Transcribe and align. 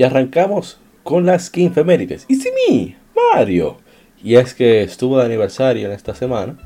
Y 0.00 0.02
arrancamos 0.02 0.78
con 1.02 1.26
las 1.26 1.48
skin 1.48 1.74
femérides. 1.74 2.24
Y 2.26 2.36
sí, 2.36 2.48
mi 2.70 2.96
Mario. 3.14 3.76
Y 4.24 4.36
es 4.36 4.54
que 4.54 4.82
estuvo 4.82 5.18
de 5.18 5.26
aniversario 5.26 5.86
en 5.86 5.92
esta 5.92 6.14
semana. 6.14 6.56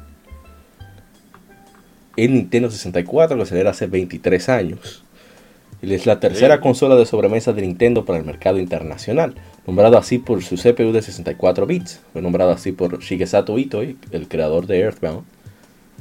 El 2.16 2.32
Nintendo 2.32 2.70
64 2.70 3.36
que 3.36 3.44
celebra 3.44 3.72
hace 3.72 3.88
23 3.88 4.48
años. 4.50 5.02
Es 5.82 6.06
la 6.06 6.20
tercera 6.20 6.60
consola 6.60 6.94
de 6.94 7.06
sobremesa 7.06 7.52
de 7.52 7.62
Nintendo 7.62 8.04
para 8.04 8.20
el 8.20 8.24
mercado 8.24 8.60
internacional. 8.60 9.34
Nombrado 9.66 9.98
así 9.98 10.19
por 10.19 10.41
su 10.44 10.54
CPU 10.54 10.92
de 10.92 11.02
64 11.02 11.66
bits. 11.66 12.02
Fue 12.12 12.22
nombrado 12.22 12.52
así 12.52 12.70
por 12.70 13.00
Shigesato 13.00 13.58
Itoi, 13.58 13.96
el 14.12 14.28
creador 14.28 14.69
de 14.69 14.78
Earthbound. 14.78 15.24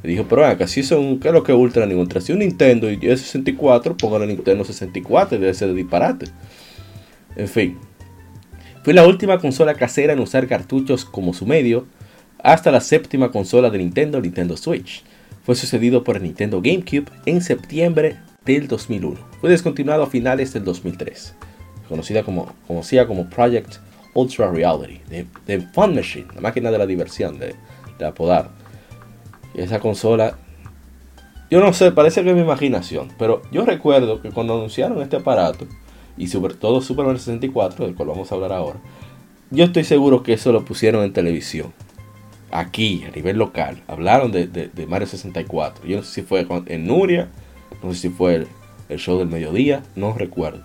Le 0.04 0.10
dijo, 0.10 0.26
pero 0.28 0.46
acá 0.46 0.68
si 0.68 0.84
son, 0.84 1.18
¿qué 1.18 1.26
es 1.28 1.34
lo 1.34 1.42
que 1.42 1.52
Ultra 1.52 1.84
ni 1.84 1.94
Ultra? 1.94 2.20
Si 2.20 2.30
un 2.30 2.38
Nintendo 2.38 2.88
y 2.92 3.00
es 3.02 3.22
64, 3.22 3.96
póngale 3.96 4.28
Nintendo 4.28 4.64
64 4.64 5.36
y 5.36 5.40
debe 5.40 5.52
ser 5.52 5.66
de 5.70 5.74
disparate. 5.74 6.26
En 7.36 7.48
fin, 7.48 7.78
fue 8.84 8.92
la 8.92 9.06
última 9.06 9.38
consola 9.38 9.74
casera 9.74 10.12
en 10.12 10.20
usar 10.20 10.46
cartuchos 10.46 11.06
como 11.06 11.32
su 11.32 11.46
medio, 11.46 11.86
hasta 12.42 12.70
la 12.70 12.80
séptima 12.80 13.30
consola 13.30 13.70
de 13.70 13.78
Nintendo, 13.78 14.20
Nintendo 14.20 14.56
Switch. 14.58 15.02
Fue 15.42 15.54
sucedido 15.54 16.04
por 16.04 16.16
el 16.16 16.22
Nintendo 16.22 16.60
GameCube 16.60 17.06
en 17.24 17.40
septiembre 17.40 18.18
del 18.44 18.68
2001. 18.68 19.18
Fue 19.40 19.48
descontinuado 19.48 20.02
a 20.02 20.06
finales 20.06 20.52
del 20.52 20.64
2003, 20.64 21.34
conocida 21.88 22.22
como, 22.22 22.52
como 22.66 23.30
Project 23.30 23.76
Ultra 24.12 24.50
Reality, 24.50 25.00
de, 25.46 25.60
Fun 25.72 25.94
Machine, 25.94 26.26
la 26.34 26.42
máquina 26.42 26.70
de 26.70 26.78
la 26.78 26.86
diversión, 26.86 27.38
de, 27.38 27.54
apodar. 28.04 28.50
Esa 29.54 29.80
consola, 29.80 30.36
yo 31.50 31.60
no 31.60 31.72
sé, 31.72 31.90
parece 31.92 32.22
que 32.22 32.30
es 32.30 32.36
mi 32.36 32.42
imaginación, 32.42 33.08
pero 33.18 33.40
yo 33.50 33.64
recuerdo 33.64 34.20
que 34.20 34.30
cuando 34.30 34.54
anunciaron 34.54 35.00
este 35.00 35.16
aparato, 35.16 35.66
y 36.16 36.28
sobre 36.28 36.54
todo 36.54 36.80
Super 36.80 37.04
Mario 37.04 37.18
64, 37.18 37.86
del 37.86 37.94
cual 37.94 38.08
vamos 38.08 38.30
a 38.30 38.34
hablar 38.34 38.52
ahora, 38.52 38.78
yo 39.50 39.64
estoy 39.64 39.84
seguro 39.84 40.22
que 40.22 40.32
eso 40.32 40.52
lo 40.52 40.64
pusieron 40.64 41.04
en 41.04 41.12
televisión. 41.12 41.72
Aquí, 42.50 43.04
a 43.06 43.10
nivel 43.10 43.36
local, 43.36 43.82
hablaron 43.88 44.30
de, 44.30 44.70
Mario 44.88 45.06
64. 45.06 45.86
Yo 45.86 45.98
no 45.98 46.02
sé 46.02 46.12
si 46.12 46.22
fue 46.22 46.46
en 46.66 46.86
Nuria, 46.86 47.28
no 47.82 47.92
sé 47.92 48.00
si 48.00 48.08
fue 48.10 48.46
el, 48.88 48.98
show 48.98 49.18
del 49.18 49.28
mediodía, 49.28 49.82
no 49.96 50.12
recuerdo. 50.12 50.62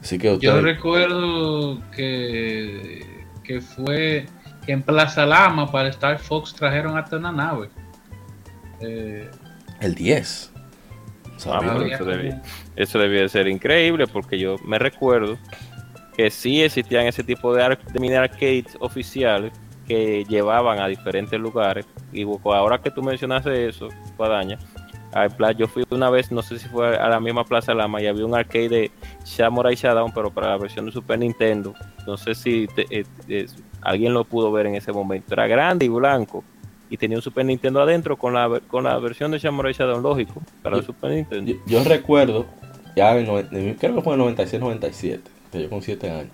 Así 0.00 0.18
que 0.18 0.38
Yo 0.38 0.60
recuerdo 0.60 1.80
que, 1.90 3.04
que 3.42 3.60
fue 3.60 4.26
que 4.64 4.72
en 4.72 4.82
Plaza 4.82 5.26
Lama 5.26 5.70
para 5.70 5.88
Star 5.88 6.18
Fox 6.18 6.54
trajeron 6.54 6.96
hasta 6.96 7.16
una 7.16 7.32
nave. 7.32 7.70
Eh, 8.80 9.30
el 9.80 9.94
10. 9.94 10.53
Ah, 11.46 11.60
eso, 12.76 12.98
debía, 12.98 13.22
de 13.22 13.28
ser 13.28 13.48
increíble 13.48 14.06
porque 14.06 14.38
yo 14.38 14.56
me 14.64 14.78
recuerdo 14.78 15.38
que 16.16 16.30
sí 16.30 16.62
existían 16.62 17.06
ese 17.06 17.22
tipo 17.22 17.54
de, 17.54 17.76
mini 17.98 18.14
arcades 18.14 18.76
oficiales 18.80 19.52
que 19.86 20.24
llevaban 20.28 20.80
a 20.80 20.86
diferentes 20.86 21.38
lugares. 21.38 21.86
Y 22.12 22.24
ahora 22.44 22.78
que 22.78 22.90
tú 22.90 23.02
mencionaste 23.02 23.68
eso, 23.68 23.88
Guadaña, 24.16 24.58
yo 25.56 25.68
fui 25.68 25.84
una 25.90 26.10
vez, 26.10 26.32
no 26.32 26.42
sé 26.42 26.58
si 26.58 26.68
fue 26.68 26.96
a 26.96 27.08
la 27.08 27.20
misma 27.20 27.44
Plaza 27.44 27.74
Lama, 27.74 28.00
y 28.00 28.06
había 28.06 28.24
un 28.24 28.34
arcade 28.34 28.68
de 28.68 28.90
Samurai 29.24 29.74
Shadow, 29.74 30.10
pero 30.14 30.30
para 30.30 30.50
la 30.50 30.56
versión 30.56 30.86
de 30.86 30.92
Super 30.92 31.18
Nintendo. 31.18 31.74
No 32.06 32.16
sé 32.16 32.34
si 32.34 32.66
eh, 32.90 33.04
eh, 33.28 33.46
alguien 33.82 34.14
lo 34.14 34.24
pudo 34.24 34.50
ver 34.50 34.66
en 34.66 34.74
ese 34.74 34.92
momento. 34.92 35.34
Era 35.34 35.46
grande 35.46 35.86
y 35.86 35.88
blanco 35.88 36.44
y 36.94 36.96
tenía 36.96 37.18
un 37.18 37.22
Super 37.22 37.44
Nintendo 37.44 37.82
adentro 37.82 38.16
con 38.16 38.34
la, 38.34 38.60
con 38.68 38.84
la 38.84 38.96
versión 39.00 39.32
de 39.32 39.40
Samurai 39.40 39.72
Shadow 39.72 40.00
lógico 40.00 40.40
para 40.62 40.76
el 40.76 40.84
Super 40.84 41.10
Nintendo. 41.10 41.52
Yo, 41.66 41.82
recuerdo, 41.82 42.46
ya 42.94 43.18
en, 43.18 43.26
creo 43.74 43.96
que 43.96 44.00
fue 44.00 44.14
en 44.14 44.20
96-97, 44.20 45.20
yo 45.54 45.68
con 45.68 45.82
7 45.82 46.08
años, 46.08 46.30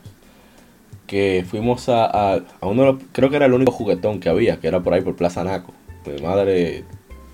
que 1.07 1.47
fuimos 1.49 1.89
a, 1.89 2.35
a, 2.35 2.43
uno, 2.61 2.99
creo 3.13 3.31
que 3.31 3.37
era 3.37 3.47
el 3.47 3.55
único 3.55 3.73
juguetón 3.73 4.21
que 4.21 4.29
había, 4.29 4.61
que 4.61 4.69
era 4.69 4.81
por 4.81 4.93
ahí 4.93 5.01
por 5.01 5.17
Plaza 5.17 5.45
Naco. 5.45 5.73
Mi 6.05 6.21
madre 6.21 6.85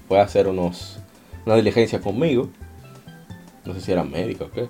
fue 0.07 0.21
a 0.21 0.23
hacer 0.23 0.47
unos, 0.47 1.01
una 1.45 1.57
diligencia 1.57 2.01
conmigo, 2.01 2.49
no 3.65 3.75
sé 3.75 3.81
si 3.81 3.91
era 3.91 4.05
médico 4.05 4.45
o 4.45 4.51
qué. 4.53 4.69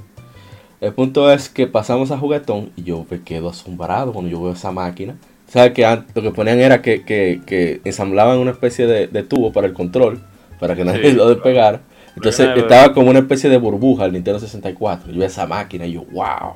El 0.80 0.94
punto 0.94 1.30
es 1.30 1.50
que 1.50 1.66
pasamos 1.66 2.10
a 2.10 2.16
juguetón 2.16 2.72
y 2.74 2.84
yo 2.84 3.04
me 3.10 3.22
quedo 3.22 3.50
asombrado 3.50 4.14
cuando 4.14 4.30
yo 4.30 4.40
veo 4.40 4.52
esa 4.52 4.72
máquina 4.72 5.16
¿Sabes 5.48 5.72
que 5.72 5.86
lo 6.14 6.22
que 6.22 6.30
ponían 6.32 6.58
era 6.58 6.82
que, 6.82 7.02
que, 7.04 7.80
ensamblaban 7.84 8.38
una 8.38 8.50
especie 8.50 8.86
de, 8.86 9.22
tubo 9.22 9.52
para 9.52 9.66
el 9.66 9.72
control, 9.72 10.20
para 10.58 10.74
que 10.74 10.84
nadie 10.84 11.12
lo 11.12 11.28
despegara. 11.28 11.82
Entonces 12.16 12.48
estaba 12.56 12.92
como 12.94 13.10
una 13.10 13.18
especie 13.20 13.50
de 13.50 13.58
burbuja 13.58 14.06
el 14.06 14.12
Nintendo 14.12 14.40
64. 14.40 15.12
Yo 15.12 15.18
vi 15.18 15.24
esa 15.24 15.46
máquina 15.46 15.86
y 15.86 15.92
yo, 15.92 16.04
wow. 16.12 16.54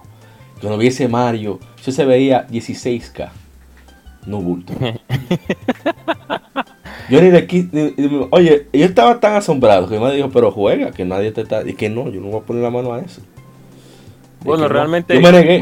Cuando 0.61 0.79
vi 0.79 0.89
ese 0.89 1.07
Mario, 1.07 1.61
yo 1.85 1.93
se 1.93 2.05
veía 2.05 2.47
16K. 2.49 3.31
No 4.27 4.41
bulto. 4.41 4.73
yo 7.11 7.23
ni 7.23 7.31
de 7.31 7.39
aquí, 7.39 7.69
oye, 8.31 8.67
yo 8.73 8.85
estaba 8.85 9.21
tan 9.21 9.35
asombrado 9.35 9.89
que 9.89 9.99
me 9.99 10.13
dijo, 10.15 10.31
pero 10.31 10.51
juega, 10.51 10.91
que 10.91 11.05
nadie 11.05 11.31
te 11.33 11.43
está. 11.43 11.67
Y 11.67 11.75
que 11.75 11.89
no, 11.89 12.11
yo 12.11 12.21
no 12.21 12.29
voy 12.29 12.41
a 12.41 12.45
poner 12.45 12.63
la 12.63 12.71
mano 12.71 12.93
a 12.93 13.01
eso. 13.01 13.23
Bueno, 14.45 14.69
realmente. 14.69 15.15
Yo 15.15 15.21
me 15.21 15.33
negué. 15.33 15.61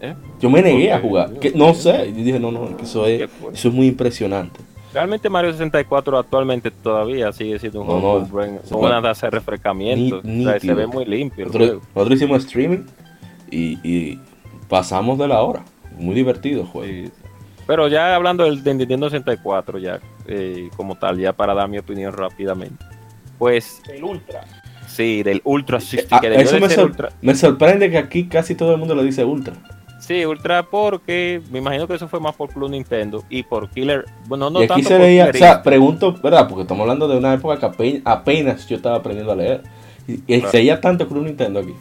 ¿eh? 0.00 0.14
Yo 0.40 0.50
me 0.50 0.62
negué 0.62 0.92
a 0.92 1.00
jugar. 1.00 1.32
Que, 1.34 1.50
no 1.52 1.74
sé. 1.74 2.12
Yo 2.16 2.24
dije, 2.24 2.40
no, 2.40 2.50
no, 2.50 2.76
eso 2.82 3.06
es, 3.06 3.28
eso 3.52 3.68
es 3.68 3.74
muy 3.74 3.86
impresionante. 3.86 4.60
Realmente 4.92 5.28
Mario 5.30 5.52
64 5.52 6.18
actualmente 6.18 6.70
todavía 6.70 7.30
sigue 7.32 7.58
siendo 7.60 7.82
un 7.82 7.86
juego 7.86 8.28
con 8.68 8.84
una 8.84 9.00
tasa 9.00 9.28
de 9.28 9.30
refrescamiento. 9.30 10.20
se 10.22 10.74
ve 10.74 10.86
muy 10.86 11.04
limpio. 11.04 11.46
Nosotros, 11.46 12.10
hicimos 12.10 12.44
streaming 12.44 12.84
y, 13.50 14.18
pasamos 14.68 15.18
de 15.18 15.28
la 15.28 15.42
hora. 15.42 15.64
Muy 15.96 16.14
divertido 16.14 16.62
el 16.62 16.66
juego. 16.66 17.10
Pero 17.66 17.88
ya 17.88 18.16
hablando 18.16 18.44
del, 18.44 18.64
Nintendo 18.64 19.10
64, 19.10 19.78
ya 19.78 20.00
eh, 20.26 20.70
como 20.76 20.96
tal, 20.96 21.18
ya 21.18 21.32
para 21.32 21.54
dar 21.54 21.68
mi 21.68 21.78
opinión 21.78 22.12
rápidamente. 22.12 22.84
Pues. 23.38 23.80
El 23.88 24.02
Ultra. 24.02 24.44
Sí, 24.90 25.22
del 25.22 25.40
Ultra 25.44 25.78
ah, 26.10 26.20
eso 26.24 26.58
me, 27.22 27.34
sorprende 27.34 27.90
que 27.90 27.98
aquí 27.98 28.26
casi 28.26 28.56
todo 28.56 28.72
el 28.72 28.78
mundo 28.78 28.94
le 28.96 29.04
dice 29.04 29.24
Ultra. 29.24 29.54
Sí, 30.00 30.26
Ultra 30.26 30.64
porque 30.64 31.40
me 31.52 31.60
imagino 31.60 31.86
que 31.86 31.94
eso 31.94 32.08
fue 32.08 32.18
más 32.18 32.34
por 32.34 32.50
Club 32.50 32.70
Nintendo 32.70 33.22
y 33.30 33.44
por 33.44 33.70
Killer. 33.70 34.04
Bueno, 34.26 34.50
no 34.50 34.60
y 34.60 34.64
aquí 34.64 34.82
se 34.82 34.98
veía, 34.98 35.30
o 35.30 35.32
sea, 35.32 35.62
pregunto, 35.62 36.12
¿verdad? 36.20 36.48
Porque 36.48 36.62
estamos 36.62 36.82
hablando 36.82 37.06
de 37.06 37.18
una 37.18 37.34
época 37.34 37.58
que 37.58 38.02
apenas, 38.04 38.66
yo 38.66 38.76
estaba 38.76 38.96
aprendiendo 38.96 39.32
a 39.32 39.36
leer. 39.36 39.62
Y, 40.08 40.40
se 40.40 40.56
veía 40.58 40.80
tanto 40.80 41.06
Club 41.06 41.24
Nintendo 41.24 41.60
aquí. 41.60 41.74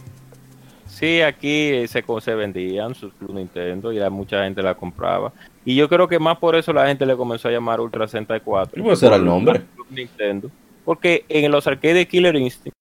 Sí, 0.85 1.21
aquí 1.21 1.87
se, 1.87 2.03
se 2.21 2.35
vendían 2.35 2.93
sus 2.93 3.11
Club 3.13 3.33
Nintendo 3.33 3.91
y 3.91 4.09
mucha 4.11 4.43
gente 4.43 4.61
la 4.61 4.75
compraba. 4.75 5.33
Y 5.65 5.75
yo 5.75 5.89
creo 5.89 6.07
que 6.07 6.19
más 6.19 6.37
por 6.37 6.55
eso 6.55 6.71
la 6.73 6.85
gente 6.85 7.07
le 7.07 7.15
comenzó 7.15 7.47
a 7.47 7.51
llamar 7.51 7.79
Ultra 7.79 8.07
64. 8.07 8.79
¿Y 8.79 8.83
cuál 8.83 8.97
era 9.01 9.15
el 9.15 9.25
nombre? 9.25 9.61
Club 9.73 9.87
Nintendo. 9.89 10.51
Porque 10.85 11.25
en 11.27 11.51
los 11.51 11.65
arcades 11.65 11.95
de 11.95 12.07
Killer 12.07 12.35
Instinct 12.35 12.78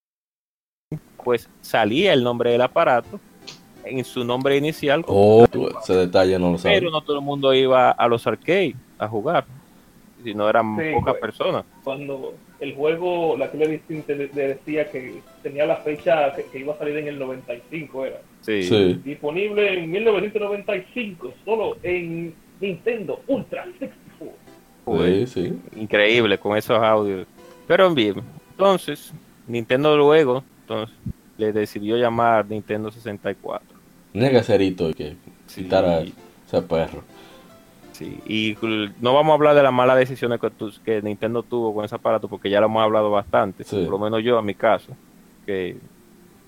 pues 1.24 1.48
salía 1.60 2.12
el 2.12 2.22
nombre 2.22 2.52
del 2.52 2.62
aparato 2.62 3.20
en 3.84 4.04
su 4.04 4.24
nombre 4.24 4.56
inicial. 4.56 5.04
Oh, 5.06 5.46
ese 5.82 5.94
detalle 5.94 6.38
no 6.38 6.52
lo 6.52 6.58
sabía. 6.58 6.78
Pero 6.78 6.90
no 6.90 7.00
todo 7.02 7.18
el 7.18 7.24
mundo 7.24 7.52
iba 7.54 7.90
a 7.90 8.08
los 8.08 8.26
arcades 8.26 8.74
a 8.98 9.08
jugar, 9.08 9.44
si 10.22 10.34
no 10.34 10.48
eran 10.48 10.76
pocas 10.76 11.14
pues, 11.14 11.20
personas. 11.20 11.64
Cuando 11.84 12.34
el 12.60 12.74
juego, 12.74 13.36
la 13.36 13.50
Instinct 13.54 14.08
decía 14.08 14.90
que 14.90 15.20
tenía 15.42 15.66
la 15.66 15.76
fecha 15.76 16.32
que, 16.34 16.58
iba 16.58 16.74
a 16.74 16.78
salir 16.78 16.96
en 16.96 17.08
el 17.08 17.18
95, 17.18 18.04
era. 18.04 18.20
Sí. 18.40 19.00
Disponible 19.04 19.78
en 19.78 19.90
1995, 19.90 21.34
solo 21.44 21.76
en 21.82 22.34
Nintendo 22.60 23.20
Ultra 23.26 23.64
64. 23.78 24.48
Sí, 25.04 25.26
sí. 25.26 25.58
Increíble 25.76 26.38
con 26.38 26.56
esos 26.56 26.82
audios. 26.82 27.26
Pero 27.66 27.94
bien, 27.94 28.22
entonces, 28.52 29.12
Nintendo 29.46 29.96
luego, 29.96 30.42
entonces, 30.68 30.94
le 31.38 31.52
decidió 31.52 31.96
llamar 31.96 32.46
Nintendo 32.46 32.90
64. 32.90 33.66
Nega 34.12 34.42
cerito 34.42 34.92
que 34.92 35.16
citara 35.48 36.00
ese 36.00 36.62
perro. 36.62 37.02
Sí, 37.92 38.20
y 38.26 38.56
no 39.00 39.14
vamos 39.14 39.32
a 39.32 39.34
hablar 39.34 39.56
de 39.56 39.62
las 39.62 39.72
malas 39.72 39.96
decisiones 39.96 40.38
que, 40.40 40.50
que 40.84 41.02
Nintendo 41.02 41.42
tuvo 41.42 41.74
con 41.74 41.84
ese 41.84 41.94
aparato, 41.94 42.28
porque 42.28 42.50
ya 42.50 42.60
lo 42.60 42.66
hemos 42.66 42.82
hablado 42.82 43.10
bastante, 43.10 43.64
por 43.64 43.88
lo 43.88 43.98
menos 43.98 44.22
yo, 44.22 44.38
a 44.38 44.42
mi 44.42 44.54
caso, 44.54 44.92
que 45.46 45.76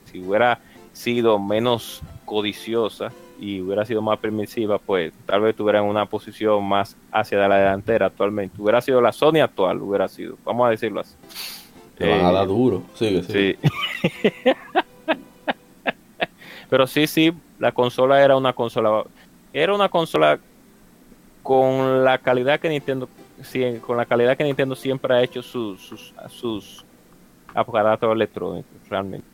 si 0.04 0.20
hubiera 0.20 0.60
sido 0.92 1.38
menos 1.38 2.02
codiciosa 2.24 3.10
y 3.40 3.60
hubiera 3.60 3.84
sido 3.84 4.02
más 4.02 4.18
permisiva, 4.18 4.78
pues 4.78 5.12
tal 5.26 5.40
vez 5.40 5.56
tuviera 5.56 5.82
una 5.82 6.06
posición 6.06 6.62
más 6.62 6.96
hacia 7.10 7.48
la 7.48 7.56
delantera 7.56 8.06
actualmente. 8.06 8.60
Hubiera 8.60 8.80
sido 8.80 9.00
la 9.00 9.12
Sony 9.12 9.40
actual, 9.42 9.80
hubiera 9.80 10.06
sido, 10.08 10.36
vamos 10.44 10.68
a 10.68 10.70
decirlo 10.70 11.00
así. 11.00 11.14
Te 12.00 12.08
van 12.08 12.24
a 12.24 12.32
dar 12.32 12.44
eh, 12.44 12.48
duro, 12.48 12.82
sigue, 12.94 13.22
Sí. 13.22 13.56
Pero 16.70 16.86
sí, 16.86 17.06
sí, 17.06 17.32
la 17.58 17.72
consola 17.72 18.24
era 18.24 18.36
una 18.36 18.54
consola, 18.54 19.04
era 19.52 19.74
una 19.74 19.88
consola 19.88 20.38
con 21.42 22.02
la 22.02 22.16
calidad 22.18 22.58
que 22.58 22.70
Nintendo, 22.70 23.06
con 23.86 23.96
la 23.98 24.06
calidad 24.06 24.36
que 24.36 24.44
Nintendo 24.44 24.74
siempre 24.74 25.14
ha 25.14 25.22
hecho 25.22 25.42
sus, 25.42 25.80
sus, 25.80 26.14
sus 26.28 26.84
aparatos 27.54 28.10
electrónicos, 28.12 28.70
realmente 28.88 29.26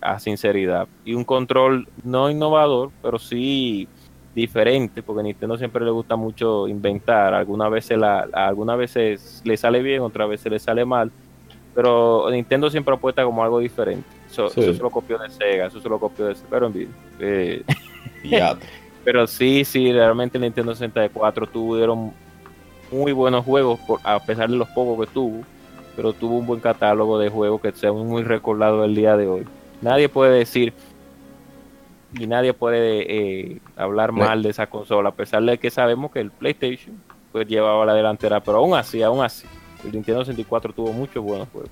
a 0.00 0.18
sinceridad. 0.18 0.88
Y 1.04 1.14
un 1.14 1.24
control 1.24 1.88
no 2.04 2.30
innovador, 2.30 2.90
pero 3.02 3.18
sí 3.18 3.86
diferente, 4.34 5.02
porque 5.02 5.20
a 5.20 5.24
Nintendo 5.24 5.58
siempre 5.58 5.84
le 5.84 5.90
gusta 5.90 6.16
mucho 6.16 6.68
inventar. 6.68 7.34
Algunas 7.34 7.70
veces, 7.70 7.98
la, 7.98 8.28
algunas 8.32 8.78
veces 8.78 9.42
le 9.44 9.56
sale 9.56 9.82
bien, 9.82 10.00
otras 10.02 10.28
veces 10.28 10.50
le 10.50 10.58
sale 10.58 10.84
mal. 10.84 11.10
Pero 11.78 12.28
Nintendo 12.28 12.68
siempre 12.70 12.92
apuesta 12.92 13.22
como 13.22 13.40
algo 13.40 13.60
diferente. 13.60 14.04
Eso, 14.28 14.48
se 14.48 14.72
lo 14.72 14.90
copió 14.90 15.16
de 15.16 15.30
Sega, 15.30 15.66
eso 15.66 15.80
se 15.80 15.88
lo 15.88 16.00
copió 16.00 16.26
de 16.26 16.34
Pero 16.50 16.66
en. 16.66 16.92
Eh, 17.20 17.62
pero 19.04 19.28
sí, 19.28 19.64
sí, 19.64 19.92
realmente 19.92 20.40
Nintendo 20.40 20.74
64 20.74 21.46
tuvieron 21.46 22.12
muy 22.90 23.12
buenos 23.12 23.44
juegos, 23.44 23.78
por, 23.86 24.00
a 24.02 24.18
pesar 24.18 24.50
de 24.50 24.56
los 24.56 24.66
pocos 24.70 25.06
que 25.06 25.12
tuvo. 25.14 25.44
Pero 25.94 26.12
tuvo 26.12 26.38
un 26.38 26.48
buen 26.48 26.58
catálogo 26.58 27.16
de 27.16 27.28
juegos 27.28 27.60
que 27.60 27.70
sea 27.70 27.92
muy 27.92 28.24
recordado 28.24 28.84
el 28.84 28.96
día 28.96 29.16
de 29.16 29.28
hoy. 29.28 29.46
Nadie 29.80 30.08
puede 30.08 30.36
decir 30.36 30.72
y 32.18 32.26
nadie 32.26 32.54
puede 32.54 33.52
eh, 33.52 33.60
hablar 33.76 34.10
mal 34.10 34.42
de 34.42 34.50
esa 34.50 34.66
consola, 34.66 35.10
a 35.10 35.14
pesar 35.14 35.44
de 35.44 35.58
que 35.58 35.70
sabemos 35.70 36.10
que 36.10 36.18
el 36.18 36.32
PlayStation 36.32 37.00
pues 37.30 37.46
llevaba 37.46 37.86
la 37.86 37.94
delantera, 37.94 38.40
pero 38.40 38.58
aún 38.58 38.74
así, 38.74 39.00
aún 39.00 39.22
así, 39.22 39.46
el 39.84 39.92
Nintendo 39.92 40.24
64 40.24 40.72
tuvo 40.72 40.92
muchos 40.92 41.22
buenos 41.22 41.48
juegos. 41.48 41.70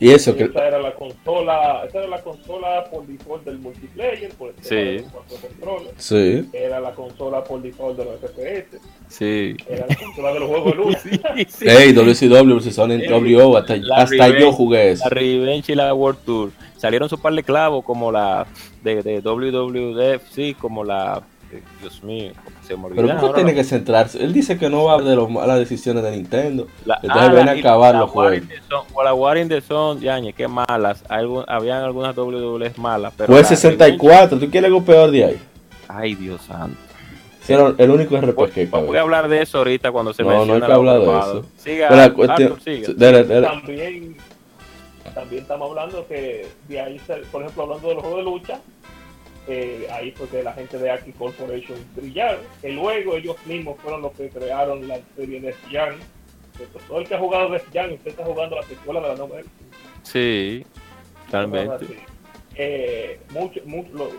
Y 0.00 0.10
eso 0.12 0.34
que 0.34 0.44
esa 0.44 0.66
era 0.66 0.80
la 0.80 0.94
consola, 0.94 1.84
esa 1.86 1.98
era 1.98 2.08
la 2.08 2.22
consola 2.22 2.84
por 2.90 3.06
default 3.06 3.44
del 3.44 3.58
multiplayer, 3.58 4.30
por 4.30 4.48
el 4.48 4.54
sí. 4.64 5.04
controles. 5.28 5.92
Sí. 5.98 6.48
Era 6.54 6.80
la 6.80 6.92
consola 6.92 7.44
por 7.44 7.60
default 7.60 7.98
de 7.98 8.04
los 8.06 8.18
FPS. 8.18 8.80
Sí. 9.08 9.56
Era 9.68 9.86
la 9.86 9.94
consola 9.94 10.32
de 10.32 10.40
los 10.40 10.48
juegos 10.48 10.72
de 10.72 10.74
luz. 10.74 10.96
sí, 11.48 11.66
Hey, 11.68 11.92
WCW 11.92 12.54
versus 12.54 12.74
Sonic 12.74 13.10
WO, 13.10 13.58
hasta, 13.58 13.74
hasta 13.94 14.38
yo 14.38 14.52
jugué 14.52 14.92
eso. 14.92 15.04
La 15.04 15.10
Revenge 15.10 15.70
y 15.70 15.74
la 15.74 15.92
World 15.92 16.20
Tour. 16.24 16.50
Salieron 16.78 17.10
su 17.10 17.20
par 17.20 17.34
de 17.34 17.42
clavos 17.42 17.84
como 17.84 18.10
la 18.10 18.46
de, 18.82 19.02
de 19.02 19.20
WWF, 19.20 20.30
sí, 20.30 20.54
como 20.54 20.82
la 20.82 21.22
Dios 21.80 22.02
mío, 22.04 22.32
se 22.66 22.76
me 22.76 22.88
Pero 22.90 23.18
¿por 23.18 23.30
qué 23.30 23.34
tiene 23.36 23.54
que 23.54 23.64
centrarse? 23.64 24.22
Él 24.22 24.32
dice 24.32 24.58
que 24.58 24.68
no 24.70 24.84
va 24.84 25.00
de 25.02 25.16
las 25.16 25.28
malas 25.28 25.58
decisiones 25.58 26.02
de 26.02 26.12
Nintendo. 26.12 26.66
Entonces 26.84 27.10
ah, 27.10 27.32
ven 27.32 27.48
a 27.48 27.52
acabar 27.52 27.94
los 27.94 28.10
juegos. 28.10 28.46
O 28.92 29.02
la 29.02 29.14
Warring 29.14 29.48
de 29.48 29.60
Son, 29.60 30.00
Yañe, 30.00 30.32
qué 30.32 30.46
malas. 30.48 31.04
habían 31.08 31.82
algunas 31.82 32.14
WWF 32.14 32.78
malas. 32.78 33.12
Pero 33.16 33.32
Fue 33.32 33.44
64, 33.44 34.38
¿tú 34.38 34.50
quieres 34.50 34.68
algo 34.68 34.84
peor 34.84 35.10
de 35.10 35.24
ahí? 35.24 35.40
Ay, 35.88 36.14
Dios 36.14 36.42
santo. 36.42 36.76
el 37.78 37.90
único 37.90 38.16
RPG 38.16 38.52
que 38.52 38.66
Voy 38.66 38.96
a 38.96 39.00
hablar 39.00 39.28
de 39.28 39.42
eso 39.42 39.58
ahorita 39.58 39.90
cuando 39.90 40.12
se 40.12 40.22
no, 40.22 40.28
menciona. 40.28 40.52
No, 40.52 40.58
no 40.58 40.64
hay 40.64 40.70
que 40.70 40.76
hablar 40.76 41.00
de 41.00 41.18
eso. 41.18 41.46
Siga, 41.56 41.88
También, 43.42 44.16
también 45.14 45.42
estamos 45.42 45.70
hablando 45.70 46.06
que 46.06 46.46
de 46.68 46.80
ahí, 46.80 47.00
por 47.32 47.42
ejemplo, 47.42 47.64
hablando 47.64 47.88
de 47.88 47.94
los 47.94 48.02
juegos 48.04 48.18
de 48.18 48.30
lucha, 48.30 48.60
eh, 49.50 49.88
ahí 49.90 50.12
fue 50.12 50.28
que 50.28 50.44
la 50.44 50.52
gente 50.52 50.78
de 50.78 50.90
Aki 50.90 51.12
Corporation 51.12 51.76
brillaron. 51.96 52.40
Que 52.62 52.70
luego 52.70 53.16
ellos 53.16 53.36
mismos 53.46 53.80
fueron 53.80 54.02
los 54.02 54.12
que 54.12 54.28
crearon 54.28 54.86
la 54.86 55.00
serie 55.16 55.40
de 55.40 55.54
Young. 55.70 55.96
Todo 56.86 57.00
el 57.00 57.08
que 57.08 57.14
ha 57.14 57.18
jugado 57.18 57.50
de 57.50 57.60
Young, 57.72 57.94
usted 57.94 58.10
está 58.10 58.24
jugando 58.24 58.56
la 58.56 58.62
secuela 58.62 59.00
de 59.00 59.08
la 59.08 59.14
novela. 59.16 59.48
Sí, 60.04 60.64
realmente. 61.32 61.86
Eh, 62.54 63.18
muchos, 63.30 63.64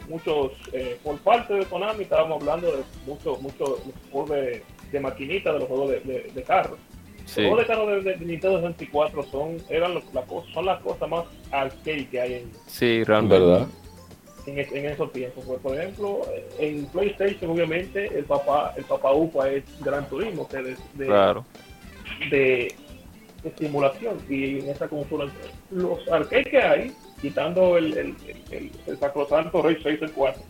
muchos 0.10 0.52
eh, 0.74 0.98
por 1.04 1.18
parte 1.20 1.54
de 1.54 1.66
Konami 1.66 2.04
estábamos 2.04 2.42
hablando 2.42 2.72
de 2.72 2.84
muchos 3.06 3.42
muchos 3.42 3.82
juegos 4.12 4.32
de, 4.32 4.64
de 4.92 5.00
maquinitas 5.00 5.54
de 5.54 5.60
los 5.60 5.68
juegos 5.68 5.92
de, 5.92 6.32
de, 6.34 6.44
carros. 6.44 6.80
Los 7.20 7.34
juegos 7.36 7.60
de 7.60 7.66
carros 7.66 8.04
de, 8.04 8.18
Nintendo 8.18 8.60
64 8.60 9.24
son, 9.24 9.58
eran 9.70 9.96
la, 9.96 10.26
son 10.54 10.66
las 10.66 10.82
cosas 10.82 11.10
más 11.10 11.26
arcade 11.52 12.08
que 12.10 12.20
hay 12.20 12.34
en. 12.34 12.52
Sí, 12.68 13.04
realmente. 13.04 13.40
¿verdad? 13.40 13.68
En, 14.60 14.86
esos 14.86 15.12
tiempos. 15.12 15.44
Pues, 15.46 15.60
por 15.60 15.78
ejemplo, 15.78 16.22
en 16.60 16.86
PlayStation, 16.88 17.52
obviamente, 17.52 18.08
el 18.18 18.26
papá, 18.26 18.74
el 18.78 18.84
papá 18.86 19.12
UPA 19.14 19.50
es 19.50 19.64
Gran 19.82 20.08
Turismo, 20.10 20.48
que 20.48 20.60
es 20.60 20.98
de, 20.98 21.06
claro. 21.06 21.46
de, 22.30 22.74
estimulación. 23.44 24.18
Y 24.30 24.60
en 24.60 24.70
esa 24.70 24.88
consola, 24.88 25.32
los 25.72 26.08
arcades 26.12 26.48
que 26.48 26.62
hay, 26.62 26.94
quitando 27.22 27.78
el, 27.78 27.98
el, 27.98 28.16
el, 28.52 28.72
el 28.88 28.98
sacrosanto 29.00 29.62
Ray 29.62 29.78
4, 29.78 30.44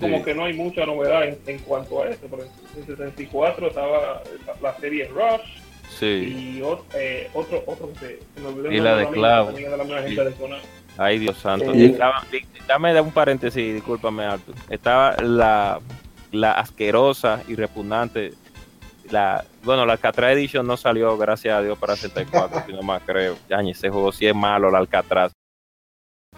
como 0.00 0.24
que 0.24 0.34
no 0.34 0.44
hay 0.44 0.54
mucha 0.54 0.86
novedad 0.86 1.24
en, 1.46 1.58
cuanto 1.60 2.02
a 2.02 2.08
eso. 2.08 2.26
Pero 2.30 2.44
en 2.44 2.86
64 2.86 3.68
estaba 3.68 4.22
la, 4.62 4.76
serie 4.78 5.08
Rush. 5.08 5.62
Sí. 5.98 6.06
Y 6.06 6.62
eh, 6.94 7.28
otro, 7.34 7.62
otro, 7.66 7.92
que 7.94 7.98
se, 7.98 8.18
y 8.70 8.78
la 8.78 8.96
de 8.96 9.08
Clavo. 9.08 9.52
Ay, 10.98 11.20
Dios 11.20 11.38
santo. 11.38 11.72
dame 12.66 13.00
un 13.00 13.12
paréntesis, 13.12 13.74
discúlpame, 13.74 14.24
Arthur. 14.24 14.56
Estaba 14.68 15.16
la, 15.22 15.78
la 16.32 16.52
asquerosa 16.52 17.40
y 17.46 17.54
repugnante. 17.54 18.34
La, 19.10 19.44
bueno, 19.62 19.86
la 19.86 19.92
Alcatraz 19.92 20.32
Edition 20.32 20.66
no 20.66 20.76
salió, 20.76 21.16
gracias 21.16 21.56
a 21.56 21.62
Dios, 21.62 21.78
para 21.78 21.94
64, 21.94 22.64
si 22.66 22.72
no 22.72 22.82
más 22.82 23.00
creo. 23.06 23.36
Ya, 23.48 23.60
ese 23.60 23.90
juego 23.90 24.10
sí 24.10 24.26
es 24.26 24.34
malo, 24.34 24.72
la 24.72 24.78
Alcatraz. 24.78 25.30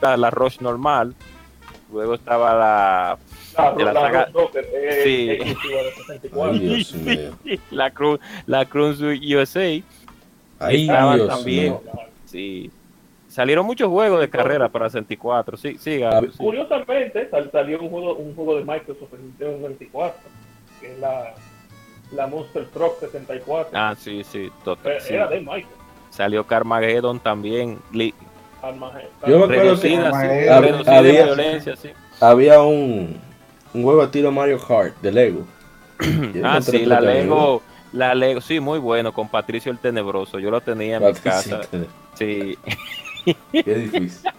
La, 0.03 0.19
la 0.19 0.31
Rush 0.31 0.61
normal. 0.61 1.15
Luego 1.91 2.15
estaba 2.15 2.55
la. 2.55 3.19
La, 3.57 3.73
de 3.73 3.85
la, 3.85 3.93
saga, 3.93 4.29
sí. 5.03 5.39
la 7.73 7.91
Cruz, 7.91 8.21
la 8.47 8.65
Cruz 8.67 9.01
USA. 9.01 9.83
Ahí 10.61 10.83
estaban 10.83 11.27
también. 11.27 11.77
Sí 12.27 12.71
Salieron 13.31 13.65
muchos 13.65 13.89
juegos 13.89 14.21
de 14.21 14.29
carrera 14.29 14.69
para 14.69 14.91
64. 14.91 15.57
Sí, 15.57 15.77
sí, 15.79 16.01
Curiosamente, 16.37 17.31
salió 17.53 17.81
un 17.81 17.89
juego, 17.89 18.17
un 18.17 18.35
juego 18.35 18.57
de 18.57 18.65
Microsoft 18.65 19.15
en 19.15 19.23
Nintendo 19.23 19.69
64, 19.69 20.21
que 20.81 20.93
es 20.93 20.99
la, 20.99 21.35
la 22.11 22.27
Monster 22.27 22.67
Truck 22.71 22.99
64. 22.99 23.71
Ah, 23.73 23.95
sí, 23.97 24.25
sí, 24.25 24.51
total. 24.65 24.99
Era 25.09 25.29
de 25.29 25.39
Microsoft. 25.39 25.81
Salió 26.11 26.45
Carmageddon 26.45 27.21
también. 27.21 27.79
Yo 27.93 29.47
me 29.47 29.57
acuerdo 29.57 29.81
que 29.81 29.97
había, 29.97 31.25
violencia, 31.27 31.77
sí. 31.77 31.91
había 32.21 32.61
un, 32.63 33.17
un 33.73 33.83
juego 33.85 34.03
a 34.03 34.11
tiro 34.11 34.33
Mario 34.33 34.59
Kart 34.59 35.01
de 35.01 35.13
Lego. 35.13 35.47
ah, 36.43 36.61
sí, 36.61 36.85
la 36.85 37.01
Lego. 37.01 37.63
La 37.93 38.13
Lego, 38.13 38.41
sí, 38.41 38.59
muy 38.59 38.81
bueno, 38.81 39.13
con 39.13 39.29
Patricio 39.29 39.71
el 39.71 39.79
Tenebroso. 39.79 40.41
Yo 40.41 40.51
lo 40.51 40.61
tenía 40.61 40.97
en 40.97 41.05
mi 41.05 41.13
casa. 41.13 41.61
Sí. 42.15 42.59
Qué 43.53 43.75
difícil. 43.75 44.31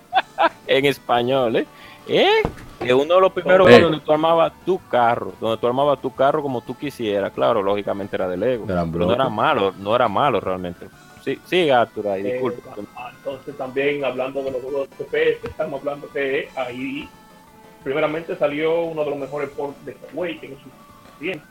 en 0.68 0.86
español, 0.86 1.56
¿eh? 1.58 1.68
¿Eh? 2.08 2.42
Que 2.80 2.94
uno 2.94 3.16
de 3.16 3.22
los 3.22 3.32
primeros 3.32 3.68
juegos 3.68 3.92
donde 3.92 4.06
tú 4.06 4.12
armabas 4.12 4.54
tu 4.66 4.80
carro, 4.90 5.34
donde 5.40 5.58
tú 5.58 5.68
armabas 5.68 6.02
tu 6.02 6.14
carro 6.14 6.42
como 6.42 6.62
tú 6.62 6.76
quisieras, 6.76 7.32
claro, 7.32 7.62
lógicamente 7.62 8.16
era 8.16 8.28
de 8.28 8.38
Lego. 8.38 8.66
no 8.66 9.14
era 9.14 9.30
malo, 9.30 9.74
no 9.78 9.96
era 9.96 10.08
malo 10.08 10.40
realmente. 10.40 10.88
Sí, 11.24 11.40
sí, 11.46 11.70
Arthur, 11.70 12.08
ahí, 12.08 12.26
eh, 12.26 12.34
disculpa. 12.34 12.76
entonces 13.16 13.56
también 13.56 14.04
hablando 14.04 14.42
de 14.42 14.52
los 14.52 14.62
juegos 14.62 14.90
de 14.98 15.06
FPS, 15.06 15.48
estamos 15.48 15.80
hablando 15.82 16.10
que 16.12 16.50
ahí 16.56 17.08
primeramente 17.84 18.36
salió 18.36 18.82
uno 18.82 19.04
de 19.04 19.10
los 19.12 19.20
mejores 19.20 19.50
ports 19.52 19.86
de 19.86 19.94
Quake 19.94 20.46
en 20.48 20.58
su 20.58 20.70
tiempo. 21.20 21.46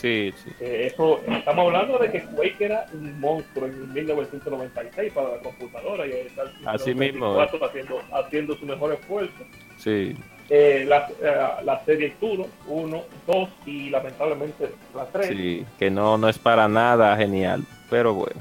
Sí, 0.00 0.32
sí. 0.42 0.50
Eh, 0.60 0.90
eso, 0.90 1.20
estamos 1.28 1.66
hablando 1.66 1.98
de 1.98 2.10
que 2.10 2.22
Quake 2.22 2.64
era 2.64 2.86
un 2.94 3.20
monstruo 3.20 3.66
en 3.66 3.92
1996 3.92 5.12
para 5.12 5.36
la 5.36 5.38
computadora 5.38 6.06
y 6.06 6.12
está 6.12 6.44
Así 6.64 6.94
mismo. 6.94 7.38
Haciendo, 7.38 8.00
haciendo 8.10 8.56
su 8.56 8.64
mejor 8.64 8.94
esfuerzo. 8.94 9.44
Sí. 9.76 10.16
Eh, 10.48 10.86
la, 10.88 11.06
eh, 11.22 11.64
la, 11.64 11.84
serie 11.84 12.14
1, 12.18 12.46
1, 12.66 13.02
2 13.26 13.48
y 13.66 13.90
lamentablemente 13.90 14.70
la 14.94 15.04
3. 15.04 15.28
Sí, 15.28 15.66
que 15.78 15.90
no, 15.90 16.16
no 16.16 16.28
es 16.30 16.38
para 16.38 16.66
nada 16.66 17.14
genial, 17.16 17.62
pero 17.90 18.14
bueno. 18.14 18.40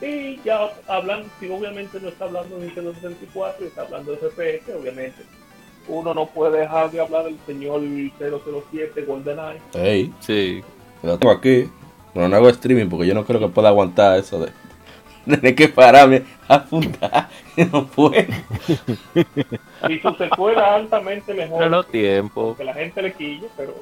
Y 0.00 0.40
ya 0.42 0.70
hablan, 0.88 1.24
si 1.38 1.48
obviamente 1.50 2.00
no 2.00 2.08
está 2.08 2.24
hablando 2.24 2.58
de 2.58 2.66
Nintendo 2.66 2.94
64, 2.94 3.66
está 3.66 3.82
hablando 3.82 4.12
de 4.12 4.18
FPS, 4.18 4.74
obviamente. 4.74 5.22
Uno 5.88 6.12
no 6.14 6.26
puede 6.26 6.60
dejar 6.60 6.90
de 6.90 7.00
hablar 7.00 7.24
del 7.24 7.36
señor 7.46 7.80
007 8.18 9.02
GoldenEye. 9.02 9.60
Ey, 9.74 10.12
Sí. 10.20 10.62
lo 11.02 11.18
tengo 11.18 11.32
aquí. 11.32 11.68
Pero 12.12 12.28
no 12.28 12.36
hago 12.36 12.48
streaming 12.48 12.88
porque 12.88 13.06
yo 13.06 13.14
no 13.14 13.24
creo 13.24 13.38
que 13.40 13.48
pueda 13.48 13.68
aguantar 13.68 14.18
eso 14.18 14.40
de 14.40 14.50
tener 15.26 15.54
que 15.54 15.68
pararme 15.68 16.22
a 16.48 16.54
apuntar. 16.56 17.28
No 17.72 17.86
puedo. 17.86 18.12
Y 19.88 19.98
su 20.00 20.12
secuela 20.14 20.74
altamente 20.74 21.32
mejor 21.32 21.58
Pero 21.58 21.70
los 21.70 21.86
tiempos. 21.88 22.56
que 22.56 22.64
la 22.64 22.74
gente 22.74 23.00
le 23.02 23.12
quille, 23.14 23.46
pero 23.56 23.74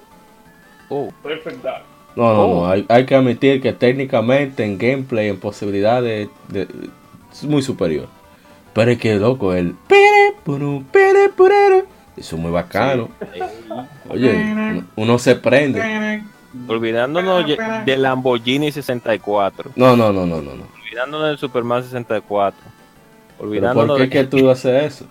Oh, 0.91 1.11
Perfect 1.23 1.63
Dark. 1.63 1.83
No, 2.15 2.23
no, 2.35 2.43
Oh. 2.45 2.55
no. 2.67 2.71
Hay, 2.71 2.85
hay 2.89 3.07
que 3.07 3.15
admitir 3.17 3.61
que 3.63 3.73
técnicamente 3.73 4.63
en 4.65 4.77
gameplay, 4.79 5.29
en 5.29 5.41
posibilidades, 5.41 6.29
de- 6.49 6.69
es 7.33 7.43
muy 7.45 7.63
superior. 7.63 8.07
Pero 8.75 8.91
es 8.93 8.99
que, 8.99 9.15
loco, 9.17 9.55
el... 9.55 9.75
Eso 12.17 12.37
es 12.37 12.43
muy 12.43 12.51
bacano. 12.51 13.09
Oye, 14.09 14.83
uno- 14.97 15.19
se 15.19 15.35
prende. 15.37 16.23
olvidándonos 16.69 17.45
del 17.85 18.03
Lamborghini 18.03 18.71
64. 18.71 19.73
No, 19.77 19.97
no, 19.97 20.13
no, 20.13 20.25
no, 20.27 20.41
no. 20.41 20.55
no. 20.55 20.65
Olvidándonos 20.83 21.29
del 21.29 21.39
Superman 21.39 21.83
64. 21.83 22.59
¿Pero 23.37 23.49
Olvidándonos 23.49 23.99
por 23.99 24.09
qué 24.09 24.19
de 24.19 24.25
que 24.31 24.37
tú 24.37 24.49
haces 24.49 24.85
eso? 24.85 25.07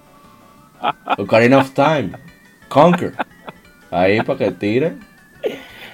Ocarina 1.17 1.59
of 1.59 1.71
Time. 1.71 2.11
Conquer. 2.69 3.13
Ahí 3.91 4.21
para 4.21 4.39
que 4.39 4.51
tire. 4.51 4.93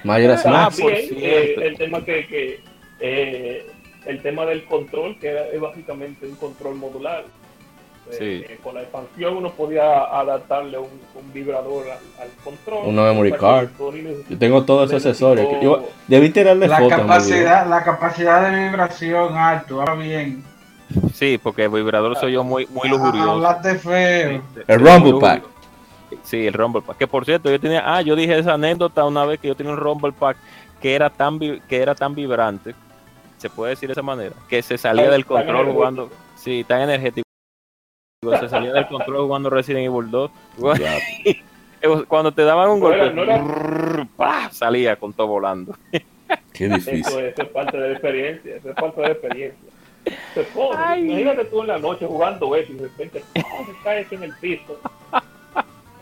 Majora's 0.04 0.46
Ah, 0.46 0.70
por 0.80 0.92
eh, 0.94 1.56
el 1.58 1.78
tema 1.78 2.06
que, 2.06 2.26
que 2.28 2.64
eh, 3.02 3.70
el 4.06 4.22
tema 4.22 4.46
del 4.46 4.64
control, 4.66 5.18
que 5.20 5.28
era, 5.30 5.48
es 5.48 5.60
básicamente 5.60 6.26
un 6.26 6.36
control 6.36 6.76
modular. 6.76 7.26
Sí. 8.12 8.44
eh, 8.48 8.60
con 8.64 8.76
la 8.76 8.82
expansión 8.82 9.38
uno 9.38 9.52
podía 9.52 10.04
adaptarle 10.06 10.78
un, 10.78 10.88
un 11.16 11.34
vibrador 11.34 11.86
al, 11.86 12.24
al 12.24 12.30
control. 12.44 12.88
Una 12.88 13.04
memory 13.04 13.32
card. 13.34 13.70
Yo 14.30 14.38
tengo 14.38 14.64
todos 14.64 14.90
esos 14.90 15.06
accesorios. 15.06 15.48
Yo, 15.62 15.88
debí 16.08 16.30
tirarle 16.30 16.68
La 16.68 16.78
fotos. 16.80 16.98
capacidad, 17.00 17.68
la 17.68 17.84
capacidad 17.84 18.50
de 18.50 18.68
vibración 18.70 19.38
alto, 19.38 19.80
ahora 19.80 19.96
bien. 19.96 20.44
Sí, 21.14 21.40
porque 21.42 21.66
el 21.66 21.70
vibrador 21.70 22.16
soy 22.18 22.32
yo 22.34 22.44
muy, 22.44 22.66
muy 22.68 22.90
lujurioso. 22.90 23.32
Hablaste 23.32 23.76
feo. 23.76 24.42
El 24.68 24.80
Rumble 24.80 25.20
Pack. 25.20 25.44
Sí, 26.24 26.48
el 26.48 26.54
Rumble 26.54 26.82
Pack. 26.82 26.98
Que 26.98 27.06
por 27.08 27.26
cierto, 27.26 27.52
yo 27.52 27.60
tenía, 27.60 27.84
ah, 27.86 28.02
yo 28.02 28.16
dije 28.16 28.40
esa 28.40 28.54
anécdota 28.54 29.06
una 29.06 29.24
vez 29.26 29.40
que 29.40 29.48
yo 29.50 29.56
tenía 29.56 29.72
un 29.74 29.78
Rumble 29.80 30.12
Pack 30.14 30.38
que 30.82 30.96
era 30.96 31.10
tan 31.12 31.38
vi- 31.38 31.62
que 31.70 31.80
era 31.82 31.94
tan 31.94 32.16
vibrante, 32.16 32.74
se 33.38 33.50
puede 33.52 33.72
decir 33.72 33.88
de 33.90 33.94
esa 33.94 34.02
manera, 34.02 34.34
que 34.48 34.62
se 34.64 34.78
salía 34.80 35.12
del 35.12 35.26
control 35.26 35.72
jugando, 35.74 36.10
sí, 36.36 36.64
tan 36.68 36.82
energético. 36.82 37.28
Se 38.22 38.50
salía 38.50 38.74
del 38.74 38.86
control 38.88 39.28
jugando 39.28 39.50
Resident 39.50 39.86
Evil 39.86 40.12
2. 40.12 40.32
Ya. 40.78 40.98
Cuando 42.10 42.34
te 42.34 42.42
daban 42.44 42.70
un 42.72 42.82
No 42.82 42.92
era- 42.92 43.06
golpe, 43.06 43.16
no 43.16 43.24
era- 43.24 44.50
salía 44.52 44.98
con 44.98 45.14
todo 45.14 45.28
volando. 45.28 45.74
Qué 46.54 46.66
Eso, 46.66 46.76
difícil. 46.76 47.20
eso 47.24 47.42
es 47.44 47.48
parte 47.48 47.78
de 47.78 47.88
la 47.88 47.94
experiencia, 47.94 48.56
eso 48.58 48.70
es 48.72 48.76
parte 48.76 49.00
de 49.00 49.08
la 49.08 49.14
experiencia. 49.14 49.70
Se 50.34 50.44
pone, 50.44 50.76
Ay. 50.78 51.06
imagínate 51.10 51.46
tú 51.46 51.62
en 51.62 51.68
la 51.68 51.80
noche 51.80 52.06
jugando 52.06 52.54
eso 52.58 52.74
y 52.74 52.76
de 52.76 52.84
repente 52.84 53.24
se 53.34 53.44
cae 53.86 54.02
eso 54.02 54.16
en 54.16 54.24
el 54.24 54.34
piso. 54.42 54.78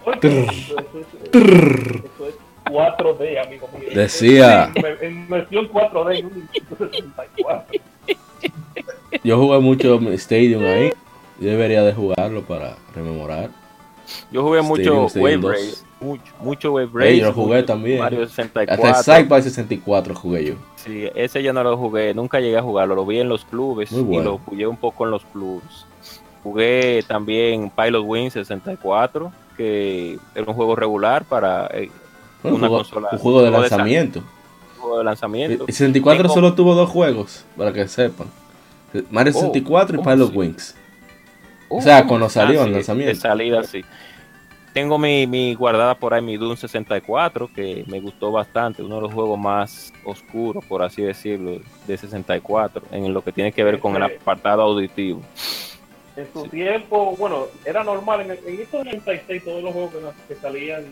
Oye, 0.05 0.17
eso, 0.24 0.75
eso 0.79 1.00
es- 1.33 2.03
eso 2.03 2.27
es 2.29 2.36
4D, 2.65 3.45
amigo 3.45 3.69
mío. 3.77 3.89
Decía- 3.93 4.71
En, 5.01 5.29
versión 5.29 5.69
4D 5.69 6.17
en 6.17 6.25
un 6.25 6.33
Nintendo 6.33 6.89
64. 6.91 7.79
Yo 9.24 9.38
jugué 9.38 9.59
mucho 9.59 10.00
Stadium 10.13 10.63
ahí. 10.65 10.91
Yo 11.39 11.50
debería 11.50 11.84
de 11.84 11.94
jugarlo 11.94 12.44
para 12.44 12.77
rememorar. 12.96 13.50
Yo 14.32 14.41
jugué 14.44 14.60
Stadium, 14.62 14.96
mucho 14.96 15.08
Stadium 15.08 15.24
Wave 15.24 15.38
2. 15.38 15.51
Race, 15.51 15.86
mucho, 16.00 16.34
mucho 16.41 16.72
Wave 16.74 16.89
Race. 16.94 17.10
Ey, 17.10 17.20
yo 17.20 17.25
lo 17.27 17.34
jugué 17.34 17.56
mucho 17.58 17.65
también. 17.65 18.00
Mario 18.00 18.24
Hasta 18.24 18.36
64. 18.44 18.88
el 18.88 18.96
Sci-Fi 19.25 19.41
64 19.41 20.15
jugué 20.15 20.46
yo. 20.46 20.53
Sí, 20.77 21.06
ese 21.15 21.44
ya 21.44 21.51
no 21.53 21.63
lo 21.63 21.77
jugué, 21.77 22.13
nunca 22.13 22.39
llegué 22.39 22.58
a 22.58 22.62
jugarlo, 22.62 22.96
lo 22.96 23.06
vi 23.06 23.20
en 23.20 23.27
los 23.29 23.44
clubes 23.46 23.91
Muy 23.91 24.01
bueno. 24.03 24.22
y 24.22 24.24
lo 24.25 24.38
jugué 24.39 24.67
un 24.67 24.77
poco 24.77 25.06
en 25.06 25.12
los 25.12 25.24
clubes. 25.25 25.86
Jugué 26.44 27.03
también 27.08 27.70
Pilot 27.75 28.03
Wing 28.06 28.29
64, 28.29 29.32
que 29.58 30.17
era 30.34 30.46
un 30.48 30.53
juego 30.53 30.75
regular 30.75 31.25
para 31.25 31.67
eh, 31.74 31.89
Bueno, 32.41 32.56
un, 32.58 32.63
Una 32.63 32.70
consola- 32.72 33.10
un 33.12 33.17
juego 33.20 33.41
de 33.41 33.50
juego 33.50 33.62
lanzamiento. 33.62 34.20
un 34.20 34.82
juego 34.82 34.98
de 35.00 35.03
lanzamiento. 35.03 35.65
El 35.67 35.74
64 35.74 36.22
Tengo- 36.24 36.34
solo 36.34 36.53
tuvo 36.53 36.74
dos 36.75 36.89
juegos, 36.89 37.44
para 37.58 37.74
que 37.74 37.86
sepan. 37.89 38.27
Mario 39.12 39.34
Oh, 39.36 39.39
64 39.39 39.96
y 39.96 39.98
¿cómo 39.98 40.10
Pilot 40.10 40.29
así? 40.29 40.38
Wings. 40.38 40.75
Uh, 41.69 41.77
o 41.77 41.81
sea, 41.81 42.05
cuando 42.05 42.29
salió 42.29 42.63
sí, 42.63 42.69
lanzamiento. 42.71 43.13
De 43.13 43.19
salida, 43.19 43.63
sí. 43.63 43.83
Tengo 44.74 44.97
mi, 45.00 45.25
mi 45.25 45.55
guardada 45.55 45.95
por 45.95 46.13
ahí 46.13 46.21
mi 46.21 46.38
Doom 46.38 46.55
64, 46.55 47.50
que 47.53 47.83
me 47.88 48.00
gustó 48.00 48.31
bastante, 48.31 48.83
uno 48.83 48.95
de 48.97 49.01
los 49.01 49.13
juegos 49.13 49.39
más 49.39 49.91
oscuros, 50.05 50.63
por 50.65 50.83
así 50.83 51.01
decirlo, 51.01 51.59
de 51.88 51.97
64, 51.97 52.83
en 52.91 53.12
lo 53.12 53.24
que 53.24 53.31
tiene 53.31 53.51
que 53.51 53.63
ver 53.63 53.79
con 53.79 53.95
el 53.95 54.03
Ese- 54.03 54.17
apartado 54.17 54.62
auditivo. 54.62 55.21
En 56.15 56.27
su 56.33 56.47
tiempo, 56.47 57.15
bueno, 57.17 57.45
era 57.65 57.83
normal. 57.83 58.21
En, 58.21 58.31
en 58.31 58.62
estos 58.62 58.83
96 58.86 59.43
todos 59.43 59.63
los 59.63 59.74
juegos 59.74 59.91
que, 59.93 60.33
que 60.33 60.39
salían 60.41 60.83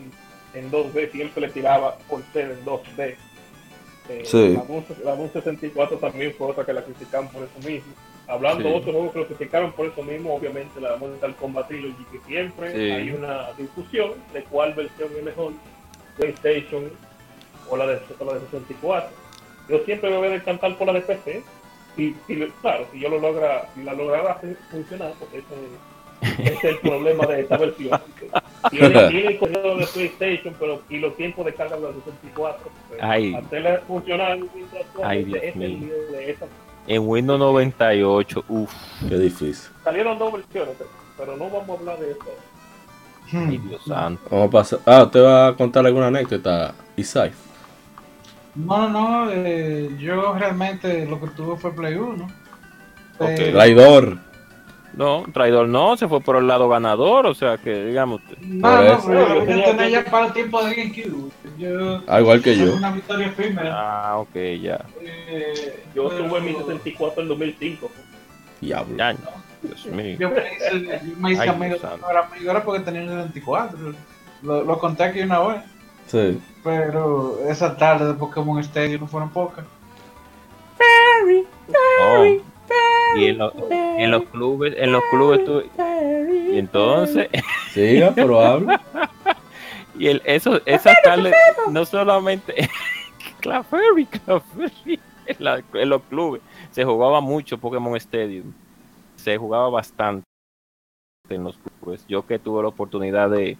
en 0.54 0.70
2D 0.70 1.10
siempre 1.12 1.42
le 1.46 1.48
tiraba 1.52 1.96
por 2.08 2.22
ser 2.32 2.52
en 2.52 2.64
2D. 2.64 3.14
Eh, 4.08 4.22
Sí. 4.24 4.54
La 4.54 4.62
Doom, 4.64 4.84
la 5.04 5.16
Doom 5.16 5.30
64 5.32 5.98
también 5.98 6.32
fue 6.36 6.48
otra 6.48 6.64
que 6.64 6.72
la 6.72 6.82
criticaron 6.82 7.28
por 7.28 7.42
eso 7.42 7.68
mismo. 7.68 7.92
Hablando 8.28 8.68
Sí. 8.68 8.74
otros 8.74 8.92
juegos 8.94 9.12
que 9.12 9.18
lo 9.20 9.26
criticaron 9.26 9.72
por 9.72 9.86
eso 9.86 10.02
mismo, 10.02 10.34
obviamente 10.34 10.80
la 10.80 10.96
Mortal 10.96 11.34
Kombat 11.36 11.68
Trilogy, 11.68 12.04
que 12.10 12.18
siempre 12.26 12.72
Sí. 12.72 12.90
hay 12.90 13.10
una 13.10 13.52
discusión 13.52 14.12
de 14.32 14.42
cuál 14.44 14.74
versión 14.74 15.08
es 15.16 15.22
mejor, 15.22 15.52
PlayStation 16.16 16.90
o 17.68 17.76
la 17.76 17.86
de, 17.86 18.00
o 18.18 18.24
la 18.24 18.34
de 18.34 18.40
64. 18.40 19.10
Yo 19.68 19.78
siempre 19.84 20.10
me 20.10 20.16
voy 20.16 20.28
a 20.28 20.30
decantar 20.30 20.76
por 20.76 20.86
la 20.86 20.94
de 20.94 21.00
PC. 21.02 21.42
Y, 21.96 22.14
y, 22.28 22.46
claro, 22.60 22.86
si 22.92 23.00
yo 23.00 23.08
lo 23.08 23.18
logra, 23.18 23.68
si 23.74 23.82
la 23.82 23.94
lograra 23.94 24.32
hacer 24.32 24.56
funcionar, 24.70 25.12
porque 25.18 25.38
ese, 25.38 26.42
ese 26.42 26.52
es 26.52 26.64
el 26.64 26.78
problema 26.78 27.26
de 27.26 27.40
esta 27.40 27.56
versión. 27.56 28.00
Tiene, 28.70 28.88
tiene 29.08 29.26
el 29.28 29.38
correo 29.38 29.76
de 29.76 29.86
PlayStation, 29.86 30.54
pero 30.58 30.82
y 30.90 30.98
los 30.98 31.16
tiempos 31.16 31.46
de 31.46 31.54
carga 31.54 31.76
de 31.76 31.82
la 31.82 31.92
64. 31.92 32.70
pues, 32.88 33.00
Ay. 33.02 33.32
hacerla 33.34 33.80
funcionar 33.86 34.38
Ay, 35.04 35.24
Dios 35.24 35.38
es 35.42 35.54
el 35.54 35.60
mío. 35.60 35.78
lío 35.86 36.12
de 36.18 36.30
esa. 36.32 36.46
En 36.86 37.08
Windows 37.08 37.38
98, 37.38 38.44
uff, 38.48 38.72
Qué 39.08 39.18
difícil. 39.18 39.70
Salieron 39.82 40.18
dos 40.18 40.32
versiones, 40.32 40.74
pero 41.16 41.36
no 41.36 41.50
vamos 41.50 41.68
a 41.70 41.72
hablar 41.80 41.98
de 41.98 42.12
eso. 42.12 42.20
Hmm. 43.32 43.48
ay 43.48 43.58
Dios 43.58 43.82
santo. 43.84 44.22
Vamos 44.30 44.48
a 44.48 44.50
pasar. 44.50 44.78
Ah, 44.86 45.02
¿usted 45.02 45.24
va 45.24 45.48
a 45.48 45.56
contar 45.56 45.84
alguna 45.84 46.06
anécdota, 46.06 46.74
Isai? 46.96 47.32
No, 48.54 48.88
no, 48.88 49.26
no, 49.26 49.32
eh, 49.32 49.90
yo 49.98 50.34
realmente 50.34 51.04
lo 51.06 51.20
que 51.20 51.26
tuve 51.28 51.56
fue 51.56 51.74
Play 51.74 51.94
1. 51.94 52.24
Ok. 53.18 53.28
Eh, 53.28 53.50
Traidor. 53.52 54.18
No, 54.96 55.24
traidor 55.32 55.68
no, 55.68 55.96
se 55.98 56.08
fue 56.08 56.20
por 56.22 56.36
el 56.36 56.46
lado 56.46 56.68
ganador, 56.70 57.26
o 57.26 57.34
sea 57.34 57.58
que 57.58 57.84
digamos, 57.86 58.22
No, 58.40 58.82
no, 58.82 58.98
pero 59.06 59.44
yo 59.44 59.64
tenía 59.64 59.88
ya 59.90 60.04
para 60.10 60.26
el 60.26 60.32
tiempo 60.32 60.62
de 60.64 60.74
GameCube. 60.74 61.30
Yo, 61.58 62.00
Ah, 62.06 62.20
igual 62.20 62.42
que 62.42 62.56
yo. 62.56 62.74
Una 62.76 62.90
victoria 62.92 63.26
efímera. 63.26 63.70
ah, 63.74 64.16
ok, 64.18 64.34
ya, 64.62 64.84
Eh, 65.02 65.84
Yo 65.94 66.08
pero- 66.08 66.24
tuve 66.28 66.40
mi 66.40 66.54
64 66.54 67.22
en 67.22 67.28
2005. 67.28 67.90
Diablo. 68.60 68.96
ya, 68.96 69.14
Dios 69.62 69.86
mío. 69.86 70.16
Yo 70.18 70.30
me 70.30 70.36
hice, 70.54 71.00
yo 71.04 71.16
me 71.18 71.32
hice 71.32 71.42
Ay, 71.42 71.48
amigo, 71.50 72.50
era 72.50 72.64
porque 72.64 72.80
tenía 72.84 73.02
un 73.02 73.08
74. 73.08 73.78
Lo, 74.42 74.64
lo 74.64 74.78
conté 74.78 75.04
aquí 75.04 75.20
una 75.20 75.40
vez, 75.40 75.62
Sí. 76.06 76.40
pero 76.64 77.38
esa 77.48 77.76
tarde 77.76 78.06
de 78.08 78.14
Pokémon 78.14 78.58
Stadium 78.60 79.02
no 79.02 79.06
fueron 79.08 79.28
pocas. 79.30 79.64
Oh. 81.68 82.36
Y 83.16 83.26
en, 83.26 83.38
lo- 83.38 83.52
en 83.70 84.10
los 84.10 84.24
clubes, 84.24 84.74
en 84.76 84.92
los 84.92 85.02
clubes 85.10 85.44
tú, 85.44 85.62
y 86.52 86.58
entonces, 86.58 87.28
Siga, 87.72 88.12
pero 88.14 88.40
habla. 88.40 88.80
y 89.98 90.08
el, 90.08 90.22
eso, 90.24 90.60
esa 90.66 90.92
tarde, 91.02 91.32
no 91.70 91.84
solamente, 91.86 92.68
Claferry, 93.40 94.06
Claferry, 94.06 95.00
en, 95.26 95.36
la- 95.38 95.62
en 95.74 95.88
los 95.88 96.02
clubes, 96.02 96.42
se 96.72 96.84
jugaba 96.84 97.20
mucho 97.20 97.56
Pokémon 97.58 97.96
Stadium, 97.96 98.52
se 99.16 99.36
jugaba 99.38 99.70
bastante 99.70 100.24
en 101.28 101.44
los 101.44 101.56
clubes. 101.80 102.04
Yo 102.08 102.26
que 102.26 102.38
tuve 102.38 102.62
la 102.62 102.68
oportunidad 102.68 103.30
de, 103.30 103.56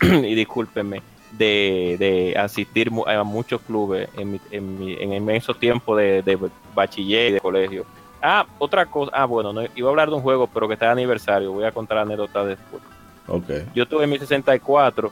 y 0.02 0.34
discúlpenme, 0.34 1.02
de, 1.40 1.96
de 1.98 2.38
asistir 2.38 2.92
a 3.06 3.24
muchos 3.24 3.62
clubes 3.62 4.08
en, 4.18 4.32
mi, 4.32 4.40
en, 4.50 4.78
mi, 4.78 4.92
en 4.92 5.14
inmenso 5.14 5.54
tiempo 5.54 5.96
de, 5.96 6.20
de 6.22 6.38
bachiller 6.74 7.30
y 7.30 7.32
de 7.32 7.40
colegio. 7.40 7.86
Ah, 8.22 8.44
otra 8.58 8.84
cosa, 8.84 9.10
ah, 9.14 9.24
bueno, 9.24 9.50
no, 9.50 9.62
iba 9.74 9.88
a 9.88 9.90
hablar 9.90 10.10
de 10.10 10.16
un 10.16 10.20
juego, 10.20 10.46
pero 10.46 10.68
que 10.68 10.74
está 10.74 10.86
de 10.86 10.92
aniversario, 10.92 11.50
voy 11.50 11.64
a 11.64 11.72
contar 11.72 11.96
la 11.96 12.02
anécdota 12.02 12.44
después. 12.44 12.82
Ok. 13.26 13.48
Yo 13.74 13.86
tuve 13.88 14.06
mi 14.06 14.18
64, 14.18 15.10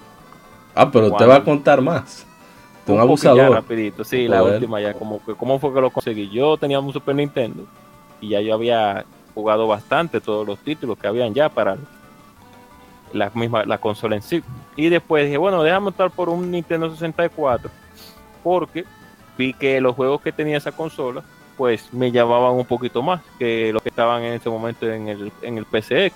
Ah, 0.74 0.90
pero 0.92 1.08
Cuando- 1.08 1.28
va 1.28 1.36
a 1.36 1.42
contar 1.44 1.80
más. 1.80 2.26
Un 2.86 2.94
poco 2.94 2.96
ya 2.96 3.02
abusador. 3.02 3.50
rapidito, 3.52 4.04
sí, 4.04 4.28
la 4.28 4.42
última 4.42 4.80
ya, 4.80 4.92
como 4.94 5.24
que, 5.24 5.34
¿cómo 5.34 5.58
fue 5.58 5.72
que 5.74 5.80
lo 5.80 5.90
conseguí? 5.90 6.28
Yo 6.30 6.56
tenía 6.58 6.78
un 6.80 6.92
Super 6.92 7.14
Nintendo 7.14 7.64
y 8.20 8.28
ya 8.30 8.40
yo 8.42 8.52
había 8.54 9.04
jugado 9.34 9.66
bastante 9.66 10.20
todos 10.20 10.46
los 10.46 10.58
títulos 10.58 10.98
que 10.98 11.06
habían 11.06 11.32
ya 11.34 11.48
para 11.48 11.76
la 13.12 13.30
misma 13.34 13.64
la 13.64 13.78
consola 13.78 14.16
en 14.16 14.22
sí. 14.22 14.42
Y 14.76 14.88
después 14.88 15.24
dije, 15.24 15.36
bueno, 15.36 15.62
déjame 15.62 15.88
optar 15.88 16.10
por 16.10 16.28
un 16.28 16.50
Nintendo 16.50 16.90
64 16.90 17.70
porque 18.42 18.84
vi 19.36 19.52
que 19.52 19.80
los 19.80 19.94
juegos 19.94 20.20
que 20.20 20.32
tenía 20.32 20.56
esa 20.56 20.72
consola 20.72 21.22
pues 21.56 21.92
me 21.92 22.12
llamaban 22.12 22.54
un 22.54 22.64
poquito 22.64 23.02
más 23.02 23.20
que 23.38 23.72
los 23.72 23.82
que 23.82 23.88
estaban 23.88 24.22
en 24.22 24.34
ese 24.34 24.48
momento 24.48 24.90
en 24.90 25.08
el, 25.08 25.32
en 25.42 25.58
el 25.58 25.64
PCX. 25.64 26.14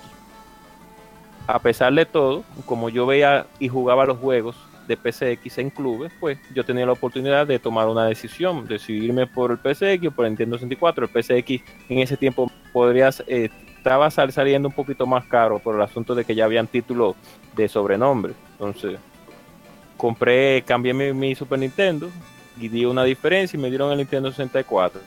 A 1.48 1.58
pesar 1.58 1.92
de 1.92 2.06
todo, 2.06 2.44
como 2.64 2.88
yo 2.88 3.06
veía 3.06 3.46
y 3.58 3.68
jugaba 3.68 4.06
los 4.06 4.18
juegos 4.18 4.56
de 4.86 4.96
PCX 4.96 5.58
en 5.58 5.70
clubes, 5.70 6.12
pues 6.20 6.38
yo 6.54 6.64
tenía 6.64 6.86
la 6.86 6.92
oportunidad 6.92 7.46
de 7.46 7.58
tomar 7.58 7.88
una 7.88 8.04
decisión, 8.06 8.66
decidirme 8.66 9.26
por 9.26 9.50
el 9.50 9.58
PCX 9.58 10.06
o 10.06 10.10
por 10.12 10.26
el 10.26 10.32
Nintendo 10.32 10.56
64. 10.56 11.06
El 11.06 11.10
PCX 11.10 11.62
en 11.88 11.98
ese 11.98 12.16
tiempo 12.16 12.50
podría, 12.72 13.10
eh, 13.26 13.50
estaba 13.82 14.08
saliendo 14.10 14.68
un 14.68 14.74
poquito 14.74 15.06
más 15.06 15.26
caro 15.26 15.58
por 15.58 15.74
el 15.74 15.82
asunto 15.82 16.14
de 16.14 16.24
que 16.24 16.36
ya 16.36 16.44
habían 16.44 16.68
títulos 16.68 17.16
de 17.56 17.68
sobrenombre. 17.68 18.32
Entonces, 18.52 18.98
compré, 19.96 20.62
cambié 20.62 20.94
mi, 20.94 21.34
Super 21.34 21.58
Nintendo 21.58 22.08
y 22.60 22.68
di 22.68 22.84
una 22.84 23.02
diferencia 23.02 23.58
y 23.58 23.60
me 23.60 23.70
dieron 23.70 23.90
el 23.90 23.98
Nintendo 23.98 24.30
64. 24.30 25.00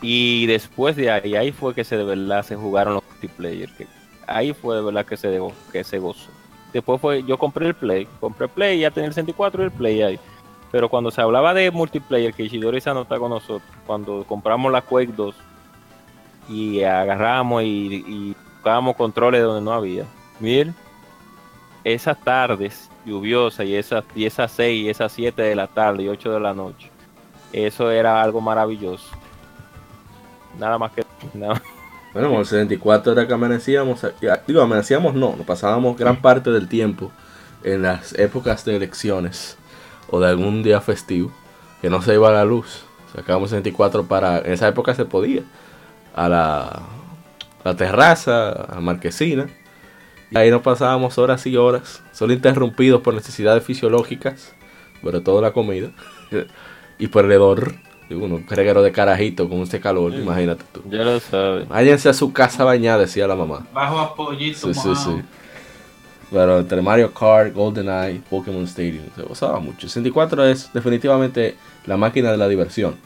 Y 0.00 0.46
después 0.46 0.96
de 0.96 1.10
ahí, 1.10 1.36
ahí 1.36 1.52
fue 1.52 1.74
que 1.74 1.84
se 1.84 1.98
de 1.98 2.04
verdad 2.04 2.42
se 2.42 2.56
jugaron 2.56 2.94
los 2.94 3.04
multiplayer. 3.04 3.70
Que 3.76 3.86
ahí 4.26 4.54
fue 4.54 4.76
de 4.76 4.82
verdad 4.82 5.04
que 5.04 5.18
se, 5.18 5.38
que 5.72 5.84
se 5.84 5.98
gozó. 5.98 6.30
Después 6.72 7.00
fue, 7.02 7.22
yo 7.24 7.36
compré 7.36 7.66
el 7.66 7.74
Play, 7.74 8.08
compré 8.18 8.46
el 8.46 8.50
Play, 8.50 8.80
ya 8.80 8.90
tenía 8.90 9.08
el 9.08 9.14
64 9.14 9.62
y 9.62 9.66
el 9.66 9.72
Play 9.72 10.02
ahí. 10.02 10.18
Pero 10.72 10.88
cuando 10.88 11.10
se 11.10 11.20
hablaba 11.20 11.52
de 11.52 11.70
multiplayer, 11.70 12.32
que 12.32 12.44
Ishidori 12.44 12.80
se 12.80 12.90
está 12.90 13.18
con 13.18 13.30
nosotros, 13.30 13.62
cuando 13.86 14.24
compramos 14.26 14.72
la 14.72 14.80
Quake 14.80 15.12
2 15.14 15.36
y 16.48 16.82
agarramos 16.82 17.62
y, 17.62 18.04
y 18.06 18.36
buscábamos 18.54 18.96
controles 18.96 19.42
donde 19.42 19.62
no 19.62 19.72
había. 19.72 20.04
Miren, 20.40 20.74
esas 21.84 22.18
tardes 22.20 22.90
lluviosas 23.04 23.66
y 23.66 23.76
esas, 23.76 24.04
y 24.14 24.24
esas 24.24 24.50
6 24.52 24.86
y 24.86 24.88
esas 24.88 25.12
7 25.12 25.42
de 25.42 25.54
la 25.54 25.66
tarde 25.66 26.04
y 26.04 26.08
8 26.08 26.32
de 26.32 26.40
la 26.40 26.54
noche, 26.54 26.90
eso 27.52 27.90
era 27.90 28.22
algo 28.22 28.40
maravilloso. 28.40 29.10
Nada 30.58 30.78
más 30.78 30.92
que 30.92 31.04
nada. 31.34 31.60
Bueno, 32.14 32.38
el 32.38 32.46
74 32.46 33.12
era 33.12 33.26
que 33.26 33.34
amanecíamos, 33.34 34.06
digo, 34.46 34.62
amanecíamos 34.62 35.14
no, 35.14 35.34
nos 35.36 35.44
pasábamos 35.44 35.96
gran 35.98 36.22
parte 36.22 36.50
del 36.50 36.68
tiempo 36.68 37.10
en 37.64 37.82
las 37.82 38.14
épocas 38.14 38.64
de 38.64 38.76
elecciones 38.76 39.58
o 40.08 40.20
de 40.20 40.28
algún 40.28 40.62
día 40.62 40.80
festivo 40.80 41.32
que 41.82 41.90
no 41.90 42.02
se 42.02 42.14
iba 42.14 42.28
a 42.28 42.32
la 42.32 42.44
luz. 42.44 42.84
Sacábamos 43.14 43.50
74 43.50 44.06
para, 44.06 44.38
en 44.38 44.52
esa 44.52 44.68
época 44.68 44.94
se 44.94 45.04
podía, 45.04 45.42
a 46.14 46.28
la, 46.28 46.82
la 47.64 47.76
terraza, 47.76 48.50
a 48.50 48.74
la 48.76 48.80
marquesina. 48.80 49.46
Y 50.30 50.36
ahí 50.38 50.50
nos 50.50 50.62
pasábamos 50.62 51.18
horas 51.18 51.46
y 51.46 51.56
horas, 51.56 52.02
solo 52.12 52.32
interrumpidos 52.32 53.02
por 53.02 53.14
necesidades 53.14 53.62
fisiológicas, 53.64 54.52
sobre 55.00 55.20
todo 55.20 55.40
la 55.40 55.52
comida, 55.52 55.90
y 56.98 57.06
por 57.08 57.24
el 57.24 57.32
hedor 57.32 57.74
un 58.10 58.46
reguero 58.46 58.82
de 58.82 58.92
carajito 58.92 59.48
con 59.48 59.60
este 59.60 59.80
calor, 59.80 60.14
imagínate 60.14 60.64
tú. 60.72 60.82
Ya 60.90 61.04
lo 61.04 61.18
sabes. 61.20 61.68
Váyanse 61.68 62.08
a 62.08 62.14
su 62.14 62.32
casa 62.32 62.64
bañada, 62.64 62.98
decía 63.00 63.26
la 63.26 63.34
mamá. 63.34 63.66
Bajo 63.72 63.98
apoyito. 63.98 64.72
Sí, 64.72 64.74
sí, 64.74 64.94
sí. 64.94 65.22
Pero 66.30 66.58
entre 66.58 66.82
Mario 66.82 67.12
Kart, 67.12 67.54
GoldenEye, 67.54 68.20
Pokémon 68.28 68.64
Stadium, 68.64 69.04
se 69.14 69.22
gozaba 69.22 69.60
mucho. 69.60 69.88
64 69.88 70.46
es 70.46 70.72
definitivamente 70.72 71.56
la 71.86 71.96
máquina 71.96 72.30
de 72.30 72.36
la 72.36 72.48
diversión. 72.48 72.96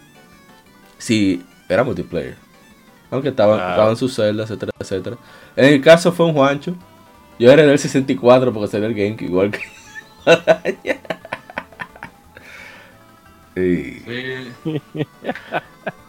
Sí, 0.98 1.44
era 1.68 1.84
multiplayer. 1.84 2.36
Aunque 3.10 3.30
estaba, 3.30 3.88
en 3.88 3.96
sus 3.96 4.14
celdas, 4.14 4.50
etcétera, 4.50 4.72
etcétera. 4.78 5.16
En 5.56 5.64
el 5.64 5.80
caso 5.80 6.12
fue 6.12 6.26
un 6.26 6.34
Juancho. 6.34 6.74
Yo 7.38 7.50
era 7.50 7.62
en 7.62 7.70
el 7.70 7.78
64 7.78 8.52
porque 8.52 8.80
ve 8.80 8.86
el 8.86 8.94
game 8.94 9.16
igual 9.20 9.50
que. 9.50 9.60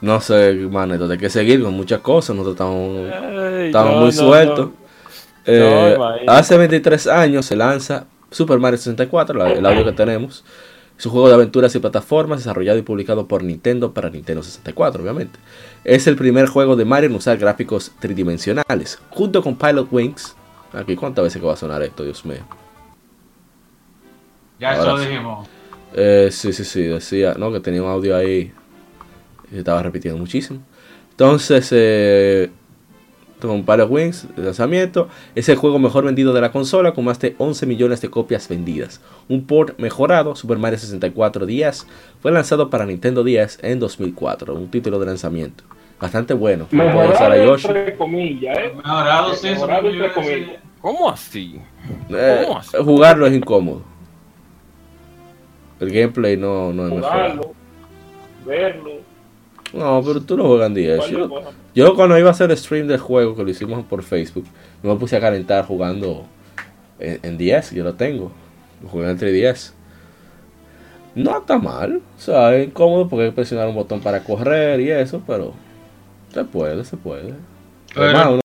no 0.01 0.21
sé, 0.21 0.53
manito, 0.69 1.09
hay 1.09 1.17
que 1.17 1.29
seguir 1.29 1.63
con 1.63 1.73
muchas 1.73 2.01
cosas. 2.01 2.35
Nosotros 2.35 3.11
estamos, 3.61 4.01
muy 4.01 4.11
sueltos. 4.11 4.71
Eh, 5.45 5.97
hace 6.27 6.57
23 6.57 7.07
años 7.07 7.45
se 7.45 7.55
lanza 7.55 8.07
Super 8.29 8.59
Mario 8.59 8.77
64, 8.77 9.47
el 9.47 9.65
audio 9.65 9.85
que 9.85 9.93
tenemos. 9.93 10.43
Es 10.99 11.05
un 11.05 11.13
juego 11.13 11.29
de 11.29 11.33
aventuras 11.33 11.73
y 11.73 11.79
plataformas 11.79 12.39
desarrollado 12.39 12.77
y 12.77 12.81
publicado 12.81 13.25
por 13.25 13.41
Nintendo 13.41 13.93
para 13.93 14.09
Nintendo 14.09 14.43
64, 14.43 15.01
obviamente. 15.01 15.39
Es 15.85 16.07
el 16.07 16.17
primer 16.17 16.47
juego 16.47 16.75
de 16.75 16.83
Mario 16.83 17.09
en 17.09 17.15
usar 17.15 17.37
gráficos 17.37 17.93
tridimensionales, 18.01 18.99
junto 19.09 19.41
con 19.41 19.55
Pilot 19.55 19.87
Wings. 19.89 20.35
Aquí, 20.73 20.97
¿cuántas 20.97 21.23
veces 21.23 21.41
que 21.41 21.47
va 21.47 21.53
a 21.53 21.55
sonar 21.55 21.81
esto, 21.83 22.03
Dios 22.03 22.25
mío? 22.25 22.41
Ya 24.59 24.73
eso 24.73 24.87
lo 24.87 24.99
dijimos. 24.99 25.47
Eh, 25.93 26.27
sí, 26.33 26.51
sí, 26.51 26.65
sí, 26.65 26.83
decía, 26.83 27.33
¿no? 27.37 27.49
Que 27.53 27.61
tenía 27.61 27.81
un 27.81 27.89
audio 27.89 28.17
ahí 28.17 28.51
y 29.47 29.51
se 29.51 29.59
estaba 29.59 29.81
repitiendo 29.81 30.19
muchísimo. 30.19 30.59
Entonces, 31.11 31.69
eh, 31.71 32.51
con 33.47 33.63
Pilot 33.63 33.89
Wings 33.89 34.27
de 34.35 34.43
lanzamiento, 34.43 35.07
es 35.35 35.47
el 35.49 35.55
juego 35.55 35.79
mejor 35.79 36.05
vendido 36.05 36.33
de 36.33 36.41
la 36.41 36.51
consola 36.51 36.93
con 36.93 37.05
más 37.05 37.19
de 37.19 37.35
11 37.37 37.65
millones 37.65 38.01
de 38.01 38.09
copias 38.09 38.47
vendidas. 38.47 39.01
Un 39.27 39.45
port 39.45 39.79
mejorado, 39.79 40.35
Super 40.35 40.57
Mario 40.57 40.77
64 40.77 41.45
DS, 41.45 41.87
fue 42.21 42.31
lanzado 42.31 42.69
para 42.69 42.85
Nintendo 42.85 43.23
DS 43.23 43.59
en 43.61 43.79
2004, 43.79 44.53
un 44.53 44.69
título 44.69 44.99
de 44.99 45.05
lanzamiento. 45.05 45.63
Bastante 45.99 46.33
bueno. 46.33 46.67
Mejorado 46.71 47.55
entre 47.55 47.95
comillas, 47.97 48.57
¿eh? 48.57 48.71
Mejorado, 48.75 49.33
sí, 49.35 49.49
Mejorado 49.49 49.89
entre 49.89 50.13
comillas. 50.13 50.59
¿Cómo 50.81 51.09
así? 51.09 51.59
Eh, 52.09 52.43
¿Cómo 52.45 52.59
así? 52.59 52.77
Jugarlo 52.77 53.27
es 53.27 53.33
incómodo. 53.33 53.81
El 55.79 55.91
gameplay 55.91 56.37
no, 56.37 56.71
no 56.73 56.87
es 56.87 56.93
mejor. 56.93 57.53
Verlo. 58.45 59.08
No, 59.73 60.01
pero 60.03 60.21
tú 60.21 60.37
no 60.37 60.47
juegas 60.47 60.67
en 60.67 60.73
10. 60.73 61.01
Yo, 61.75 61.95
cuando 61.95 62.17
iba 62.17 62.29
a 62.29 62.31
hacer 62.31 62.55
stream 62.57 62.87
del 62.87 62.99
juego, 62.99 63.35
que 63.35 63.43
lo 63.43 63.49
hicimos 63.49 63.85
por 63.85 64.03
Facebook, 64.03 64.45
me 64.81 64.95
puse 64.95 65.17
a 65.17 65.19
calentar 65.19 65.65
jugando 65.65 66.25
en, 66.99 67.37
10, 67.37 67.71
yo 67.71 67.83
lo 67.83 67.93
tengo. 67.93 68.31
Lo 68.81 68.89
jugué 68.89 69.09
en 69.09 69.19
3DS. 69.19 69.73
No 71.15 71.39
está 71.39 71.57
mal, 71.57 72.01
o 72.17 72.19
sea, 72.19 72.55
es 72.55 72.67
incómodo 72.67 73.09
porque 73.09 73.25
hay 73.25 73.29
que 73.31 73.35
presionar 73.35 73.67
un 73.67 73.75
botón 73.75 73.99
para 73.99 74.23
correr 74.23 74.79
y 74.79 74.91
eso, 74.91 75.21
pero 75.25 75.53
se 76.31 76.43
puede, 76.45 76.85
se 76.85 76.97
puede. 76.97 77.33
el, 77.95 78.39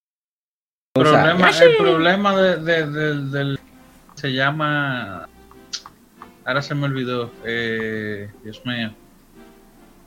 problema, 0.94 1.50
el 1.50 1.76
problema 1.76 2.36
de, 2.36 2.86
del 2.86 3.58
se 4.14 4.32
llama 4.32 5.28
ahora 6.44 6.62
se 6.62 6.74
me 6.74 6.86
olvidó, 6.86 7.30
eh, 7.44 8.30
Dios 8.42 8.62
mío. 8.64 8.94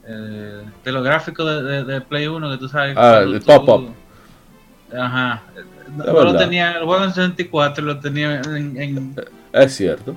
Eh, 0.09 0.63
de 0.85 0.91
los 0.91 1.03
gráficos 1.03 1.45
de, 1.85 2.01
Play 2.01 2.27
1 2.27 2.51
que 2.51 2.57
tú 2.57 2.69
sabes. 2.69 2.95
Ah, 2.97 3.19
el 3.19 3.41
pop-up. 3.41 3.93
Ajá. 4.97 5.43
No, 5.97 6.23
lo 6.23 6.37
tenía, 6.37 6.77
el 6.77 6.85
juego 6.85 7.03
en 7.03 7.09
64 7.09 7.83
lo 7.83 7.99
tenía 7.99 8.41
en, 8.41 9.15
Es 9.51 9.75
cierto. 9.75 10.15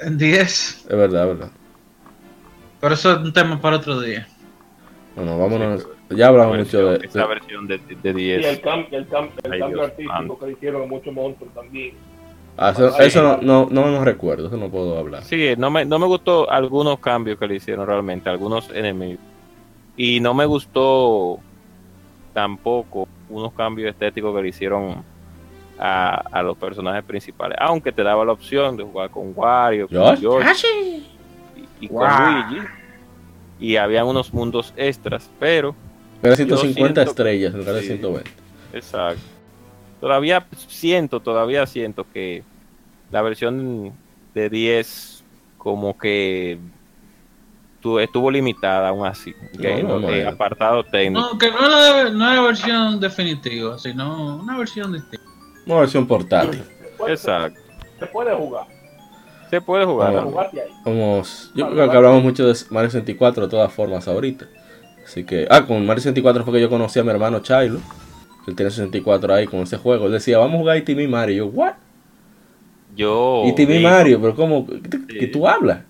En 0.00 0.18
10. 0.18 0.86
Es 0.88 0.88
verdad, 0.88 1.30
es 1.30 1.38
verdad. 1.38 1.50
Pero 2.80 2.94
eso 2.94 3.12
es 3.12 3.18
un 3.18 3.32
tema 3.32 3.58
para 3.60 3.76
otro 3.76 3.98
día. 4.00 4.28
Bueno, 5.14 5.38
vámonos. 5.38 5.88
ya 6.10 6.28
hablamos 6.28 6.58
mucho 6.58 6.90
de. 6.90 7.06
Esa 7.06 7.26
versión 7.26 7.66
de, 7.66 7.78
de 7.78 8.12
10. 8.12 8.42
Y 8.42 8.44
el, 8.44 8.60
cambio, 8.60 8.98
el, 8.98 9.06
el 9.44 9.58
cambio 9.60 9.82
artístico 9.84 10.38
que 10.38 10.52
hicieron 10.52 10.88
muchos 10.90 11.14
monstruos 11.14 11.54
también. 11.54 11.94
Ah, 12.58 12.72
eso, 13.00 13.22
no, 13.22 13.38
no, 13.42 13.68
no, 13.70 13.90
no, 13.90 14.04
recuerdo, 14.04 14.46
eso 14.46 14.56
no 14.56 14.70
puedo 14.70 14.98
hablar. 14.98 15.24
Sí, 15.24 15.54
no 15.58 15.70
me, 15.70 15.84
no 15.84 15.98
me 15.98 16.06
gustó 16.06 16.50
algunos 16.50 16.98
cambios 17.00 17.38
que 17.38 17.46
le 17.46 17.56
hicieron 17.56 17.86
realmente, 17.86 18.30
algunos 18.30 18.70
enemigos. 18.70 19.22
Y 19.96 20.20
no 20.20 20.32
me 20.32 20.46
gustó 20.46 21.38
tampoco 22.32 23.08
unos 23.28 23.52
cambios 23.52 23.90
estéticos 23.90 24.34
que 24.34 24.42
le 24.42 24.48
hicieron 24.48 25.04
a, 25.78 26.14
a 26.14 26.42
los 26.42 26.56
personajes 26.56 27.04
principales. 27.04 27.58
Aunque 27.60 27.92
te 27.92 28.02
daba 28.02 28.24
la 28.24 28.32
opción 28.32 28.76
de 28.76 28.84
jugar 28.84 29.10
con 29.10 29.32
Wario, 29.34 29.86
con 29.88 30.16
George 30.16 31.02
y, 31.80 31.88
con 31.88 32.08
Luigi. 32.08 32.66
Y 33.60 33.76
habían 33.76 34.06
unos 34.06 34.32
mundos 34.32 34.72
extras, 34.76 35.30
pero... 35.38 35.74
Era 36.22 36.36
150 36.36 37.02
estrellas 37.02 37.52
en 37.52 37.60
lugar 37.60 37.74
de 37.74 37.82
120. 37.82 38.30
Exacto 38.72 39.35
todavía 40.00 40.46
siento, 40.68 41.20
todavía 41.20 41.66
siento 41.66 42.06
que 42.12 42.42
la 43.10 43.22
versión 43.22 43.92
de 44.34 44.50
10 44.50 45.24
como 45.58 45.96
que 45.98 46.58
estuvo 48.00 48.30
limitada 48.30 48.88
aún 48.88 49.06
así, 49.06 49.32
que 49.60 49.80
eh, 49.80 50.26
apartado 50.26 50.82
técnico. 50.84 51.20
No, 51.20 51.38
que 51.38 51.50
no 51.50 51.58
es 51.58 52.12
la, 52.12 52.40
versión 52.40 52.98
definitiva, 52.98 53.78
sino 53.78 54.36
una 54.36 54.58
versión 54.58 54.92
distinta. 54.92 55.24
Una 55.66 55.80
versión 55.80 56.06
portátil. 56.06 56.62
Exacto. 57.06 57.60
Se 57.98 58.06
puede 58.06 58.34
jugar. 58.34 58.66
Se 59.50 59.60
puede 59.60 59.84
jugar. 59.84 60.26
Vamos, 60.84 61.52
yo 61.54 61.70
creo 61.70 61.90
que 61.90 61.96
hablamos 61.96 62.22
mucho 62.22 62.46
de 62.46 62.56
Mario 62.70 62.90
64 62.90 63.44
de 63.44 63.50
todas 63.50 63.72
formas 63.72 64.08
ahorita. 64.08 64.46
Así 65.04 65.24
que, 65.24 65.46
ah, 65.48 65.64
con 65.64 65.86
Mario 65.86 66.02
64 66.02 66.44
fue 66.44 66.54
que 66.54 66.60
yo 66.60 66.68
conocí 66.68 66.98
a 66.98 67.04
mi 67.04 67.10
hermano 67.10 67.38
Chilo. 67.40 67.80
Él 68.46 68.54
tiene 68.54 68.70
64 68.70 69.34
ahí 69.34 69.46
con 69.46 69.60
ese 69.60 69.76
juego. 69.76 70.06
Él 70.06 70.12
decía, 70.12 70.38
vamos 70.38 70.56
a 70.56 70.58
jugar 70.58 70.76
ITV 70.78 71.08
Mario. 71.08 71.34
Y 71.34 71.38
yo, 71.38 71.46
¿what? 71.46 71.74
Yo. 72.94 73.42
ITV 73.46 73.82
Mario, 73.82 74.20
pero 74.20 74.34
¿cómo? 74.34 74.66
¿Que 75.08 75.26
tú 75.26 75.46
hablas? 75.46 75.80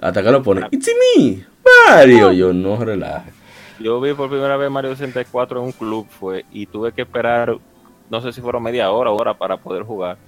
Hasta 0.00 0.22
que 0.22 0.30
lo 0.30 0.42
pone, 0.42 0.66
It's 0.70 0.90
me, 1.16 1.44
Mario. 1.88 2.32
Yo, 2.32 2.52
no 2.52 2.76
relaje. 2.76 3.32
Yo 3.80 4.00
vi 4.00 4.12
por 4.14 4.28
primera 4.28 4.56
vez 4.56 4.70
Mario 4.70 4.90
64 4.90 5.60
en 5.60 5.66
un 5.66 5.72
club, 5.72 6.06
fue, 6.08 6.44
y 6.52 6.66
tuve 6.66 6.92
que 6.92 7.02
esperar, 7.02 7.56
no 8.10 8.20
sé 8.20 8.32
si 8.32 8.40
fueron 8.40 8.62
media 8.62 8.90
hora 8.90 9.10
o 9.10 9.16
hora 9.16 9.34
para 9.34 9.56
poder 9.56 9.84
jugar. 9.84 10.18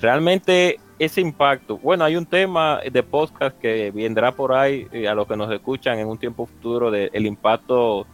Realmente 0.00 0.80
ese 0.98 1.20
impacto, 1.20 1.78
bueno, 1.78 2.04
hay 2.04 2.16
un 2.16 2.26
tema 2.26 2.80
de 2.80 3.02
podcast 3.02 3.56
que 3.58 3.90
vendrá 3.92 4.32
por 4.32 4.52
ahí 4.52 4.86
eh, 4.92 5.08
a 5.08 5.14
los 5.14 5.26
que 5.26 5.36
nos 5.36 5.52
escuchan 5.52 5.98
en 5.98 6.08
un 6.08 6.18
tiempo 6.18 6.46
futuro 6.46 6.90
del 6.90 7.10
el 7.12 7.26
impacto 7.26 8.06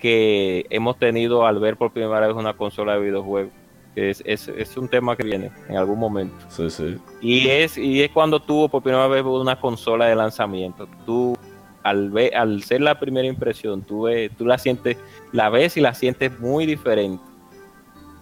que 0.00 0.66
hemos 0.70 0.98
tenido 0.98 1.46
al 1.46 1.58
ver 1.58 1.76
por 1.76 1.92
primera 1.92 2.26
vez 2.26 2.36
una 2.36 2.54
consola 2.54 2.94
de 2.94 3.00
videojuegos. 3.00 3.52
Es, 3.96 4.22
es, 4.24 4.48
es, 4.48 4.76
un 4.76 4.88
tema 4.88 5.16
que 5.16 5.24
viene 5.24 5.50
en 5.68 5.76
algún 5.76 5.98
momento. 5.98 6.36
Sí, 6.48 6.70
sí. 6.70 6.96
Y 7.20 7.48
es, 7.48 7.76
y 7.76 8.02
es 8.02 8.10
cuando 8.10 8.40
tuvo 8.40 8.68
por 8.68 8.82
primera 8.82 9.08
vez 9.08 9.24
una 9.24 9.60
consola 9.60 10.06
de 10.06 10.14
lanzamiento. 10.14 10.88
Tú, 11.04 11.36
al, 11.82 12.10
ver, 12.10 12.34
al 12.36 12.62
ser 12.62 12.80
la 12.82 12.98
primera 12.98 13.26
impresión, 13.26 13.82
tú, 13.82 14.06
tú 14.38 14.46
la 14.46 14.58
sientes, 14.58 14.96
la 15.32 15.50
ves 15.50 15.76
y 15.76 15.80
la 15.80 15.92
sientes 15.92 16.38
muy 16.38 16.66
diferente 16.66 17.22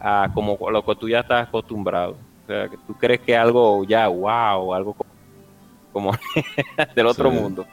a 0.00 0.30
como 0.32 0.58
a 0.66 0.70
lo 0.70 0.84
que 0.84 0.96
tú 0.96 1.08
ya 1.08 1.20
estás 1.20 1.48
acostumbrado. 1.48 2.16
O 2.44 2.46
sea, 2.46 2.68
que 2.68 2.78
tú 2.86 2.94
crees 2.94 3.20
que 3.20 3.36
algo 3.36 3.84
ya, 3.84 4.08
wow, 4.08 4.74
algo 4.74 4.96
como, 5.92 6.12
del 6.94 7.06
otro 7.06 7.30
mundo. 7.30 7.66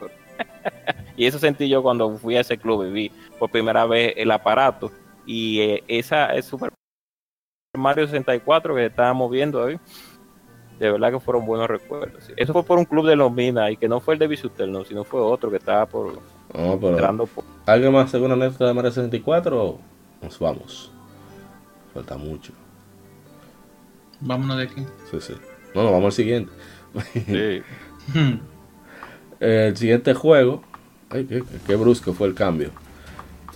Y 1.16 1.26
eso 1.26 1.38
sentí 1.38 1.68
yo 1.68 1.82
cuando 1.82 2.16
fui 2.18 2.36
a 2.36 2.40
ese 2.40 2.58
club 2.58 2.84
y 2.84 2.90
vi 2.90 3.12
por 3.38 3.50
primera 3.50 3.86
vez 3.86 4.14
el 4.16 4.30
aparato. 4.30 4.90
Y 5.24 5.60
eh, 5.60 5.84
esa 5.88 6.34
es 6.34 6.44
Super 6.44 6.70
Mario 7.76 8.06
64 8.06 8.74
que 8.74 8.86
estábamos 8.86 9.30
viendo 9.30 9.62
hoy. 9.62 9.78
De 10.78 10.90
verdad 10.90 11.10
que 11.10 11.20
fueron 11.20 11.46
buenos 11.46 11.68
recuerdos. 11.68 12.30
Eso 12.36 12.52
fue 12.52 12.62
por 12.62 12.78
un 12.78 12.84
club 12.84 13.06
de 13.06 13.16
los 13.16 13.32
Minas 13.32 13.70
y 13.70 13.76
que 13.76 13.88
no 13.88 13.98
fue 14.00 14.14
el 14.14 14.20
de 14.20 14.26
Bisutel, 14.26 14.70
no, 14.70 14.84
sino 14.84 15.04
fue 15.04 15.20
otro 15.20 15.50
que 15.50 15.56
estaba 15.56 15.86
por. 15.86 16.20
No, 16.54 16.78
pero, 16.78 17.28
¿Alguien 17.64 17.92
más 17.92 18.10
según 18.10 18.32
anécdota 18.32 18.66
de 18.66 18.74
Mario 18.74 18.90
64 18.90 19.64
o 19.64 19.80
nos 20.22 20.38
vamos? 20.38 20.92
Falta 21.94 22.18
mucho. 22.18 22.52
Vámonos 24.20 24.58
de 24.58 24.64
aquí. 24.64 24.86
Sí, 25.10 25.20
sí. 25.20 25.34
No, 25.74 25.82
no, 25.82 25.92
vamos 25.92 26.06
al 26.06 26.12
siguiente. 26.12 26.52
Sí. 27.12 27.62
el 29.40 29.76
siguiente 29.76 30.14
juego. 30.14 30.62
Ay, 31.08 31.26
qué, 31.66 31.76
brusco 31.76 32.12
fue 32.12 32.26
el 32.26 32.34
cambio. 32.34 32.70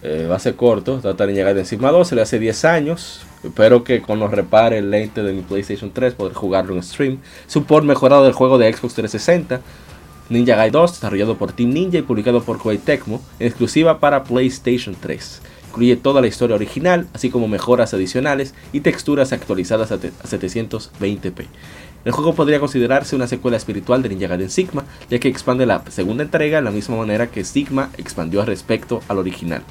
Eh, 0.03 0.27
va 0.31 0.37
a 0.37 0.39
ser 0.39 0.55
corto. 0.55 1.01
Trata 1.01 1.27
de 1.27 1.33
llegar 1.33 1.55
de 1.55 1.61
encima 1.61 1.91
2. 1.91 2.09
Se 2.09 2.15
le 2.15 2.23
hace 2.23 2.39
10 2.39 2.65
años. 2.65 3.23
Espero 3.43 3.83
que 3.83 4.01
cuando 4.03 4.29
repare 4.29 4.79
el 4.79 4.91
lente 4.91 5.23
de 5.23 5.33
mi 5.33 5.43
PlayStation 5.43 5.91
3 5.91 6.15
poder 6.15 6.35
jugarlo 6.35 6.75
en 6.75 6.83
stream. 6.83 7.19
Support 7.49 7.85
mejorado 7.85 8.25
del 8.25 8.33
juego 8.33 8.57
de 8.59 8.73
Xbox 8.73 8.95
360. 8.95 9.61
Ninja 10.29 10.55
Gaiden 10.55 10.73
2, 10.73 10.93
desarrollado 10.93 11.37
por 11.37 11.53
Team 11.53 11.71
Ninja 11.71 11.99
y 11.99 12.03
publicado 12.03 12.41
por 12.45 12.59
Koei 12.59 12.79
Tecmo, 12.79 13.21
en 13.41 13.49
exclusiva 13.49 13.99
para 13.99 14.23
PlayStation 14.23 14.95
3. 14.95 15.43
Incluye 15.71 15.97
toda 15.97 16.21
la 16.21 16.29
historia 16.29 16.55
original, 16.55 17.09
así 17.15 17.31
como 17.31 17.49
mejoras 17.49 17.95
adicionales 17.95 18.55
y 18.73 18.81
texturas 18.81 19.33
actualizadas 19.33 19.91
a 19.91 19.99
720p. 19.99 21.47
El 22.05 22.13
juego 22.13 22.35
podría 22.35 22.61
considerarse 22.61 23.15
una 23.15 23.27
secuela 23.27 23.59
espiritual 23.59 24.03
de 24.03 24.09
Ninja 24.09 24.27
Gaiden 24.27 24.49
Sigma, 24.49 24.85
ya 25.11 25.19
que 25.19 25.29
expande 25.29 25.67
la 25.67 25.83
segunda 25.91 26.23
entrega 26.23 26.57
de 26.57 26.63
la 26.63 26.71
misma 26.71 26.97
manera 26.97 27.27
que 27.27 27.45
Sigma 27.45 27.91
expandió 27.99 28.45
respecto 28.45 29.03
al 29.09 29.19
original. 29.19 29.63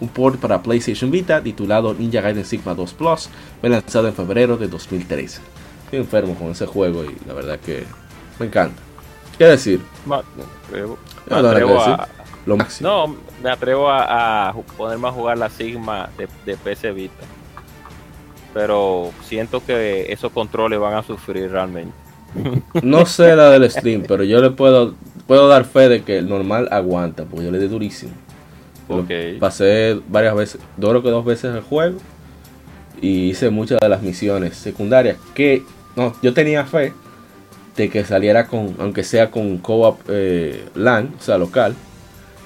Un 0.00 0.08
port 0.08 0.40
para 0.40 0.62
PlayStation 0.62 1.10
Vita 1.10 1.42
titulado 1.42 1.94
Ninja 1.94 2.20
Gaiden 2.20 2.44
Sigma 2.44 2.74
2 2.74 2.92
Plus 2.94 3.28
fue 3.60 3.70
lanzado 3.70 4.08
en 4.08 4.14
febrero 4.14 4.56
de 4.56 4.66
2013. 4.66 5.40
Estoy 5.84 5.98
enfermo 6.00 6.34
con 6.34 6.48
ese 6.48 6.66
juego 6.66 7.04
y 7.04 7.16
la 7.24 7.34
verdad 7.34 7.60
que 7.60 7.84
me 8.40 8.46
encanta. 8.46 8.82
¿Qué 9.38 9.44
decir? 9.44 9.80
me 10.06 10.16
atrevo, 10.16 10.98
a, 11.80 12.08
lo 12.46 12.56
máximo. 12.56 12.88
No, 12.88 13.16
me 13.42 13.50
atrevo 13.50 13.88
a, 13.88 14.52
ponerme 14.76 15.06
a 15.06 15.12
jugar 15.12 15.38
la 15.38 15.48
Sigma 15.50 16.10
de, 16.18 16.28
de 16.44 16.56
PC 16.56 16.90
Vita 16.90 17.24
pero 18.56 19.10
siento 19.22 19.62
que 19.62 20.10
esos 20.10 20.32
controles 20.32 20.80
van 20.80 20.94
a 20.94 21.02
sufrir 21.02 21.50
realmente. 21.50 21.92
No 22.82 23.04
sé 23.04 23.36
la 23.36 23.50
del 23.50 23.70
stream, 23.70 24.04
pero 24.08 24.24
yo 24.24 24.40
le 24.40 24.48
puedo 24.48 24.94
puedo 25.26 25.46
dar 25.46 25.66
fe 25.66 25.90
de 25.90 26.02
que 26.02 26.16
el 26.16 26.28
normal 26.28 26.66
aguanta, 26.70 27.24
porque 27.24 27.44
yo 27.44 27.50
le 27.50 27.58
di 27.58 27.68
durísimo. 27.68 28.12
Pasé 29.38 30.00
varias 30.08 30.34
veces, 30.34 30.60
dos 30.78 31.02
que 31.02 31.10
dos 31.10 31.24
veces 31.26 31.54
el 31.54 31.60
juego 31.60 31.98
y 33.02 33.28
hice 33.28 33.50
muchas 33.50 33.78
de 33.78 33.90
las 33.90 34.00
misiones 34.00 34.56
secundarias 34.56 35.18
que 35.34 35.62
no, 35.94 36.14
yo 36.22 36.32
tenía 36.32 36.64
fe 36.64 36.94
de 37.76 37.90
que 37.90 38.06
saliera 38.06 38.46
con, 38.46 38.74
aunque 38.78 39.04
sea 39.04 39.30
con 39.30 39.58
co-op 39.58 40.00
eh, 40.08 40.64
LAN, 40.74 41.10
o 41.18 41.22
sea, 41.22 41.36
local, 41.36 41.74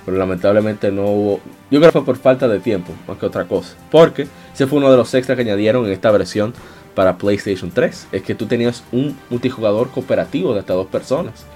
pero 0.04 0.16
lamentablemente 0.16 0.90
no 0.90 1.04
hubo. 1.04 1.40
Yo 1.70 1.78
creo 1.78 1.92
que 1.92 1.92
fue 1.92 2.04
por 2.04 2.16
falta 2.16 2.48
de 2.48 2.58
tiempo, 2.58 2.92
más 3.06 3.16
que 3.16 3.26
otra 3.26 3.44
cosa. 3.44 3.76
Porque 3.92 4.26
ese 4.60 4.68
fue 4.68 4.78
uno 4.78 4.90
de 4.90 4.98
los 4.98 5.14
extras 5.14 5.36
que 5.36 5.42
añadieron 5.42 5.86
en 5.86 5.92
esta 5.92 6.10
versión 6.10 6.52
para 6.94 7.16
PlayStation 7.16 7.70
3. 7.70 8.08
Es 8.12 8.22
que 8.22 8.34
tú 8.34 8.44
tenías 8.44 8.84
un 8.92 9.16
multijugador 9.30 9.90
cooperativo 9.90 10.52
de 10.52 10.60
hasta 10.60 10.74
dos 10.74 10.86
personas 10.86 11.46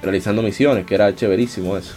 realizando 0.00 0.40
misiones, 0.40 0.86
que 0.86 0.94
era 0.94 1.12
chéverísimo 1.12 1.76
eso. 1.76 1.94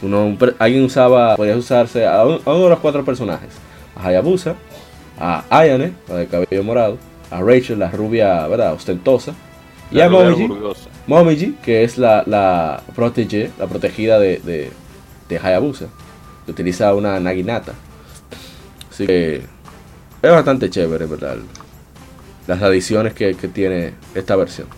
Uno, 0.00 0.36
alguien 0.60 0.84
usaba, 0.84 1.34
podías 1.34 1.56
usarse 1.56 2.06
a, 2.06 2.24
uno 2.24 2.38
de 2.38 2.68
los 2.68 2.78
cuatro 2.78 3.04
personajes: 3.04 3.50
a 3.96 4.06
Hayabusa, 4.06 4.54
a 5.18 5.44
Ayane, 5.50 5.92
la 6.08 6.14
de 6.14 6.26
cabello 6.28 6.62
morado, 6.62 6.96
a 7.28 7.40
Rachel, 7.40 7.80
la 7.80 7.90
rubia, 7.90 8.46
¿verdad? 8.46 8.74
Ostentosa, 8.74 9.34
y 9.90 10.00
a 10.00 10.08
Momiji, 10.08 10.48
Momiji, 11.08 11.56
que 11.64 11.82
es 11.82 11.98
la, 11.98 12.22
la 12.26 12.80
protege, 12.94 13.50
la 13.58 13.66
protegida 13.66 14.20
de 14.20 14.70
de 15.28 15.38
Hayabusa, 15.38 15.86
que 16.44 16.52
utiliza 16.52 16.94
una 16.94 17.18
Naginata. 17.18 17.72
Así 18.90 19.06
que 19.06 19.42
es 20.22 20.30
bastante 20.30 20.70
chévere, 20.70 21.06
¿verdad? 21.06 21.36
Las 22.46 22.62
adiciones 22.62 23.14
que, 23.14 23.34
tiene 23.34 23.94
esta 24.14 24.36
versión. 24.36 24.68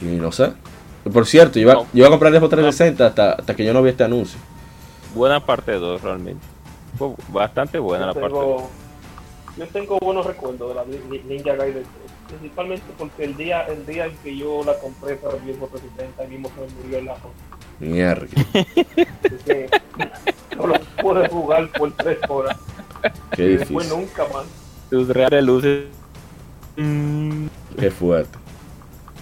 Y 0.00 0.06
no 0.06 0.32
sé. 0.32 0.52
Por 1.12 1.26
cierto, 1.26 1.58
yo 1.58 1.86
iba, 1.92 2.06
a 2.06 2.10
comprar 2.10 2.32
el 2.32 2.38
Xbox 2.38 2.50
360 2.50 3.06
hasta, 3.06 3.32
hasta 3.32 3.56
que 3.56 3.64
yo 3.64 3.72
no 3.72 3.82
vi 3.82 3.90
este 3.90 4.04
anuncio. 4.04 4.38
Buena 5.14 5.44
parte 5.44 5.72
2 5.72 6.02
realmente. 6.02 6.44
Fue 6.96 7.14
bastante 7.28 7.78
buena 7.78 8.06
la 8.06 8.14
parte 8.14 8.28
2. 8.30 8.62
Yo 9.58 9.66
tengo 9.68 9.98
buenos 9.98 10.24
recuerdos 10.24 10.68
de 10.68 10.74
la 10.74 10.84
Ninja 11.24 11.54
Gaiden 11.54 11.84
principalmente 12.32 12.84
porque 12.98 13.24
el 13.24 13.36
día 13.36 13.62
el 13.66 13.84
día 13.84 14.06
en 14.06 14.16
que 14.18 14.36
yo 14.36 14.62
la 14.64 14.78
compré 14.78 15.16
para 15.16 15.36
el 15.36 15.54
Xbox 15.54 15.72
360 15.72 16.24
mismo 16.24 16.50
se 16.54 16.60
me 16.60 16.82
murió 16.82 16.98
el 16.98 17.08
ajo. 17.08 17.30
Mierda. 17.82 18.28
no 20.56 20.66
lo 20.68 20.74
pude 21.00 21.28
jugar 21.28 21.68
por 21.72 21.92
tres 21.96 22.18
horas. 22.28 22.56
Qué 23.32 23.44
y 23.44 23.56
después 23.56 23.88
nunca 23.88 24.22
más. 24.32 24.44
Tus 24.88 25.08
reales 25.08 25.44
luces. 25.44 25.84
Qué 26.76 27.90
fuerte. 27.90 28.38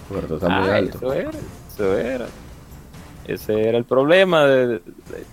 Fuerte, 0.09 0.35
está 0.35 0.49
muy 0.49 0.69
alto. 0.69 0.99
Eso 0.99 1.13
era, 1.15 1.31
eso 1.69 1.99
era. 1.99 2.27
Ese 3.27 3.69
era 3.69 3.79
el 3.79 3.85
problema 3.85 4.45
de, 4.45 4.83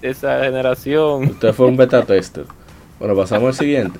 esa 0.01 0.43
generación. 0.43 1.25
Usted 1.25 1.51
fue 1.51 1.65
un 1.65 1.75
beta 1.75 2.05
tester. 2.05 2.45
Bueno, 2.97 3.13
pasamos 3.15 3.49
al 3.49 3.55
siguiente. 3.55 3.99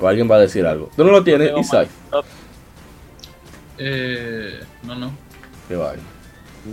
O 0.00 0.08
alguien 0.08 0.30
va 0.30 0.36
a 0.36 0.40
decir 0.40 0.64
algo. 0.64 0.90
¿Tú 0.96 1.04
no 1.04 1.10
lo 1.10 1.22
tienes, 1.22 1.52
Isaac? 1.58 1.88
Eh, 3.76 4.60
no, 4.84 4.94
no. 4.94 5.10
Qué 5.68 5.76
vaya. 5.76 6.00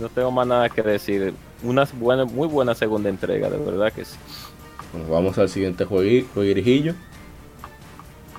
No 0.00 0.08
tengo 0.08 0.30
más 0.30 0.46
nada 0.46 0.68
que 0.68 0.82
decir. 0.82 1.34
Una 1.62 1.88
buena, 1.94 2.24
muy 2.24 2.48
buena 2.48 2.74
segunda 2.74 3.08
entrega, 3.08 3.48
de 3.48 3.58
verdad 3.58 3.92
que 3.92 4.04
sí. 4.04 4.16
Bueno, 4.92 5.08
vamos 5.08 5.38
al 5.38 5.48
siguiente 5.48 5.84
jueguirijillo. 5.84 6.94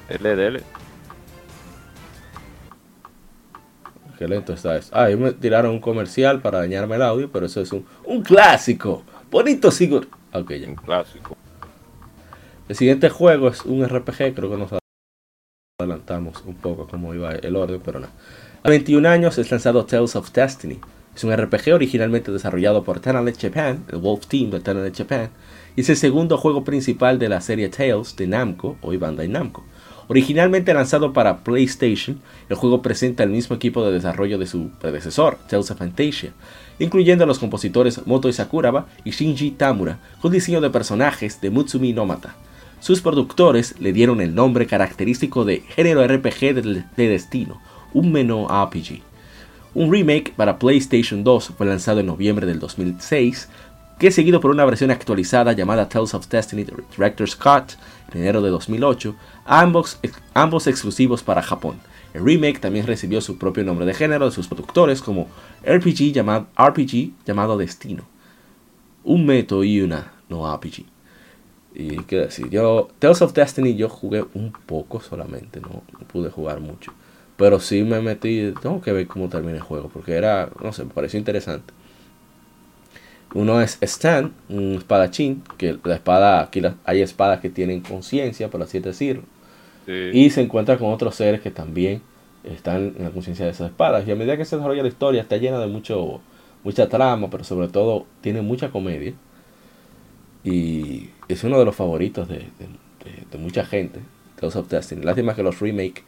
Dele, 0.09 0.35
dele. 0.35 0.63
Qué 4.17 4.27
lento 4.27 4.53
está 4.53 4.77
eso. 4.77 4.91
Ah, 4.93 5.05
ahí 5.05 5.15
me 5.15 5.33
tiraron 5.33 5.71
un 5.71 5.79
comercial 5.79 6.41
para 6.41 6.59
dañarme 6.59 6.95
el 6.95 7.01
audio, 7.01 7.29
pero 7.31 7.47
eso 7.47 7.61
es 7.61 7.71
un, 7.71 7.85
un 8.05 8.21
clásico. 8.21 9.03
Bonito 9.29 9.71
sigur. 9.71 10.07
Ok, 10.31 10.51
ya. 10.53 10.69
Un 10.69 10.75
clásico. 10.75 11.35
El 12.67 12.75
siguiente 12.75 13.09
juego 13.09 13.49
es 13.49 13.63
un 13.65 13.87
RPG, 13.87 14.33
creo 14.33 14.49
que 14.49 14.57
nos 14.57 14.71
adelantamos 15.79 16.43
un 16.45 16.55
poco 16.55 16.87
cómo 16.87 17.13
iba 17.13 17.31
el 17.33 17.55
orden, 17.55 17.81
pero 17.83 17.99
no. 17.99 18.07
A 18.63 18.69
21 18.69 19.07
años 19.07 19.37
es 19.37 19.51
lanzado 19.51 19.85
Tales 19.85 20.15
of 20.15 20.31
Destiny, 20.31 20.79
es 21.15 21.23
un 21.23 21.36
RPG 21.36 21.73
originalmente 21.73 22.32
desarrollado 22.32 22.84
por 22.84 22.99
Tenalet 22.99 23.39
Japan, 23.39 23.86
el 23.89 23.99
Wolf 23.99 24.28
Team 24.28 24.49
de 24.51 24.60
Tenalet 24.60 24.97
Japan, 24.97 25.30
y 25.75 25.82
es 25.82 25.89
el 25.89 25.95
segundo 25.95 26.38
juego 26.38 26.65
principal 26.65 27.19
de 27.19 27.30
la 27.30 27.39
serie 27.39 27.69
Tales 27.69 28.15
de 28.17 28.28
Namco, 28.28 28.78
hoy 28.82 28.97
Bandai 28.97 29.30
Namco. 29.30 29.63
Originalmente 30.08 30.73
lanzado 30.73 31.13
para 31.13 31.43
PlayStation, 31.43 32.19
el 32.49 32.58
juego 32.58 32.82
presenta 32.82 33.23
el 33.23 33.30
mismo 33.30 33.56
equipo 33.56 33.84
de 33.86 33.93
desarrollo 33.93 34.38
de 34.38 34.45
su 34.45 34.69
predecesor, 34.80 35.38
Tales 35.47 35.71
of 35.71 35.78
Fantasia, 35.78 36.34
incluyendo 36.80 37.23
a 37.23 37.28
los 37.28 37.39
compositores 37.39 38.06
Moto 38.06 38.32
Sakuraba 38.32 38.88
y 39.06 39.12
Shinji 39.12 39.51
Tamura, 39.51 39.99
con 40.21 40.34
diseño 40.34 40.60
de 40.60 40.69
personajes 40.69 41.39
de 41.39 41.49
Mutsumi 41.49 41.93
Nomata. 41.93 42.36
Sus 42.82 43.01
productores 43.01 43.80
le 43.80 43.93
dieron 43.93 44.19
el 44.19 44.36
nombre 44.36 44.67
característico 44.67 45.45
de 45.45 45.62
género 45.62 46.06
RPG 46.06 46.54
de 46.54 47.08
destino, 47.08 47.62
un 47.93 48.12
menú 48.12 48.47
RPG. 48.47 49.14
Un 49.75 49.91
remake 49.91 50.31
para 50.38 50.57
PlayStation 50.57 51.21
2 51.21 51.49
fue 51.57 51.65
lanzado 51.65 51.99
en 51.99 52.05
noviembre 52.05 52.47
del 52.47 52.59
2006, 52.59 53.49
que 53.99 54.07
es 54.07 54.15
seguido 54.15 54.39
por 54.39 54.51
una 54.51 54.63
versión 54.63 54.89
actualizada 54.89 55.51
llamada 55.51 55.89
Tales 55.89 56.13
of 56.13 56.29
Destiny 56.29 56.63
Director's 56.63 57.35
Cut 57.35 57.73
en 58.13 58.21
enero 58.21 58.41
de 58.41 58.51
2008, 58.51 59.13
ambos, 59.43 59.99
ambos 60.33 60.67
exclusivos 60.67 61.23
para 61.23 61.41
Japón. 61.41 61.75
El 62.13 62.23
remake 62.23 62.59
también 62.59 62.88
recibió 62.88 63.19
su 63.19 63.38
propio 63.38 63.65
nombre 63.65 63.85
de 63.85 63.93
género 63.93 64.23
de 64.23 64.31
sus 64.31 64.47
productores 64.47 65.01
como 65.01 65.27
RPG 65.65 66.13
llamado, 66.13 66.47
RPG 66.57 67.11
llamado 67.25 67.57
Destino. 67.57 68.05
Un 69.03 69.25
meto 69.25 69.61
y 69.65 69.81
una 69.81 70.13
no 70.29 70.55
RPG. 70.55 70.85
Y 71.73 71.97
qué 72.03 72.15
decir, 72.15 72.49
yo 72.49 72.88
Tales 72.99 73.21
of 73.21 73.33
Destiny 73.33 73.75
yo 73.75 73.89
jugué 73.89 74.23
un 74.35 74.53
poco 74.65 75.01
solamente, 75.01 75.59
no, 75.59 75.83
pude 76.07 76.29
jugar 76.29 76.61
mucho. 76.61 76.93
Pero 77.37 77.59
sí 77.59 77.83
me 77.83 78.01
metí, 78.01 78.53
tengo 78.61 78.81
que 78.81 78.93
ver 78.93 79.07
cómo 79.07 79.27
termina 79.29 79.57
el 79.57 79.61
juego, 79.61 79.89
porque 79.89 80.13
era, 80.13 80.49
no 80.63 80.71
sé, 80.71 80.85
me 80.85 80.91
pareció 80.91 81.19
interesante. 81.19 81.73
Uno 83.33 83.59
es 83.59 83.77
Stan, 83.81 84.33
un 84.47 84.75
espadachín, 84.75 85.43
que 85.57 85.77
la 85.83 85.95
espada, 85.95 86.41
aquí 86.41 86.61
hay 86.85 87.01
espadas 87.01 87.41
que 87.41 87.49
tienen 87.49 87.81
conciencia, 87.81 88.49
por 88.49 88.61
así 88.63 88.79
decirlo. 88.79 89.23
Y 89.87 90.29
se 90.31 90.41
encuentra 90.41 90.77
con 90.77 90.91
otros 90.91 91.15
seres 91.15 91.41
que 91.41 91.51
también 91.51 92.01
están 92.43 92.95
en 92.97 93.03
la 93.03 93.09
conciencia 93.11 93.45
de 93.45 93.51
esas 93.51 93.69
espadas. 93.69 94.07
Y 94.07 94.11
a 94.11 94.15
medida 94.15 94.37
que 94.37 94.45
se 94.45 94.55
desarrolla 94.55 94.81
la 94.81 94.87
historia, 94.87 95.21
está 95.21 95.37
llena 95.37 95.59
de 95.59 95.67
mucho, 95.67 96.21
mucha 96.63 96.87
trama, 96.89 97.29
pero 97.29 97.43
sobre 97.43 97.67
todo 97.67 98.05
tiene 98.21 98.41
mucha 98.41 98.69
comedia. 98.69 99.13
Y 100.43 101.09
es 101.27 101.43
uno 101.43 101.59
de 101.59 101.65
los 101.65 101.75
favoritos 101.75 102.27
de, 102.29 102.47
mucha 103.37 103.65
gente, 103.65 103.99
Tales 104.39 104.55
of 104.55 104.69
Destiny. 104.69 105.03
Lástima 105.03 105.35
que 105.35 105.43
los 105.43 105.59
remake 105.59 106.03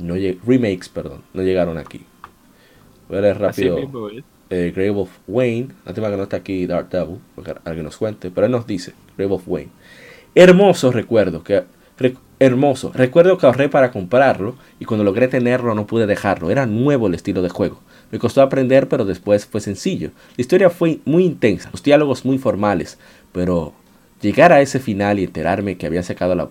no 0.00 0.14
remakes 0.46 0.88
perdón, 0.88 1.22
no 1.34 1.42
llegaron 1.42 1.78
aquí. 1.78 2.04
Voy 3.08 3.18
a 3.18 3.34
rápido. 3.34 3.78
Eh, 4.50 4.72
Grave 4.74 4.90
of 4.90 5.10
Wayne. 5.28 5.68
Lástima 5.84 6.10
que 6.10 6.16
no 6.16 6.22
está 6.24 6.38
aquí 6.38 6.66
Dark 6.66 6.90
Devil, 6.90 7.18
porque 7.34 7.54
alguien 7.64 7.84
nos 7.84 7.96
cuente. 7.96 8.30
Pero 8.30 8.46
él 8.46 8.52
nos 8.52 8.66
dice, 8.66 8.94
Grave 9.16 9.34
of 9.34 9.42
Wayne. 9.46 9.70
Hermoso 10.34 10.90
recuerdo 10.92 11.42
que 11.42 11.64
hermoso. 12.40 12.90
Recuerdo 12.92 13.38
que 13.38 13.46
ahorré 13.46 13.68
para 13.68 13.92
comprarlo 13.92 14.56
y 14.80 14.86
cuando 14.86 15.04
logré 15.04 15.28
tenerlo 15.28 15.74
no 15.74 15.86
pude 15.86 16.06
dejarlo. 16.06 16.50
Era 16.50 16.66
nuevo 16.66 17.06
el 17.06 17.14
estilo 17.14 17.42
de 17.42 17.50
juego. 17.50 17.80
Me 18.10 18.18
costó 18.18 18.42
aprender, 18.42 18.88
pero 18.88 19.04
después 19.04 19.46
fue 19.46 19.60
sencillo. 19.60 20.10
La 20.36 20.42
historia 20.42 20.70
fue 20.70 20.98
muy 21.04 21.24
intensa, 21.24 21.68
los 21.70 21.82
diálogos 21.82 22.24
muy 22.24 22.38
formales, 22.38 22.98
pero 23.32 23.74
llegar 24.20 24.52
a 24.52 24.62
ese 24.62 24.80
final 24.80 25.18
y 25.18 25.24
enterarme 25.24 25.76
que 25.76 25.86
había 25.86 26.02
sacado 26.02 26.34
la 26.34 26.48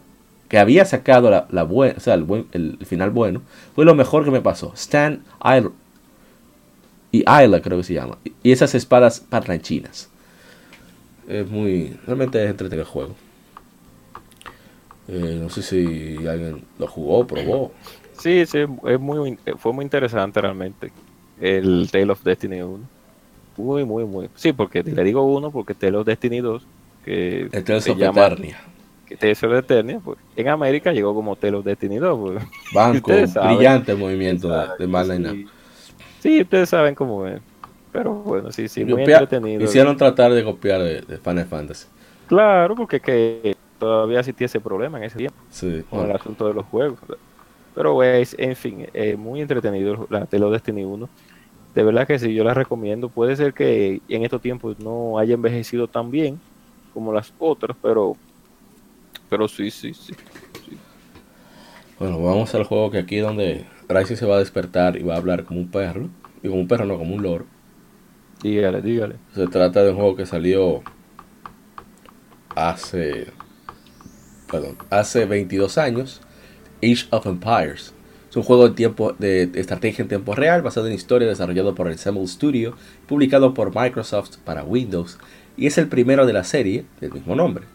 que 0.50 0.58
había 0.58 0.84
sacado 0.84 1.46
la, 1.50 1.64
buena, 1.64 1.94
o 1.98 2.00
sea, 2.00 2.16
el, 2.16 2.78
final 2.86 3.12
bueno, 3.12 3.42
fue 3.76 3.86
lo 3.86 3.94
mejor 3.94 4.26
que 4.26 4.32
me 4.32 4.42
pasó. 4.42 4.74
Stan 4.74 5.24
Isla, 5.40 5.72
y 7.12 7.20
Isla 7.20 7.62
creo 7.62 7.78
que 7.78 7.84
se 7.84 7.94
llama, 7.94 8.18
y 8.44 8.52
esas 8.52 8.74
espadas 8.76 9.20
parlanchinas. 9.20 10.10
Es 11.28 11.48
muy, 11.48 11.96
realmente 12.08 12.44
es 12.44 12.50
entretenido 12.50 12.82
el 12.82 12.92
juego. 12.92 13.16
Eh, 15.08 15.40
no 15.40 15.50
sé 15.52 15.62
si 15.62 16.18
alguien 16.28 16.64
lo 16.80 16.88
jugó, 16.88 17.26
probó. 17.28 17.72
Sí, 18.20 18.46
sí, 18.48 18.66
es 18.86 19.00
muy, 19.00 19.38
fue 19.58 19.72
muy 19.72 19.86
interesante 19.86 20.42
realmente 20.42 20.92
el 21.40 21.90
Tale 21.92 22.12
of 22.12 22.24
Destiny 22.24 22.62
1. 22.62 22.80
Muy, 23.58 23.86
muy, 23.86 24.06
muy. 24.06 24.30
Sí, 24.36 24.52
porque 24.52 24.82
le 24.82 25.04
digo 25.04 25.24
uno 25.24 25.52
porque 25.52 25.76
Tale 25.76 25.98
of 25.98 26.08
Destiny 26.08 26.40
2, 26.40 26.66
que 27.06 27.42
el 27.52 27.64
Tales 27.64 27.84
se 27.84 27.92
of 27.92 27.98
llama, 28.00 28.26
Eternia. 28.26 28.60
Tales 29.18 29.44
of 29.44 29.54
Eternia, 29.54 30.00
pues, 30.04 30.18
en 30.36 30.48
América 30.48 30.92
llegó 30.92 31.14
como 31.14 31.36
Tale 31.36 31.58
of 31.58 31.66
Destiny 31.66 31.98
2. 31.98 32.20
Pues. 32.20 32.44
Banco, 32.74 33.12
brillante 33.12 33.96
movimiento 33.96 34.50
de, 34.50 34.88
de 34.88 35.46
sí. 36.20 36.42
ustedes 36.42 36.70
saben 36.70 36.96
cómo 36.96 37.26
es. 37.26 37.42
Pero 37.92 38.14
bueno, 38.14 38.52
sí, 38.52 38.68
sí, 38.68 38.86
muy 38.86 39.02
entretenido. 39.04 39.64
Hicieron 39.64 39.98
tratar 39.98 40.32
de 40.32 40.44
copiar 40.44 40.82
de, 40.82 41.02
de 41.02 41.18
Final 41.18 41.46
Fantasy. 41.46 41.88
Claro, 42.28 42.76
porque 42.76 43.00
que 43.00 43.56
todavía 43.80 44.20
existía 44.20 44.46
ese 44.46 44.60
problema 44.60 45.00
en 45.00 45.06
ese 45.06 45.18
tiempo. 45.18 45.38
con 45.90 46.06
el 46.06 46.16
asunto 46.16 46.48
de 46.48 46.54
los 46.54 46.66
juegos. 46.66 47.00
Pero, 47.74 47.94
pues, 47.96 48.36
en 48.38 48.56
fin, 48.56 48.88
es 48.94 49.18
muy 49.18 49.42
entretenido 49.42 50.06
la 50.10 50.26
Telo 50.26 50.52
Destiny 50.52 50.84
1. 50.84 51.10
De 51.74 51.84
verdad 51.84 52.06
que 52.06 52.20
sí, 52.20 52.34
yo 52.34 52.44
la 52.44 52.54
recomiendo. 52.54 53.10
Puede 53.10 53.36
ser 53.36 53.54
que 53.54 54.02
en 54.08 54.24
estos 54.24 54.42
tiempos 54.42 54.80
no 54.80 55.18
haya 55.18 55.34
envejecido 55.34 55.88
tan 55.88 56.12
bien 56.12 56.40
como 56.94 57.14
las 57.14 57.34
otras, 57.40 57.78
pero 57.82 58.18
pero 59.30 59.48
sí, 59.48 59.72
sí, 59.72 59.94
sí. 59.94 60.14
Bueno, 62.00 62.22
vamos 62.22 62.54
al 62.56 62.64
juego 62.64 62.92
que 62.92 63.00
aquí 63.00 63.18
es 63.18 63.24
donde 63.24 63.66
Bryce 63.88 64.16
se 64.16 64.26
va 64.26 64.36
a 64.36 64.40
despertar 64.40 64.96
y 64.98 65.04
va 65.04 65.16
a 65.16 65.18
hablar 65.18 65.44
como 65.44 65.60
un 65.60 65.70
perro. 65.70 66.10
Y 66.42 66.48
como 66.48 66.62
un 66.62 66.68
perro, 66.68 66.86
no, 66.86 66.98
como 66.98 67.16
un 67.16 67.22
loro. 67.22 67.46
Dígale, 68.42 68.82
dígale. 68.82 69.16
Se 69.36 69.48
trata 69.48 69.84
de 69.84 69.90
un 69.92 69.98
juego 69.98 70.16
que 70.16 70.26
salió 70.26 70.82
hace 72.56 73.28
perdón, 74.50 74.78
hace 74.90 75.26
22 75.26 75.78
años, 75.78 76.22
Age 76.82 77.06
of 77.12 77.26
Empires. 77.26 77.94
Es 78.30 78.36
un 78.36 78.44
juego 78.44 78.70
de, 78.70 78.76
tiempo, 78.76 79.16
de 79.18 79.50
estrategia 79.56 80.04
en 80.04 80.08
tiempo 80.08 80.36
real 80.36 80.62
basado 80.62 80.88
en 80.88 80.94
historia 80.94 81.28
desarrollado 81.28 81.74
por 81.74 81.90
Ensemble 81.90 82.28
Studio, 82.28 82.76
publicado 83.08 83.54
por 83.54 83.76
Microsoft 83.76 84.38
para 84.44 84.64
Windows, 84.64 85.18
y 85.58 85.66
es 85.66 85.78
el 85.78 85.88
primero 85.88 86.26
de 86.26 86.34
la 86.34 86.44
serie 86.44 86.86
del 87.02 87.12
mismo 87.12 87.36
nombre. 87.36 87.66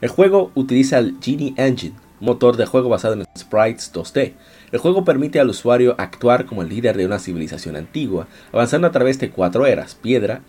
El 0.00 0.08
juego 0.08 0.52
utiliza 0.54 0.98
el 0.98 1.16
Genie 1.20 1.54
Engine, 1.56 1.96
motor 2.20 2.56
de 2.56 2.66
juego 2.66 2.88
basado 2.88 3.14
en 3.14 3.26
sprites 3.36 3.92
2D. 3.92 4.32
El 4.70 4.78
juego 4.78 5.04
permite 5.04 5.40
al 5.40 5.48
usuario 5.48 5.96
actuar 5.98 6.46
como 6.46 6.62
el 6.62 6.68
líder 6.68 6.96
de 6.96 7.06
una 7.06 7.18
civilización 7.18 7.74
antigua, 7.74 8.28
avanzando 8.52 8.86
a 8.86 8.92
través 8.92 9.18
de 9.18 9.30
cuatro 9.30 9.66
eras, 9.66 9.96
piedra, 9.96 10.42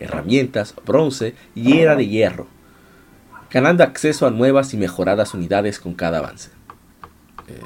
herramientas, 0.00 0.74
bronce 0.86 1.34
y 1.54 1.78
era 1.78 1.96
de 1.96 2.06
hierro, 2.06 2.46
ganando 3.50 3.84
acceso 3.84 4.26
a 4.26 4.30
nuevas 4.30 4.72
y 4.72 4.78
mejoradas 4.78 5.34
unidades 5.34 5.80
con 5.80 5.94
cada 5.94 6.18
avance. 6.18 6.50
Eh, 7.48 7.60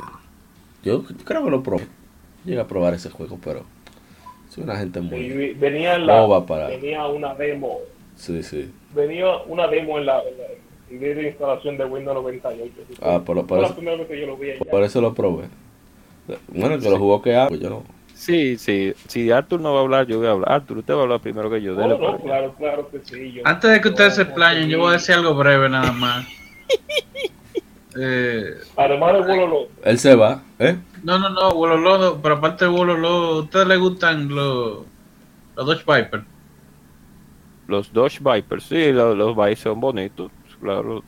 yo, 0.82 1.04
creo 1.24 1.44
que 1.44 1.50
lo 1.50 1.62
probé. 1.62 1.86
Llegué 2.44 2.60
a 2.60 2.66
probar 2.66 2.94
ese 2.94 3.10
juego, 3.10 3.38
pero 3.42 3.64
soy 4.48 4.64
una 4.64 4.76
gente 4.76 5.00
muy 5.00 5.54
venía 5.54 5.98
la, 5.98 6.44
para... 6.46 6.68
venía 6.68 7.06
una 7.06 7.34
demo. 7.34 7.78
Sí, 8.16 8.42
sí. 8.42 8.72
Venía 8.94 9.36
una 9.46 9.68
demo 9.68 9.98
en 9.98 10.06
la, 10.06 10.20
en 10.22 10.38
la 10.38 10.44
instalación 10.90 11.76
de 11.76 11.84
Windows 11.84 12.16
98. 12.16 12.72
Ah, 13.02 13.20
por, 13.24 13.46
por, 13.46 13.64
eso, 13.64 13.76
por 14.70 14.82
eso 14.82 15.00
lo 15.00 15.14
probé. 15.14 15.44
Bueno, 16.48 16.78
que 16.78 16.90
lo 16.90 16.98
jugó 16.98 17.22
que 17.22 17.34
hago, 17.34 17.54
yo 17.54 17.70
no. 17.70 17.98
Sí, 18.18 18.58
sí. 18.58 18.92
Si 19.06 19.30
Arthur 19.30 19.60
no 19.60 19.72
va 19.72 19.78
a 19.78 19.82
hablar, 19.82 20.06
yo 20.06 20.18
voy 20.18 20.26
a 20.26 20.32
hablar. 20.32 20.52
Arthur, 20.52 20.78
usted 20.78 20.92
va 20.92 20.98
a 20.98 21.02
hablar 21.02 21.20
primero 21.20 21.48
que 21.48 21.62
yo. 21.62 21.76
claro, 21.76 22.54
claro 22.58 22.90
que 22.90 22.98
sí. 23.04 23.40
Antes 23.44 23.70
de 23.70 23.80
que 23.80 23.88
ustedes 23.88 24.16
se 24.16 24.22
explayen, 24.22 24.68
yo 24.68 24.80
voy 24.80 24.90
a 24.90 24.92
decir 24.94 25.14
algo 25.14 25.34
breve 25.34 25.68
nada 25.68 25.92
más. 25.92 26.26
eh, 27.96 28.54
Además 28.76 29.12
de 29.14 29.20
Wololo. 29.20 29.68
Él 29.84 29.98
se 30.00 30.16
va, 30.16 30.42
¿eh? 30.58 30.76
No, 31.04 31.18
no, 31.18 31.28
no, 31.28 31.52
Wololo, 31.52 32.20
pero 32.20 32.34
aparte 32.36 32.64
de 32.64 32.70
Wololo, 32.72 33.08
¿a 33.08 33.38
ustedes 33.42 33.68
les 33.68 33.78
gustan 33.78 34.28
los, 34.34 34.80
los 35.54 35.66
Dodge 35.66 35.84
Viper? 35.86 36.24
Los 37.68 37.92
Dodge 37.92 38.18
Viper, 38.20 38.60
sí, 38.60 38.92
los, 38.92 39.16
los 39.16 39.36
Viper 39.36 39.56
son 39.56 39.80
bonitos, 39.80 40.32
claro. 40.60 41.02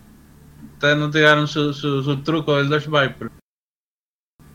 Ustedes 0.75 0.97
no 0.97 1.11
tiraron 1.11 1.49
su, 1.49 1.73
su, 1.73 2.03
su 2.03 2.23
truco 2.23 2.57
del 2.57 2.69
Dodge 2.69 2.87
Viper. 2.87 3.31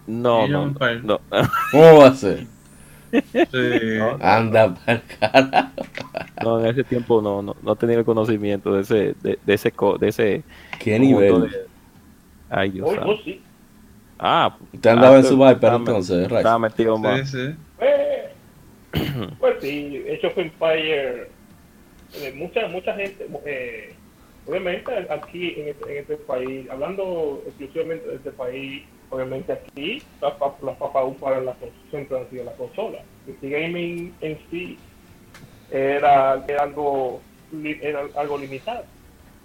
No, 0.08 0.48
no, 0.48 0.68
no, 0.68 1.20
¿Cómo 1.72 1.98
va 1.98 2.08
a 2.08 2.14
ser? 2.14 2.46
Sí. 3.12 4.00
Anda 4.22 4.76
para 4.76 5.02
carajo. 5.02 5.86
No, 6.44 6.60
en 6.60 6.66
ese 6.68 6.84
tiempo 6.84 7.22
no, 7.22 7.42
no, 7.42 7.56
no 7.62 7.76
tenía 7.76 7.98
el 7.98 8.06
conocimiento 8.06 8.74
de 8.74 8.82
ese, 8.82 9.16
de, 9.22 9.40
de 9.44 9.54
ese, 9.54 9.74
de 10.00 10.08
ese. 10.08 10.44
¿Qué 10.80 11.00
nivel? 11.00 11.50
De... 11.50 11.50
Ay, 12.50 12.72
Dios 12.72 12.90
oh, 13.04 13.18
sí. 13.24 13.42
Ah, 14.20 14.56
usted 14.74 14.90
andaba 14.90 15.18
en 15.18 15.24
su 15.26 15.38
viper 15.38 15.74
entonces. 15.74 16.32
Estaba 16.32 16.60
metido 16.60 16.98
más. 16.98 17.30
Sí, 17.30 17.38
sí. 17.38 17.56
Pues, 19.16 19.30
pues 19.40 19.56
sí, 19.62 20.04
hecho 20.08 20.28
of 20.28 20.38
Empire. 20.38 21.30
Eh, 22.14 22.34
mucha, 22.36 22.68
mucha 22.68 22.94
gente. 22.96 23.28
Eh, 23.46 23.96
obviamente 24.48 24.92
aquí 25.10 25.56
en 25.58 25.70
este, 25.70 25.92
en 25.92 25.98
este 26.00 26.18
país, 26.18 26.70
hablando 26.70 27.42
exclusivamente 27.46 28.08
de 28.08 28.16
este 28.16 28.32
país, 28.32 28.84
obviamente 29.10 29.54
aquí 29.54 30.02
las 30.22 30.34
papas 30.34 31.16
para 31.20 31.42
la 31.42 31.56
siempre 31.90 32.20
han 32.20 32.30
sido 32.30 32.44
la 32.44 32.54
consola. 32.54 33.00
El 33.28 33.50
gaming 33.50 34.14
en 34.22 34.38
sí 34.52 34.78
era, 35.72 36.34
algo 36.60 37.22
era 37.82 38.02
algo 38.16 38.38
limitado. 38.38 38.84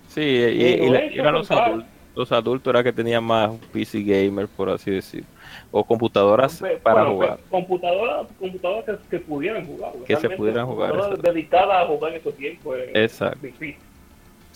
Sí, 0.09 0.21
y, 0.21 0.65
y, 0.65 0.89
los 1.23 1.51
adultos. 1.51 1.89
los 2.17 2.33
adultos 2.33 2.75
era 2.75 2.83
que 2.83 2.93
tenían 2.93 3.23
más 3.23 3.53
PC 3.73 4.03
gamer, 4.03 4.49
por 4.49 4.69
así 4.71 4.91
decir, 4.91 5.25
o 5.71 5.85
computadoras 5.85 6.63
para 6.83 7.07
jugar. 7.07 7.39
computadoras, 7.49 8.27
computadoras 8.39 9.01
que, 9.09 9.21
pudieran 9.21 9.65
jugar. 9.65 9.93
Que 10.05 10.17
se 10.17 10.29
pudieran 10.31 10.67
jugar. 10.67 11.19
Dedicadas 11.19 11.85
a 11.85 11.87
jugar 11.87 12.13
en 12.13 12.19
esos 12.19 12.35
tiempos. 12.35 12.77
Exacto. 12.93 13.47
Difícil. 13.47 13.90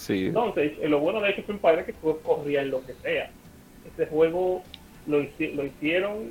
Sí. 0.05 0.27
Entonces, 0.27 0.73
eh, 0.83 0.89
lo 0.89 1.01
bueno 1.01 1.21
de 1.21 1.29
Age 1.29 1.41
of 1.41 1.51
Empires 1.51 1.89
es 1.89 1.95
que 1.95 2.19
corría 2.23 2.61
en 2.61 2.71
lo 2.71 2.85
que 2.85 2.93
sea. 2.95 3.31
Este 3.87 4.07
juego 4.07 4.63
lo, 5.07 5.19
lo 5.19 5.65
hicieron 5.65 6.31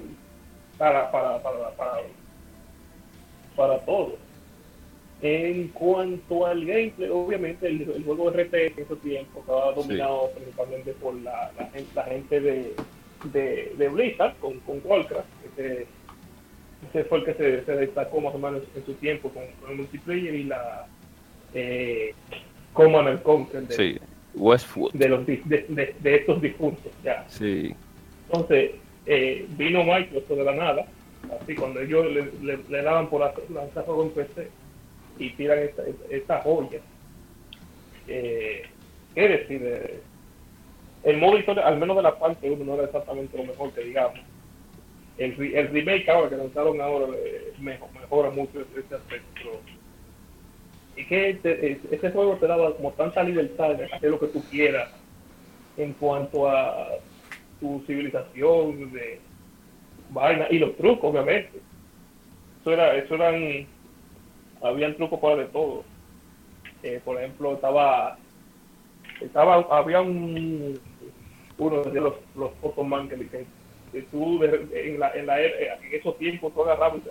para, 0.78 1.12
para, 1.12 1.42
para, 1.42 1.72
para, 1.72 2.02
para 3.56 3.80
todo. 3.80 4.18
En 5.24 5.70
cuanto 5.70 6.46
al 6.46 6.66
gameplay, 6.66 7.10
obviamente 7.10 7.68
el, 7.68 8.04
juego 8.06 8.30
RT 8.30 8.54
en 8.54 8.74
ese 8.78 8.96
tiempo 8.98 9.40
estaba 9.40 9.72
dominado 9.72 10.30
principalmente 10.36 10.92
por 10.94 11.16
la, 11.16 11.52
la, 11.96 12.04
gente, 12.04 12.42
de, 12.42 12.76
de, 13.32 13.90
Blizzard 13.90 14.36
con, 14.38 14.60
con 14.60 14.82
Warcraft. 14.84 15.26
Ese, 15.58 15.88
ese 16.90 17.04
fue 17.06 17.20
el 17.20 17.26
que 17.26 17.34
se, 17.34 17.72
destacó 17.72 18.22
más 18.22 18.36
o 18.36 18.38
menos 18.38 18.62
en 18.76 18.86
su 18.86 18.94
tiempo 18.96 19.30
con, 19.30 19.44
el 19.72 19.78
multiplayer 19.78 20.36
y 20.36 20.44
la 20.44 20.86
eh, 21.56 22.14
Command 22.74 23.22
Conquer 23.22 23.68
de, 23.68 24.02
Westwood. 24.36 24.94
de, 24.94 25.10
los, 25.10 25.26
de, 25.26 25.96
de, 26.00 26.16
estos 26.16 26.42
difuntos. 26.42 26.92
Ya. 27.04 27.26
Sí. 27.30 27.76
Entonces, 28.28 28.72
eh, 29.06 29.46
vino 29.58 29.84
Microsoft 29.84 30.30
de 30.30 30.44
la 30.44 30.56
nada, 30.56 30.86
así 31.42 31.56
cuando 31.56 31.80
ellos 31.82 32.06
le, 32.12 32.58
le, 32.70 32.82
daban 32.82 33.08
por 33.08 33.22
lanzar 33.22 33.86
juego 33.86 34.04
en 34.04 34.10
PC 34.12 34.50
y 35.20 35.30
tiran 35.32 35.60
esta, 35.60 35.84
esta 36.10 36.42
joya. 36.42 36.80
Eh, 38.08 38.64
¿Qué 39.14 39.28
decir? 39.28 39.62
Eh, 39.64 40.00
el 41.04 41.18
modo 41.18 41.38
al 41.64 41.78
menos 41.78 41.98
de 41.98 42.04
la 42.04 42.18
parte 42.18 42.50
1, 42.50 42.64
no 42.64 42.76
era 42.76 42.86
exactamente 42.86 43.38
lo 43.38 43.44
mejor 43.44 43.72
que 43.74 43.82
digamos. 43.82 44.20
El, 45.18 45.40
el 45.54 45.68
remake 45.70 46.10
ahora 46.10 46.30
que 46.30 46.38
lanzaron 46.38 46.82
ahora 46.82 47.08
eh, 47.16 47.54
mejor, 47.60 47.90
mejora 47.94 48.30
mucho 48.32 48.62
ese 48.62 48.96
aspecto. 48.96 49.62
Y 50.96 51.06
que 51.06 51.32
este, 51.32 51.80
ese 51.92 52.12
juego 52.12 52.36
te 52.38 52.48
daba 52.48 52.76
como 52.76 52.92
tanta 52.92 53.24
libertad 53.24 53.76
de 53.76 53.86
hacer 53.86 54.12
lo 54.12 54.20
que 54.20 54.28
tú 54.28 54.44
quieras 54.50 54.90
en 55.78 55.94
cuanto 55.94 56.48
a 56.48 56.90
tu 57.60 57.82
civilización, 57.88 58.94
de 58.94 59.20
vaina 60.10 60.48
y 60.50 60.60
los 60.60 60.76
trucos, 60.78 61.12
obviamente. 61.12 61.60
Eso 62.62 62.72
era, 62.72 62.96
eso 62.96 63.16
eran 63.16 63.68
habían 64.64 64.96
trucos 64.96 65.20
para 65.20 65.36
de 65.38 65.46
todo. 65.46 65.84
Eh, 66.84 67.02
por 67.04 67.18
ejemplo, 67.18 67.54
estaba, 67.54 68.18
estaba, 69.22 69.56
había 69.70 70.02
un, 70.02 70.80
uno 71.58 71.84
de 71.84 72.02
los, 72.02 72.14
los 72.36 72.52
que, 73.10 73.30
que, 73.30 73.46
que 73.92 74.02
tú 74.04 74.44
en, 74.44 75.00
la, 75.00 75.12
en, 75.14 75.26
la, 75.28 75.42
en 75.42 75.94
esos 75.94 76.18
tiempos 76.18 76.54
tú 76.54 76.64
agarrabas 76.64 77.02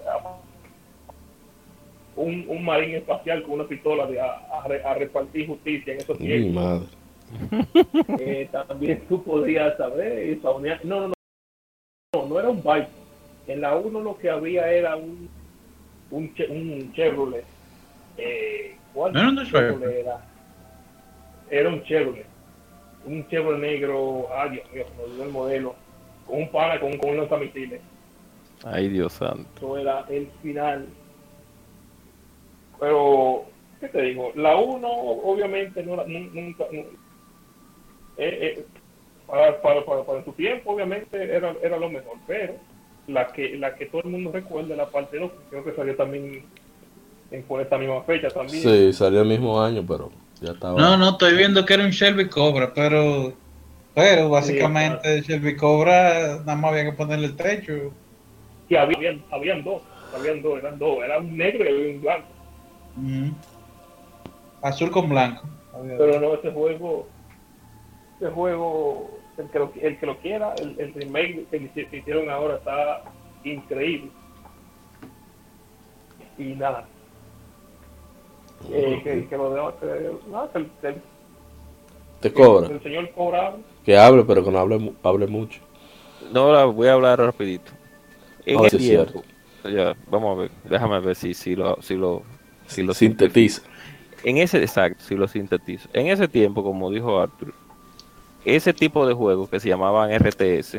un, 2.17 2.45
un 2.49 2.65
marín 2.65 2.95
espacial 2.95 3.43
con 3.43 3.53
una 3.53 3.65
pistola 3.65 4.07
de, 4.07 4.21
a, 4.21 4.35
a, 4.63 4.95
repartir 4.95 5.47
justicia 5.47 5.95
en 5.95 6.01
esos 6.01 6.19
tiempos. 6.19 6.55
madre. 6.55 6.87
Eh, 8.19 8.49
también 8.53 9.03
tú 9.09 9.23
podías 9.23 9.77
saber, 9.79 10.39
no, 10.43 10.61
no, 10.61 11.09
no, 11.09 11.13
no, 12.15 12.27
no 12.27 12.39
era 12.39 12.51
un 12.51 12.63
bike. 12.63 12.89
En 13.47 13.63
la 13.63 13.77
1 13.77 14.01
lo 14.01 14.17
que 14.19 14.29
había 14.29 14.71
era 14.71 14.97
un 14.97 15.29
un, 16.13 16.33
un 16.49 16.93
Chevrolet. 16.93 17.45
Eh, 18.17 18.77
¿Cuál 18.93 19.13
no, 19.13 19.45
Chevrolet 19.45 20.01
era? 20.01 20.21
Era 21.51 21.69
un 21.71 21.83
Chevrolet. 21.85 22.27
Un 23.05 23.27
Chevrolet 23.29 23.61
negro, 23.61 24.29
ah 24.33 24.49
Dios 24.49 24.71
mío, 24.73 24.85
me 25.19 25.25
el 25.25 25.31
modelo. 25.31 25.75
Con 26.27 26.43
un 26.43 26.49
pana 26.51 26.79
con, 26.79 26.97
con 26.99 27.11
unos 27.11 27.31
lanzamisiles. 27.31 27.81
Ay, 28.65 28.89
Dios 28.89 29.15
santo. 29.15 29.49
Eso 29.57 29.79
era 29.79 30.05
el 30.09 30.29
final. 30.43 30.87
Pero, 32.83 33.45
¿qué 33.79 33.87
te 33.87 34.03
digo? 34.03 34.33
La 34.35 34.57
1, 34.57 34.89
obviamente, 34.89 35.85
no, 35.85 36.05
nunca. 36.05 36.65
No, 36.73 36.81
eh, 36.81 36.97
eh, 38.19 38.67
para, 39.25 39.63
para, 39.63 39.85
para, 39.85 40.03
para, 40.03 40.25
su 40.25 40.33
tiempo, 40.33 40.73
obviamente, 40.73 41.17
era, 41.17 41.55
era 41.63 41.77
lo 41.77 41.89
mejor, 41.89 42.17
pero 42.27 42.55
la 43.07 43.29
que 43.29 43.57
la 43.57 43.77
que 43.77 43.87
todo 43.87 44.03
el 44.03 44.11
mundo 44.11 44.33
recuerda, 44.33 44.75
la 44.75 44.91
parte 44.91 45.17
2, 45.17 45.31
creo 45.49 45.65
que 45.65 45.75
salió 45.75 45.95
también 45.95 46.45
en, 47.31 47.43
por 47.45 47.61
esta 47.61 47.79
misma 47.79 48.03
fecha 48.03 48.31
también. 48.31 48.61
Sí, 48.65 48.93
salió 48.93 49.21
el 49.21 49.29
mismo 49.29 49.63
año, 49.63 49.85
pero 49.87 50.11
ya 50.41 50.51
estaba. 50.51 50.77
No, 50.77 50.97
no, 50.97 51.11
estoy 51.11 51.37
viendo 51.37 51.65
que 51.65 51.75
era 51.75 51.85
un 51.85 51.91
Shelby 51.91 52.29
Cobra, 52.29 52.75
pero 52.75 53.33
pero 53.95 54.29
básicamente 54.29 55.21
Shelby 55.21 55.55
Cobra 55.55 56.41
nada 56.45 56.57
más 56.57 56.73
había 56.73 56.91
que 56.91 56.97
ponerle 56.97 57.27
el 57.27 57.37
techo. 57.37 57.93
Sí, 58.69 58.75
habían, 58.75 59.23
habían 59.31 59.63
dos, 59.63 59.83
habían 60.13 60.43
dos, 60.43 60.59
eran 60.59 60.81
dos, 60.81 61.05
era 61.05 61.19
un 61.21 61.37
negro 61.37 61.65
y 61.65 61.95
un 61.95 62.01
blanco. 62.03 62.32
Azul 64.63 64.91
con 64.91 65.09
blanco. 65.09 65.49
Pero 65.99 66.21
no, 66.21 66.35
ese 66.35 66.51
juego, 66.53 67.07
ese 68.21 68.31
juego 68.31 69.11
el 69.39 69.49
que 69.49 69.59
lo, 69.59 69.73
el 69.81 69.99
que 69.99 70.07
lo 70.07 70.19
quiera, 70.19 70.55
el, 70.55 70.79
el 70.79 70.95
remake 70.95 71.47
que, 71.51 71.97
hicieron 71.97 72.29
ahora 72.31 72.57
está 72.57 73.03
increíble. 73.45 74.11
Y 76.39 76.55
nada. 76.55 76.87
Eh, 78.71 79.01
que, 79.03 79.27
que, 79.27 79.37
lo 79.37 79.51
de, 79.51 79.75
que, 79.81 80.89
el, 80.89 81.03
te 82.21 82.33
cobra. 82.33 82.69
El 82.69 82.83
señor 82.83 83.11
cobra. 83.11 83.57
Que 83.85 83.99
hable, 83.99 84.23
pero 84.25 84.45
que 84.45 84.51
no 84.51 84.59
hable, 84.59 84.93
hable 85.03 85.27
mucho. 85.27 85.61
No, 86.33 86.73
voy 86.73 86.89
a 86.89 86.93
hablar 86.93 87.19
rapidito. 87.19 87.73
En 88.47 88.65
el 88.65 88.71
tiempo, 88.71 89.23
ya, 89.65 89.95
vamos 90.09 90.37
a 90.37 90.41
ver, 90.43 90.51
déjame 90.65 91.01
ver 91.01 91.15
si, 91.15 91.35
si 91.35 91.55
lo, 91.55 91.81
si 91.81 91.95
lo, 91.95 92.23
si 92.67 92.83
lo 92.83 92.95
sintetiza. 92.95 93.63
En 94.25 94.39
ese, 94.39 94.59
exacto, 94.59 95.03
si 95.05 95.17
lo 95.17 95.27
sintetizo. 95.27 95.89
En 95.93 96.07
ese 96.07 96.29
tiempo, 96.29 96.63
como 96.63 96.91
dijo 96.91 97.21
Arthur, 97.21 97.53
ese 98.45 98.73
tipo 98.73 99.07
de 99.07 99.15
juegos 99.15 99.49
que 99.49 99.61
se 99.61 99.69
llamaban 99.69 100.11
RTS, 100.13 100.79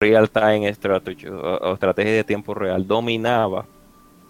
Real 0.00 0.28
Time 0.28 0.72
Strategy 0.74 1.28
o, 1.28 1.72
estrategia 1.72 2.12
de 2.12 2.24
tiempo 2.24 2.54
real, 2.54 2.86
dominaba 2.86 3.66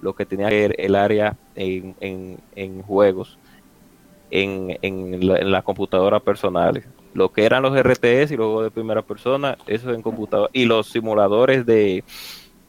lo 0.00 0.14
que 0.14 0.26
tenía 0.26 0.48
que 0.48 0.68
ver 0.68 0.76
el 0.78 0.94
área 0.94 1.36
en, 1.54 1.94
en, 2.00 2.82
juegos 2.82 3.38
en, 4.30 4.78
en, 4.82 5.50
las 5.50 5.62
computadoras 5.64 6.22
personales. 6.22 6.86
Lo 7.14 7.32
que 7.32 7.44
eran 7.44 7.62
los 7.62 7.76
RTS 7.80 8.32
y 8.32 8.36
los 8.36 8.46
juegos 8.46 8.64
de 8.64 8.70
primera 8.70 9.02
persona, 9.02 9.56
eso 9.66 9.92
en 9.92 10.02
computadora. 10.02 10.50
Y 10.52 10.64
los 10.64 10.88
simuladores 10.88 11.64
de, 11.64 12.04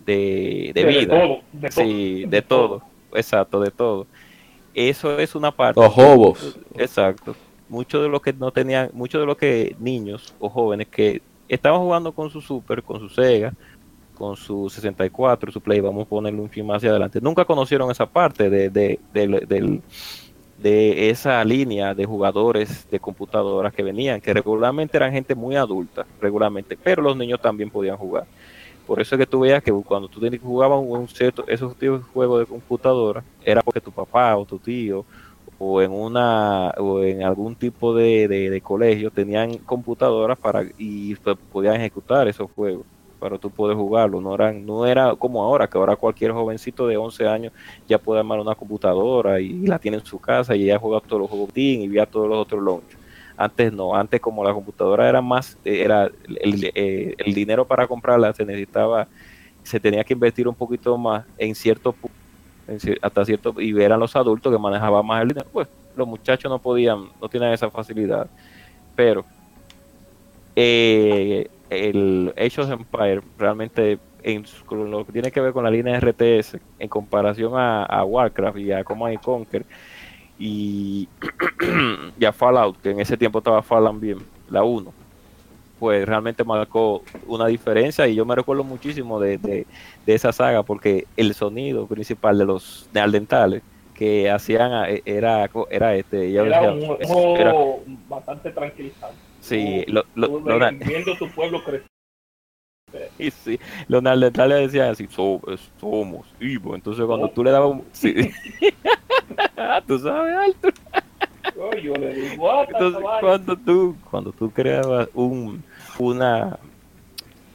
de, 0.05 0.71
vida. 0.75 0.99
De 0.99 1.07
todo, 1.07 1.41
sí, 1.71 2.25
de, 2.27 2.41
todo. 2.41 2.83
Exacto, 3.15 3.59
de 3.59 3.71
todo. 3.71 4.07
Eso 4.73 5.17
es 5.19 5.35
una 5.35 5.51
parte. 5.51 5.79
Los 5.79 5.97
hobos. 5.97 6.59
Exacto 6.75 7.35
muchos 7.69 8.03
de 8.03 8.09
los 8.09 8.21
que 8.21 8.33
no 8.33 8.51
tenían, 8.51 8.89
muchos 8.93 9.21
de 9.21 9.25
los 9.25 9.37
que 9.37 9.75
niños 9.79 10.33
o 10.39 10.49
jóvenes 10.49 10.87
que 10.87 11.21
estaban 11.47 11.79
jugando 11.81 12.11
con 12.11 12.29
su 12.29 12.41
Super, 12.41 12.83
con 12.83 12.99
su 12.99 13.09
Sega, 13.09 13.53
con 14.13 14.35
su 14.35 14.69
64, 14.69 15.51
su 15.51 15.61
Play, 15.61 15.79
vamos 15.79 16.05
a 16.05 16.09
ponerle 16.09 16.39
un 16.39 16.49
fin 16.49 16.65
más 16.65 16.77
hacia 16.77 16.89
adelante, 16.89 17.19
nunca 17.21 17.45
conocieron 17.45 17.91
esa 17.91 18.05
parte 18.05 18.49
de, 18.49 18.69
de, 18.69 18.99
de, 19.13 19.81
de, 20.57 21.09
esa 21.09 21.43
línea 21.43 21.93
de 21.93 22.05
jugadores 22.05 22.87
de 22.89 22.99
computadoras 22.99 23.73
que 23.73 23.83
venían, 23.83 24.21
que 24.21 24.33
regularmente 24.33 24.97
eran 24.97 25.11
gente 25.11 25.35
muy 25.35 25.55
adulta, 25.55 26.05
regularmente, 26.21 26.77
pero 26.81 27.01
los 27.01 27.17
niños 27.17 27.41
también 27.41 27.69
podían 27.69 27.97
jugar. 27.97 28.25
Por 28.85 29.01
eso 29.01 29.15
es 29.15 29.19
que 29.19 29.25
tú 29.25 29.39
veías 29.39 29.63
que 29.63 29.71
cuando 29.71 30.07
tú 30.07 30.21
jugabas 30.41 30.79
un 30.83 31.07
cierto, 31.07 31.43
esos 31.47 31.75
tipos 31.75 31.99
de 31.99 32.11
juegos 32.11 32.39
de 32.41 32.45
computadora, 32.45 33.23
era 33.43 33.61
porque 33.61 33.81
tu 33.81 33.91
papá 33.91 34.37
o 34.37 34.45
tu 34.45 34.59
tío 34.59 35.05
o 35.57 35.81
en 35.81 35.91
una 35.91 36.69
o 36.77 37.01
en 37.01 37.23
algún 37.23 37.55
tipo 37.55 37.95
de, 37.95 38.27
de, 38.27 38.61
colegio 38.61 39.09
tenían 39.09 39.57
computadoras 39.59 40.37
para 40.37 40.65
y 40.77 41.15
podían 41.51 41.75
ejecutar 41.75 42.27
esos 42.27 42.51
juegos 42.51 42.85
para 43.19 43.37
tú 43.37 43.49
poder 43.49 43.77
jugarlo. 43.77 44.21
No 44.21 44.35
eran 44.35 44.65
no 44.65 44.85
era 44.85 45.15
como 45.15 45.41
ahora 45.41 45.67
que 45.67 45.77
ahora 45.77 45.95
cualquier 45.95 46.31
jovencito 46.31 46.87
de 46.87 46.97
11 46.97 47.27
años 47.27 47.53
ya 47.87 47.97
puede 47.97 48.19
armar 48.19 48.39
una 48.39 48.55
computadora 48.55 49.39
y, 49.39 49.65
la 49.65 49.79
tiene 49.79 49.97
en 49.97 50.05
su 50.05 50.19
casa 50.19 50.55
y 50.55 50.65
ya 50.65 50.77
juega 50.77 50.99
todos 50.99 51.21
los 51.21 51.29
juegos 51.29 51.49
y 51.55 51.87
vía 51.87 52.05
todos 52.05 52.27
los 52.27 52.37
otros 52.37 52.61
launch 52.61 53.04
antes 53.37 53.73
no 53.73 53.95
antes 53.95 54.21
como 54.21 54.43
la 54.43 54.53
computadora 54.53 55.09
era 55.09 55.21
más 55.21 55.57
era 55.63 56.09
el, 56.41 56.71
eh, 56.73 57.15
el 57.17 57.33
dinero 57.33 57.65
para 57.65 57.87
comprarla 57.87 58.33
se 58.33 58.45
necesitaba 58.45 59.07
se 59.63 59.79
tenía 59.79 60.03
que 60.03 60.13
invertir 60.13 60.47
un 60.47 60.55
poquito 60.55 60.97
más 60.97 61.25
en 61.37 61.55
cierto 61.55 61.91
punto 61.91 62.25
hasta 63.01 63.25
cierto 63.25 63.55
y 63.59 63.73
ver 63.73 63.91
a 63.93 63.97
los 63.97 64.15
adultos 64.15 64.51
que 64.51 64.59
manejaban 64.59 65.05
más 65.05 65.21
el 65.21 65.29
dinero, 65.29 65.47
pues 65.51 65.67
los 65.95 66.07
muchachos 66.07 66.49
no 66.49 66.59
podían, 66.59 67.05
no 67.21 67.29
tienen 67.29 67.53
esa 67.53 67.69
facilidad. 67.69 68.27
Pero 68.95 69.25
eh, 70.55 71.49
el 71.69 72.33
Age 72.37 72.61
of 72.61 72.71
Empire 72.71 73.21
realmente 73.37 73.99
en 74.23 74.43
lo 74.71 75.05
que 75.05 75.11
tiene 75.11 75.31
que 75.31 75.39
ver 75.39 75.53
con 75.53 75.63
la 75.63 75.69
línea 75.69 75.99
RTS 75.99 76.57
en 76.79 76.89
comparación 76.89 77.53
a, 77.55 78.03
Warcraft 78.03 78.57
y 78.57 78.71
a 78.71 78.83
Command 78.83 79.19
Conquer 79.19 79.65
y, 80.37 81.07
y, 82.19 82.25
a 82.25 82.31
Fallout, 82.31 82.81
que 82.81 82.91
en 82.91 82.99
ese 82.99 83.17
tiempo 83.17 83.39
estaba 83.39 83.61
Fallout 83.61 83.99
bien, 83.99 84.19
la 84.49 84.63
1, 84.63 84.93
pues 85.79 86.05
realmente 86.05 86.43
marcó 86.43 87.03
una 87.27 87.47
diferencia 87.47 88.07
y 88.07 88.15
yo 88.15 88.25
me 88.25 88.35
recuerdo 88.35 88.63
muchísimo 88.63 89.19
de, 89.19 89.37
de, 89.37 89.65
esa 90.05 90.31
saga 90.31 90.63
porque 90.63 91.05
el 91.17 91.33
sonido 91.33 91.85
principal 91.87 92.37
de 92.37 92.45
los 92.45 92.89
nealdentales 92.93 93.61
que 93.93 94.29
hacían 94.29 94.89
eh, 94.89 95.01
era 95.05 95.49
era 95.69 95.95
este 95.95 96.33
era, 96.33 96.73
un, 96.73 97.99
bastante 98.09 98.51
tranquilizante. 98.51 99.17
Sí 99.39 99.85
lo, 99.87 100.03
lo, 100.15 100.39
viendo 100.39 101.15
tu 101.17 101.29
pueblo 101.29 101.63
crecer 101.63 101.94
y 103.19 103.31
sí, 103.31 103.59
los 103.87 104.01
neandertales 104.01 104.71
decían 104.71 104.91
así, 104.91 105.07
somos 105.07 106.25
vivos. 106.39 106.75
Entonces 106.75 107.05
cuando 107.05 107.29
tú 107.29 107.43
le 107.43 107.51
dabas 107.51 107.71
un... 107.71 107.83
Sí. 107.91 108.13
tú 109.87 109.99
sabes, 109.99 110.35
alto. 110.35 110.69
Entonces 112.67 113.01
cuando 113.21 113.55
tú, 113.57 113.95
cuando 114.09 114.31
tú 114.31 114.51
creabas 114.51 115.09
un, 115.13 115.63
una, 115.99 116.59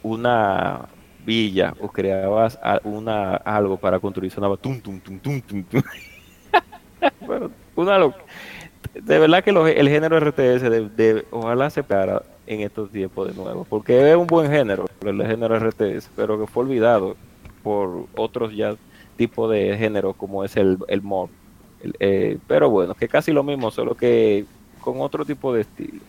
una 0.01 0.89
villa 1.23 1.75
o 1.79 1.89
creabas 1.89 2.59
una, 2.83 3.35
algo 3.35 3.77
para 3.77 3.99
construir, 3.99 4.31
sonaba 4.31 4.57
tum, 4.57 4.79
tum, 4.81 4.99
tum, 4.99 5.19
tum, 5.19 5.41
tum, 5.41 5.63
tum. 5.63 5.83
bueno, 7.21 7.51
una 7.75 7.99
De 8.93 9.19
verdad 9.19 9.43
que 9.43 9.51
el 9.51 9.89
género 9.89 10.19
RTS 10.19 10.61
de, 10.63 10.89
de, 10.89 11.25
ojalá 11.29 11.69
se 11.69 11.83
pegara 11.83 12.23
en 12.47 12.61
estos 12.61 12.89
tiempos 12.89 13.29
de 13.29 13.41
nuevo, 13.41 13.65
porque 13.69 14.11
es 14.11 14.15
un 14.15 14.27
buen 14.27 14.49
género, 14.49 14.85
el 15.05 15.25
género 15.25 15.59
RTS, 15.59 16.09
pero 16.15 16.39
que 16.39 16.47
fue 16.47 16.63
olvidado 16.63 17.15
por 17.63 18.07
otros 18.15 18.55
ya 18.55 18.75
tipos 19.15 19.51
de 19.51 19.77
género 19.77 20.13
como 20.13 20.43
es 20.43 20.57
el, 20.57 20.77
el 20.87 21.01
mod. 21.01 21.29
Eh, 21.99 22.37
pero 22.47 22.69
bueno, 22.69 22.93
que 22.93 23.07
casi 23.07 23.31
lo 23.31 23.43
mismo, 23.43 23.71
solo 23.71 23.95
que 23.95 24.45
con 24.81 24.99
otro 25.01 25.25
tipo 25.25 25.53
de 25.53 25.61
estilo. 25.61 25.99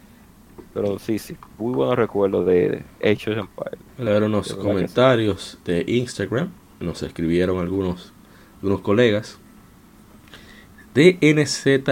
Pero 0.74 0.99
sí, 0.99 1.18
sí, 1.18 1.37
muy 1.59 1.74
buenos 1.74 1.97
recuerdos 1.97 2.47
de 2.47 2.83
Age 3.03 3.30
of 3.30 3.39
Empire. 3.39 3.78
ver 3.99 4.22
unos 4.22 4.55
comentarios 4.55 5.59
de 5.64 5.85
Instagram, 5.87 6.51
nos 6.80 7.03
escribieron 7.03 7.59
algunos, 7.59 8.12
algunos 8.57 8.80
colegas. 8.80 9.39
DNZEL 10.95 11.83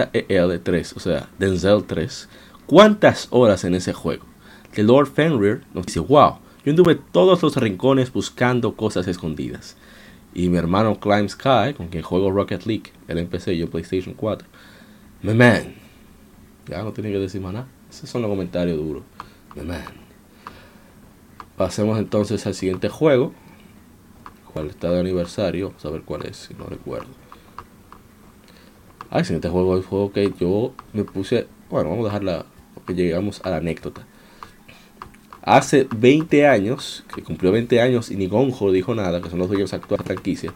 3, 0.63 0.93
o 0.93 0.99
sea, 0.99 1.29
Denzel 1.37 1.83
3. 1.85 2.29
¿Cuántas 2.65 3.27
horas 3.31 3.63
en 3.63 3.75
ese 3.75 3.93
juego? 3.93 4.30
Que 4.71 4.83
Lord 4.83 5.07
Fenrir 5.07 5.63
nos 5.73 5.85
dice, 5.85 5.99
wow, 5.99 6.37
yo 6.63 6.71
anduve 6.71 6.95
todos 6.95 7.41
los 7.41 7.55
rincones 7.57 8.13
buscando 8.13 8.75
cosas 8.75 9.07
escondidas. 9.07 9.77
Y 10.33 10.49
mi 10.49 10.57
hermano 10.57 10.99
Climb 10.99 11.27
Sky, 11.27 11.73
con 11.75 11.87
quien 11.87 12.03
juego 12.03 12.31
Rocket 12.31 12.65
League, 12.65 12.91
el 13.07 13.17
empecé 13.17 13.57
yo 13.57 13.69
PlayStation 13.69 14.13
4. 14.13 14.47
My 15.23 15.33
man. 15.33 15.73
Ya 16.67 16.83
no 16.83 16.93
tiene 16.93 17.11
que 17.11 17.19
decir 17.19 17.41
más 17.41 17.53
nada. 17.53 17.67
Esos 17.89 18.09
son 18.09 18.21
los 18.21 18.29
comentarios 18.29 18.77
duros. 18.77 19.03
My 19.55 19.63
man. 19.63 19.83
Pasemos 21.57 21.99
entonces 21.99 22.45
al 22.47 22.53
siguiente 22.53 22.89
juego. 22.89 23.33
¿Cuál 24.53 24.67
está 24.67 24.89
de 24.91 24.99
aniversario? 24.99 25.69
Vamos 25.69 25.85
a 25.85 25.89
ver 25.89 26.01
cuál 26.03 26.25
es, 26.25 26.37
si 26.37 26.53
no 26.53 26.65
recuerdo. 26.65 27.09
Ah, 29.09 29.19
el 29.19 29.25
siguiente 29.25 29.49
juego 29.49 29.77
es 29.77 29.85
juego 29.85 30.11
que 30.11 30.31
yo 30.39 30.73
me 30.93 31.03
puse. 31.03 31.47
Bueno, 31.69 31.89
vamos 31.89 32.05
a 32.05 32.07
dejarla. 32.07 32.45
Porque 32.73 32.93
llegamos 32.93 33.41
a 33.43 33.49
la 33.49 33.57
anécdota. 33.57 34.05
Hace 35.43 35.87
20 35.95 36.47
años, 36.47 37.03
que 37.13 37.23
cumplió 37.23 37.51
20 37.51 37.81
años 37.81 38.11
y 38.11 38.15
ni 38.15 38.27
Gonjo 38.27 38.71
dijo 38.71 38.93
nada, 38.93 39.21
que 39.21 39.29
son 39.29 39.39
los 39.39 39.47
dueños 39.47 39.73
actuales 39.73 40.05
de 40.05 40.13
la 40.13 40.15
franquicia, 40.15 40.53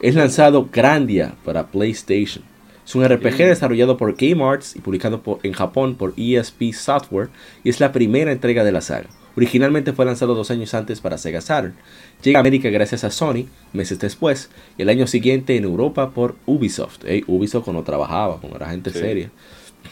es 0.00 0.14
lanzado 0.14 0.68
Grandia 0.70 1.34
para 1.44 1.68
PlayStation. 1.68 2.44
Es 2.86 2.94
un 2.94 3.06
RPG 3.06 3.36
desarrollado 3.36 3.96
por 3.96 4.16
Game 4.16 4.42
Arts 4.42 4.76
y 4.76 4.80
publicado 4.80 5.22
en 5.42 5.52
Japón 5.52 5.94
por 5.94 6.14
ESP 6.16 6.72
Software 6.72 7.28
y 7.62 7.70
es 7.70 7.80
la 7.80 7.92
primera 7.92 8.32
entrega 8.32 8.64
de 8.64 8.72
la 8.72 8.80
saga. 8.80 9.08
Originalmente 9.36 9.92
fue 9.92 10.04
lanzado 10.04 10.34
dos 10.34 10.50
años 10.50 10.74
antes 10.74 11.00
para 11.00 11.16
Sega 11.16 11.40
Saturn. 11.40 11.74
Llega 12.22 12.38
a 12.38 12.40
América 12.40 12.70
gracias 12.70 13.04
a 13.04 13.10
Sony, 13.10 13.46
meses 13.72 13.98
después, 14.00 14.50
y 14.76 14.82
el 14.82 14.88
año 14.88 15.06
siguiente 15.06 15.56
en 15.56 15.64
Europa 15.64 16.10
por 16.10 16.34
Ubisoft. 16.44 17.04
Ubisoft 17.26 17.64
cuando 17.64 17.84
trabajaba, 17.84 18.40
con 18.40 18.50
la 18.58 18.68
gente 18.68 18.90
seria. 18.90 19.30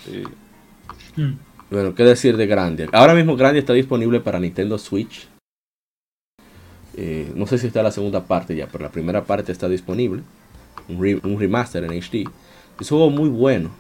Sí. 0.04 0.24
Hmm. 1.14 1.34
Bueno, 1.68 1.96
¿qué 1.96 2.04
decir 2.04 2.36
de 2.36 2.46
Grandia? 2.46 2.88
Ahora 2.92 3.12
mismo 3.12 3.36
Grandia 3.36 3.58
está 3.58 3.72
disponible 3.72 4.20
para 4.20 4.38
Nintendo 4.38 4.78
Switch. 4.78 5.26
Eh, 6.96 7.32
no 7.34 7.48
sé 7.48 7.58
si 7.58 7.66
está 7.66 7.82
la 7.82 7.90
segunda 7.90 8.24
parte 8.24 8.54
ya, 8.54 8.68
pero 8.70 8.84
la 8.84 8.92
primera 8.92 9.24
parte 9.24 9.50
está 9.50 9.68
disponible. 9.68 10.22
Un, 10.88 11.38
remaster 11.40 11.82
en 11.82 11.90
HD. 11.90 12.30
Es 12.80 12.92
un 12.92 12.98
juego 12.98 13.10
muy 13.10 13.28
bueno. 13.28 13.70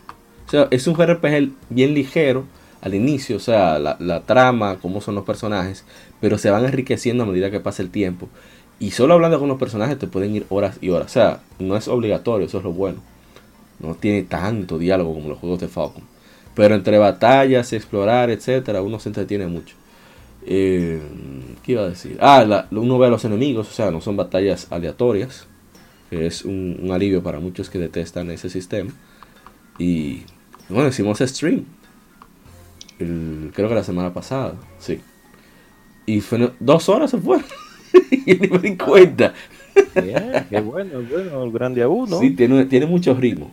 O 0.48 0.50
sea, 0.50 0.66
es 0.72 0.88
un 0.88 0.96
RPG 0.96 1.52
bien 1.70 1.94
ligero 1.94 2.44
al 2.80 2.94
inicio, 2.94 3.36
o 3.36 3.40
sea, 3.40 3.78
la, 3.78 3.96
la 4.00 4.22
trama, 4.22 4.78
cómo 4.82 5.00
son 5.00 5.14
los 5.14 5.24
personajes, 5.24 5.84
pero 6.20 6.38
se 6.38 6.50
van 6.50 6.64
enriqueciendo 6.64 7.22
a 7.22 7.26
medida 7.26 7.52
que 7.52 7.60
pasa 7.60 7.82
el 7.82 7.90
tiempo. 7.90 8.28
Y 8.80 8.90
solo 8.90 9.14
hablando 9.14 9.38
con 9.38 9.48
los 9.48 9.58
personajes 9.58 9.98
te 9.98 10.08
pueden 10.08 10.34
ir 10.34 10.46
horas 10.48 10.78
y 10.80 10.90
horas. 10.90 11.06
O 11.06 11.10
sea, 11.10 11.40
no 11.60 11.76
es 11.76 11.86
obligatorio, 11.86 12.48
eso 12.48 12.58
es 12.58 12.64
lo 12.64 12.72
bueno. 12.72 12.98
No 13.78 13.94
tiene 13.94 14.24
tanto 14.24 14.76
diálogo 14.76 15.14
como 15.14 15.28
los 15.28 15.38
juegos 15.38 15.60
de 15.60 15.68
Falcon. 15.68 16.15
Pero 16.56 16.74
entre 16.74 16.96
batallas, 16.96 17.74
explorar, 17.74 18.30
etcétera, 18.30 18.80
uno 18.80 18.98
se 18.98 19.10
entretiene 19.10 19.46
mucho. 19.46 19.76
Eh, 20.46 20.98
¿Qué 21.62 21.72
iba 21.72 21.82
a 21.82 21.88
decir? 21.90 22.16
Ah, 22.18 22.66
uno 22.70 22.98
ve 22.98 23.06
a 23.06 23.10
los 23.10 23.26
enemigos, 23.26 23.68
o 23.68 23.72
sea, 23.72 23.90
no 23.90 24.00
son 24.00 24.16
batallas 24.16 24.66
aleatorias. 24.70 25.46
Que 26.08 26.26
es 26.26 26.46
un, 26.46 26.88
alivio 26.90 27.22
para 27.22 27.40
muchos 27.40 27.68
que 27.68 27.78
detestan 27.78 28.30
ese 28.30 28.48
sistema. 28.48 28.90
Y 29.78 30.22
bueno, 30.70 30.88
hicimos 30.88 31.18
stream. 31.18 31.66
creo 32.96 33.68
que 33.68 33.74
la 33.74 33.84
semana 33.84 34.14
pasada, 34.14 34.54
sí. 34.78 35.00
Y 36.06 36.22
fue, 36.22 36.52
dos 36.58 36.88
horas 36.88 37.10
se 37.10 37.18
fueron. 37.18 37.44
y 38.10 38.34
ni 38.34 38.48
me 38.48 38.58
di 38.60 38.76
cuenta. 38.78 39.34
qué 39.92 40.60
bueno, 40.64 41.02
bueno, 41.02 41.44
el 41.44 41.52
grande 41.52 41.82
a 41.82 41.88
uno. 41.88 42.18
Sí, 42.18 42.30
tiene, 42.30 42.64
tiene 42.64 42.86
mucho 42.86 43.12
ritmo. 43.12 43.52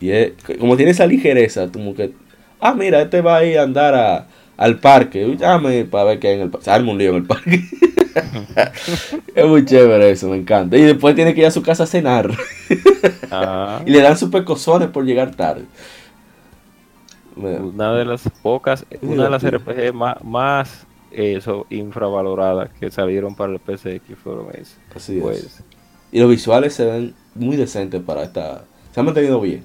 Y 0.00 0.10
es, 0.10 0.32
como 0.58 0.76
tiene 0.76 0.92
esa 0.92 1.06
ligereza, 1.06 1.70
como 1.70 1.94
que, 1.94 2.12
ah, 2.60 2.74
mira, 2.74 3.02
este 3.02 3.20
va 3.20 3.36
a 3.36 3.44
ir 3.44 3.58
a 3.58 3.62
andar 3.62 3.94
a, 3.94 4.26
al 4.56 4.78
parque. 4.78 5.36
Llame 5.38 5.84
para 5.84 6.04
ver 6.04 6.18
qué 6.18 6.28
hay 6.28 6.34
en 6.36 6.42
el 6.42 6.50
parque. 6.50 6.64
Se 6.64 6.70
arma 6.70 6.92
un 6.92 6.98
lío 6.98 7.10
en 7.10 7.16
el 7.16 7.26
parque. 7.26 7.62
es 9.34 9.46
muy 9.46 9.64
chévere 9.64 10.10
eso, 10.10 10.28
me 10.28 10.36
encanta. 10.36 10.76
Y 10.76 10.82
después 10.82 11.14
tiene 11.14 11.34
que 11.34 11.40
ir 11.40 11.46
a 11.46 11.50
su 11.50 11.62
casa 11.62 11.84
a 11.84 11.86
cenar. 11.86 12.30
Ah. 13.32 13.80
Y 13.86 13.90
le 13.90 14.00
dan 14.00 14.18
super 14.18 14.42
cosones 14.42 14.88
por 14.88 15.04
llegar 15.04 15.36
tarde. 15.36 15.62
Una 17.36 17.94
de 17.94 18.04
las 18.04 18.28
pocas, 18.42 18.84
una 19.02 19.24
de 19.24 19.30
las 19.30 19.48
RPG 19.48 19.94
más, 19.94 20.16
más 20.24 20.86
eso, 21.12 21.64
infravaloradas 21.70 22.70
que 22.78 22.90
salieron 22.90 23.36
para 23.36 23.52
el 23.52 23.60
PCX 23.60 24.18
fueron 24.22 24.48
esas. 24.52 24.78
Así 24.94 25.20
pues. 25.20 25.62
Y 26.10 26.18
los 26.18 26.28
visuales 26.28 26.74
se 26.74 26.86
ven 26.86 27.14
muy 27.36 27.56
decentes 27.56 28.02
para 28.02 28.24
esta. 28.24 28.64
Se 28.92 28.98
han 28.98 29.06
mantenido 29.06 29.40
bien. 29.40 29.64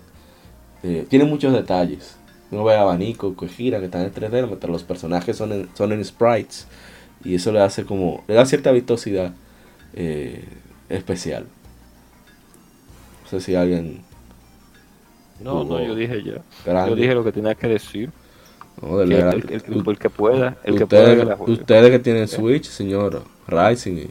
Eh, 0.87 1.07
tiene 1.09 1.25
muchos 1.25 1.51
detalles. 1.51 2.15
Uno 2.51 2.63
ve 2.63 2.75
abanico 2.75 3.35
que 3.35 3.47
gira, 3.47 3.79
que 3.79 3.85
están 3.85 4.03
en 4.03 4.13
3D, 4.13 4.45
mientras 4.45 4.71
los 4.71 4.83
personajes 4.83 5.35
son 5.35 5.51
en, 5.51 5.69
son 5.73 5.91
en 5.91 6.05
sprites. 6.05 6.67
Y 7.23 7.33
eso 7.33 7.51
le 7.51 7.59
hace 7.59 7.85
como. 7.85 8.23
le 8.27 8.35
da 8.35 8.45
cierta 8.45 8.71
vistosidad 8.71 9.33
eh, 9.93 10.45
especial. 10.87 11.47
No 13.23 13.29
sé 13.31 13.39
si 13.41 13.55
alguien. 13.55 14.03
No, 15.39 15.63
no, 15.63 15.83
yo 15.83 15.95
dije 15.95 16.23
ya. 16.23 16.85
Yo 16.85 16.95
dije 16.95 17.15
lo 17.15 17.23
que 17.23 17.31
tenía 17.31 17.55
que 17.55 17.67
decir. 17.67 18.11
el, 18.79 19.97
que 19.97 20.09
pueda. 20.11 20.55
El 20.63 20.75
ustedes, 20.75 21.19
que, 21.19 21.25
pueda 21.25 21.37
ustedes 21.51 21.89
que 21.89 21.99
tienen 21.99 22.27
Switch, 22.27 22.65
señor 22.65 23.23
Rising 23.47 24.07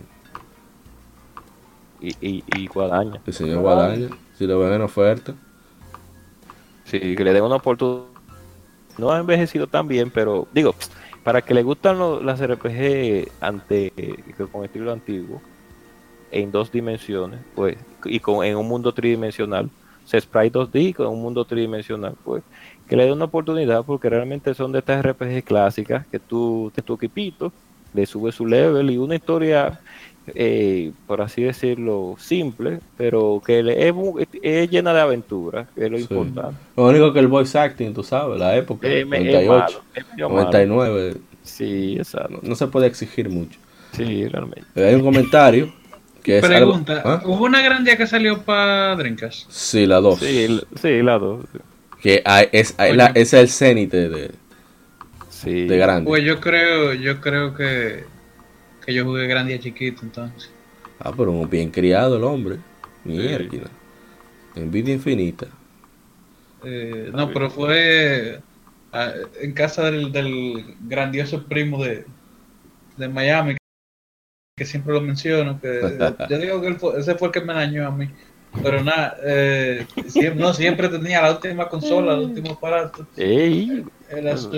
y, 2.01 2.17
y, 2.21 2.45
y, 2.57 2.67
Guadaña. 2.67 3.21
El 3.25 3.33
señor 3.33 3.61
Guadaña, 3.61 4.09
si 4.37 4.49
lo 4.49 4.59
ven 4.59 4.73
en 4.73 4.83
oferta. 4.83 5.35
Sí, 7.01 7.17
que 7.17 7.25
le 7.25 7.33
den 7.33 7.43
una 7.43 7.57
oportunidad. 7.57 8.07
No 8.99 9.11
ha 9.11 9.19
envejecido 9.19 9.67
tan 9.67 9.89
bien, 9.89 10.11
pero 10.11 10.47
digo, 10.53 10.77
para 11.25 11.43
que 11.43 11.53
le 11.55 11.65
gustan 11.65 11.99
las 12.25 12.41
RPG 12.41 13.33
ante 13.41 13.93
con 14.53 14.65
estilo 14.65 14.93
antiguo, 14.93 15.43
en 16.31 16.53
dos 16.53 16.71
dimensiones, 16.71 17.41
pues, 17.57 17.77
y 18.05 18.21
con 18.21 18.45
en 18.45 18.57
un 18.57 18.69
mundo 18.69 18.93
tridimensional, 18.93 19.71
se 20.05 20.21
sprite 20.21 20.57
2D 20.57 20.95
con 20.95 21.09
un 21.09 21.21
mundo 21.21 21.45
tridimensional, 21.45 22.15
pues, 22.23 22.45
que 22.89 22.97
le 22.97 23.05
den 23.05 23.15
una 23.15 23.25
oportunidad 23.25 23.85
porque 23.85 24.09
realmente 24.09 24.55
son 24.55 24.71
de 24.71 24.79
estas 24.79 25.05
RPG 25.05 25.43
clásicas 25.43 26.07
que 26.07 26.21
tú 26.21 26.71
te 26.75 26.83
tu 26.83 26.95
equipito, 26.95 27.53
le 27.93 28.07
subes 28.07 28.37
su 28.37 28.47
level 28.47 28.91
y 28.91 28.99
una 28.99 29.17
historia 29.17 29.81
eh, 30.35 30.93
por 31.07 31.21
así 31.21 31.43
decirlo, 31.43 32.17
simple, 32.19 32.81
pero 32.97 33.43
que 33.45 33.61
es, 33.61 34.29
es 34.43 34.71
llena 34.71 34.95
de 34.95 35.01
aventuras, 35.01 35.69
que 35.75 35.85
es 35.85 35.91
lo 35.91 35.99
importante. 35.99 36.57
Lo 36.77 36.87
único 36.87 37.13
que 37.13 37.21
el 37.21 37.29
voice 37.29 37.59
acting, 37.59 37.93
tú 37.93 38.03
sabes, 38.03 38.39
la 38.39 38.57
época, 38.57 38.89
98, 38.89 39.83
99. 40.17 41.17
Sí, 41.43 41.97
exacto. 41.99 42.41
No, 42.43 42.55
se 42.55 42.67
puede 42.69 42.87
exigir 42.87 43.29
mucho. 43.29 43.59
Sí, 43.93 44.27
realmente. 44.27 44.67
Hay 44.75 44.95
un 44.95 45.03
comentario 45.03 45.73
que 46.23 46.39
es 46.39 46.47
Pregunta, 46.47 47.03
¿ah? 47.05 47.23
¿hubo 47.27 47.45
una 47.45 47.61
gran 47.63 47.85
día 47.85 47.99
que 47.99 48.07
salió 48.07 48.43
para 48.43 48.97
Dreamcast? 48.97 49.51
Sí, 49.51 49.85
la 49.85 50.01
2. 50.01 50.19
Sí, 50.19 50.61
sí, 50.81 51.03
la 51.03 51.19
2. 51.19 51.45
Que 52.01 52.23
es, 52.51 52.75
ese 52.79 53.21
es 53.21 53.35
el 53.35 53.49
cenit 53.51 53.91
de... 53.91 54.31
Sí. 55.29 55.67
De 55.67 55.77
grande. 55.77 56.09
Pues 56.09 56.25
yo 56.25 56.41
creo, 56.41 56.95
yo 56.95 57.21
creo 57.21 57.55
que, 57.55 58.05
que 58.85 58.95
yo 58.95 59.05
jugué 59.05 59.27
grande 59.27 59.55
y 59.55 59.59
chiquito 59.59 60.03
entonces. 60.03 60.51
Ah, 60.99 61.13
pero 61.17 61.33
bien 61.47 61.71
criado 61.71 62.17
el 62.17 62.25
hombre. 62.25 62.59
Mierda. 63.05 63.71
Envidia 64.55 64.95
infinita. 64.95 65.47
Eh, 66.65 67.11
no, 67.13 67.31
pero 67.33 67.51
fue 67.51 68.41
ah, 68.93 69.13
en 69.41 69.53
casa 69.53 69.91
del, 69.91 70.77
grandioso 70.81 71.45
primo 71.47 71.83
de, 71.83 72.07
de 72.97 73.09
Miami, 73.09 73.57
que 74.57 74.65
siempre 74.65 74.95
lo 74.95 75.01
menciono, 75.01 75.61
que 75.61 75.99
yo 76.31 76.39
digo 76.39 76.61
que 76.61 76.99
ese 76.99 77.15
fue 77.17 77.29
el 77.29 77.33
que 77.33 77.41
me 77.41 77.55
dañó 77.55 77.87
a 77.87 77.91
mí. 77.91 78.09
Pero 78.63 78.85
nada, 78.85 79.17
eh, 79.25 79.85
siempre, 80.07 80.41
no, 80.41 80.55
siempre 80.55 80.89
tenía 80.89 81.21
la 81.21 81.33
última 81.33 81.69
consola, 81.69 82.15
el 82.15 82.21
último 82.21 82.53
aparato. 82.53 83.05
Ey, 83.17 83.85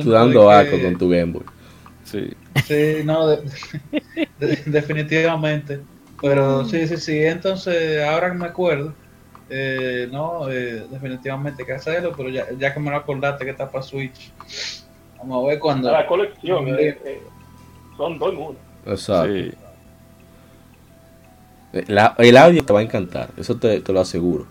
dando 0.04 0.50
asco 0.50 0.78
con 0.82 0.98
tu 0.98 1.08
Game 1.08 1.32
Boy. 1.32 1.44
Sí. 2.06 2.30
Sí, 2.64 3.02
no, 3.04 3.36
definitivamente. 4.66 5.80
Pero 6.20 6.64
sí, 6.64 6.86
sí, 6.86 6.96
sí. 6.96 7.18
Entonces, 7.18 8.02
ahora 8.02 8.32
me 8.32 8.46
acuerdo, 8.46 8.94
eh, 9.50 10.08
no, 10.10 10.50
eh, 10.50 10.86
definitivamente 10.90 11.62
hay 11.62 11.66
que 11.66 11.72
hacerlo, 11.74 12.12
pero 12.16 12.28
ya, 12.30 12.46
ya 12.58 12.72
que 12.72 12.80
me 12.80 12.90
lo 12.90 12.96
acordaste 12.96 13.44
que 13.44 13.50
está 13.50 13.70
para 13.70 13.82
Switch, 13.82 14.32
vamos 15.18 15.44
a 15.44 15.48
ver 15.48 15.58
cuando. 15.58 15.90
La 15.90 16.06
colección, 16.06 16.68
eh, 16.68 16.98
eh, 17.04 17.22
son 17.96 18.18
dos 18.18 18.34
mundos. 18.34 18.62
Exacto. 18.86 19.32
Sí. 19.32 19.52
el 22.18 22.36
audio 22.36 22.64
te 22.64 22.72
va 22.72 22.80
a 22.80 22.82
encantar, 22.82 23.30
eso 23.36 23.56
te, 23.56 23.80
te, 23.80 23.92
lo 23.92 24.00
aseguro. 24.00 24.46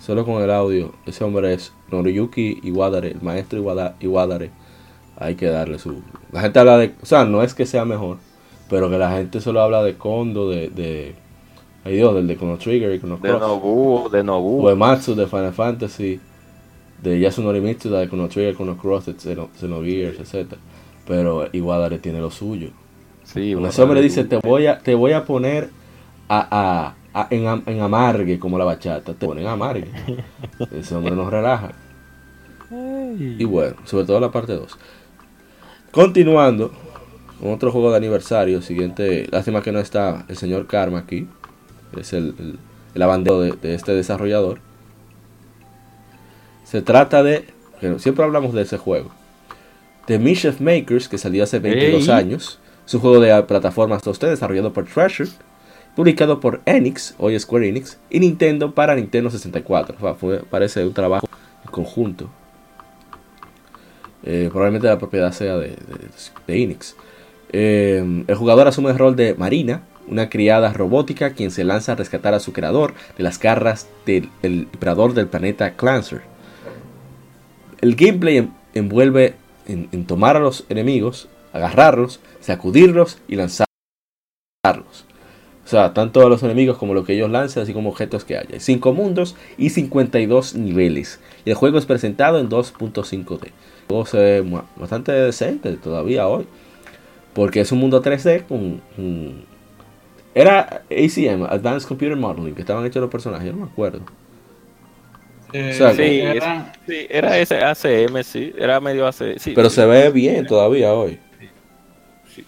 Solo 0.00 0.24
con 0.24 0.42
el 0.42 0.50
audio, 0.50 0.94
ese 1.06 1.24
hombre 1.24 1.54
es 1.54 1.72
Noriyuki 1.90 2.60
Iwadare, 2.62 3.08
el 3.12 3.22
maestro 3.22 3.58
Iwadare. 4.00 4.50
Hay 5.16 5.34
que 5.34 5.46
darle 5.46 5.78
su. 5.78 6.02
La 6.34 6.40
gente 6.40 6.58
habla 6.58 6.78
de. 6.78 6.92
O 7.00 7.06
sea, 7.06 7.24
no 7.24 7.44
es 7.44 7.54
que 7.54 7.64
sea 7.64 7.84
mejor, 7.84 8.16
pero 8.68 8.90
que 8.90 8.98
la 8.98 9.12
gente 9.12 9.40
solo 9.40 9.60
habla 9.60 9.84
de 9.84 9.94
Kondo, 9.94 10.50
de, 10.50 10.68
de 10.68 11.14
ay 11.84 11.94
Dios, 11.94 12.12
del 12.12 12.26
de 12.26 12.36
Chrono 12.36 12.58
Trigger 12.58 12.92
y 12.92 12.98
Chrono 12.98 13.20
Cross. 13.20 13.34
De 13.34 13.38
Nobu, 13.38 14.08
de 14.10 14.24
Nobu. 14.24 14.66
O 14.66 14.68
de 14.68 14.74
Matsu, 14.74 15.14
de 15.14 15.28
Final 15.28 15.52
Fantasy, 15.52 16.18
de 17.00 17.20
Yasunori 17.20 17.60
Mitsu, 17.60 17.88
de 17.88 18.08
Chrono 18.08 18.26
Trigger, 18.26 18.56
Chrono 18.56 18.76
Cross, 18.76 19.10
Xenogears, 19.16 20.18
etc. 20.18 20.54
Pero 21.06 21.48
Iwadare 21.52 21.98
tiene 21.98 22.18
lo 22.18 22.32
suyo. 22.32 22.70
Sí, 23.22 23.52
Cuando 23.52 23.68
ese 23.68 23.82
hombre 23.82 24.02
dice, 24.02 24.24
te 24.24 24.38
voy 24.38 24.66
a, 24.66 24.80
te 24.80 24.96
voy 24.96 25.12
a 25.12 25.24
poner 25.24 25.70
a, 26.28 26.94
a, 27.14 27.26
en, 27.30 27.62
en, 27.64 27.80
amargue 27.80 28.40
como 28.40 28.58
la 28.58 28.64
bachata, 28.64 29.14
te 29.14 29.24
ponen 29.24 29.46
amargue. 29.46 29.88
ese 30.72 30.96
hombre 30.96 31.14
nos 31.14 31.30
relaja. 31.30 31.70
Y 32.72 33.44
bueno, 33.44 33.76
sobre 33.84 34.04
todo 34.04 34.18
la 34.18 34.32
parte 34.32 34.54
2. 34.54 34.78
Continuando, 35.94 36.72
otro 37.40 37.70
juego 37.70 37.92
de 37.92 37.98
aniversario. 37.98 38.60
Siguiente, 38.62 39.28
lástima 39.30 39.62
que 39.62 39.70
no 39.70 39.78
está 39.78 40.24
el 40.26 40.36
señor 40.36 40.66
Karma 40.66 40.98
aquí. 40.98 41.28
Es 41.96 42.12
el, 42.12 42.58
el, 42.96 43.02
abandero 43.02 43.38
de, 43.40 43.74
este 43.74 43.92
desarrollador. 43.92 44.58
Se 46.64 46.82
trata 46.82 47.22
de. 47.22 47.44
siempre 47.98 48.24
hablamos 48.24 48.54
de 48.54 48.62
ese 48.62 48.76
juego. 48.76 49.10
The 50.06 50.18
Mischief 50.18 50.60
Makers, 50.60 51.08
que 51.08 51.16
salió 51.16 51.44
hace 51.44 51.60
22 51.60 52.08
años. 52.08 52.58
Es 52.84 52.92
un 52.94 53.00
juego 53.00 53.20
de 53.20 53.40
plataformas 53.44 54.02
2D 54.02 54.30
desarrollado 54.30 54.72
por 54.72 54.86
Treasure. 54.86 55.30
Publicado 55.94 56.40
por 56.40 56.60
Enix, 56.66 57.14
hoy 57.18 57.38
Square 57.38 57.68
Enix. 57.68 58.00
Y 58.10 58.18
Nintendo 58.18 58.74
para 58.74 58.96
Nintendo 58.96 59.30
64. 59.30 59.96
parece 60.50 60.84
un 60.84 60.92
trabajo 60.92 61.28
en 61.64 61.70
conjunto. 61.70 62.28
Eh, 64.24 64.48
probablemente 64.50 64.86
la 64.86 64.98
propiedad 64.98 65.32
sea 65.32 65.56
de, 65.56 65.76
de. 66.46 66.76
Eh, 67.52 68.24
el 68.26 68.34
jugador 68.34 68.66
asume 68.66 68.90
el 68.90 68.98
rol 68.98 69.16
de 69.16 69.34
Marina, 69.34 69.82
una 70.08 70.28
criada 70.28 70.72
robótica 70.72 71.34
quien 71.34 71.50
se 71.50 71.64
lanza 71.64 71.92
a 71.92 71.96
rescatar 71.96 72.34
a 72.34 72.40
su 72.40 72.52
creador 72.52 72.94
de 73.16 73.22
las 73.22 73.38
garras 73.38 73.88
del 74.06 74.28
emperador 74.42 75.14
del 75.14 75.28
planeta 75.28 75.76
Clancer. 75.76 76.22
El 77.80 77.96
gameplay 77.96 78.48
envuelve 78.74 79.34
en, 79.66 80.06
tomar 80.06 80.36
a 80.36 80.40
los 80.40 80.64
enemigos, 80.68 81.28
agarrarlos, 81.52 82.20
sacudirlos 82.40 83.18
y 83.28 83.36
lanzarlos. 83.36 83.66
O 85.64 85.68
sea, 85.68 85.94
tanto 85.94 86.26
a 86.26 86.28
los 86.28 86.42
enemigos 86.42 86.76
como 86.76 86.92
lo 86.92 87.04
que 87.04 87.14
ellos 87.14 87.30
lanzan, 87.30 87.62
así 87.62 87.72
como 87.72 87.88
objetos 87.90 88.24
que 88.24 88.36
haya. 88.36 88.60
5 88.60 88.92
mundos 88.92 89.34
y 89.56 89.70
52 89.70 90.54
niveles. 90.54 91.20
Y 91.44 91.50
el 91.50 91.56
juego 91.56 91.78
es 91.78 91.86
presentado 91.86 92.38
en 92.38 92.50
2.5D. 92.50 93.50
Juego 93.88 94.06
se 94.06 94.18
ve 94.18 94.62
bastante 94.76 95.12
decente 95.12 95.72
todavía 95.76 96.26
hoy. 96.26 96.46
Porque 97.34 97.60
es 97.60 97.72
un 97.72 97.80
mundo 97.80 98.00
3D 98.00 98.46
con... 98.46 98.80
era 100.34 100.82
ACM, 100.90 101.44
Advanced 101.44 101.88
Computer 101.88 102.16
Modeling, 102.16 102.54
que 102.54 102.60
estaban 102.60 102.86
hechos 102.86 103.00
los 103.02 103.10
personajes, 103.10 103.46
yo 103.46 103.52
no 103.52 103.66
me 103.66 103.70
acuerdo. 103.70 104.00
Eh, 105.52 105.72
sí, 105.72 106.20
era, 106.20 106.72
sí, 106.86 107.06
era 107.08 107.38
ese 107.38 107.58
ACM, 107.58 108.22
sí, 108.24 108.52
era 108.58 108.80
medio 108.80 109.06
ACM. 109.06 109.38
Sí, 109.38 109.52
pero 109.54 109.70
se 109.70 109.84
ve 109.86 110.10
bien 110.10 110.46
todavía 110.46 110.92
hoy. 110.92 111.18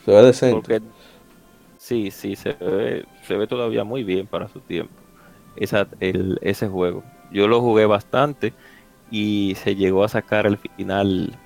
se 0.05 0.11
ve 0.11 0.23
decente. 0.23 0.81
sí, 1.79 2.11
sí, 2.11 2.35
se 2.35 2.53
ve, 2.53 3.05
se 3.27 3.37
ve 3.37 3.47
todavía 3.47 3.85
muy 3.85 4.03
bien 4.03 4.27
para 4.27 4.49
su 4.49 4.61
tiempo. 4.61 4.93
Esa, 5.57 5.87
el, 6.01 6.39
ese 6.43 6.69
juego. 6.69 7.05
Yo 7.33 7.49
lo 7.49 7.61
jugué 7.61 7.87
bastante 7.87 8.53
y 9.11 9.55
se 9.57 9.75
llegó 9.75 10.05
a 10.05 10.09
sacar 10.09 10.47
el 10.47 10.59
final 10.59 11.37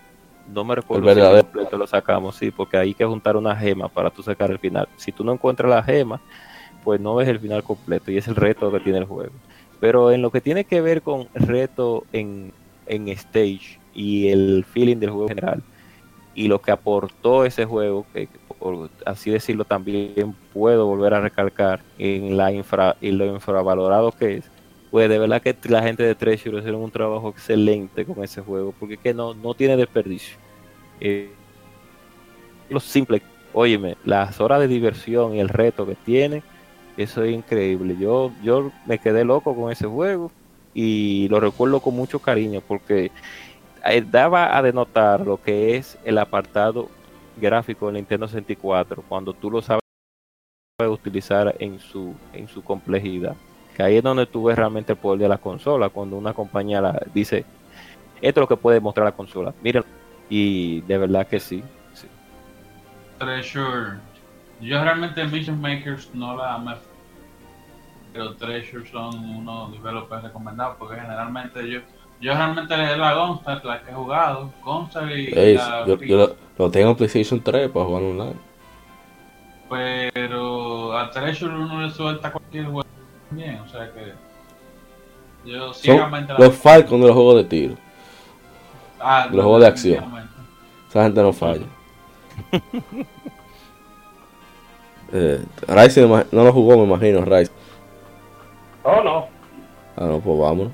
no 0.52 0.64
me 0.64 0.74
recuerdo 0.74 1.10
el 1.10 1.16
si 1.16 1.42
completo 1.42 1.78
lo 1.78 1.86
sacamos, 1.86 2.36
sí, 2.36 2.50
porque 2.50 2.76
hay 2.76 2.94
que 2.94 3.04
juntar 3.04 3.36
una 3.36 3.54
gema 3.54 3.88
para 3.88 4.10
tú 4.10 4.22
sacar 4.22 4.50
el 4.50 4.58
final. 4.58 4.88
Si 4.96 5.12
tú 5.12 5.24
no 5.24 5.32
encuentras 5.32 5.70
la 5.70 5.82
gema, 5.82 6.20
pues 6.82 7.00
no 7.00 7.14
ves 7.14 7.28
el 7.28 7.38
final 7.38 7.62
completo 7.62 8.10
y 8.10 8.16
es 8.16 8.28
el 8.28 8.36
reto 8.36 8.70
que 8.72 8.80
tiene 8.80 8.98
el 8.98 9.04
juego. 9.04 9.32
Pero 9.78 10.10
en 10.10 10.22
lo 10.22 10.30
que 10.30 10.40
tiene 10.40 10.64
que 10.64 10.80
ver 10.80 11.02
con 11.02 11.28
reto 11.34 12.04
en, 12.12 12.52
en 12.86 13.08
stage 13.08 13.78
y 13.94 14.28
el 14.28 14.64
feeling 14.64 14.98
del 14.98 15.10
juego 15.10 15.24
en 15.24 15.36
general 15.36 15.62
y 16.34 16.48
lo 16.48 16.60
que 16.60 16.70
aportó 16.70 17.44
ese 17.44 17.64
juego, 17.64 18.06
que 18.12 18.28
por 18.58 18.90
así 19.06 19.30
decirlo 19.30 19.64
también 19.64 20.34
puedo 20.52 20.86
volver 20.86 21.14
a 21.14 21.20
recalcar 21.20 21.80
en 21.98 22.36
la 22.36 22.52
infra 22.52 22.96
y 23.00 23.10
lo 23.10 23.26
infravalorado 23.26 24.12
que 24.12 24.36
es, 24.36 24.50
pues 24.90 25.08
de 25.08 25.18
verdad 25.18 25.40
que 25.40 25.56
la 25.68 25.82
gente 25.82 26.02
de 26.02 26.14
Treasure 26.14 26.58
hicieron 26.58 26.82
un 26.82 26.90
trabajo 26.90 27.28
excelente 27.30 28.04
con 28.04 28.24
ese 28.24 28.40
juego, 28.40 28.74
porque 28.78 28.96
que 28.96 29.14
no, 29.14 29.34
no 29.34 29.54
tiene 29.54 29.76
desperdicio. 29.76 30.36
Eh, 31.00 31.30
lo 32.68 32.80
simple, 32.80 33.22
óyeme, 33.52 33.96
las 34.04 34.40
horas 34.40 34.60
de 34.60 34.68
diversión 34.68 35.34
y 35.34 35.40
el 35.40 35.48
reto 35.48 35.86
que 35.86 35.94
tiene, 35.94 36.42
eso 36.96 37.22
es 37.22 37.32
increíble. 37.32 37.96
Yo, 37.98 38.32
yo 38.42 38.72
me 38.86 38.98
quedé 38.98 39.24
loco 39.24 39.54
con 39.54 39.70
ese 39.70 39.86
juego 39.86 40.30
y 40.74 41.28
lo 41.28 41.40
recuerdo 41.40 41.80
con 41.80 41.94
mucho 41.94 42.18
cariño 42.18 42.60
porque 42.66 43.10
eh, 43.84 44.04
daba 44.08 44.56
a 44.56 44.62
denotar 44.62 45.20
lo 45.26 45.40
que 45.40 45.76
es 45.76 45.98
el 46.04 46.18
apartado 46.18 46.88
gráfico 47.40 47.86
del 47.86 47.96
Nintendo 47.96 48.28
64 48.28 49.02
cuando 49.08 49.32
tú 49.32 49.50
lo 49.50 49.62
sabes 49.62 49.80
utilizar 50.80 51.54
en 51.58 51.78
su 51.78 52.14
en 52.32 52.48
su 52.48 52.62
complejidad 52.62 53.36
ahí 53.80 53.96
es 53.96 54.02
donde 54.02 54.26
tú 54.26 54.44
ves 54.44 54.56
realmente 54.56 54.92
el 54.92 54.98
poder 54.98 55.20
de 55.20 55.28
la 55.28 55.38
consola, 55.38 55.88
cuando 55.88 56.16
una 56.16 56.32
compañía 56.32 56.80
la, 56.80 57.00
dice, 57.14 57.44
esto 58.20 58.40
es 58.40 58.42
lo 58.42 58.48
que 58.48 58.56
puede 58.56 58.80
mostrar 58.80 59.06
la 59.06 59.12
consola, 59.12 59.54
miren, 59.62 59.84
y 60.28 60.80
de 60.82 60.98
verdad 60.98 61.26
que 61.26 61.40
sí. 61.40 61.62
sí. 61.92 62.06
Treasure, 63.18 63.98
yo 64.60 64.82
realmente 64.82 65.24
Mission 65.24 65.60
Makers 65.60 66.10
no 66.14 66.36
la 66.36 66.58
me 66.58 66.74
pero 68.12 68.34
Treasure 68.34 68.86
son 68.90 69.16
unos 69.18 69.72
developers 69.72 70.24
recomendados 70.24 70.76
porque 70.78 71.00
generalmente 71.00 71.68
yo 71.68 71.80
yo 72.20 72.34
realmente 72.34 72.74
es 72.74 72.98
la 72.98 73.14
Gunstar 73.14 73.64
la 73.64 73.80
que 73.80 73.90
he 73.90 73.94
jugado 73.94 74.52
Gunstar 74.62 75.10
y 75.10 75.30
yo, 75.30 75.96
yo 75.96 76.36
lo, 76.58 76.70
tengo 76.70 76.90
en 76.90 76.96
PlayStation 76.96 77.40
3 77.40 77.70
para 77.70 77.86
jugar 77.86 78.02
online 78.02 78.34
pero 80.12 80.98
a 80.98 81.10
Treasure 81.10 81.54
uno 81.54 81.82
le 81.82 81.90
suelta 81.90 82.32
cualquier 82.32 82.64
juego 82.64 82.84
bien, 83.30 83.60
o 83.60 83.68
sea 83.68 83.90
que 83.92 84.12
yo 85.44 85.72
ciegamente 85.72 86.34
los 86.38 86.54
Falcons 86.54 87.00
de 87.00 87.06
los 87.06 87.16
juegos 87.16 87.36
de 87.36 87.44
tiro. 87.44 87.74
Ah, 88.98 89.26
de 89.30 89.36
los 89.36 89.44
juegos 89.44 89.62
de 89.62 89.66
acción. 89.66 90.04
Esa 90.88 91.04
gente 91.04 91.22
no 91.22 91.32
falla. 91.32 91.66
eh, 95.12 95.42
Rice 95.68 96.06
no 96.06 96.44
lo 96.44 96.52
jugó, 96.52 96.76
me 96.76 96.84
imagino, 96.84 97.24
Rice. 97.24 97.50
Oh, 98.82 99.02
no. 99.02 99.28
Ah, 99.96 100.06
no, 100.06 100.20
pues 100.20 100.38
vámonos. 100.38 100.72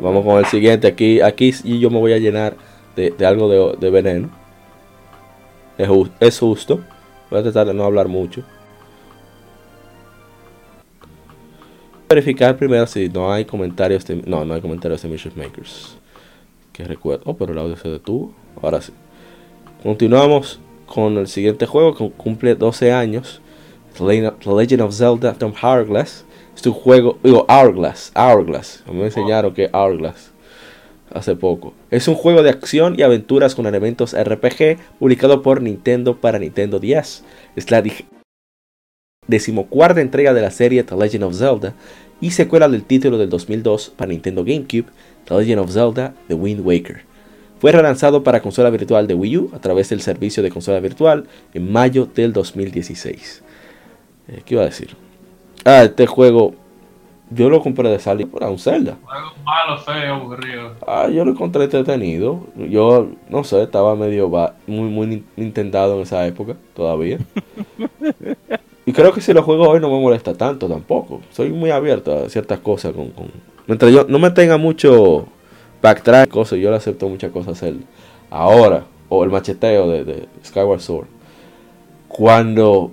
Vamos 0.00 0.24
con 0.24 0.38
el 0.38 0.46
siguiente. 0.46 0.86
Aquí, 0.86 1.20
aquí 1.20 1.54
y 1.62 1.78
yo 1.78 1.90
me 1.90 1.98
voy 1.98 2.12
a 2.12 2.18
llenar 2.18 2.56
de, 2.96 3.10
de 3.10 3.26
algo 3.26 3.48
de, 3.48 3.76
de 3.78 3.90
veneno. 3.90 4.30
Es, 5.76 5.88
es 6.20 6.38
justo. 6.38 6.80
Voy 7.30 7.40
a 7.40 7.42
tratar 7.42 7.66
de 7.66 7.74
no 7.74 7.84
hablar 7.84 8.08
mucho. 8.08 8.42
Verificar 12.08 12.56
primero 12.56 12.86
si 12.86 13.08
no 13.08 13.32
hay 13.32 13.44
comentarios 13.44 14.04
de, 14.06 14.16
no, 14.26 14.44
no 14.44 14.54
hay 14.54 14.60
comentarios 14.60 15.02
de 15.02 15.08
Mission 15.08 15.34
Makers. 15.36 15.96
Que 16.72 16.84
recuerdo, 16.84 17.22
oh, 17.26 17.36
pero 17.36 17.52
el 17.52 17.58
audio 17.58 17.76
se 17.76 17.88
detuvo. 17.88 18.34
Ahora 18.60 18.80
sí. 18.80 18.92
Continuamos 19.82 20.60
con 20.86 21.18
el 21.18 21.28
siguiente 21.28 21.66
juego 21.66 21.94
que 21.94 22.10
cumple 22.10 22.54
12 22.54 22.92
años. 22.92 23.40
The 23.96 24.32
Legend 24.44 24.82
of 24.82 24.94
Zelda 24.94 25.34
Tom 25.34 25.52
Hourglass. 25.62 26.24
Es 26.56 26.66
un 26.66 26.72
juego, 26.72 27.18
digo, 27.22 27.46
Hourglass, 27.48 28.12
Hourglass. 28.14 28.82
Me 28.90 29.04
enseñaron 29.04 29.52
que 29.54 29.68
Hourglass 29.72 30.32
hace 31.12 31.36
poco. 31.36 31.74
Es 31.90 32.08
un 32.08 32.14
juego 32.14 32.42
de 32.42 32.50
acción 32.50 32.94
y 32.98 33.02
aventuras 33.02 33.54
con 33.54 33.66
elementos 33.66 34.16
RPG 34.18 34.78
publicado 34.98 35.42
por 35.42 35.62
Nintendo 35.62 36.16
para 36.16 36.38
Nintendo 36.38 36.78
10. 36.78 37.24
Es 37.56 37.70
la 37.70 37.82
decimocuarta 39.26 40.00
entrega 40.00 40.34
de 40.34 40.42
la 40.42 40.50
serie 40.50 40.82
The 40.82 40.96
Legend 40.96 41.24
of 41.24 41.34
Zelda 41.34 41.74
y 42.20 42.30
secuela 42.30 42.68
del 42.68 42.84
título 42.84 43.18
del 43.18 43.30
2002 43.30 43.92
para 43.96 44.10
Nintendo 44.10 44.44
GameCube, 44.44 44.86
The 45.26 45.34
Legend 45.36 45.60
of 45.60 45.72
Zelda 45.72 46.14
The 46.28 46.34
Wind 46.34 46.64
Waker. 46.64 47.02
Fue 47.60 47.72
relanzado 47.72 48.22
para 48.22 48.42
consola 48.42 48.70
virtual 48.70 49.06
de 49.06 49.14
Wii 49.14 49.36
U 49.38 49.50
a 49.54 49.58
través 49.58 49.88
del 49.88 50.00
servicio 50.02 50.42
de 50.42 50.50
consola 50.50 50.80
virtual 50.80 51.26
en 51.54 51.72
mayo 51.72 52.06
del 52.06 52.32
2016. 52.32 53.42
Eh, 54.28 54.42
¿Qué 54.44 54.54
iba 54.54 54.62
a 54.62 54.66
decir? 54.66 54.96
Ah, 55.64 55.84
este 55.84 56.06
juego 56.06 56.54
yo 57.30 57.48
lo 57.48 57.62
compré 57.62 57.88
de 57.88 57.98
salida 57.98 58.28
para 58.30 58.50
un 58.50 58.58
Zelda. 58.58 58.98
malo, 59.44 59.78
feo, 59.78 60.14
aburrido. 60.14 60.74
Ah, 60.86 61.08
yo 61.08 61.24
lo 61.24 61.32
encontré 61.32 61.64
entretenido. 61.64 62.46
Yo, 62.54 63.08
no 63.28 63.44
sé, 63.44 63.62
estaba 63.62 63.96
medio 63.96 64.28
muy, 64.66 64.88
muy 64.88 65.24
intentado 65.36 65.96
en 65.96 66.02
esa 66.02 66.26
época, 66.26 66.56
todavía. 66.74 67.18
y 68.86 68.92
creo 68.92 69.12
que 69.12 69.20
si 69.20 69.32
lo 69.32 69.42
juego 69.42 69.68
hoy 69.68 69.80
no 69.80 69.88
me 69.90 70.00
molesta 70.00 70.34
tanto 70.34 70.68
tampoco. 70.68 71.20
Soy 71.30 71.50
muy 71.50 71.70
abierto 71.70 72.24
a 72.24 72.28
ciertas 72.28 72.58
cosas. 72.58 72.92
Con, 72.92 73.12
Mientras 73.66 73.92
yo 73.92 74.04
no 74.08 74.18
me 74.18 74.30
tenga 74.30 74.58
mucho 74.58 75.26
backtrack, 75.80 76.28
cosas, 76.28 76.58
yo 76.58 76.70
le 76.70 76.76
acepto 76.76 77.08
muchas 77.08 77.30
cosas 77.32 77.54
hacer. 77.54 77.74
Ahora, 78.30 78.84
o 79.08 79.24
el 79.24 79.30
macheteo 79.30 79.88
de, 79.88 80.28
Skyward 80.44 80.80
Sword. 80.80 81.06
Cuando 82.08 82.90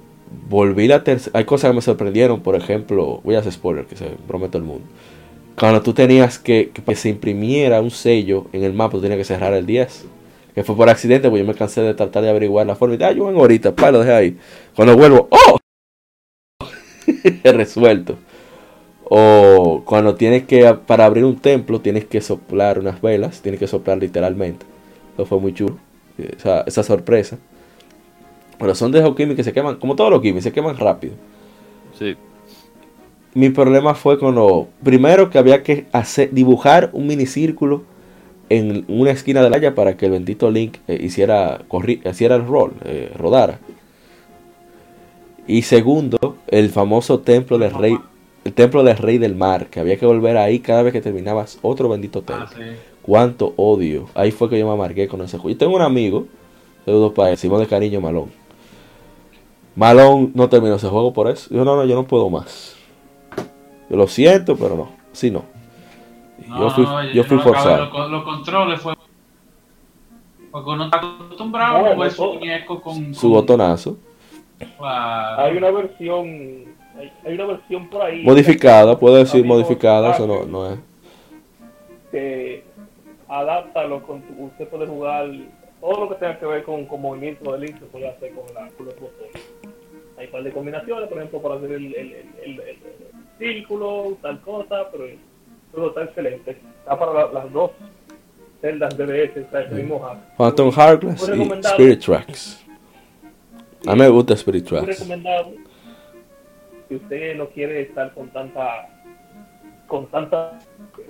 volví 0.50 0.88
la 0.88 1.04
tercera. 1.04 1.38
Hay 1.38 1.46
cosas 1.46 1.72
que 1.72 1.76
me 1.76 1.82
sorprendieron, 1.82 2.40
por 2.42 2.56
ejemplo, 2.56 3.20
voy 3.24 3.36
a 3.36 3.40
hacer 3.40 3.52
spoiler 3.52 3.86
que 3.86 3.98
se 3.98 4.06
prometo 4.28 4.58
el 4.58 4.64
mundo. 4.64 4.86
Cuando 5.60 5.82
tú 5.82 5.94
tenías 5.94 6.40
que, 6.40 6.72
que 6.72 6.96
se 6.96 7.10
imprimiera 7.10 7.82
un 7.82 7.92
sello 7.92 8.46
en 8.54 8.64
el 8.64 8.74
mapa, 8.74 8.94
tú 8.94 9.02
tenías 9.02 9.18
que 9.18 9.26
cerrar 9.26 9.54
el 9.54 9.66
10. 9.66 10.06
Que 10.56 10.64
fue 10.64 10.76
por 10.76 10.90
accidente, 10.90 11.30
porque 11.30 11.44
yo 11.44 11.48
me 11.48 11.56
cansé 11.56 11.82
de 11.82 11.94
tratar 11.94 12.24
de 12.24 12.30
averiguar 12.30 12.66
la 12.66 12.76
forma. 12.76 12.96
Y 12.96 13.04
ah, 13.04 13.12
yo 13.12 13.26
vengo 13.26 13.42
ahorita, 13.42 13.76
pa, 13.76 13.92
lo 13.92 14.00
dejé 14.00 14.14
ahí. 14.14 14.38
Cuando 14.76 14.98
vuelvo, 14.98 15.28
¡oh! 15.30 15.61
resuelto. 17.44 18.18
O 19.04 19.84
cuando 19.86 20.16
tienes 20.16 20.44
que, 20.44 20.74
para 20.88 21.06
abrir 21.06 21.26
un 21.26 21.38
templo, 21.38 21.82
tienes 21.82 22.06
que 22.06 22.22
soplar 22.22 22.80
unas 22.80 23.02
velas, 23.02 23.42
tienes 23.42 23.60
que 23.60 23.68
soplar 23.68 23.98
literalmente. 23.98 24.66
Eso 25.16 25.26
fue 25.26 25.40
muy 25.40 25.54
chulo. 25.54 25.78
Esa, 26.18 26.62
esa 26.62 26.84
sorpresa. 26.84 27.38
Pero 28.58 28.76
son 28.76 28.92
de 28.92 29.00
esos 29.00 29.16
químicos 29.16 29.38
que 29.38 29.44
se 29.44 29.54
queman, 29.54 29.78
como 29.78 29.96
todos 29.96 30.12
los 30.12 30.22
químicos, 30.22 30.44
se 30.44 30.52
queman 30.52 30.78
rápido. 30.78 31.14
Sí. 31.98 32.16
Mi 33.34 33.50
problema 33.50 33.96
fue 33.96 34.20
cuando, 34.20 34.68
primero 34.84 35.30
que 35.30 35.38
había 35.38 35.64
que 35.64 35.88
hacer, 35.92 36.32
dibujar 36.32 36.90
un 36.94 37.08
minicírculo 37.08 37.84
en 38.50 38.84
una 38.88 39.12
esquina 39.12 39.42
de 39.42 39.50
la 39.50 39.58
haya 39.58 39.74
para 39.74 39.96
que 39.96 40.06
el 40.06 40.12
bendito 40.12 40.52
Link 40.52 40.78
eh, 40.88 41.00
hiciera, 41.02 41.62
hiciera 42.06 42.36
el 42.36 42.46
rol, 42.46 42.74
eh, 42.84 43.12
rodara. 43.18 43.60
Y 45.52 45.64
segundo, 45.64 46.38
el 46.48 46.70
famoso 46.70 47.20
templo 47.20 47.58
del 47.58 47.74
rey 47.74 48.00
el 48.46 48.54
templo 48.54 48.86
del 48.86 48.96
rey 48.96 49.18
del 49.18 49.36
mar, 49.36 49.68
que 49.68 49.82
había 49.82 50.00
que 50.00 50.06
volver 50.06 50.38
ahí 50.38 50.62
cada 50.62 50.82
vez 50.82 50.94
que 50.94 51.02
terminabas 51.02 51.60
otro 51.62 51.90
bendito 51.90 52.22
templo. 52.22 52.48
Ah, 52.58 52.74
Cuánto 53.02 53.54
odio. 53.58 54.08
Ahí 54.16 54.32
fue 54.32 54.50
que 54.50 54.58
yo 54.58 54.66
me 54.66 54.72
amargué 54.72 55.10
con 55.10 55.20
ese 55.22 55.38
juego. 55.38 55.50
Y 55.50 55.56
tengo 55.56 55.76
un 55.76 55.82
amigo, 55.82 56.26
saludos 56.86 57.12
para 57.12 57.36
Simón 57.36 57.60
de 57.60 57.68
Cariño 57.68 58.00
Malón. 58.00 58.32
Malón 59.76 60.32
no 60.36 60.48
terminó 60.48 60.76
ese 60.76 60.88
juego 60.88 61.12
por 61.12 61.28
eso. 61.28 61.54
Yo 61.54 61.66
no, 61.66 61.76
no, 61.76 61.84
yo 61.84 61.96
no 61.96 62.06
puedo 62.06 62.30
más. 62.30 62.78
Yo 63.90 63.98
lo 63.98 64.08
siento, 64.08 64.56
pero 64.56 64.78
no. 64.78 64.92
Sí, 65.12 65.32
no. 65.32 65.44
yo 66.48 66.70
fui, 66.70 66.86
yo 67.14 67.26
fui 67.26 67.40
forzado. 67.40 68.08
Los, 68.08 68.24
controles 68.24 68.80
fue. 68.80 68.94
Porque 70.50 70.70
uno 70.70 70.86
está 70.86 70.98
acostumbrado 70.98 71.88
a 71.88 71.94
jugar 71.94 72.12
su 72.12 72.24
muñeco 72.24 72.82
con, 72.82 73.14
Su 73.14 73.30
botonazo. 73.30 73.98
Hay 74.80 75.58
una 75.58 75.72
versión 75.72 76.66
hay, 77.26 77.34
una 77.34 77.46
versión 77.46 77.88
por 77.90 78.02
ahí. 78.02 78.24
Modificada, 78.24 78.98
puedo 78.98 79.16
decir 79.16 79.46
modificada, 79.46 80.12
eso 80.12 80.28
no, 80.28 80.46
no 80.46 80.74
es. 80.74 80.80
Que 82.12 82.64
adapta 83.28 83.86
lo 83.86 84.04
con 84.04 84.24
usted 84.40 84.68
puede 84.68 84.86
jugar 84.88 85.30
todo 85.80 86.02
lo 86.02 86.10
que 86.10 86.16
tenga 86.16 86.38
que 86.38 86.46
ver 86.46 86.64
con, 86.64 86.86
con 86.86 87.02
movimiento 87.02 87.54
del 87.54 87.68
se 87.70 87.86
puede 87.86 88.10
hacer 88.10 88.34
con, 88.34 88.44
la, 88.54 88.68
con 88.72 88.86
los 88.88 88.96
botones. 89.00 89.32
Hay 90.18 90.26
un 90.26 90.32
par 90.32 90.44
de 90.44 90.52
combinaciones, 90.52 91.08
por 91.08 91.18
ejemplo, 91.18 91.42
para 91.42 91.56
hacer 91.56 91.72
el, 91.72 91.96
el, 91.96 92.16
el, 92.44 92.78
círculo, 93.40 94.18
tal 94.22 94.40
cosa, 94.42 94.88
pero 94.92 95.06
todo 95.74 95.88
está 95.90 96.04
excelente. 96.04 96.52
Está 96.52 97.00
para 97.00 97.32
las 97.32 97.52
dos 97.52 97.72
celdas 98.60 98.96
DBS, 98.96 99.38
está 99.38 99.62
el 99.62 99.72
mismo 99.72 100.00
Phantom 100.38 100.72
Heartless 100.72 101.30
y 101.30 101.42
Spirit 101.42 102.00
Tracks. 102.02 102.66
A 103.88 103.94
mí 103.94 104.00
me 104.00 104.10
gusta 104.10 104.34
Spirit 104.34 104.66
Tracks. 104.68 104.88
recomendado 104.88 105.54
si 106.88 106.96
usted 106.96 107.36
no 107.36 107.48
quiere 107.48 107.82
estar 107.82 108.14
con 108.14 108.30
tanta 108.30 108.90
con 109.88 110.08
tanta 110.08 110.60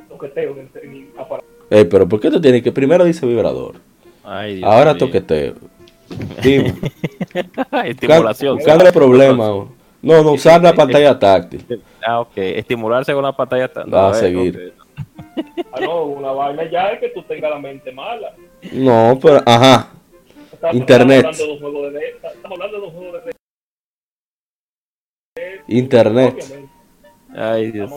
toqueteo 0.10 0.58
en 0.58 0.70
el, 0.82 1.08
aparato. 1.18 1.48
Eh, 1.70 1.86
pero 1.86 2.08
¿por 2.08 2.20
qué 2.20 2.30
tú 2.30 2.42
tienes 2.42 2.64
que 2.64 2.72
primero 2.72 3.04
dice 3.04 3.26
vibrador? 3.26 3.76
Ay, 4.24 4.58
Dios 4.58 4.72
Ahora 4.72 4.98
toqueteo. 4.98 5.56
Dime. 6.44 6.74
Estimulación. 7.86 8.60
¿Cuál 8.60 8.82
es 8.82 8.88
el 8.88 8.94
problema? 8.94 9.48
No, 10.02 10.24
no 10.24 10.32
usar 10.32 10.62
la 10.62 10.74
pantalla 10.74 11.18
táctil. 11.18 11.84
Ah, 12.06 12.22
ok. 12.22 12.36
Estimularse 12.36 13.14
con 13.14 13.24
la 13.24 13.36
pantalla 13.36 13.72
táctil. 13.72 13.94
Va 13.94 14.10
a, 14.10 14.14
seguir. 14.14 14.74
Ah, 15.72 15.80
no, 15.80 16.06
una 16.06 16.32
vaina 16.32 16.70
ya 16.70 16.90
es 16.90 17.00
que 17.00 17.10
tú 17.10 17.22
tengas 17.24 17.52
la 17.52 17.60
mente 17.60 17.92
mala. 17.92 18.34
No, 18.72 19.18
pero, 19.22 19.42
ajá. 19.46 19.90
Internet. 20.74 21.28
Estamos 21.32 21.62
hablando 22.52 22.80
de 22.80 22.88
un 22.88 22.92
juego 22.92 23.20
de 23.20 23.32
Internet. 25.68 26.68
Ay, 27.36 27.72
Dios 27.72 27.92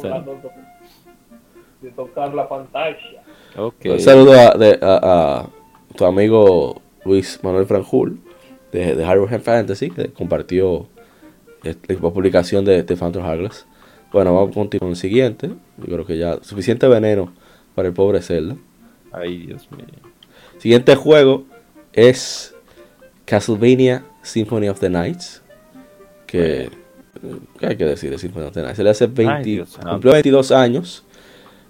De 1.80 1.90
tocar 1.90 2.32
la 2.34 2.48
pantalla. 2.48 3.22
Un 3.56 4.00
saludo 4.00 4.32
a, 4.34 5.48
tu 5.94 6.04
amigo 6.04 6.80
Luis 7.04 7.38
Manuel 7.42 7.66
Franjul 7.66 8.20
de, 8.72 8.96
de 8.96 9.04
Hard 9.04 9.40
Fantasy 9.42 9.90
que 9.90 10.12
compartió 10.12 10.88
la 11.62 12.10
publicación 12.10 12.64
de, 12.64 12.82
de 12.82 12.96
Phantom 12.96 13.24
Hourglass. 13.24 13.66
Bueno, 14.12 14.34
vamos 14.34 14.50
a 14.50 14.54
continuar 14.54 14.80
con 14.80 14.90
el 14.90 14.96
siguiente. 14.96 15.48
Yo 15.78 15.84
creo 15.84 16.06
que 16.06 16.16
ya 16.16 16.38
suficiente 16.42 16.86
veneno 16.88 17.32
para 17.74 17.88
el 17.88 17.94
pobre 17.94 18.22
Zelda. 18.22 18.56
Ay, 19.12 19.46
Dios 19.46 19.68
mío. 19.70 19.86
Siguiente 20.58 20.94
juego 20.96 21.44
es 21.92 22.53
Castlevania 23.24 24.04
Symphony 24.22 24.68
of 24.68 24.80
the 24.80 24.90
Nights. 24.90 25.42
Que 26.26 26.70
¿Qué 27.58 27.66
hay 27.66 27.76
que 27.76 27.84
decir 27.84 28.16
Se 28.18 28.82
le 28.82 28.90
hace 28.90 29.06
20, 29.06 29.64
cumplió 29.88 30.12
22 30.12 30.52
años. 30.52 31.04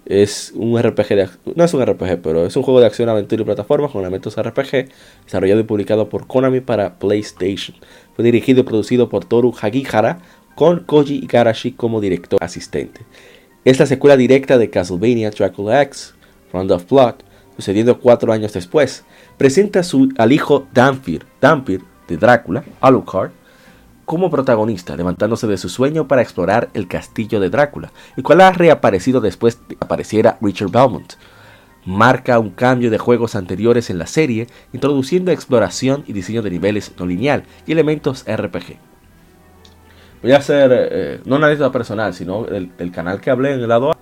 Es 0.05 0.51
un 0.55 0.79
RPG 0.79 1.07
de, 1.09 1.29
no 1.55 1.63
es 1.63 1.73
un 1.73 1.83
RPG, 1.83 2.21
pero 2.21 2.45
es 2.45 2.55
un 2.55 2.61
juego 2.61 2.79
de 2.79 2.85
acción, 2.85 3.09
aventura 3.09 3.41
y 3.41 3.45
plataformas 3.45 3.91
con 3.91 4.01
elementos 4.01 4.35
RPG, 4.39 4.89
desarrollado 5.23 5.61
y 5.61 5.63
publicado 5.63 6.09
por 6.09 6.27
Konami 6.27 6.59
para 6.59 6.99
PlayStation. 6.99 7.75
Fue 8.15 8.23
dirigido 8.23 8.61
y 8.61 8.63
producido 8.63 9.09
por 9.09 9.25
Toru 9.25 9.53
Hagihara, 9.59 10.19
con 10.53 10.81
Koji 10.81 11.15
Igarashi 11.23 11.71
como 11.71 12.01
director 12.01 12.37
asistente. 12.43 13.01
Es 13.63 13.79
la 13.79 13.87
secuela 13.87 14.15
directa 14.15 14.59
de 14.59 14.69
Castlevania 14.69 15.31
Dracula 15.31 15.81
X, 15.81 16.13
Round 16.53 16.71
of 16.71 16.87
Blood, 16.87 17.15
sucediendo 17.55 17.99
cuatro 17.99 18.31
años 18.31 18.53
después. 18.53 19.03
Presenta 19.37 19.83
su, 19.83 20.13
al 20.17 20.31
hijo 20.31 20.67
Dampir 20.73 21.25
de 22.07 22.17
Drácula, 22.17 22.63
Alucard, 22.79 23.31
como 24.05 24.29
protagonista, 24.29 24.95
levantándose 24.95 25.47
de 25.47 25.57
su 25.57 25.67
sueño 25.67 26.07
para 26.07 26.21
explorar 26.21 26.69
el 26.73 26.87
castillo 26.87 27.39
de 27.39 27.49
Drácula, 27.49 27.91
el 28.15 28.23
cual 28.23 28.41
ha 28.41 28.51
reaparecido 28.51 29.19
después 29.19 29.59
de 29.67 29.75
que 29.75 29.83
apareciera 29.83 30.37
Richard 30.41 30.69
Belmont. 30.69 31.13
Marca 31.85 32.39
un 32.39 32.51
cambio 32.51 32.89
de 32.89 32.97
juegos 32.97 33.35
anteriores 33.35 33.89
en 33.89 33.99
la 33.99 34.07
serie, 34.07 34.47
introduciendo 34.73 35.31
exploración 35.31 36.03
y 36.07 36.13
diseño 36.13 36.41
de 36.41 36.51
niveles 36.51 36.93
no 36.97 37.05
lineal 37.05 37.43
y 37.67 37.73
elementos 37.73 38.25
RPG. 38.27 38.77
Voy 40.21 40.31
a 40.31 40.37
hacer, 40.37 40.71
eh, 40.73 41.21
no 41.25 41.35
una 41.35 41.49
lista 41.49 41.71
personal, 41.71 42.13
sino 42.13 42.47
el, 42.47 42.91
canal 42.91 43.21
que 43.21 43.29
hablé 43.29 43.53
en 43.53 43.59
el 43.59 43.67
lado 43.67 43.91
A, 43.91 43.97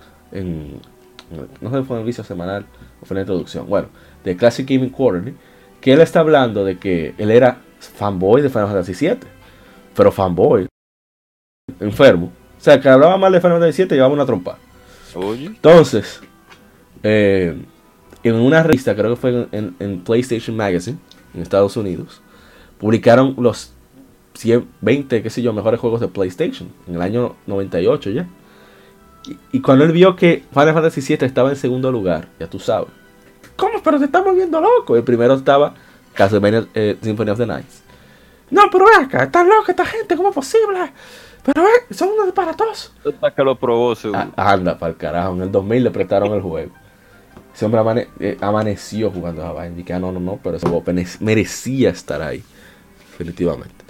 no 1.60 1.70
sé 1.70 1.78
si 1.78 1.84
fue 1.84 1.96
en 1.96 2.00
el 2.00 2.06
vicio 2.06 2.24
semanal 2.24 2.66
o 3.02 3.06
fue 3.06 3.14
en 3.14 3.16
la 3.16 3.22
introducción, 3.22 3.66
bueno, 3.68 3.88
de 4.24 4.36
Classic 4.36 4.68
Gaming 4.68 4.90
Quarterly, 4.90 5.34
que 5.80 5.92
él 5.92 6.00
está 6.00 6.20
hablando 6.20 6.64
de 6.64 6.78
que 6.78 7.14
él 7.18 7.30
era 7.30 7.60
fanboy 7.78 8.42
de 8.42 8.48
Final 8.48 8.68
Fantasy 8.68 9.06
VII 9.06 9.34
pero 9.94 10.12
fanboy, 10.12 10.66
enfermo. 11.80 12.32
O 12.58 12.60
sea, 12.60 12.80
que 12.80 12.88
hablaba 12.88 13.16
mal 13.16 13.32
de 13.32 13.40
Final 13.40 13.58
Fantasy 13.58 13.82
VII 13.82 13.96
llevaba 13.96 14.14
una 14.14 14.26
trompa. 14.26 14.58
Entonces, 15.14 16.20
eh, 17.02 17.56
en 18.22 18.34
una 18.34 18.62
revista, 18.62 18.96
creo 18.96 19.10
que 19.10 19.20
fue 19.20 19.48
en, 19.52 20.00
PlayStation 20.00 20.56
Magazine, 20.56 20.98
en 21.34 21.42
Estados 21.42 21.76
Unidos, 21.76 22.20
publicaron 22.78 23.36
los 23.38 23.72
120, 24.34 25.22
qué 25.22 25.30
sé 25.30 25.42
yo, 25.42 25.52
mejores 25.52 25.78
juegos 25.78 26.00
de 26.00 26.08
PlayStation 26.08 26.68
en 26.88 26.96
el 26.96 27.02
año 27.02 27.36
98 27.46 28.10
ya. 28.10 28.28
Y, 29.52 29.60
cuando 29.60 29.84
él 29.84 29.92
vio 29.92 30.16
que 30.16 30.42
Final 30.52 30.74
Fantasy 30.74 31.00
VII 31.00 31.26
estaba 31.26 31.50
en 31.50 31.56
segundo 31.56 31.92
lugar, 31.92 32.28
ya 32.40 32.48
tú 32.48 32.58
sabes, 32.58 32.88
¿cómo? 33.56 33.82
Pero 33.82 33.98
se 33.98 34.06
está 34.06 34.22
moviendo 34.22 34.60
loco. 34.60 34.96
El 34.96 35.04
primero 35.04 35.34
estaba 35.34 35.74
Castlevania 36.14 36.66
eh, 36.74 36.96
Symphony 37.00 37.30
of 37.30 37.38
the 37.38 37.46
Nights. 37.46 37.82
No, 38.50 38.62
pero 38.70 38.86
acá, 38.96 39.24
está 39.24 39.42
loca 39.42 39.72
esta 39.72 39.84
gente, 39.84 40.16
¿cómo 40.16 40.28
es 40.28 40.34
posible? 40.34 40.92
Pero 41.42 41.66
son 41.90 42.10
unos 42.10 42.26
disparatosos. 42.26 42.92
Hasta 43.04 43.34
que 43.34 43.42
lo 43.42 43.58
probó, 43.58 43.94
ah, 44.14 44.28
anda, 44.36 44.78
para 44.78 44.92
el 44.92 44.96
carajo. 44.96 45.34
En 45.34 45.42
el 45.42 45.52
2000 45.52 45.84
le 45.84 45.90
prestaron 45.90 46.32
el 46.32 46.40
juego. 46.40 46.72
Ese 47.54 47.66
hombre 47.66 48.08
eh, 48.18 48.38
amaneció 48.40 49.10
jugando 49.10 49.44
a. 49.44 49.68
Y 49.68 49.84
que, 49.84 49.92
ah, 49.92 49.98
no, 49.98 50.10
no, 50.10 50.20
no, 50.20 50.40
pero 50.42 50.56
ese 50.56 50.66
juego 50.66 50.84
merecía 51.20 51.90
estar 51.90 52.22
ahí. 52.22 52.42
Definitivamente. 53.10 53.84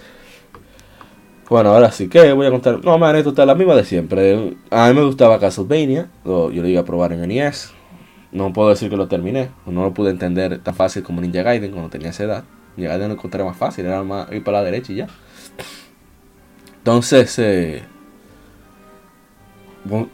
Bueno, 1.49 1.71
ahora 1.71 1.93
sí 1.93 2.09
que 2.09 2.33
voy 2.33 2.47
a 2.47 2.51
contar. 2.51 2.83
No, 2.85 2.99
man, 2.99 3.15
esto 3.17 3.31
está 3.31 3.47
la 3.47 3.55
misma 3.55 3.75
de 3.75 3.85
siempre. 3.85 4.57
A 4.71 4.89
mí 4.89 4.95
me 4.95 5.05
gustaba 5.05 5.39
Castlevania. 5.39 6.09
Yo 6.25 6.51
lo 6.51 6.69
iba 6.69 6.81
a 6.81 6.85
probar 6.85 7.13
en 7.13 7.29
NES. 7.29 7.73
No 8.35 8.53
puedo 8.53 8.69
decir 8.69 8.91
que 8.91 8.97
lo 8.97 9.07
terminé. 9.07 9.51
No 9.65 9.85
lo 9.85 9.95
pude 9.95 10.11
entender 10.11 10.59
tan 10.59 10.75
fácil 10.75 11.05
como 11.05 11.21
Ninja 11.21 11.43
Gaiden 11.43 11.71
cuando 11.71 11.89
tenía 11.89 12.11
esa 12.11 12.25
edad. 12.25 12.45
Ninja 12.77 12.91
Gaiden 12.91 13.09
lo 13.09 13.15
encontré 13.15 13.43
más 13.45 13.57
fácil. 13.57 13.87
Era 13.87 14.03
más 14.03 14.31
ir 14.33 14.43
para 14.43 14.59
la 14.59 14.65
derecha 14.65 14.93
y 14.93 14.97
ya. 14.97 15.07
Entonces, 16.79 17.39
eh, 17.39 17.85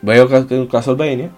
veo 0.03 0.29
que 0.29 0.69
Castlevania. 0.69 1.31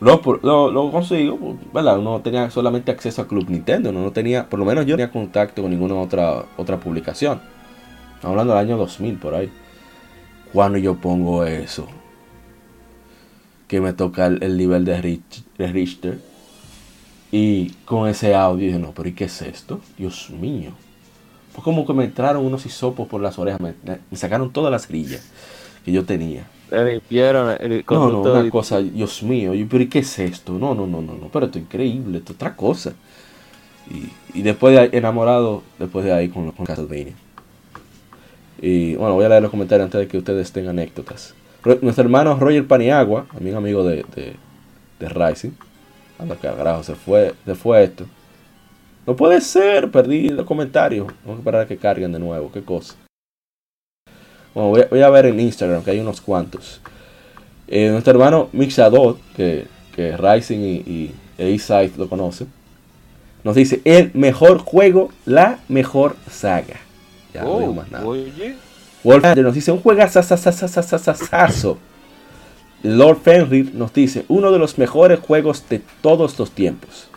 Lo, 0.00 0.22
lo, 0.42 0.70
lo, 0.70 0.90
consigo, 0.90 1.58
¿verdad? 1.74 1.98
No 1.98 2.22
tenía 2.22 2.48
solamente 2.48 2.90
acceso 2.90 3.20
a 3.20 3.28
Club 3.28 3.50
Nintendo, 3.50 3.92
no, 3.92 4.10
tenía, 4.12 4.48
por 4.48 4.58
lo 4.58 4.64
menos 4.64 4.86
yo 4.86 4.94
no 4.94 4.96
tenía 4.96 5.12
contacto 5.12 5.60
con 5.60 5.70
ninguna 5.70 5.94
otra, 5.96 6.46
otra 6.56 6.80
publicación. 6.80 7.42
Hablando 8.22 8.54
del 8.54 8.64
año 8.64 8.78
2000 8.78 9.18
por 9.18 9.34
ahí. 9.34 9.52
Cuando 10.54 10.78
yo 10.78 10.96
pongo 10.96 11.44
eso, 11.44 11.86
que 13.70 13.80
me 13.80 13.92
toca 13.92 14.26
el, 14.26 14.56
nivel 14.56 14.84
de, 14.84 15.00
Richter, 15.56 16.18
y 17.30 17.70
con 17.84 18.08
ese 18.08 18.34
audio 18.34 18.66
dije, 18.66 18.80
no, 18.80 18.90
pero 18.90 19.08
¿y 19.08 19.12
qué 19.12 19.26
es 19.26 19.42
esto? 19.42 19.78
Dios 19.96 20.28
mío. 20.30 20.72
Fue 21.52 21.62
como 21.62 21.86
que 21.86 21.92
me 21.92 22.02
entraron 22.02 22.44
unos 22.44 22.66
hisopos 22.66 23.06
por 23.06 23.20
las 23.20 23.38
orejas, 23.38 23.60
me, 23.60 24.16
sacaron 24.16 24.52
todas 24.52 24.72
las 24.72 24.88
cerillas 24.88 25.24
que 25.84 25.92
yo 25.92 26.04
tenía. 26.04 26.48
no, 27.88 28.10
no, 28.10 28.22
una 28.22 28.50
cosa, 28.50 28.80
Dios 28.80 29.22
mío, 29.22 29.52
pero 29.70 29.84
¿y 29.84 29.86
qué 29.86 30.00
es 30.00 30.18
esto? 30.18 30.54
No, 30.54 30.74
no, 30.74 30.88
no, 30.88 31.00
no, 31.00 31.14
no, 31.14 31.28
pero 31.28 31.46
esto 31.46 31.58
es 31.60 31.64
increíble, 31.64 32.18
esto 32.18 32.32
es 32.32 32.36
otra 32.38 32.56
cosa. 32.56 32.92
Y, 34.34 34.42
después 34.42 34.74
de 34.74 34.80
ahí, 34.80 34.88
enamorado, 34.90 35.62
después 35.78 36.04
de 36.04 36.12
ahí 36.12 36.28
con, 36.28 36.50
con 36.50 36.66
Castlevania. 36.66 37.14
Y 38.60 38.96
bueno, 38.96 39.14
voy 39.14 39.26
a 39.26 39.28
leer 39.28 39.42
los 39.42 39.52
comentarios 39.52 39.84
antes 39.84 40.00
de 40.00 40.08
que 40.08 40.18
ustedes 40.18 40.50
tengan 40.50 40.76
anécdotas. 40.76 41.36
Nuestro 41.64 42.04
hermano 42.04 42.38
Roger 42.38 42.66
Paniagua, 42.66 43.26
también 43.32 43.56
amigo 43.56 43.84
de, 43.84 44.04
de, 44.14 44.34
de 44.98 45.08
Rising. 45.08 45.50
Anda 46.18 46.36
que 46.36 46.48
carajo, 46.48 46.82
se 46.82 46.94
fue, 46.94 47.34
se 47.44 47.54
fue 47.54 47.84
esto. 47.84 48.06
No 49.06 49.16
puede 49.16 49.40
ser, 49.40 49.90
perdí 49.90 50.28
los 50.28 50.46
comentarios. 50.46 51.06
Vamos 51.24 51.38
a 51.38 51.40
esperar 51.40 51.60
a 51.62 51.66
que 51.66 51.76
carguen 51.76 52.12
de 52.12 52.18
nuevo, 52.18 52.50
qué 52.52 52.62
cosa. 52.62 52.94
Bueno, 54.54 54.86
voy 54.90 55.02
a, 55.02 55.10
ver 55.10 55.26
en 55.26 55.38
Instagram 55.38 55.82
que 55.82 55.92
hay 55.92 56.00
unos 56.00 56.20
cuantos. 56.20 56.80
Eh, 57.68 57.90
nuestro 57.90 58.12
hermano 58.12 58.48
Mixador, 58.52 59.16
que, 59.36 59.66
que 59.94 60.16
Rising 60.16 60.58
y, 60.58 60.74
y 60.86 61.14
e 61.38 61.90
lo 61.96 62.08
conocen, 62.08 62.48
nos 63.44 63.54
dice: 63.54 63.80
el 63.84 64.10
mejor 64.14 64.58
juego, 64.58 65.10
la 65.24 65.60
mejor 65.68 66.16
saga. 66.30 66.80
Ya 67.32 67.44
no 67.44 67.60
digo 67.60 67.70
oh, 67.70 67.74
más 67.74 67.90
nada. 67.90 68.04
Oye. 68.04 68.56
Nos 69.04 69.54
dice 69.54 69.72
un 69.72 69.80
juegazo. 69.80 70.20
Lord 72.82 73.18
Fenrir 73.18 73.74
nos 73.74 73.92
dice 73.92 74.24
uno 74.28 74.50
de 74.50 74.58
los 74.58 74.78
mejores 74.78 75.20
juegos 75.20 75.68
de 75.68 75.82
todos 76.00 76.38
los 76.38 76.50
tiempos. 76.50 77.08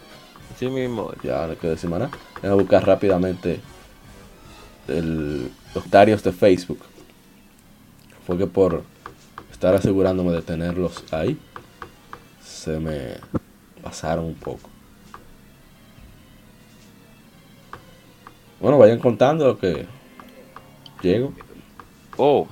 Sí 0.60 0.68
mismo. 0.68 1.12
Ya 1.24 1.48
no 1.48 1.56
más 1.90 2.00
nada. 2.00 2.12
Voy 2.42 2.52
a 2.52 2.54
buscar 2.54 2.86
rápidamente 2.86 3.60
el, 4.88 5.44
los 5.44 5.84
comentarios 5.84 6.24
de 6.24 6.32
Facebook. 6.32 6.80
Fue 8.26 8.38
que 8.38 8.48
por 8.48 8.84
estar 9.52 9.74
asegurándome 9.76 10.32
de 10.32 10.42
tenerlos 10.42 11.04
ahí, 11.12 11.38
se 12.44 12.80
me 12.80 13.16
pasaron 13.82 14.26
un 14.26 14.36
poco. 14.36 14.70
Bueno, 18.60 18.78
vayan 18.78 19.00
contando 19.00 19.48
lo 19.48 19.58
que 19.58 19.86
Llego. 21.04 21.34
Oh, 22.18 22.48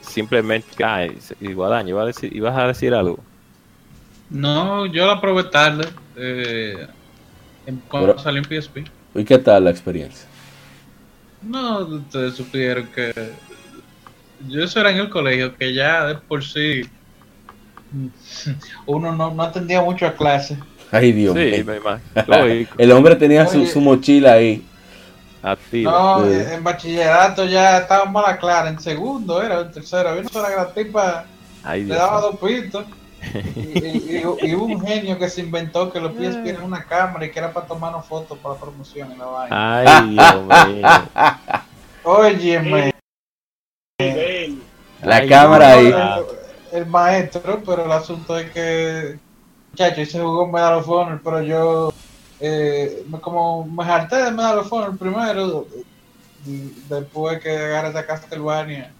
simplemente. 0.00 0.84
Ah, 0.84 1.06
igual 1.40 1.88
iba 1.88 2.02
a 2.02 2.06
decir, 2.06 2.34
ibas 2.34 2.56
a 2.56 2.66
decir 2.66 2.94
algo. 2.94 3.18
No, 4.28 4.86
yo 4.86 5.06
la 5.06 5.20
probé 5.20 5.44
tarde. 5.44 5.88
Eh, 6.16 6.86
cuando 7.88 8.18
salió 8.18 8.42
en 8.42 8.62
PSP. 8.62 8.78
¿Y 9.14 9.24
qué 9.24 9.38
tal 9.38 9.64
la 9.64 9.70
experiencia? 9.70 10.28
No, 11.42 11.78
ustedes 11.80 12.34
supieron 12.34 12.86
que. 12.88 13.12
Yo 14.48 14.64
eso 14.64 14.80
era 14.80 14.90
en 14.90 14.98
el 14.98 15.10
colegio, 15.10 15.54
que 15.56 15.74
ya 15.74 16.06
de 16.06 16.14
por 16.16 16.44
sí. 16.44 16.82
Uno 18.86 19.14
no, 19.14 19.32
no 19.32 19.42
atendía 19.42 19.82
mucho 19.82 20.06
a 20.06 20.14
clase. 20.14 20.56
Ay, 20.92 21.12
Dios 21.12 21.34
mío. 21.34 21.64
el 22.78 22.92
hombre 22.92 23.16
tenía 23.16 23.46
su, 23.46 23.64
su 23.66 23.80
mochila 23.80 24.32
ahí 24.34 24.64
no, 25.42 26.26
en 26.26 26.62
bachillerato 26.62 27.44
ya 27.44 27.78
estábamos 27.78 28.24
a 28.24 28.32
la 28.32 28.38
clara. 28.38 28.68
En 28.68 28.78
segundo 28.78 29.42
era, 29.42 29.60
en 29.60 29.72
tercero. 29.72 30.10
Había 30.10 30.22
una 30.22 30.48
la 30.48 30.72
tipa 30.72 31.24
le 31.64 31.94
daba 31.94 32.20
dos 32.20 32.36
pitos. 32.36 32.84
y, 33.54 34.24
hubo 34.24 34.64
un 34.64 34.80
genio 34.80 35.18
que 35.18 35.28
se 35.28 35.42
inventó 35.42 35.92
que 35.92 36.00
los 36.00 36.12
pies 36.12 36.42
tienen 36.42 36.62
una 36.62 36.84
cámara 36.84 37.26
y 37.26 37.30
que 37.30 37.38
era 37.38 37.52
para 37.52 37.66
tomarnos 37.66 38.06
fotos 38.06 38.38
para 38.38 38.54
la 38.54 38.60
promoción 38.60 39.12
en 39.12 39.18
la 39.18 39.26
vaina. 39.26 39.78
Ay, 39.78 40.08
Dios 40.14 40.68
mío. 40.68 40.88
Óyeme. 42.04 42.94
La 45.02 45.26
cámara 45.26 45.72
ahí. 45.72 45.94
El, 46.72 46.86
maestro, 46.86 47.62
pero 47.66 47.84
el 47.84 47.92
asunto 47.92 48.38
es 48.38 48.50
que, 48.52 49.18
muchacho, 49.70 50.06
se 50.06 50.20
jugó 50.20 50.44
un 50.44 50.52
Medal 50.52 50.74
of 50.74 50.88
Honor, 50.88 51.20
pero 51.22 51.42
yo 51.42 51.92
eh, 52.40 53.04
como 53.20 53.64
me 53.66 53.84
harté 53.84 54.16
de 54.16 54.30
Medal 54.30 54.58
of 54.58 54.72
Honor 54.72 54.96
primero, 54.96 55.66
después 56.88 57.40
que 57.40 57.50
agarré 57.50 57.98
a 57.98 58.06
Castlevania, 58.06 58.92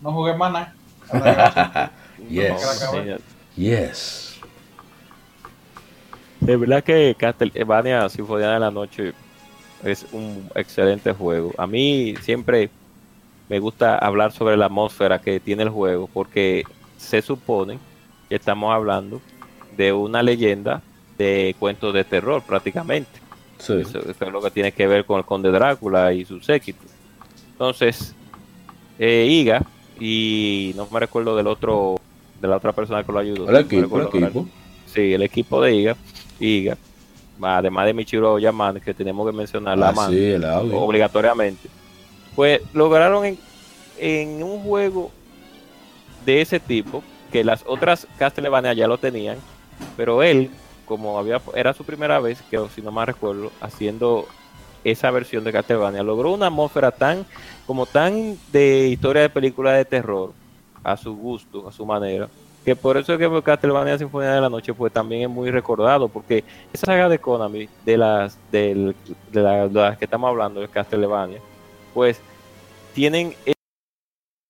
no 0.00 0.12
jugué 0.12 0.34
más 0.34 0.52
nada. 0.52 1.92
yes. 2.28 2.80
yes. 3.56 4.40
De 6.40 6.56
verdad 6.56 6.82
que 6.82 7.14
Castlevania 7.16 8.08
Sinfonía 8.08 8.50
de 8.50 8.60
la 8.60 8.70
Noche 8.70 9.12
es 9.84 10.04
un 10.12 10.50
excelente 10.54 11.12
juego. 11.12 11.52
A 11.56 11.66
mí 11.66 12.14
siempre 12.20 12.68
me 13.48 13.58
gusta 13.58 13.96
hablar 13.98 14.32
sobre 14.32 14.56
la 14.56 14.66
atmósfera 14.66 15.20
que 15.20 15.38
tiene 15.38 15.62
el 15.62 15.68
juego 15.68 16.08
porque 16.12 16.64
se 16.96 17.22
supone 17.22 17.78
que 18.28 18.36
estamos 18.36 18.74
hablando 18.74 19.20
de 19.76 19.92
una 19.92 20.22
leyenda 20.22 20.82
de 21.22 21.56
cuentos 21.58 21.94
de 21.94 22.04
terror 22.04 22.42
prácticamente. 22.42 23.20
Eso, 23.58 23.78
es 23.78 24.20
lo 24.20 24.42
que 24.42 24.50
tiene 24.50 24.72
que 24.72 24.86
ver 24.88 25.04
con 25.04 25.18
el 25.18 25.24
conde 25.24 25.50
Drácula 25.50 26.12
y 26.12 26.24
su 26.24 26.40
séquito. 26.40 26.82
Entonces, 27.52 28.12
eh, 28.98 29.26
Iga, 29.28 29.62
y 30.00 30.72
no 30.74 30.88
me 30.90 30.98
recuerdo 30.98 31.36
del 31.36 31.46
otro, 31.46 32.00
de 32.40 32.48
la 32.48 32.56
otra 32.56 32.72
persona 32.72 33.04
que 33.04 33.12
lo 33.12 33.20
ayudó. 33.20 33.48
El 33.48 33.56
equipo, 33.56 34.00
el 34.00 34.06
equipo. 34.06 34.48
Sí, 34.86 35.14
el 35.14 35.22
equipo 35.22 35.62
de 35.62 35.74
Iga, 35.76 35.96
Iga, 36.40 36.76
además 37.40 37.86
de 37.86 37.94
Michiro 37.94 38.38
Yaman, 38.40 38.80
que 38.80 38.94
tenemos 38.94 39.30
que 39.30 39.36
mencionar 39.36 39.78
la 39.78 39.90
ah, 39.96 40.60
obligatoriamente. 40.60 41.68
Pues 42.34 42.62
lograron 42.74 43.24
en, 43.24 43.38
en 43.98 44.42
un 44.42 44.60
juego 44.62 45.12
de 46.26 46.40
ese 46.40 46.58
tipo, 46.58 47.04
que 47.30 47.44
las 47.44 47.62
otras 47.66 48.08
Castlevania 48.18 48.72
ya 48.72 48.88
lo 48.88 48.98
tenían, 48.98 49.38
pero 49.96 50.22
él 50.24 50.50
como 50.92 51.18
había 51.18 51.40
era 51.54 51.72
su 51.72 51.84
primera 51.84 52.20
vez, 52.20 52.42
que 52.50 52.60
si 52.74 52.82
no 52.82 52.92
mal 52.92 53.06
recuerdo, 53.06 53.50
haciendo 53.62 54.26
esa 54.84 55.10
versión 55.10 55.42
de 55.42 55.50
Castlevania, 55.50 56.02
logró 56.02 56.32
una 56.32 56.48
atmósfera 56.48 56.90
tan, 56.90 57.24
como 57.66 57.86
tan 57.86 58.36
de 58.52 58.88
historia 58.88 59.22
de 59.22 59.30
película 59.30 59.72
de 59.72 59.86
terror, 59.86 60.34
a 60.84 60.94
su 60.98 61.16
gusto, 61.16 61.66
a 61.66 61.72
su 61.72 61.86
manera, 61.86 62.28
que 62.62 62.76
por 62.76 62.98
eso 62.98 63.14
es 63.14 63.18
que 63.18 63.42
Castlevania 63.42 63.96
Sinfonía 63.96 64.32
de 64.32 64.42
la 64.42 64.50
Noche 64.50 64.74
pues 64.74 64.92
también 64.92 65.22
es 65.22 65.30
muy 65.30 65.50
recordado, 65.50 66.08
porque 66.08 66.44
esa 66.74 66.84
saga 66.84 67.08
de 67.08 67.18
Konami, 67.18 67.70
de 67.86 67.96
las, 67.96 68.36
de, 68.50 68.94
las 69.32 69.96
que 69.96 70.04
estamos 70.04 70.28
hablando, 70.28 70.60
de 70.60 70.68
Castlevania, 70.68 71.40
pues 71.94 72.20
tienen 72.92 73.34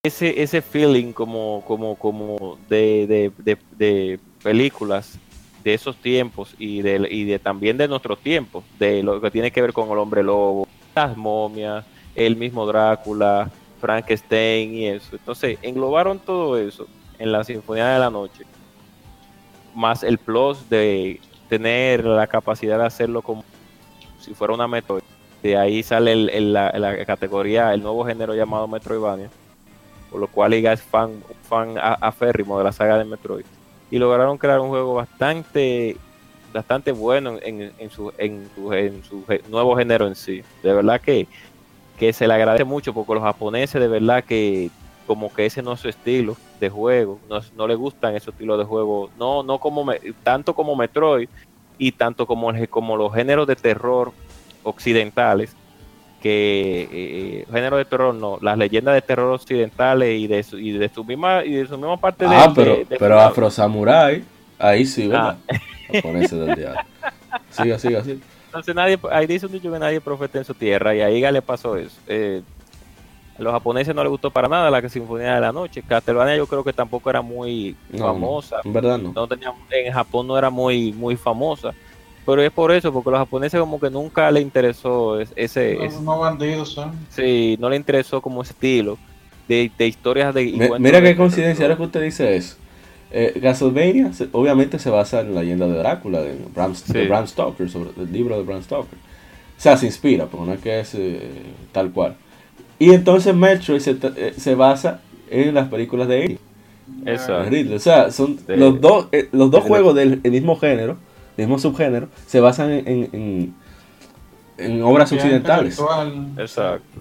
ese, 0.03 0.43
ese 0.43 0.61
feeling 0.61 1.13
como, 1.13 1.63
como, 1.69 1.95
como 1.95 2.59
de, 2.69 3.31
de 3.39 4.19
películas 4.43 5.21
de 5.63 5.75
esos 5.75 5.97
tiempos 5.97 6.55
y 6.59 6.83
de, 6.83 7.07
y 7.11 7.25
de 7.25 7.39
también 7.39 7.77
de 7.77 7.89
nuestros 7.89 8.19
tiempos, 8.19 8.65
de 8.79 9.03
lo 9.03 9.21
que 9.21 9.31
tiene 9.31 9.51
que 9.51 9.63
ver 9.63 9.73
con 9.73 9.89
el 9.91 9.99
hombre 9.99 10.23
lobo, 10.23 10.67
las 10.95 11.17
momias, 11.17 11.85
el 12.15 12.37
mismo 12.37 12.67
Drácula, 12.67 13.51
Frankenstein 13.81 14.75
y 14.75 14.87
eso. 14.89 15.17
Entonces, 15.17 15.59
englobaron 15.63 16.19
todo 16.19 16.59
eso 16.59 16.87
en 17.19 17.33
la 17.33 17.45
Sinfonía 17.45 17.89
de 17.89 17.99
la 17.99 18.11
Noche, 18.11 18.45
más 19.75 20.03
el 20.03 20.19
plus 20.19 20.69
de 20.69 21.21
tener 21.49 22.05
la 22.05 22.27
capacidad 22.27 22.79
de 22.79 22.87
hacerlo 22.87 23.23
como 23.23 23.45
si 24.19 24.35
fuera 24.35 24.55
una 24.55 24.69
Metroid. 24.69 25.03
De 25.43 25.57
ahí 25.57 25.83
sale 25.83 26.15
la, 26.41 27.05
categoría, 27.05 27.75
el 27.75 27.83
nuevo 27.83 28.05
género 28.05 28.35
llamado 28.35 28.69
Metroidvania, 28.69 29.29
por 30.11 30.21
lo 30.21 30.29
cual 30.29 30.55
Iga 30.55 30.73
es 30.73 30.83
fan, 30.83 31.23
fan 31.43 31.75
aférrimo 31.77 32.59
de 32.59 32.65
la 32.65 32.73
saga 32.73 32.97
de 32.97 33.05
Metroid. 33.05 33.45
Y 33.93 33.99
lograron 34.01 34.39
crear 34.39 34.59
un 34.59 34.71
juego 34.71 34.95
bastante 34.95 35.97
bastante 36.53 36.93
bueno 36.93 37.39
en, 37.41 37.73
su, 37.91 38.13
en, 38.19 38.51
su, 38.55 38.73
en 38.73 39.03
su 39.05 39.25
nuevo 39.49 39.77
género 39.77 40.09
en 40.09 40.17
sí. 40.17 40.43
De 40.65 40.73
verdad 40.73 41.01
que 41.01 41.29
que 42.03 42.13
se 42.13 42.27
le 42.27 42.35
agradece 42.35 42.65
mucho 42.65 42.93
porque 42.93 43.15
los 43.15 43.23
japoneses 43.23 43.81
de 43.81 43.87
verdad 43.87 44.25
que 44.25 44.71
como 45.07 45.33
que 45.33 45.47
ese 45.47 45.63
no 45.63 45.75
es 45.75 45.81
su 45.81 45.89
estilo 45.89 46.37
de 46.59 46.69
juego, 46.69 47.21
no, 47.31 47.41
no 47.57 47.69
le 47.69 47.77
gustan 47.77 48.17
esos 48.17 48.35
estilos 48.35 48.59
de 48.59 48.65
juego, 48.65 49.09
no, 49.19 49.45
no 49.45 49.59
como 49.59 49.87
tanto 50.25 50.53
como 50.53 50.75
Metroid 50.75 51.29
y 51.79 51.93
tanto 51.93 52.27
como, 52.27 52.51
como 52.71 52.97
los 52.97 53.15
géneros 53.15 53.47
de 53.47 53.55
terror 53.55 54.13
occidentales, 54.65 55.55
que 56.23 56.89
eh, 56.93 57.47
género 57.53 57.77
de 57.77 57.85
terror 57.85 58.15
no, 58.15 58.39
las 58.41 58.57
leyendas 58.57 58.95
de 58.95 59.03
terror 59.03 59.33
occidentales 59.33 60.21
y 60.21 60.29
de 60.29 60.43
su, 60.45 60.59
y 60.59 60.71
de 60.71 60.89
su 60.89 61.05
misma 61.05 61.45
y 61.45 61.53
de 61.53 61.67
su 61.67 61.77
misma 61.77 61.97
parte 61.97 62.25
ah, 62.29 62.47
de, 62.49 62.55
pero, 62.55 62.79
pero 62.99 63.21
Afro 63.21 63.51
Samurai, 63.51 64.23
ahí 64.59 64.87
sí, 64.87 65.09
¿verdad? 65.09 65.37
Ah. 65.51 65.59
Del 65.93 66.55
diablo. 66.55 66.81
Siga, 67.51 67.79
siga, 67.79 68.03
siga. 68.03 68.21
Entonces 68.47 68.75
nadie, 68.75 68.99
ahí 69.11 69.27
dice 69.27 69.47
un 69.47 69.53
dicho 69.53 69.71
que 69.73 69.79
nadie 69.79 70.01
profeta 70.01 70.39
en 70.39 70.45
su 70.45 70.55
tierra 70.55 70.95
y 70.95 71.01
a 71.01 71.11
Iga 71.11 71.33
le 71.33 71.43
pasó 71.43 71.77
eso. 71.77 71.99
Eh, 72.07 72.43
a 73.39 73.43
los 73.43 73.53
japoneses 73.53 73.95
no 73.95 74.03
les 74.03 74.11
gustó 74.11 74.31
para 74.31 74.49
nada 74.49 74.71
la 74.71 74.89
Sinfonía 74.89 75.35
de 75.35 75.41
la 75.41 75.53
Noche. 75.53 75.83
Castlevania 75.83 76.37
yo 76.37 76.47
creo 76.47 76.63
que 76.63 76.73
tampoco 76.73 77.11
era 77.11 77.21
muy 77.21 77.75
famosa. 77.99 78.61
En 78.65 78.73
verdad 78.73 78.99
no. 78.99 79.29
en 79.71 79.93
Japón 79.93 80.27
no 80.27 80.39
era 80.39 80.51
muy, 80.51 80.93
muy 80.93 81.17
famosa. 81.17 81.73
Pero 82.25 82.43
es 82.43 82.51
por 82.53 82.71
eso, 82.71 82.93
porque 82.93 83.09
a 83.11 83.13
los 83.13 83.21
japoneses 83.21 83.59
como 83.59 83.81
que 83.81 83.91
nunca 83.91 84.31
le 84.31 84.41
interesó 84.41 85.21
ese... 85.21 85.79
No, 86.03 86.21
bandidos 86.21 86.71
son. 86.71 86.93
Sí, 87.11 87.57
no 87.59 87.69
le 87.69 87.77
interesó 87.77 88.21
como 88.21 88.43
estilo 88.43 88.97
de, 89.49 89.71
historias 89.79 90.35
de... 90.35 90.77
mira 90.79 91.03
qué 91.03 91.17
coincidencia, 91.17 91.65
ahora 91.65 91.77
que 91.77 91.83
usted 91.83 92.03
dice 92.03 92.37
eso. 92.37 92.57
Eh, 93.11 93.39
Castlevania 93.43 94.11
obviamente 94.33 94.79
se 94.79 94.89
basa 94.89 95.21
en 95.21 95.35
la 95.35 95.43
leyenda 95.43 95.67
de 95.67 95.75
Drácula, 95.75 96.23
de 96.23 96.35
Bram, 96.55 97.27
Stoker, 97.27 97.69
sobre 97.69 97.91
el 98.01 98.11
libro 98.11 98.39
de 98.39 98.43
Bram 98.45 98.63
Stoker. 98.63 98.99
O 98.99 99.61
sea, 99.61 99.77
se 99.77 99.87
inspira, 99.87 100.27
pero 100.31 100.47
no 100.47 100.55
es 100.55 100.61
que 100.61 100.81
es 100.81 100.95
eh, 100.95 101.21
tal 101.73 101.91
cual. 101.91 102.17
Y 102.79 102.93
entonces 102.93 103.35
Metroid 103.35 103.81
se, 103.81 103.97
eh, 104.17 104.35
se, 104.37 104.55
basa 104.55 105.01
en 105.31 105.55
las 105.55 105.69
películas 105.69 106.09
de 106.09 106.23
Alien. 106.23 106.39
Exacto. 107.07 107.75
O 107.75 107.79
sea, 107.79 108.11
son 108.11 108.39
los 108.49 108.81
dos, 108.81 109.09
eh, 109.13 109.29
los 109.33 109.51
dos 109.51 109.63
juegos 109.63 109.95
del 109.95 110.21
mismo 110.23 110.57
género, 110.57 110.97
mismo 111.37 111.59
subgénero, 111.59 112.09
se 112.27 112.41
basan 112.41 112.71
en, 112.71 112.87
en, 112.87 113.55
en 114.59 114.83
obras 114.83 115.13
occidentales. 115.13 115.81
Exacto. 116.39 117.01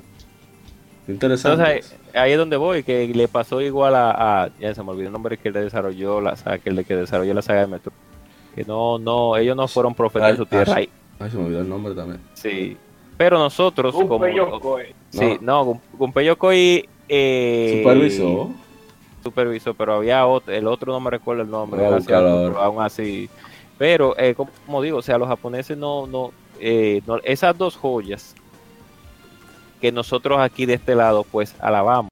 Interesante. 1.08 1.64
Entonces, 1.64 1.98
ahí 2.14 2.32
es 2.32 2.38
donde 2.38 2.58
voy, 2.58 2.84
que 2.84 3.08
le 3.08 3.28
pasó 3.28 3.60
igual 3.62 3.96
a, 3.96 4.50
ya 4.60 4.74
se 4.74 4.84
me 4.84 4.92
olvidó 4.92 5.08
el 5.08 5.14
nombre 5.14 5.38
que 5.38 5.52
le 5.52 5.64
desarrolló 5.64 6.22
la 6.22 6.36
saga, 6.36 6.60
que 6.60 6.70
el 6.70 6.86
que 6.86 6.96
desarrolló 6.96 7.34
la 7.34 7.42
saga 7.42 7.62
de 7.62 7.68
Metro. 7.68 7.92
Que 8.56 8.64
no, 8.66 9.00
no, 9.00 9.38
ellos 9.38 9.56
no 9.56 9.68
fueron 9.68 9.96
profetas 9.96 10.32
de 10.32 10.38
su 10.38 10.46
tierra. 10.46 10.76
Ay, 10.76 10.90
se 11.30 11.38
me 11.38 11.46
olvidó 11.46 11.62
el 11.62 11.70
nombre 11.70 11.94
también. 11.94 12.20
Sí. 12.34 12.78
Pero 13.18 13.38
nosotros, 13.38 13.94
como. 13.94 14.26
Sí, 15.10 15.38
no, 15.42 15.80
Gunpei 15.94 16.26
Yokoi. 16.26 16.90
Eh, 17.08 17.82
supervisó. 17.82 18.52
Supervisó, 19.24 19.74
pero 19.74 19.96
había 19.96 20.26
otro, 20.26 20.54
el 20.54 20.66
otro 20.66 20.92
no 20.92 21.00
me 21.00 21.12
recuerdo 21.12 21.44
el 21.44 21.50
nombre. 21.50 21.86
aún 21.86 22.82
así. 22.82 23.30
Pero, 23.82 24.16
eh, 24.20 24.36
como 24.36 24.80
digo, 24.84 25.00
o 25.00 25.02
sea, 25.02 25.18
los 25.18 25.28
japoneses 25.28 25.76
no, 25.76 26.06
no, 26.06 26.32
eh, 26.60 27.02
no, 27.08 27.18
esas 27.24 27.58
dos 27.58 27.76
joyas 27.76 28.36
que 29.82 29.92
nosotros 29.92 30.40
aquí 30.40 30.68
de 30.68 30.76
este 30.76 30.94
lado 30.94 31.24
pues 31.24 31.56
alabamos 31.60 32.12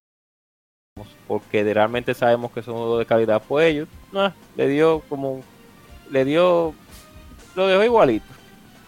porque 1.28 1.72
realmente 1.72 2.16
sabemos 2.16 2.52
que 2.52 2.64
son 2.64 2.98
de 2.98 3.06
calidad 3.06 3.44
pues 3.48 3.68
ellos 3.68 3.88
no, 4.12 4.34
le 4.58 4.68
dio 4.68 5.04
como 5.10 5.44
le 6.10 6.26
dio 6.26 6.74
lo 7.56 7.68
dejó 7.68 7.84
igualito. 7.84 8.26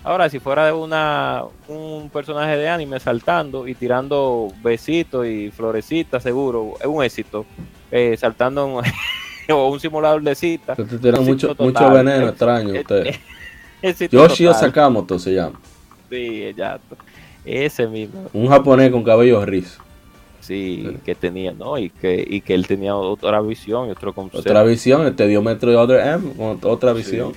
Ahora 0.04 0.28
si 0.28 0.40
fuera 0.40 0.66
de 0.66 0.72
una 0.72 1.44
un 1.68 2.10
personaje 2.10 2.58
de 2.58 2.68
anime 2.68 3.00
saltando 3.00 3.68
y 3.68 3.76
tirando 3.76 4.52
besitos 4.64 5.28
y 5.28 5.52
florecitas 5.52 6.24
seguro 6.24 6.74
es 6.80 6.88
un 6.88 7.04
éxito 7.04 7.46
eh, 7.92 8.18
saltando 8.18 8.66
un, 8.66 8.84
o 9.58 9.68
un 9.68 9.80
simulador 9.80 10.22
de 10.22 10.36
citas 10.36 10.78
mucho, 11.22 11.56
mucho 11.58 11.92
veneno 11.92 12.28
extraño 12.30 12.80
usted 12.80 13.16
Yoshio 14.12 14.54
Sakamoto 14.54 15.18
se 15.18 15.34
llama 15.34 15.60
sí 16.10 16.44
exacto 16.44 16.98
ese 17.46 17.88
mismo. 17.88 18.30
Un 18.34 18.48
japonés 18.48 18.92
con 18.92 19.04
cabello 19.04 19.44
rizo. 19.46 19.82
Sí, 20.40 20.98
que 21.06 21.14
tenía, 21.14 21.52
¿no? 21.54 21.78
Y 21.78 21.90
que, 21.90 22.26
y 22.28 22.42
que 22.42 22.56
él 22.56 22.66
tenía 22.66 22.96
otra 22.96 23.42
visión 23.42 23.88
y 23.88 23.92
otro 23.92 24.14
concepto. 24.14 24.40
Otra 24.40 24.64
visión, 24.64 25.06
este 25.06 25.28
diómetro 25.28 25.70
de 25.70 25.78
Other 25.78 26.08
M, 26.08 26.34
otra 26.64 26.94
visión. 26.94 27.34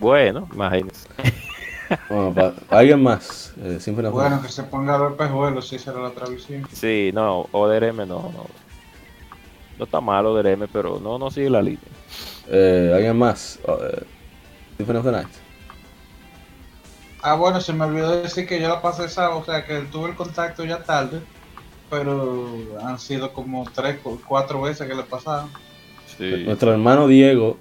Bueno, 0.00 0.48
imagínese. 0.52 1.06
Bueno, 2.08 2.54
alguien 2.70 3.02
más. 3.02 3.52
Eh, 3.58 3.78
bueno, 4.10 4.40
que 4.40 4.48
se 4.48 4.62
ponga 4.64 4.94
a 4.94 4.98
ver 4.98 5.16
pejuelos, 5.16 5.68
si 5.68 5.78
será 5.78 6.00
la 6.00 6.08
otra 6.08 6.26
visión. 6.28 6.66
Sí, 6.72 7.10
no, 7.12 7.46
ODRM 7.52 7.98
no, 7.98 8.32
no. 8.32 8.46
No 9.78 9.84
está 9.84 10.00
mal 10.00 10.26
ODRM, 10.26 10.68
pero 10.72 11.00
no, 11.00 11.18
no 11.18 11.30
sigue 11.30 11.50
la 11.50 11.62
línea. 11.62 11.80
Eh, 12.48 12.92
¿Alguien 12.94 13.18
más? 13.18 13.58
Oh, 13.66 13.78
eh, 13.82 14.02
Symphony 14.76 14.98
of 14.98 15.04
the 15.04 15.12
Night. 15.12 15.28
Ah, 17.22 17.34
bueno, 17.34 17.60
se 17.60 17.72
me 17.72 17.84
olvidó 17.84 18.20
decir 18.20 18.46
que 18.46 18.60
yo 18.60 18.68
la 18.68 18.82
pasé 18.82 19.06
esa, 19.06 19.30
o 19.34 19.44
sea, 19.44 19.64
que 19.64 19.80
tuve 19.90 20.10
el 20.10 20.14
contacto 20.14 20.62
ya 20.64 20.82
tarde, 20.82 21.20
pero 21.88 22.46
han 22.82 22.98
sido 22.98 23.32
como 23.32 23.64
tres, 23.74 23.96
cuatro 24.28 24.60
veces 24.60 24.86
que 24.86 24.94
le 24.94 25.04
pasaron. 25.04 25.48
Sí. 26.18 26.44
Nuestro 26.44 26.70
hermano 26.70 27.08
Diego 27.08 27.56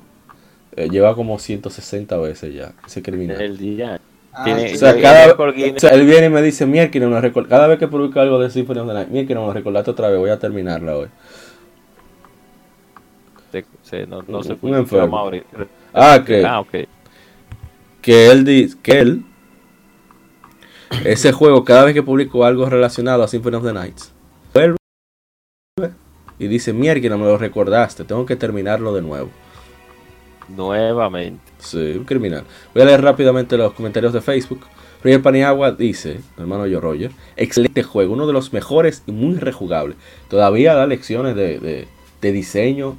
eh, 0.76 0.90
lleva 0.90 1.16
como 1.16 1.40
160 1.40 2.18
veces 2.18 2.54
ya, 2.54 2.74
ese 2.86 3.02
criminal. 3.02 3.42
El 3.42 3.58
día. 3.58 4.02
Ah, 4.34 4.46
o, 4.46 4.76
sea, 4.76 5.00
cada, 5.00 5.28
él 5.28 6.06
viene 6.06 6.26
y 6.26 6.30
me 6.30 6.42
dice, 6.42 6.66
mierda, 6.66 7.00
no 7.00 7.48
cada 7.48 7.68
vez 7.68 7.78
que 7.78 7.88
publico 7.88 8.20
algo 8.20 8.40
de 8.40 8.50
Symphony 8.50 8.80
of 8.80 8.88
the 8.88 8.94
Night, 8.94 9.10
mierda, 9.10 9.36
no 9.36 9.48
lo 9.48 9.54
recordaste 9.54 9.92
otra 9.92 10.10
vez, 10.10 10.20
voy 10.20 10.32
a 10.32 10.40
terminarla 10.40 10.98
hoy. 10.98 11.08
No, 14.08 14.24
no 14.28 14.44
se 14.44 14.58
un 14.62 14.76
enfermo. 14.76 15.32
Ah, 15.94 16.24
que, 16.26 16.46
ah, 16.46 16.60
okay. 16.60 16.88
que 18.02 18.32
él 18.32 18.44
dice, 18.44 18.78
que 18.82 19.00
él 19.00 19.24
ese 21.06 21.32
juego, 21.32 21.64
cada 21.64 21.86
vez 21.86 21.94
que 21.94 22.04
publico 22.04 22.46
algo 22.46 22.70
relacionado 22.70 23.24
a 23.24 23.28
Symphony 23.28 23.56
of 23.56 23.64
the 23.64 23.74
Nights, 23.74 24.14
vuelve 24.54 24.78
y 26.40 26.48
dice, 26.48 26.74
mierda, 26.74 27.10
no 27.10 27.18
me 27.18 27.26
lo 27.26 27.38
recordaste, 27.38 28.04
tengo 28.04 28.26
que 28.26 28.36
terminarlo 28.36 28.94
de 28.94 29.02
nuevo. 29.02 29.30
Nuevamente. 30.50 31.52
Sí, 31.60 31.94
un 31.98 32.04
criminal. 32.04 32.44
Voy 32.74 32.84
a 32.84 32.86
leer 32.86 33.02
rápidamente 33.02 33.58
los 33.58 33.74
comentarios 33.74 34.14
de 34.14 34.22
Facebook. 34.22 34.62
Roger 35.04 35.22
Paniagua 35.22 35.72
dice, 35.72 36.22
hermano 36.38 36.66
yo 36.66 36.80
Roger, 36.80 37.12
excelente 37.36 37.84
juego, 37.84 38.14
uno 38.14 38.28
de 38.28 38.34
los 38.34 38.54
mejores 38.54 39.04
y 39.06 39.12
muy 39.12 39.36
rejugable. 39.36 39.96
Todavía 40.30 40.76
da 40.76 40.88
lecciones 40.88 41.36
de, 41.36 41.88
diseño, 42.22 42.98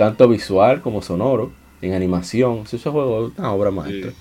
tanto 0.00 0.26
visual 0.28 0.80
como 0.80 1.02
sonoro, 1.02 1.52
en 1.82 1.92
animación. 1.92 2.62
Ese 2.64 2.78
juego 2.78 3.26
es 3.26 3.38
una 3.38 3.52
obra 3.52 3.70
maestra. 3.70 4.12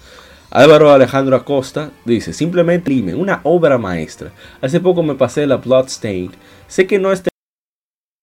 Álvaro 0.51 0.91
Alejandro 0.91 1.37
Acosta 1.37 1.91
dice, 2.03 2.33
simplemente 2.33 2.91
dime, 2.91 3.15
una 3.15 3.39
obra 3.43 3.77
maestra. 3.77 4.33
Hace 4.59 4.81
poco 4.81 5.03
me 5.03 5.15
pasé 5.15 5.47
la 5.47 5.55
Bloodstained. 5.55 6.33
Sé 6.67 6.85
que 6.85 6.99
no 6.99 7.13
es 7.13 7.23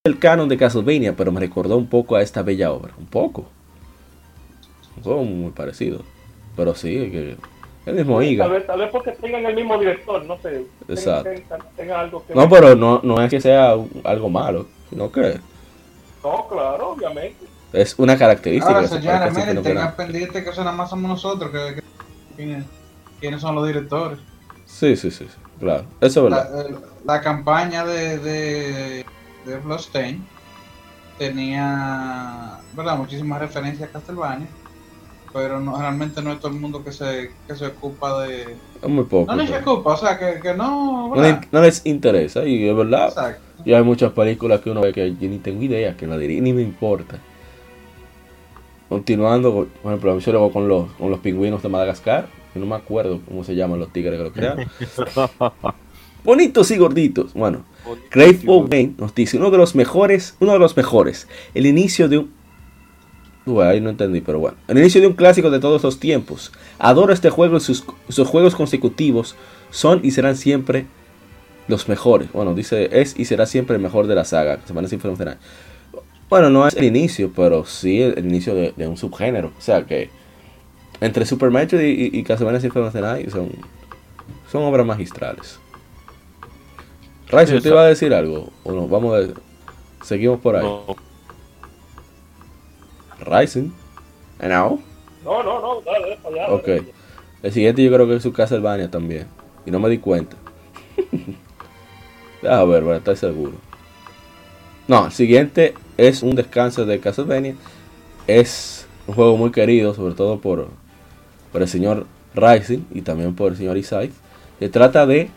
el 0.05 0.19
canon 0.19 0.51
de 0.51 0.59
Castlevania, 0.59 1.17
pero 1.17 1.33
me 1.33 1.41
recordó 1.41 1.79
un 1.79 1.87
poco 1.87 2.17
a 2.17 2.21
esta 2.21 2.43
bella 2.43 2.71
obra. 2.71 2.93
Un 2.99 3.07
poco. 3.07 3.47
Un 4.99 5.03
poco 5.03 5.25
muy 5.25 5.53
parecido. 5.53 6.03
Pero 6.57 6.75
sí, 6.75 6.91
que 7.11 7.37
el 7.87 7.95
mismo 7.95 8.21
Iga. 8.21 8.51
Tal 8.67 8.81
vez, 8.81 8.91
porque 8.93 9.13
tengan 9.13 9.47
el 9.47 9.55
mismo 9.55 9.79
director, 9.79 10.23
no 10.27 10.37
sé. 10.43 10.67
Exacto. 10.89 11.31
algo 11.95 12.23
que 12.27 12.35
no, 12.35 12.51
pero 12.51 12.77
no, 12.77 13.01
no 13.03 13.23
es 13.23 13.31
que 13.31 13.41
sea 13.41 13.77
algo 14.05 14.29
malo, 14.29 14.67
sino 14.91 15.11
que... 15.11 15.41
No, 16.27 16.49
claro, 16.49 16.91
obviamente. 16.91 17.47
Es 17.73 17.97
una 17.99 18.19
característica. 18.19 18.75
Ahora, 18.75 18.89
señora, 18.89 19.31
miren, 19.31 19.63
tengan 19.63 19.95
pendiente 19.95 20.43
que 20.43 20.51
eso 20.51 20.65
nada 20.65 20.77
más 20.77 20.91
somos 20.91 21.09
nosotros, 21.09 21.53
que 21.53 21.83
quiénes, 23.21 23.41
son 23.41 23.55
los 23.55 23.67
directores. 23.67 24.19
Sí, 24.65 24.97
sí, 24.97 25.13
sí, 25.13 25.29
claro. 25.61 25.85
Eso 26.01 26.27
es 26.27 26.33
verdad. 26.33 26.81
La, 27.05 27.21
campaña 27.21 27.85
de, 27.85 28.19
de, 28.19 29.07
de 29.45 30.21
tenía 31.17 32.59
¿verdad? 32.73 32.97
muchísimas 32.97 33.39
referencias 33.39 33.89
a 33.89 33.93
Castlevania, 33.93 34.49
pero 35.37 35.61
no, 35.61 35.79
realmente 35.79 36.23
no 36.23 36.33
es 36.33 36.41
todo 36.41 36.51
el 36.51 36.59
mundo 36.59 36.83
que 36.83 36.91
se, 36.93 37.31
que 37.47 37.55
se 37.55 37.67
ocupa 37.67 38.23
de... 38.23 38.57
Es 38.83 38.89
muy 38.89 39.05
poco. 39.05 39.31
No 39.31 39.43
les 39.43 39.51
ocupa, 39.51 39.93
o 39.93 39.97
sea, 39.99 40.19
que, 40.19 40.41
que 40.41 40.55
no... 40.55 41.15
No 41.15 41.61
les, 41.61 41.85
interesa, 41.85 42.43
y 42.47 42.67
es 42.67 42.75
verdad. 42.75 43.09
Exacto. 43.09 43.43
Y 43.67 43.75
hay 43.75 43.83
muchas 43.83 44.13
películas 44.13 44.63
que 44.63 44.71
uno 44.71 44.81
ve 44.81 44.95
que 44.95 45.15
yo 45.15 45.29
ni 45.29 45.37
tengo 45.37 45.63
idea 45.63 45.95
que 45.95 46.07
la 46.07 46.17
diría, 46.17 46.41
ni 46.41 46.55
me 46.55 46.63
importa. 46.63 47.19
Continuando, 48.89 49.69
por 49.83 49.93
ejemplo, 49.93 50.19
yo 50.19 50.33
luego 50.33 50.53
con 50.53 50.69
los, 50.69 50.91
con 50.93 51.11
los 51.11 51.21
pingüinos 51.21 51.63
de 51.63 51.69
Madagascar, 51.69 52.29
que 52.55 52.59
no 52.59 52.65
me 52.65 52.77
acuerdo 52.77 53.21
cómo 53.29 53.45
se 53.45 53.55
llaman 53.55 53.79
los 53.79 53.93
tigres 53.93 54.17
que 54.17 54.25
lo 54.25 54.33
crearon. 54.33 54.67
Bonitos 56.25 56.71
y 56.71 56.79
gorditos. 56.79 57.35
Bueno, 57.35 57.67
Grateful 58.11 58.69
Game 58.69 58.95
nos 58.97 59.15
dice 59.15 59.37
uno 59.37 59.51
de 59.51 59.59
los 59.59 59.75
mejores, 59.75 60.35
uno 60.41 60.55
de 60.55 60.59
los 60.59 60.75
mejores. 60.75 61.29
El 61.53 61.67
inicio 61.67 62.09
de 62.09 62.19
un 62.19 62.33
bueno, 63.53 63.71
ahí 63.71 63.81
no 63.81 63.91
entendí, 63.91 64.21
pero 64.21 64.41
bueno. 64.41 64.57
El 64.67 64.79
inicio 64.79 65.01
de 65.01 65.07
un 65.07 65.15
clásico 65.15 65.51
de 65.51 65.61
todos 65.61 65.83
los 65.83 66.01
tiempos. 66.01 66.53
Adoro 66.79 67.13
este 67.13 67.31
juego 67.31 67.57
y 67.57 67.61
sus, 67.61 67.85
sus, 68.09 68.29
juegos 68.29 68.57
consecutivos 68.57 69.37
son 69.71 70.01
y 70.03 70.11
serán 70.11 70.37
siempre 70.37 70.87
los 71.69 71.89
mejores. 71.89 72.33
Bueno, 72.33 72.55
dice 72.55 72.89
es 73.01 73.19
y 73.19 73.25
será 73.25 73.47
siempre 73.47 73.77
el 73.77 73.83
mejor 73.83 74.09
de 74.09 74.17
la 74.17 74.25
saga. 74.25 74.59
Bueno, 76.29 76.51
no 76.51 76.67
es 76.67 76.75
el 76.75 76.85
inicio, 76.85 77.31
pero 77.35 77.65
sí 77.65 78.03
el, 78.03 78.27
inicio 78.27 78.55
de, 78.55 78.89
un 78.89 78.97
subgénero. 78.97 79.53
O 79.57 79.61
sea 79.61 79.85
que 79.85 80.11
entre 81.01 81.25
Super 81.25 81.51
Mario 81.51 81.81
y, 81.81 82.11
y, 82.13 82.23
Castlevania 82.25 82.61
Symphony 82.61 82.91
the 82.91 83.01
Night 83.01 83.31
son, 83.31 83.51
son 84.51 84.65
obras 84.65 84.85
magistrales. 84.85 85.61
Raizo, 87.29 87.61
¿te 87.61 87.69
iba 87.69 87.83
a 87.83 87.87
decir 87.87 88.13
algo? 88.13 88.51
¿O 88.65 88.73
no? 88.73 88.89
Vamos 88.89 89.15
a 89.15 89.19
ver. 89.19 89.35
Seguimos 90.03 90.41
por 90.41 90.57
ahí. 90.57 90.63
No. 90.63 91.06
Rising. 93.21 93.71
No, 95.25 95.43
no, 95.43 95.61
no, 95.61 95.81
dale, 95.81 96.19
allá. 96.25 96.53
Ok. 96.53 96.69
El 97.43 97.53
siguiente 97.53 97.83
yo 97.83 97.93
creo 97.93 98.07
que 98.07 98.17
es 98.17 98.23
su 98.23 98.33
Castlevania 98.33 98.91
también. 98.91 99.27
Y 99.65 99.71
no 99.71 99.79
me 99.79 99.89
di 99.89 99.99
cuenta. 99.99 100.37
a 102.49 102.65
ver, 102.65 102.85
para 102.85 102.97
estar 102.99 103.17
seguro. 103.17 103.55
No, 104.89 105.07
el 105.07 105.13
siguiente 105.13 105.75
es 105.97 106.23
un 106.23 106.35
descanso 106.35 106.87
de 106.87 107.01
Castlevania. 107.01 107.57
Es 108.27 108.87
un 109.07 109.15
juego 109.15 109.37
muy 109.37 109.51
querido, 109.51 109.95
sobre 109.95 110.15
todo 110.15 110.41
por, 110.41 110.69
por 111.53 111.63
el 111.63 111.69
señor 111.69 112.07
Rising 112.35 112.85
y 112.93 113.03
también 113.03 113.35
por 113.35 113.53
el 113.53 113.59
señor 113.59 113.77
Isai. 113.77 114.13
Se 114.59 114.69
trata 114.69 115.07
de 115.07 115.31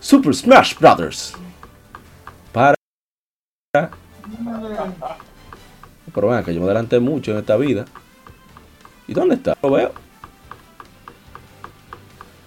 Super 0.00 0.34
Smash 0.34 0.78
Brothers. 0.78 1.34
Para. 2.52 2.74
Pero 6.14 6.44
que 6.44 6.54
yo 6.54 6.60
me 6.60 6.66
adelanté 6.66 7.00
mucho 7.00 7.32
en 7.32 7.38
esta 7.38 7.56
vida. 7.56 7.84
¿Y 9.08 9.14
dónde 9.14 9.36
está? 9.36 9.56
Lo 9.62 9.70
veo. 9.70 9.92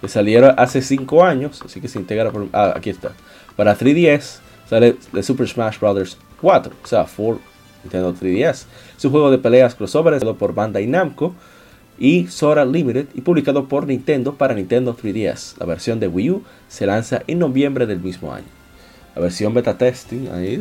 Que 0.00 0.08
salieron 0.08 0.54
hace 0.56 0.82
5 0.82 1.24
años, 1.24 1.62
así 1.64 1.80
que 1.80 1.88
se 1.88 1.98
integra 1.98 2.30
por... 2.30 2.48
Ah, 2.52 2.74
aquí 2.76 2.90
está. 2.90 3.12
Para 3.56 3.76
3DS 3.76 4.38
sale 4.68 4.96
The 5.12 5.22
Super 5.22 5.48
Smash 5.48 5.78
Bros. 5.78 6.18
4, 6.40 6.72
o 6.82 6.86
sea, 6.86 7.04
4 7.04 7.40
Nintendo 7.84 8.14
3DS. 8.14 8.66
Es 8.96 9.04
un 9.04 9.10
juego 9.10 9.30
de 9.30 9.38
peleas 9.38 9.74
crossover 9.74 10.20
por 10.36 10.54
Bandai 10.54 10.86
Namco 10.86 11.34
y 11.98 12.26
Sora 12.26 12.64
Limited 12.64 13.06
y 13.14 13.22
publicado 13.22 13.68
por 13.68 13.86
Nintendo 13.86 14.34
para 14.34 14.54
Nintendo 14.54 14.96
3DS. 14.96 15.56
La 15.58 15.66
versión 15.66 16.00
de 16.00 16.08
Wii 16.08 16.30
U 16.30 16.42
se 16.68 16.86
lanza 16.86 17.22
en 17.26 17.38
noviembre 17.38 17.86
del 17.86 18.00
mismo 18.00 18.32
año. 18.32 18.46
La 19.14 19.22
versión 19.22 19.54
beta 19.54 19.78
testing 19.78 20.28
ahí 20.28 20.60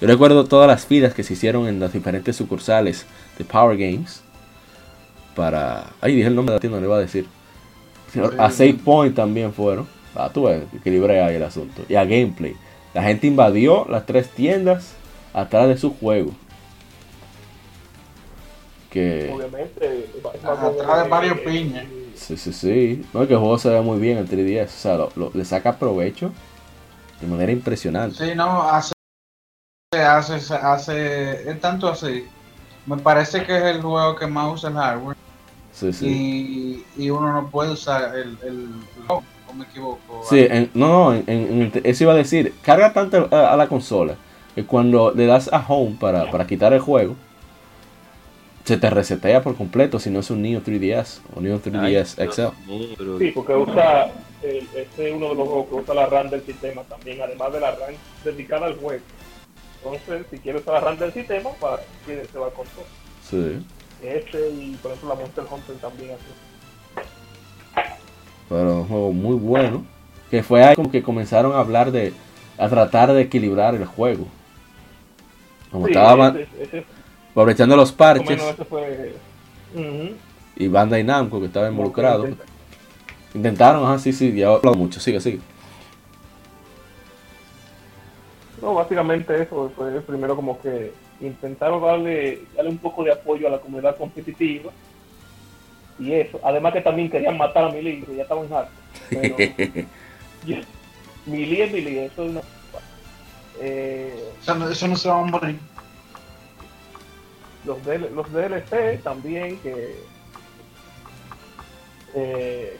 yo 0.00 0.06
recuerdo 0.06 0.44
todas 0.44 0.66
las 0.66 0.86
filas 0.86 1.14
que 1.14 1.22
se 1.22 1.34
hicieron 1.34 1.68
en 1.68 1.80
las 1.80 1.92
diferentes 1.92 2.36
sucursales 2.36 3.06
de 3.38 3.44
Power 3.44 3.76
Games 3.76 4.22
para 5.34 5.86
ahí 6.00 6.16
dije 6.16 6.28
el 6.28 6.34
nombre 6.34 6.52
de 6.52 6.56
la 6.56 6.60
tienda, 6.60 6.80
no 6.80 6.86
iba 6.86 6.96
a 6.96 7.00
decir. 7.00 7.26
A 8.38 8.50
Save 8.50 8.74
Point 8.84 9.14
también 9.14 9.52
fueron. 9.52 9.86
Ah, 10.14 10.30
tú 10.32 10.44
ves, 10.44 10.64
equilibré 10.74 11.22
ahí 11.22 11.36
el 11.36 11.42
asunto. 11.44 11.82
Y 11.88 11.94
a 11.94 12.04
Gameplay. 12.04 12.56
La 12.92 13.04
gente 13.04 13.28
invadió 13.28 13.86
las 13.88 14.04
tres 14.04 14.28
tiendas 14.30 14.94
atrás 15.32 15.68
de 15.68 15.76
su 15.76 15.94
juego 15.94 16.32
que 18.90 19.30
obviamente 19.32 20.10
atrás 20.42 21.04
de 21.04 21.08
varios 21.08 21.38
piñas 21.40 21.86
sí 22.16 22.36
sí 22.36 22.52
sí 22.52 23.06
no 23.14 23.22
es 23.22 23.28
que 23.28 23.34
el 23.34 23.40
juego 23.40 23.56
se 23.56 23.68
ve 23.70 23.80
muy 23.80 24.00
bien 24.00 24.18
el 24.18 24.28
3DS 24.28 24.66
o 24.66 24.68
sea 24.68 24.96
lo, 24.96 25.30
le 25.32 25.44
saca 25.44 25.78
provecho 25.78 26.32
de 27.20 27.26
manera 27.28 27.52
impresionante 27.52 28.16
sí 28.16 28.34
no 28.34 28.68
hace 28.68 28.92
hace 29.98 30.54
hace 30.54 31.50
es 31.50 31.60
tanto 31.60 31.88
así. 31.88 32.24
Me 32.86 32.96
parece 32.98 33.44
que 33.44 33.56
es 33.56 33.64
el 33.64 33.82
juego 33.82 34.14
que 34.14 34.28
más 34.28 34.54
usa 34.54 34.70
el 34.70 34.76
hardware. 34.76 35.16
Sí 35.72 35.92
sí. 35.92 36.84
Y, 36.96 37.04
y 37.04 37.10
uno 37.10 37.32
no 37.32 37.50
puede 37.50 37.72
usar 37.72 38.14
el, 38.16 38.38
el, 38.44 38.68
o 39.08 39.22
me 39.54 39.64
equivoco 39.64 40.22
sí 40.28 40.46
no 40.74 41.12
no 41.12 41.14
en, 41.26 41.72
eso 41.82 42.04
iba 42.04 42.12
a 42.12 42.16
decir 42.16 42.54
carga 42.62 42.92
tanto 42.92 43.28
a, 43.32 43.52
a 43.52 43.56
la 43.56 43.66
consola 43.66 44.14
que 44.54 44.64
cuando 44.64 45.12
le 45.12 45.26
das 45.26 45.52
a 45.52 45.64
home 45.66 45.96
para, 45.98 46.30
para 46.30 46.46
quitar 46.46 46.72
el 46.72 46.80
juego 46.80 47.16
se 48.64 48.76
te 48.76 48.90
resetea 48.90 49.42
por 49.42 49.56
completo 49.56 49.98
si 49.98 50.10
no 50.10 50.20
es 50.20 50.30
un 50.30 50.42
Neo 50.42 50.60
3DS 50.60 51.20
o 51.34 51.40
Neo 51.40 51.60
3DS 51.60 52.30
XL. 52.30 53.18
Sí, 53.18 53.32
porque 53.34 53.54
usa, 53.54 54.12
este 54.42 55.08
es 55.08 55.14
uno 55.14 55.30
de 55.30 55.34
los 55.34 55.48
juegos 55.48 55.66
que 55.68 55.74
usa 55.74 55.94
la 55.94 56.06
RAM 56.06 56.30
del 56.30 56.44
sistema 56.44 56.82
también, 56.82 57.20
además 57.20 57.52
de 57.52 57.60
la 57.60 57.70
RAM 57.72 57.94
dedicada 58.22 58.66
al 58.66 58.76
juego. 58.76 59.02
Entonces, 59.82 60.26
si 60.30 60.38
quieres 60.38 60.64
RAM 60.64 60.98
del 60.98 61.12
sistema, 61.12 61.50
para, 61.60 61.82
se 62.06 62.38
va 62.38 62.50
con 62.50 62.66
todo. 62.66 62.84
Sí. 63.28 63.64
Este 64.02 64.50
y, 64.50 64.78
por 64.82 64.92
ejemplo, 64.92 65.14
la 65.14 65.20
Monster 65.20 65.44
Hunter 65.50 65.76
también 65.76 66.10
así. 66.12 67.08
Pero 68.48 68.78
un 68.78 68.88
juego 68.88 69.12
muy 69.12 69.36
bueno. 69.36 69.84
Que 70.30 70.42
fue 70.42 70.62
ahí 70.62 70.76
como 70.76 70.90
que 70.90 71.02
comenzaron 71.02 71.52
a 71.52 71.60
hablar 71.60 71.90
de. 71.90 72.12
a 72.56 72.68
tratar 72.68 73.12
de 73.12 73.22
equilibrar 73.22 73.74
el 73.74 73.84
juego. 73.84 74.26
Como 75.70 75.88
estaba. 75.88 76.34
ese, 76.58 76.84
aprovechando 77.30 77.76
los 77.76 77.92
parches. 77.92 78.40
Y 80.56 80.68
Bandai 80.68 81.02
Namco 81.04 81.40
que 81.40 81.46
estaba 81.46 81.68
involucrado. 81.68 82.28
Intentaron, 83.34 83.84
ajá, 83.84 83.98
sí, 83.98 84.12
sí, 84.12 84.32
ya 84.32 84.48
hablado 84.48 84.76
mucho, 84.76 85.00
sigue, 85.00 85.20
sigue. 85.20 85.40
No, 88.60 88.74
básicamente 88.74 89.42
eso 89.42 89.72
fue 89.74 90.00
primero 90.02 90.36
como 90.36 90.60
que 90.60 90.92
intentaron 91.20 91.82
darle, 91.82 92.40
darle 92.54 92.70
un 92.70 92.78
poco 92.78 93.04
de 93.04 93.12
apoyo 93.12 93.46
a 93.46 93.50
la 93.50 93.58
comunidad 93.58 93.96
competitiva 93.96 94.70
y 95.98 96.12
eso, 96.12 96.40
además 96.42 96.72
que 96.72 96.80
también 96.80 97.10
querían 97.10 97.36
matar 97.36 97.64
a 97.64 97.68
Mili, 97.70 98.02
que 98.02 98.16
ya 98.16 98.22
estaban 98.22 98.50
hartos. 98.52 98.74
Pero 99.10 99.36
Mili 101.26 101.60
es 101.60 101.72
Mili, 101.72 101.98
eso 101.98 102.24
es 102.24 102.30
una... 102.30 102.40
Eh, 103.60 104.32
eso, 104.40 104.54
no, 104.54 104.68
eso 104.70 104.88
no 104.88 104.96
se 104.96 105.08
va 105.08 105.20
a 105.20 105.24
morir 105.24 105.58
los, 107.64 107.78
los 108.12 108.32
DLC 108.32 109.02
también 109.02 109.58
que 109.58 109.96
eh, 112.14 112.76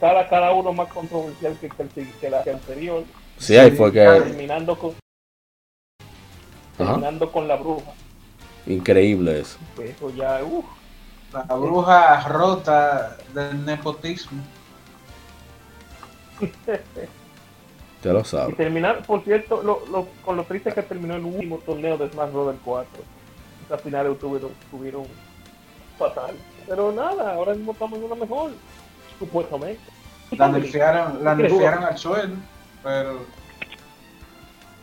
cada, 0.00 0.28
cada 0.28 0.52
uno 0.52 0.72
más 0.72 0.88
controversial 0.88 1.56
que, 1.58 1.68
que, 1.68 2.10
que 2.20 2.30
la 2.30 2.42
anterior. 2.42 3.04
Sí, 3.38 3.56
ahí 3.56 3.70
fue 3.70 3.92
que... 3.92 4.00
Terminando 4.00 4.78
con, 4.78 4.94
terminando 6.76 7.30
con 7.30 7.48
la 7.48 7.56
bruja. 7.56 7.92
Increíble 8.66 9.40
eso. 9.40 9.58
Eso 9.82 10.10
ya, 10.10 10.42
uff. 10.42 10.64
La 11.32 11.42
bruja 11.42 12.28
rota 12.28 13.16
del 13.34 13.64
nepotismo. 13.64 14.42
ya 18.02 18.12
lo 18.12 18.24
sabes. 18.24 18.54
Y 18.54 18.56
terminar, 18.56 19.04
por 19.04 19.22
cierto, 19.22 19.62
lo, 19.62 19.84
lo, 19.90 20.08
con 20.24 20.36
lo 20.36 20.44
triste 20.44 20.72
que 20.72 20.82
terminó 20.82 21.16
el 21.16 21.24
último 21.24 21.58
torneo 21.58 21.98
de 21.98 22.10
Smash 22.10 22.30
Bros. 22.30 22.54
4 22.64 23.16
las 23.68 23.80
finales 23.80 24.18
tuvieron, 24.18 24.50
tuvieron 24.70 25.04
fatal. 25.98 26.36
Pero 26.68 26.92
nada, 26.92 27.34
ahora 27.34 27.54
mismo 27.54 27.72
estamos 27.72 27.98
en 27.98 28.04
una 28.04 28.14
mejor, 28.14 28.52
supuestamente. 29.18 29.80
La 30.32 30.48
nerfearon, 30.48 31.22
la 31.22 31.32
al 31.32 31.98
suelo, 31.98 32.34
pero... 32.86 33.26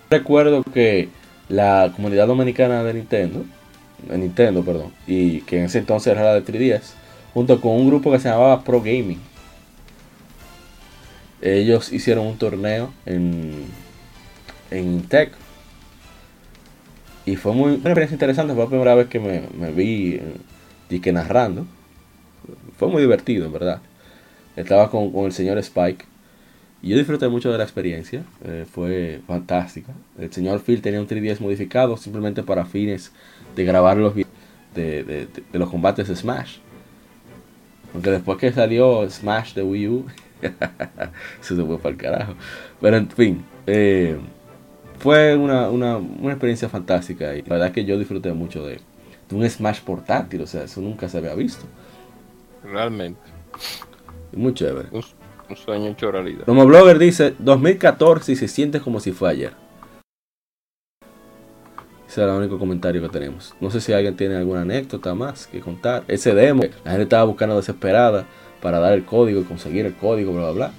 Recuerdo 0.09 0.61
que 0.63 1.07
la 1.47 1.91
comunidad 1.95 2.27
dominicana 2.27 2.83
de 2.83 2.93
Nintendo, 2.93 3.45
de 4.09 4.17
Nintendo, 4.17 4.63
perdón, 4.63 4.91
y 5.07 5.39
que 5.41 5.59
en 5.59 5.65
ese 5.65 5.79
entonces 5.79 6.11
era 6.11 6.23
la 6.23 6.33
de 6.33 6.43
3DS, 6.43 6.81
junto 7.33 7.61
con 7.61 7.71
un 7.71 7.87
grupo 7.87 8.11
que 8.11 8.19
se 8.19 8.27
llamaba 8.27 8.61
Pro 8.63 8.81
Gaming, 8.81 9.21
ellos 11.41 11.91
hicieron 11.93 12.27
un 12.27 12.37
torneo 12.37 12.93
en, 13.05 13.65
en 14.69 15.01
Tech 15.03 15.31
y 17.25 17.37
fue 17.37 17.53
muy, 17.53 17.71
una 17.71 17.89
experiencia 17.89 18.15
interesante, 18.15 18.53
fue 18.53 18.63
la 18.63 18.69
primera 18.69 18.95
vez 18.95 19.07
que 19.07 19.19
me, 19.19 19.43
me 19.57 19.71
vi 19.71 20.19
y 20.89 20.99
que 20.99 21.13
narrando. 21.13 21.65
Fue 22.77 22.89
muy 22.89 23.01
divertido, 23.01 23.45
en 23.45 23.53
verdad. 23.53 23.81
Estaba 24.55 24.89
con, 24.89 25.11
el 25.25 25.31
señor 25.31 25.57
Spike. 25.57 26.05
Y 26.83 26.89
yo 26.89 26.97
disfruté 26.97 27.29
mucho 27.29 27.49
de 27.49 27.57
la 27.57 27.63
experiencia. 27.63 28.25
Eh, 28.43 28.65
fue 28.69 29.21
fantástica. 29.25 29.93
El 30.19 30.33
señor 30.33 30.59
Phil 30.59 30.81
tenía 30.81 30.99
un 30.99 31.07
3DS 31.07 31.39
modificado 31.39 31.95
simplemente 31.95 32.43
para 32.43 32.65
fines 32.65 33.13
de 33.55 33.63
grabar 33.63 33.95
los 33.95 34.13
videos. 34.13 34.29
de, 34.75 35.29
los 35.53 35.69
combates 35.69 36.09
de 36.09 36.15
Smash. 36.15 36.57
Aunque 37.93 38.11
después 38.11 38.37
que 38.37 38.51
salió 38.51 39.09
Smash 39.09 39.53
de 39.53 39.63
Wii 39.63 39.87
U, 39.87 40.05
se 41.41 41.55
fue 41.55 41.77
para 41.77 41.89
el 41.89 41.97
carajo. 41.97 42.33
Pero 42.81 42.97
en 42.97 43.09
fin, 43.09 43.45
eh, 43.65 44.17
fue 44.99 45.37
una, 45.37 45.69
una, 45.69 45.95
una, 45.97 46.31
experiencia 46.31 46.67
fantástica 46.67 47.33
y 47.35 47.43
la 47.43 47.49
verdad 47.49 47.71
que 47.71 47.85
yo 47.85 47.97
disfruté 47.97 48.33
mucho 48.33 48.65
de, 48.65 48.79
de, 49.29 49.35
un 49.35 49.49
Smash 49.49 49.81
portátil, 49.81 50.41
o 50.41 50.47
sea, 50.47 50.63
eso 50.63 50.81
nunca 50.81 51.07
se 51.07 51.17
había 51.17 51.35
visto. 51.35 51.65
Realmente. 52.63 53.21
Muy 54.33 54.53
chévere. 54.53 54.89
Un, 55.49 55.55
sueño 55.55 55.91
hecho 55.91 56.11
realidad. 56.11 56.45
Como 56.45 56.65
blogger 56.65 56.99
dice, 56.99 57.35
2014 57.39 58.31
y 58.31 58.35
se 58.35 58.47
siente 58.47 58.79
como 58.79 58.99
si 58.99 59.11
fue 59.11 59.29
ayer. 59.29 59.51
Ese 62.07 62.21
era 62.21 62.33
el 62.33 62.39
único 62.39 62.59
comentario 62.59 63.01
que 63.01 63.09
tenemos. 63.09 63.55
No 63.59 63.71
sé 63.71 63.81
si 63.81 63.91
alguien 63.91 64.15
tiene 64.15 64.35
alguna 64.35 64.61
anécdota 64.61 65.15
más 65.15 65.47
que 65.47 65.59
contar. 65.59 66.03
Ese 66.07 66.35
demo, 66.35 66.63
la 66.83 66.91
gente 66.91 67.03
estaba 67.03 67.23
buscando 67.23 67.55
desesperada 67.55 68.25
para 68.61 68.79
dar 68.79 68.93
el 68.93 69.03
código 69.03 69.41
y 69.41 69.43
conseguir 69.43 69.85
el 69.85 69.95
código, 69.95 70.31
bla, 70.31 70.43
bla, 70.43 70.51
bla. 70.51 70.71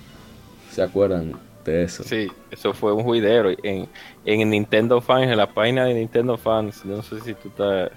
¿Se 0.71 0.83
acuerdan 0.83 1.33
de 1.65 1.83
eso? 1.83 2.05
Sí, 2.05 2.31
eso 2.51 2.73
fue 2.73 2.93
un 2.93 3.03
juidero. 3.03 3.51
En, 3.63 3.89
en 4.25 4.51
Nintendo 4.51 5.01
Fans, 5.01 5.31
en 5.31 5.37
la 5.37 5.53
página 5.53 5.85
de 5.85 5.95
Nintendo 5.95 6.37
Fans, 6.37 6.85
no 6.85 7.03
sé 7.03 7.21
si 7.21 7.35
tú 7.35 7.49
estás, 7.49 7.91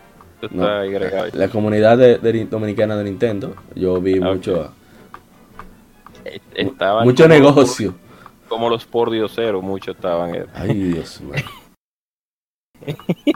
agregado. 0.59 1.28
La 1.34 1.47
comunidad 1.47 1.97
de, 1.97 2.18
dominicana 2.45 2.97
de 2.97 3.03
Nintendo, 3.03 3.55
yo 3.76 4.01
vi 4.01 4.20
mucho... 4.20 4.72
Estaban 6.53 7.05
mucho 7.05 7.28
negocio. 7.28 7.95
como 8.47 8.69
los 8.69 8.86
por 8.86 9.11
dioseros, 9.11 9.63
muchos 9.63 9.95
estaban. 9.95 10.47
Ay, 10.53 10.73
Dios 10.73 11.21
mío. 11.21 11.43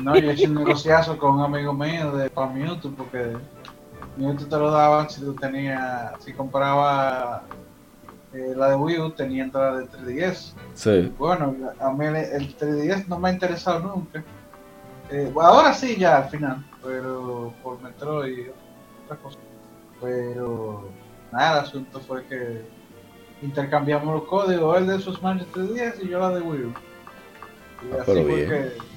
No, 0.04 0.18
yo 0.18 0.32
hice 0.32 0.48
un 0.48 0.56
negociazo 0.56 1.18
con 1.18 1.36
un 1.36 1.42
amigo 1.42 1.74
mío 1.74 2.12
de 2.12 2.30
para 2.30 2.52
Mewtwo 2.52 2.92
porque 2.92 3.36
Mewtwo 4.18 4.48
te 4.48 4.58
lo 4.58 4.72
daban 4.72 5.10
si 5.10 5.22
tú 5.22 5.34
tenías, 5.34 6.14
si 6.24 6.32
compraba 6.34 7.44
eh, 8.34 8.54
la 8.56 8.70
de 8.70 8.76
Wii 8.76 9.00
U 9.00 9.12
tenía 9.12 9.44
entrada 9.44 9.80
de 9.80 9.86
3DS. 9.88 10.54
Sí. 10.74 11.14
Bueno, 11.18 11.56
a 11.80 11.92
mí 11.92 12.06
el 12.06 12.58
3DS 12.58 13.08
no 13.08 13.20
me 13.20 13.30
ha 13.30 13.34
interesado 13.34 13.80
nunca. 13.80 14.24
Eh, 15.10 15.32
ahora 15.36 15.74
sí 15.74 15.98
ya 15.98 16.20
al 16.20 16.30
final, 16.30 16.66
pero 16.82 17.54
por 17.62 17.82
Metroid 17.82 18.38
y 18.38 18.52
otras 19.04 19.20
cosas. 19.20 19.42
Pero 20.00 20.90
nada, 21.32 21.60
el 21.60 21.66
asunto 21.66 22.00
fue 22.00 22.26
que 22.26 22.62
intercambiamos 23.42 24.14
los 24.14 24.24
códigos, 24.24 24.78
él 24.78 24.88
de 24.88 25.00
sus 25.00 25.22
manos 25.22 25.48
3DS 25.54 26.04
y 26.04 26.10
yo 26.10 26.20
la 26.20 26.30
de 26.30 26.42
Wii 26.42 26.64
U. 26.64 26.70
Y 26.70 27.94
ah, 27.94 28.02
así 28.02 28.24
fue 28.24 28.48
que 28.48 28.92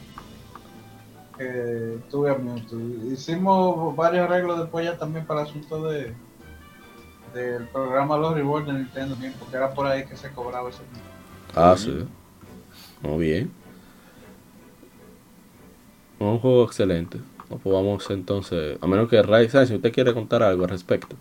que 1.38 1.98
tuve 2.10 2.30
a 2.30 2.34
Mewtwo. 2.34 2.78
Hicimos 3.10 3.96
varios 3.96 4.28
arreglos 4.28 4.60
después 4.60 4.84
ya 4.84 4.96
también 4.96 5.26
para 5.26 5.42
el 5.42 5.48
asunto 5.48 5.82
de 5.84 6.14
del 7.32 7.66
programa 7.66 8.16
Los 8.16 8.34
Rewards 8.34 8.68
de 8.68 8.74
Nintendo 8.74 9.16
porque 9.40 9.56
era 9.56 9.74
por 9.74 9.86
ahí 9.86 10.06
que 10.06 10.16
se 10.16 10.30
cobraba 10.30 10.70
ese 10.70 10.82
Ah, 11.52 11.74
sí. 11.76 12.06
Muy 13.02 13.26
bien. 13.26 13.52
Un 16.20 16.38
juego 16.38 16.64
excelente. 16.64 17.18
Pues 17.48 17.60
vamos 17.64 18.08
entonces, 18.10 18.78
a 18.80 18.86
menos 18.86 19.08
que 19.08 19.20
Ray, 19.20 19.48
si 19.48 19.74
usted 19.74 19.92
quiere 19.92 20.14
contar 20.14 20.42
algo 20.42 20.62
al 20.62 20.70
respecto. 20.70 21.16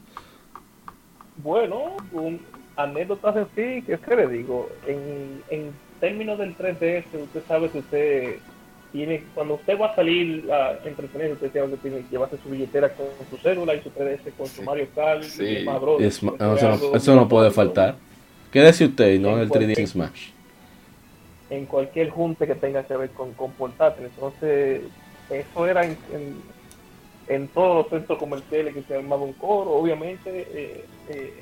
Bueno, 1.38 1.98
un 2.12 2.40
anécdotas 2.76 3.36
en 3.36 3.46
sí, 3.56 3.82
que 3.84 3.94
es 3.94 4.00
que 4.00 4.16
le 4.16 4.28
digo, 4.28 4.70
en, 4.88 5.44
en 5.50 5.72
términos 6.00 6.38
del 6.40 6.58
3DS, 6.58 7.06
usted 7.22 7.44
sabe 7.48 7.70
que 7.70 7.80
usted 7.80 8.36
tiene, 8.92 9.24
cuando 9.34 9.56
usted 9.56 9.80
va 9.80 9.88
a 9.88 9.96
salir 9.96 10.52
a 10.52 10.78
entretenerse, 10.86 11.46
usted 11.46 11.68
tiene 11.82 11.98
que 11.98 12.10
llevarse 12.12 12.38
su 12.38 12.50
billetera 12.50 12.90
con 12.90 13.08
su 13.30 13.38
célula 13.38 13.74
y 13.76 13.82
su 13.82 13.90
3DS 13.90 14.34
con 14.38 14.48
su 14.48 14.62
Mario 14.64 14.88
Kart 14.96 15.24
y 15.24 16.04
eso, 16.04 16.36
no, 16.40 16.96
eso 16.96 17.16
no 17.16 17.28
puede 17.28 17.52
faltar. 17.52 17.96
Quédese 18.52 18.86
usted, 18.86 19.20
no 19.20 19.42
el 19.42 19.50
3D 19.50 19.88
Smash. 19.88 20.30
En 21.50 21.66
cualquier 21.66 22.12
junte 22.12 22.46
que 22.46 22.54
tenga 22.56 22.84
que 22.84 22.96
ver 22.96 23.10
con, 23.10 23.34
con 23.34 23.52
portátil. 23.54 24.06
Entonces, 24.06 24.82
eso 25.30 25.68
era 25.68 25.84
en, 25.86 25.98
en, 27.28 27.48
todos 27.48 27.78
los 27.78 27.90
centros 27.90 28.20
comerciales 28.20 28.76
que 28.76 28.84
se 28.84 28.96
armaba 28.96 29.24
un 29.24 29.34
coro, 29.34 29.72
obviamente. 29.72 30.48
Eh, 30.54 30.86
eh, 31.10 31.34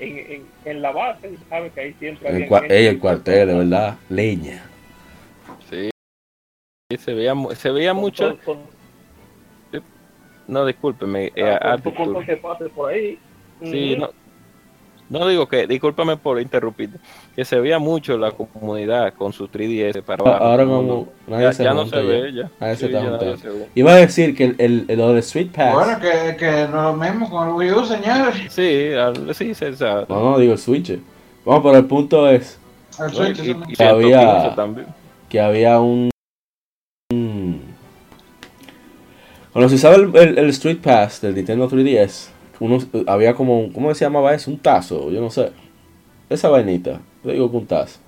en, 0.00 0.18
en, 0.18 0.46
en, 0.64 0.82
la 0.82 0.92
base, 0.92 1.30
sabe 1.48 1.70
que 1.70 1.80
ahí 1.80 1.94
siempre 1.98 2.28
había. 2.28 2.44
el 2.88 2.98
cuartel, 2.98 3.48
de 3.48 3.54
verdad, 3.54 3.98
leña. 4.08 4.64
Sí, 5.68 5.90
se 6.98 7.14
veía, 7.14 7.34
se 7.54 7.70
veía 7.70 7.94
mucho. 7.94 8.38
No, 10.46 10.66
discúlpeme. 10.66 11.30
Eh, 11.36 11.58
ah, 11.62 11.78
que 11.80 12.36
pase 12.36 12.68
por 12.70 12.90
ahí. 12.90 13.16
Sí, 13.62 13.96
no, 13.96 14.10
no 15.10 15.28
digo 15.28 15.46
que, 15.46 15.66
discúlpame 15.66 16.16
por 16.16 16.40
interrumpirte, 16.40 16.98
que 17.36 17.44
se 17.44 17.60
veía 17.60 17.78
mucho 17.78 18.16
la 18.16 18.30
comunidad 18.30 19.12
con 19.12 19.32
su 19.32 19.48
3DS 19.48 20.02
para 20.02 20.24
ah, 20.24 20.38
Ahora 20.38 20.64
como 20.64 21.08
ya, 21.28 21.50
ya 21.50 21.74
no 21.74 21.86
se 21.86 22.00
ve, 22.00 22.32
ya. 22.32 22.50
Iba 23.74 23.92
a 23.92 23.96
decir 23.96 24.34
que 24.34 24.44
el, 24.44 24.54
el, 24.58 24.84
el, 24.88 24.98
lo 24.98 25.12
de 25.12 25.20
Street 25.20 25.48
Pass. 25.54 25.74
Bueno, 25.74 25.98
que, 26.00 26.36
que 26.36 26.68
no 26.68 26.82
lo 26.82 26.92
mismo 26.94 27.28
con 27.28 27.48
el 27.48 27.54
Wii 27.54 27.72
U, 27.72 27.84
señores. 27.84 28.52
Sí, 28.52 28.92
sí, 29.34 29.54
sí, 29.54 29.84
No, 30.08 30.30
no, 30.30 30.38
digo 30.38 30.54
el 30.54 30.58
Switch. 30.58 30.98
Vamos, 31.44 31.62
pero 31.62 31.76
el 31.76 31.86
punto 31.86 32.28
es. 32.30 32.58
El 32.98 33.10
Switch, 33.10 33.76
que, 33.76 33.84
había, 33.84 34.54
que 35.28 35.40
había 35.40 35.80
un 35.80 36.10
Cuando 39.52 39.68
se 39.68 39.74
usaba 39.74 39.96
el, 39.96 40.48
Street 40.50 40.78
Pass 40.80 41.20
del 41.20 41.34
Nintendo 41.34 41.68
3DS, 41.68 42.28
uno, 42.60 42.78
había 43.06 43.34
como, 43.34 43.72
¿cómo 43.72 43.92
se 43.94 44.04
llamaba 44.04 44.34
eso? 44.34 44.50
Un 44.50 44.58
tazo, 44.58 45.10
yo 45.10 45.20
no 45.20 45.30
sé. 45.30 45.50
Esa 46.28 46.48
vainita, 46.48 47.00
yo 47.24 47.32
digo 47.32 47.50
que 47.50 47.56
un 47.56 47.66
tazo. 47.66 47.98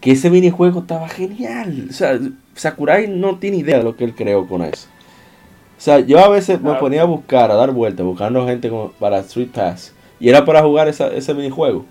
Que 0.00 0.12
ese 0.12 0.30
minijuego 0.30 0.80
estaba 0.80 1.08
genial. 1.08 1.88
O 1.90 1.92
sea, 1.92 2.20
Sakurai 2.54 3.08
no 3.08 3.38
tiene 3.38 3.56
idea 3.56 3.78
de 3.78 3.84
lo 3.84 3.96
que 3.96 4.04
él 4.04 4.14
creó 4.14 4.46
con 4.46 4.62
eso. 4.62 4.86
O 5.76 5.80
sea, 5.80 6.00
yo 6.00 6.18
a 6.20 6.28
veces 6.28 6.60
me 6.60 6.74
ponía 6.74 7.02
a 7.02 7.06
buscar, 7.06 7.50
a 7.50 7.54
dar 7.54 7.72
vueltas, 7.72 8.04
buscando 8.04 8.46
gente 8.46 8.70
para 9.00 9.18
Street 9.20 9.48
Pass. 9.52 9.94
Y 10.20 10.28
era 10.28 10.44
para 10.44 10.62
jugar 10.62 10.88
ese 10.88 11.34
minijuego. 11.34 11.84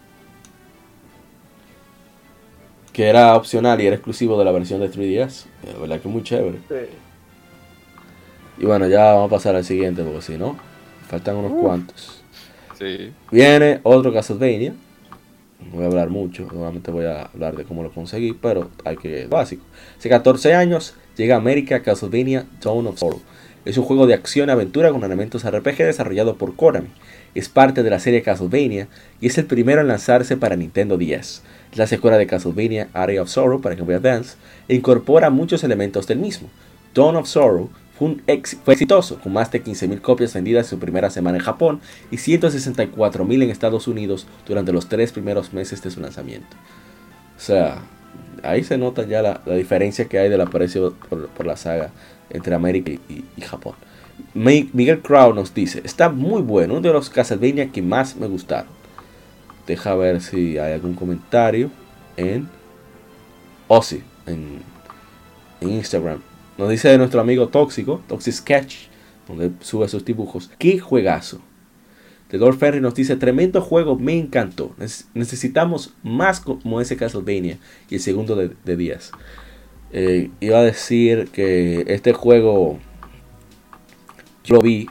Que 2.94 3.08
era 3.08 3.36
opcional 3.36 3.82
y 3.82 3.88
era 3.88 3.96
exclusivo 3.96 4.38
de 4.38 4.46
la 4.46 4.52
versión 4.52 4.80
de 4.80 4.92
3DS. 4.92 5.46
La 5.74 5.80
verdad 5.80 6.00
que 6.00 6.08
es 6.08 6.14
muy 6.14 6.24
chévere. 6.24 6.60
Sí. 6.68 6.76
Y 8.60 8.66
bueno, 8.66 8.88
ya 8.88 9.14
vamos 9.14 9.28
a 9.28 9.36
pasar 9.36 9.56
al 9.56 9.64
siguiente 9.64 10.04
porque 10.04 10.22
si 10.22 10.38
no, 10.38 10.58
faltan 11.08 11.38
unos 11.38 11.60
cuantos. 11.62 12.22
Sí. 12.78 13.12
Viene 13.32 13.80
otro 13.84 14.14
Castlevania. 14.14 14.74
No 15.60 15.72
voy 15.72 15.84
a 15.84 15.88
hablar 15.88 16.10
mucho, 16.10 16.44
normalmente 16.44 16.92
voy 16.92 17.06
a 17.06 17.24
hablar 17.24 17.56
de 17.56 17.64
cómo 17.64 17.82
lo 17.82 17.92
conseguí, 17.92 18.34
pero 18.34 18.70
hay 18.86 18.96
que 18.98 19.26
básico. 19.26 19.64
Hace 19.98 20.10
14 20.10 20.54
años 20.54 20.94
llega 21.16 21.36
a 21.36 21.40
América 21.40 21.82
Castlevania 21.82 22.46
Dawn 22.62 22.88
of 22.88 23.00
Sorrow. 23.00 23.22
Es 23.66 23.78
un 23.78 23.84
juego 23.84 24.08
de 24.08 24.14
acción 24.14 24.48
y 24.48 24.52
aventura 24.52 24.92
con 24.92 25.04
elementos 25.04 25.44
RPG 25.44 25.78
desarrollado 25.78 26.38
por 26.38 26.56
Konami. 26.56 26.90
Es 27.36 27.50
parte 27.50 27.84
de 27.84 27.90
la 27.90 28.00
serie 28.00 28.22
Castlevania 28.22 28.88
y 29.20 29.28
es 29.28 29.38
el 29.38 29.46
primero 29.46 29.82
en 29.82 29.88
lanzarse 29.88 30.38
para 30.38 30.56
Nintendo 30.56 30.98
10. 30.98 31.44
Es 31.72 31.78
la 31.78 31.88
secuela 31.88 32.18
de 32.18 32.28
Castlevania 32.28 32.88
Area 32.94 33.22
of 33.22 33.30
Sorrow 33.30 33.60
para 33.60 33.76
Game 33.76 33.88
Boy 33.88 33.96
Advance 33.96 34.38
e 34.68 34.76
incorpora 34.76 35.30
muchos 35.30 35.64
elementos 35.64 36.08
del 36.08 36.20
mismo. 36.20 36.50
Dawn 36.94 37.18
of 37.18 37.28
Sorrow 37.28 37.70
fue, 37.98 38.18
exitoso, 38.74 39.20
con 39.20 39.34
más 39.34 39.52
de 39.52 39.64
15.000 39.64 40.02
copias 40.02 40.34
vendidas 40.34 40.68
en 40.68 40.70
su 40.70 40.80
primera 40.80 41.10
semana 41.10 41.38
en 41.38 41.44
Japón 41.44 41.82
y 42.12 42.18
164.000 42.18 43.44
en 43.44 43.50
Estados 43.50 43.88
Unidos 43.88 44.28
durante 44.48 44.72
los 44.72 44.88
tres 44.88 45.12
primeros 45.12 45.54
meses 45.54 45.82
de 45.82 45.90
su 45.90 46.00
lanzamiento. 46.00 46.56
O 47.36 47.40
sea, 47.40 47.80
ahí 48.44 48.64
se 48.64 48.78
nota 48.78 49.06
ya 49.06 49.22
la, 49.22 49.42
diferencia 49.56 50.06
que 50.06 50.20
hay 50.20 50.30
del 50.30 50.42
aprecio 50.42 50.94
por, 51.10 51.46
la 51.46 51.58
saga 51.58 51.92
entre 52.30 52.54
América 52.54 52.92
y, 52.92 53.42
Japón. 53.42 53.76
Miguel 54.34 55.02
Crow 55.02 55.34
nos 55.34 55.54
dice, 55.54 55.82
está 55.84 56.10
muy 56.10 56.42
bueno, 56.42 56.74
uno 56.74 56.82
de 56.82 56.94
los 56.94 57.10
Castlevania 57.10 57.72
que 57.72 57.82
más 57.82 58.16
me 58.16 58.28
gustaron. 58.28 58.72
Deja 59.66 59.96
ver 59.96 60.22
si 60.22 60.58
hay 60.58 60.74
algún 60.74 60.94
comentario 60.94 61.72
en 62.16 62.48
Ozzy, 63.68 64.04
en, 64.26 64.62
en 65.62 65.70
Instagram. 65.70 66.22
Nos 66.58 66.70
dice 66.70 66.98
nuestro 66.98 67.22
amigo 67.22 67.50
Tóxico, 67.50 68.02
Toxic 68.08 68.34
Sketch, 68.34 68.76
donde 69.28 69.52
sube 69.60 69.88
sus 69.88 70.04
dibujos. 70.04 70.50
¡Qué 70.58 70.80
juegazo! 70.80 71.40
The 72.30 72.38
Lord 72.38 72.58
Ferry 72.58 72.82
nos 72.82 72.96
dice, 72.96 73.16
tremendo 73.16 73.62
juego, 73.62 73.96
me 73.98 74.18
encantó. 74.18 74.76
necesitamos 75.14 75.94
más 76.04 76.42
como 76.42 76.82
ese 76.82 76.98
Castlevania 76.98 77.58
y 77.90 77.96
el 77.96 78.02
segundo 78.02 78.36
de, 78.36 78.76
días. 78.76 79.12
Eh, 79.92 80.32
iba 80.42 80.58
a 80.58 80.64
decir 80.64 81.30
que 81.32 81.86
este 81.88 82.12
juego 82.12 82.80
yo 84.44 84.56
lo 84.56 84.62
vi 84.62 84.88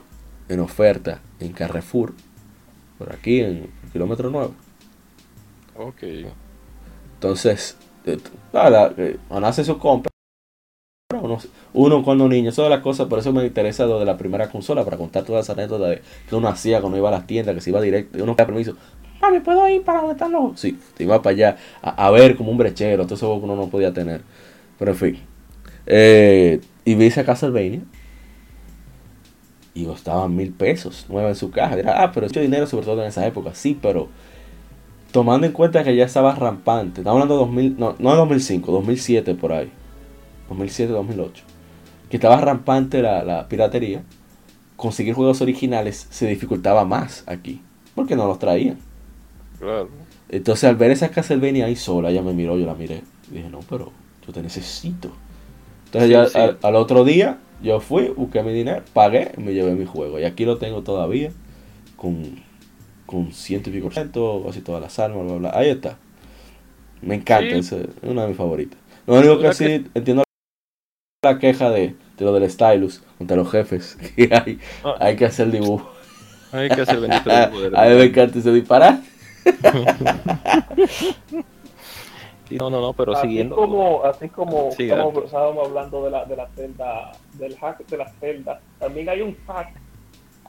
en 0.49 0.61
oferta 0.61 1.21
en 1.41 1.53
Carrefour, 1.53 2.15
por 2.97 3.13
aquí 3.13 3.41
en 3.41 3.69
kilómetro 3.93 4.31
9. 4.31 4.53
Ok. 5.77 6.03
Entonces, 7.15 7.77
nada, 8.53 8.95
eh, 8.97 9.19
hace 9.31 9.65
su 9.65 9.77
compra 9.79 10.16
uno, 11.73 12.03
cuando 12.03 12.29
niño, 12.29 12.51
eso 12.51 12.65
de 12.65 12.71
las 12.71 12.81
cosas, 12.81 13.07
por 13.07 13.21
eso 13.21 13.33
me 13.33 13.45
interesa 13.47 13.87
lo 13.87 14.01
de 14.01 14.05
la 14.05 14.17
primera 14.17 14.51
consola, 14.51 14.85
para 14.85 14.97
contar 14.97 15.25
todas 15.25 15.49
las 15.49 15.57
anécdotas 15.57 15.91
de 15.91 16.03
que 16.29 16.35
uno 16.35 16.49
hacía 16.49 16.81
cuando 16.81 16.99
iba 16.99 17.09
a 17.09 17.13
las 17.13 17.29
tiendas, 17.29 17.55
que 17.55 17.61
se 17.61 17.71
iba 17.71 17.81
directo, 17.81 18.23
uno 18.23 18.35
pedía 18.35 18.47
permiso, 18.47 18.77
me 19.31 19.41
¿puedo 19.41 19.69
ir 19.69 19.83
para 19.83 20.01
donde 20.01 20.15
están 20.15 20.33
los? 20.33 20.59
Sí, 20.59 20.79
te 20.97 21.05
iba 21.05 21.23
para 21.23 21.35
allá 21.35 21.57
a, 21.81 22.11
ver 22.11 22.37
como 22.37 22.51
un 22.51 22.59
brechero, 22.59 23.05
todo 23.05 23.15
eso 23.15 23.39
que 23.39 23.45
uno 23.45 23.55
no 23.55 23.69
podía 23.69 23.93
tener. 23.93 24.23
Pero 24.79 24.91
en 24.91 24.97
fin. 24.97 25.19
Eh, 25.87 26.61
y 26.85 26.95
vi 26.97 27.07
esa 27.07 27.25
Castlevania 27.25 27.83
y 29.75 29.85
costaban 29.85 30.35
mil 30.35 30.53
pesos 30.53 31.07
nueva 31.09 31.29
en 31.29 31.37
su 31.37 31.51
caja. 31.51 31.77
Era, 31.77 32.03
ah, 32.03 32.13
pero 32.13 32.27
mucho 32.27 32.41
dinero 32.41 32.67
sobre 32.67 32.87
todo 32.87 33.03
en 33.03 33.09
esa 33.09 33.27
época. 33.27 33.55
Sí, 33.55 33.79
pero 33.81 34.09
tomando 35.13 35.47
en 35.47 35.53
cuenta 35.53 35.83
que 35.83 35.95
ya 35.95 36.05
estaba 36.05 36.35
rampante. 36.35 37.01
Estamos 37.01 37.23
hablando 37.23 37.35
de 37.35 37.41
2000, 37.41 37.77
no, 37.79 37.97
no 37.99 38.11
de 38.11 38.17
2005, 38.17 38.73
2007 38.73 39.35
por 39.35 39.53
ahí. 39.53 39.71
2007, 40.49 40.93
2008. 40.93 41.45
Que 42.11 42.17
estaba 42.17 42.41
rampante 42.41 43.03
la, 43.03 43.25
la 43.25 43.49
piratería. 43.49 44.03
Conseguir 44.77 45.15
juegos 45.15 45.41
originales 45.41 46.07
se 46.11 46.27
dificultaba 46.27 46.85
más 46.85 47.25
aquí. 47.27 47.63
Porque 47.95 48.17
no 48.17 48.27
los 48.27 48.39
traían. 48.39 48.79
Claro. 49.59 49.89
Entonces 50.29 50.65
al 50.65 50.77
ver 50.77 50.91
esa 50.91 51.11
Castlevania 51.11 51.67
ahí 51.67 51.77
sola, 51.77 52.11
ella 52.11 52.23
me 52.23 52.33
miró, 52.33 52.59
yo 52.59 52.67
la 52.67 52.75
miré. 52.75 53.03
Dije, 53.31 53.49
no, 53.49 53.61
pero 53.69 53.93
yo 54.27 54.33
te 54.33 54.43
necesito. 54.43 55.13
Entonces 55.87 56.11
ya 56.11 56.57
Al, 56.63 56.77
otro 56.77 57.05
día 57.05 57.39
yo 57.63 57.81
fui, 57.81 58.09
busqué 58.09 58.43
mi 58.43 58.53
dinero, 58.53 58.83
pagué 58.93 59.33
y 59.37 59.41
me 59.41 59.55
llevé 59.55 59.75
mi 59.75 59.87
juego. 59.87 60.19
Y 60.19 60.25
aquí 60.25 60.45
lo 60.45 60.59
tengo 60.59 60.83
todavía 60.83 61.31
con, 61.97 62.43
con 63.07 63.33
ciento 63.33 63.71
y 63.71 63.75
pico 63.75 63.85
por 63.85 63.95
ciento, 63.95 64.43
casi 64.47 64.61
todas 64.61 64.83
las 64.83 64.99
armas, 64.99 65.25
bla, 65.25 65.37
bla, 65.37 65.51
Ahí 65.55 65.71
está. 65.71 65.97
Me 67.03 67.15
encanta, 67.15 67.55
es 67.55 67.73
una 68.03 68.23
de 68.23 68.29
mis 68.29 68.37
favoritas. 68.37 68.79
Lo 69.07 69.15
único 69.15 69.39
que 69.39 69.55
sí 69.55 69.85
entiendo 69.95 70.26
la 71.27 71.39
queja 71.39 71.71
de, 71.71 71.95
de 72.17 72.25
lo 72.25 72.33
del 72.33 72.51
stylus 72.51 73.03
contra 73.19 73.37
los 73.37 73.51
jefes 73.51 73.99
que 74.17 74.31
hay, 74.33 74.59
ah. 74.85 74.97
hay 75.01 75.17
que 75.17 75.27
hacer 75.27 75.51
dibujo. 75.51 75.93
Hay 76.53 76.69
que 76.69 76.81
hacer 76.81 77.01
bendito 77.01 77.29
dibujo. 77.51 77.77
A 77.77 77.87
mí 77.87 77.95
me 77.95 78.05
encanta 78.05 78.39
ese 78.39 78.53
disparar. 78.53 79.01
no, 82.51 82.71
no, 82.71 82.81
no, 82.81 82.93
pero 82.93 83.17
así 83.17 83.29
siguiendo. 83.29 83.57
Como, 83.57 84.05
así 84.05 84.29
como 84.29 84.69
estábamos 84.71 85.69
hablando 85.69 86.05
de 86.05 86.11
la, 86.11 86.25
de 86.25 86.37
la 86.37 86.47
celda, 86.49 87.13
del 87.35 87.57
hack 87.57 87.87
de 87.87 87.97
las 87.97 88.13
celdas, 88.19 88.59
también 88.79 89.09
hay 89.09 89.23
un 89.23 89.37
hack 89.47 89.73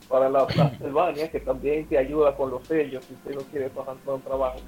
para 0.07 0.29
la 0.29 0.45
Castlevania 0.47 1.29
que 1.29 1.39
también 1.39 1.85
te 1.87 1.97
ayuda 1.97 2.35
con 2.35 2.51
los 2.51 2.67
sellos 2.67 3.03
si 3.05 3.13
usted 3.13 3.35
no 3.35 3.41
quiere 3.51 3.69
pasar 3.69 3.95
todo 4.05 4.15
un 4.15 4.21
trabajo. 4.21 4.59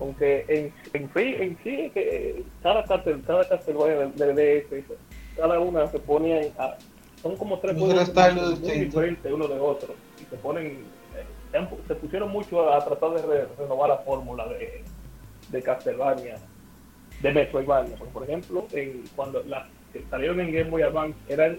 Aunque 0.00 0.44
en, 0.48 0.72
en, 0.92 1.10
en 1.14 1.58
sí, 1.64 1.90
que 1.92 2.44
cada, 2.62 2.84
Castel, 2.84 3.20
cada 3.26 3.48
Castlevania 3.48 4.12
del, 4.14 4.36
DS, 4.36 4.84
cada 5.38 5.58
una 5.60 5.86
se 5.86 5.98
pone 5.98 6.52
a, 6.58 6.76
son 7.22 7.36
como 7.36 7.58
tres 7.58 7.76
juegos 7.78 8.14
muy 8.60 8.78
diferentes 8.78 9.32
uno 9.32 9.48
de 9.48 9.58
otro 9.58 9.94
y 10.20 10.24
se 10.24 10.36
ponen 10.36 10.84
se 11.86 11.94
pusieron 11.94 12.30
mucho 12.30 12.72
a, 12.72 12.84
tratar 12.84 13.12
de 13.12 13.46
renovar 13.58 13.88
la 13.88 13.98
fórmula 13.98 14.46
de, 14.48 14.82
de 15.50 15.62
Castlevania, 15.62 16.36
de 17.22 17.32
Metroidvania. 17.32 17.96
Por 17.96 18.24
ejemplo, 18.24 18.66
en, 18.72 19.04
cuando 19.16 19.42
las 19.44 19.66
que 19.92 20.04
salieron 20.10 20.40
en 20.40 20.52
Game 20.52 20.70
Boy 20.70 20.82
Advance 20.82 21.18
eran 21.28 21.58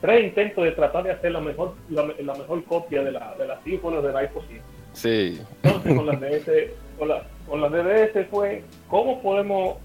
tres 0.00 0.24
intentos 0.24 0.64
de 0.64 0.72
tratar 0.72 1.04
de 1.04 1.12
hacer 1.12 1.32
la 1.32 1.40
mejor 1.40 1.74
la, 1.88 2.02
mejor 2.02 2.64
copia 2.64 3.02
de 3.02 3.12
la 3.12 3.34
de 3.36 3.46
las 3.46 3.62
símfonas 3.62 4.02
de 4.02 4.12
Night 4.12 4.30
posible. 4.30 4.62
Sí. 4.92 5.40
Entonces 5.62 5.94
con 5.94 6.06
las 6.06 6.20
DS, 6.20 6.50
con, 6.98 7.08
la, 7.08 7.22
con 7.48 7.60
las 7.60 7.72
DDS 7.72 8.28
fue 8.30 8.62
cómo 8.88 9.22
podemos 9.22 9.78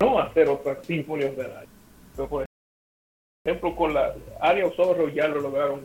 no 0.00 0.18
hacer 0.20 0.48
otras 0.48 0.78
sinfonías 0.86 1.36
de. 1.36 1.46
Pero 2.14 2.28
por 2.28 2.45
ejemplo 3.46 3.76
con 3.76 3.94
la 3.94 4.14
Area 4.40 4.66
of 4.66 4.74
Sorrow 4.74 5.08
ya 5.08 5.28
lo 5.28 5.40
lograron 5.40 5.80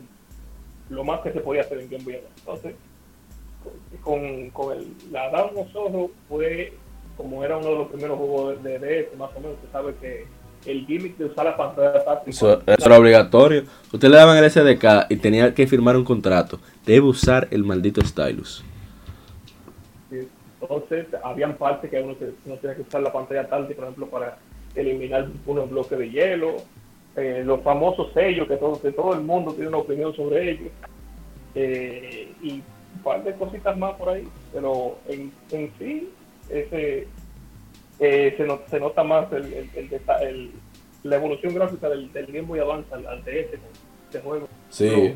lo 0.90 1.04
más 1.04 1.20
que 1.20 1.32
se 1.32 1.40
podía 1.40 1.62
hacer 1.62 1.78
en 1.78 1.88
Game 1.88 2.04
Boy. 2.04 2.20
Entonces 2.38 2.74
con, 4.02 4.50
con 4.50 4.76
el, 4.76 4.88
la 5.10 5.30
Down 5.30 5.50
of 5.56 6.10
fue 6.28 6.72
como 7.16 7.44
era 7.44 7.56
uno 7.56 7.68
de 7.68 7.74
los 7.76 7.88
primeros 7.88 8.18
juegos 8.18 8.62
de 8.62 8.78
DS, 8.78 9.16
más 9.18 9.30
o 9.36 9.40
menos, 9.40 9.56
se 9.64 9.70
sabe 9.70 9.94
que 10.00 10.26
el 10.64 10.86
gimmick 10.86 11.16
de 11.16 11.26
usar 11.26 11.44
la 11.44 11.56
pantalla 11.56 12.04
táctil. 12.04 12.32
Eso, 12.32 12.62
era 12.66 12.98
obligatorio. 12.98 13.64
Usted 13.92 14.08
le 14.08 14.16
daban 14.16 14.42
el 14.42 14.50
SDK 14.50 15.10
y 15.10 15.16
tenía 15.16 15.54
que 15.54 15.66
firmar 15.66 15.96
un 15.96 16.04
contrato. 16.04 16.58
Debe 16.86 17.06
usar 17.06 17.48
el 17.50 17.64
maldito 17.64 18.00
stylus. 18.04 18.64
entonces, 20.60 21.06
habían 21.22 21.54
partes 21.56 21.90
que 21.90 22.00
uno, 22.00 22.16
no 22.44 22.54
tenía 22.56 22.76
que 22.76 22.82
usar 22.82 23.02
la 23.02 23.12
pantalla 23.12 23.46
táctil, 23.48 23.76
por 23.76 23.84
ejemplo, 23.84 24.06
para 24.06 24.38
eliminar 24.74 25.28
unos 25.46 25.68
bloques 25.68 25.98
de 25.98 26.10
hielo. 26.10 26.56
Eh, 27.16 27.42
los 27.44 27.60
famosos 27.62 28.12
sellos 28.14 28.48
que 28.48 28.56
todo, 28.56 28.80
que 28.80 28.90
todo 28.90 29.12
el 29.12 29.20
mundo 29.20 29.52
tiene 29.52 29.68
una 29.68 29.78
opinión 29.78 30.14
sobre 30.14 30.50
ellos. 30.50 30.72
Eh, 31.54 32.32
y 32.42 32.62
par 33.02 33.22
de 33.24 33.34
cositas 33.34 33.76
más 33.76 33.94
por 33.96 34.10
ahí, 34.10 34.26
pero 34.52 34.98
en, 35.08 35.32
en 35.50 35.70
sí 35.78 36.10
ese, 36.48 37.06
eh, 37.98 38.34
se, 38.36 38.70
se, 38.70 38.80
nota 38.80 39.04
más 39.04 39.30
el, 39.32 39.68
el, 39.74 40.50
la 41.02 41.16
evolución 41.16 41.54
gráfica 41.54 41.88
del, 41.88 42.12
del 42.12 42.26
Game 42.26 42.42
Boy 42.42 42.60
Advance 42.60 42.94
al, 42.94 43.06
al 43.06 43.24
DS 43.24 43.58
este 44.06 44.20
juego. 44.20 44.48
Sí. 44.70 45.14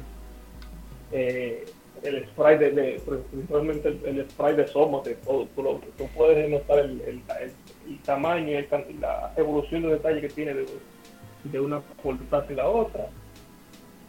eh, 1.13 1.65
el 2.03 2.27
sprite 2.27 2.71
de, 2.71 3.01
principalmente 3.31 3.89
el, 3.89 4.29
sprite 4.31 4.63
de 4.63 4.69
Soma, 4.69 5.03
que 5.03 5.15
tú, 5.15 5.49
tú, 5.57 6.09
puedes 6.15 6.51
notar 6.51 6.79
el, 6.81 7.01
el, 7.01 7.23
tamaño 8.05 8.59
y 8.59 8.93
la 9.01 9.33
evolución 9.37 9.83
de 9.83 9.89
detalle 9.91 10.21
que 10.21 10.29
tiene 10.29 10.55
de, 10.55 10.67
de 11.51 11.61
una 11.61 11.81
portátil 12.03 12.61
a 12.61 12.65
la 12.65 12.69
otra. 12.69 13.07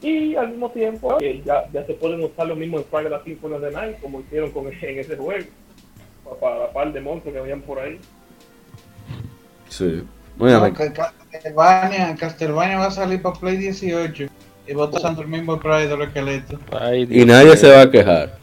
Y 0.02 0.36
al 0.36 0.50
mismo 0.50 0.70
tiempo 0.70 1.18
ya, 1.20 1.68
ya 1.72 1.86
se 1.86 1.94
pueden 1.94 2.24
usar 2.24 2.48
lo 2.48 2.56
mismo 2.56 2.78
en 2.78 2.86
Fire 2.86 3.10
la 3.10 3.24
Symphony 3.24 3.60
de 3.60 3.72
Night 3.72 4.00
como 4.00 4.20
hicieron 4.20 4.52
con, 4.52 4.68
en 4.82 5.00
ese 5.00 5.16
juego. 5.16 5.46
Para 6.42 6.60
la 6.60 6.72
par 6.74 6.92
de 6.92 7.00
monstruos 7.00 7.34
que 7.34 7.40
habían 7.40 7.62
por 7.62 7.80
ahí. 7.80 8.00
Sí. 9.70 10.04
Bueno, 10.36 10.72
Castlevania, 11.32 12.16
Castlevania 12.16 12.78
va 12.78 12.88
a 12.88 12.92
salir 12.92 13.22
para 13.22 13.40
Play 13.40 13.58
18 13.58 14.26
y 14.68 14.74
va 14.74 14.86
usando 14.86 15.22
el 15.22 15.30
mismo 15.30 15.56
sprite 15.56 15.88
de 15.88 15.98
los 15.98 16.08
esqueletos. 16.08 16.60
Y 17.10 17.26
nadie 17.26 17.58
se 17.58 17.72
va 17.72 17.82
a 17.84 17.90
quejar. 17.90 18.38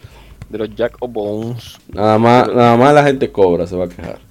De 0.49 0.59
los 0.59 0.75
Jack 0.75 0.97
of 1.01 1.13
Bones. 1.13 1.79
Nada 1.89 2.19
más 2.19 2.49
nada 2.49 2.77
más 2.77 2.95
la 2.95 3.05
gente 3.05 3.31
cobra 3.31 3.67
se 3.67 3.77
va 3.77 3.85
a 3.85 3.89
quejar 3.89 4.24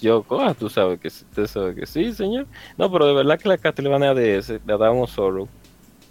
yo, 0.00 0.24
ah, 0.30 0.54
tú 0.58 0.68
sabes 0.68 1.00
que, 1.00 1.08
usted 1.08 1.46
sabe 1.46 1.74
que 1.74 1.86
sí, 1.86 2.12
señor. 2.12 2.46
No, 2.76 2.90
pero 2.90 3.06
de 3.06 3.14
verdad 3.14 3.38
que 3.38 3.48
la 3.48 3.58
Castlevania 3.58 4.14
DS, 4.14 4.64
de 4.64 4.72
Adam 4.72 5.06
Solo, 5.06 5.48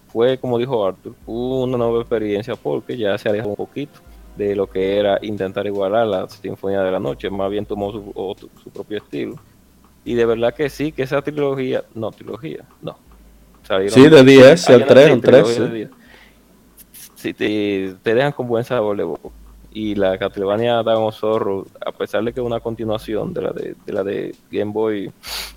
fue, 0.08 0.38
como 0.38 0.58
dijo 0.58 0.86
Arthur, 0.86 1.14
una 1.26 1.78
nueva 1.78 2.00
experiencia 2.00 2.56
porque 2.56 2.98
ya 2.98 3.18
se 3.18 3.28
alejó 3.30 3.50
un 3.50 3.56
poquito 3.56 4.00
de 4.38 4.56
lo 4.56 4.68
que 4.68 4.98
era 4.98 5.20
intentar 5.22 5.66
igualar 5.66 6.08
la 6.08 6.30
Sinfonía 6.30 6.82
de 6.82 6.92
la 6.92 7.00
Noche, 7.00 7.30
más 7.30 7.50
bien 7.50 7.66
tomó 7.66 7.92
su, 7.92 8.50
su 8.64 8.70
propio 8.70 8.98
estilo. 8.98 9.36
Y 10.04 10.14
de 10.14 10.26
verdad 10.26 10.54
que 10.54 10.70
sí, 10.70 10.92
que 10.92 11.04
esa 11.04 11.22
trilogía, 11.22 11.84
no, 11.96 12.12
trilogía, 12.12 12.64
no. 12.82 12.98
sí, 13.90 14.08
de 14.08 14.24
10, 14.24 14.70
el 14.70 14.86
3, 14.86 15.10
el 15.10 15.22
3. 15.22 15.90
Sí. 17.16 17.34
te, 17.34 17.96
te, 18.04 18.14
dejan 18.14 18.32
con 18.32 18.48
buen 18.48 18.64
sabor 18.64 18.96
de 18.96 19.04
boca. 19.04 19.30
Y 19.76 19.94
la 19.94 20.18
Castlevania 20.18 20.82
Dawn 20.84 21.12
Zorro, 21.12 21.68
a 21.86 21.92
pesar 21.92 22.24
de 22.24 22.32
que 22.32 22.40
es 22.40 22.46
una 22.46 22.62
continuación 22.62 23.34
de 23.34 23.42
la 23.42 23.52
de, 23.52 23.76
de 23.86 23.94
la 23.94 24.04
de 24.06 24.34
Game 24.50 24.72
Boy 24.72 25.12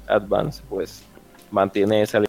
Advance, 0.09 0.61
pues 0.69 1.05
mantiene 1.53 2.03
esa 2.03 2.21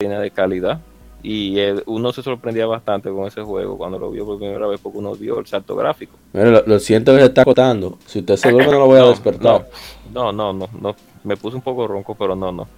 línea 0.00 0.18
de 0.18 0.30
calidad 0.30 0.80
y 1.22 1.58
uno 1.86 2.12
se 2.12 2.22
sorprendía 2.22 2.66
bastante 2.66 3.10
con 3.10 3.26
ese 3.26 3.42
juego 3.42 3.76
cuando 3.76 3.98
lo 3.98 4.10
vio 4.10 4.24
por 4.24 4.38
primera 4.38 4.66
vez 4.68 4.80
porque 4.80 4.98
uno 4.98 5.14
vio 5.14 5.40
el 5.40 5.46
salto 5.46 5.74
gráfico. 5.74 6.16
lo, 6.32 6.78
siento 6.78 7.12
que 7.12 7.20
se 7.20 7.26
está 7.26 7.42
acotando. 7.42 7.98
Si 8.06 8.20
usted 8.20 8.36
se 8.36 8.50
duerme 8.50 8.72
no 8.72 8.78
lo 8.78 8.86
voy 8.86 9.00
a 9.00 9.04
despertar. 9.08 9.68
No, 10.12 10.32
no, 10.32 10.52
no, 10.52 10.68
no, 10.80 10.96
Me 11.24 11.36
puse 11.36 11.56
un 11.56 11.62
poco 11.62 11.86
ronco, 11.88 12.14
pero 12.14 12.36
no, 12.36 12.52
no. 12.52 12.68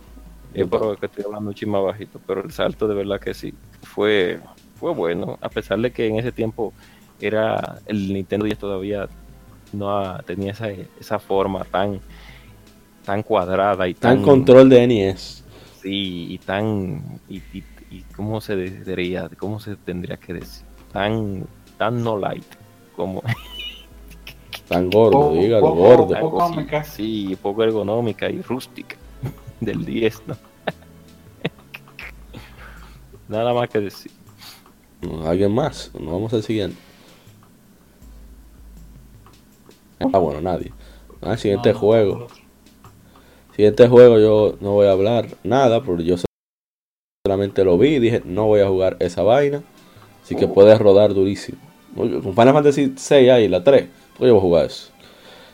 Yo 0.54 0.68
creo 0.68 0.96
que 0.96 1.06
estoy 1.06 1.24
hablando 1.24 1.52
un 1.64 1.84
bajito, 1.84 2.18
pero 2.26 2.42
el 2.42 2.50
salto 2.50 2.88
de 2.88 2.94
verdad 2.94 3.20
que 3.20 3.34
sí. 3.34 3.54
Fue, 3.82 4.40
fue 4.76 4.92
bueno, 4.92 5.38
a 5.40 5.48
pesar 5.48 5.78
de 5.78 5.92
que 5.92 6.06
en 6.06 6.18
ese 6.18 6.32
tiempo 6.32 6.72
era 7.26 7.78
el 7.86 8.12
Nintendo 8.12 8.46
10 8.46 8.58
todavía 8.58 9.08
no 9.72 10.18
tenía 10.24 10.52
esa, 10.52 10.68
esa 10.68 11.18
forma 11.18 11.64
tan 11.64 12.00
tan 13.04 13.22
cuadrada 13.22 13.88
y 13.88 13.94
tan, 13.94 14.16
tan 14.16 14.24
control 14.24 14.68
de 14.68 14.86
NES. 14.86 15.44
Sí, 15.80 16.26
y 16.30 16.38
tan 16.38 17.20
y 17.28 17.40
y 17.90 18.02
cómo 18.14 18.40
se 18.40 18.54
debería, 18.54 19.28
cómo 19.36 19.58
se 19.58 19.74
tendría 19.76 20.16
que 20.16 20.34
decir, 20.34 20.64
tan, 20.92 21.46
tan 21.76 22.04
no 22.04 22.16
light 22.16 22.44
como 22.94 23.22
tan 24.68 24.88
gordo, 24.90 25.32
dígalo, 25.32 25.74
gordo. 25.74 26.20
Poco, 26.20 26.54
sí, 26.84 27.36
poco 27.42 27.64
ergonómica 27.64 28.30
y 28.30 28.40
rústica 28.42 28.96
del 29.60 29.84
10, 29.84 30.22
¿no? 30.28 30.36
Nada 33.28 33.52
más 33.52 33.68
que 33.68 33.80
decir. 33.80 34.12
¿Alguien 35.24 35.52
más? 35.52 35.90
Nos 35.98 36.12
vamos 36.12 36.32
al 36.32 36.42
siguiente. 36.42 36.76
Ah, 40.12 40.18
bueno, 40.18 40.40
nadie. 40.42 40.72
Ah, 41.20 41.36
siguiente 41.36 41.72
juego. 41.72 42.28
Siguiente 43.54 43.88
juego 43.88 44.18
yo 44.18 44.56
no 44.60 44.72
voy 44.72 44.86
a 44.86 44.92
hablar 44.92 45.28
nada 45.44 45.82
porque 45.82 46.04
yo 46.04 46.16
Solamente 47.26 47.64
lo 47.64 47.76
vi 47.76 47.96
y 47.96 47.98
dije, 47.98 48.22
no 48.24 48.46
voy 48.46 48.60
a 48.60 48.68
jugar 48.68 48.96
esa 48.98 49.22
vaina. 49.22 49.62
Así 50.24 50.34
que 50.34 50.48
puedes 50.48 50.78
rodar 50.78 51.12
durísimo. 51.12 51.58
Con 51.94 52.22
Final 52.22 52.54
Fantasy 52.54 52.94
6 52.96 53.30
ahí, 53.30 53.46
la 53.46 53.62
3, 53.62 53.88
pues 54.16 54.28
yo 54.28 54.34
voy 54.34 54.38
a 54.38 54.40
jugar 54.40 54.66
eso. 54.66 54.90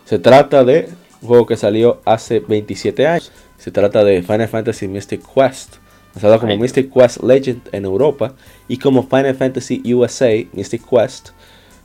Se 0.05 0.21
trata 0.21 0.63
de 0.63 0.89
un 1.23 1.29
juego 1.29 1.45
que 1.47 1.57
salió 1.57 2.01
hace 2.05 2.39
27 2.39 3.09
años. 3.09 3.33
Se 3.59 3.73
trata 3.73 4.05
de 4.05 4.23
Final 4.23 4.47
Fantasy 4.47 4.87
Mystic 4.87 5.23
Quest. 5.35 5.79
Lanzado 6.15 6.39
como 6.39 6.57
Mystic 6.57 6.93
Quest 6.93 7.21
Legend 7.25 7.69
en 7.73 7.85
Europa 7.85 8.35
y 8.69 8.79
como 8.79 9.03
Final 9.03 9.35
Fantasy 9.35 9.83
USA 9.93 10.31
Mystic 10.53 10.89
Quest 10.89 11.31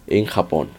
en 0.05 0.25
Japón. 0.25 0.69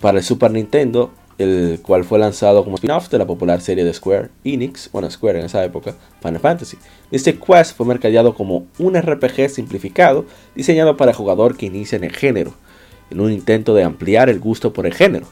Para 0.00 0.18
el 0.18 0.24
Super 0.24 0.50
Nintendo, 0.50 1.12
el 1.38 1.80
cual 1.82 2.04
fue 2.04 2.18
lanzado 2.18 2.64
como 2.64 2.76
spin-off 2.76 3.08
de 3.08 3.18
la 3.18 3.26
popular 3.26 3.60
serie 3.60 3.84
de 3.84 3.92
Square 3.92 4.28
Enix, 4.44 4.90
bueno, 4.92 5.10
Square 5.10 5.40
en 5.40 5.46
esa 5.46 5.64
época, 5.64 5.94
Final 6.22 6.40
Fantasy. 6.40 6.78
Mystic 7.10 7.44
Quest 7.44 7.76
fue 7.76 7.86
mercadeado 7.86 8.34
como 8.34 8.66
un 8.78 9.00
RPG 9.00 9.50
simplificado 9.50 10.24
diseñado 10.54 10.96
para 10.96 11.12
jugador 11.12 11.56
que 11.56 11.66
inicia 11.66 11.96
en 11.96 12.04
el 12.04 12.14
género, 12.14 12.54
en 13.10 13.20
un 13.20 13.32
intento 13.32 13.74
de 13.74 13.84
ampliar 13.84 14.28
el 14.28 14.40
gusto 14.40 14.72
por 14.72 14.86
el 14.86 14.94
género. 14.94 15.26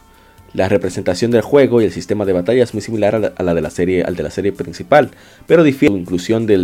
La 0.55 0.69
representación 0.69 1.31
del 1.31 1.41
juego 1.41 1.81
y 1.81 1.87
el 1.87 1.93
sistema 1.93 2.27
de 2.27 2.35
batalla 2.35 2.63
es 2.63 2.75
muy 2.75 2.83
similar 2.83 3.33
a 3.35 3.43
la, 3.43 3.55
de 3.55 3.61
la 3.63 3.71
serie, 3.71 4.03
al 4.03 4.17
de 4.17 4.23
la 4.23 4.31
serie 4.31 4.53
principal, 4.53 5.11
pero 5.47 5.63
difiere 5.63 5.95
en 5.95 6.03
inclusión 6.03 6.47
de 6.47 6.55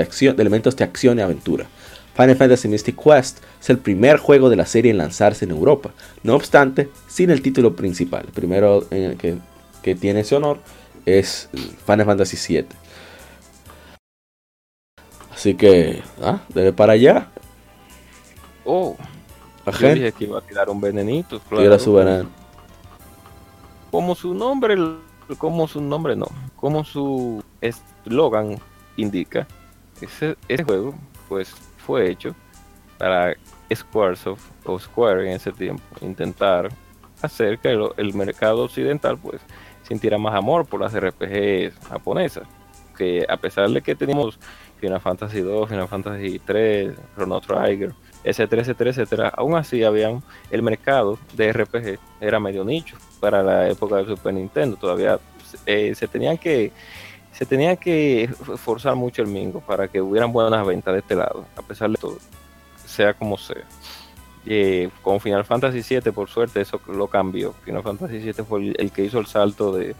acción, 0.00 0.36
de 0.36 0.42
elementos 0.42 0.76
de 0.76 0.84
acción 0.84 1.18
y 1.18 1.22
aventura. 1.22 1.66
Final 2.14 2.36
Fantasy 2.36 2.68
Mystic 2.68 2.96
Quest 3.02 3.38
es 3.60 3.70
el 3.70 3.78
primer 3.78 4.18
juego 4.18 4.50
de 4.50 4.56
la 4.56 4.66
serie 4.66 4.90
en 4.90 4.98
lanzarse 4.98 5.44
en 5.44 5.52
Europa, 5.52 5.90
no 6.22 6.34
obstante, 6.34 6.88
sin 7.08 7.30
el 7.30 7.42
título 7.42 7.74
principal. 7.74 8.24
El 8.26 8.32
primero 8.32 8.86
que, 8.88 9.38
que, 9.82 9.94
tiene 9.94 10.20
ese 10.20 10.36
honor 10.36 10.58
es 11.06 11.48
Final 11.86 12.06
Fantasy 12.06 12.54
VII. 12.54 12.66
Así 15.32 15.54
que, 15.54 16.02
ah, 16.22 16.40
debe 16.48 16.72
para 16.72 16.92
allá. 16.92 17.28
Oh, 18.64 18.96
yo 19.80 19.94
dije 19.94 20.12
que 20.12 20.24
iba 20.24 20.38
a 20.38 20.42
tirar 20.42 20.68
un 20.68 20.80
venenito. 20.80 21.40
Claro. 21.48 21.78
su 21.78 21.94
veneno 21.94 22.40
como 23.90 24.14
su 24.14 24.34
nombre, 24.34 24.76
como 25.38 25.66
su 25.66 25.80
nombre 25.80 26.16
no, 26.16 26.26
como 26.56 26.84
su 26.84 27.42
eslogan 27.60 28.58
indica, 28.96 29.46
ese, 30.00 30.36
juego 30.64 30.94
pues 31.28 31.52
fue 31.80 32.10
hecho 32.10 32.34
para 32.98 33.34
Squaresoft 33.74 34.50
o 34.64 34.78
Square 34.78 35.28
en 35.28 35.36
ese 35.36 35.52
tiempo 35.52 35.82
intentar 36.00 36.68
hacer 37.22 37.58
que 37.58 37.70
el, 37.96 38.14
mercado 38.14 38.64
occidental 38.64 39.18
pues 39.18 39.40
sintiera 39.82 40.18
más 40.18 40.34
amor 40.34 40.66
por 40.66 40.80
las 40.80 40.94
RPGs 40.94 41.74
japonesas 41.88 42.46
que 42.96 43.24
a 43.28 43.36
pesar 43.36 43.70
de 43.70 43.80
que 43.80 43.94
teníamos 43.94 44.38
Final 44.78 45.00
Fantasy 45.00 45.40
2, 45.40 45.68
Final 45.68 45.88
Fantasy 45.88 46.38
3, 46.38 46.94
Chrono 47.14 47.40
Trigger, 47.40 47.94
etcétera, 48.24 48.62
etcétera, 48.62 48.90
etcétera, 48.90 49.28
aún 49.36 49.54
así 49.54 49.84
habían 49.84 50.22
el 50.50 50.62
mercado 50.62 51.18
de 51.34 51.52
RPG 51.52 51.98
era 52.20 52.40
medio 52.40 52.64
nicho 52.64 52.96
para 53.20 53.42
la 53.42 53.68
época 53.68 53.96
del 53.96 54.06
Super 54.06 54.34
Nintendo. 54.34 54.76
Todavía 54.76 55.18
eh, 55.66 55.94
se 55.94 56.08
tenían 56.08 56.38
que 56.38 56.72
se 57.40 57.46
tenía 57.46 57.74
que 57.76 58.28
forzar 58.58 58.94
mucho 58.96 59.22
el 59.22 59.28
mingo 59.28 59.60
para 59.60 59.88
que 59.88 60.02
hubieran 60.02 60.30
buenas 60.30 60.66
ventas 60.66 60.92
de 60.92 61.00
este 61.00 61.14
lado, 61.14 61.46
a 61.56 61.62
pesar 61.62 61.88
de 61.88 61.96
todo, 61.96 62.18
sea 62.84 63.14
como 63.14 63.38
sea. 63.38 63.64
Eh, 64.44 64.90
con 65.00 65.20
Final 65.20 65.46
Fantasy 65.46 65.80
VII, 65.80 66.12
por 66.12 66.28
suerte, 66.28 66.60
eso 66.60 66.78
lo 66.88 67.06
cambió. 67.06 67.54
Final 67.64 67.82
Fantasy 67.82 68.18
VII 68.18 68.32
fue 68.46 68.74
el, 68.76 68.92
que 68.92 69.06
hizo 69.06 69.18
el 69.18 69.24
salto 69.24 69.72
de 69.72 69.96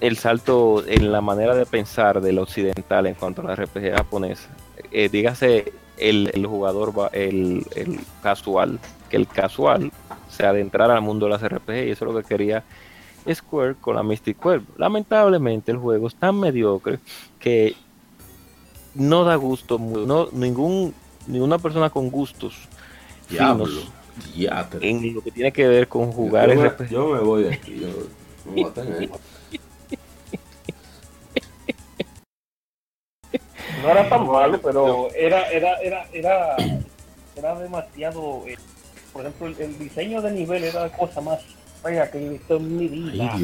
el 0.00 0.18
salto 0.18 0.84
en 0.86 1.10
la 1.10 1.22
manera 1.22 1.54
de 1.54 1.64
pensar 1.64 2.20
del 2.20 2.38
occidental 2.38 3.06
en 3.06 3.14
cuanto 3.14 3.40
a 3.40 3.44
la 3.44 3.56
RPG 3.56 3.96
japonesa. 3.96 4.50
Eh, 4.90 5.08
dígase 5.10 5.72
el, 5.96 6.30
el 6.34 6.46
jugador, 6.46 6.92
el, 7.14 7.64
el 7.76 7.98
casual, 8.22 8.78
que 9.08 9.16
el 9.16 9.26
casual 9.26 9.90
se 10.28 10.44
adentrara 10.44 10.92
al 10.92 11.00
mundo 11.00 11.24
de 11.24 11.32
las 11.32 11.42
RPG 11.42 11.86
y 11.86 11.90
eso 11.92 12.04
es 12.04 12.12
lo 12.12 12.20
que 12.20 12.28
quería 12.28 12.62
Square 13.32 13.76
con 13.80 13.96
la 13.96 14.02
Mystic 14.02 14.38
Quest. 14.40 14.64
Lamentablemente 14.76 15.70
el 15.72 15.78
juego 15.78 16.08
es 16.08 16.14
tan 16.14 16.38
mediocre 16.38 16.98
que 17.38 17.74
no 18.94 19.24
da 19.24 19.36
gusto, 19.36 19.78
no, 19.78 20.28
ningún, 20.32 20.94
ninguna 21.26 21.58
persona 21.58 21.90
con 21.90 22.10
gustos 22.10 22.68
Diablo, 23.30 23.66
en 24.80 25.14
lo 25.14 25.22
que 25.22 25.30
tiene 25.30 25.52
que 25.52 25.66
ver 25.66 25.88
con 25.88 26.12
jugar 26.12 26.50
yo, 26.90 27.08
me 27.08 27.20
voy 27.20 27.44
de 27.44 27.54
aquí, 27.54 27.82
no 33.82 33.88
era 33.88 34.08
tan 34.08 34.26
malo, 34.26 34.60
pero 34.60 35.08
era, 35.14 35.50
era, 35.50 35.74
era, 35.80 36.06
era, 36.12 36.56
era 37.36 37.58
demasiado. 37.58 38.44
Eh, 38.46 38.56
por 39.12 39.22
ejemplo, 39.26 39.46
el, 39.46 39.78
diseño 39.78 40.22
de 40.22 40.32
nivel 40.32 40.64
era 40.64 40.82
la 40.82 40.92
cosa 40.92 41.20
más 41.20 41.40
fea 41.82 42.10
que 42.10 42.18
he 42.18 42.28
visto 42.28 42.56
en 42.56 42.76
mi 42.76 42.88
vida. 42.88 43.36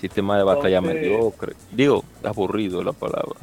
Sistema 0.00 0.36
de 0.36 0.44
batalla 0.44 0.80
mediocre. 0.80 1.54
Digo, 1.72 2.04
aburrido 2.22 2.82
la 2.82 2.92
palabra. 2.92 3.40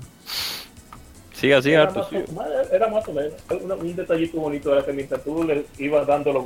Siga, 1.34 1.62
siga, 1.62 1.84
era, 1.84 1.92
más, 2.34 2.72
era 2.72 2.88
más 2.88 3.08
o 3.08 3.14
menos. 3.14 3.34
Un, 3.50 3.96
detallito 3.96 4.40
bonito 4.40 4.72
era 4.72 4.86
que 4.86 4.94
mientras 4.94 5.24
tú 5.24 5.44
le 5.44 5.66
ibas 5.78 6.08
dando 6.08 6.32
los, 6.32 6.46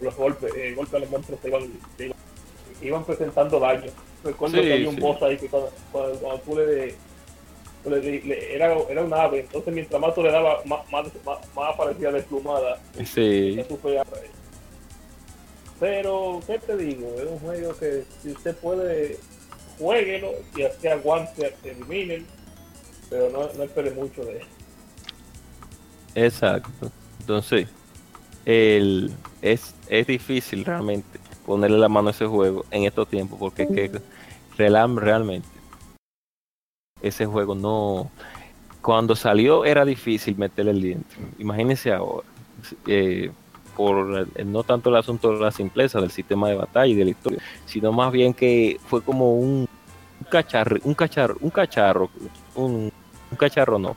los 0.00 0.14
golpes, 0.14 0.54
eh, 0.54 0.72
golpes 0.76 0.94
a 0.94 0.98
los 1.00 1.10
monstruos, 1.10 1.40
te 1.40 1.48
iban, 1.48 1.62
iban 2.80 3.04
presentando 3.04 3.58
daño. 3.58 3.90
Recuerdo 4.22 4.60
que 4.60 4.72
había 4.72 4.88
un 4.88 4.96
boss 4.96 5.20
ahí 5.22 5.36
que 5.36 5.48
cuando, 5.48 5.72
cuando, 5.90 6.38
tú 6.44 6.56
le 6.56 6.94
era, 8.54 8.74
era 8.88 9.02
un 9.02 9.14
ave, 9.14 9.40
entonces 9.40 9.72
mientras 9.72 10.00
más 10.00 10.14
tú 10.14 10.22
le 10.22 10.30
dabas, 10.30 10.64
más, 10.66 10.80
más, 10.92 11.06
más, 11.24 11.74
aparecía 11.74 12.12
desplumada. 12.12 12.78
Sí. 13.04 13.58
Pero, 15.80 16.40
¿qué 16.46 16.58
te 16.58 16.76
digo? 16.76 17.14
Es 17.16 17.26
un 17.26 17.38
juego 17.38 17.74
que 17.78 18.04
si 18.22 18.32
usted 18.32 18.54
puede, 18.56 19.18
jueguelo 19.78 20.32
y 20.54 20.62
así 20.62 20.86
aguante, 20.86 21.54
eliminen, 21.64 22.26
pero 23.08 23.30
no, 23.30 23.50
no 23.54 23.62
espere 23.64 23.90
mucho 23.92 24.22
de 24.24 24.38
él. 24.38 24.46
Exacto. 26.14 26.92
Entonces, 27.20 27.66
el, 28.44 29.10
es, 29.40 29.74
es 29.88 30.06
difícil 30.06 30.64
realmente 30.66 31.18
ponerle 31.46 31.78
la 31.78 31.88
mano 31.88 32.08
a 32.08 32.10
ese 32.10 32.26
juego 32.26 32.64
en 32.70 32.84
estos 32.84 33.08
tiempos 33.08 33.38
porque 33.38 33.62
es 33.62 33.68
que 33.70 34.00
realmente 34.56 35.48
ese 37.02 37.24
juego 37.26 37.54
no... 37.54 38.10
Cuando 38.82 39.14
salió 39.14 39.64
era 39.64 39.84
difícil 39.84 40.36
meterle 40.38 40.70
el 40.70 40.82
diente. 40.82 41.14
Imagínense 41.38 41.92
ahora. 41.92 42.26
Eh, 42.86 43.30
por 43.80 44.28
no 44.44 44.62
tanto 44.62 44.90
el 44.90 44.96
asunto 44.96 45.32
de 45.32 45.40
la 45.40 45.50
simpleza 45.50 46.02
del 46.02 46.10
sistema 46.10 46.50
de 46.50 46.54
batalla 46.54 46.86
y 46.86 46.94
de 46.94 47.04
la 47.04 47.12
historia, 47.12 47.38
sino 47.64 47.92
más 47.92 48.12
bien 48.12 48.34
que 48.34 48.78
fue 48.84 49.00
como 49.00 49.32
un, 49.36 49.66
cacharro, 50.28 50.76
un 50.84 50.92
cacharro, 50.92 51.38
un 51.40 51.48
cacharro, 51.48 52.10
un, 52.56 52.92
cacharro 53.38 53.78
no. 53.78 53.96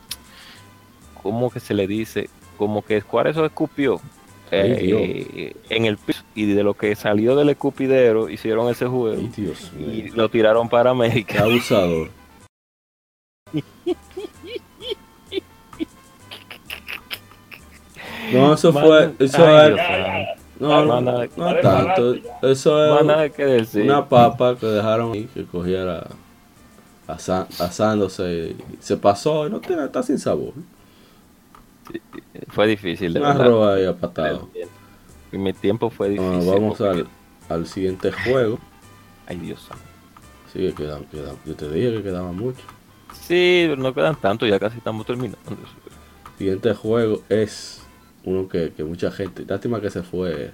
¿Cómo 1.22 1.50
que 1.50 1.60
se 1.60 1.74
le 1.74 1.86
dice? 1.86 2.30
Como 2.58 2.82
que 2.82 3.02
Square 3.02 3.32
eso 3.32 3.46
escupió 3.46 4.00
eh, 4.52 5.54
en 5.68 5.84
el 5.84 5.98
piso 5.98 6.24
y 6.34 6.46
de 6.46 6.64
lo 6.64 6.76
que 6.76 6.96
salió 6.96 7.36
del 7.36 7.50
escupidero 7.50 8.30
hicieron 8.30 8.70
ese 8.70 8.86
juego 8.86 9.22
y 9.78 10.12
lo 10.12 10.30
tiraron 10.30 10.70
para 10.70 10.92
América. 10.92 11.44
Abusador. 11.44 12.10
No, 18.32 18.54
eso 18.54 18.72
fue. 18.72 19.14
Eso 19.20 19.62
es. 19.62 19.78
No, 20.60 20.86
no, 20.86 21.02
no, 21.02 21.24
no 21.36 21.56
tanto. 21.62 22.16
Eso 22.42 23.06
es 23.16 23.76
una 23.76 24.08
papa 24.08 24.56
que 24.56 24.68
dejaron 24.68 25.14
ahí 25.14 25.28
que 25.34 25.44
cogiera 25.46 26.08
asándose 27.08 28.56
y 28.58 28.58
se 28.80 28.98
pasó 28.98 29.48
y 29.48 29.50
no 29.50 29.60
tiene, 29.60 29.84
está 29.86 30.02
sin 30.04 30.18
sabor. 30.18 30.54
fue 32.50 32.68
difícil, 32.68 33.14
de 33.14 33.20
Una 33.20 33.34
roba 33.34 33.76
ahí 33.76 33.86
apatado. 33.86 34.50
En 35.32 35.44
mi 35.44 35.54
tiempo 35.54 35.90
fue 35.90 36.10
difícil. 36.10 36.50
vamos 36.50 36.80
al, 36.82 37.08
al 37.50 37.68
siguiente 37.68 38.12
juego. 38.12 38.60
Ay, 39.28 39.38
Dios. 39.38 39.68
Sí, 40.52 40.60
que 40.60 40.74
quedan, 40.74 41.06
quedan, 41.06 41.36
yo 41.46 41.56
te 41.56 41.70
dije 41.70 41.96
que 41.96 42.04
quedaban 42.04 42.36
mucho. 42.36 42.62
Sí, 43.20 43.70
no 43.78 43.94
quedan 43.94 44.16
tanto, 44.16 44.46
ya 44.46 44.60
casi 44.60 44.78
estamos 44.78 45.06
terminando. 45.06 45.40
El 45.50 46.38
siguiente 46.38 46.74
juego 46.74 47.22
es 47.30 47.83
uno 48.26 48.48
que, 48.48 48.72
mucha 48.84 49.12
gente, 49.12 49.46
lástima 49.48 49.82
que 49.82 49.90
se 49.90 50.04
fue 50.04 50.52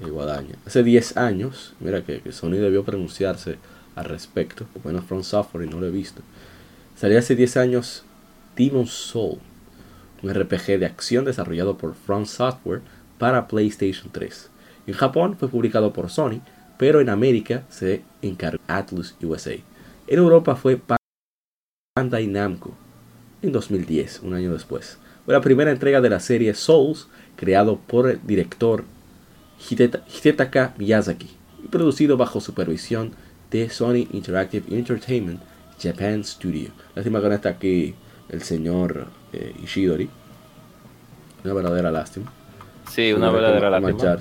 de 0.00 0.10
Guadaña. 0.10 0.56
Hace 0.66 0.82
10 0.82 1.16
años, 1.16 1.74
mira 1.80 2.02
que, 2.02 2.20
Sony 2.32 2.52
debió 2.52 2.84
pronunciarse 2.84 3.58
al 3.94 4.06
respecto, 4.06 4.66
bueno, 4.82 5.02
From 5.02 5.22
Software 5.22 5.66
y 5.66 5.70
no 5.70 5.80
lo 5.80 5.86
he 5.86 5.90
visto. 5.90 6.22
Salía 6.96 7.18
hace 7.18 7.36
10 7.36 7.56
años 7.56 8.04
Demon 8.56 8.86
Soul, 8.86 9.38
un 10.22 10.32
RPG 10.32 10.78
de 10.78 10.86
acción 10.86 11.24
desarrollado 11.24 11.76
por 11.76 11.94
From 11.94 12.26
Software 12.26 12.80
para 13.18 13.46
PlayStation 13.48 14.10
3. 14.10 14.50
En 14.86 14.94
Japón 14.94 15.36
fue 15.38 15.48
publicado 15.48 15.92
por 15.92 16.10
Sony, 16.10 16.40
pero 16.78 17.00
en 17.00 17.08
América 17.08 17.64
se 17.70 18.02
encargó 18.22 18.62
Atlus 18.66 19.14
USA. 19.22 19.54
En 20.06 20.18
Europa 20.18 20.56
fue 20.56 20.80
Bandai 21.96 22.26
Namco 22.26 22.74
en 23.42 23.52
2010, 23.52 24.20
un 24.22 24.34
año 24.34 24.52
después. 24.52 24.98
Fue 25.24 25.34
la 25.34 25.40
primera 25.40 25.70
entrega 25.70 26.00
de 26.00 26.10
la 26.10 26.20
serie 26.20 26.54
Souls, 26.54 27.08
creado 27.36 27.78
por 27.78 28.10
el 28.10 28.20
director 28.24 28.84
Hidetaka 29.70 30.74
Miyazaki 30.78 31.30
y 31.64 31.68
producido 31.68 32.16
bajo 32.16 32.40
supervisión 32.40 33.12
de 33.50 33.70
Sony 33.70 34.08
Interactive 34.12 34.76
Entertainment 34.76 35.40
Japan 35.80 36.24
Studio. 36.24 36.70
Lástima 36.94 37.20
que 37.20 37.28
no 37.28 37.34
está 37.34 37.50
aquí 37.50 37.94
el 38.28 38.42
señor 38.42 39.06
eh, 39.32 39.54
Ishidori. 39.62 40.10
Una 41.44 41.54
verdadera 41.54 41.90
lástima. 41.90 42.32
Sí, 42.88 43.12
una 43.12 43.30
verdadera 43.30 43.70
lástima. 43.70 44.18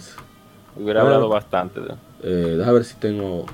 Hubiera 0.76 1.02
hablado 1.02 1.30
bastante. 1.30 1.82
Eh, 2.24 2.56
déjame 2.58 2.74
ver 2.74 2.86
si 2.86 2.96
tengo 2.96 3.46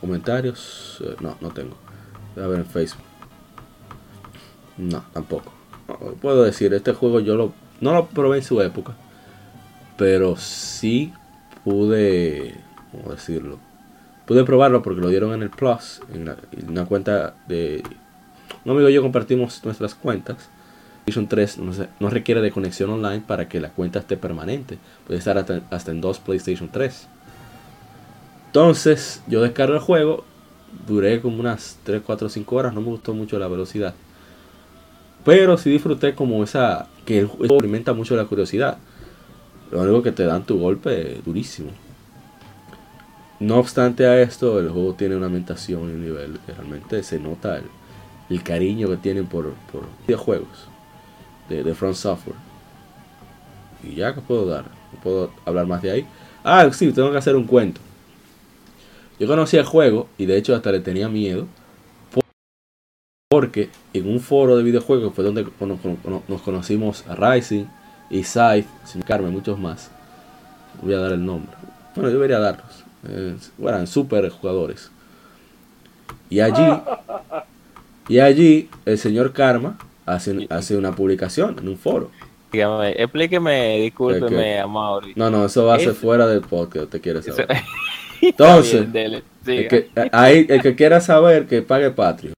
comentarios. 0.00 1.02
Eh, 1.04 1.16
no, 1.20 1.36
no 1.40 1.50
tengo. 1.50 1.76
Déjame 2.34 2.54
ver 2.54 2.60
en 2.60 2.66
Facebook. 2.66 3.04
No, 4.76 5.04
tampoco. 5.12 5.57
Puedo 6.20 6.42
decir, 6.42 6.72
este 6.74 6.92
juego 6.92 7.20
yo 7.20 7.36
lo, 7.36 7.52
no 7.80 7.92
lo 7.92 8.06
probé 8.06 8.38
en 8.38 8.44
su 8.44 8.60
época. 8.60 8.94
Pero 9.96 10.36
sí 10.36 11.12
pude, 11.64 12.54
¿cómo 12.92 13.12
decirlo? 13.12 13.58
Pude 14.26 14.44
probarlo 14.44 14.82
porque 14.82 15.00
lo 15.00 15.08
dieron 15.08 15.32
en 15.32 15.42
el 15.42 15.50
Plus, 15.50 16.00
en, 16.12 16.30
una 16.68 16.84
cuenta 16.84 17.34
de... 17.48 17.82
Un 18.64 18.72
amigo 18.72 18.88
y 18.88 18.94
yo 18.94 19.02
compartimos 19.02 19.64
nuestras 19.64 19.94
cuentas. 19.94 20.50
PlayStation 21.04 21.28
3 21.28 21.58
no, 21.58 21.72
no, 22.00 22.10
requiere 22.10 22.42
de 22.42 22.50
conexión 22.50 22.90
online 22.90 23.22
para 23.26 23.48
que 23.48 23.60
la 23.60 23.70
cuenta 23.70 24.00
esté 24.00 24.18
permanente. 24.18 24.78
Puede 25.06 25.18
estar 25.18 25.38
hasta, 25.38 25.90
en 25.90 26.00
dos 26.02 26.18
PlayStation 26.18 26.68
3. 26.70 27.08
Entonces, 28.46 29.22
yo 29.26 29.40
descargo 29.40 29.74
el 29.74 29.80
juego. 29.80 30.24
Duré 30.86 31.22
como 31.22 31.40
unas 31.40 31.78
3, 31.84 32.02
4, 32.04 32.28
5 32.28 32.56
horas. 32.56 32.74
No 32.74 32.82
me 32.82 32.88
gustó 32.88 33.14
mucho 33.14 33.38
la 33.38 33.48
velocidad. 33.48 33.94
Pero 35.24 35.56
sí 35.56 35.70
disfruté 35.70 36.14
como 36.14 36.42
esa... 36.42 36.88
Que 37.04 37.20
el 37.20 37.26
juego 37.26 37.58
alimenta 37.58 37.92
mucho 37.94 38.16
la 38.16 38.24
curiosidad. 38.24 38.78
Lo 39.70 39.82
único 39.82 40.02
que 40.02 40.12
te 40.12 40.24
dan 40.24 40.44
tu 40.44 40.58
golpe 40.58 41.20
durísimo. 41.24 41.70
No 43.40 43.58
obstante 43.58 44.06
a 44.06 44.20
esto, 44.20 44.58
el 44.58 44.68
juego 44.68 44.94
tiene 44.94 45.16
una 45.16 45.26
ambientación 45.26 45.82
y 45.82 45.94
un 45.94 46.02
nivel 46.02 46.38
que 46.44 46.52
realmente 46.52 47.02
se 47.02 47.18
nota 47.18 47.60
el, 48.28 48.42
cariño 48.42 48.88
que 48.88 48.96
tienen 48.96 49.26
por, 49.26 49.52
por 49.72 49.84
videojuegos 50.06 50.68
de, 51.48 51.62
de 51.62 51.74
Front 51.74 51.94
Software. 51.94 52.36
Y 53.82 53.94
ya 53.94 54.14
que 54.14 54.20
puedo 54.20 54.46
dar, 54.46 54.64
puedo 55.02 55.30
hablar 55.44 55.66
más 55.66 55.82
de 55.82 55.90
ahí. 55.90 56.06
Ah, 56.42 56.68
sí, 56.72 56.92
tengo 56.92 57.12
que 57.12 57.18
hacer 57.18 57.36
un 57.36 57.44
cuento. 57.44 57.80
Yo 59.18 59.26
conocí 59.26 59.56
el 59.56 59.64
juego 59.64 60.08
y 60.16 60.26
de 60.26 60.36
hecho 60.36 60.54
hasta 60.54 60.72
le 60.72 60.80
tenía 60.80 61.08
miedo. 61.08 61.46
Porque 63.30 63.68
en 63.92 64.08
un 64.08 64.20
foro 64.20 64.56
de 64.56 64.62
videojuegos 64.62 65.12
fue 65.12 65.22
donde 65.22 65.46
nos 66.28 66.40
conocimos 66.40 67.04
a 67.06 67.14
Rising 67.14 67.66
y 68.08 68.24
Scythe, 68.24 68.66
sin 68.86 69.02
Carmen, 69.02 69.30
muchos 69.32 69.58
más. 69.58 69.90
Voy 70.80 70.94
a 70.94 70.98
dar 70.98 71.12
el 71.12 71.26
nombre. 71.26 71.52
Bueno, 71.94 72.08
yo 72.08 72.14
debería 72.14 72.38
darlos. 72.38 72.84
Eh, 73.06 73.36
eran 73.62 73.86
super 73.86 74.26
jugadores. 74.30 74.90
Y 76.30 76.40
allí, 76.40 76.64
y 78.08 78.18
allí 78.18 78.70
el 78.86 78.96
señor 78.96 79.34
Karma 79.34 79.76
hace, 80.06 80.46
hace 80.48 80.78
una 80.78 80.92
publicación 80.92 81.58
en 81.58 81.68
un 81.68 81.76
foro. 81.76 82.10
Dígame, 82.50 82.92
explíqueme, 82.92 83.78
discúlpeme, 83.80 84.58
Amaury. 84.58 85.12
No, 85.16 85.28
no, 85.28 85.44
eso 85.44 85.66
va 85.66 85.74
a 85.74 85.78
ser 85.78 85.92
fuera 85.92 86.26
del 86.26 86.40
podcast, 86.40 86.88
te 86.88 86.98
quieres 86.98 87.26
saber. 87.26 87.46
Entonces, 88.22 88.88
el, 88.94 89.22
que, 89.68 89.90
ahí, 90.12 90.46
el 90.48 90.62
que 90.62 90.74
quiera 90.74 91.02
saber 91.02 91.46
que 91.46 91.60
pague 91.60 91.90
Patreon. 91.90 92.37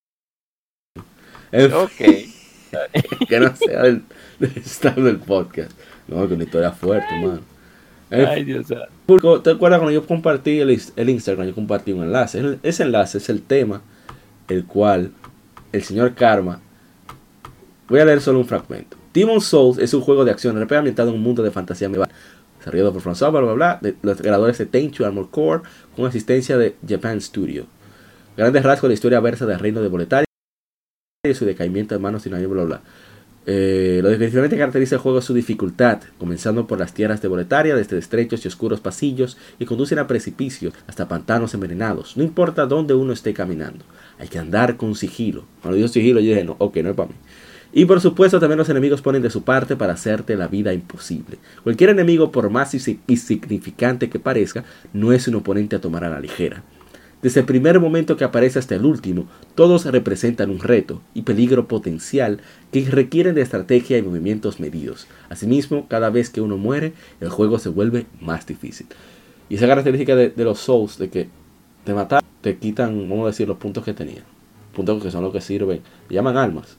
Ok. 1.52 2.30
que 3.28 3.40
no 3.40 3.54
sea 3.56 3.82
del, 3.82 4.02
estado 4.56 5.04
del 5.04 5.18
podcast. 5.18 5.72
No, 6.08 6.26
que 6.28 6.34
una 6.34 6.44
historia 6.44 6.72
fuerte, 6.72 7.14
mano. 7.20 7.40
Ay, 8.10 8.44
Dios 8.44 8.66
¿Te 8.66 9.50
acuerdas 9.50 9.78
cuando 9.78 9.92
yo 9.92 10.04
compartí 10.04 10.58
el, 10.58 10.80
el, 10.96 11.10
Instagram? 11.10 11.46
Yo 11.46 11.54
compartí 11.54 11.92
un 11.92 12.02
enlace. 12.02 12.58
Ese 12.62 12.82
enlace 12.82 13.18
es 13.18 13.28
el 13.28 13.42
tema 13.42 13.82
el 14.48 14.64
cual 14.64 15.12
el 15.72 15.82
señor 15.82 16.14
Karma. 16.14 16.60
Voy 17.88 18.00
a 18.00 18.04
leer 18.04 18.20
solo 18.20 18.40
un 18.40 18.46
fragmento. 18.46 18.96
Demon 19.12 19.40
Souls 19.40 19.78
es 19.78 19.94
un 19.94 20.00
juego 20.00 20.24
de 20.24 20.30
acción 20.30 20.60
RPG 20.60 20.74
ambientado 20.74 21.10
en 21.10 21.16
un 21.16 21.22
mundo 21.22 21.42
de 21.42 21.50
fantasía 21.50 21.88
medieval. 21.88 22.10
Desarrollado 22.58 22.92
por 22.92 23.02
François, 23.02 23.30
bla 23.30 23.40
bla 23.40 23.52
bla, 23.54 23.78
de 23.80 23.96
los 24.02 24.18
creadores 24.18 24.58
de 24.58 24.66
Tenchu 24.66 25.04
Armor 25.04 25.30
Core, 25.30 25.62
con 25.96 26.06
asistencia 26.06 26.58
de 26.58 26.76
Japan 26.86 27.20
Studio. 27.20 27.66
Grandes 28.36 28.62
rasgos 28.62 28.82
de 28.82 28.88
la 28.88 28.94
historia 28.94 29.20
versa 29.20 29.46
del 29.46 29.58
reino 29.58 29.80
de 29.80 29.88
Boletaria 29.88 30.29
y 31.28 31.34
su 31.34 31.44
decaimiento 31.44 31.94
de 31.94 31.98
manos 31.98 32.24
y 32.24 32.30
bla 32.30 32.38
bla 32.38 32.64
bla. 32.64 32.80
Eh, 33.44 34.00
lo 34.02 34.08
definitivamente 34.08 34.56
caracteriza 34.56 34.94
el 34.94 35.02
juego 35.02 35.18
es 35.18 35.26
su 35.26 35.34
dificultad, 35.34 36.00
comenzando 36.16 36.66
por 36.66 36.78
las 36.78 36.94
tierras 36.94 37.20
de 37.20 37.28
Boletaria, 37.28 37.76
desde 37.76 37.98
estrechos 37.98 38.42
y 38.42 38.48
oscuros 38.48 38.80
pasillos 38.80 39.36
que 39.58 39.66
conducen 39.66 39.98
a 39.98 40.06
precipicios 40.06 40.72
hasta 40.86 41.08
pantanos 41.08 41.52
envenenados. 41.52 42.16
No 42.16 42.22
importa 42.22 42.64
dónde 42.64 42.94
uno 42.94 43.12
esté 43.12 43.34
caminando, 43.34 43.84
hay 44.18 44.28
que 44.28 44.38
andar 44.38 44.78
con 44.78 44.94
sigilo. 44.94 45.44
Cuando 45.60 45.76
digo 45.76 45.88
sigilo, 45.88 46.20
yo 46.20 46.30
dije, 46.30 46.42
no, 46.42 46.56
ok, 46.56 46.78
no 46.78 46.88
es 46.88 46.96
para 46.96 47.08
mí. 47.10 47.14
Y 47.74 47.84
por 47.84 48.00
supuesto 48.00 48.40
también 48.40 48.56
los 48.56 48.70
enemigos 48.70 49.02
ponen 49.02 49.20
de 49.20 49.28
su 49.28 49.42
parte 49.42 49.76
para 49.76 49.92
hacerte 49.92 50.36
la 50.36 50.48
vida 50.48 50.72
imposible. 50.72 51.36
Cualquier 51.62 51.90
enemigo, 51.90 52.32
por 52.32 52.48
más 52.48 52.74
insignificante 52.74 54.08
que 54.08 54.18
parezca, 54.18 54.64
no 54.94 55.12
es 55.12 55.28
un 55.28 55.34
oponente 55.34 55.76
a 55.76 55.82
tomar 55.82 56.02
a 56.02 56.08
la 56.08 56.18
ligera. 56.18 56.62
Desde 57.22 57.40
el 57.40 57.46
primer 57.46 57.80
momento 57.80 58.16
que 58.16 58.24
aparece 58.24 58.58
hasta 58.58 58.74
el 58.74 58.86
último, 58.86 59.26
todos 59.54 59.84
representan 59.84 60.48
un 60.48 60.60
reto 60.60 61.02
y 61.12 61.22
peligro 61.22 61.68
potencial 61.68 62.40
que 62.72 62.88
requieren 62.88 63.34
de 63.34 63.42
estrategia 63.42 63.98
y 63.98 64.02
movimientos 64.02 64.58
medidos. 64.58 65.06
Asimismo, 65.28 65.86
cada 65.88 66.08
vez 66.08 66.30
que 66.30 66.40
uno 66.40 66.56
muere, 66.56 66.94
el 67.20 67.28
juego 67.28 67.58
se 67.58 67.68
vuelve 67.68 68.06
más 68.22 68.46
difícil. 68.46 68.86
Y 69.50 69.56
esa 69.56 69.66
característica 69.66 70.16
de, 70.16 70.32
los 70.36 70.60
Souls, 70.60 70.96
de 70.96 71.10
que 71.10 71.28
te 71.84 71.92
matan, 71.92 72.22
te 72.40 72.56
quitan, 72.56 73.06
vamos 73.08 73.24
a 73.24 73.28
decir, 73.28 73.46
los 73.46 73.58
puntos 73.58 73.84
que 73.84 73.92
tenían. 73.92 74.24
Puntos 74.74 75.02
que 75.02 75.10
son 75.10 75.22
los 75.22 75.32
que 75.32 75.42
sirven, 75.42 75.82
le 76.08 76.14
llaman 76.14 76.38
almas. 76.38 76.78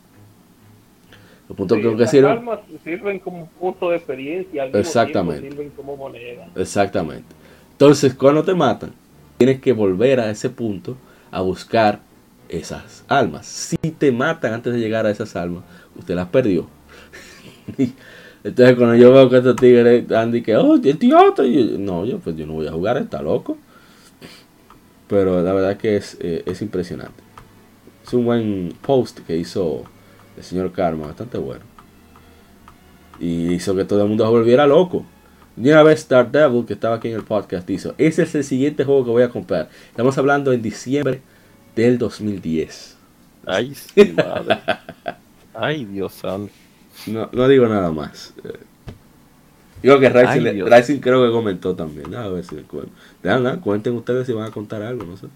Los 1.49 1.55
puntos 1.55 1.77
que, 1.77 2.07
sirven. 2.07 2.31
almas 2.31 2.61
sirven 2.83 3.19
como 3.19 3.45
punto 3.59 3.91
de 3.91 3.97
experiencia, 3.97 4.65
Exactamente. 4.65 5.49
sirven 5.49 5.69
como 5.71 5.97
moneda. 5.97 6.47
Exactamente. 6.55 7.27
Entonces, 7.73 8.13
cuando 8.15 8.41
te 8.43 8.55
matan, 8.55 8.93
tienes 9.41 9.59
que 9.59 9.73
volver 9.73 10.19
a 10.19 10.29
ese 10.29 10.51
punto 10.51 10.97
a 11.31 11.41
buscar 11.41 12.01
esas 12.47 13.03
almas. 13.07 13.47
Si 13.47 13.75
te 13.75 14.11
matan 14.11 14.53
antes 14.53 14.71
de 14.71 14.79
llegar 14.79 15.07
a 15.07 15.09
esas 15.09 15.35
almas, 15.35 15.63
usted 15.97 16.13
las 16.13 16.27
perdió. 16.27 16.67
Entonces 18.43 18.75
cuando 18.75 18.93
yo 18.93 19.11
veo 19.11 19.31
que 19.31 19.37
estos 19.37 19.55
tigres 19.55 20.11
Andy 20.11 20.43
que, 20.43 20.55
oh, 20.55 20.75
el 20.75 20.97
tío, 20.99 21.17
no, 21.79 22.05
yo 22.05 22.19
pues 22.19 22.35
yo 22.35 22.45
no 22.45 22.53
voy 22.53 22.67
a 22.67 22.71
jugar, 22.71 22.97
está 22.97 23.23
loco. 23.23 23.57
Pero 25.07 25.41
la 25.41 25.53
verdad 25.53 25.77
que 25.77 25.95
es, 25.95 26.17
eh, 26.19 26.43
es 26.45 26.61
impresionante. 26.61 27.23
Es 28.05 28.13
un 28.13 28.25
buen 28.25 28.75
post 28.79 29.21
que 29.21 29.37
hizo 29.37 29.85
el 30.37 30.43
señor 30.43 30.71
Karma, 30.71 31.07
bastante 31.07 31.39
bueno. 31.39 31.65
Y 33.19 33.53
hizo 33.53 33.75
que 33.75 33.85
todo 33.85 34.03
el 34.03 34.07
mundo 34.07 34.23
se 34.23 34.29
volviera 34.29 34.67
loco. 34.67 35.03
Y 35.57 35.69
una 35.69 35.83
vez 35.83 35.99
Star 35.99 36.31
Devil, 36.31 36.65
que 36.65 36.73
estaba 36.73 36.95
aquí 36.95 37.09
en 37.09 37.15
el 37.15 37.23
podcast, 37.23 37.69
hizo, 37.69 37.93
ese 37.97 38.23
es 38.23 38.35
el 38.35 38.43
siguiente 38.43 38.85
juego 38.85 39.03
que 39.03 39.11
voy 39.11 39.23
a 39.23 39.29
comprar. 39.29 39.69
Estamos 39.89 40.17
hablando 40.17 40.53
en 40.53 40.61
diciembre 40.61 41.21
del 41.75 41.97
2010. 41.97 42.97
Ay, 43.45 43.75
sí, 43.95 44.13
madre. 44.15 44.59
Ay, 45.53 45.85
Dios 45.85 46.13
santo. 46.13 46.53
No, 47.07 47.29
no 47.31 47.47
digo 47.47 47.67
nada 47.67 47.91
más. 47.91 48.33
Eh, 48.43 48.59
digo 49.81 49.99
que 49.99 50.09
Rising, 50.09 50.99
creo 50.99 51.25
que 51.25 51.31
comentó 51.31 51.75
también. 51.75 52.13
A 52.15 52.27
ver 52.29 52.43
si 52.45 52.55
cuenten 53.61 53.95
ustedes 53.95 54.27
si 54.27 54.33
van 54.33 54.47
a 54.47 54.51
contar 54.51 54.81
algo, 54.81 55.03
no 55.03 55.17
sé. 55.17 55.27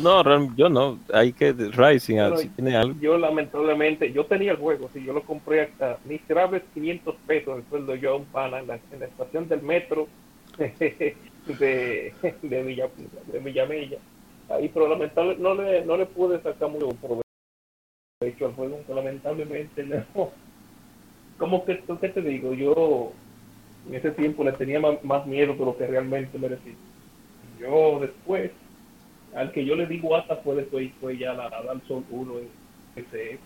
No, 0.00 0.22
yo 0.56 0.68
no. 0.68 0.98
Hay 1.12 1.32
que 1.32 1.52
Rising, 1.52 2.18
si 2.36 2.48
tiene 2.50 2.76
algo. 2.76 2.98
Yo 3.00 3.16
lamentablemente, 3.16 4.12
yo 4.12 4.24
tenía 4.26 4.52
el 4.52 4.58
juego, 4.58 4.90
si 4.92 5.04
yo 5.04 5.12
lo 5.12 5.22
compré 5.22 5.62
hasta 5.62 5.98
miserables 6.04 6.62
500 6.74 7.14
pesos 7.26 7.58
el 7.58 7.64
sueldo 7.68 7.94
yo 7.94 8.12
a 8.12 8.16
un 8.16 8.24
pana 8.26 8.58
en 8.58 8.66
la, 8.66 8.78
en 8.92 9.00
la 9.00 9.06
estación 9.06 9.48
del 9.48 9.62
metro 9.62 10.08
de, 10.58 11.14
de, 12.42 12.62
Villa, 12.62 12.88
de 13.32 13.38
Villamella. 13.38 13.98
Ahí, 14.48 14.70
pero 14.72 14.88
lamentablemente 14.88 15.42
no 15.42 15.54
le, 15.54 15.84
no 15.84 15.96
le 15.96 16.06
pude 16.06 16.40
sacar 16.40 16.68
mucho 16.70 16.90
provecho 18.20 18.46
al 18.46 18.52
juego, 18.54 18.80
lamentablemente 18.88 19.84
no. 19.84 20.30
¿Cómo 21.38 21.64
que, 21.64 21.82
qué 22.00 22.08
te 22.08 22.22
digo? 22.22 22.54
Yo 22.54 23.12
en 23.88 23.94
ese 23.94 24.10
tiempo 24.12 24.42
le 24.42 24.52
tenía 24.52 24.80
más, 24.80 25.02
más 25.04 25.26
miedo 25.26 25.54
de 25.54 25.64
lo 25.64 25.76
que 25.76 25.86
realmente 25.86 26.38
merecía. 26.38 26.74
Yo 27.60 27.98
después 28.00 28.50
al 29.36 29.52
que 29.52 29.64
yo 29.64 29.76
le 29.76 29.86
digo 29.86 30.16
hasta 30.16 30.36
fue 30.36 30.56
después 30.56 30.90
fue 31.00 31.18
ya 31.18 31.34
la, 31.34 31.48
la 31.48 31.80
Sol 31.86 32.04
1 32.10 32.32
en 32.38 32.48
ese. 32.96 33.38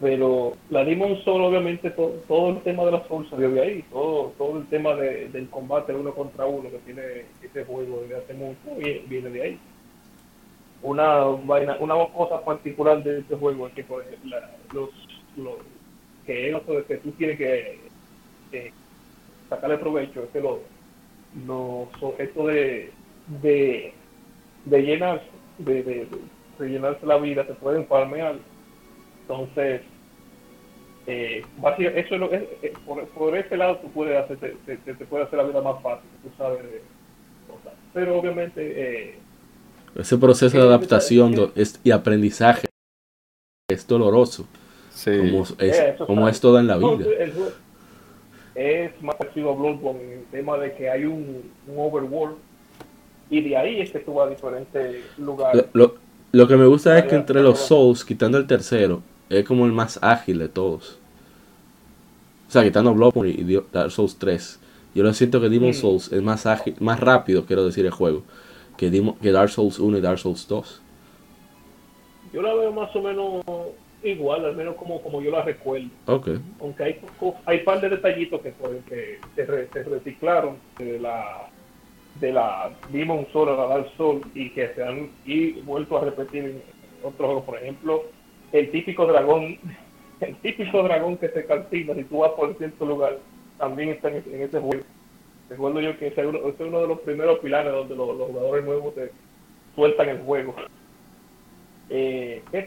Pero 0.00 0.52
la 0.70 0.84
Demon 0.84 1.16
Soul 1.24 1.42
obviamente 1.42 1.90
todo, 1.90 2.50
el 2.50 2.60
tema 2.62 2.84
de 2.84 2.92
la 2.92 3.08
Soul 3.08 3.28
salió 3.30 3.50
de 3.50 3.62
ahí 3.62 3.84
todo 3.90 4.34
todo 4.36 4.58
el 4.58 4.66
tema 4.66 4.94
del 4.94 5.48
combate 5.48 5.94
uno 5.94 6.12
contra 6.12 6.44
uno 6.46 6.68
que 6.68 6.78
tiene 6.78 7.02
ese 7.42 7.64
juego 7.64 8.02
desde 8.02 8.16
hace 8.16 8.34
mucho 8.34 8.58
viene 9.08 9.30
de 9.30 9.42
ahí. 9.42 9.58
Una 10.82 11.20
vaina, 11.46 11.78
una 11.80 11.94
cosa 12.12 12.44
particular 12.44 13.02
de 13.02 13.20
este 13.20 13.36
juego 13.36 13.68
es 13.68 13.72
que 13.72 13.84
por 13.84 14.02
ejemplo, 14.02 14.36
los, 14.74 14.90
los 15.36 15.54
que 16.26 16.52
de 16.52 16.84
que 16.86 16.96
tú 16.98 17.10
tienes 17.12 17.38
que, 17.38 18.72
sacarle 19.48 19.78
provecho 19.78 20.22
es 20.24 20.30
que 20.30 20.40
los, 20.40 20.58
los 21.46 21.88
objetos 22.02 22.46
de, 22.48 22.90
de, 23.42 23.94
de 24.64 24.82
llenarse, 24.82 25.26
de, 25.58 25.82
de, 25.82 26.08
de, 26.58 26.68
llenarse 26.68 27.06
la 27.06 27.18
vida 27.18 27.46
se 27.46 27.54
pueden 27.54 27.84
palmear. 27.84 28.36
Entonces, 29.22 29.82
eh, 31.06 31.44
eso 31.94 32.14
es 32.14 32.20
lo, 32.20 32.32
es, 32.32 32.42
por, 32.86 33.06
por, 33.08 33.36
ese 33.36 33.56
lado 33.56 33.78
tú 33.78 33.90
puedes 33.90 34.18
hacer, 34.18 34.38
te, 34.64 34.76
te, 34.76 34.94
puede 35.06 35.24
hacer 35.24 35.38
la 35.38 35.44
vida 35.44 35.60
más 35.60 35.82
fácil, 35.82 36.08
tú 36.22 36.30
sabes 36.38 36.60
Pero 37.92 38.18
obviamente 38.18 38.54
eh, 38.56 39.18
ese 39.96 40.18
proceso 40.18 40.56
de 40.56 40.64
adaptación 40.64 41.52
y 41.84 41.90
aprendizaje 41.90 42.68
es 43.68 43.86
doloroso. 43.86 44.46
Como, 45.04 45.42
es, 45.58 46.00
como 46.06 46.28
es 46.28 46.40
todo 46.40 46.58
en 46.58 46.66
la 46.66 46.76
vida. 46.76 47.04
Es 48.54 49.02
más 49.02 49.16
parecido 49.16 49.50
a 49.50 49.54
Bloodborne 49.56 50.02
en 50.04 50.18
el 50.20 50.24
tema 50.26 50.56
de 50.58 50.72
que 50.74 50.88
hay 50.88 51.04
un, 51.04 51.52
overworld 51.76 52.36
y 53.38 53.48
de 53.48 53.56
ahí 53.56 53.80
es 53.80 53.90
que 53.90 54.00
tú 54.00 54.14
vas 54.14 54.26
a 54.26 54.30
diferentes 54.30 55.18
lugares. 55.18 55.64
Lo, 55.72 55.94
lo, 56.32 56.48
que 56.48 56.56
me 56.56 56.66
gusta 56.66 56.98
es 56.98 57.04
que 57.04 57.16
entre 57.16 57.42
los 57.42 57.58
Souls, 57.58 58.04
quitando 58.04 58.38
el 58.38 58.46
tercero, 58.46 59.02
es 59.28 59.44
como 59.44 59.66
el 59.66 59.72
más 59.72 59.98
ágil 60.02 60.38
de 60.38 60.48
todos. 60.48 60.98
O 62.48 62.50
sea, 62.50 62.62
quitando 62.62 62.94
Bloodborne 62.94 63.30
y 63.30 63.62
Dark 63.72 63.90
Souls 63.90 64.16
3. 64.18 64.60
Yo 64.94 65.02
lo 65.02 65.12
siento 65.12 65.40
que 65.40 65.48
Demon 65.48 65.74
Souls 65.74 66.12
es 66.12 66.22
más 66.22 66.46
ágil, 66.46 66.76
más 66.78 67.00
rápido, 67.00 67.46
quiero 67.46 67.64
decir, 67.66 67.84
el 67.84 67.90
juego 67.90 68.22
que, 68.76 69.14
que 69.20 69.32
Dark 69.32 69.50
Souls 69.50 69.78
1 69.78 69.98
y 69.98 70.00
Dark 70.00 70.18
Souls 70.18 70.46
2. 70.48 70.82
Yo 72.32 72.42
la 72.42 72.54
veo 72.54 72.72
más 72.72 72.94
o 72.94 73.02
menos 73.02 73.44
igual, 74.02 74.44
al 74.44 74.56
menos 74.56 74.74
como, 74.74 75.00
como 75.02 75.22
yo 75.22 75.30
la 75.30 75.42
recuerdo. 75.42 75.88
Okay. 76.06 76.40
Aunque 76.60 76.82
hay 76.82 77.00
hay 77.46 77.58
par 77.60 77.80
de 77.80 77.90
detallitos 77.90 78.40
que, 78.40 78.52
que 78.88 79.18
se, 79.36 79.82
reciclaron 79.84 80.56
de 80.78 80.98
la 80.98 81.48
de 82.20 82.32
la 82.32 82.70
Demon 82.90 83.26
Soul 83.32 83.48
a 83.48 83.56
la 83.56 83.66
Dark 83.66 83.88
Souls 83.96 84.24
y 84.34 84.50
que 84.50 84.68
se 84.74 84.82
han 84.82 85.10
y 85.24 85.60
vuelto 85.62 85.98
a 85.98 86.04
repetir 86.04 86.44
en 86.44 86.62
otros 87.02 87.26
juegos. 87.26 87.44
Por 87.44 87.58
ejemplo, 87.58 88.04
el 88.52 88.70
típico 88.70 89.06
dragón, 89.06 89.58
el 90.20 90.36
típico 90.36 90.82
dragón 90.82 91.16
que 91.16 91.28
se 91.28 91.44
calcina 91.44 91.94
si 91.94 92.04
tú 92.04 92.18
vas 92.18 92.32
por 92.32 92.56
cierto 92.56 92.86
lugar, 92.86 93.18
también 93.58 93.90
está 93.90 94.08
en, 94.08 94.22
ese 94.26 94.60
juego. 94.60 94.84
Recuerdo 95.48 95.80
yo 95.80 95.98
que 95.98 96.08
ese 96.08 96.22
es 96.22 96.26
uno, 96.26 96.80
de 96.80 96.88
los 96.88 97.00
primeros 97.00 97.38
pilares 97.40 97.72
donde 97.72 97.94
los, 97.94 98.16
jugadores 98.16 98.64
nuevos 98.64 98.94
te 98.94 99.10
sueltan 99.74 100.08
el 100.08 100.20
juego. 100.20 100.54
Eh, 101.90 102.42
¿qué, 102.50 102.62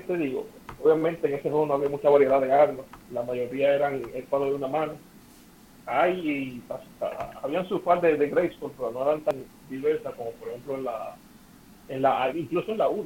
te, 0.00 0.16
digo? 0.16 0.46
Obviamente 0.82 1.28
en 1.28 1.34
ese 1.34 1.48
juego 1.50 1.66
no 1.66 1.74
había 1.74 1.88
mucha 1.88 2.10
variedad 2.10 2.40
de 2.40 2.52
armas. 2.52 2.84
La 3.12 3.22
mayoría 3.22 3.74
eran 3.74 4.02
el 4.12 4.24
palo 4.24 4.46
de 4.46 4.54
una 4.54 4.66
mano. 4.66 4.94
Hay, 5.86 6.62
habían 7.42 7.68
sus 7.68 7.82
par 7.82 8.00
de, 8.00 8.16
de 8.16 8.28
pero 8.28 8.90
no 8.92 9.02
eran 9.02 9.20
tan 9.20 9.36
diversas 9.68 10.14
como 10.14 10.30
por 10.32 10.48
ejemplo 10.48 10.76
en 10.76 10.84
la, 10.84 11.16
en 11.88 12.02
la 12.02 12.32
incluso 12.34 12.72
en 12.72 12.78
la 12.78 12.88
1. 12.88 13.04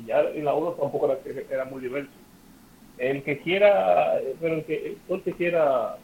Y 0.00 0.06
ya 0.06 0.20
en 0.20 0.44
la 0.44 0.54
1 0.54 0.72
tampoco 0.72 1.10
era, 1.10 1.18
era 1.50 1.64
muy 1.64 1.80
diverso. 1.80 2.10
El 2.98 3.22
que 3.22 3.38
quiera, 3.38 4.20
pero 4.40 4.56
el 4.56 4.64
que, 4.64 4.96
el 5.08 5.22
que 5.22 5.32
quiera 5.32 5.96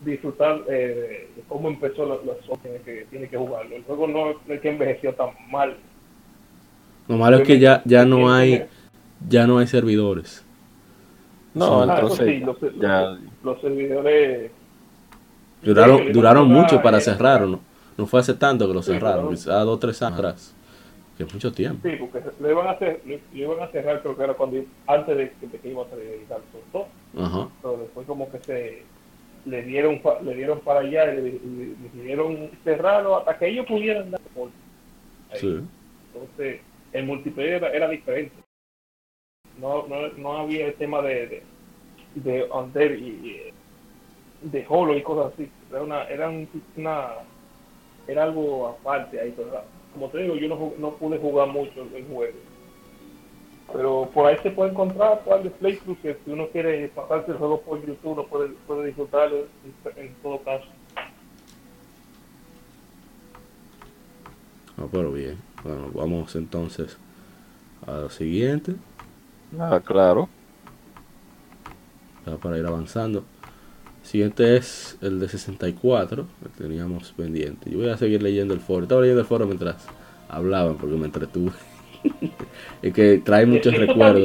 disfrutar 0.00 0.62
eh, 0.68 1.28
de 1.36 1.42
cómo 1.48 1.68
empezó 1.68 2.06
la, 2.06 2.14
la 2.16 2.80
que 2.84 3.06
tiene 3.10 3.28
que 3.28 3.36
jugarlo. 3.36 3.76
El 3.76 3.84
juego 3.84 4.06
no, 4.06 4.30
es 4.30 4.60
que 4.60 4.70
envejeció 4.70 5.12
tan 5.14 5.30
mal. 5.50 5.76
Lo 7.06 7.16
malo 7.16 7.38
es 7.38 7.46
que 7.46 7.58
ya, 7.58 7.82
ya 7.84 8.04
no 8.04 8.32
hay 8.32 8.64
ya 9.26 9.46
no 9.46 9.58
hay 9.58 9.66
servidores. 9.66 10.44
No, 11.54 11.82
entonces 11.82 12.42
ya... 12.80 13.18
los, 13.42 13.60
servidores 13.60 14.50
duraron, 15.62 16.12
duraron 16.12 16.48
mucho 16.48 16.82
para 16.82 17.00
cerrar, 17.00 17.42
¿no? 17.42 17.60
No 17.96 18.06
fue 18.06 18.20
hace 18.20 18.34
tanto 18.34 18.66
que 18.68 18.74
lo 18.74 18.82
cerraron, 18.82 19.30
quizás 19.30 19.64
dos 19.64 19.76
o 19.76 19.78
tres 19.78 20.00
años 20.02 20.18
atrás. 20.18 20.54
Que 21.16 21.24
es 21.24 21.34
mucho 21.34 21.52
tiempo. 21.52 21.88
Sí, 21.88 21.96
porque 21.98 22.20
lo 22.38 22.50
iban 22.50 22.68
a, 22.68 22.70
hacer, 22.70 23.00
lo 23.04 23.18
iban 23.32 23.60
a 23.60 23.66
cerrar, 23.72 24.00
creo 24.02 24.16
que 24.16 24.22
era 24.22 24.34
cuando 24.34 24.62
antes 24.86 25.16
de, 25.16 25.32
que 25.60 25.68
iba 25.68 25.82
a 25.82 25.88
salir 25.90 26.24
Souls 26.72 26.86
Ajá. 27.18 27.48
Pero 27.60 27.76
después 27.78 28.06
como 28.06 28.30
que 28.30 28.38
se 28.38 28.82
le 29.44 29.62
dieron 29.62 30.00
le 30.22 30.34
dieron 30.34 30.60
para 30.60 30.80
allá 30.80 31.12
y 31.12 31.16
le, 31.16 31.22
decidieron 31.82 32.50
cerrarlo 32.62 33.16
hasta 33.16 33.36
que 33.36 33.48
ellos 33.48 33.66
pudieran 33.66 34.12
dar 34.12 34.20
por 34.32 34.50
Entonces, 35.32 36.60
el 36.92 37.04
multiplayer 37.04 37.64
era, 37.64 37.88
diferente. 37.88 38.36
No, 39.60 39.88
no, 39.88 40.08
no, 40.16 40.38
había 40.38 40.66
el 40.66 40.74
tema 40.74 41.02
de, 41.02 41.26
de, 41.26 41.42
de 42.14 42.48
under 42.52 42.92
y, 42.92 43.52
de 44.42 44.66
holo 44.68 44.96
y 44.96 45.02
cosas 45.02 45.32
así. 45.34 45.50
Era 45.70 45.82
una, 45.82 46.04
era 46.04 46.28
una, 46.76 47.08
era 48.06 48.22
algo 48.24 48.68
aparte 48.68 49.20
ahí, 49.20 49.34
como 49.92 50.08
te 50.08 50.18
digo, 50.18 50.36
yo 50.36 50.48
no, 50.48 50.72
no 50.78 50.94
pude 50.94 51.18
jugar 51.18 51.48
mucho 51.48 51.82
el 51.94 52.04
juego 52.06 52.38
pero 53.72 54.10
por 54.12 54.26
ahí 54.26 54.36
se 54.42 54.50
puede 54.50 54.70
encontrar 54.70 55.20
cuál 55.24 55.42
de 55.42 55.50
playthrough 55.50 55.98
que 56.00 56.16
si 56.24 56.30
uno 56.30 56.48
quiere 56.48 56.88
pasarse 56.88 57.32
el 57.32 57.38
juego 57.38 57.60
por 57.60 57.84
YouTube 57.84 58.16
no 58.16 58.24
puede, 58.24 58.48
puede 58.66 58.86
disfrutarlo 58.86 59.46
en, 59.96 60.14
todo 60.22 60.42
caso. 60.42 60.64
Ah, 64.78 64.86
pero 64.90 65.12
bien. 65.12 65.38
Bueno, 65.62 65.90
vamos 65.92 66.34
entonces 66.36 66.96
a 67.86 67.92
lo 67.92 68.10
siguiente. 68.10 68.74
Ah, 69.58 69.80
claro. 69.84 70.28
para 72.40 72.58
ir 72.58 72.66
avanzando. 72.66 73.24
Siguiente 74.08 74.56
es 74.56 74.96
el 75.02 75.20
de 75.20 75.28
64, 75.28 76.24
que 76.42 76.62
teníamos 76.62 77.12
pendiente. 77.14 77.70
Yo 77.70 77.76
voy 77.76 77.90
a 77.90 77.98
seguir 77.98 78.22
leyendo 78.22 78.54
el 78.54 78.60
foro. 78.60 78.84
Estaba 78.84 79.02
leyendo 79.02 79.20
el 79.20 79.26
foro 79.26 79.44
mientras 79.44 79.84
hablaban 80.30 80.78
porque 80.78 80.96
me 80.96 81.04
entretuve. 81.04 81.52
y 82.82 82.90
que 82.90 83.20
trae 83.22 83.44
muchos 83.44 83.74
recuerdos. 83.74 84.24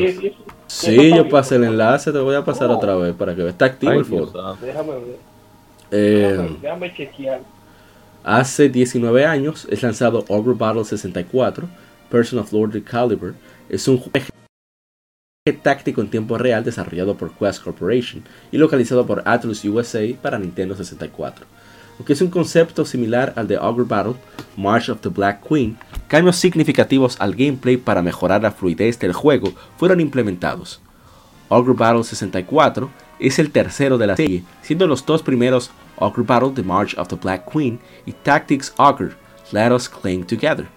Sí, 0.67 1.09
yo 1.13 1.27
pasé 1.27 1.57
el 1.57 1.65
enlace, 1.65 2.13
te 2.13 2.19
voy 2.19 2.33
a 2.33 2.45
pasar 2.45 2.71
otra 2.71 2.95
vez 2.95 3.13
para 3.13 3.35
que 3.35 3.41
veas. 3.41 3.55
Está 3.55 3.65
activo 3.65 3.91
el 3.91 4.05
foro. 4.05 4.55
Déjame 4.61 4.91
ver. 4.91 5.17
Eh, 5.91 6.57
déjame 6.61 6.93
chequear. 6.93 7.41
Hace 8.23 8.69
19 8.69 9.25
años 9.25 9.67
es 9.69 9.83
lanzado 9.83 10.23
Ogre 10.29 10.53
Battle 10.57 10.85
64, 10.85 11.67
Person 12.09 12.39
of 12.39 12.53
Lord 12.53 12.81
Caliber. 12.85 13.33
Es 13.67 13.85
un 13.89 13.97
juego 13.97 14.32
táctico 15.51 15.99
en 15.99 16.09
tiempo 16.09 16.37
real 16.37 16.63
desarrollado 16.63 17.17
por 17.17 17.33
Quest 17.33 17.61
Corporation 17.61 18.23
y 18.49 18.57
localizado 18.57 19.05
por 19.05 19.23
Atlus 19.25 19.65
USA 19.65 19.99
para 20.21 20.39
Nintendo 20.39 20.73
64. 20.73 21.45
Aunque 21.97 22.13
es 22.13 22.21
un 22.21 22.29
concepto 22.29 22.85
similar 22.85 23.33
al 23.35 23.49
de 23.49 23.57
Ogre 23.57 23.83
Battle, 23.83 24.15
March 24.55 24.87
of 24.87 25.01
the 25.01 25.09
Black 25.09 25.45
Queen, 25.45 25.77
cambios 26.07 26.37
significativos 26.37 27.19
al 27.19 27.35
gameplay 27.35 27.75
para 27.75 28.01
mejorar 28.01 28.41
la 28.41 28.51
fluidez 28.51 28.97
del 28.99 29.11
juego 29.11 29.51
fueron 29.75 29.99
implementados. 29.99 30.79
Ogre 31.49 31.73
Battle 31.73 32.05
64 32.05 32.89
es 33.19 33.37
el 33.37 33.51
tercero 33.51 33.97
de 33.97 34.07
la 34.07 34.15
serie, 34.15 34.45
siendo 34.61 34.87
los 34.87 35.05
dos 35.05 35.23
primeros 35.23 35.71
Ogre 35.97 36.23
Battle 36.23 36.51
The 36.55 36.63
March 36.63 36.97
of 36.97 37.09
the 37.09 37.17
Black 37.17 37.51
Queen 37.51 37.81
y 38.05 38.13
Tactics 38.13 38.73
Ogre 38.77 39.11
Let 39.51 39.73
Us 39.73 39.89
Cling 39.89 40.23
Together. 40.23 40.69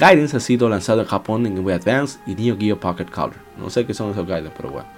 Guidance 0.00 0.34
ha 0.38 0.40
sido 0.40 0.70
lanzado 0.70 1.02
en 1.02 1.06
Japón 1.06 1.44
en 1.44 1.56
Game 1.56 1.74
Advance 1.74 2.18
y 2.26 2.34
Neo 2.34 2.56
Geo 2.58 2.80
Pocket 2.80 3.04
Color. 3.04 3.36
No 3.58 3.68
sé 3.68 3.84
qué 3.84 3.92
son 3.92 4.12
esos 4.12 4.24
Guidance, 4.24 4.50
pero 4.56 4.70
bueno. 4.70 4.88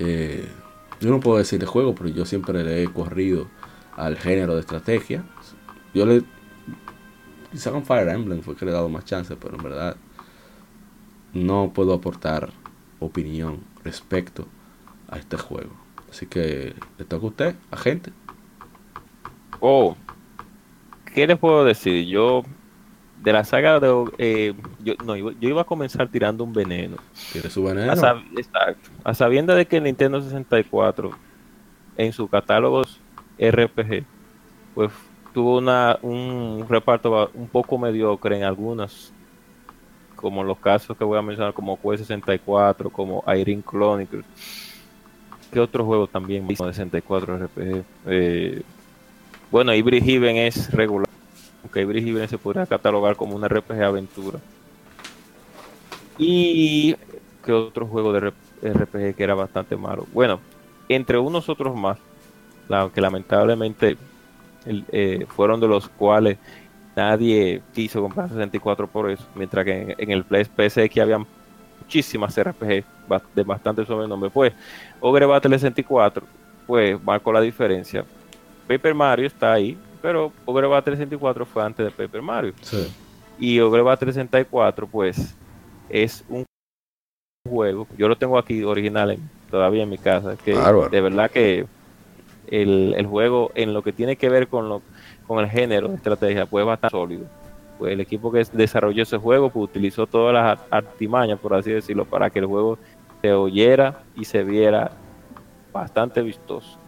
Eh, 0.00 0.48
yo 1.00 1.10
no 1.10 1.20
puedo 1.20 1.38
decir 1.38 1.60
de 1.60 1.66
juego, 1.66 1.94
pero 1.94 2.08
yo 2.08 2.24
siempre 2.24 2.64
le 2.64 2.82
he 2.82 2.88
corrido 2.88 3.46
al 3.96 4.16
género 4.16 4.54
de 4.54 4.60
estrategia. 4.60 5.22
Yo 5.94 6.06
le. 6.06 6.24
Quizá 7.52 7.70
con 7.70 7.84
Fire 7.84 8.08
Emblem 8.08 8.42
fue 8.42 8.56
que 8.56 8.64
le 8.64 8.72
he 8.72 8.74
dado 8.74 8.88
más 8.88 9.04
chance, 9.04 9.36
pero 9.36 9.54
en 9.54 9.62
verdad 9.62 9.96
no 11.32 11.70
puedo 11.72 11.94
aportar 11.94 12.50
opinión 12.98 13.60
respecto 13.84 14.48
a 15.08 15.18
este 15.18 15.36
juego. 15.36 15.70
Así 16.10 16.26
que 16.26 16.74
le 16.98 17.04
toca 17.04 17.26
a 17.26 17.28
usted, 17.28 17.54
agente. 17.70 18.12
Oh, 19.60 19.96
¿qué 21.14 21.28
les 21.28 21.38
puedo 21.38 21.64
decir? 21.64 22.06
Yo, 22.06 22.42
de 23.24 23.32
la 23.32 23.42
saga 23.42 23.80
de. 23.80 24.04
Eh, 24.18 24.54
yo, 24.84 24.94
no, 25.02 25.16
yo, 25.16 25.32
iba 25.40 25.62
a 25.62 25.64
comenzar 25.64 26.08
tirando 26.08 26.44
un 26.44 26.52
veneno. 26.52 26.96
¿Tiene 27.32 27.48
su 27.48 27.64
veneno? 27.64 27.90
A, 27.90 28.22
exacto. 28.36 28.90
A 29.02 29.14
sabienda 29.14 29.54
de 29.54 29.66
que 29.66 29.78
el 29.78 29.84
Nintendo 29.84 30.20
64 30.20 31.10
en 31.96 32.12
su 32.12 32.28
catálogo 32.28 32.82
RPG, 33.38 34.04
pues 34.74 34.92
tuvo 35.32 35.56
una, 35.56 35.98
un 36.02 36.66
reparto 36.68 37.30
un 37.32 37.48
poco 37.48 37.78
mediocre 37.78 38.36
en 38.36 38.44
algunas, 38.44 39.10
como 40.16 40.44
los 40.44 40.58
casos 40.58 40.94
que 40.94 41.04
voy 41.04 41.18
a 41.18 41.22
mencionar, 41.22 41.54
como 41.54 41.80
Quest 41.80 42.04
64, 42.04 42.90
como 42.90 43.24
Irene 43.26 43.62
Chronicles. 43.62 44.26
¿Qué 45.50 45.60
otro 45.60 45.82
juego 45.86 46.06
también 46.06 46.46
de 46.46 46.56
64 46.56 47.38
RPG? 47.38 47.84
Eh, 48.06 48.62
bueno, 49.50 49.72
Heaven 49.72 50.36
es 50.36 50.70
regular, 50.72 51.08
aunque 51.74 51.82
Ibri 51.82 52.04
Heaven 52.04 52.28
se 52.28 52.38
podría 52.38 52.66
catalogar 52.66 53.16
como 53.16 53.34
un 53.34 53.48
RPG 53.48 53.82
aventura. 53.82 54.38
Y 56.18 56.94
que 57.44 57.52
otro 57.52 57.86
juego 57.86 58.12
de 58.12 58.32
RPG 58.62 59.16
que 59.16 59.24
era 59.24 59.34
bastante 59.34 59.76
malo. 59.76 60.06
Bueno, 60.12 60.40
entre 60.88 61.18
unos 61.18 61.48
otros 61.48 61.74
más, 61.74 61.98
que 62.94 63.00
lamentablemente 63.00 63.96
eh, 64.66 65.26
fueron 65.28 65.60
de 65.60 65.68
los 65.68 65.88
cuales 65.88 66.38
nadie 66.94 67.60
quiso 67.74 68.00
comprar 68.00 68.28
64 68.28 68.86
por 68.86 69.10
eso, 69.10 69.24
mientras 69.34 69.64
que 69.64 69.96
en, 69.98 70.10
el 70.12 70.24
Play 70.24 70.46
que 70.88 71.00
había 71.00 71.18
muchísimas 71.80 72.40
RPG 72.40 72.84
de 73.34 73.42
bastante 73.42 73.84
sobrenombre. 73.84 74.30
Pues 74.30 74.52
Ogre 75.00 75.26
Battle 75.26 75.58
64, 75.58 76.24
pues 76.66 77.02
marcó 77.02 77.32
la 77.32 77.40
diferencia. 77.40 78.04
Paper 78.66 78.94
Mario 78.94 79.26
está 79.26 79.52
ahí, 79.52 79.76
pero 80.04 80.32
Ogre 80.44 80.66
Battle 80.66 80.96
64 80.96 81.46
fue 81.46 81.62
antes 81.64 81.86
de 81.86 81.90
Paper 81.90 82.20
Mario. 82.20 82.52
Y 83.38 83.58
Ogre 83.60 83.80
Battle 83.80 84.12
64, 84.12 84.86
pues, 84.86 85.34
es 85.88 86.22
un 86.28 86.44
juego, 87.48 87.86
yo 87.96 88.06
lo 88.06 88.14
tengo 88.14 88.36
aquí 88.36 88.62
original 88.64 89.18
todavía 89.50 89.84
en 89.84 89.88
mi 89.88 89.96
casa, 89.96 90.36
que 90.36 90.54
de 90.90 91.00
verdad 91.00 91.30
que 91.30 91.64
el, 92.48 92.94
el, 92.98 93.06
juego 93.06 93.50
en 93.54 93.72
lo 93.72 93.80
que 93.80 93.94
tiene 93.94 94.16
que 94.16 94.28
ver 94.28 94.48
con, 94.48 94.68
lo, 94.68 94.82
con 95.26 95.42
el 95.42 95.48
género 95.48 95.88
de 95.88 95.94
estrategia, 95.94 96.44
pues 96.44 96.66
bastante 96.66 96.94
sólido. 96.94 97.24
Pues 97.78 97.94
el 97.94 98.00
equipo 98.00 98.30
que 98.30 98.44
desarrolló 98.52 99.04
ese 99.04 99.16
juego 99.16 99.48
pues, 99.48 99.70
utilizó 99.70 100.06
todas 100.06 100.34
las 100.34 100.60
artimañas, 100.70 101.38
por 101.38 101.54
así 101.54 101.72
decirlo, 101.72 102.04
para 102.04 102.28
que 102.28 102.40
el 102.40 102.46
juego 102.46 102.76
se 103.22 103.32
oyera 103.32 104.02
y 104.14 104.26
se 104.26 104.44
viera 104.44 104.90
bastante 105.72 106.20
vistoso. 106.20 106.83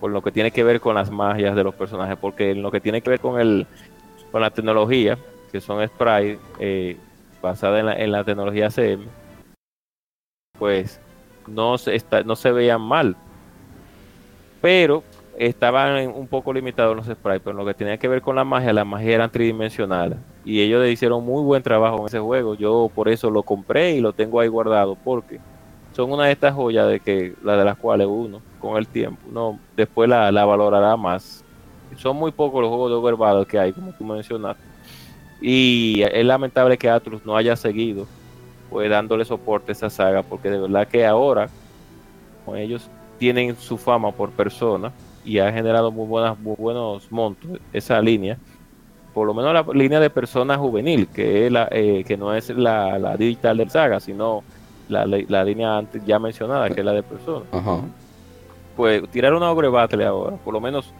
Por 0.00 0.10
lo 0.10 0.22
que 0.22 0.32
tiene 0.32 0.50
que 0.50 0.64
ver 0.64 0.80
con 0.80 0.94
las 0.94 1.10
magias 1.10 1.56
de 1.56 1.64
los 1.64 1.74
personajes, 1.74 2.16
porque 2.20 2.50
en 2.50 2.62
lo 2.62 2.70
que 2.70 2.80
tiene 2.80 3.00
que 3.00 3.10
ver 3.10 3.20
con 3.20 3.40
el 3.40 3.66
con 4.30 4.40
la 4.40 4.50
tecnología, 4.50 5.18
que 5.50 5.60
son 5.60 5.86
sprites 5.86 6.38
eh, 6.58 6.96
basadas 7.40 7.80
en 7.80 7.86
la, 7.86 7.94
en 7.94 8.12
la 8.12 8.24
tecnología 8.24 8.70
CM, 8.70 9.04
pues 10.58 11.00
no 11.46 11.78
se, 11.78 11.94
está, 11.94 12.22
no 12.22 12.36
se 12.36 12.52
veían 12.52 12.82
mal. 12.82 13.16
Pero 14.60 15.04
estaban 15.38 16.08
un 16.08 16.26
poco 16.26 16.52
limitados 16.52 16.96
los 16.96 17.06
sprites, 17.06 17.40
pero 17.42 17.52
en 17.52 17.56
lo 17.58 17.66
que 17.66 17.74
tenía 17.74 17.98
que 17.98 18.08
ver 18.08 18.22
con 18.22 18.36
la 18.36 18.44
magia, 18.44 18.72
la 18.72 18.84
magia 18.84 19.14
eran 19.14 19.30
tridimensionales. 19.30 20.18
Y 20.44 20.60
ellos 20.60 20.86
hicieron 20.88 21.24
muy 21.24 21.42
buen 21.42 21.62
trabajo 21.62 22.00
en 22.00 22.06
ese 22.06 22.18
juego. 22.18 22.54
Yo 22.54 22.90
por 22.94 23.08
eso 23.08 23.30
lo 23.30 23.42
compré 23.42 23.92
y 23.92 24.00
lo 24.00 24.12
tengo 24.12 24.40
ahí 24.40 24.48
guardado, 24.48 24.96
porque 25.04 25.40
son 25.96 26.12
una 26.12 26.26
de 26.26 26.32
estas 26.32 26.54
joyas 26.54 26.86
de 26.88 27.00
que 27.00 27.34
la 27.42 27.56
de 27.56 27.64
las 27.64 27.78
cuales 27.78 28.06
uno, 28.06 28.42
con 28.60 28.76
el 28.76 28.86
tiempo, 28.86 29.18
no 29.32 29.58
después 29.74 30.06
la, 30.10 30.30
valorará 30.44 30.94
más. 30.94 31.42
Son 31.96 32.14
muy 32.18 32.32
pocos 32.32 32.60
los 32.60 32.68
juegos 32.68 32.90
de 32.90 32.96
Overbattle 32.96 33.46
que 33.46 33.58
hay, 33.58 33.72
como 33.72 33.92
tú 33.92 34.04
mencionaste. 34.04 34.62
Y 35.40 36.02
es 36.02 36.26
lamentable 36.26 36.76
que 36.76 36.90
Atlus 36.90 37.24
no 37.24 37.34
haya 37.34 37.56
seguido 37.56 38.06
pues 38.68 38.90
dándole 38.90 39.24
soporte 39.24 39.70
a 39.70 39.72
esa 39.72 39.88
saga, 39.88 40.22
porque 40.22 40.50
de 40.50 40.58
verdad 40.58 40.86
que 40.86 41.06
ahora 41.06 41.48
con 42.44 42.58
ellos 42.58 42.90
tienen 43.18 43.56
su 43.56 43.78
fama 43.78 44.12
por 44.12 44.30
persona 44.32 44.92
y 45.24 45.38
ha 45.38 45.50
generado 45.50 45.90
muy, 45.90 46.06
buenas, 46.06 46.38
muy 46.38 46.56
buenos 46.58 47.10
montos 47.10 47.58
esa 47.72 48.02
línea. 48.02 48.36
Por 49.14 49.26
lo 49.26 49.32
menos 49.32 49.54
la 49.54 49.64
línea 49.72 49.98
de 50.00 50.10
persona 50.10 50.58
juvenil, 50.58 51.08
que, 51.08 51.46
es 51.46 51.52
la, 51.52 51.68
eh, 51.70 52.04
que 52.06 52.18
no 52.18 52.34
es 52.34 52.50
la, 52.50 52.98
la 52.98 53.16
digital 53.16 53.56
del 53.56 53.70
saga, 53.70 53.98
sino 53.98 54.44
la, 54.88 55.06
la, 55.06 55.44
línea 55.44 55.78
antes 55.78 56.04
ya 56.04 56.18
mencionada, 56.18 56.68
que 56.70 56.80
es 56.80 56.86
la 56.86 56.92
de 56.92 57.02
persona. 57.02 57.44
Pues 58.76 59.08
tirar 59.10 59.34
una 59.34 59.50
Ogre 59.50 59.68
Battle 59.68 60.04
ahora, 60.04 60.36
por 60.36 60.52
lo 60.52 60.60
menos 60.60 60.92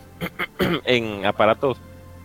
en 0.84 1.26
aparatos, 1.26 1.78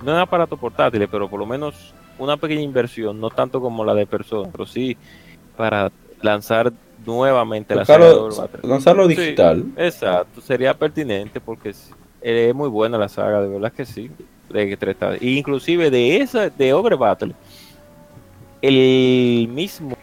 no 0.04 0.14
en 0.14 0.18
aparatos 0.18 0.58
portátiles, 0.58 1.10
pero 1.12 1.30
por 1.30 1.40
lo 1.40 1.46
menos 1.46 1.94
una 2.18 2.38
pequeña 2.38 2.62
inversión, 2.62 3.20
no 3.20 3.30
tanto 3.30 3.60
como 3.60 3.84
la 3.84 3.94
de 3.94 4.06
persona, 4.06 4.50
pero 4.52 4.66
sí 4.66 4.98
para 5.58 5.92
lanzar 6.22 6.72
nuevamente 7.06 7.76
la 7.76 7.86
saga 7.86 8.14
lanzarlo 8.64 9.08
digital. 9.08 9.66
exacto, 9.76 10.40
sería 10.42 10.74
pertinente 10.74 11.42
porque 11.42 11.74
es 12.22 12.56
muy 12.56 12.70
buena 12.70 12.98
la 12.98 13.10
saga, 13.10 13.42
de 13.42 13.50
verdad 13.50 13.74
que 13.74 13.86
sí. 13.86 14.10
De, 14.50 15.18
inclusive 15.22 15.90
de 15.90 16.18
esa, 16.18 16.50
de 16.50 16.74
Ogre 16.74 16.96
Battle, 16.96 17.34
el 18.62 19.48
mismo, 19.50 19.96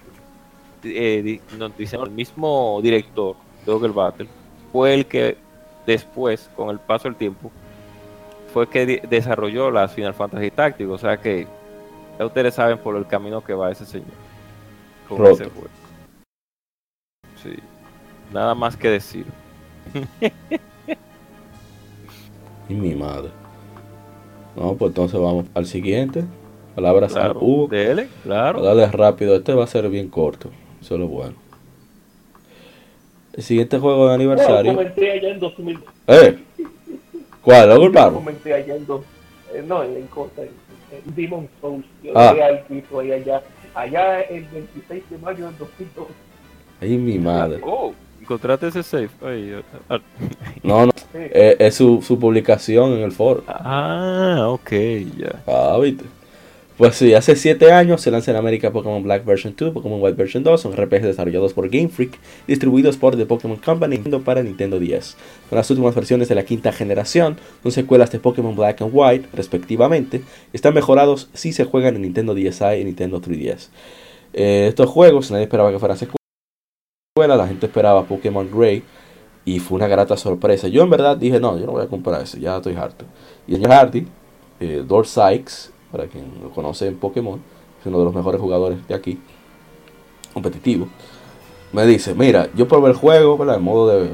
eh, 0.85 1.41
el 1.51 2.11
mismo 2.11 2.81
director 2.83 3.37
de 3.65 3.73
Ogre 3.73 3.93
Battle 3.93 4.29
fue 4.73 4.95
el 4.95 5.07
que 5.07 5.37
después, 5.87 6.51
con 6.55 6.71
el 6.71 6.79
paso 6.79 7.09
del 7.09 7.17
tiempo, 7.17 7.51
fue 8.53 8.69
que 8.69 9.03
desarrolló 9.09 9.71
la 9.71 9.89
Final 9.89 10.15
Fantasy 10.15 10.51
Tactics, 10.51 10.91
o 10.91 10.99
sea 10.99 11.17
que 11.17 11.47
ya 12.19 12.27
ustedes 12.27 12.55
saben 12.55 12.79
por 12.79 12.97
el 12.97 13.07
camino 13.07 13.43
que 13.43 13.55
va 13.55 13.71
ese 13.71 13.87
señor 13.87 14.09
con 15.09 15.27
ese 15.27 15.45
juego. 15.45 15.69
Sí, 17.43 17.55
nada 18.33 18.55
más 18.55 18.77
que 18.77 18.91
decir. 18.91 19.27
y 22.69 22.75
mi 22.75 22.95
madre. 22.95 23.31
No, 24.57 24.75
pues 24.75 24.91
entonces 24.91 25.21
vamos 25.21 25.47
al 25.55 25.67
siguiente. 25.67 26.25
Palabras 26.75 27.17
al 27.17 27.37
Hugo. 27.37 27.69
Dele, 27.69 28.09
claro. 28.23 28.63
Dale 28.63 28.87
rápido, 28.89 29.37
este 29.37 29.55
va 29.55 29.65
a 29.65 29.69
ser 29.69 29.89
bien 29.89 30.09
corto. 30.09 30.51
Eso 30.81 30.95
es 30.95 31.01
lo 31.01 31.09
bueno. 31.09 31.35
El 33.33 33.43
siguiente 33.43 33.79
juego 33.79 34.09
de 34.09 34.15
aniversario. 34.15 34.75
Bueno, 34.75 34.91
comenté 34.91 35.13
allá 35.13 35.29
en 35.31 35.41
2000. 35.41 35.79
¿Eh? 36.09 36.39
¿Cuál? 37.43 37.69
¿Lo 37.69 37.77
culparon? 37.77 38.15
Comenté 38.15 38.53
allá 38.53 38.75
en 38.75 38.87
dos, 38.87 39.05
eh, 39.55 39.63
no, 39.67 39.83
en, 39.83 39.97
en, 39.97 40.03
en 40.07 41.15
Demon 41.15 41.49
Souls. 41.61 41.87
Yo 42.03 42.13
ah. 42.17 42.31
al 42.31 42.67
tipo 42.67 43.01
ahí 43.01 43.13
allá, 43.13 43.43
allá 43.75 44.23
el 44.23 44.45
26 44.45 45.11
de 45.11 45.19
mayo 45.19 45.47
del 45.47 45.59
2012. 45.59 46.13
Ay, 46.81 46.97
mi 46.99 47.19
madre. 47.19 47.61
Oh, 47.65 47.93
encontraste 48.21 48.69
ese 48.69 48.83
safe. 48.83 49.11
Ah. 49.89 49.99
no, 50.63 50.87
no. 50.87 50.93
Eh, 51.15 51.57
es 51.59 51.75
su, 51.75 52.03
su, 52.03 52.19
publicación 52.19 52.93
en 52.93 53.01
el 53.01 53.13
foro. 53.13 53.43
Ah, 53.47 54.47
ok, 54.49 54.71
ya. 55.17 55.43
Ah, 55.47 55.79
viste. 55.81 56.05
Pues 56.79 56.95
sí, 56.95 57.13
hace 57.13 57.35
7 57.35 57.73
años 57.73 58.03
se 58.03 58.13
lanza 58.13 58.31
en 58.31 58.37
América 58.37 58.71
Pokémon 58.71 59.03
Black 59.03 59.25
Version 59.25 59.53
2, 59.59 59.73
Pokémon 59.73 60.01
White 60.01 60.17
Version 60.17 60.45
2, 60.45 60.61
son 60.61 60.77
RPGs 60.77 61.03
desarrollados 61.03 61.53
por 61.53 61.69
Game 61.69 61.89
Freak, 61.89 62.21
distribuidos 62.47 62.97
por 62.97 63.17
The 63.17 63.27
Pokémon 63.27 63.57
Company 63.57 63.99
para 64.25 64.45
Nintendo 64.45 64.79
10. 64.79 65.05
Son 65.05 65.57
las 65.57 65.69
últimas 65.71 65.97
versiones 65.97 66.29
de 66.29 66.37
la 66.37 66.45
quinta 66.45 66.71
generación, 66.71 67.37
son 67.65 67.73
secuelas 67.73 68.13
de 68.13 68.21
Pokémon 68.21 68.55
Black 68.55 68.81
and 68.81 68.93
White, 68.95 69.29
respectivamente, 69.35 70.23
están 70.53 70.73
mejorados 70.73 71.29
si 71.35 71.53
se 71.53 71.65
juegan 71.65 71.97
en 71.97 72.03
Nintendo 72.03 72.33
DSi 72.33 72.77
y 72.81 72.85
Nintendo 72.85 73.21
3DS. 73.21 73.71
Eh, 74.35 74.67
estos 74.69 74.89
juegos 74.89 75.33
nadie 75.33 75.45
esperaba 75.45 75.73
que 75.73 75.81
fueran 75.81 75.99
secuelas, 75.99 77.39
la 77.39 77.49
gente 77.49 77.67
esperaba 77.67 78.05
Pokémon 78.05 78.49
Gray 78.57 78.85
y 79.45 79.59
fue 79.59 79.75
una 79.75 79.89
grata 79.89 80.17
sorpresa. 80.17 80.69
Yo 80.69 80.85
en 80.85 80.91
verdad 80.91 81.17
dije, 81.17 81.41
no, 81.41 81.59
yo 81.59 81.67
no 81.67 81.73
voy 81.73 81.83
a 81.83 81.89
comprar 81.89 82.23
ese, 82.23 82.39
ya 82.39 82.59
estoy 82.59 82.77
harto. 82.77 83.05
Y 83.49 83.57
el 83.57 83.67
Hardy, 83.67 84.07
eh, 84.61 84.85
Sykes, 85.05 85.73
para 85.91 86.07
quien 86.07 86.25
lo 86.43 86.51
conoce 86.51 86.87
en 86.87 86.97
Pokémon, 86.97 87.41
es 87.81 87.87
uno 87.87 87.99
de 87.99 88.05
los 88.05 88.15
mejores 88.15 88.41
jugadores 88.41 88.87
de 88.87 88.95
aquí, 88.95 89.19
competitivo, 90.33 90.89
me 91.73 91.87
dice, 91.87 92.15
mira, 92.15 92.49
yo 92.55 92.67
probé 92.67 92.91
el 92.91 92.97
juego, 92.97 93.37
¿verdad? 93.37 93.57
En 93.57 93.63
modo 93.63 93.89
de 93.89 94.11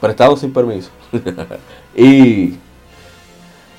prestado 0.00 0.36
sin 0.36 0.52
permiso. 0.52 0.90
y 1.96 2.54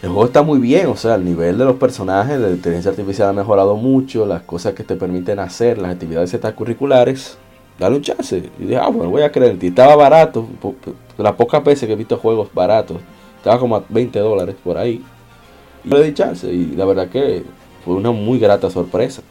el 0.01 0.09
juego 0.09 0.25
está 0.25 0.41
muy 0.41 0.59
bien, 0.59 0.87
o 0.87 0.95
sea, 0.95 1.15
el 1.15 1.25
nivel 1.25 1.57
de 1.57 1.65
los 1.65 1.75
personajes 1.75 2.39
de 2.39 2.51
inteligencia 2.51 2.91
artificial 2.91 3.29
ha 3.29 3.33
mejorado 3.33 3.75
mucho, 3.75 4.25
las 4.25 4.41
cosas 4.43 4.73
que 4.73 4.83
te 4.83 4.95
permiten 4.95 5.39
hacer, 5.39 5.77
las 5.77 5.91
actividades 5.91 6.33
extracurriculares, 6.33 7.37
dale 7.77 7.97
un 7.97 8.01
chance. 8.01 8.49
Y 8.59 8.63
dije, 8.63 8.77
ah, 8.77 8.87
bueno, 8.87 9.11
voy 9.11 9.23
a 9.23 9.31
creer 9.31 9.51
en 9.51 9.59
ti. 9.59 9.67
Estaba 9.67 9.95
barato, 9.95 10.47
las 11.17 11.33
pocas 11.33 11.63
veces 11.63 11.87
que 11.87 11.93
he 11.93 11.95
visto 11.95 12.17
juegos 12.17 12.49
baratos, 12.53 12.97
estaba 13.37 13.59
como 13.59 13.75
a 13.75 13.83
20 13.89 14.17
dólares 14.19 14.55
por 14.63 14.77
ahí. 14.77 15.03
Y 15.83 15.89
le 15.89 16.03
di 16.03 16.13
chance 16.13 16.51
y 16.51 16.67
la 16.75 16.85
verdad 16.85 17.09
que 17.09 17.43
fue 17.83 17.95
una 17.95 18.11
muy 18.11 18.39
grata 18.39 18.69
sorpresa. 18.69 19.21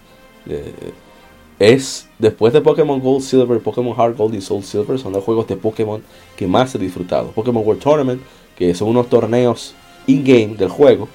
es 1.59 2.09
después 2.18 2.52
de 2.52 2.60
Pokémon 2.60 3.01
Gold, 3.01 3.22
Silver, 3.22 3.60
Pokémon 3.60 3.94
Heart 3.94 4.16
Gold 4.16 4.35
y 4.35 4.40
Soul 4.40 4.64
Silver 4.64 4.98
son 4.98 5.12
los 5.12 5.22
juegos 5.22 5.47
de 5.47 5.56
Pokémon 5.56 6.02
que 6.36 6.47
más 6.47 6.74
he 6.74 6.78
disfrutado. 6.78 7.31
Pokémon 7.32 7.64
World 7.64 7.82
Tournament, 7.82 8.22
que 8.56 8.74
son 8.74 8.89
unos 8.89 9.09
torneos 9.09 9.74
in-game 10.06 10.56
del 10.56 10.68
juego, 10.68 11.09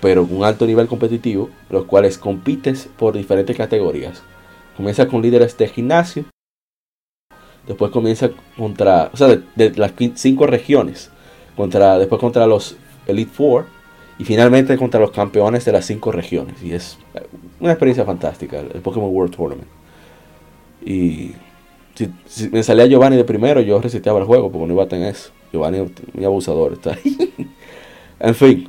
pero 0.00 0.26
con 0.26 0.38
un 0.38 0.44
alto 0.44 0.66
nivel 0.66 0.86
competitivo, 0.86 1.50
los 1.68 1.84
cuales 1.84 2.18
compites 2.18 2.88
por 2.98 3.14
diferentes 3.14 3.56
categorías. 3.56 4.22
Comienza 4.76 5.08
con 5.08 5.22
líderes 5.22 5.56
de 5.58 5.68
gimnasio, 5.68 6.24
después 7.66 7.90
comienza 7.90 8.30
contra, 8.56 9.10
o 9.12 9.16
sea, 9.16 9.28
de 9.28 9.72
las 9.76 9.92
cinco 10.14 10.46
regiones, 10.46 11.10
contra, 11.56 11.98
después 11.98 12.20
contra 12.20 12.46
los 12.46 12.76
Elite 13.06 13.30
Four, 13.30 13.66
y 14.20 14.24
finalmente 14.24 14.76
contra 14.76 15.00
los 15.00 15.12
campeones 15.12 15.64
de 15.64 15.72
las 15.72 15.86
cinco 15.86 16.12
regiones. 16.12 16.62
Y 16.62 16.74
es 16.74 16.98
una 17.58 17.72
experiencia 17.72 18.04
fantástica, 18.04 18.60
el 18.60 18.82
Pokémon 18.82 19.08
World 19.10 19.34
Tournament. 19.34 19.66
Y 20.84 21.32
si, 22.26 22.50
me 22.50 22.62
salía 22.62 22.84
Giovanni 22.84 23.16
de 23.16 23.24
primero, 23.24 23.62
yo 23.62 23.80
resistía 23.80 24.12
el 24.12 24.24
juego 24.24 24.52
porque 24.52 24.66
no 24.66 24.74
iba 24.74 24.82
a 24.82 24.88
tener 24.88 25.14
eso. 25.14 25.30
Giovanni 25.50 25.90
muy 26.12 26.24
abusador 26.26 26.74
está 26.74 26.92
ahí. 26.92 27.32
en 28.20 28.34
fin, 28.34 28.68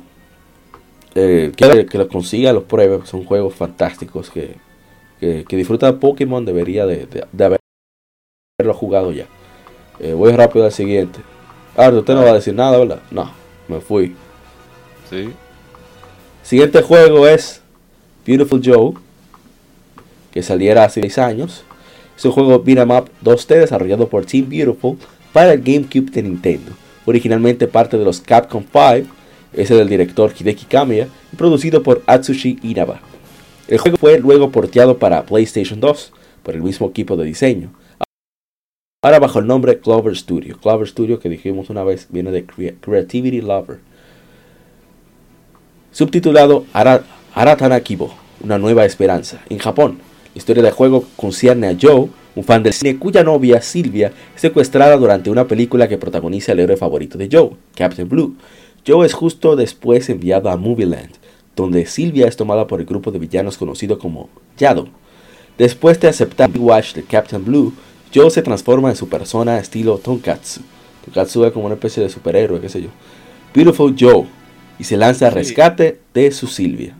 eh, 1.14 1.52
que, 1.54 1.84
que 1.84 1.98
los 1.98 2.06
consiga, 2.06 2.50
los 2.54 2.64
pruebe, 2.64 3.04
son 3.04 3.22
juegos 3.26 3.54
fantásticos 3.54 4.30
que, 4.30 4.56
que, 5.20 5.56
disfruta 5.56 5.84
de 5.92 5.98
Pokémon 5.98 6.46
debería 6.46 6.86
de, 6.86 7.26
haberlo 8.58 8.72
jugado 8.72 9.12
ya. 9.12 9.26
Eh, 10.00 10.14
voy 10.14 10.32
rápido 10.32 10.64
al 10.64 10.72
siguiente. 10.72 11.20
Ah, 11.76 11.90
usted 11.90 12.14
no 12.14 12.22
va 12.22 12.30
a 12.30 12.34
decir 12.34 12.54
nada, 12.54 12.78
¿verdad? 12.78 13.02
No, 13.10 13.30
me 13.68 13.82
fui. 13.82 14.16
Sí. 15.12 15.28
Siguiente 16.42 16.80
juego 16.80 17.28
es 17.28 17.60
Beautiful 18.26 18.62
Joe, 18.64 18.94
que 20.32 20.42
saliera 20.42 20.84
hace 20.84 21.02
6 21.02 21.18
años. 21.18 21.64
Es 22.16 22.24
un 22.24 22.32
juego 22.32 22.60
beat'em 22.60 22.90
up 22.90 23.10
2D 23.22 23.60
desarrollado 23.60 24.08
por 24.08 24.24
Team 24.24 24.48
Beautiful 24.48 24.96
para 25.34 25.52
el 25.52 25.60
GameCube 25.60 26.10
de 26.10 26.22
Nintendo. 26.22 26.72
Originalmente 27.04 27.68
parte 27.68 27.98
de 27.98 28.06
los 28.06 28.22
Capcom 28.22 28.64
5, 28.72 29.12
ese 29.52 29.74
del 29.74 29.90
director 29.90 30.32
Hideki 30.32 30.64
Kamiya, 30.64 31.08
y 31.30 31.36
producido 31.36 31.82
por 31.82 32.02
Atsushi 32.06 32.58
Inaba. 32.62 33.00
El 33.68 33.78
juego 33.78 33.98
fue 33.98 34.18
luego 34.18 34.50
porteado 34.50 34.96
para 34.96 35.26
PlayStation 35.26 35.78
2 35.78 36.12
por 36.42 36.54
el 36.54 36.62
mismo 36.62 36.88
equipo 36.88 37.18
de 37.18 37.26
diseño. 37.26 37.70
Ahora 39.04 39.18
bajo 39.18 39.40
el 39.40 39.46
nombre 39.46 39.78
Clover 39.78 40.16
Studio. 40.16 40.56
Clover 40.58 40.88
Studio 40.88 41.18
que 41.18 41.28
dijimos 41.28 41.68
una 41.68 41.84
vez 41.84 42.06
viene 42.08 42.30
de 42.30 42.46
Creativity 42.46 43.42
Lover. 43.42 43.91
Subtitulado 45.92 46.64
Aratana 47.34 47.78
Kibo, 47.80 48.14
una 48.42 48.56
nueva 48.56 48.86
esperanza. 48.86 49.42
En 49.50 49.58
Japón, 49.58 49.98
la 50.34 50.38
historia 50.38 50.62
del 50.62 50.72
juego 50.72 51.04
concierne 51.16 51.68
a 51.68 51.76
Joe, 51.78 52.08
un 52.34 52.44
fan 52.44 52.62
del 52.62 52.72
cine 52.72 52.96
cuya 52.96 53.22
novia, 53.22 53.60
Silvia, 53.60 54.10
es 54.34 54.40
secuestrada 54.40 54.96
durante 54.96 55.28
una 55.28 55.46
película 55.46 55.90
que 55.90 55.98
protagoniza 55.98 56.52
el 56.52 56.60
héroe 56.60 56.78
favorito 56.78 57.18
de 57.18 57.28
Joe, 57.30 57.50
Captain 57.74 58.08
Blue. 58.08 58.36
Joe 58.86 59.04
es 59.04 59.12
justo 59.12 59.54
después 59.54 60.08
enviado 60.08 60.48
a 60.48 60.56
Movieland, 60.56 61.10
donde 61.54 61.84
Silvia 61.84 62.26
es 62.26 62.38
tomada 62.38 62.66
por 62.66 62.80
el 62.80 62.86
grupo 62.86 63.10
de 63.10 63.18
villanos 63.18 63.58
conocido 63.58 63.98
como 63.98 64.30
Yado. 64.56 64.88
Después 65.58 66.00
de 66.00 66.08
aceptar 66.08 66.50
el 66.54 66.58
watch 66.58 66.94
de 66.94 67.02
Captain 67.02 67.44
Blue, 67.44 67.74
Joe 68.14 68.30
se 68.30 68.40
transforma 68.40 68.88
en 68.88 68.96
su 68.96 69.10
persona 69.10 69.58
estilo 69.58 69.98
Tonkatsu. 69.98 70.62
Tonkatsu 71.04 71.44
es 71.44 71.52
como 71.52 71.66
una 71.66 71.74
especie 71.74 72.02
de 72.02 72.08
superhéroe, 72.08 72.62
qué 72.62 72.70
sé 72.70 72.80
yo. 72.80 72.88
Beautiful 73.54 73.94
Joe. 74.00 74.24
Y 74.78 74.84
se 74.84 74.96
lanza 74.96 75.28
al 75.28 75.34
rescate 75.34 76.00
de 76.14 76.30
su 76.32 76.46
Silvia. 76.46 76.96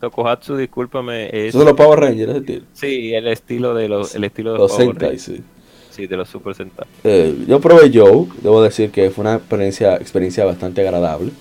Tokohatsu, 0.00 0.56
discúlpame. 0.56 1.26
Es, 1.26 1.50
¿Eso 1.50 1.60
es 1.60 1.64
los 1.66 1.74
Power 1.74 2.00
Rangers? 2.00 2.36
Estilo? 2.36 2.64
Sí, 2.72 3.14
el 3.14 3.28
estilo 3.28 3.74
de 3.74 3.88
los, 3.88 4.14
el 4.14 4.24
estilo 4.24 4.52
de 4.54 4.58
los, 4.58 4.74
Sentai, 4.74 5.18
sí. 5.18 5.42
Sí, 5.90 6.06
de 6.06 6.16
los 6.16 6.28
Super 6.28 6.54
Sentai. 6.54 6.86
Eh, 7.04 7.44
yo 7.46 7.60
probé 7.60 7.90
Joe, 7.92 8.26
debo 8.42 8.62
decir 8.62 8.90
que 8.90 9.10
fue 9.10 9.22
una 9.22 9.34
experiencia, 9.36 9.96
experiencia 9.96 10.44
bastante 10.44 10.80
agradable. 10.80 11.32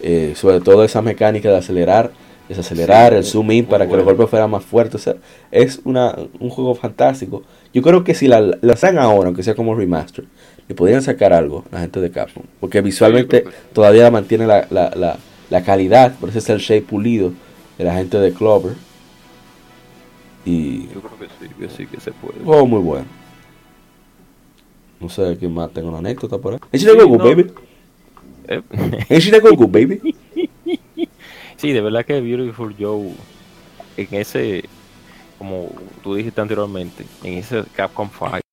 Eh, 0.00 0.34
sobre 0.36 0.60
todo 0.60 0.84
esa 0.84 1.02
mecánica 1.02 1.48
de 1.48 1.56
acelerar, 1.56 2.12
desacelerar, 2.48 3.14
el 3.14 3.24
zoom 3.24 3.50
in 3.52 3.64
para 3.64 3.88
que 3.88 3.96
los 3.96 4.04
golpes 4.04 4.28
fueran 4.28 4.50
más 4.50 4.64
fuertes. 4.64 5.08
es 5.50 5.80
una, 5.84 6.14
un 6.38 6.50
juego 6.50 6.74
fantástico. 6.74 7.42
Yo 7.72 7.82
creo 7.82 8.04
que 8.04 8.14
si 8.14 8.28
la, 8.28 8.40
la 8.60 8.76
sacan 8.76 8.98
ahora, 8.98 9.28
aunque 9.28 9.42
sea 9.42 9.54
como 9.54 9.74
remaster, 9.74 10.24
le 10.68 10.74
podrían 10.74 11.02
sacar 11.02 11.32
algo 11.32 11.64
la 11.70 11.80
gente 11.80 12.00
de 12.00 12.10
Capcom. 12.10 12.44
Porque 12.60 12.80
visualmente 12.80 13.44
todavía 13.72 14.10
mantiene 14.10 14.46
la, 14.46 14.66
la, 14.70 14.90
la, 14.94 15.18
la, 15.50 15.62
calidad, 15.62 16.14
por 16.18 16.30
eso 16.30 16.38
es 16.38 16.48
el 16.48 16.58
shape 16.58 16.82
pulido 16.82 17.32
de 17.78 17.84
la 17.84 17.94
gente 17.94 18.18
de 18.18 18.32
Clover. 18.32 18.74
Y 20.44 20.88
yo 20.88 21.00
creo 21.00 21.18
que 21.18 21.26
sí, 21.26 21.54
que 21.58 21.68
sí 21.68 21.86
que 21.86 22.00
se 22.00 22.12
puede. 22.12 22.38
Oh, 22.44 22.66
muy 22.66 22.80
bueno. 22.80 23.06
No 25.00 25.08
sé 25.08 25.36
quién 25.38 25.52
más 25.52 25.70
tengo 25.72 25.88
una 25.88 25.98
anécdota 25.98 26.38
por 26.38 26.54
ahí. 26.54 26.78
Sí, 26.78 26.86
no. 26.86 27.08
baby. 27.18 27.52
Eh. 28.48 28.62
baby. 29.68 30.14
Sí, 31.56 31.72
de 31.72 31.80
verdad 31.80 32.04
que 32.04 32.20
Beautiful 32.20 32.74
Joe 32.78 33.12
en 33.96 34.08
ese, 34.10 34.64
como 35.38 35.70
tú 36.02 36.14
dijiste 36.14 36.40
anteriormente, 36.40 37.04
en 37.22 37.34
ese 37.34 37.62
Capcom 37.74 38.10
5, 38.10 38.43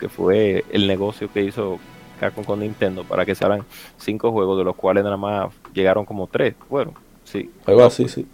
que 0.00 0.08
fue 0.08 0.64
el 0.72 0.86
negocio 0.88 1.30
que 1.32 1.42
hizo 1.44 1.78
Capcom 2.18 2.44
con 2.44 2.60
Nintendo 2.60 3.04
para 3.04 3.24
que 3.24 3.34
se 3.34 3.44
hagan 3.44 3.64
cinco 3.98 4.32
juegos, 4.32 4.58
de 4.58 4.64
los 4.64 4.74
cuales 4.74 5.04
nada 5.04 5.16
más 5.16 5.52
llegaron 5.72 6.04
como 6.04 6.26
tres. 6.26 6.54
Bueno, 6.68 6.94
sí. 7.24 7.50
Algo 7.66 7.84
así, 7.84 8.08
sí. 8.08 8.26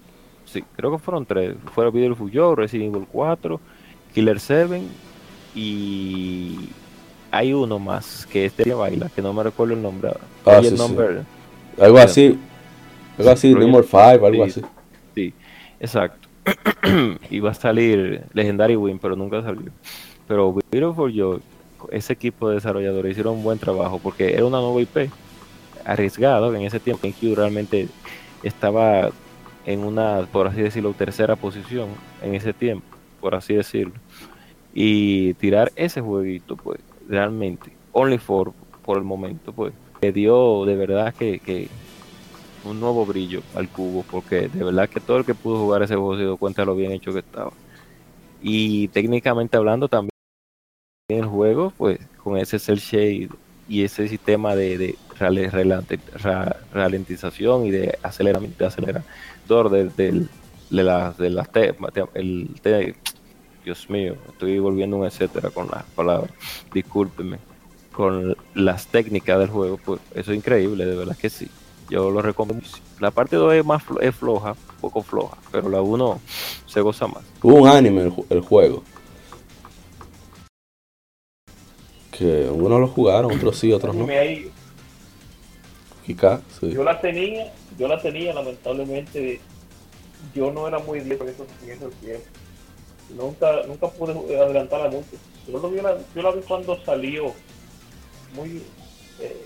Sí, 0.46 0.64
creo 0.76 0.92
que 0.92 0.98
fueron 0.98 1.26
tres. 1.26 1.56
Fueron 1.74 1.92
Beautiful 1.92 2.30
Joe, 2.32 2.56
Resident 2.56 2.94
Evil 2.94 3.06
4, 3.12 3.60
Killer 4.14 4.40
7 4.40 4.80
y 5.54 6.70
hay 7.30 7.52
uno 7.52 7.78
más 7.78 8.26
que 8.26 8.46
es 8.46 8.56
de 8.56 8.72
baila, 8.72 9.10
que 9.14 9.22
no 9.22 9.32
me 9.32 9.42
recuerdo 9.42 9.74
el 9.74 9.82
nombre. 9.82 10.12
Ah, 10.44 10.60
sí, 10.62 10.74
Algo 11.80 11.98
así. 11.98 12.38
Algo 13.18 13.30
así, 13.30 13.54
Number 13.54 13.84
5, 13.84 14.26
algo 14.26 14.44
así. 14.44 14.62
Sí, 15.14 15.32
exacto. 15.80 16.28
Iba 17.30 17.50
a 17.50 17.54
salir 17.54 18.22
Legendary 18.32 18.76
Win, 18.76 18.98
pero 18.98 19.16
nunca 19.16 19.42
salió. 19.42 19.72
Pero 20.28 20.54
Beautiful 20.70 21.12
Joe, 21.14 21.40
ese 21.90 22.12
equipo 22.12 22.48
de 22.48 22.56
desarrolladores 22.56 23.12
hicieron 23.12 23.34
un 23.34 23.44
buen 23.44 23.58
trabajo 23.58 23.98
porque 24.02 24.34
era 24.34 24.44
una 24.44 24.60
nueva 24.60 24.80
IP 24.80 25.10
arriesgado 25.84 26.54
en 26.54 26.62
ese 26.62 26.80
tiempo 26.80 27.08
que 27.08 27.34
realmente 27.34 27.88
estaba 28.42 29.10
en 29.64 29.80
una, 29.80 30.26
por 30.30 30.46
así 30.46 30.62
decirlo, 30.62 30.92
tercera 30.92 31.36
posición 31.36 31.88
en 32.22 32.34
ese 32.34 32.52
tiempo, 32.52 32.86
por 33.20 33.34
así 33.34 33.54
decirlo. 33.54 33.94
Y 34.74 35.34
tirar 35.34 35.72
ese 35.76 36.00
jueguito, 36.00 36.56
pues, 36.56 36.80
realmente, 37.08 37.72
Only 37.92 38.18
for, 38.18 38.52
por 38.84 38.98
el 38.98 39.04
momento, 39.04 39.52
pues, 39.52 39.72
le 40.00 40.12
dio 40.12 40.64
de 40.64 40.76
verdad 40.76 41.14
que, 41.14 41.68
un 42.64 42.80
nuevo 42.80 43.06
brillo 43.06 43.42
al 43.54 43.68
cubo, 43.68 44.04
porque 44.10 44.48
de 44.48 44.64
verdad 44.64 44.88
que 44.88 45.00
todo 45.00 45.18
el 45.18 45.24
que 45.24 45.34
pudo 45.34 45.58
jugar 45.58 45.82
ese 45.82 45.94
juego 45.94 46.16
se 46.16 46.22
dio 46.22 46.36
cuenta 46.36 46.62
de 46.62 46.66
lo 46.66 46.74
bien 46.74 46.92
hecho 46.92 47.12
que 47.12 47.20
estaba. 47.20 47.52
Y 48.42 48.88
técnicamente 48.88 49.56
hablando 49.56 49.88
también 49.88 50.10
el 51.08 51.24
juego, 51.24 51.72
pues 51.76 52.00
con 52.24 52.36
ese 52.36 52.58
cel 52.58 52.80
shade 52.80 53.28
y 53.68 53.84
ese 53.84 54.08
sistema 54.08 54.56
de, 54.56 54.76
de 54.76 54.98
ralentización 56.72 57.64
y 57.64 57.70
de 57.70 57.96
aceleramiento, 58.02 58.66
acelerador 58.66 59.70
de, 59.70 59.84
de, 59.90 60.26
las 60.70 61.16
de 61.16 61.30
las 61.30 61.48
el, 62.14 62.50
Dios 63.64 63.88
mío, 63.88 64.16
estoy 64.28 64.58
volviendo 64.58 64.96
un 64.96 65.06
etcétera 65.06 65.50
con 65.50 65.68
las 65.70 65.84
palabras, 65.84 66.32
discúlpeme, 66.74 67.38
con 67.92 68.36
las 68.54 68.88
técnicas 68.88 69.38
del 69.38 69.48
juego, 69.50 69.78
pues 69.84 70.00
eso 70.12 70.32
es 70.32 70.38
increíble, 70.38 70.86
de 70.86 70.96
verdad 70.96 71.16
que 71.16 71.30
sí. 71.30 71.48
Yo 71.88 72.10
lo 72.10 72.20
recomiendo. 72.20 72.66
La 72.98 73.12
parte 73.12 73.36
2 73.36 73.54
es 73.54 73.64
más 73.64 73.84
es 74.00 74.12
floja, 74.12 74.52
un 74.52 74.80
poco 74.80 75.02
floja, 75.02 75.36
pero 75.52 75.68
la 75.68 75.80
1 75.82 76.20
se 76.66 76.80
goza 76.80 77.06
más. 77.06 77.22
Un 77.44 77.68
anime 77.68 78.12
el, 78.28 78.40
juego. 78.40 78.82
Que 82.18 82.48
unos 82.48 82.80
lo 82.80 82.88
jugaron, 82.88 83.32
otros 83.32 83.58
sí, 83.58 83.72
otros 83.72 83.94
no. 83.94 84.06
Yo 86.62 86.84
la 86.84 87.00
tenía, 87.00 87.52
yo 87.78 87.88
la 87.88 88.00
tenía, 88.00 88.32
lamentablemente, 88.32 89.40
yo 90.34 90.52
no 90.52 90.68
era 90.68 90.78
muy 90.78 91.00
bien 91.00 91.18
por 91.18 91.28
esos, 91.28 91.46
tiempos 91.64 91.92
nunca, 93.14 93.62
nunca 93.66 93.88
pude 93.88 94.12
adelantarla 94.36 94.88
mucho. 94.88 95.16
Yo, 95.46 95.82
la, 95.82 95.96
yo 96.14 96.22
la 96.22 96.30
vi 96.32 96.40
cuando 96.42 96.82
salió, 96.84 97.32
muy, 98.34 98.62
eh, 99.20 99.44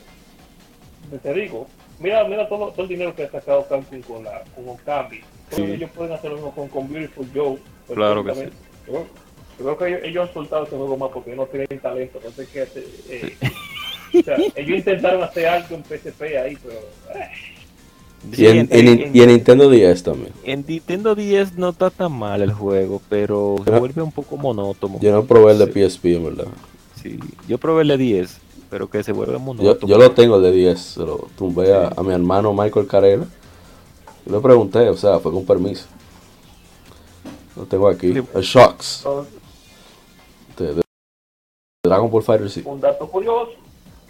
te 1.23 1.35
digo, 1.35 1.67
mira, 1.99 2.25
mira 2.25 2.49
todo, 2.49 2.71
todo 2.71 2.83
el 2.83 2.89
dinero 2.89 3.15
que 3.15 3.25
ha 3.25 3.31
sacado 3.31 3.67
Camping 3.69 4.01
con 4.01 4.25
la 4.25 4.43
con 4.55 4.69
Okami. 4.69 5.21
ellos 5.57 5.91
pueden 5.91 6.13
hacer 6.13 6.31
lo 6.31 6.37
mismo 6.37 6.55
con, 6.55 6.69
con 6.69 6.91
Beautiful 6.91 7.29
Joe. 7.35 7.59
Claro 7.93 8.25
que 8.25 8.35
sí. 8.35 8.45
Yo, 8.87 9.07
creo 9.65 9.79
que 9.79 10.09
ellos, 10.09 10.29
han 10.29 10.35
soltado 10.35 10.65
ese 10.65 10.77
juego 10.77 10.97
más 10.97 11.11
porque 11.13 11.35
no 11.35 11.47
tienen 11.47 11.79
talento. 11.81 12.19
Entonces, 12.19 12.49
que, 12.49 12.63
eh, 13.09 13.37
o 14.19 14.23
sea, 14.23 14.37
ellos 14.55 14.79
intentaron 14.79 15.23
hacer 15.23 15.47
algo 15.47 15.75
en 15.75 15.85
PSP 15.85 16.23
ahí, 16.37 16.57
pero... 16.63 16.79
Eh 17.15 17.29
y, 18.33 18.47
en, 18.47 19.13
Nintendo 19.13 19.71
10 19.71 20.03
también. 20.03 20.33
En 20.45 20.65
Nintendo 20.67 21.15
10 21.15 21.57
no 21.57 21.71
está 21.71 21.91
tan 21.91 22.13
mal 22.13 22.43
el 22.43 22.53
juego, 22.53 23.01
pero 23.09 23.57
se 23.65 23.71
vuelve 23.71 24.03
un 24.03 24.13
poco 24.13 24.37
monótono. 24.37 24.99
Yo 25.01 25.13
no 25.13 25.25
probé 25.25 25.53
el 25.53 25.59
de 25.59 25.89
PSP, 25.89 26.05
en 26.07 26.25
verdad. 26.25 26.47
Sí, 27.03 27.19
yo 27.49 27.57
probé 27.57 27.83
el 27.83 27.89
de 27.89 27.97
10, 27.97 28.39
pero 28.69 28.91
que 28.91 29.03
se 29.03 29.13
vuelve 29.13 29.39
monótono. 29.39 29.87
Yo, 29.87 29.99
lo 29.99 30.11
tengo 30.11 30.37
el 30.37 30.43
de 30.43 30.53
10, 30.53 30.79
se 30.79 31.01
lo 31.01 31.29
tumbé 31.37 31.75
a, 31.75 32.03
mi 32.03 32.13
hermano 32.13 32.53
Michael 32.53 32.87
Carela. 32.87 33.27
Yo 34.27 34.37
le 34.37 34.41
pregunté, 34.41 34.89
o 34.91 34.97
sea, 34.97 35.19
fue 35.19 35.33
con 35.33 35.47
permiso. 35.47 35.87
Lo 37.57 37.65
tengo 37.65 37.89
aquí. 37.89 38.13
El 38.35 38.43
Shocks. 38.43 39.05
Dragon 41.83 42.11
Ball 42.11 42.23
Fighter 42.23 42.51
sí. 42.51 42.63
Un 42.65 42.81
dato 42.81 43.09
curioso 43.09 43.53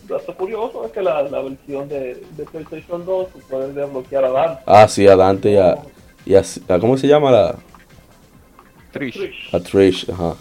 dato 0.09 0.35
curioso 0.35 0.85
es 0.85 0.91
que 0.91 1.03
la, 1.03 1.23
la 1.23 1.41
versión 1.41 1.89
de, 1.89 2.21
de, 2.37 2.45
PlayStation 2.45 3.07
2 3.07 3.29
puede 3.49 3.73
desbloquear 3.73 4.25
a 4.25 4.31
Dante. 4.31 4.63
Ah, 4.67 4.89
sí, 4.89 5.07
a 5.07 5.15
Dante 5.15 5.53
y 5.53 5.57
a, 5.57 5.79
y 6.27 6.35
a, 6.35 6.81
¿Cómo 6.81 6.99
se 6.99 7.07
llama 7.07 7.31
la...? 7.31 7.57
Trish. 8.91 9.55
A 9.55 9.61
Trish, 9.61 10.11
ajá. 10.11 10.35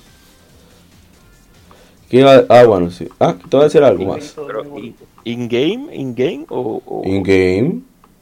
Ah, 2.50 2.64
bueno, 2.66 2.90
sí. 2.90 3.08
Ah, 3.20 3.36
te 3.38 3.56
voy 3.56 3.62
a 3.62 3.64
decir 3.66 3.84
algo 3.84 4.06
más. 4.06 4.36
¿In-game? 5.24 5.96
¿In-game? 5.96 6.48
O, 6.50 7.04
In-game. 7.06 7.82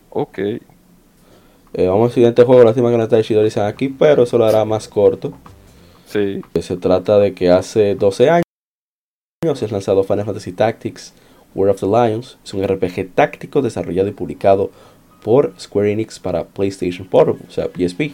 Ok. 0.09 0.37
Eh, 0.39 1.87
vamos 1.87 2.09
al 2.09 2.13
siguiente 2.13 2.43
juego. 2.43 2.65
Lástima 2.65 2.91
que 2.91 2.97
no 2.97 3.03
está 3.03 3.17
Ishidori 3.17 3.49
aquí, 3.61 3.87
pero 3.87 4.23
eso 4.23 4.37
lo 4.37 4.45
hará 4.45 4.65
más 4.65 4.89
corto. 4.89 5.31
Sí. 6.07 6.41
Se 6.59 6.75
trata 6.75 7.17
de 7.19 7.33
que 7.33 7.49
hace 7.49 7.95
12 7.95 8.29
años 8.29 8.46
es 9.51 9.71
lanzado 9.71 10.03
Final 10.03 10.25
Fantasy 10.25 10.51
Tactics 10.51 11.13
War 11.55 11.69
of 11.69 11.79
the 11.79 11.85
Lions. 11.85 12.37
Es 12.43 12.53
un 12.53 12.65
RPG 12.65 13.13
táctico 13.15 13.61
desarrollado 13.61 14.09
y 14.09 14.11
publicado 14.11 14.71
por 15.23 15.53
Square 15.59 15.91
Enix 15.91 16.19
para 16.19 16.45
PlayStation 16.45 17.07
Portable, 17.07 17.41
o 17.47 17.51
sea, 17.51 17.65
PSP. 17.65 18.11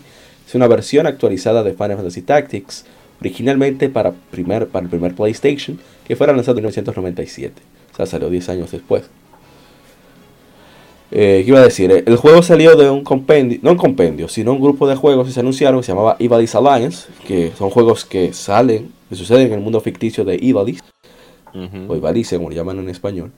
Es 0.47 0.55
una 0.55 0.67
versión 0.67 1.07
actualizada 1.07 1.63
de 1.63 1.73
Final 1.73 1.97
Fantasy 1.97 2.21
Tactics, 2.21 2.85
originalmente 3.19 3.89
para 3.89 4.09
el 4.09 4.15
primer 4.89 5.15
PlayStation, 5.15 5.79
que 6.05 6.15
fue 6.15 6.27
lanzado 6.27 6.57
en 6.57 6.63
1997. 6.63 7.61
O 7.93 7.95
sea, 7.95 8.05
salió 8.05 8.29
10 8.29 8.49
años 8.49 8.71
después. 8.71 9.03
Eh, 11.11 11.43
¿Qué 11.45 11.49
iba 11.49 11.59
a 11.59 11.63
decir? 11.63 11.91
El 11.91 12.15
juego 12.17 12.41
salió 12.41 12.75
de 12.75 12.89
un 12.89 13.03
compendio, 13.03 13.59
no 13.61 13.71
un 13.71 13.77
compendio, 13.77 14.27
sino 14.27 14.51
un 14.51 14.59
grupo 14.59 14.87
de 14.87 14.95
juegos 14.95 15.27
que 15.27 15.33
se 15.33 15.41
anunciaron 15.41 15.79
que 15.79 15.85
se 15.85 15.91
llamaba 15.91 16.15
Ivalice 16.17 16.57
Alliance, 16.57 17.07
que 17.27 17.51
son 17.55 17.69
juegos 17.69 18.03
que 18.03 18.33
salen, 18.33 18.91
que 19.09 19.15
suceden 19.15 19.47
en 19.47 19.53
el 19.53 19.59
mundo 19.59 19.79
ficticio 19.79 20.25
de 20.25 20.39
Ivalice, 20.41 20.81
o 21.87 21.95
Ivalice, 21.95 22.37
como 22.37 22.49
lo 22.49 22.55
llaman 22.55 22.79
en 22.79 22.89
español. 22.89 23.31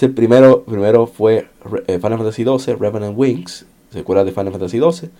el 0.00 0.14
primero, 0.14 0.64
primero 0.64 1.06
fue 1.06 1.48
eh, 1.86 1.98
Final 1.98 2.18
Fantasy 2.18 2.44
XII, 2.44 2.74
Revenant 2.74 3.16
Wings, 3.16 3.66
secuela 3.92 4.24
de 4.24 4.32
Final 4.32 4.52
Fantasy 4.52 4.78
XII. 4.80 5.10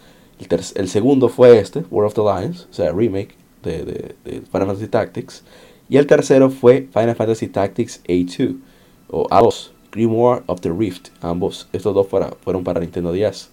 El, 0.75 0.89
segundo 0.89 1.29
fue 1.29 1.59
este, 1.59 1.85
War 1.91 2.07
of 2.07 2.15
the 2.15 2.23
Lions, 2.23 2.67
o 2.71 2.73
sea, 2.73 2.93
remake 2.93 3.35
de, 3.63 4.15
Final 4.25 4.69
Fantasy 4.69 4.89
Tactics. 4.89 5.45
Y 5.89 5.97
el 5.97 6.07
tercero 6.07 6.51
fue 6.51 6.89
Final 6.93 7.15
Fantasy 7.15 7.49
Tactics 7.49 8.03
A2, 8.05 8.57
o 9.09 9.29
A2, 9.29 9.71
Grimoire 9.93 10.43
of 10.47 10.61
the 10.61 10.71
Rift, 10.71 11.09
ambos. 11.21 11.69
Estos 11.73 11.95
dos 11.95 12.07
fueron 12.07 12.65
para 12.65 12.81
Nintendo 12.81 13.13
DS. 13.13 13.51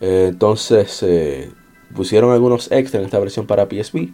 Eh, 0.00 0.26
entonces, 0.30 1.02
eh, 1.02 1.50
pusieron 1.94 2.32
algunos 2.32 2.70
extras 2.72 3.00
en 3.00 3.06
esta 3.06 3.18
versión 3.18 3.46
para 3.46 3.66
PSP, 3.66 4.12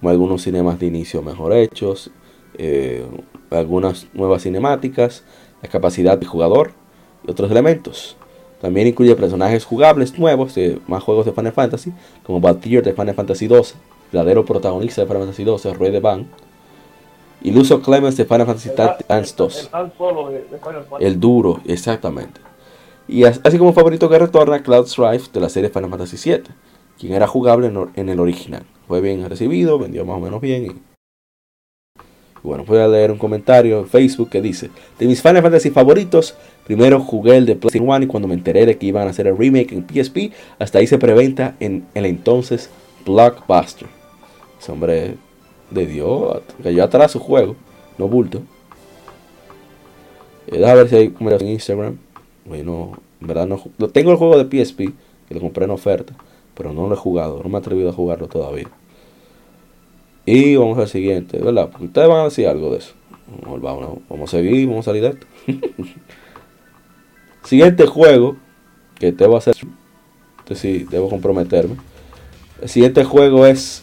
como 0.00 0.10
algunos 0.10 0.42
cinemas 0.42 0.78
de 0.78 0.86
inicio 0.86 1.22
mejor 1.22 1.52
hechos, 1.52 2.10
eh, 2.58 3.04
algunas 3.50 4.06
nuevas 4.12 4.42
cinemáticas, 4.42 5.24
la 5.62 5.68
capacidad 5.68 6.18
de 6.18 6.26
jugador 6.26 6.72
y 7.26 7.30
otros 7.30 7.50
elementos. 7.50 8.16
También 8.60 8.86
incluye 8.86 9.16
personajes 9.16 9.64
jugables 9.64 10.18
nuevos 10.18 10.54
de 10.54 10.78
más 10.86 11.02
juegos 11.02 11.26
de 11.26 11.32
Final 11.32 11.52
Fantasy, 11.52 11.92
como 12.22 12.40
Valkyrie 12.40 12.80
de 12.80 12.92
Final 12.92 13.14
Fantasy 13.14 13.48
XII, 13.48 13.74
verdadero 14.12 14.44
protagonista 14.44 15.02
de 15.02 15.08
Final 15.08 15.22
Fantasy 15.22 15.44
XII, 15.44 15.74
Roy 15.74 15.90
de 15.90 16.00
Van, 16.00 16.26
y 17.42 17.50
Lucio 17.50 17.82
Clemens 17.82 18.16
de 18.16 18.24
Final 18.24 18.46
Fantasy 18.46 18.70
Tactics 18.70 19.36
2. 19.36 19.70
El 21.00 21.18
duro, 21.18 21.60
exactamente. 21.66 22.40
Y 23.08 23.24
así 23.24 23.58
como 23.58 23.72
favorito 23.72 24.08
que 24.08 24.18
retorna 24.18 24.62
Cloud 24.62 24.86
Strife 24.86 25.30
de 25.32 25.40
la 25.40 25.48
serie 25.48 25.70
Final 25.70 25.90
Fantasy 25.90 26.30
VII, 26.30 26.44
quien 26.98 27.14
era 27.14 27.26
jugable 27.26 27.72
en 27.96 28.08
el 28.08 28.20
original. 28.20 28.62
Fue 28.86 29.00
bien 29.00 29.28
recibido, 29.28 29.78
vendió 29.78 30.04
más 30.04 30.18
o 30.18 30.20
menos 30.20 30.40
bien. 30.40 30.91
Bueno, 32.42 32.64
voy 32.66 32.78
a 32.78 32.88
leer 32.88 33.12
un 33.12 33.18
comentario 33.18 33.78
en 33.78 33.86
Facebook 33.86 34.30
que 34.30 34.42
dice: 34.42 34.70
De 34.98 35.06
mis 35.06 35.22
Final 35.22 35.42
Fantasy 35.42 35.70
favoritos, 35.70 36.34
primero 36.64 37.00
jugué 37.00 37.36
el 37.36 37.46
de 37.46 37.54
PlayStation 37.54 37.88
1 37.88 38.04
y 38.04 38.06
cuando 38.08 38.28
me 38.28 38.34
enteré 38.34 38.66
de 38.66 38.76
que 38.78 38.86
iban 38.86 39.06
a 39.06 39.10
hacer 39.10 39.28
el 39.28 39.38
remake 39.38 39.72
en 39.72 39.86
PSP, 39.86 40.32
hasta 40.58 40.82
hice 40.82 40.98
preventa 40.98 41.54
en 41.60 41.86
el 41.94 42.04
entonces 42.06 42.68
Blockbuster. 43.06 43.88
Ese 44.60 44.72
hombre 44.72 45.14
de 45.70 45.86
Dios, 45.86 46.42
cayó 46.62 46.84
atrás 46.84 47.12
su 47.12 47.20
juego, 47.20 47.56
no 47.96 48.08
bulto. 48.08 48.42
Eh, 50.48 50.64
a 50.64 50.74
ver 50.74 50.88
si 50.88 50.96
hay 50.96 51.08
comentarios 51.10 51.42
en 51.42 51.54
Instagram. 51.54 51.98
Bueno, 52.44 52.92
en 53.20 53.26
verdad 53.26 53.46
no. 53.46 53.62
Tengo 53.88 54.10
el 54.10 54.16
juego 54.16 54.42
de 54.42 54.64
PSP, 54.64 54.78
que 55.28 55.34
lo 55.34 55.40
compré 55.40 55.64
en 55.64 55.70
oferta, 55.70 56.14
pero 56.56 56.72
no 56.72 56.88
lo 56.88 56.94
he 56.94 56.98
jugado, 56.98 57.40
no 57.40 57.48
me 57.48 57.56
he 57.56 57.60
atrevido 57.60 57.90
a 57.90 57.92
jugarlo 57.92 58.26
todavía. 58.26 58.68
Y 60.24 60.56
vamos 60.56 60.78
al 60.78 60.88
siguiente, 60.88 61.38
¿verdad? 61.38 61.68
Porque 61.70 61.86
ustedes 61.86 62.08
van 62.08 62.20
a 62.20 62.24
decir 62.24 62.46
algo 62.46 62.70
de 62.70 62.78
eso. 62.78 62.92
Vamos, 63.42 63.98
vamos 64.08 64.32
a 64.34 64.36
seguir, 64.36 64.68
vamos 64.68 64.86
a 64.86 64.90
salir 64.90 65.02
de 65.02 65.08
esto. 65.08 65.26
siguiente 67.44 67.86
juego 67.86 68.36
que 68.98 69.12
debo 69.12 69.36
hacer. 69.36 69.56
Este 70.38 70.54
sí, 70.54 70.86
debo 70.90 71.08
comprometerme. 71.08 71.76
El 72.60 72.68
siguiente 72.68 73.04
juego 73.04 73.46
es 73.46 73.82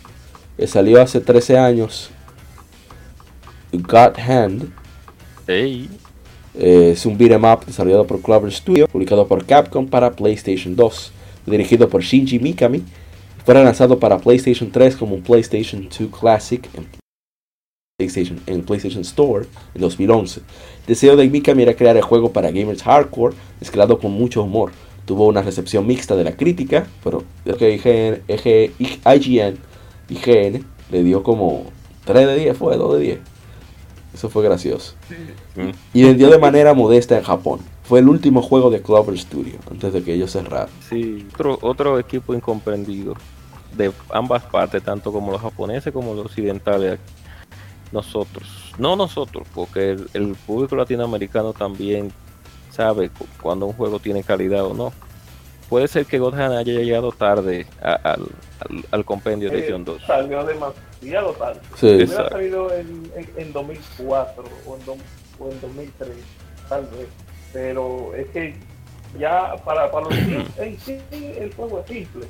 salió 0.67 1.01
hace 1.01 1.21
13 1.21 1.57
años. 1.57 2.09
God 3.71 4.17
Hand. 4.17 4.71
Hey. 5.47 5.89
Eh, 6.55 6.91
es 6.93 7.05
un 7.05 7.17
beat'em 7.17 7.43
up 7.43 7.65
desarrollado 7.65 8.05
por 8.05 8.21
Clover 8.21 8.51
Studio, 8.51 8.87
publicado 8.87 9.27
por 9.27 9.45
Capcom 9.45 9.87
para 9.87 10.11
PlayStation 10.11 10.75
2, 10.75 11.11
dirigido 11.45 11.87
por 11.87 12.01
Shinji 12.01 12.39
Mikami. 12.39 12.83
Fue 13.45 13.53
lanzado 13.53 13.99
para 13.99 14.19
PlayStation 14.19 14.71
3 14.71 14.95
como 14.95 15.15
un 15.15 15.23
PlayStation 15.23 15.89
2 15.89 16.09
Classic 16.19 16.69
en 16.75 16.87
PlayStation, 17.97 18.39
en 18.45 18.63
PlayStation 18.63 19.01
Store 19.01 19.45
en 19.73 19.81
2011. 19.81 20.39
El 20.39 20.45
deseo 20.87 21.15
de 21.15 21.29
Mikami 21.29 21.63
era 21.63 21.73
crear 21.73 21.97
el 21.97 22.03
juego 22.03 22.31
para 22.31 22.51
gamers 22.51 22.83
hardcore, 22.83 23.35
mezclado 23.59 23.99
con 23.99 24.11
mucho 24.11 24.43
humor. 24.43 24.71
Tuvo 25.05 25.27
una 25.27 25.41
recepción 25.41 25.87
mixta 25.87 26.15
de 26.15 26.23
la 26.23 26.37
crítica, 26.37 26.87
pero 27.03 27.23
creo 27.43 27.57
que 27.57 27.73
IGN 29.07 29.57
IGN 30.09 30.65
le 30.91 31.03
dio 31.03 31.23
como 31.23 31.65
3 32.05 32.27
de 32.27 32.35
10, 32.35 32.57
fue 32.57 32.77
2 32.77 32.93
de 32.93 32.99
10. 32.99 33.19
Eso 34.13 34.29
fue 34.29 34.43
gracioso. 34.43 34.93
Y 35.93 36.03
vendió 36.03 36.29
de 36.29 36.39
manera 36.39 36.73
modesta 36.73 37.17
en 37.17 37.23
Japón. 37.23 37.59
Fue 37.89 38.01
el 38.01 38.07
último 38.07 38.43
juego 38.43 38.69
de 38.69 38.83
Clover 38.83 39.17
Studio 39.17 39.57
antes 39.69 39.91
de 39.91 40.03
que 40.03 40.13
ellos 40.13 40.31
cerraran. 40.31 40.69
Sí, 40.87 41.27
otro, 41.33 41.57
otro 41.63 41.97
equipo 41.97 42.35
incomprendido 42.35 43.15
de 43.75 43.91
ambas 44.11 44.43
partes, 44.43 44.83
tanto 44.83 45.11
como 45.11 45.31
los 45.31 45.41
japoneses 45.41 45.91
como 45.91 46.13
los 46.13 46.27
occidentales. 46.27 46.99
Nosotros, 47.91 48.47
no 48.77 48.95
nosotros, 48.95 49.47
porque 49.55 49.97
el 50.13 50.35
público 50.45 50.75
latinoamericano 50.75 51.51
también 51.51 52.11
sabe 52.69 53.09
cuando 53.41 53.65
un 53.65 53.73
juego 53.73 53.97
tiene 53.97 54.21
calidad 54.21 54.65
o 54.65 54.75
no 54.75 54.93
puede 55.67 55.87
ser 55.87 56.05
que 56.05 56.19
Godhan 56.19 56.51
haya 56.51 56.73
llegado 56.73 57.11
tarde 57.11 57.65
al, 57.81 58.27
al, 58.91 59.03
compendio 59.03 59.49
de 59.49 59.61
edición 59.61 59.83
2. 59.83 60.03
Salió 60.05 60.43
demasiado 60.43 61.31
tarde. 61.33 61.59
Sí, 61.75 61.87
hubiera 61.87 62.29
salido 62.29 62.71
en, 62.71 63.11
en, 63.35 63.51
2004 63.51 64.43
o 64.67 64.75
en, 64.75 64.81
o 65.39 65.51
en 65.51 65.61
2003, 65.61 66.09
tal 66.67 66.81
vez. 66.81 67.07
Pero 67.53 68.13
es 68.15 68.27
que 68.29 68.55
ya 69.17 69.55
para, 69.65 69.91
para 69.91 70.05
los 70.05 70.13
en 70.57 70.79
sí 70.79 70.99
el 71.11 71.53
juego 71.55 71.79
es 71.79 71.87
simple. 71.87 72.25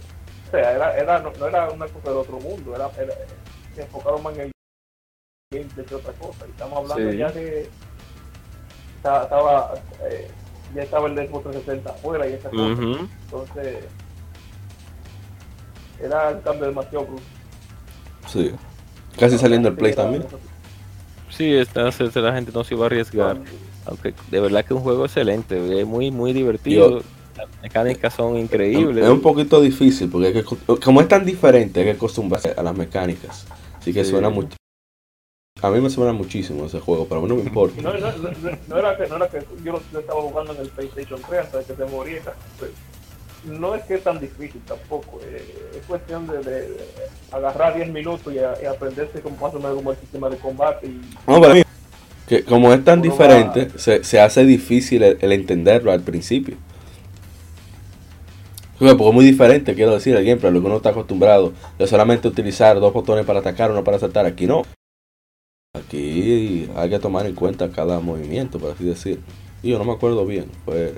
O 0.47 0.51
sea, 0.51 0.71
era, 0.71 0.97
era, 0.97 1.19
no, 1.19 1.47
era 1.47 1.69
una 1.69 1.87
cosa 1.87 2.09
de 2.09 2.15
otro 2.15 2.39
mundo, 2.39 2.75
era, 2.75 2.89
era 2.97 3.13
se 3.75 3.83
enfocaron 3.83 4.23
más 4.23 4.33
en 4.35 4.41
el 4.41 4.51
gameplay 5.53 5.85
que 5.85 5.95
otra 5.95 6.13
cosa. 6.13 6.47
Y 6.47 6.51
estamos 6.51 6.91
hablando 6.91 7.13
ya 7.13 7.31
de. 7.31 7.69
Estaba, 8.97 9.23
estaba 9.23 9.73
eh, 10.09 10.27
ya 10.75 10.83
estaba 10.83 11.07
el 11.07 11.15
Xbox 11.15 11.43
360 11.43 11.89
afuera 11.89 12.27
y 12.27 12.33
esa 12.33 12.49
cosa. 12.49 12.81
Entonces, 13.23 13.77
era 16.01 16.29
un 16.29 16.41
cambio 16.41 16.67
demasiado 16.67 17.05
brusco. 17.05 17.27
Sí. 18.27 18.51
Casi 19.17 19.37
saliendo 19.37 19.69
el 19.69 19.75
Play 19.75 19.93
también. 19.93 20.25
Sí, 21.29 21.55
entonces 21.55 22.15
la 22.15 22.33
gente 22.33 22.51
no 22.53 22.63
se 22.63 22.73
iba 22.73 22.85
a 22.85 22.87
arriesgar. 22.87 23.37
Aunque 23.89 24.13
de 24.29 24.39
verdad 24.39 24.61
que 24.61 24.73
es 24.73 24.77
un 24.77 24.83
juego 24.83 25.05
excelente, 25.05 25.79
es 25.79 25.87
muy, 25.87 26.11
muy 26.11 26.33
divertido. 26.33 27.01
Las 27.35 27.47
mecánicas 27.61 28.13
son 28.13 28.37
increíbles. 28.37 29.03
Es 29.03 29.09
un 29.09 29.21
poquito 29.21 29.61
difícil 29.61 30.09
porque 30.09 30.43
como 30.83 31.01
es 31.01 31.07
tan 31.07 31.25
diferente, 31.25 31.79
hay 31.79 31.85
que 31.87 31.91
acostumbrarse 31.93 32.53
a 32.55 32.61
las 32.61 32.75
mecánicas. 32.75 33.47
Así 33.79 33.93
que 33.93 34.03
suena 34.03 34.29
mucho, 34.29 34.57
a 35.61 35.69
mí 35.69 35.81
me 35.81 35.89
suena 35.89 36.13
muchísimo 36.13 36.65
ese 36.65 36.79
juego, 36.79 37.05
pero 37.07 37.19
a 37.19 37.23
mí 37.23 37.29
no 37.29 37.35
me 37.35 37.41
importa. 37.41 37.81
No, 37.81 37.93
no, 37.93 38.11
no, 38.67 38.77
era, 38.77 38.97
que, 38.97 39.07
no 39.07 39.15
era 39.17 39.29
que 39.29 39.45
yo 39.63 39.81
lo 39.91 39.99
estaba 39.99 40.21
jugando 40.21 40.53
en 40.53 40.61
el 40.61 40.69
PlayStation 40.69 41.19
3 41.27 41.41
hasta 41.41 41.63
que 41.63 41.75
se 41.75 41.85
moría. 41.85 42.21
Pues, 42.57 42.71
no 43.45 43.75
es 43.75 43.83
que 43.83 43.95
es 43.95 44.03
tan 44.03 44.19
difícil 44.19 44.61
tampoco. 44.65 45.19
Eh, 45.23 45.71
es 45.77 45.85
cuestión 45.85 46.27
de, 46.27 46.39
de, 46.39 46.77
agarrar 47.31 47.75
10 47.75 47.89
minutos 47.89 48.33
y, 48.33 48.37
y, 48.63 48.65
aprenderse 48.65 49.21
como 49.21 49.35
más 49.37 49.53
o 49.53 49.59
menos 49.59 49.75
como 49.75 49.91
el 49.91 49.97
sistema 49.97 50.29
de 50.29 50.37
combate. 50.37 50.87
Y, 50.87 51.01
no, 51.27 51.41
para 51.41 51.53
mí, 51.53 51.63
que 52.29 52.43
como 52.43 52.71
es 52.71 52.83
tan 52.83 53.01
diferente, 53.01 53.71
se, 53.75 54.03
se, 54.03 54.19
hace 54.19 54.45
difícil 54.45 55.01
el, 55.01 55.31
entenderlo 55.31 55.91
al 55.91 56.01
principio. 56.01 56.57
Porque 58.77 58.93
es 58.93 59.13
muy 59.13 59.25
diferente, 59.25 59.73
quiero 59.73 59.95
decir, 59.95 60.15
el 60.15 60.23
gameplay, 60.23 60.53
lo 60.53 60.61
que 60.61 60.67
uno 60.67 60.77
está 60.77 60.89
acostumbrado 60.89 61.53
de 61.79 61.87
solamente 61.87 62.27
utilizar 62.27 62.79
dos 62.79 62.93
botones 62.93 63.25
para 63.25 63.39
atacar, 63.39 63.71
uno 63.71 63.83
para 63.83 63.97
saltar. 63.97 64.27
Aquí 64.27 64.45
no. 64.45 64.61
Aquí 65.73 66.69
hay 66.75 66.89
que 66.91 66.99
tomar 66.99 67.25
en 67.25 67.33
cuenta 67.33 67.71
cada 67.71 67.99
movimiento, 67.99 68.59
por 68.59 68.73
así 68.73 68.83
decir. 68.85 69.19
Y 69.63 69.71
yo 69.71 69.79
no 69.79 69.85
me 69.85 69.93
acuerdo 69.93 70.23
bien, 70.27 70.45
fue 70.65 70.93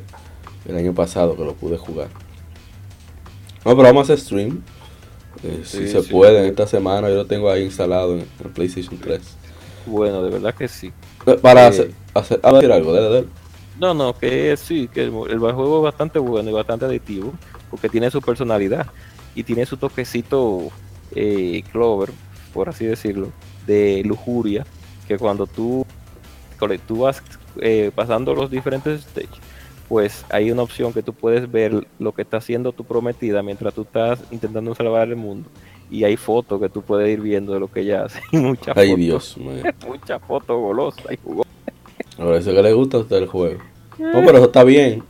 el 0.67 0.75
año 0.75 0.93
pasado 0.93 1.37
que 1.37 1.45
lo 1.45 1.53
pude 1.53 1.77
jugar. 1.77 2.09
No, 3.63 3.71
pero 3.71 3.83
vamos 3.83 4.09
a 4.09 4.13
hacer 4.13 4.25
stream. 4.25 4.61
Eh, 5.43 5.61
si 5.63 5.87
se 5.87 6.03
puede, 6.03 6.45
esta 6.45 6.67
semana 6.67 7.07
yo 7.07 7.15
lo 7.15 7.25
tengo 7.25 7.49
ahí 7.49 7.63
instalado 7.63 8.15
en 8.15 8.19
el 8.19 8.51
PlayStation 8.51 8.99
3. 8.99 9.21
Bueno, 9.85 10.21
de 10.23 10.29
verdad 10.29 10.53
que 10.53 10.67
sí. 10.67 10.91
Eh, 11.26 11.38
para 11.41 11.65
eh, 11.65 11.68
hacer, 11.68 11.91
hacer, 12.14 12.72
algo, 12.72 12.93
dale, 12.93 13.10
dale. 13.10 13.27
No, 13.80 13.93
no, 13.93 14.18
que 14.18 14.56
sí, 14.57 14.88
que 14.88 15.03
el, 15.03 15.14
el, 15.30 15.39
juego 15.39 15.77
es 15.80 15.84
bastante 15.84 16.19
bueno 16.19 16.49
y 16.49 16.53
bastante 16.53 16.85
adictivo, 16.85 17.34
porque 17.69 17.89
tiene 17.89 18.11
su 18.11 18.22
personalidad 18.22 18.88
y 19.35 19.43
tiene 19.43 19.65
su 19.65 19.77
toquecito 19.77 20.69
eh, 21.15 21.64
Clover, 21.72 22.11
por 22.53 22.69
así 22.69 22.85
decirlo, 22.85 23.31
de 23.65 24.03
lujuria, 24.06 24.65
que 25.07 25.18
cuando 25.18 25.48
tú, 25.48 25.85
tú 26.88 26.99
vas 26.99 27.22
eh, 27.60 27.91
pasando 27.93 28.34
los 28.34 28.49
diferentes 28.52 29.02
stages, 29.02 29.39
pues 29.88 30.26
hay 30.30 30.52
una 30.52 30.61
opción 30.61 30.93
que 30.93 31.03
tú 31.03 31.14
puedes 31.14 31.52
ver 31.52 31.85
lo 31.99 32.14
que 32.14 32.22
está 32.22 32.38
haciendo 32.38 32.72
tu 32.72 32.85
prometida 32.85 33.43
mientras 33.43 33.73
tú 33.73 33.81
estás 33.81 34.19
intentando 34.31 34.73
salvar 34.73 35.07
el 35.10 35.18
mundo. 35.18 35.49
Y 35.91 36.05
hay 36.05 36.15
fotos 36.15 36.59
que 36.59 36.69
tú 36.69 36.81
puedes 36.81 37.11
ir 37.11 37.19
viendo 37.19 37.53
de 37.53 37.59
lo 37.59 37.68
que 37.69 37.81
ella 37.81 38.05
hace. 38.05 38.22
Muchas 38.31 38.76
Ay, 38.76 38.95
Dios 38.95 39.38
Muchas 39.85 40.22
fotos 40.23 40.59
golosas 40.59 41.05
y 41.11 41.18
jugosas. 41.18 41.51
A 42.18 42.35
eso 42.35 42.51
que 42.53 42.63
le 42.63 42.73
gusta 42.73 42.97
a 42.97 42.99
usted 43.01 43.18
el 43.18 43.27
juego. 43.27 43.59
No, 43.99 44.22
pero 44.26 44.38
eso 44.38 44.45
está 44.45 44.63
bien. 44.63 45.03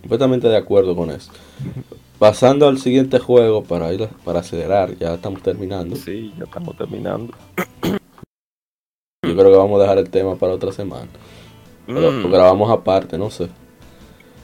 Completamente 0.00 0.48
de 0.48 0.56
acuerdo 0.56 0.96
con 0.96 1.10
eso. 1.10 1.30
Pasando 2.18 2.66
al 2.66 2.78
siguiente 2.78 3.18
juego 3.20 3.62
para 3.62 3.92
ir 3.92 4.08
para 4.24 4.40
acelerar, 4.40 4.96
ya 4.98 5.14
estamos 5.14 5.40
terminando. 5.42 5.94
Sí, 5.94 6.34
ya 6.36 6.44
estamos 6.44 6.76
terminando. 6.76 7.32
Yo 9.22 9.36
creo 9.36 9.50
que 9.50 9.56
vamos 9.56 9.78
a 9.78 9.82
dejar 9.82 9.98
el 9.98 10.10
tema 10.10 10.36
para 10.36 10.52
otra 10.52 10.72
semana. 10.72 11.08
Lo, 11.86 12.10
mm. 12.10 12.30
grabamos 12.30 12.70
aparte, 12.70 13.16
no 13.16 13.30
sé. 13.30 13.48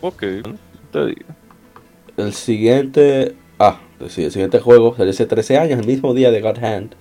Ok, 0.01 0.23
te 0.93 1.07
digo. 1.07 1.29
El 2.17 2.33
siguiente. 2.33 3.35
Ah, 3.59 3.81
el 4.05 4.31
siguiente 4.31 4.61
juego 4.61 4.95
salió 4.97 5.11
hace 5.11 5.27
13 5.27 5.59
años, 5.59 5.81
el 5.81 5.87
mismo 5.87 6.13
día 6.13 6.31
de 6.31 6.41
God 6.41 6.63
Hand. 6.63 6.95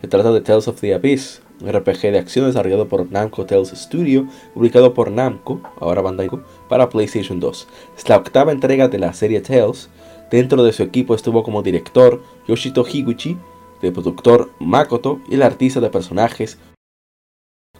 Se 0.00 0.08
trata 0.08 0.32
de 0.32 0.40
Tales 0.40 0.68
of 0.68 0.80
the 0.80 0.94
Abyss, 0.94 1.42
un 1.60 1.72
RPG 1.72 2.12
de 2.12 2.18
acción 2.18 2.46
desarrollado 2.46 2.88
por 2.88 3.10
Namco 3.10 3.44
Tales 3.44 3.70
Studio, 3.70 4.28
publicado 4.52 4.94
por 4.94 5.10
Namco, 5.10 5.60
ahora 5.80 6.02
Bandai 6.02 6.28
para 6.68 6.88
PlayStation 6.88 7.40
2. 7.40 7.68
Es 7.96 8.08
la 8.08 8.18
octava 8.18 8.52
entrega 8.52 8.88
de 8.88 8.98
la 8.98 9.12
serie 9.14 9.40
Tales. 9.40 9.88
Dentro 10.30 10.62
de 10.62 10.72
su 10.72 10.82
equipo 10.82 11.14
estuvo 11.14 11.42
como 11.42 11.62
director 11.62 12.22
Yoshito 12.46 12.84
Higuchi, 12.86 13.36
de 13.82 13.92
productor 13.92 14.50
Makoto 14.60 15.20
y 15.28 15.34
el 15.34 15.42
artista 15.42 15.80
de 15.80 15.90
personajes 15.90 16.58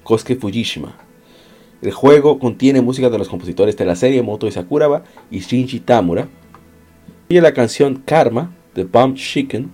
Kosuke 0.03 0.37
Fujishima. 0.37 0.97
El 1.81 1.93
juego 1.93 2.39
contiene 2.39 2.81
música 2.81 3.11
de 3.11 3.19
los 3.19 3.29
compositores 3.29 3.77
de 3.77 3.85
la 3.85 3.97
serie 3.97 4.23
Moto 4.23 4.51
Sakuraba 4.51 5.05
y 5.31 5.41
Shinji 5.41 5.81
Tamura. 5.81 6.29
Y 7.29 7.41
la 7.41 7.53
canción 7.53 8.03
Karma 8.05 8.55
de 8.75 8.85
Bomb 8.85 9.15
Chicken 9.15 9.71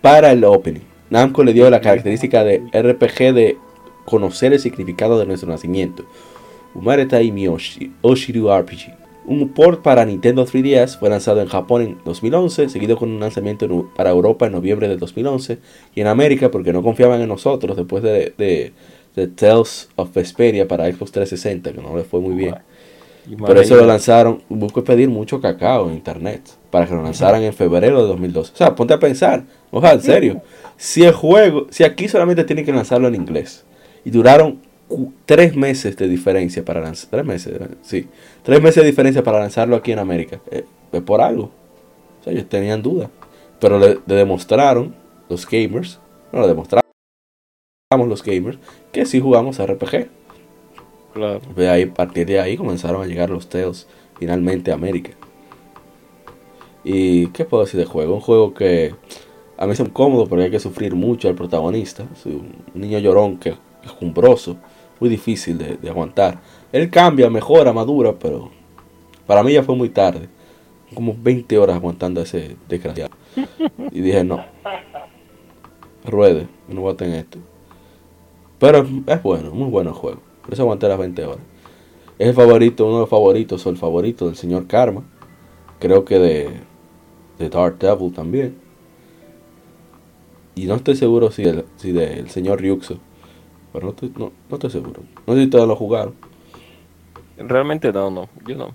para 0.00 0.32
el 0.32 0.44
opening. 0.44 0.80
Namco 1.10 1.42
le 1.42 1.52
dio 1.52 1.68
la 1.70 1.80
característica 1.80 2.44
de 2.44 2.58
RPG 2.72 3.34
de 3.34 3.56
conocer 4.04 4.52
el 4.52 4.60
significado 4.60 5.18
de 5.18 5.26
nuestro 5.26 5.48
nacimiento. 5.48 6.04
Umareta 6.74 7.20
y 7.22 7.32
Miyoshi, 7.32 7.92
Oshiru 8.02 8.50
RPG. 8.50 8.94
Un 9.26 9.50
port 9.50 9.82
para 9.82 10.06
Nintendo 10.06 10.46
3DS 10.46 10.98
fue 10.98 11.10
lanzado 11.10 11.42
en 11.42 11.48
Japón 11.48 11.82
en 11.82 11.98
2011, 12.04 12.70
seguido 12.70 12.96
con 12.96 13.10
un 13.10 13.20
lanzamiento 13.20 13.90
para 13.94 14.10
Europa 14.10 14.46
en 14.46 14.52
noviembre 14.52 14.88
de 14.88 14.96
2011 14.96 15.58
y 15.94 16.00
en 16.00 16.06
América 16.06 16.50
porque 16.50 16.72
no 16.72 16.82
confiaban 16.82 17.20
en 17.20 17.28
nosotros 17.28 17.76
después 17.76 18.02
de, 18.02 18.32
de, 18.38 18.72
Tales 19.34 19.90
of 19.96 20.14
Vesperia 20.14 20.68
para 20.68 20.90
Xbox 20.90 21.12
360, 21.12 21.72
que 21.72 21.82
no 21.82 21.96
le 21.96 22.04
fue 22.04 22.20
muy 22.20 22.34
bien. 22.36 22.54
Pero 23.46 23.60
eso 23.60 23.76
lo 23.76 23.86
lanzaron, 23.86 24.42
busco 24.48 24.82
pedir 24.84 25.08
mucho 25.08 25.40
cacao 25.40 25.88
en 25.88 25.94
internet 25.94 26.42
para 26.70 26.86
que 26.86 26.94
lo 26.94 27.02
lanzaran 27.02 27.42
en 27.42 27.52
febrero 27.52 28.02
de 28.02 28.08
2012. 28.08 28.52
O 28.52 28.56
sea, 28.56 28.74
ponte 28.74 28.94
a 28.94 28.98
pensar, 28.98 29.44
ojalá, 29.70 29.94
en 29.94 30.02
serio, 30.02 30.42
si 30.76 31.04
el 31.04 31.12
juego, 31.12 31.66
si 31.70 31.84
aquí 31.84 32.08
solamente 32.08 32.44
tienen 32.44 32.64
que 32.64 32.72
lanzarlo 32.72 33.08
en 33.08 33.14
inglés 33.14 33.64
y 34.04 34.10
duraron 34.10 34.60
tres 35.26 35.54
meses 35.54 35.96
de 35.96 36.08
diferencia 36.08 36.64
para 36.64 36.80
lanzar, 36.80 37.10
tres 37.10 37.24
meses, 37.24 37.60
sí, 37.82 38.06
tres 38.42 38.62
meses 38.62 38.82
de 38.82 38.88
diferencia 38.88 39.22
para 39.22 39.40
lanzarlo 39.40 39.76
aquí 39.76 39.92
en 39.92 39.98
América, 39.98 40.40
eh, 40.50 40.64
es 40.92 41.02
por 41.02 41.20
algo. 41.20 41.50
O 42.20 42.24
sea, 42.24 42.32
ellos 42.32 42.48
tenían 42.48 42.82
dudas, 42.82 43.10
pero 43.60 43.78
le, 43.78 43.98
demostraron 44.06 44.94
los 45.28 45.46
gamers, 45.48 46.00
no, 46.32 46.40
le 46.40 46.48
demostramos 46.48 46.84
los 47.90 48.22
gamers 48.22 48.58
que 48.92 49.04
sí 49.06 49.20
jugamos 49.20 49.58
RPG. 49.58 50.17
De 51.56 51.68
ahí, 51.68 51.82
a 51.82 51.94
partir 51.94 52.26
de 52.26 52.40
ahí 52.40 52.56
comenzaron 52.56 53.02
a 53.02 53.06
llegar 53.06 53.30
los 53.30 53.48
Tales 53.48 53.88
finalmente 54.18 54.70
a 54.70 54.74
América. 54.74 55.10
¿Y 56.84 57.28
qué 57.28 57.44
puedo 57.44 57.64
decir 57.64 57.80
de 57.80 57.86
juego? 57.86 58.14
Un 58.14 58.20
juego 58.20 58.54
que 58.54 58.94
a 59.56 59.66
mí 59.66 59.72
es 59.72 59.82
cómodo 59.92 60.26
porque 60.26 60.44
hay 60.44 60.50
que 60.50 60.60
sufrir 60.60 60.94
mucho 60.94 61.28
al 61.28 61.34
protagonista. 61.34 62.06
un 62.24 62.62
niño 62.74 62.98
llorón 62.98 63.38
que 63.38 63.56
es 63.84 63.92
cumbroso, 63.98 64.56
muy 65.00 65.10
difícil 65.10 65.58
de, 65.58 65.88
aguantar. 65.88 66.38
Él 66.72 66.88
cambia, 66.90 67.28
mejora, 67.30 67.72
madura, 67.72 68.14
pero 68.18 68.50
para 69.26 69.42
mí 69.42 69.52
ya 69.52 69.62
fue 69.62 69.74
muy 69.74 69.88
tarde. 69.88 70.28
Como 70.94 71.14
20 71.18 71.58
horas 71.58 71.76
aguantando 71.76 72.22
ese 72.22 72.56
desgraciado. 72.68 73.10
Y 73.92 74.00
dije, 74.00 74.24
no, 74.24 74.44
ruede, 76.04 76.48
no 76.68 76.94
tener 76.94 77.20
esto. 77.20 77.38
Pero 78.58 78.86
es 79.06 79.22
bueno, 79.22 79.50
muy 79.50 79.68
bueno 79.68 79.90
el 79.90 79.96
juego. 79.96 80.27
Por 80.48 80.54
eso 80.54 80.62
aguanté 80.62 80.88
las 80.88 80.98
20 80.98 81.24
horas. 81.26 81.44
Es 82.18 82.28
el 82.28 82.34
favorito, 82.34 82.86
uno 82.86 82.94
de 82.94 83.00
los 83.00 83.10
favoritos, 83.10 83.66
o 83.66 83.68
el 83.68 83.76
favorito 83.76 84.24
del 84.24 84.34
señor 84.34 84.66
Karma. 84.66 85.02
Creo 85.78 86.06
que 86.06 86.18
de, 86.18 86.50
de 87.38 87.50
Dark 87.50 87.78
Devil 87.78 88.14
también. 88.14 88.56
Y 90.54 90.64
no 90.64 90.76
estoy 90.76 90.96
seguro 90.96 91.30
si 91.30 91.42
del, 91.42 91.66
si 91.76 91.92
del 91.92 92.30
señor 92.30 92.62
Ryuxo. 92.62 92.96
Pero 93.74 93.84
no 93.84 93.90
estoy, 93.90 94.10
no, 94.16 94.32
no 94.48 94.56
estoy 94.56 94.70
seguro. 94.70 95.02
No 95.26 95.34
sé 95.34 95.42
si 95.42 95.50
todos 95.50 95.68
lo 95.68 95.76
jugaron. 95.76 96.14
Realmente 97.36 97.92
no, 97.92 98.10
no. 98.10 98.30
Yo 98.46 98.56
no. 98.56 98.74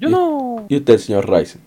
Yo 0.00 0.08
no. 0.08 0.64
¿Y 0.66 0.78
usted, 0.78 0.96
señor 0.96 1.28
Ryzen? 1.28 1.60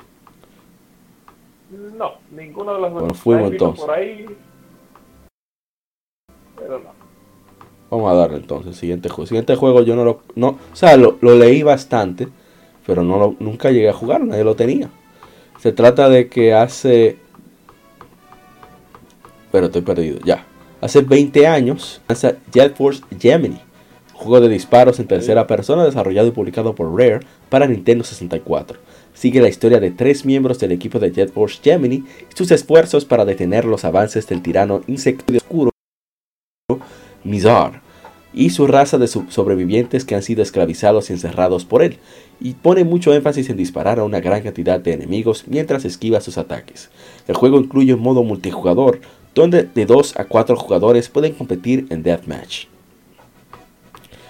No, 1.95 2.13
ninguno 2.31 2.73
de 2.73 2.81
los 2.81 2.91
dos. 2.93 2.99
Bueno, 2.99 3.13
fuimos 3.13 3.51
entonces. 3.51 3.85
Por 3.85 3.93
ahí, 3.93 4.25
pero 6.55 6.79
no. 6.79 6.98
Vamos 7.89 8.11
a 8.11 8.15
darle 8.15 8.37
entonces. 8.37 8.75
Siguiente 8.75 9.09
juego. 9.09 9.27
Siguiente 9.27 9.55
juego 9.55 9.81
yo 9.81 9.95
no 9.95 10.03
lo. 10.03 10.21
No, 10.35 10.49
o 10.49 10.75
sea, 10.75 10.95
lo, 10.97 11.17
leí 11.21 11.63
bastante. 11.63 12.27
Pero 12.85 13.03
no 13.03 13.17
lo, 13.17 13.35
nunca 13.39 13.71
llegué 13.71 13.89
a 13.89 13.93
jugar. 13.93 14.23
Nadie 14.23 14.43
lo 14.43 14.55
tenía. 14.55 14.89
Se 15.59 15.71
trata 15.71 16.09
de 16.09 16.27
que 16.27 16.53
hace. 16.53 17.17
Pero 19.51 19.67
estoy 19.67 19.81
perdido. 19.81 20.19
Ya. 20.23 20.45
Hace 20.81 21.01
20 21.01 21.47
años 21.47 22.01
lanza 22.07 22.35
Jet 22.53 22.75
Force 22.75 23.01
Gemini. 23.19 23.59
Juego 24.13 24.41
de 24.41 24.49
disparos 24.49 24.99
en 24.99 25.07
tercera 25.07 25.47
persona 25.47 25.85
desarrollado 25.85 26.27
y 26.27 26.31
publicado 26.31 26.75
por 26.75 26.93
Rare 26.93 27.21
para 27.49 27.67
Nintendo 27.67 28.03
64. 28.03 28.77
Sigue 29.13 29.41
la 29.41 29.49
historia 29.49 29.79
de 29.79 29.91
tres 29.91 30.25
miembros 30.25 30.59
del 30.59 30.73
equipo 30.73 30.99
de 30.99 31.11
Jet 31.11 31.31
Force 31.31 31.59
Gemini 31.63 31.95
y 31.95 32.35
sus 32.35 32.51
esfuerzos 32.51 33.05
para 33.05 33.25
detener 33.25 33.65
los 33.65 33.85
avances 33.85 34.27
del 34.27 34.41
tirano 34.41 34.81
insecto 34.87 35.33
oscuro 35.35 35.71
Mizar 37.23 37.81
y 38.33 38.51
su 38.51 38.67
raza 38.67 38.97
de 38.97 39.07
sobrevivientes 39.07 40.05
que 40.05 40.15
han 40.15 40.21
sido 40.21 40.43
esclavizados 40.43 41.09
y 41.09 41.13
encerrados 41.13 41.65
por 41.65 41.81
él, 41.81 41.97
y 42.39 42.53
pone 42.53 42.83
mucho 42.83 43.13
énfasis 43.13 43.49
en 43.49 43.57
disparar 43.57 43.99
a 43.99 44.03
una 44.03 44.19
gran 44.19 44.43
cantidad 44.43 44.79
de 44.79 44.93
enemigos 44.93 45.45
mientras 45.47 45.83
esquiva 45.83 46.21
sus 46.21 46.37
ataques. 46.37 46.89
El 47.27 47.35
juego 47.35 47.59
incluye 47.59 47.93
un 47.93 48.01
modo 48.01 48.23
multijugador, 48.23 49.01
donde 49.35 49.63
de 49.63 49.85
2 49.85 50.19
a 50.19 50.25
4 50.25 50.55
jugadores 50.55 51.09
pueden 51.09 51.33
competir 51.33 51.87
en 51.89 52.03
Deathmatch. 52.03 52.65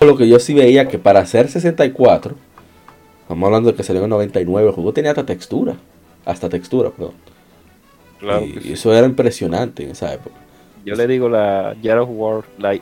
Lo 0.02 0.16
que 0.16 0.28
yo 0.28 0.40
sí 0.40 0.54
veía 0.54 0.88
que 0.88 0.98
para 0.98 1.20
hacer 1.20 1.50
64, 1.50 2.36
estamos 3.22 3.48
hablando 3.48 3.70
de 3.72 3.76
que 3.76 3.84
salió 3.84 4.04
en 4.04 4.10
99, 4.10 4.70
el 4.70 4.74
juego 4.74 4.94
tenía 4.94 5.12
hasta 5.12 5.26
textura, 5.26 5.76
hasta 6.26 6.48
textura, 6.48 6.90
perdón. 6.90 7.14
y 8.64 8.74
eso 8.74 8.94
era 8.94 9.06
impresionante 9.06 9.84
en 9.84 9.92
esa 9.92 10.14
época. 10.14 10.36
Yo 10.86 10.96
le 10.96 11.08
digo 11.08 11.30
la 11.30 11.76
Jet 11.82 11.98
of 11.98 12.10
War, 12.12 12.44
la, 12.58 12.78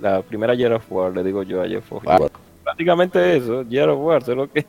la 0.00 0.22
primera 0.22 0.54
Jet 0.54 0.72
of 0.72 0.90
War, 0.90 1.14
le 1.14 1.22
digo 1.22 1.42
yo 1.42 1.62
a 1.62 1.68
Jeff 1.68 1.90
Prácticamente 2.62 3.36
eso, 3.36 3.62
Jet 3.62 3.88
of 3.88 4.00
War, 4.00 4.22
solo 4.22 4.50
que 4.50 4.64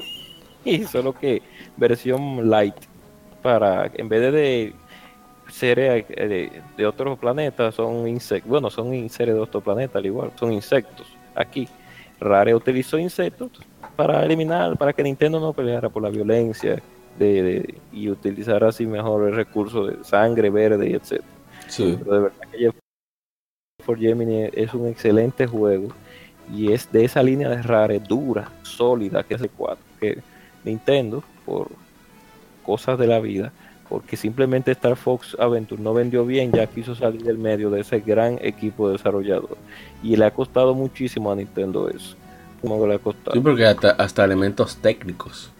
y 0.64 0.84
solo 0.84 1.12
que 1.12 1.42
versión 1.76 2.48
light 2.50 2.74
para 3.42 3.90
en 3.94 4.08
vez 4.08 4.32
de 4.32 4.74
seres 5.48 6.06
de, 6.08 6.62
de, 6.76 6.86
otros 6.86 7.18
planetas 7.18 7.74
son 7.74 8.06
insectos, 8.06 8.48
bueno, 8.48 8.70
son 8.70 9.08
seres 9.08 9.34
de 9.34 9.40
otro 9.40 9.60
planeta 9.60 9.98
al 9.98 10.06
igual, 10.06 10.30
son 10.36 10.52
insectos. 10.52 11.06
Aquí 11.34 11.68
Rare 12.20 12.54
utilizó 12.54 12.98
insectos 12.98 13.50
para 13.96 14.24
eliminar, 14.24 14.76
para 14.76 14.92
que 14.92 15.02
Nintendo 15.02 15.40
no 15.40 15.52
peleara 15.52 15.88
por 15.88 16.02
la 16.02 16.10
violencia 16.10 16.80
de, 17.18 17.74
y 17.92 18.08
utilizar 18.08 18.62
así 18.64 18.86
mejor 18.86 19.28
el 19.28 19.34
recurso 19.34 19.86
de 19.86 20.04
sangre 20.04 20.50
verde 20.50 20.90
y 20.90 20.94
Pero 21.76 21.96
de 21.96 22.20
verdad 22.20 22.48
que 22.52 22.72
for 23.82 23.98
Gemini 23.98 24.48
es 24.52 24.74
un 24.74 24.86
excelente 24.88 25.46
juego 25.46 25.88
y 26.52 26.72
es 26.72 26.90
de 26.92 27.04
esa 27.04 27.22
línea 27.22 27.48
de 27.48 27.62
rare 27.62 28.00
dura, 28.00 28.50
sólida, 28.62 29.22
que 29.22 29.34
es 29.34 29.40
el 29.40 29.50
4, 29.50 29.78
que 30.00 30.18
Nintendo, 30.64 31.22
por 31.46 31.68
cosas 32.64 32.98
de 32.98 33.06
la 33.06 33.20
vida, 33.20 33.52
porque 33.88 34.16
simplemente 34.16 34.70
Star 34.72 34.96
Fox 34.96 35.36
Adventure 35.38 35.82
no 35.82 35.94
vendió 35.94 36.26
bien, 36.26 36.52
ya 36.52 36.66
quiso 36.66 36.94
salir 36.94 37.22
del 37.22 37.38
medio 37.38 37.70
de 37.70 37.80
ese 37.80 38.00
gran 38.00 38.38
equipo 38.42 38.90
desarrollador. 38.90 39.56
Y 40.02 40.16
le 40.16 40.24
ha 40.26 40.30
costado 40.32 40.74
muchísimo 40.74 41.32
a 41.32 41.36
Nintendo 41.36 41.88
eso. 41.88 42.16
¿Cómo 42.60 42.86
le 42.86 42.94
ha 42.94 42.98
costado? 42.98 43.32
Sí, 43.32 43.40
porque 43.40 43.64
hasta, 43.64 43.90
hasta 43.92 44.24
elementos 44.24 44.76
técnicos 44.76 45.50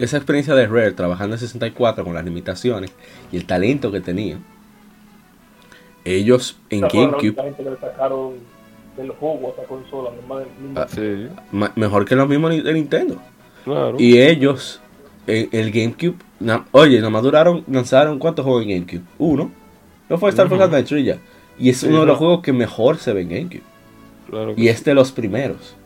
esa 0.00 0.16
experiencia 0.16 0.54
de 0.54 0.66
Rare 0.66 0.92
trabajando 0.92 1.36
en 1.36 1.40
64 1.40 2.04
con 2.04 2.14
las 2.14 2.24
limitaciones 2.24 2.90
y 3.30 3.36
el 3.36 3.46
talento 3.46 3.92
que 3.92 4.00
tenía, 4.00 4.38
ellos 6.04 6.58
en 6.70 6.80
GameCube. 6.82 7.36
Mejor 11.76 12.04
que 12.04 12.16
los 12.16 12.28
mismos 12.28 12.64
de 12.64 12.72
Nintendo. 12.72 13.16
Y 13.98 14.18
ellos, 14.18 14.80
en 15.26 15.48
el 15.52 15.70
GameCube, 15.70 16.16
oye, 16.72 16.98
nada 16.98 17.10
más 17.10 17.22
duraron, 17.22 17.64
lanzaron 17.68 18.18
¿cuántos 18.18 18.44
juegos 18.44 18.64
en 18.64 18.70
GameCube? 18.70 19.02
Uno. 19.18 19.50
No 20.08 20.18
fue 20.18 20.30
Star 20.30 20.48
Fox 20.48 20.60
Adventure 20.60 21.02
ya. 21.02 21.18
Y 21.58 21.70
es 21.70 21.82
uno 21.82 22.00
de 22.00 22.06
los 22.06 22.18
juegos 22.18 22.42
que 22.42 22.52
mejor 22.52 22.96
se 22.98 23.12
ve 23.12 23.22
en 23.22 23.28
GameCube. 23.28 24.54
y 24.56 24.68
es 24.68 24.82
de 24.84 24.94
los 24.94 25.12
primeros. 25.12 25.76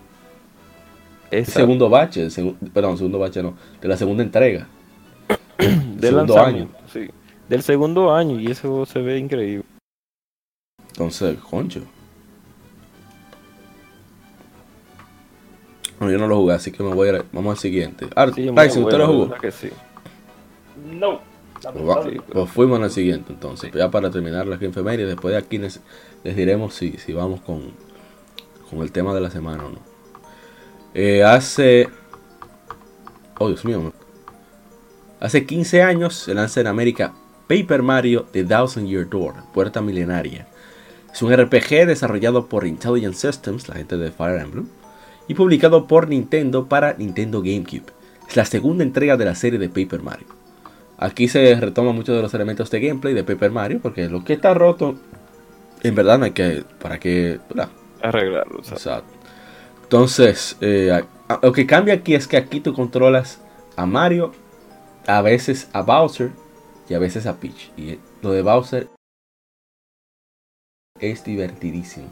El 1.31 1.47
segundo 1.47 1.89
bache, 1.89 2.29
perdón, 2.73 2.97
segundo 2.97 3.19
bache 3.19 3.43
no, 3.43 3.55
de 3.81 3.89
la 3.89 3.97
segunda 3.97 4.23
entrega. 4.23 4.69
del 5.59 6.01
segundo 6.01 6.39
año. 6.39 6.69
Sí. 6.93 7.09
Del 7.49 7.63
segundo 7.63 8.15
año 8.15 8.41
y 8.41 8.51
eso 8.51 8.87
se 8.87 9.01
ve 9.01 9.19
increíble. 9.19 9.65
Entonces, 10.95 11.39
concho. 11.41 11.81
Bueno, 15.99 16.13
yo 16.13 16.19
no 16.19 16.29
lo 16.29 16.37
jugué, 16.37 16.55
así 16.55 16.71
que 16.71 16.85
me 16.85 16.95
voy 16.95 17.09
a 17.09 17.25
vamos 17.33 17.57
al 17.57 17.59
siguiente. 17.59 18.07
Ah, 18.15 18.31
sí, 18.33 18.49
¿usted 18.49 18.99
lo 18.99 19.07
jugó? 19.09 19.31
Que 19.35 19.51
sí. 19.51 19.71
No. 20.93 21.21
Pues, 21.61 22.21
pues, 22.31 22.51
fuimos 22.51 22.81
al 22.81 22.91
siguiente 22.91 23.33
entonces. 23.33 23.73
Ya 23.73 23.91
para 23.91 24.11
terminar 24.11 24.47
la 24.47 24.57
y 24.57 24.97
después 24.99 25.33
de 25.33 25.39
aquí 25.39 25.59
les, 25.59 25.81
diremos 26.23 26.75
si, 26.75 26.93
si 26.93 27.13
vamos 27.13 27.41
con, 27.41 27.73
con 28.71 28.83
el 28.83 28.93
tema 28.93 29.15
de 29.15 29.21
la 29.21 29.31
semana 29.31 29.65
o 29.65 29.71
no. 29.71 29.79
Eh, 30.95 31.25
hace. 31.25 31.89
Oh, 33.41 33.49
Dios 33.49 33.65
mío. 33.65 33.93
Hace 35.19 35.45
15 35.45 35.83
años 35.83 36.15
se 36.15 36.35
lanza 36.35 36.61
en 36.61 36.69
América 36.69 37.15
Paper 37.49 37.83
Mario 37.83 38.27
The 38.31 38.45
Thousand 38.45 38.87
Year 38.87 39.09
Door, 39.09 39.35
Puerta 39.53 39.81
Milenaria. 39.81 40.47
Es 41.15 41.23
un 41.23 41.33
RPG 41.33 41.87
desarrollado 41.87 42.49
por 42.49 42.67
Intelligent 42.67 43.15
Systems, 43.15 43.69
la 43.69 43.77
gente 43.77 43.97
de 43.97 44.11
Fire 44.11 44.41
Emblem, 44.41 44.67
y 45.29 45.35
publicado 45.35 45.87
por 45.87 46.09
Nintendo 46.09 46.67
para 46.69 46.95
Nintendo 46.95 47.41
GameCube. 47.41 47.85
Es 48.29 48.37
la 48.37 48.45
segunda 48.45 48.83
entrega 48.83 49.17
de 49.17 49.25
la 49.25 49.37
serie 49.37 49.61
de 49.61 49.69
Paper 49.69 50.03
Mario. 50.03 50.27
Aquí 50.99 51.29
se 51.29 51.55
retoma 51.55 51.93
muchos 51.93 52.17
de 52.17 52.23
los 52.23 52.35
elementos 52.35 52.69
de 52.69 52.81
gameplay 52.81 53.15
de 53.15 53.23
Paper 53.23 53.53
Mario, 53.53 53.79
porque 53.81 54.09
lo 54.09 54.25
que 54.25 54.33
está 54.33 54.55
roto, 54.55 54.97
en 55.85 55.95
verdad 55.95 56.19
no 56.19 56.25
hay 56.25 56.33
que. 56.33 56.65
para 56.81 56.99
que. 56.99 57.39
Arreglarlo. 58.03 58.59
Exacto. 58.59 59.13
Entonces, 59.85 60.57
eh, 60.61 61.01
lo 61.41 61.53
que 61.53 61.65
cambia 61.65 61.95
aquí 61.95 62.17
es 62.17 62.27
que 62.27 62.37
aquí 62.37 62.59
tú 62.59 62.75
controlas 62.75 63.41
a 63.77 63.87
Mario, 63.87 64.33
a 65.07 65.23
veces 65.23 65.69
a 65.73 65.83
Bowser 65.83 66.33
y 66.89 66.95
a 66.95 66.99
veces 66.99 67.27
a 67.27 67.37
Peach. 67.37 67.71
Y 67.77 68.01
lo 68.21 68.33
de 68.33 68.43
Bowser 68.43 68.89
es 71.01 71.25
divertidísimo. 71.25 72.07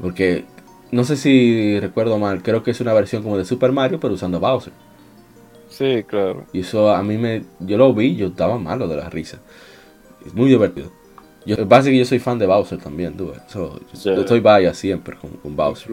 Porque 0.00 0.44
no 0.90 1.04
sé 1.04 1.16
si 1.16 1.78
recuerdo 1.80 2.18
mal, 2.18 2.42
creo 2.42 2.62
que 2.62 2.70
es 2.70 2.80
una 2.80 2.92
versión 2.92 3.22
como 3.22 3.38
de 3.38 3.44
Super 3.44 3.72
Mario, 3.72 3.98
pero 4.00 4.14
usando 4.14 4.40
Bowser. 4.40 4.72
Sí, 5.68 6.04
claro. 6.06 6.44
Y 6.52 6.60
eso 6.60 6.90
a 6.90 7.02
mí 7.02 7.16
me. 7.16 7.44
Yo 7.60 7.78
lo 7.78 7.94
vi, 7.94 8.16
yo 8.16 8.28
estaba 8.28 8.58
malo 8.58 8.88
de 8.88 8.96
la 8.96 9.08
risa. 9.08 9.38
Es 10.26 10.34
muy 10.34 10.48
divertido. 10.48 10.90
Yo, 11.46 11.56
básicamente 11.56 11.98
yo 11.98 12.04
soy 12.04 12.18
fan 12.18 12.38
de 12.38 12.46
Bowser 12.46 12.78
también, 12.78 13.16
tú. 13.16 13.32
yo, 13.54 13.80
estoy 14.20 14.40
vaya 14.40 14.74
siempre 14.74 15.16
con, 15.16 15.30
con 15.30 15.56
Bowser. 15.56 15.90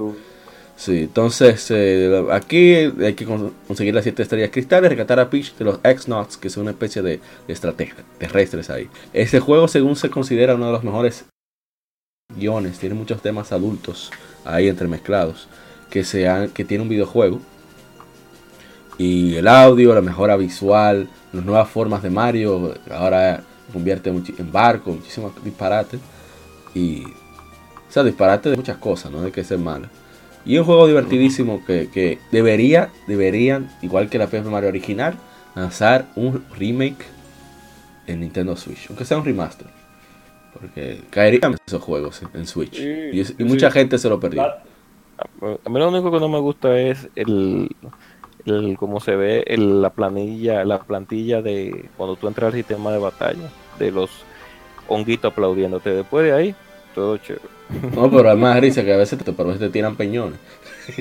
Sí, 0.76 1.04
entonces 1.04 1.72
eh, 1.72 2.26
aquí 2.32 2.76
hay 2.76 3.14
que 3.14 3.26
conseguir 3.26 3.96
las 3.96 4.04
siete 4.04 4.22
estrellas 4.22 4.52
cristales, 4.52 4.90
rescatar 4.90 5.20
a 5.20 5.30
Peach 5.30 5.56
de 5.56 5.66
los 5.66 5.80
X-Nots, 5.84 6.38
que 6.38 6.50
son 6.50 6.64
una 6.64 6.72
especie 6.72 7.02
de, 7.02 7.20
de 7.48 7.96
terrestres 8.20 8.70
ahí. 8.70 8.88
Este 9.14 9.40
juego, 9.40 9.68
según 9.68 9.96
se 9.96 10.10
considera 10.10 10.54
uno 10.54 10.68
de 10.68 10.74
los 10.74 10.84
mejores 10.84 11.26
guiones, 12.38 12.80
tiene 12.80 12.96
muchos 12.96 13.22
temas 13.22 13.52
adultos 13.52 14.12
ahí 14.46 14.68
entremezclados, 14.68 15.48
que, 15.90 16.04
sean, 16.04 16.50
que 16.50 16.64
tiene 16.64 16.84
un 16.84 16.90
videojuego. 16.90 17.40
Y 18.98 19.36
el 19.36 19.48
audio, 19.48 19.94
la 19.94 20.02
mejora 20.02 20.38
visual, 20.38 21.08
las 21.34 21.46
nuevas 21.46 21.70
formas 21.70 22.02
de 22.02 22.10
Mario, 22.10 22.74
ahora 22.92 23.44
convierte 23.72 24.10
en 24.10 24.52
barco, 24.52 24.92
muchísimos 24.92 25.34
disparates. 25.44 26.00
Y, 26.74 27.04
o 27.04 27.92
sea, 27.92 28.04
disparates 28.04 28.52
de 28.52 28.58
muchas 28.58 28.78
cosas, 28.78 29.12
no 29.12 29.22
de 29.22 29.32
que 29.32 29.44
ser 29.44 29.60
malo. 29.60 29.88
Y 30.46 30.58
un 30.58 30.66
juego 30.66 30.88
divertidísimo 30.88 31.64
que, 31.66 32.20
debería, 32.32 32.90
deberían, 33.08 33.70
igual 33.82 34.10
que 34.10 34.18
la 34.18 34.26
Paper 34.26 34.46
Mario 34.46 34.70
original, 34.70 35.16
lanzar 35.56 36.08
un 36.16 36.44
remake 36.58 37.06
en 38.08 38.22
Nintendo 38.22 38.56
Switch. 38.56 38.88
Aunque 38.90 39.06
sea 39.06 39.18
un 39.18 39.26
remaster. 39.26 39.77
Porque 40.60 41.02
caerían 41.10 41.56
esos 41.66 41.82
juegos 41.82 42.22
en 42.34 42.48
Switch. 42.48 42.80
y, 42.80 43.44
mucha 43.44 43.72
gente 43.72 43.98
se 43.98 44.10
lo 44.10 44.20
perdió. 44.20 44.42
A 44.44 45.70
mí 45.70 45.80
lo 45.80 45.90
único 45.90 46.12
que 46.12 46.20
no 46.20 46.30
me 46.30 46.40
gusta 46.40 46.80
es 46.80 47.10
el, 47.16 47.70
el 48.46 48.78
cómo 48.78 49.00
se 49.00 49.16
ve 49.16 49.44
la 49.58 49.90
planilla, 49.90 50.64
la 50.64 50.80
plantilla 50.80 51.42
de 51.42 51.90
cuando 51.98 52.16
tú 52.16 52.28
entras 52.28 52.48
al 52.48 52.54
sistema 52.54 52.92
de 52.92 53.00
batalla, 53.00 53.50
de 53.80 53.92
los 53.92 54.10
honguitos 54.88 55.32
aplaudiéndote. 55.32 55.90
Después 55.90 56.26
de 56.26 56.34
ahí, 56.34 56.56
todo 56.94 57.18
chévere. 57.18 57.46
No, 57.96 58.10
pero 58.10 58.30
hay 58.30 58.38
más 58.38 58.60
risa 58.60 58.84
que 58.84 58.94
a 58.94 58.98
veces 58.98 59.20
te, 59.20 59.32
pero 59.32 59.50
a 59.50 59.54
veces 59.54 59.68
te 59.68 59.74
tiran 59.74 59.96
peñones. 59.96 60.40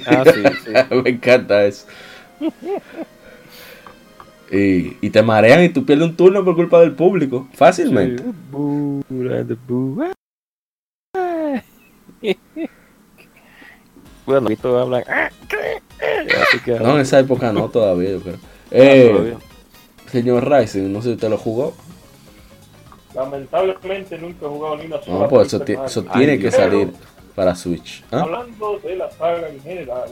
Ah, 0.07 0.25
sí, 0.25 0.43
sí. 0.65 0.73
Me 1.03 1.11
encanta 1.11 1.65
eso. 1.65 1.87
Y, 4.51 4.97
y, 5.01 5.11
te 5.11 5.23
marean 5.23 5.65
y 5.65 5.71
tú 5.71 5.85
pierdes 5.85 6.09
un 6.09 6.17
turno 6.17 6.45
por 6.45 6.55
culpa 6.55 6.81
del 6.81 6.93
público. 6.93 7.49
Fácilmente. 7.55 8.23
bueno, 14.27 14.49
todos 14.61 14.83
hablan. 14.83 15.03
No, 16.81 16.95
en 16.95 17.01
esa 17.01 17.19
época 17.19 17.53
no 17.53 17.69
todavía, 17.69 18.11
yo 18.11 18.21
creo. 18.21 18.37
Eh, 18.73 19.37
señor 20.11 20.51
Rising, 20.51 20.93
no 20.93 21.01
sé 21.01 21.11
si 21.11 21.15
usted 21.15 21.31
lo 21.31 21.39
jugó. 21.39 21.73
Lamentablemente 23.15 24.19
nunca 24.19 24.45
he 24.45 24.49
jugado 24.49 24.77
ni 24.77 24.87
una 24.87 25.01
sola. 25.01 25.21
No, 25.21 25.29
pues 25.29 25.55
eso, 25.55 26.03
tiene 26.03 26.37
que 26.41 26.51
salir 26.51 26.91
para 27.37 27.55
Switch. 27.55 28.03
¿ah? 28.11 28.23
Hablando 28.23 28.81
de 28.81 28.97
la 28.97 29.09
saga 29.13 29.49
en 29.49 29.63
general, 29.63 30.09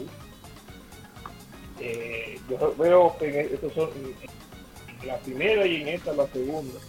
eh, 1.79 2.39
yo 2.49 2.75
veo 2.77 3.15
que 3.19 3.27
en, 3.27 3.53
estos 3.53 3.73
son, 3.73 3.89
en 5.01 5.07
la 5.07 5.17
primera 5.17 5.65
y 5.65 5.81
en 5.81 5.87
esta 5.89 6.13
la 6.13 6.27
segunda, 6.27 6.79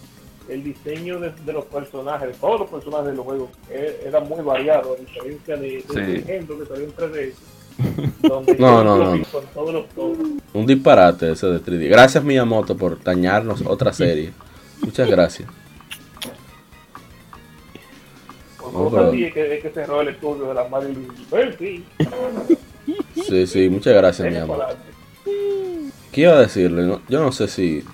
el 0.48 0.62
diseño 0.62 1.18
de, 1.18 1.52
los 1.52 1.64
personajes, 1.64 2.28
de 2.28 2.34
todos 2.34 2.60
los 2.60 2.70
personajes 2.70 3.08
de 3.08 3.14
los 3.14 3.24
juegos, 3.24 3.50
eh, 3.70 4.02
era 4.06 4.20
muy 4.20 4.42
variado, 4.42 4.94
a 4.94 4.96
diferencia 4.96 5.56
de, 5.56 5.84
de 5.88 6.18
ejemplo 6.18 6.58
que 6.58 6.66
salió 6.66 6.84
en 6.84 6.94
3D. 6.94 7.32
Donde 8.22 8.54
no, 8.56 8.82
no, 8.82 9.16
no. 9.16 9.22
Todos 9.52 9.72
los, 9.72 9.84
Un 10.54 10.66
disparate 10.66 11.32
ese 11.32 11.46
de 11.46 11.60
3D. 11.60 11.88
Gracias 11.90 12.24
Miyamoto 12.24 12.76
por 12.76 13.02
dañarnos 13.02 13.62
otra 13.66 13.92
serie. 13.92 14.32
Muchas 14.82 15.08
gracias. 15.08 15.48
que, 18.72 19.70
cerró 19.72 20.00
el 20.00 20.08
estudio 20.08 20.48
de 20.48 20.54
la 20.54 20.68
Mario 20.68 20.94
sí. 21.58 21.84
sí, 23.28 23.46
sí, 23.46 23.68
muchas 23.68 23.94
gracias, 23.94 24.30
mi 24.30 24.38
amor. 24.38 24.66
¿Qué 26.12 26.22
iba 26.22 26.32
a 26.32 26.40
decirle? 26.40 26.98
yo 27.08 27.20
no 27.20 27.32
sé 27.32 27.48
si. 27.48 27.84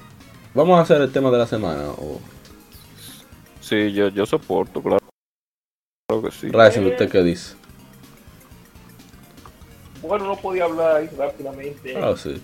Vamos 0.54 0.78
a 0.78 0.82
hacer 0.82 1.00
el 1.00 1.10
tema 1.10 1.30
de 1.30 1.38
la 1.38 1.46
semana 1.46 1.90
o. 1.90 2.20
Sí, 3.60 3.92
yo, 3.92 4.08
yo 4.08 4.26
soporto, 4.26 4.82
claro. 4.82 4.98
Claro 6.08 6.22
que 6.22 6.30
sí. 6.30 6.48
Gracias, 6.48 6.84
¿usted 6.84 7.08
qué 7.10 7.22
dice? 7.22 7.54
Bueno, 10.02 10.26
no 10.26 10.36
podía 10.36 10.64
hablar 10.64 10.96
ahí 10.96 11.08
rápidamente. 11.16 11.96
Ah, 11.96 12.14
sí. 12.16 12.42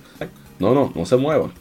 No, 0.58 0.74
no, 0.74 0.92
no 0.94 1.04
se 1.04 1.16
mueva. 1.16 1.50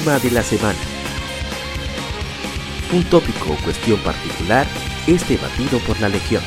De 0.00 0.30
la 0.30 0.42
semana. 0.42 0.78
Un 2.90 3.04
tópico 3.04 3.52
o 3.52 3.56
cuestión 3.62 3.98
particular 4.00 4.66
es 5.06 5.28
debatido 5.28 5.78
por 5.80 6.00
la 6.00 6.08
Legión. 6.08 6.42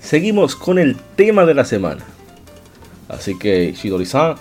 Seguimos 0.00 0.54
con 0.54 0.78
el 0.78 0.94
tema 1.16 1.44
de 1.44 1.54
la 1.54 1.64
semana. 1.64 2.04
Así 3.08 3.36
que 3.36 3.72
Shidori-san, 3.72 4.36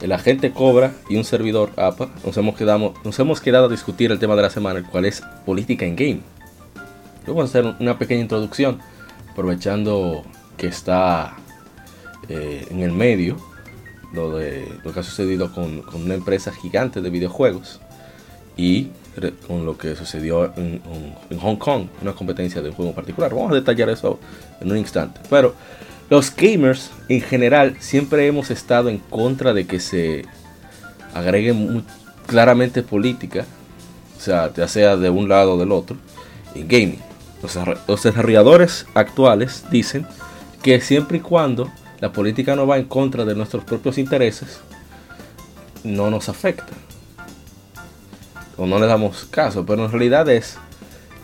el 0.00 0.12
agente 0.12 0.52
Cobra 0.52 0.92
y 1.08 1.16
un 1.16 1.24
servidor 1.24 1.70
APA 1.76 2.08
nos 2.24 2.36
hemos, 2.36 2.56
quedado, 2.56 2.94
nos 3.04 3.18
hemos 3.18 3.40
quedado 3.40 3.66
a 3.66 3.68
discutir 3.68 4.12
el 4.12 4.18
tema 4.18 4.36
de 4.36 4.42
la 4.42 4.50
semana, 4.50 4.78
el 4.78 4.86
cual 4.86 5.04
es 5.04 5.22
política 5.44 5.84
en 5.84 5.96
game. 5.96 6.20
Vamos 7.26 7.42
a 7.42 7.44
hacer 7.44 7.74
una 7.78 7.98
pequeña 7.98 8.22
introducción, 8.22 8.78
aprovechando 9.30 10.24
que 10.56 10.68
está 10.68 11.36
eh, 12.28 12.66
en 12.70 12.80
el 12.80 12.92
medio 12.92 13.36
lo, 14.12 14.36
de, 14.36 14.66
lo 14.84 14.92
que 14.92 15.00
ha 15.00 15.02
sucedido 15.02 15.52
con, 15.52 15.82
una 15.94 16.14
empresa 16.14 16.52
gigante 16.52 17.00
de 17.00 17.10
videojuegos 17.10 17.80
y 18.56 18.88
con 19.46 19.66
lo 19.66 19.76
que 19.76 19.96
sucedió 19.96 20.52
en, 20.56 20.80
en, 21.28 21.38
Hong 21.40 21.56
Kong, 21.56 21.88
una 22.02 22.12
competencia 22.12 22.62
de 22.62 22.68
un 22.68 22.74
juego 22.74 22.90
en 22.90 22.94
particular. 22.94 23.34
Vamos 23.34 23.50
a 23.50 23.56
detallar 23.56 23.90
eso 23.90 24.18
en 24.60 24.70
un 24.70 24.78
instante. 24.78 25.20
Pero 25.28 25.54
los 26.10 26.34
gamers 26.34 26.90
en 27.08 27.20
general 27.20 27.76
siempre 27.80 28.26
hemos 28.26 28.50
estado 28.50 28.88
en 28.88 28.98
contra 28.98 29.52
de 29.52 29.66
que 29.66 29.78
se 29.80 30.24
agregue 31.14 31.54
claramente 32.26 32.82
política, 32.82 33.44
o 34.16 34.20
sea, 34.20 34.52
ya 34.52 34.68
sea 34.68 34.96
de 34.96 35.10
un 35.10 35.28
lado 35.28 35.54
o 35.54 35.58
del 35.58 35.72
otro, 35.72 35.96
en 36.54 36.68
gaming. 36.68 37.00
Los 37.86 38.02
desarrolladores 38.02 38.86
actuales 38.94 39.64
dicen 39.70 40.06
que 40.62 40.80
siempre 40.80 41.18
y 41.18 41.20
cuando 41.20 41.70
la 42.00 42.12
política 42.12 42.56
no 42.56 42.66
va 42.66 42.78
en 42.78 42.86
contra 42.86 43.24
de 43.24 43.34
nuestros 43.34 43.64
propios 43.64 43.98
intereses, 43.98 44.60
no 45.84 46.10
nos 46.10 46.28
afecta. 46.28 46.72
O 48.56 48.66
no 48.66 48.80
le 48.80 48.86
damos 48.86 49.24
caso, 49.26 49.64
pero 49.64 49.84
en 49.84 49.90
realidad 49.92 50.28
es, 50.28 50.56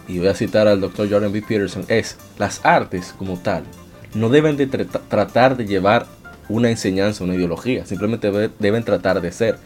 y 0.07 0.19
voy 0.19 0.29
a 0.29 0.35
citar 0.35 0.69
al 0.69 0.81
doctor 0.81 1.11
Jordan 1.11 1.33
B. 1.33 1.43
Peterson, 1.43 1.85
es 1.89 2.17
las 2.39 2.65
artes 2.65 3.13
como 3.19 3.37
tal. 3.39 3.65
No 4.15 4.29
deben 4.29 4.57
de 4.57 4.67
tratar 4.67 5.57
de 5.57 5.67
llevar 5.67 6.07
una 6.49 6.71
enseñanza, 6.71 7.25
una 7.25 7.35
ideología, 7.35 7.85
simplemente 7.87 8.31
deben 8.59 8.85
tratar 8.85 9.21
de 9.21 9.33
ser. 9.33 9.59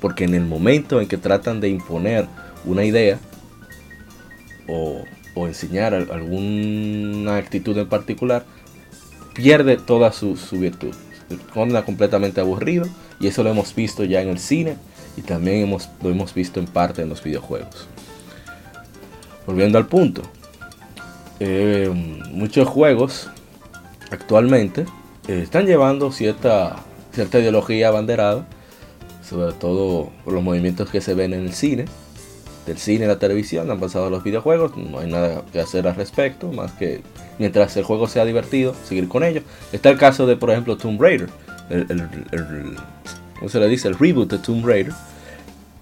Porque 0.00 0.24
en 0.24 0.34
el 0.34 0.44
momento 0.44 1.00
en 1.00 1.08
que 1.08 1.16
tratan 1.16 1.60
de 1.60 1.68
imponer 1.68 2.26
una 2.64 2.84
idea, 2.84 3.18
o 4.68 5.46
enseñar 5.46 5.94
alguna 5.94 7.36
actitud 7.36 7.76
en 7.78 7.88
particular, 7.88 8.44
pierde 9.34 9.76
toda 9.76 10.12
su, 10.12 10.36
virtud. 10.52 10.94
Se 11.28 11.82
completamente 11.84 12.40
aburrido 12.40 12.86
y 13.18 13.26
eso 13.26 13.42
lo 13.42 13.50
hemos 13.50 13.74
visto 13.74 14.04
ya 14.04 14.20
en 14.20 14.28
el 14.28 14.38
cine 14.38 14.76
y 15.16 15.22
también 15.22 15.74
lo 16.02 16.10
hemos 16.10 16.34
visto 16.34 16.60
en 16.60 16.66
parte 16.66 17.02
en 17.02 17.08
los 17.08 17.22
videojuegos. 17.22 17.88
Volviendo 19.46 19.78
al 19.78 19.86
punto, 19.86 20.22
eh, 21.40 21.90
muchos 22.30 22.68
juegos 22.68 23.28
actualmente 24.12 24.84
eh, 25.28 25.40
están 25.42 25.66
llevando 25.66 26.12
cierta, 26.12 26.76
cierta 27.12 27.40
ideología 27.40 27.88
abanderada, 27.88 28.46
sobre 29.28 29.52
todo 29.54 30.10
por 30.24 30.34
los 30.34 30.42
movimientos 30.42 30.90
que 30.90 31.00
se 31.00 31.14
ven 31.14 31.32
en 31.32 31.42
el 31.42 31.52
cine 31.52 31.86
del 32.66 32.78
cine 32.78 33.04
y 33.04 33.08
la 33.08 33.18
televisión, 33.18 33.70
han 33.70 33.80
pasado 33.80 34.06
a 34.06 34.10
los 34.10 34.22
videojuegos, 34.22 34.76
no 34.76 35.00
hay 35.00 35.10
nada 35.10 35.42
que 35.52 35.60
hacer 35.60 35.86
al 35.88 35.96
respecto, 35.96 36.52
más 36.52 36.72
que 36.72 37.02
mientras 37.38 37.76
el 37.76 37.84
juego 37.84 38.06
sea 38.06 38.24
divertido, 38.24 38.74
seguir 38.84 39.08
con 39.08 39.24
ello. 39.24 39.42
Está 39.72 39.90
el 39.90 39.98
caso 39.98 40.26
de, 40.26 40.36
por 40.36 40.50
ejemplo, 40.50 40.76
Tomb 40.76 41.00
Raider, 41.00 41.28
el, 41.70 42.76
¿cómo 43.38 43.48
se 43.48 43.58
le 43.58 43.68
dice? 43.68 43.88
El 43.88 43.98
reboot 43.98 44.30
de 44.30 44.38
Tomb 44.38 44.64
Raider. 44.64 44.92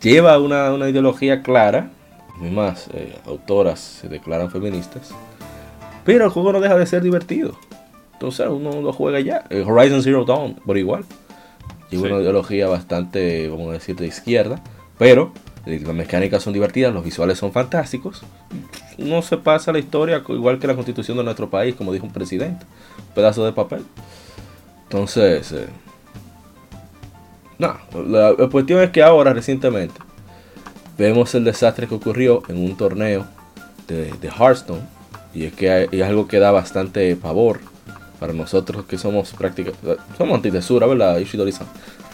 Lleva 0.01 0.39
una, 0.39 0.89
ideología 0.89 1.43
clara, 1.43 1.91
más 2.39 2.89
eh, 2.95 3.15
autoras 3.27 3.81
se 3.81 4.09
declaran 4.09 4.51
feministas, 4.51 5.11
pero 6.05 6.25
el 6.25 6.31
juego 6.31 6.53
no 6.53 6.61
deja 6.61 6.79
de 6.79 6.87
ser 6.87 7.03
divertido. 7.03 7.59
Entonces 8.21 8.47
uno 8.51 8.83
lo 8.83 8.93
juega 8.93 9.19
ya. 9.19 9.47
Horizon 9.51 10.03
Zero 10.03 10.27
Dawn, 10.27 10.57
por 10.67 10.77
igual. 10.77 11.07
Lleva 11.89 12.09
una 12.09 12.21
ideología 12.21 12.69
bastante, 12.69 13.49
vamos 13.49 13.71
a 13.71 13.73
decir, 13.73 13.97
de 13.97 14.07
izquierda, 14.07 14.63
pero 14.99 15.33
las 15.65 15.95
mecánicas 15.95 16.43
son 16.43 16.53
divertidas, 16.53 16.93
los 16.93 17.03
visuales 17.03 17.39
son 17.39 17.51
fantásticos. 17.51 18.21
No 18.99 19.23
se 19.23 19.39
pasa 19.39 19.73
la 19.73 19.79
historia 19.79 20.23
igual 20.29 20.59
que 20.59 20.67
la 20.67 20.75
constitución 20.75 21.17
de 21.17 21.25
nuestro 21.25 21.49
país, 21.49 21.75
como 21.75 21.95
dijo 21.95 22.05
un 22.05 22.13
presidente. 22.13 22.67
Un 22.99 23.15
pedazo 23.15 23.43
de 23.43 23.53
papel. 23.53 23.87
Entonces, 24.83 25.53
eh, 25.53 25.67
no, 27.59 27.75
la, 28.07 28.37
cuestión 28.51 28.83
es 28.83 28.91
que 28.91 29.03
ahora, 29.03 29.33
recientemente, 29.33 29.99
vemos 30.99 31.35
el 31.35 31.45
desastre 31.45 31.87
que 31.87 31.95
ocurrió 31.95 32.43
en 32.49 32.59
un 32.59 32.77
torneo 32.77 33.25
de, 33.89 34.13
Hearthstone. 34.29 34.83
Y 35.33 35.45
es 35.45 35.55
que 35.55 35.89
es 35.91 36.03
algo 36.03 36.29
que 36.29 36.39
da 36.39 36.51
bastante 36.51 37.17
pavor 37.17 37.70
para 38.21 38.35
nosotros 38.35 38.85
que 38.85 38.99
somos 38.99 39.33
prácticamente, 39.33 39.97
somos 40.17 40.37
anticensura, 40.37 40.87
¿verdad? 40.87 41.17
Ishidori-san. 41.17 41.67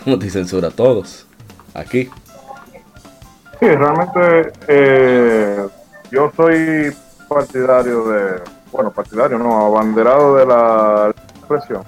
Somos 0.04 0.14
anticensura 0.14 0.70
todos. 0.70 1.26
Aquí. 1.74 2.08
Sí, 3.58 3.66
realmente 3.66 4.52
eh, 4.68 5.66
yo 6.10 6.32
soy 6.36 6.94
partidario 7.28 8.08
de, 8.08 8.40
bueno, 8.70 8.92
partidario, 8.92 9.36
no, 9.36 9.66
abanderado 9.66 10.36
de 10.36 10.46
la 10.46 11.12
expresión. 11.38 11.82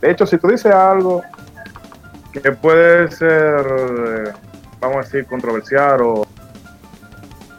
De 0.00 0.10
hecho, 0.10 0.26
si 0.26 0.38
tú 0.38 0.48
dices 0.48 0.72
algo 0.72 1.22
que 2.32 2.52
puede 2.52 3.10
ser, 3.10 3.66
eh, 3.66 4.32
vamos 4.80 4.96
a 4.96 5.00
decir, 5.00 5.26
controversial 5.26 6.00
o 6.02 6.26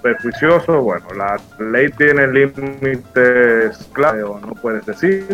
perjuicioso, 0.01 0.81
bueno, 0.81 1.05
la 1.15 1.39
ley 1.59 1.89
tiene 1.89 2.27
límites 2.27 3.89
claros, 3.93 4.41
no 4.41 4.53
puedes 4.55 4.85
decir. 4.85 5.25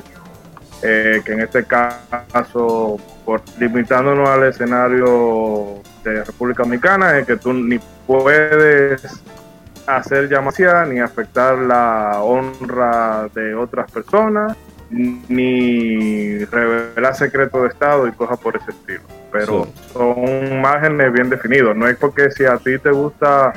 Eh, 0.82 1.22
que 1.26 1.32
en 1.32 1.42
este 1.42 1.66
caso, 1.66 2.98
por 3.24 3.42
limitándonos 3.58 4.28
al 4.30 4.44
escenario 4.44 5.82
de 6.04 6.24
República 6.24 6.64
Dominicana 6.64 7.18
es 7.18 7.26
que 7.26 7.38
tú 7.38 7.54
ni 7.54 7.80
puedes 8.06 9.24
hacer 9.88 10.30
llamadas 10.30 10.88
ni 10.90 11.00
afectar 11.00 11.58
la 11.58 12.22
honra 12.22 13.30
de 13.34 13.56
otras 13.56 13.90
personas 13.90 14.56
ni 14.90 16.46
revelar 16.46 17.16
secretos 17.16 17.62
de 17.64 17.68
Estado 17.70 18.08
y 18.08 18.12
cosas 18.12 18.38
por 18.40 18.56
ese 18.56 18.72
estilo. 18.72 19.02
Pero 19.32 19.68
son 19.92 20.62
márgenes 20.62 21.12
bien 21.12 21.30
definidos. 21.30 21.76
No 21.76 21.88
es 21.88 21.98
porque 21.98 22.32
si 22.32 22.46
a 22.46 22.58
ti 22.58 22.78
te 22.78 22.92
gusta 22.92 23.54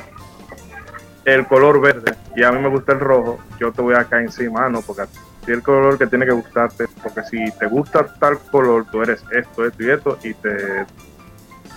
el 1.25 1.45
color 1.45 1.81
verde 1.81 2.15
y 2.35 2.43
a 2.43 2.51
mí 2.51 2.59
me 2.59 2.69
gusta 2.69 2.93
el 2.93 2.99
rojo, 2.99 3.39
yo 3.59 3.71
te 3.71 3.81
voy 3.81 3.95
a 3.95 4.05
caer 4.05 4.23
encima, 4.23 4.69
no, 4.69 4.81
porque 4.81 5.03
si 5.45 5.51
el 5.51 5.61
color 5.61 5.97
que 5.97 6.07
tiene 6.07 6.25
que 6.25 6.31
gustarte, 6.31 6.85
porque 7.01 7.23
si 7.23 7.51
te 7.57 7.67
gusta 7.67 8.05
tal 8.19 8.39
color, 8.39 8.85
tú 8.91 9.01
eres 9.01 9.23
esto, 9.31 9.65
esto 9.65 9.83
y 9.83 9.89
esto, 9.89 10.19
y 10.23 10.33
te 10.33 10.85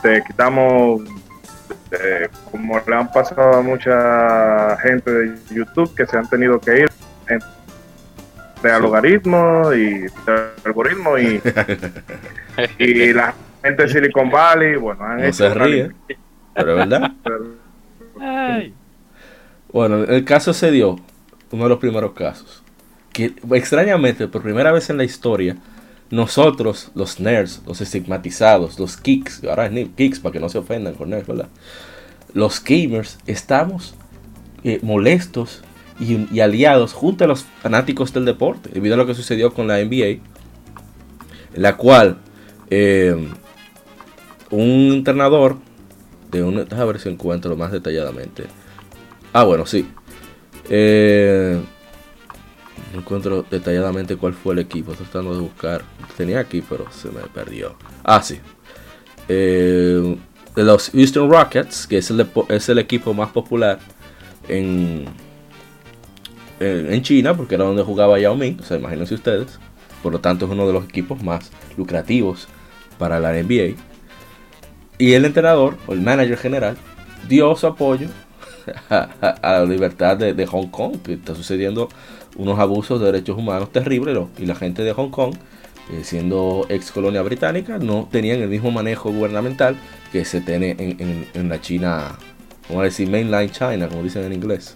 te 0.02 0.22
quitamos, 0.24 1.02
eh, 1.92 2.28
como 2.50 2.80
le 2.86 2.94
han 2.94 3.10
pasado 3.10 3.58
a 3.58 3.62
mucha 3.62 4.76
gente 4.78 5.10
de 5.10 5.38
YouTube 5.50 5.94
que 5.94 6.06
se 6.06 6.18
han 6.18 6.28
tenido 6.28 6.60
que 6.60 6.80
ir 6.80 6.90
de 8.62 8.70
algoritmo 8.70 9.72
y 9.72 10.00
de 10.00 10.50
algoritmo 10.64 11.18
y, 11.18 11.40
y 12.78 13.12
la 13.12 13.34
gente 13.62 13.82
de 13.84 13.88
Silicon 13.88 14.30
Valley, 14.30 14.76
bueno, 14.76 15.04
han 15.04 15.22
no 15.22 15.32
se 15.32 15.54
ríe, 15.54 15.90
pero 16.54 16.82
es 16.82 16.88
verdad. 16.88 17.12
Bueno, 19.72 20.04
el 20.04 20.24
caso 20.24 20.52
se 20.52 20.70
dio, 20.70 20.98
uno 21.50 21.62
de 21.64 21.68
los 21.70 21.78
primeros 21.78 22.12
casos, 22.12 22.62
que 23.12 23.34
extrañamente 23.52 24.28
por 24.28 24.42
primera 24.42 24.70
vez 24.70 24.90
en 24.90 24.98
la 24.98 25.04
historia 25.04 25.56
nosotros, 26.10 26.90
los 26.94 27.20
nerds, 27.20 27.62
los 27.66 27.80
estigmatizados, 27.80 28.78
los 28.78 28.98
kicks, 28.98 29.42
ahora 29.44 29.66
es 29.66 29.88
kicks 29.96 30.20
para 30.20 30.34
que 30.34 30.40
no 30.40 30.50
se 30.50 30.58
ofendan 30.58 30.94
con 30.94 31.08
nerds, 31.08 31.26
¿verdad? 31.26 31.48
Los 32.34 32.62
gamers 32.62 33.18
estamos 33.26 33.94
eh, 34.62 34.78
molestos 34.82 35.62
y, 35.98 36.40
aliados 36.40 36.92
junto 36.92 37.24
a 37.24 37.26
los 37.26 37.44
fanáticos 37.62 38.12
del 38.12 38.26
deporte, 38.26 38.68
debido 38.74 38.94
a 38.94 38.98
lo 38.98 39.06
que 39.06 39.14
sucedió 39.14 39.54
con 39.54 39.68
la 39.68 39.82
NBA, 39.82 40.20
en 41.54 41.62
la 41.62 41.78
cual 41.78 42.18
eh, 42.68 43.16
un 44.50 44.92
entrenador 44.92 45.56
de 46.30 46.42
una, 46.42 46.62
a 46.62 46.84
ver 46.84 47.00
si 47.00 47.08
encuentro 47.08 47.56
más 47.56 47.72
detalladamente. 47.72 48.44
Ah, 49.32 49.44
bueno, 49.44 49.64
sí. 49.66 49.88
Eh, 50.68 51.58
no 52.92 53.00
encuentro 53.00 53.44
detalladamente 53.50 54.16
cuál 54.16 54.34
fue 54.34 54.54
el 54.54 54.60
equipo. 54.60 54.92
Estoy 54.92 55.06
tratando 55.06 55.34
de 55.34 55.40
buscar. 55.40 55.82
Tenía 56.16 56.40
aquí, 56.40 56.62
pero 56.68 56.90
se 56.90 57.08
me 57.10 57.20
perdió. 57.22 57.74
Ah, 58.04 58.22
sí. 58.22 58.38
Eh, 59.28 60.16
los 60.56 60.90
Houston 60.90 61.30
Rockets, 61.30 61.86
que 61.86 61.98
es 61.98 62.10
el, 62.10 62.78
equipo 62.78 63.14
más 63.14 63.30
popular 63.30 63.78
en, 64.48 65.06
en, 66.60 67.02
China, 67.02 67.34
porque 67.34 67.54
era 67.54 67.64
donde 67.64 67.82
jugaba 67.82 68.18
Yao 68.18 68.34
Ming, 68.34 68.60
o 68.60 68.62
sea, 68.62 68.76
imagínense 68.76 69.14
ustedes. 69.14 69.58
Por 70.02 70.12
lo 70.12 70.20
tanto, 70.20 70.44
es 70.44 70.50
uno 70.50 70.66
de 70.66 70.74
los 70.74 70.84
equipos 70.84 71.22
más 71.22 71.50
lucrativos 71.78 72.48
para 72.98 73.18
la 73.18 73.32
NBA. 73.32 73.76
Y 74.98 75.14
el 75.14 75.24
entrenador, 75.24 75.78
o 75.86 75.94
el 75.94 76.02
manager 76.02 76.36
general, 76.36 76.76
dio 77.28 77.56
su 77.56 77.66
apoyo 77.66 78.08
a, 78.90 79.38
la 79.42 79.64
libertad 79.64 80.16
de, 80.16 80.46
Hong 80.46 80.68
Kong, 80.68 80.98
que 81.02 81.14
está 81.14 81.34
sucediendo 81.34 81.88
unos 82.36 82.58
abusos 82.58 83.00
de 83.00 83.06
derechos 83.06 83.36
humanos 83.36 83.70
terribles, 83.72 84.18
y 84.38 84.46
la 84.46 84.54
gente 84.54 84.82
de 84.82 84.92
Hong 84.92 85.10
Kong, 85.10 85.34
eh, 85.92 86.04
siendo 86.04 86.66
ex 86.68 86.90
colonia 86.92 87.22
británica, 87.22 87.78
no 87.78 88.08
tenían 88.10 88.40
el 88.40 88.48
mismo 88.48 88.70
manejo 88.70 89.10
gubernamental 89.10 89.76
que 90.12 90.24
se 90.24 90.40
tiene 90.40 90.76
en, 90.78 91.48
la 91.48 91.60
China, 91.60 92.18
vamos 92.68 92.82
a 92.82 92.84
decir 92.84 93.08
mainline 93.08 93.50
China, 93.50 93.88
como 93.88 94.02
dicen 94.02 94.24
en 94.24 94.32
inglés. 94.32 94.74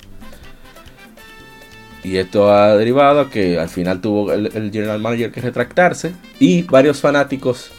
Y 2.02 2.18
esto 2.18 2.52
ha 2.52 2.76
derivado 2.76 3.20
a 3.20 3.30
que 3.30 3.58
al 3.58 3.68
final 3.68 4.00
tuvo 4.00 4.32
el, 4.32 4.70
general 4.70 5.00
manager 5.00 5.32
que 5.32 5.40
retractarse 5.40 6.12
y 6.38 6.62
varios 6.62 7.00
fanáticos 7.00 7.72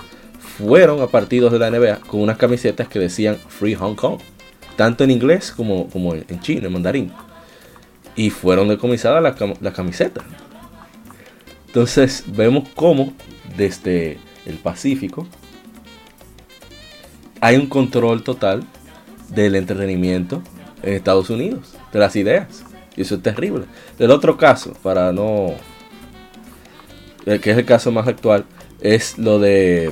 fueron 0.58 1.02
a 1.02 1.08
partidos 1.08 1.52
de 1.52 1.60
la 1.60 1.70
NBA 1.70 2.00
con 2.08 2.22
unas 2.22 2.38
camisetas 2.38 2.90
que 2.90 3.00
decían 3.00 3.38
Free 3.48 3.76
Hong 3.76 3.96
Kong, 3.96 4.20
tanto 4.78 5.04
en 5.04 5.12
inglés 5.12 5.52
como, 5.52 5.90
como 5.90 6.16
en 6.16 6.40
chino, 6.40 6.68
en 6.68 6.74
mandarín. 6.74 7.12
Y 8.16 8.30
fueron 8.30 8.70
decomisadas 8.70 9.22
las 9.22 9.62
la 9.62 9.74
camisetas. 9.74 10.24
Entonces 11.68 12.24
vemos 12.28 12.70
cómo 12.74 13.14
desde 13.58 14.18
el 14.46 14.56
Pacífico 14.56 15.28
hay 17.42 17.58
un 17.58 17.68
control 17.68 18.24
total 18.24 18.64
del 19.30 19.56
entretenimiento 19.56 20.42
en 20.82 20.94
Estados 20.94 21.30
Unidos, 21.30 21.76
de 21.92 22.00
las 22.00 22.16
ideas. 22.16 22.64
Y 22.96 23.02
eso 23.02 23.16
es 23.16 23.22
terrible. 23.22 23.66
El 24.00 24.12
otro 24.12 24.38
caso, 24.38 24.74
para 24.82 25.12
no... 25.12 25.54
Eh, 27.26 27.40
que 27.40 27.52
es 27.52 27.58
el 27.58 27.66
caso 27.66 27.92
más 27.92 28.08
actual, 28.08 28.46
es 28.80 29.18
lo 29.18 29.38
de 29.38 29.92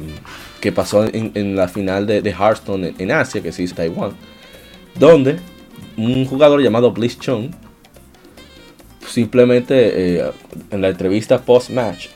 que 0.61 0.71
pasó 0.71 1.05
en, 1.05 1.55
la 1.55 1.67
final 1.67 2.07
de, 2.07 2.21
Hearthstone 2.31 2.95
en, 2.97 3.11
Asia, 3.11 3.41
que 3.43 3.51
se 3.51 3.61
hizo 3.61 3.75
Taiwán, 3.75 4.13
donde 4.99 5.39
un 5.97 6.25
jugador 6.25 6.61
llamado 6.61 6.91
Bliss 6.91 7.19
Chung 7.19 7.51
simplemente 9.07 10.17
eh, 10.17 10.31
en 10.71 10.81
la 10.81 10.89
entrevista 10.89 11.41
post 11.41 11.69
match 11.69 12.07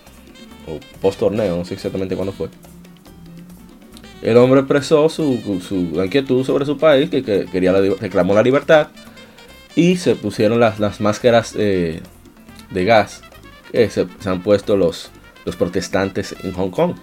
o 0.67 0.79
post 1.01 1.19
torneo, 1.19 1.57
no 1.57 1.65
sé 1.65 1.75
exactamente 1.75 2.15
cuándo 2.15 2.33
fue, 2.33 2.49
el 4.21 4.35
hombre 4.37 4.59
expresó 4.61 5.07
su, 5.07 5.39
su 5.65 6.03
inquietud 6.03 6.43
sobre 6.45 6.65
su 6.65 6.77
país, 6.77 7.09
que, 7.09 7.23
quería 7.23 7.71
reclamó 7.71 8.33
la 8.33 8.43
libertad 8.43 8.89
y 9.75 9.95
se 9.95 10.15
pusieron 10.15 10.59
las, 10.59 10.79
las 10.79 10.99
máscaras 10.99 11.55
eh, 11.57 12.01
de 12.69 12.85
gas 12.85 13.21
que 13.71 13.89
se, 13.89 14.07
han 14.25 14.41
puesto 14.41 14.75
los, 14.75 15.09
los 15.45 15.55
protestantes 15.55 16.35
en 16.43 16.53
Hong 16.53 16.69
Kong. 16.69 16.95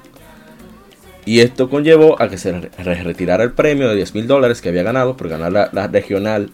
Y 1.27 1.41
esto 1.41 1.69
conllevó 1.69 2.23
a 2.23 2.29
que 2.29 2.39
se 2.39 2.53
retirara 2.53 3.43
el 3.43 3.51
premio 3.51 3.89
de 3.89 3.97
10 3.97 4.15
mil 4.15 4.27
dólares 4.29 4.63
que 4.63 4.69
había 4.69 4.85
ganado 4.85 5.17
por 5.17 5.29
ganar 5.29 5.51
la, 5.53 5.89
regional 5.89 6.51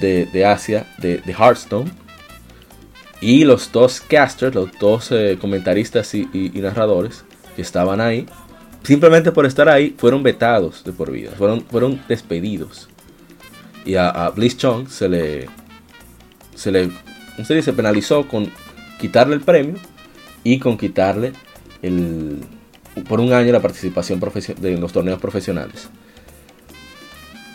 de, 0.00 0.44
Asia 0.44 0.86
de, 0.98 1.22
Hearthstone. 1.26 1.90
Y 3.22 3.44
los 3.44 3.72
dos 3.72 4.02
casters, 4.02 4.54
los 4.54 4.78
dos 4.78 5.10
eh, 5.12 5.38
comentaristas 5.40 6.14
y, 6.14 6.28
narradores 6.56 7.24
que 7.56 7.62
estaban 7.62 8.02
ahí, 8.02 8.26
simplemente 8.82 9.32
por 9.32 9.46
estar 9.46 9.70
ahí, 9.70 9.96
fueron 9.96 10.22
vetados 10.22 10.84
de 10.84 10.92
por 10.92 11.10
vida, 11.10 11.30
fueron, 11.30 11.62
fueron 11.62 12.02
despedidos. 12.06 12.90
Y 13.86 13.94
a, 13.94 14.28
Bliss 14.28 14.58
Chong 14.58 14.88
se 14.90 15.08
le, 15.08 15.48
se 16.54 16.70
le, 16.70 16.90
se 17.46 17.72
penalizó 17.72 18.28
con 18.28 18.52
quitarle 19.00 19.36
el 19.36 19.40
premio 19.40 19.76
y 20.44 20.58
con 20.58 20.76
quitarle 20.76 21.32
el, 21.80 22.40
por 23.08 23.20
un 23.20 23.32
año 23.32 23.52
la 23.52 23.60
participación 23.60 24.20
de 24.60 24.78
los 24.78 24.92
torneos 24.92 25.20
profesionales. 25.20 25.88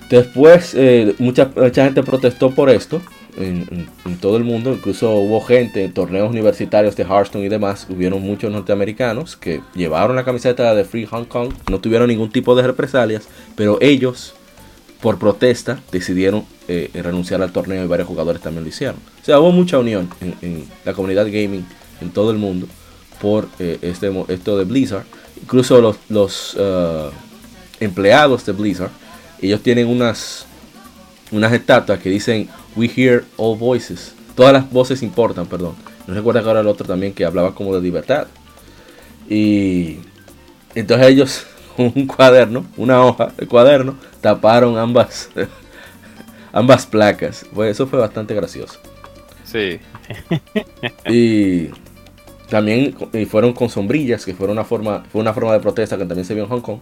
Después, 0.09 0.73
eh, 0.76 1.15
mucha, 1.19 1.51
mucha, 1.55 1.85
gente 1.85 2.03
protestó 2.03 2.51
por 2.51 2.69
esto 2.69 3.01
en, 3.38 3.88
todo 4.19 4.35
el 4.35 4.43
mundo. 4.43 4.73
Incluso 4.73 5.09
hubo 5.15 5.39
gente 5.39 5.85
en 5.85 5.93
torneos 5.93 6.30
universitarios 6.30 6.97
de 6.97 7.03
Hearthstone 7.03 7.45
y 7.45 7.49
demás. 7.49 7.88
Hubieron 7.89 8.22
muchos 8.22 8.51
norteamericanos 8.51 9.38
que 9.38 9.61
llevaron 9.73 10.18
la 10.18 10.26
camiseta 10.26 10.76
de 10.76 10.84
Free 10.84 11.05
Hong 11.05 11.23
Kong. 11.23 11.53
No 11.69 11.80
tuvieron 11.80 12.09
ningún 12.09 12.30
tipo 12.30 12.55
de 12.55 12.63
represalias, 12.63 13.30
pero 13.55 13.77
ellos, 13.80 14.34
por 15.01 15.18
protesta, 15.18 15.80
decidieron 15.93 16.43
eh, 16.68 16.89
renunciar 16.93 17.41
al 17.41 17.53
torneo 17.53 17.81
y 17.81 17.88
varios 17.88 18.09
jugadores 18.09 18.41
también 18.41 18.63
lo 18.63 18.69
hicieron. 18.69 18.97
O 19.22 19.26
sea, 19.26 19.39
hubo 19.39 19.53
mucha 19.53 19.80
unión 19.80 20.09
en, 20.41 20.65
la 20.84 20.91
comunidad 20.91 21.27
gaming 21.27 21.65
en 22.01 22.09
todo 22.09 22.31
el 22.31 22.38
mundo 22.38 22.68
por 23.22 23.47
eh, 23.59 23.77
este, 23.81 24.11
esto 24.27 24.57
de 24.57 24.65
Blizzard 24.65 25.05
incluso 25.52 25.82
los, 25.82 25.98
los 26.07 26.53
uh, 26.53 27.11
empleados 27.82 28.45
de 28.45 28.53
Blizzard, 28.53 28.90
ellos 29.41 29.61
tienen 29.61 29.86
unas, 29.88 30.45
unas 31.30 31.52
estatuas 31.52 31.99
que 31.99 32.10
dicen 32.10 32.48
We 32.78 32.90
hear 32.95 33.26
all 33.36 33.57
voices. 33.57 34.15
Todas 34.34 34.53
las 34.53 34.72
voces 34.72 35.03
importan, 35.03 35.45
perdón. 35.48 35.76
No 36.07 36.14
recuerda 36.14 36.41
que 36.41 36.48
ahora 36.48 36.61
el 36.61 36.68
otro 36.68 36.88
también 36.88 37.14
que 37.14 37.26
hablaba 37.26 37.53
como 37.53 37.76
de 37.76 37.82
libertad. 37.82 38.28
Y 39.30 39.98
entonces 40.73 41.07
ellos, 41.07 41.45
un 41.78 42.07
cuaderno, 42.07 42.65
una 42.78 43.03
hoja 43.03 43.34
de 43.38 43.45
cuaderno, 43.45 43.98
taparon 44.22 44.78
ambas, 44.78 45.32
ambas 46.53 46.86
placas. 46.86 47.45
Pues 47.53 47.72
eso 47.72 47.88
fue 47.88 47.99
bastante 47.99 48.34
gracioso. 48.34 48.80
Sí. 49.44 49.82
y 51.11 51.72
también 52.52 52.94
fueron 53.30 53.53
con 53.53 53.69
sombrillas, 53.69 54.26
que 54.26 54.34
fue 54.36 54.48
una 54.49 54.65
forma, 54.65 55.06
fue 55.10 55.22
una 55.22 55.34
forma 55.34 55.53
de 55.53 55.61
protesta 55.61 55.98
que 55.98 56.06
también 56.06 56.26
se 56.26 56.34
vio 56.34 56.44
en 56.44 56.49
Hong 56.49 56.60
Kong. 56.60 56.80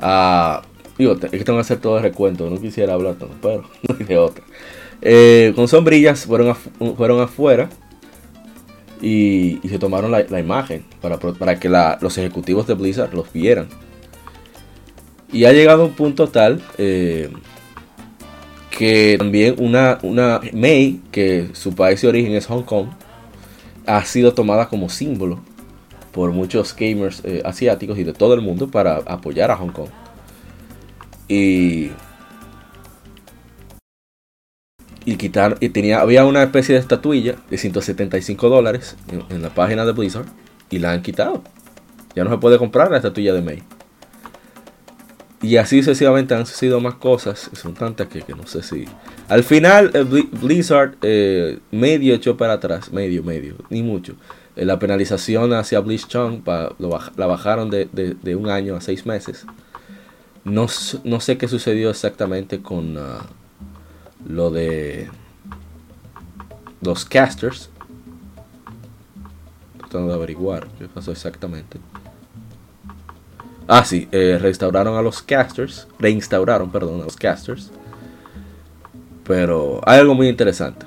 Ah, 0.00 0.62
es 0.98 1.30
que 1.30 1.44
tengo 1.44 1.58
que 1.58 1.60
hacer 1.60 1.78
todo 1.78 1.98
el 1.98 2.02
recuento, 2.02 2.48
no 2.48 2.58
quisiera 2.58 2.94
hablar 2.94 3.16
tanto, 3.16 3.36
pero 3.42 3.64
no 3.88 3.96
hay 3.98 4.04
de 4.04 4.16
otra. 4.16 4.42
Eh, 5.02 5.52
con 5.54 5.68
sombrillas 5.68 6.24
fueron, 6.24 6.56
fueron 6.96 7.20
afuera 7.20 7.68
y, 9.02 9.60
se 9.68 9.78
tomaron 9.78 10.10
la, 10.10 10.40
imagen 10.40 10.84
para, 11.02 11.18
para 11.18 11.60
que 11.60 11.68
los 11.68 12.16
ejecutivos 12.16 12.66
de 12.66 12.74
Blizzard 12.74 13.12
los 13.12 13.30
vieran. 13.30 13.68
Y 15.30 15.44
ha 15.44 15.52
llegado 15.52 15.84
un 15.84 15.92
punto 15.92 16.28
tal 16.28 16.62
eh, 16.78 17.28
que 18.70 19.16
también 19.18 19.56
una, 19.58 19.98
una 20.02 20.40
May, 20.54 21.02
que 21.12 21.50
su 21.52 21.74
país 21.74 22.00
de 22.00 22.08
origen 22.08 22.32
es 22.32 22.46
Hong 22.46 22.62
Kong, 22.62 22.86
ha 23.86 24.04
sido 24.04 24.34
tomada 24.34 24.68
como 24.68 24.88
símbolo 24.88 25.40
por 26.12 26.30
muchos 26.30 26.74
gamers 26.76 27.22
eh, 27.24 27.42
asiáticos 27.44 27.98
y 27.98 28.04
de 28.04 28.12
todo 28.12 28.34
el 28.34 28.40
mundo 28.40 28.70
para 28.70 28.96
apoyar 28.98 29.50
a 29.50 29.56
Hong 29.56 29.72
Kong. 29.72 29.88
Y, 31.28 31.90
y 35.04 35.16
quitar 35.16 35.56
y 35.60 35.70
tenía 35.70 36.00
había 36.00 36.24
una 36.24 36.42
especie 36.42 36.74
de 36.74 36.80
estatuilla 36.80 37.36
de 37.50 37.58
175 37.58 38.48
dólares 38.48 38.96
en, 39.28 39.42
la 39.42 39.50
página 39.50 39.84
de 39.84 39.92
Blizzard 39.92 40.26
y 40.70 40.78
la 40.78 40.92
han 40.92 41.02
quitado. 41.02 41.42
Ya 42.14 42.22
no 42.24 42.30
se 42.30 42.38
puede 42.38 42.58
comprar 42.58 42.90
la 42.90 42.98
estatuilla 42.98 43.34
de 43.34 43.42
May. 43.42 43.62
Y 45.44 45.58
así 45.58 45.82
sucesivamente 45.82 46.34
han 46.34 46.46
sucedido 46.46 46.80
más 46.80 46.94
cosas. 46.94 47.50
Son 47.52 47.74
tantas 47.74 48.08
que, 48.08 48.24
no 48.34 48.46
sé 48.46 48.62
si. 48.62 48.86
Al 49.28 49.44
final, 49.44 49.90
Blizzard 50.40 50.96
eh, 51.02 51.58
medio 51.70 52.14
echó 52.14 52.34
para 52.38 52.54
atrás. 52.54 52.90
Medio, 52.90 53.22
medio. 53.22 53.56
Ni 53.68 53.82
mucho. 53.82 54.14
Eh, 54.56 54.64
la 54.64 54.78
penalización 54.78 55.52
hacia 55.52 55.80
Bliss 55.80 56.08
Chung 56.08 56.42
la 56.48 57.26
bajaron 57.26 57.68
de, 57.68 58.36
un 58.36 58.48
año 58.48 58.74
a 58.74 58.80
seis 58.80 59.04
meses. 59.04 59.44
No, 60.44 60.66
no 61.04 61.20
sé 61.20 61.36
qué 61.36 61.46
sucedió 61.46 61.90
exactamente 61.90 62.62
con 62.62 62.96
ah, 62.96 63.26
lo 64.26 64.50
de 64.50 65.10
los 66.80 67.04
casters. 67.04 67.68
Tratando 69.76 70.08
de 70.08 70.14
averiguar 70.14 70.68
qué 70.78 70.88
pasó 70.88 71.12
exactamente. 71.12 71.78
Ah, 73.66 73.84
sí, 73.84 74.08
eh, 74.12 74.38
restauraron 74.40 74.96
a 74.96 75.02
los 75.02 75.22
casters, 75.22 75.88
reinstauraron, 75.98 76.70
perdón, 76.70 77.00
a 77.00 77.04
los 77.04 77.16
casters. 77.16 77.70
Pero 79.26 79.80
hay 79.86 80.00
algo 80.00 80.14
muy 80.14 80.28
interesante. 80.28 80.86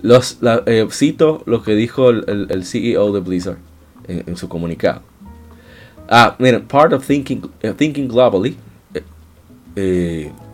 Los, 0.00 0.38
eh, 0.66 0.86
cito 0.90 1.42
lo 1.44 1.62
que 1.62 1.74
dijo 1.74 2.08
el, 2.08 2.64
CEO 2.64 3.12
de 3.12 3.20
Blizzard 3.20 3.58
en, 4.06 4.36
su 4.36 4.48
comunicado. 4.48 5.02
Ah, 6.08 6.34
miren, 6.38 6.66
part 6.66 6.94
of 6.94 7.04
thinking, 7.06 7.44
uh, 7.62 7.72
thinking 7.74 8.08
globally, 8.08 8.56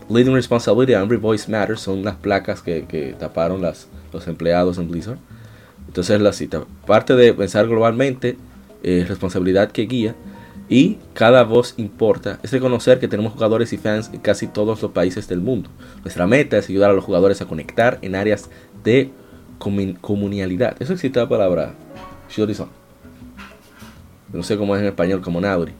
leading 0.09 0.35
responsibility 0.35 0.93
and 0.93 1.05
every 1.05 1.17
voice 1.17 1.49
matters 1.49 1.81
son 1.81 2.03
las 2.03 2.17
placas 2.17 2.63
que, 2.63 3.15
taparon 3.19 3.63
las, 3.63 3.87
los 4.13 4.27
empleados 4.27 4.79
en 4.79 4.91
Blizzard. 4.91 5.19
Entonces 5.87 6.21
la 6.21 6.33
cita, 6.33 6.65
parte 6.85 7.15
de 7.15 7.33
pensar 7.33 7.69
globalmente, 7.69 8.37
responsabilidad 8.83 9.71
que 9.71 9.83
guía, 9.83 10.17
y 10.69 10.99
cada 11.13 11.45
voz 11.45 11.75
importa. 11.77 12.39
Es 12.43 12.53
reconocer 12.53 12.99
que 12.99 13.09
tenemos 13.09 13.33
jugadores 13.33 13.73
y 13.73 13.77
fans 13.77 14.11
en 14.13 14.21
casi 14.21 14.47
todos 14.47 14.81
los 14.81 14.91
países 14.93 15.29
del 15.29 15.41
mundo. 15.41 15.71
Nuestra 16.03 16.27
meta 16.27 16.57
es 16.57 16.69
ayudar 16.69 16.91
a 16.91 16.95
los 16.95 17.05
jugadores 17.05 17.41
a 17.43 17.47
conectar 17.47 17.99
en 18.03 18.15
áreas 18.15 18.51
de 18.83 19.11
comunalidad. 20.01 20.77
Eso 20.81 20.95
existe 20.95 21.21
la 21.21 21.29
palabra 21.29 21.75
No 24.33 24.43
sé 24.43 24.57
cómo 24.57 24.75
es 24.75 24.83
en 24.83 24.89
español, 24.89 25.21
como 25.21 25.41
Nauri. 25.41 25.73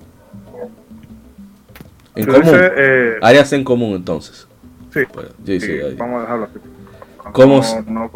En 2.15 2.27
común. 2.27 2.55
Eh, 2.55 3.17
áreas 3.21 3.53
en 3.53 3.65
común 3.65 3.95
entonces. 3.97 4.47
Sí. 4.93 5.01
Pues, 5.13 5.27
vamos 5.99 6.19
a 6.19 6.21
dejarlo 6.21 6.45
así. 6.45 6.59
Como, 7.33 7.63
no, 7.89 8.11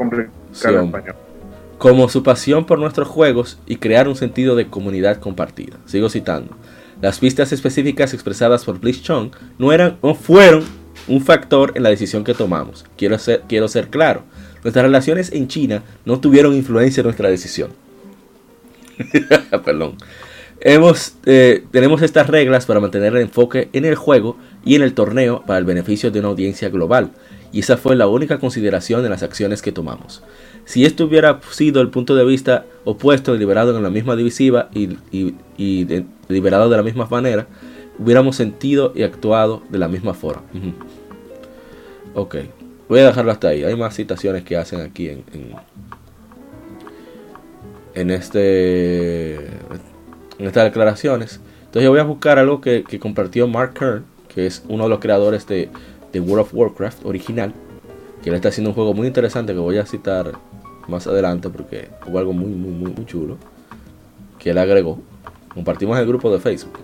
como 1.78 2.09
su 2.09 2.22
pasión 2.22 2.66
por 2.66 2.78
nuestros 2.78 3.09
juegos 3.09 3.59
y 3.66 3.76
crear 3.76 4.09
un 4.09 4.16
sentido 4.16 4.56
de 4.56 4.66
comunidad 4.66 5.18
compartida. 5.18 5.78
Sigo 5.86 6.10
citando. 6.10 6.56
Las 7.00 7.20
pistas 7.20 7.52
específicas 7.52 8.12
expresadas 8.12 8.64
por 8.64 8.80
Bliss 8.80 9.02
Chong 9.02 9.30
no, 9.59 9.72
eran, 9.72 9.98
no 10.02 10.14
fueron 10.14 10.64
un 11.06 11.20
factor 11.20 11.72
en 11.76 11.84
la 11.84 11.90
decisión 11.90 12.24
que 12.24 12.34
tomamos. 12.34 12.84
Quiero 12.96 13.18
ser, 13.18 13.44
quiero 13.48 13.68
ser 13.68 13.88
claro. 13.88 14.24
Nuestras 14.64 14.84
relaciones 14.84 15.32
en 15.32 15.46
China 15.46 15.84
no 16.05 16.18
tuvieron 16.18 16.55
influencia 16.55 17.00
en 17.00 17.05
nuestra 17.05 17.30
decisión. 17.30 17.70
Perdón. 19.64 19.96
Eh, 20.60 21.64
tenemos 21.70 22.02
estas 22.02 22.26
reglas 22.26 22.66
para 22.66 22.80
mantener 22.80 23.14
el 23.14 23.22
enfoque 23.22 23.68
en 23.72 23.84
el 23.84 23.94
juego 23.94 24.36
y 24.64 24.74
en 24.74 24.82
el 24.82 24.92
torneo 24.92 25.44
para 25.46 25.60
el 25.60 25.64
beneficio 25.64 26.10
de 26.10 26.18
una 26.18 26.28
audiencia 26.28 26.68
global. 26.68 27.12
Y 27.52 27.60
esa 27.60 27.76
fue 27.76 27.94
la 27.94 28.09
única 28.09 28.38
consideración 28.38 29.05
en 29.05 29.10
las 29.10 29.22
acciones 29.22 29.62
que 29.62 29.72
tomamos. 29.72 30.22
Si 30.68 30.84
esto 30.84 31.06
hubiera 31.06 31.40
sido 31.50 31.80
el 31.80 31.88
punto 31.88 32.14
de 32.14 32.26
vista 32.26 32.66
opuesto, 32.84 33.32
deliberado 33.32 33.74
en 33.74 33.82
la 33.82 33.88
misma 33.88 34.16
divisiva 34.16 34.68
y, 34.74 34.98
y, 35.10 35.84
deliberado 36.28 36.68
de 36.68 36.76
la 36.76 36.82
misma 36.82 37.06
manera, 37.06 37.46
hubiéramos 37.98 38.36
sentido 38.36 38.92
y 38.94 39.02
actuado 39.02 39.62
de 39.70 39.78
la 39.78 39.88
misma 39.88 40.12
forma. 40.12 40.42
Ok, 42.12 42.36
voy 42.86 43.00
a 43.00 43.06
dejarlo 43.06 43.32
hasta 43.32 43.48
ahí. 43.48 43.64
Hay 43.64 43.76
más 43.76 43.94
citaciones 43.94 44.44
que 44.44 44.58
hacen 44.58 44.82
aquí 44.82 45.08
en, 45.08 45.24
en, 47.94 48.10
este 48.10 49.36
en 49.36 50.46
estas 50.46 50.64
declaraciones. 50.64 51.40
Entonces 51.60 51.84
yo 51.84 51.90
voy 51.92 52.00
a 52.00 52.04
buscar 52.04 52.38
algo 52.38 52.60
que, 52.60 52.84
compartió 53.00 53.48
Mark 53.48 53.72
Kern, 53.72 54.04
que 54.28 54.44
es 54.44 54.62
uno 54.68 54.84
de 54.84 54.90
los 54.90 54.98
creadores 54.98 55.46
de, 55.46 55.70
World 56.12 56.40
of 56.40 56.52
Warcraft 56.52 57.06
original, 57.06 57.54
que 58.22 58.28
él 58.28 58.36
está 58.36 58.50
haciendo 58.50 58.68
un 58.68 58.74
juego 58.74 58.92
muy 58.92 59.06
interesante 59.06 59.54
que 59.54 59.60
voy 59.60 59.78
a 59.78 59.86
citar 59.86 60.34
más 60.89 61.06
adelante 61.06 61.48
porque 61.51 61.89
hubo 62.06 62.19
algo 62.19 62.32
muy, 62.32 62.51
muy, 62.51 62.70
muy, 62.70 62.93
muy 62.93 63.06
chulo 63.06 63.36
que 64.39 64.51
él 64.51 64.59
agregó. 64.59 65.01
Compartimos 65.52 65.98
el 65.98 66.06
grupo 66.06 66.32
de 66.32 66.39
Facebook. 66.39 66.78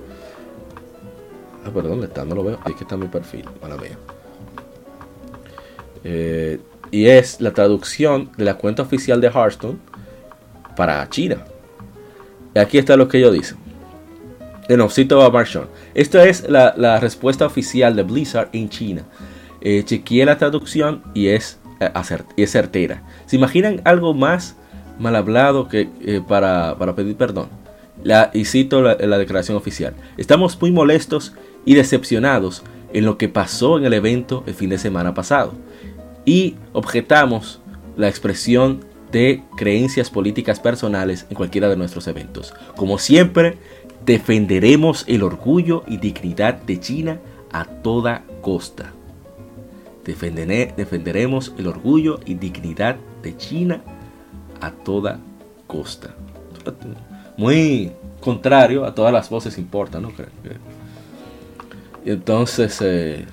Ah, 1.64 1.70
pero 1.72 1.88
¿dónde 1.88 2.06
está? 2.06 2.24
No 2.24 2.34
lo 2.34 2.44
veo. 2.44 2.58
Ahí 2.64 2.74
que 2.74 2.84
está 2.84 2.96
mi 2.96 3.06
perfil. 3.06 3.44
Mala 3.62 3.76
mía. 3.76 3.96
Eh, 6.02 6.60
y 6.90 7.06
es 7.06 7.40
la 7.40 7.52
traducción 7.52 8.30
de 8.36 8.44
la 8.44 8.54
cuenta 8.54 8.82
oficial 8.82 9.20
de 9.20 9.28
Hearthstone 9.28 9.78
para 10.76 11.08
China. 11.08 11.44
Aquí 12.54 12.78
está 12.78 12.96
lo 12.96 13.08
que 13.08 13.18
ellos 13.18 13.32
dicen. 13.32 13.58
De 14.68 14.76
nuevo, 14.76 14.90
cito 14.90 15.20
a 15.22 15.30
Marshall. 15.30 15.68
Esta 15.94 16.24
es 16.24 16.48
la, 16.48 16.98
respuesta 17.00 17.46
oficial 17.46 17.96
de 17.96 18.02
Blizzard 18.02 18.48
en 18.52 18.68
China. 18.68 19.02
Eh, 19.60 19.82
chequeé 19.84 20.24
la 20.24 20.38
traducción 20.38 21.02
y 21.14 21.28
es, 21.28 21.58
eh, 21.80 21.90
es 22.36 22.52
certera. 22.52 23.02
¿Se 23.26 23.36
imaginan 23.36 23.80
algo 23.84 24.14
más 24.14 24.56
mal 24.98 25.16
hablado 25.16 25.68
que 25.68 25.88
eh, 26.02 26.20
para, 26.26 26.76
pedir 26.94 27.16
perdón? 27.16 27.48
La, 28.02 28.30
y 28.32 28.44
cito 28.44 28.82
la, 28.82 28.96
la 28.96 29.18
declaración 29.18 29.56
oficial. 29.56 29.94
Estamos 30.16 30.60
muy 30.60 30.72
molestos 30.72 31.34
y 31.64 31.74
decepcionados 31.74 32.62
en 32.92 33.04
lo 33.04 33.18
que 33.18 33.28
pasó 33.28 33.78
en 33.78 33.84
el 33.84 33.92
evento 33.92 34.44
el 34.46 34.54
fin 34.54 34.70
de 34.70 34.78
semana 34.78 35.14
pasado. 35.14 35.52
Y 36.24 36.56
objetamos 36.72 37.60
la 37.96 38.08
expresión 38.08 38.84
de 39.12 39.42
creencias 39.56 40.10
políticas 40.10 40.58
personales 40.58 41.26
en 41.30 41.36
cualquiera 41.36 41.68
de 41.68 41.76
nuestros 41.76 42.08
eventos. 42.08 42.54
Como 42.76 42.98
siempre, 42.98 43.58
defenderemos 44.04 45.04
el 45.06 45.22
orgullo 45.22 45.84
y 45.86 45.98
dignidad 45.98 46.54
de 46.54 46.80
China 46.80 47.20
a 47.52 47.64
toda 47.64 48.24
costa. 48.40 48.93
Defenderemos 50.04 51.54
el 51.58 51.66
orgullo 51.66 52.20
y 52.24 52.34
dignidad 52.34 52.96
de 53.22 53.36
China 53.36 53.82
a 54.60 54.70
toda 54.70 55.18
costa. 55.66 56.14
Muy 57.36 57.92
contrario 58.20 58.84
a 58.84 58.94
todas 58.94 59.12
las 59.12 59.28
voces 59.28 59.58
importan, 59.58 60.02
¿no? 60.02 60.12
Y 62.04 62.10
entonces, 62.10 62.78
eh, 62.82 63.24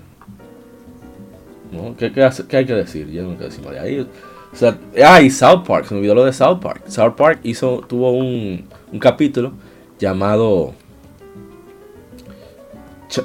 ¿qué, 1.97 2.57
hay 2.57 2.65
que 2.65 2.73
decir? 2.73 3.09
Yo 3.09 3.23
no 3.23 3.35
decir 3.35 3.67
ahí. 3.79 4.07
O 4.51 4.55
sea, 4.55 4.77
ah, 5.05 5.21
y 5.21 5.29
South 5.29 5.65
Park, 5.65 5.85
se 5.87 5.93
me 5.93 5.99
olvidó 5.99 6.15
lo 6.15 6.25
de 6.25 6.33
South 6.33 6.59
Park. 6.59 6.83
South 6.87 7.15
Park 7.15 7.39
hizo, 7.43 7.81
tuvo 7.87 8.11
un, 8.11 8.65
un 8.91 8.99
capítulo 8.99 9.53
llamado 9.99 10.73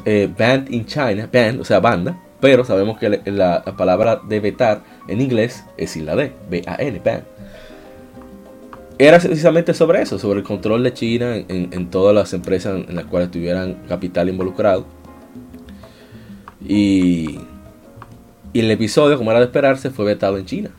eh, 0.05 0.29
Band 0.37 0.73
in 0.73 0.85
China, 0.85 1.29
band, 1.33 1.61
o 1.61 1.65
sea, 1.65 1.81
banda, 1.81 2.17
pero 2.41 2.65
sabemos 2.65 2.99
que 2.99 3.21
la, 3.25 3.63
palabra 3.77 4.21
de 4.29 4.41
vetar 4.41 4.83
en 5.09 5.21
inglés 5.21 5.65
es 5.77 5.91
sin 5.91 6.07
la 6.07 6.17
D, 6.17 6.33
B-A-N, 6.51 7.01
band. 7.05 7.25
Era 8.99 9.19
precisamente 9.19 9.75
sobre 9.75 10.03
eso, 10.03 10.19
sobre 10.19 10.41
el 10.41 10.45
control 10.45 10.83
de 10.83 10.95
China 10.95 11.37
en, 11.37 11.91
todas 11.91 12.15
las 12.15 12.33
empresas 12.33 12.83
en 12.89 12.97
las 12.97 13.05
cuales 13.05 13.31
tuvieran 13.31 13.75
capital 13.89 14.29
involucrado. 14.29 14.87
Y, 16.67 17.41
y 18.53 18.61
el 18.61 18.71
episodio, 18.71 19.19
como 19.19 19.31
era 19.31 19.41
de 19.41 19.47
esperarse, 19.47 19.91
fue 19.91 20.07
vetado 20.07 20.39
en 20.39 20.47
China 20.47 20.71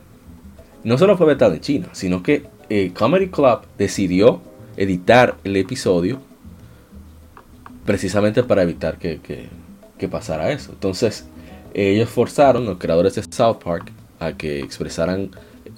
no 0.84 0.98
solo 0.98 1.16
fue 1.16 1.26
vetado 1.26 1.54
en 1.54 1.60
China, 1.60 1.88
sino 1.92 2.22
que 2.22 2.46
eh, 2.68 2.92
Comedy 2.96 3.28
Club 3.28 3.60
decidió 3.76 4.40
editar 4.76 5.36
el 5.44 5.56
episodio 5.56 6.20
precisamente 7.84 8.42
para 8.42 8.62
evitar 8.62 8.98
que, 8.98 9.20
pasara 10.10 10.52
eso. 10.52 10.72
Entonces, 10.72 11.28
ellos 11.74 12.08
forzaron, 12.08 12.64
los 12.64 12.78
creadores 12.78 13.14
de 13.14 13.22
South 13.22 13.58
Park, 13.62 13.92
a 14.20 14.32
que 14.32 14.60
expresaran 14.60 15.30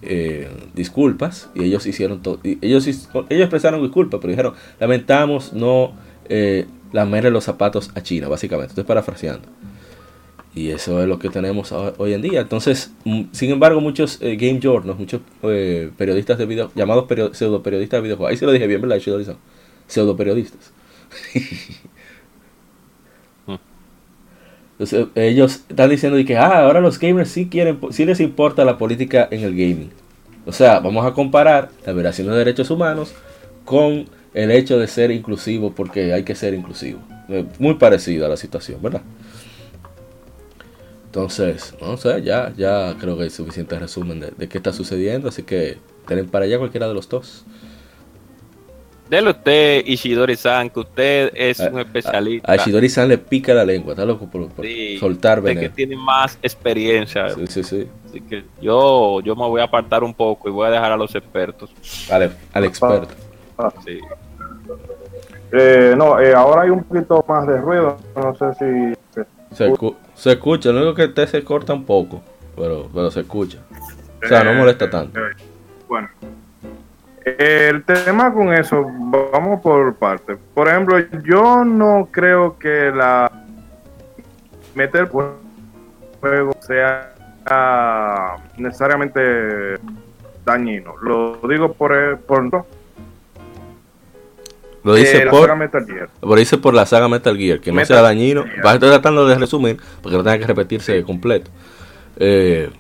eh, 0.02 0.48
disculpas 0.74 1.50
y 1.54 1.64
ellos 1.64 1.86
hicieron 1.86 2.22
todo. 2.22 2.40
Ellos, 2.42 2.86
ellos 2.86 3.06
expresaron 3.30 3.82
disculpas, 3.82 4.20
pero 4.20 4.30
dijeron, 4.30 4.54
lamentamos 4.78 5.52
no 5.52 5.92
eh, 6.28 6.66
lamerle 6.92 7.30
los 7.30 7.44
zapatos 7.44 7.90
a 7.94 8.02
China, 8.02 8.28
básicamente. 8.28 8.72
Estoy 8.72 8.84
parafraseando. 8.84 9.48
Y 10.54 10.70
eso 10.70 11.00
es 11.00 11.06
lo 11.06 11.18
que 11.18 11.28
tenemos 11.28 11.70
hoy 11.72 12.12
en 12.12 12.22
día. 12.22 12.40
Entonces, 12.40 12.92
mm, 13.04 13.24
sin 13.32 13.50
embargo, 13.50 13.80
muchos 13.80 14.18
eh, 14.20 14.36
game 14.36 14.58
journals, 14.60 14.98
muchos 14.98 15.20
eh, 15.44 15.90
periodistas 15.96 16.38
de 16.38 16.46
video, 16.46 16.72
llamados 16.74 17.06
pseudo 17.36 17.62
periodistas 17.62 17.98
de 17.98 18.02
videojuegos, 18.02 18.32
ahí 18.32 18.36
se 18.36 18.46
lo 18.46 18.52
dije 18.52 18.66
bien, 18.66 18.80
¿verdad? 18.80 19.00
Pseudo 19.86 20.16
periodistas. 20.16 20.72
Entonces, 24.80 25.08
ellos 25.14 25.60
están 25.68 25.90
diciendo 25.90 26.18
que 26.26 26.38
ah, 26.38 26.60
ahora 26.60 26.80
los 26.80 26.98
gamers 26.98 27.28
sí 27.28 27.50
quieren, 27.50 27.78
sí 27.90 28.06
les 28.06 28.18
importa 28.18 28.64
la 28.64 28.78
política 28.78 29.28
en 29.30 29.42
el 29.42 29.50
gaming. 29.50 29.90
O 30.46 30.52
sea, 30.52 30.80
vamos 30.80 31.04
a 31.04 31.12
comparar 31.12 31.68
la 31.84 31.92
violación 31.92 32.28
de 32.28 32.34
derechos 32.34 32.70
humanos 32.70 33.12
con 33.66 34.06
el 34.32 34.50
hecho 34.50 34.78
de 34.78 34.86
ser 34.86 35.10
inclusivo 35.10 35.72
porque 35.72 36.14
hay 36.14 36.22
que 36.22 36.34
ser 36.34 36.54
inclusivo. 36.54 36.98
Eh, 37.28 37.44
muy 37.58 37.74
parecido 37.74 38.24
a 38.24 38.30
la 38.30 38.38
situación, 38.38 38.80
¿verdad? 38.80 39.02
Entonces, 41.04 41.74
no 41.82 41.98
sé, 41.98 42.22
ya, 42.22 42.50
ya 42.56 42.96
creo 42.98 43.18
que 43.18 43.24
hay 43.24 43.30
suficiente 43.30 43.78
resumen 43.78 44.20
de, 44.20 44.48
qué 44.48 44.56
está 44.56 44.72
sucediendo, 44.72 45.28
así 45.28 45.42
que 45.42 45.76
tienen 46.06 46.26
para 46.26 46.46
allá 46.46 46.56
cualquiera 46.56 46.88
de 46.88 46.94
los 46.94 47.06
dos. 47.06 47.44
Dele 49.10 49.30
usted, 49.30 49.82
Ishidori-san, 49.86 50.70
que 50.70 50.78
usted 50.78 51.32
es 51.34 51.58
un 51.58 51.80
especialista. 51.80 52.52
A, 52.52 52.54
Ishidori-san 52.54 53.08
le 53.08 53.18
pica 53.18 53.52
la 53.52 53.64
lengua, 53.64 53.94
está 53.94 54.04
loco 54.04 54.30
por, 54.30 54.46
soltar 55.00 55.40
veneno. 55.40 55.62
que 55.62 55.68
tiene 55.70 55.96
más 55.96 56.38
experiencia. 56.40 57.30
Sí, 57.30 57.46
sí, 57.48 57.64
sí. 57.64 57.88
Así 58.08 58.20
que 58.20 58.44
yo, 58.62 59.20
yo 59.22 59.34
me 59.34 59.48
voy 59.48 59.62
a 59.62 59.64
apartar 59.64 60.04
un 60.04 60.14
poco 60.14 60.48
y 60.48 60.52
voy 60.52 60.68
a 60.68 60.70
dejar 60.70 60.92
a 60.92 60.96
los 60.96 61.12
expertos. 61.16 61.70
Al, 62.08 62.36
al 62.52 62.64
experto. 62.64 63.08
Ah. 63.58 63.72
Sí. 63.84 63.98
Eh, 65.50 65.94
no, 65.96 66.20
eh, 66.20 66.32
ahora 66.32 66.62
hay 66.62 66.70
un 66.70 66.84
poquito 66.84 67.24
más 67.28 67.48
de 67.48 67.56
ruido, 67.60 67.98
no 68.14 68.36
sé 68.36 68.54
si... 68.54 69.24
Se, 69.52 69.74
se 70.14 70.30
escucha, 70.30 70.70
lo 70.70 70.82
único 70.82 70.94
que 70.94 71.08
te 71.08 71.26
se 71.26 71.42
corta 71.42 71.72
un 71.72 71.84
poco, 71.84 72.22
pero, 72.54 72.88
pero 72.94 73.10
se 73.10 73.22
escucha. 73.22 73.58
O 74.24 74.28
sea, 74.28 74.44
no 74.44 74.54
molesta 74.54 74.88
tanto. 74.88 75.18
Bueno, 75.88 76.08
el 77.38 77.84
tema 77.84 78.32
con 78.32 78.52
eso, 78.52 78.86
vamos 79.32 79.60
por 79.60 79.94
partes. 79.96 80.38
Por 80.54 80.68
ejemplo, 80.68 80.98
yo 81.24 81.64
no 81.64 82.08
creo 82.10 82.58
que 82.58 82.90
la 82.90 83.30
meter 84.74 85.08
juego 85.08 86.52
sea 86.60 87.14
necesariamente 88.56 89.78
dañino. 90.44 90.94
Lo 91.02 91.40
digo 91.48 91.72
por, 91.72 92.18
por 92.20 92.64
Lo 94.82 94.94
dice 94.94 95.26
por, 95.26 95.48
la 95.48 95.54
Metal 95.54 95.86
Gear. 95.86 96.08
Lo 96.22 96.34
dice 96.34 96.58
por 96.58 96.74
la 96.74 96.86
saga 96.86 97.08
Metal 97.08 97.36
Gear, 97.36 97.60
que 97.60 97.72
no 97.72 97.84
sea 97.84 98.02
dañino. 98.02 98.44
Estar 98.44 98.78
tratando 98.78 99.26
de 99.26 99.36
resumir, 99.36 99.78
porque 100.02 100.16
no 100.16 100.24
tenga 100.24 100.38
que 100.38 100.46
repetirse 100.46 101.02
completo. 101.02 101.50
Eh, 102.16 102.70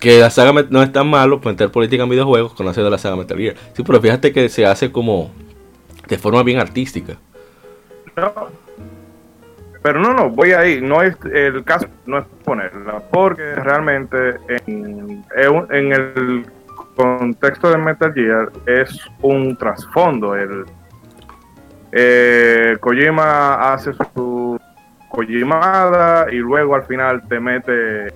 que 0.00 0.20
la 0.20 0.30
saga 0.30 0.64
no 0.70 0.82
es 0.82 0.92
tan 0.92 1.08
malo 1.08 1.40
meter 1.44 1.70
política 1.70 2.02
en 2.02 2.08
videojuegos 2.08 2.54
conocer 2.54 2.84
de 2.84 2.90
la 2.90 2.98
saga 2.98 3.16
Metal 3.16 3.36
Gear. 3.36 3.56
Sí, 3.74 3.82
pero 3.82 4.00
fíjate 4.00 4.32
que 4.32 4.48
se 4.48 4.66
hace 4.66 4.92
como 4.92 5.30
de 6.08 6.18
forma 6.18 6.42
bien 6.42 6.58
artística. 6.58 7.16
No. 8.16 8.32
Pero 9.82 10.00
no, 10.00 10.12
no, 10.12 10.30
voy 10.30 10.52
ahí. 10.52 10.80
No 10.80 11.02
es 11.02 11.16
el 11.32 11.64
caso, 11.64 11.86
no 12.06 12.18
es 12.18 12.24
ponerla, 12.44 13.00
porque 13.10 13.54
realmente 13.54 14.36
en, 14.66 15.24
en 15.70 15.92
el 15.92 16.46
contexto 16.96 17.70
de 17.70 17.78
Metal 17.78 18.12
Gear 18.12 18.50
es 18.66 19.00
un 19.22 19.56
trasfondo. 19.56 20.34
El 20.34 20.64
eh, 21.92 22.76
Kojima 22.80 23.72
hace 23.72 23.92
su 24.14 24.60
Kojimada 25.08 26.26
y 26.30 26.36
luego 26.36 26.74
al 26.74 26.82
final 26.84 27.26
te 27.28 27.40
mete 27.40 28.12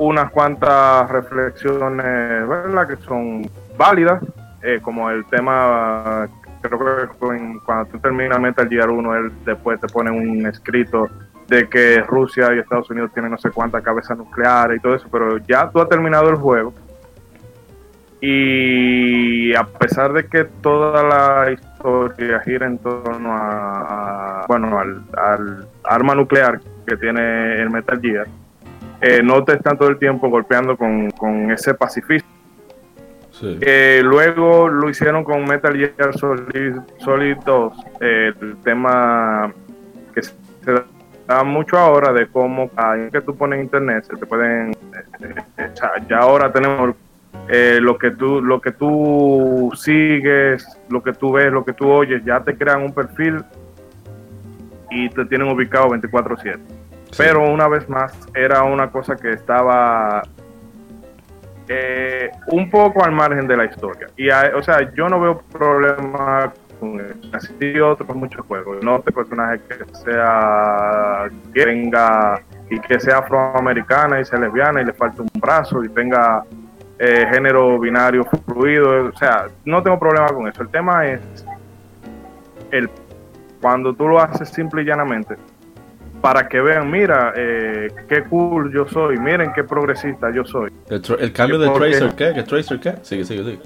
unas 0.00 0.30
cuantas 0.30 1.10
reflexiones, 1.10 2.48
¿verdad? 2.48 2.88
Que 2.88 2.96
son 2.96 3.42
válidas, 3.76 4.22
eh, 4.62 4.80
como 4.80 5.10
el 5.10 5.26
tema, 5.26 6.26
creo 6.62 6.78
que 6.78 7.58
cuando 7.66 7.84
tú 7.84 7.98
terminas 7.98 8.40
Metal 8.40 8.66
Gear 8.66 8.88
1, 8.88 9.16
él 9.16 9.32
después 9.44 9.78
te 9.78 9.88
pone 9.88 10.10
un 10.10 10.46
escrito 10.46 11.06
de 11.48 11.68
que 11.68 12.00
Rusia 12.00 12.54
y 12.54 12.60
Estados 12.60 12.88
Unidos 12.88 13.10
tienen 13.12 13.30
no 13.30 13.36
sé 13.36 13.50
cuántas 13.50 13.82
cabezas 13.82 14.16
nucleares 14.16 14.78
y 14.78 14.80
todo 14.80 14.94
eso, 14.94 15.06
pero 15.12 15.36
ya 15.36 15.68
tú 15.68 15.80
has 15.80 15.88
terminado 15.90 16.30
el 16.30 16.36
juego 16.36 16.72
y 18.22 19.54
a 19.54 19.64
pesar 19.64 20.14
de 20.14 20.26
que 20.26 20.44
toda 20.44 21.02
la 21.02 21.52
historia 21.52 22.40
gira 22.40 22.66
en 22.66 22.78
torno 22.78 23.36
a, 23.36 24.46
bueno, 24.48 24.78
al, 24.78 25.02
al 25.18 25.68
arma 25.84 26.14
nuclear 26.14 26.58
que 26.86 26.96
tiene 26.96 27.60
el 27.60 27.68
Metal 27.68 28.00
Gear, 28.00 28.26
eh, 29.00 29.22
no 29.22 29.42
te 29.44 29.54
están 29.54 29.78
todo 29.78 29.88
el 29.88 29.98
tiempo 29.98 30.28
golpeando 30.28 30.76
con, 30.76 31.50
ese 31.50 31.74
pacifismo. 31.74 32.28
luego 34.02 34.68
lo 34.68 34.90
hicieron 34.90 35.24
con 35.24 35.44
Metal 35.44 35.74
Gear 35.74 36.16
Solid, 36.18 37.36
2, 37.44 37.72
el 38.00 38.56
tema 38.62 39.52
que 40.14 40.22
se 40.22 40.34
da 41.26 41.44
mucho 41.44 41.78
ahora 41.78 42.12
de 42.12 42.26
cómo 42.26 42.70
ahí 42.76 43.08
que 43.10 43.20
tú 43.20 43.36
pones 43.36 43.62
internet 43.62 44.04
se 44.04 44.16
te 44.16 44.26
pueden 44.26 44.72
eh, 44.72 45.34
eh, 45.58 45.72
ya 46.08 46.18
ahora 46.18 46.52
tenemos 46.52 46.94
lo 47.48 47.98
que 47.98 48.10
tú 48.10 48.42
lo 48.42 48.60
que 48.60 48.72
tú 48.72 49.70
sigues 49.76 50.66
lo 50.88 51.02
que 51.02 51.12
tú 51.12 51.32
ves 51.32 51.52
lo 51.52 51.64
que 51.64 51.72
tú 51.72 51.88
oyes 51.88 52.24
ya 52.24 52.40
te 52.40 52.56
crean 52.56 52.82
un 52.82 52.92
perfil 52.92 53.44
y 54.90 55.08
te 55.08 55.24
tienen 55.26 55.48
ubicado 55.48 55.90
24/7 55.90 56.79
pero 57.16 57.48
una 57.48 57.68
vez 57.68 57.88
más, 57.88 58.12
era 58.34 58.62
una 58.62 58.90
cosa 58.90 59.16
que 59.16 59.32
estaba 59.32 60.22
eh, 61.68 62.30
un 62.48 62.68
poco 62.68 63.04
al 63.04 63.12
margen 63.12 63.46
de 63.46 63.56
la 63.56 63.64
historia. 63.64 64.08
Y, 64.16 64.28
o 64.28 64.62
sea, 64.62 64.92
yo 64.92 65.08
no 65.08 65.20
veo 65.20 65.38
problema 65.52 66.52
con 66.80 67.00
así 67.32 67.78
otros 67.78 68.16
muchos 68.16 68.44
juegos. 68.46 68.82
No 68.82 68.96
este 68.96 69.12
personaje 69.12 69.60
que 69.68 69.94
sea 69.94 71.30
que 71.54 71.64
venga 71.64 72.40
y 72.70 72.80
que 72.80 72.98
sea 72.98 73.18
afroamericana 73.18 74.20
y 74.20 74.24
sea 74.24 74.38
lesbiana 74.38 74.82
y 74.82 74.86
le 74.86 74.92
falte 74.92 75.22
un 75.22 75.28
brazo 75.34 75.84
y 75.84 75.88
tenga 75.90 76.42
eh, 76.98 77.26
género 77.30 77.78
binario 77.78 78.24
fluido. 78.24 79.06
O 79.06 79.16
sea, 79.16 79.46
no 79.64 79.82
tengo 79.82 79.98
problema 79.98 80.28
con 80.28 80.48
eso. 80.48 80.62
El 80.62 80.70
tema 80.70 81.06
es 81.06 81.20
el 82.70 82.90
cuando 83.60 83.94
tú 83.94 84.08
lo 84.08 84.20
haces 84.20 84.48
simple 84.48 84.82
y 84.82 84.86
llanamente 84.86 85.36
para 86.20 86.48
que 86.48 86.60
vean, 86.60 86.90
mira, 86.90 87.32
eh, 87.36 87.88
qué 88.08 88.22
cool 88.24 88.72
yo 88.72 88.86
soy, 88.86 89.18
miren 89.18 89.52
qué 89.54 89.64
progresista 89.64 90.30
yo 90.30 90.44
soy. 90.44 90.70
El, 90.88 91.32
cambio 91.32 91.58
de 91.58 91.70
Tracer, 91.70 92.14
¿qué? 92.14 92.32
¿Qué 92.34 92.42
Tracer 92.42 92.80
qué? 92.80 92.94
Sigue, 93.02 93.24
sigue, 93.24 93.44
sigue. 93.44 93.60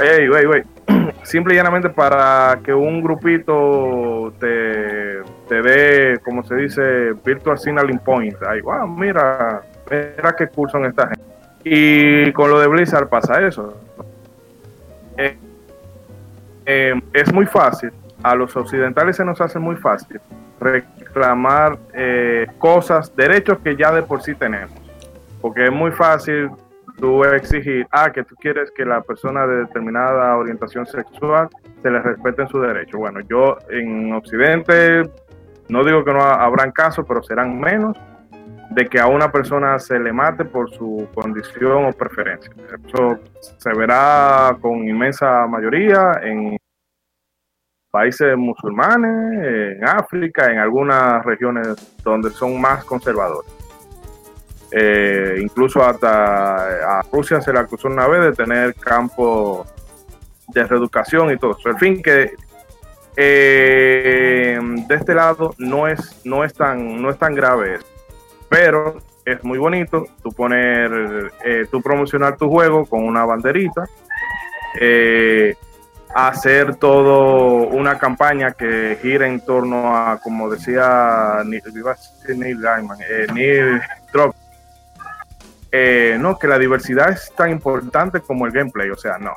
Ey, 0.00 0.28
wey, 0.28 0.46
wey. 0.46 0.62
Simple 1.22 1.54
y 1.54 1.56
llanamente 1.56 1.90
para 1.90 2.58
que 2.64 2.74
un 2.74 3.02
grupito 3.02 4.32
te, 4.38 5.22
te 5.48 5.62
dé, 5.62 6.18
como 6.24 6.42
se 6.44 6.56
dice, 6.56 7.12
virtual 7.24 7.58
signaling 7.58 7.98
point. 7.98 8.36
Ay, 8.48 8.60
wow, 8.60 8.86
mira, 8.88 9.62
mira 9.90 10.34
qué 10.36 10.48
cool 10.48 10.70
son 10.70 10.86
esta 10.86 11.08
gente. 11.08 11.24
Y 11.64 12.32
con 12.32 12.50
lo 12.50 12.58
de 12.58 12.66
Blizzard 12.66 13.08
pasa 13.08 13.46
eso. 13.46 13.80
Eh, 15.16 15.36
eh, 16.66 17.00
es 17.12 17.32
muy 17.32 17.46
fácil, 17.46 17.92
a 18.22 18.34
los 18.34 18.56
occidentales 18.56 19.16
se 19.16 19.24
nos 19.24 19.40
hace 19.40 19.58
muy 19.58 19.76
fácil 19.76 20.20
reclamar 21.12 21.78
eh, 21.92 22.46
cosas, 22.58 23.14
derechos 23.14 23.58
que 23.58 23.76
ya 23.76 23.92
de 23.92 24.02
por 24.02 24.22
sí 24.22 24.34
tenemos. 24.34 24.72
Porque 25.40 25.64
es 25.64 25.72
muy 25.72 25.90
fácil 25.90 26.50
tú 26.98 27.24
exigir, 27.24 27.86
ah, 27.90 28.10
que 28.10 28.24
tú 28.24 28.34
quieres 28.36 28.70
que 28.70 28.84
la 28.84 29.00
persona 29.02 29.46
de 29.46 29.56
determinada 29.56 30.36
orientación 30.36 30.86
sexual 30.86 31.48
se 31.82 31.90
le 31.90 32.00
respeten 32.00 32.48
su 32.48 32.60
derecho. 32.60 32.98
Bueno, 32.98 33.20
yo 33.28 33.58
en 33.70 34.12
Occidente 34.12 35.02
no 35.68 35.84
digo 35.84 36.04
que 36.04 36.12
no 36.12 36.22
habrán 36.22 36.70
casos, 36.70 37.04
pero 37.06 37.22
serán 37.22 37.58
menos 37.58 37.96
de 38.70 38.86
que 38.86 38.98
a 38.98 39.06
una 39.06 39.30
persona 39.30 39.78
se 39.78 39.98
le 39.98 40.12
mate 40.12 40.44
por 40.44 40.70
su 40.70 41.08
condición 41.14 41.86
o 41.86 41.92
preferencia. 41.92 42.52
Eso 42.86 43.18
se 43.58 43.74
verá 43.74 44.56
con 44.60 44.88
inmensa 44.88 45.46
mayoría 45.46 46.12
en 46.22 46.56
países 47.92 48.36
musulmanes, 48.36 49.76
en 49.76 49.84
África, 49.86 50.50
en 50.50 50.58
algunas 50.58 51.24
regiones 51.24 51.68
donde 52.02 52.30
son 52.30 52.60
más 52.60 52.84
conservadores. 52.84 53.52
Eh, 54.70 55.38
incluso 55.42 55.84
hasta 55.84 56.98
a 56.98 57.02
Rusia 57.12 57.42
se 57.42 57.52
le 57.52 57.58
acusó 57.58 57.88
una 57.88 58.08
vez 58.08 58.22
de 58.22 58.32
tener 58.32 58.74
campos 58.74 59.68
de 60.48 60.64
reeducación 60.64 61.30
y 61.32 61.36
todo 61.36 61.56
eso. 61.58 61.68
En 61.68 61.78
fin, 61.78 62.02
que 62.02 62.34
eh, 63.14 64.58
de 64.88 64.94
este 64.94 65.14
lado 65.14 65.54
no 65.58 65.86
es, 65.86 66.22
no 66.24 66.44
es, 66.44 66.54
tan, 66.54 67.02
no 67.02 67.10
es 67.10 67.18
tan 67.18 67.34
grave 67.34 67.74
eso. 67.74 67.86
Pero 68.48 68.98
es 69.24 69.44
muy 69.44 69.58
bonito 69.58 70.06
tú 70.22 70.30
poner, 70.30 71.30
eh, 71.44 71.66
tú 71.70 71.82
promocionar 71.82 72.36
tu 72.36 72.48
juego 72.48 72.86
con 72.86 73.04
una 73.04 73.24
banderita. 73.26 73.84
Eh, 74.80 75.54
hacer 76.14 76.76
todo 76.76 77.68
una 77.68 77.98
campaña 77.98 78.52
que 78.52 78.98
gire 79.00 79.26
en 79.26 79.40
torno 79.40 79.96
a, 79.96 80.18
como 80.18 80.50
decía 80.50 81.42
Neil, 81.44 82.60
Gaiman, 82.60 82.98
eh, 83.00 83.26
Neil 83.32 83.80
eh, 85.74 86.16
no, 86.20 86.38
que 86.38 86.48
la 86.48 86.58
diversidad 86.58 87.10
es 87.10 87.32
tan 87.34 87.50
importante 87.50 88.20
como 88.20 88.46
el 88.46 88.52
gameplay, 88.52 88.90
o 88.90 88.96
sea, 88.96 89.16
no. 89.16 89.32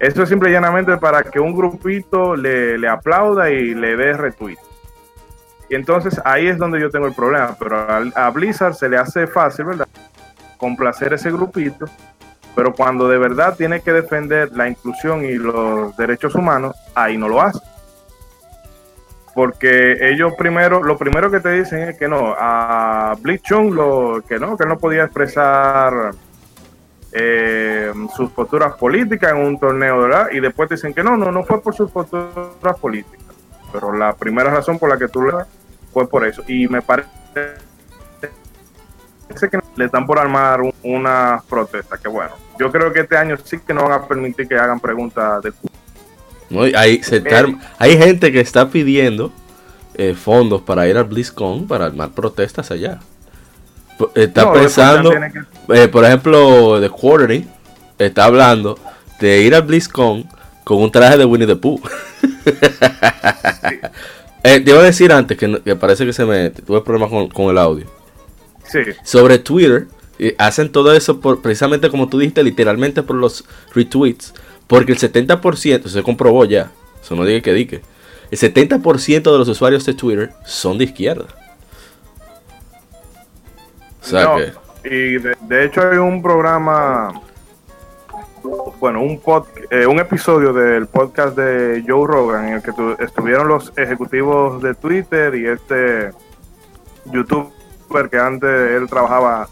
Esto 0.00 0.24
es 0.24 0.28
simple 0.28 0.50
y 0.50 0.52
llanamente 0.52 0.96
para 0.96 1.22
que 1.22 1.38
un 1.38 1.54
grupito 1.54 2.34
le, 2.34 2.76
le 2.76 2.88
aplauda 2.88 3.50
y 3.50 3.74
le 3.74 3.96
dé 3.96 4.14
retweet. 4.14 4.58
Y 5.70 5.76
entonces 5.76 6.20
ahí 6.24 6.48
es 6.48 6.58
donde 6.58 6.80
yo 6.80 6.90
tengo 6.90 7.06
el 7.06 7.14
problema, 7.14 7.56
pero 7.56 7.78
a, 7.78 8.02
a 8.16 8.30
Blizzard 8.30 8.74
se 8.74 8.88
le 8.88 8.98
hace 8.98 9.28
fácil, 9.28 9.66
¿verdad? 9.66 9.86
Complacer 10.58 11.14
ese 11.14 11.30
grupito 11.30 11.86
pero 12.54 12.72
cuando 12.72 13.08
de 13.08 13.18
verdad 13.18 13.56
tiene 13.56 13.80
que 13.80 13.92
defender 13.92 14.52
la 14.52 14.68
inclusión 14.68 15.24
y 15.24 15.34
los 15.34 15.96
derechos 15.96 16.34
humanos, 16.34 16.76
ahí 16.94 17.16
no 17.16 17.28
lo 17.28 17.40
hace. 17.40 17.60
Porque 19.34 19.96
ellos 20.00 20.34
primero, 20.38 20.82
lo 20.82 20.96
primero 20.96 21.30
que 21.30 21.40
te 21.40 21.50
dicen 21.50 21.88
es 21.88 21.98
que 21.98 22.06
no, 22.06 22.34
a 22.38 23.16
Blitzchung 23.20 23.74
lo 23.74 24.22
que 24.28 24.38
no, 24.38 24.56
que 24.56 24.64
no 24.64 24.78
podía 24.78 25.04
expresar 25.04 26.12
eh, 27.10 27.92
sus 28.14 28.30
posturas 28.30 28.74
políticas 28.74 29.32
en 29.32 29.38
un 29.38 29.58
torneo, 29.58 29.98
¿verdad? 30.02 30.28
Y 30.30 30.38
después 30.38 30.68
te 30.68 30.76
dicen 30.76 30.94
que 30.94 31.02
no, 31.02 31.16
no, 31.16 31.32
no 31.32 31.42
fue 31.42 31.60
por 31.60 31.74
sus 31.74 31.90
posturas 31.90 32.78
políticas. 32.80 33.34
Pero 33.72 33.92
la 33.92 34.14
primera 34.14 34.50
razón 34.50 34.78
por 34.78 34.88
la 34.88 34.98
que 34.98 35.08
tú 35.08 35.22
le 35.22 35.32
das 35.32 35.48
fue 35.92 36.08
por 36.08 36.24
eso. 36.24 36.44
Y 36.46 36.68
me 36.68 36.80
parece 36.80 37.10
que 39.50 39.58
le 39.76 39.84
están 39.86 40.06
por 40.06 40.18
armar 40.18 40.60
una 40.82 41.42
protesta, 41.48 41.96
que 41.98 42.08
bueno, 42.08 42.32
yo 42.58 42.70
creo 42.70 42.92
que 42.92 43.00
este 43.00 43.16
año 43.16 43.36
sí 43.42 43.58
que 43.66 43.74
no 43.74 43.82
van 43.82 43.92
a 43.92 44.06
permitir 44.06 44.46
que 44.46 44.56
hagan 44.56 44.80
preguntas 44.80 45.42
de 45.42 45.52
hay, 46.76 47.00
eh, 47.10 47.56
hay 47.78 47.98
gente 47.98 48.30
que 48.32 48.40
está 48.40 48.68
pidiendo 48.68 49.32
eh, 49.94 50.14
fondos 50.14 50.62
para 50.62 50.86
ir 50.88 50.96
al 50.96 51.04
BlizzCon 51.04 51.66
para 51.66 51.86
armar 51.86 52.10
protestas 52.10 52.70
allá. 52.70 53.00
Está 54.14 54.52
pensando, 54.52 55.12
eh, 55.68 55.88
por 55.88 56.04
ejemplo, 56.04 56.80
The 56.80 56.90
Quarterly 56.90 57.48
está 57.98 58.24
hablando 58.24 58.78
de 59.20 59.42
ir 59.42 59.54
al 59.54 59.62
BlizzCon 59.62 60.28
con 60.64 60.82
un 60.82 60.90
traje 60.90 61.16
de 61.16 61.24
Winnie 61.24 61.46
the 61.46 61.54
Pooh. 61.56 61.80
te 64.42 64.62
iba 64.66 64.80
a 64.80 64.82
decir 64.82 65.12
antes 65.12 65.38
que, 65.38 65.76
parece 65.76 66.04
que 66.04 66.12
se 66.12 66.24
me 66.24 66.50
tuve 66.50 66.80
problemas 66.80 67.10
con, 67.10 67.28
con 67.28 67.50
el 67.50 67.58
audio. 67.58 67.86
Sí. 68.82 68.90
Sobre 69.04 69.38
Twitter, 69.38 69.86
hacen 70.38 70.70
todo 70.72 70.92
eso 70.92 71.20
por, 71.20 71.40
precisamente 71.40 71.90
como 71.90 72.08
tú 72.08 72.18
dijiste, 72.18 72.42
literalmente 72.42 73.02
por 73.02 73.16
los 73.16 73.44
retweets. 73.72 74.34
Porque 74.66 74.92
el 74.92 74.98
70%, 74.98 75.86
se 75.86 76.02
comprobó 76.02 76.44
ya, 76.44 76.72
eso 77.02 77.14
no 77.14 77.24
diga 77.24 77.40
que 77.40 77.52
dique, 77.52 77.82
el 78.30 78.38
70% 78.38 79.22
de 79.22 79.38
los 79.38 79.48
usuarios 79.48 79.84
de 79.84 79.94
Twitter 79.94 80.32
son 80.44 80.78
de 80.78 80.84
izquierda. 80.84 81.26
O 84.02 84.06
sea 84.06 84.34
que... 84.36 84.64
Y 84.86 85.18
de, 85.18 85.64
hecho 85.64 85.80
hay 85.80 85.96
un 85.96 86.20
programa, 86.20 87.22
bueno, 88.78 89.00
un, 89.00 89.18
pod, 89.18 89.46
eh, 89.70 89.86
un 89.86 89.98
episodio 89.98 90.52
del 90.52 90.86
podcast 90.86 91.34
de 91.34 91.82
Joe 91.86 92.06
Rogan 92.06 92.48
en 92.48 92.54
el 92.54 92.62
que 92.62 92.72
estuvieron 92.98 93.48
los 93.48 93.72
ejecutivos 93.78 94.62
de 94.62 94.74
Twitter 94.74 95.34
y 95.36 95.46
este 95.46 96.12
youtuber 97.06 97.53
que 98.10 98.18
antes 98.18 98.50
él 98.50 98.88
trabajaba 98.88 99.48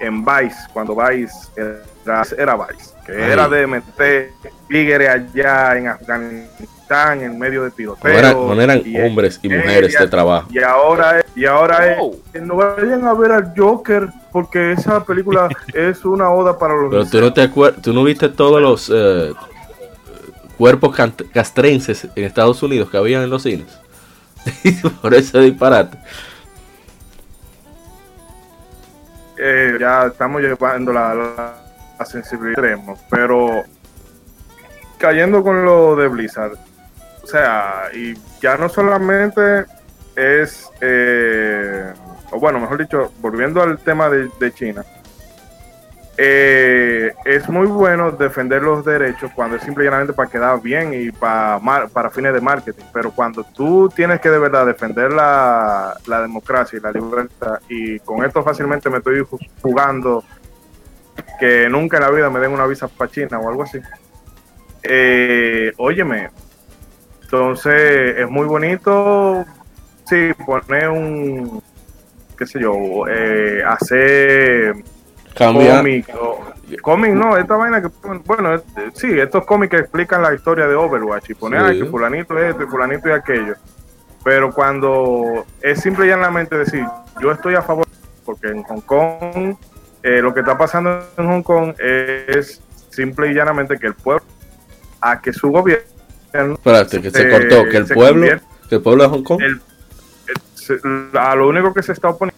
en 0.00 0.24
Vice, 0.24 0.56
cuando 0.72 0.94
Vice 0.94 1.34
era, 1.56 2.22
era 2.36 2.56
Vice, 2.56 2.94
que 3.04 3.12
era 3.12 3.48
de 3.48 3.66
meter 3.66 4.30
tigres 4.68 5.08
allá 5.08 5.76
en 5.76 5.88
Afganistán 5.88 7.22
en 7.22 7.38
medio 7.38 7.64
de 7.64 7.70
tiroteos. 7.70 8.34
No, 8.34 8.60
eran, 8.60 8.82
hombres 9.04 9.38
y 9.42 9.48
mujeres 9.48 9.96
de 9.98 10.08
trabajo. 10.08 10.48
Y 10.50 10.58
ahora, 10.60 11.24
y 11.34 11.44
ahora 11.44 11.96
no 12.40 12.56
vayan 12.56 13.04
a 13.04 13.14
ver 13.14 13.32
al 13.32 13.52
Joker 13.56 14.08
porque 14.32 14.72
esa 14.72 15.04
película 15.04 15.48
es 15.74 16.04
una 16.04 16.30
oda 16.30 16.58
para 16.58 16.74
los... 16.74 16.90
Pero 16.90 17.06
tú 17.06 17.20
no, 17.20 17.32
te 17.32 17.42
acuerdas, 17.42 17.82
tú 17.82 17.92
no 17.92 18.04
viste 18.04 18.28
todos 18.28 18.60
los 18.60 18.90
eh, 18.94 19.32
cuerpos 20.56 20.96
castrenses 21.32 22.08
en 22.14 22.24
Estados 22.24 22.62
Unidos 22.62 22.90
que 22.90 22.96
habían 22.96 23.22
en 23.22 23.30
los 23.30 23.42
cines. 23.42 23.78
Por 25.02 25.14
eso 25.14 25.40
disparate. 25.40 25.98
Eh, 29.38 29.76
ya 29.78 30.06
estamos 30.06 30.42
llevando 30.42 30.92
la, 30.92 31.14
la, 31.14 32.04
sensibilidad 32.04 32.78
pero 33.10 33.64
cayendo 34.98 35.42
con 35.42 35.64
lo 35.64 35.94
de 35.96 36.08
Blizzard, 36.08 36.54
o 37.22 37.26
sea, 37.26 37.84
y 37.94 38.14
ya 38.40 38.56
no 38.56 38.68
solamente 38.68 39.64
es, 40.16 40.68
eh, 40.80 41.92
o 42.30 42.40
bueno, 42.40 42.58
mejor 42.58 42.78
dicho, 42.78 43.12
volviendo 43.20 43.62
al 43.62 43.78
tema 43.78 44.08
de 44.08 44.52
China, 44.54 44.84
eh, 46.20 47.14
es 47.24 47.48
muy 47.48 47.68
bueno 47.68 48.10
defender 48.10 48.60
los 48.60 48.84
derechos 48.84 49.30
cuando 49.36 49.54
es 49.54 49.62
simplemente 49.62 50.12
para 50.12 50.28
quedar 50.28 50.60
bien 50.60 50.92
y 50.92 51.12
para, 51.12 51.60
para 51.92 52.10
fines 52.10 52.34
de 52.34 52.40
marketing, 52.40 52.82
pero 52.92 53.12
cuando 53.12 53.44
tú 53.44 53.88
tienes 53.94 54.20
que 54.20 54.28
de 54.28 54.40
verdad 54.40 54.66
defender 54.66 55.12
la, 55.12 55.96
democracia 56.04 56.76
y 56.76 56.82
la 56.82 56.90
libertad, 56.90 57.60
y 57.68 58.00
con 58.00 58.24
esto 58.24 58.42
fácilmente 58.42 58.90
me 58.90 58.98
estoy 58.98 59.24
jugando 59.62 60.24
que 61.38 61.68
nunca 61.68 61.98
en 61.98 62.02
la 62.02 62.10
vida 62.10 62.30
me 62.30 62.40
den 62.40 62.50
una 62.50 62.66
visa 62.66 62.88
para 62.88 63.08
China 63.12 63.38
o 63.38 63.48
algo 63.48 63.62
así. 63.62 63.78
Eh, 64.82 65.72
óyeme, 65.76 66.30
entonces 67.22 68.18
es 68.18 68.28
muy 68.28 68.46
bonito, 68.46 69.46
sí, 70.04 70.32
poner 70.44 70.88
un, 70.88 71.62
qué 72.36 72.44
sé 72.44 72.58
yo, 72.58 73.06
eh, 73.08 73.62
hacer 73.64 74.74
Cómic, 75.38 76.06
cómic 76.82 77.12
no, 77.12 77.36
esta 77.36 77.56
vaina 77.56 77.80
que, 77.80 77.88
bueno, 78.26 78.60
sí, 78.94 79.18
estos 79.18 79.44
cómics 79.44 79.70
que 79.70 79.76
explican 79.78 80.20
la 80.20 80.34
historia 80.34 80.66
de 80.66 80.74
Overwatch 80.74 81.30
y 81.30 81.34
poner 81.34 81.78
que 81.78 81.84
fulanito 81.86 82.36
esto 82.38 82.64
y 82.64 82.66
fulanito 82.66 83.08
y 83.08 83.12
aquello. 83.12 83.54
Pero 84.24 84.52
cuando 84.52 85.46
es 85.62 85.80
simple 85.80 86.06
y 86.06 86.08
llanamente 86.08 86.58
decir, 86.58 86.84
yo 87.20 87.30
estoy 87.30 87.54
a 87.54 87.62
favor, 87.62 87.86
porque 88.24 88.48
en 88.48 88.62
Hong 88.64 88.80
Kong, 88.80 89.56
eh, 90.02 90.20
lo 90.20 90.34
que 90.34 90.40
está 90.40 90.58
pasando 90.58 91.02
en 91.16 91.26
Hong 91.26 91.42
Kong 91.42 91.74
es 91.78 92.60
simple 92.90 93.30
y 93.30 93.34
llanamente 93.34 93.78
que 93.78 93.86
el 93.86 93.94
pueblo, 93.94 94.24
a 95.00 95.20
que 95.20 95.32
su 95.32 95.50
gobierno. 95.50 95.84
Espérate, 96.32 97.00
que 97.00 97.10
se, 97.10 97.30
cortó, 97.30 97.64
que 97.68 97.76
el 97.76 97.86
pueblo, 97.86 98.26
que 98.68 98.74
el 98.74 98.82
pueblo 98.82 99.04
de 99.04 99.08
Hong 99.08 99.22
Kong. 99.22 99.40
a 101.14 101.34
lo 101.36 101.48
único 101.48 101.72
que 101.72 101.82
se 101.82 101.92
está 101.92 102.08
oponiendo 102.08 102.36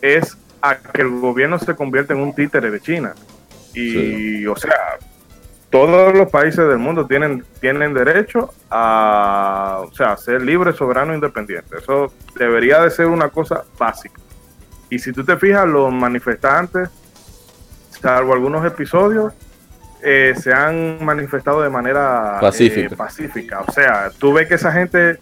es 0.00 0.36
a 0.62 0.76
que 0.76 1.02
el 1.02 1.10
gobierno 1.20 1.58
se 1.58 1.74
convierta 1.74 2.14
en 2.14 2.20
un 2.20 2.34
títere 2.34 2.70
de 2.70 2.80
China. 2.80 3.14
Y, 3.74 4.46
o 4.46 4.56
sea, 4.56 4.98
todos 5.70 6.14
los 6.14 6.30
países 6.30 6.66
del 6.66 6.78
mundo 6.78 7.06
tienen, 7.06 7.44
tienen 7.60 7.94
derecho 7.94 8.52
a, 8.70 9.80
o 9.82 9.94
sea, 9.94 10.16
ser 10.16 10.42
libre, 10.42 10.72
soberano, 10.72 11.14
independiente. 11.14 11.76
Eso 11.78 12.12
debería 12.36 12.80
de 12.80 12.90
ser 12.90 13.06
una 13.06 13.28
cosa 13.28 13.64
básica. 13.78 14.20
Y 14.90 14.98
si 14.98 15.12
tú 15.12 15.24
te 15.24 15.36
fijas, 15.36 15.66
los 15.66 15.92
manifestantes, 15.92 16.88
salvo 17.90 18.32
algunos 18.32 18.64
episodios, 18.64 19.32
eh, 20.02 20.34
se 20.40 20.52
han 20.52 21.04
manifestado 21.04 21.60
de 21.60 21.68
manera 21.68 22.38
pacífica. 22.40 22.94
Eh, 22.94 22.96
pacífica. 22.96 23.60
O 23.60 23.72
sea, 23.72 24.10
tú 24.18 24.32
ves 24.32 24.48
que 24.48 24.54
esa 24.54 24.72
gente 24.72 25.18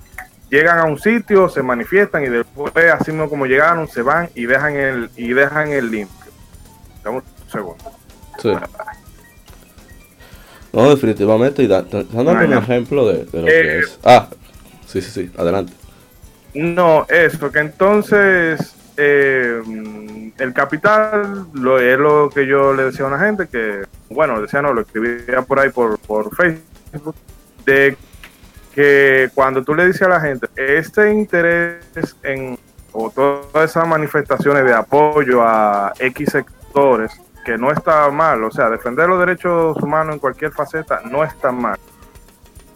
llegan 0.50 0.78
a 0.78 0.84
un 0.84 0.99
sitio, 0.99 1.49
se 1.49 1.62
manifiestan 1.62 2.25
y 2.25 2.28
después, 2.28 2.73
así 2.92 3.10
mismo 3.10 3.28
como 3.28 3.47
llegaron, 3.47 3.89
se 3.89 4.02
van 4.02 4.28
y 4.34 4.47
dejan 4.47 4.76
el, 4.76 5.10
y 5.16 5.33
dejan 5.33 5.68
el 5.68 5.91
limpio. 5.91 6.33
Dame 7.02 7.18
un 7.18 7.50
segundo. 7.50 7.84
Sí. 8.39 8.52
No, 10.73 10.91
definitivamente, 10.91 11.62
y 11.62 11.66
dando 11.66 12.05
un 12.12 12.52
ejemplo 12.52 13.08
de, 13.08 13.25
lo 13.33 13.47
que 13.47 13.60
eh, 13.60 13.78
es. 13.78 13.99
Ah, 14.05 14.28
sí, 14.86 15.00
sí, 15.00 15.10
sí, 15.10 15.33
adelante. 15.39 15.73
No, 16.55 17.07
eso, 17.08 17.50
que 17.50 17.60
entonces 17.60 18.75
eh, 18.97 19.62
el 20.39 20.52
capital 20.52 21.47
lo, 21.52 21.78
es 21.78 21.99
lo 21.99 22.31
que 22.31 22.47
yo 22.47 22.75
le 22.75 22.84
decía 22.84 23.05
a 23.05 23.08
una 23.08 23.18
gente 23.18 23.47
que, 23.47 23.84
bueno, 24.10 24.41
decía 24.41 24.62
no, 24.62 24.73
lo 24.73 24.83
escribía 24.83 25.42
por 25.42 25.60
ahí 25.60 25.70
por, 25.70 25.99
por 25.99 26.34
Facebook, 26.34 27.15
de 27.65 27.97
que 28.76 29.30
cuando 29.34 29.64
tú 29.64 29.74
le 29.74 29.86
dices 29.86 30.02
a 30.02 30.08
la 30.08 30.20
gente, 30.20 30.48
este 30.55 31.10
interés 31.10 31.80
en, 32.22 32.58
o 32.92 33.08
todas 33.08 33.70
esas 33.70 33.88
manifestaciones 33.88 34.66
de 34.66 34.74
apoyo 34.74 35.42
a 35.42 35.94
X 35.98 36.28
sectores, 36.30 37.18
que 37.46 37.56
no 37.56 37.72
está 37.72 38.10
mal, 38.10 38.44
o 38.44 38.50
sea, 38.50 38.68
defender 38.68 39.08
los 39.08 39.18
derechos 39.18 39.78
humanos 39.82 40.16
en 40.16 40.18
cualquier 40.18 40.52
faceta 40.52 41.00
no 41.10 41.24
está 41.24 41.50
mal, 41.50 41.78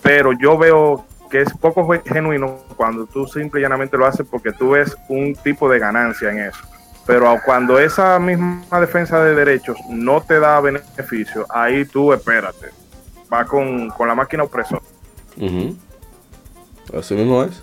pero 0.02 0.32
yo 0.32 0.56
veo 0.56 1.04
que 1.30 1.42
es 1.42 1.52
poco 1.52 1.86
genuino 2.06 2.60
cuando 2.76 3.04
tú 3.04 3.26
simple 3.26 3.60
y 3.60 3.62
llanamente 3.62 3.98
lo 3.98 4.06
haces 4.06 4.26
porque 4.28 4.52
tú 4.52 4.70
ves 4.70 4.96
un 5.10 5.34
tipo 5.34 5.68
de 5.68 5.78
ganancia 5.78 6.30
en 6.30 6.38
eso. 6.38 6.64
Pero 7.06 7.38
cuando 7.44 7.78
esa 7.78 8.18
misma 8.18 8.80
defensa 8.80 9.22
de 9.22 9.34
derechos 9.34 9.76
no 9.90 10.22
te 10.22 10.40
da 10.40 10.60
beneficio, 10.60 11.44
ahí 11.50 11.84
tú 11.84 12.14
espérate, 12.14 12.70
va 13.30 13.44
con, 13.44 13.92
la 13.98 14.14
máquina 14.14 14.44
opresora. 14.44 14.82
Así 16.96 17.14
mismo 17.14 17.42
es. 17.44 17.62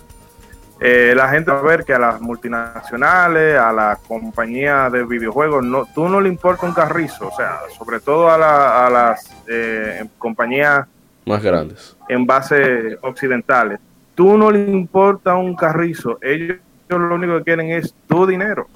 Eh, 0.80 1.12
la 1.16 1.28
gente 1.28 1.50
va 1.50 1.58
a 1.58 1.62
ver 1.62 1.84
que 1.84 1.92
a 1.92 1.98
las 1.98 2.20
multinacionales, 2.20 3.58
a 3.58 3.72
las 3.72 3.98
compañías 3.98 4.92
de 4.92 5.04
videojuegos, 5.04 5.64
no, 5.64 5.86
tú 5.92 6.08
no 6.08 6.20
le 6.20 6.28
importa 6.28 6.66
un 6.66 6.72
carrizo, 6.72 7.28
o 7.28 7.36
sea, 7.36 7.60
sobre 7.76 7.98
todo 7.98 8.28
a, 8.28 8.86
a 8.86 8.90
las 8.90 9.28
eh, 9.48 10.04
compañías 10.18 10.86
más 11.26 11.42
grandes 11.42 11.96
en 12.08 12.24
base 12.24 12.96
occidentales, 13.02 13.80
tú 14.14 14.38
no 14.38 14.52
le 14.52 14.70
importa 14.70 15.34
un 15.34 15.56
carrizo, 15.56 16.18
ellos 16.22 16.58
lo 16.88 17.14
único 17.14 17.38
que 17.38 17.44
quieren 17.44 17.70
es 17.70 17.92
tu 18.06 18.26
dinero. 18.26 18.68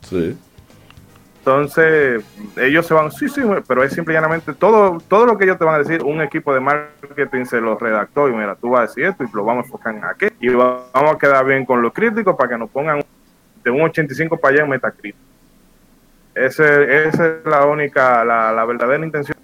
Sí. 0.00 0.36
Entonces, 1.44 2.24
ellos 2.56 2.86
se 2.86 2.94
van, 2.94 3.10
sí, 3.10 3.28
sí, 3.28 3.40
pero 3.66 3.82
es 3.82 3.92
simplemente 3.92 4.52
todo, 4.52 4.98
todo 5.08 5.26
lo 5.26 5.36
que 5.36 5.42
ellos 5.42 5.58
te 5.58 5.64
van 5.64 5.74
a 5.74 5.78
decir, 5.78 6.00
un 6.04 6.20
equipo 6.20 6.54
de 6.54 6.60
marketing 6.60 7.46
se 7.46 7.60
lo 7.60 7.76
redactó 7.76 8.28
y 8.28 8.32
mira, 8.32 8.54
tú 8.54 8.70
vas 8.70 8.78
a 8.78 8.82
decir 8.82 9.06
esto 9.06 9.24
y 9.24 9.26
lo 9.34 9.44
vamos 9.44 9.64
a 9.64 9.66
enfocar 9.66 9.92
en 9.96 10.04
aquí 10.04 10.26
y 10.38 10.50
vamos 10.50 10.84
a 10.94 11.18
quedar 11.18 11.44
bien 11.44 11.66
con 11.66 11.82
los 11.82 11.92
críticos 11.92 12.36
para 12.36 12.50
que 12.50 12.58
nos 12.58 12.70
pongan 12.70 13.02
de 13.64 13.70
un 13.72 13.82
85 13.82 14.36
para 14.36 14.54
allá 14.54 14.62
en 14.62 14.70
Metacritic. 14.70 15.16
Ese, 16.32 17.08
esa 17.08 17.26
es 17.26 17.44
la 17.44 17.66
única, 17.66 18.24
la, 18.24 18.52
la 18.52 18.64
verdadera 18.64 19.04
intención 19.04 19.36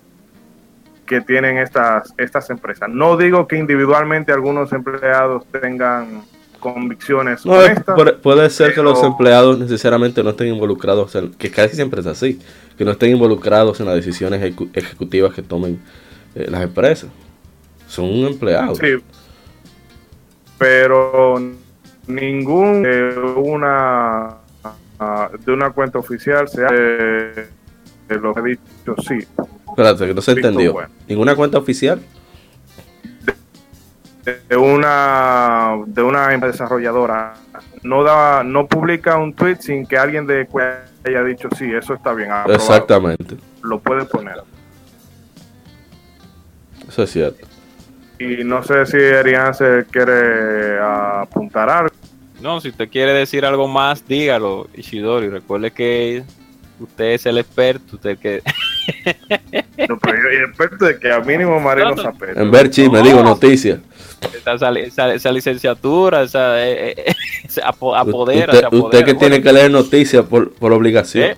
que 1.04 1.20
tienen 1.20 1.58
estas, 1.58 2.14
estas 2.16 2.48
empresas. 2.48 2.88
No 2.88 3.16
digo 3.16 3.48
que 3.48 3.56
individualmente 3.56 4.30
algunos 4.30 4.72
empleados 4.72 5.44
tengan 5.50 6.22
convicciones 6.58 7.44
no, 7.46 7.54
Puede, 8.22 8.50
ser 8.50 8.74
que 8.74 8.82
los 8.82 9.02
empleados 9.02 9.58
necesariamente 9.58 10.22
no 10.22 10.30
estén 10.30 10.48
involucrados, 10.48 11.14
en, 11.14 11.32
que 11.32 11.50
casi 11.50 11.76
siempre 11.76 12.00
es 12.00 12.06
así, 12.06 12.40
que 12.76 12.84
no 12.84 12.92
estén 12.92 13.10
involucrados 13.10 13.80
en 13.80 13.86
las 13.86 13.94
decisiones 13.94 14.54
ejecutivas 14.74 15.34
que 15.34 15.42
tomen 15.42 15.80
eh, 16.34 16.46
las 16.50 16.62
empresas. 16.62 17.10
Son 17.86 18.06
empleados. 18.06 18.78
Sí, 18.78 18.96
pero 20.58 21.40
ningún 22.06 22.82
de 22.82 23.18
una 23.36 24.36
ah, 24.98 25.30
de 25.44 25.52
una 25.52 25.70
cuenta 25.70 25.98
oficial 25.98 26.48
se 26.48 26.64
hace 26.64 27.48
lo 28.08 28.34
que 28.34 28.40
he 28.40 28.44
dicho 28.44 28.94
sí. 29.06 29.18
Espérate, 29.68 30.06
que 30.06 30.14
no 30.14 30.22
se 30.22 30.32
entendió. 30.32 30.74
¿Ninguna 31.06 31.36
cuenta 31.36 31.58
oficial? 31.58 32.00
De 34.48 34.56
una 34.56 35.76
de 35.86 36.02
una 36.02 36.28
desarrolladora. 36.28 37.34
No 37.82 38.02
da 38.02 38.42
no 38.42 38.66
publica 38.66 39.16
un 39.16 39.34
tweet 39.34 39.56
sin 39.60 39.86
que 39.86 39.96
alguien 39.96 40.26
de 40.26 40.46
haya 41.04 41.24
dicho 41.24 41.48
sí 41.56 41.70
eso 41.72 41.94
está 41.94 42.12
bien 42.12 42.30
exactamente. 42.48 43.36
Lo 43.62 43.78
puede 43.78 44.04
poner. 44.04 44.36
Eso 46.88 47.02
es 47.02 47.10
cierto. 47.10 47.46
Y 48.18 48.42
no 48.44 48.62
sé 48.64 48.84
si 48.86 48.96
Arián 48.96 49.54
se 49.54 49.84
quiere 49.90 50.78
apuntar 50.80 51.70
algo. 51.70 51.94
No, 52.40 52.60
si 52.60 52.68
usted 52.68 52.88
quiere 52.88 53.12
decir 53.12 53.44
algo 53.44 53.68
más, 53.68 54.06
dígalo, 54.06 54.68
Ishidori. 54.74 55.28
Recuerde 55.28 55.70
que 55.72 56.22
usted 56.80 57.12
es 57.12 57.26
el 57.26 57.38
experto, 57.38 57.96
usted 57.96 58.18
que... 58.18 58.42
no, 59.88 59.98
pero 59.98 60.32
yo 60.32 60.46
experto 60.46 60.84
de 60.84 60.98
que 60.98 61.12
a 61.12 61.20
mínimo 61.20 61.60
Marino 61.60 61.94
no, 61.94 62.14
En 62.34 62.50
ver 62.50 62.70
me 62.90 63.02
digo 63.02 63.22
noticias. 63.22 63.80
Esa, 64.44 65.12
esa, 65.12 65.30
licenciatura, 65.32 66.22
esa, 66.22 66.60
eh, 66.60 66.94
eh, 66.96 67.14
apodera, 67.62 68.52
usted, 68.52 68.68
usted, 68.72 69.04
que 69.04 69.14
tiene 69.14 69.40
que 69.40 69.52
leer 69.52 69.70
noticias 69.70 70.24
por, 70.26 70.52
por 70.52 70.72
obligación. 70.72 71.30
¿Eh? 71.30 71.36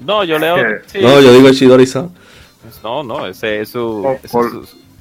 No, 0.00 0.24
yo 0.24 0.38
leo... 0.38 0.56
no, 0.56 1.20
yo 1.20 1.32
digo 1.32 1.48
Ishidori-san. 1.48 2.10
No, 2.82 3.02
no, 3.04 3.26
ese 3.26 3.60
es 3.60 3.68
su... 3.68 4.18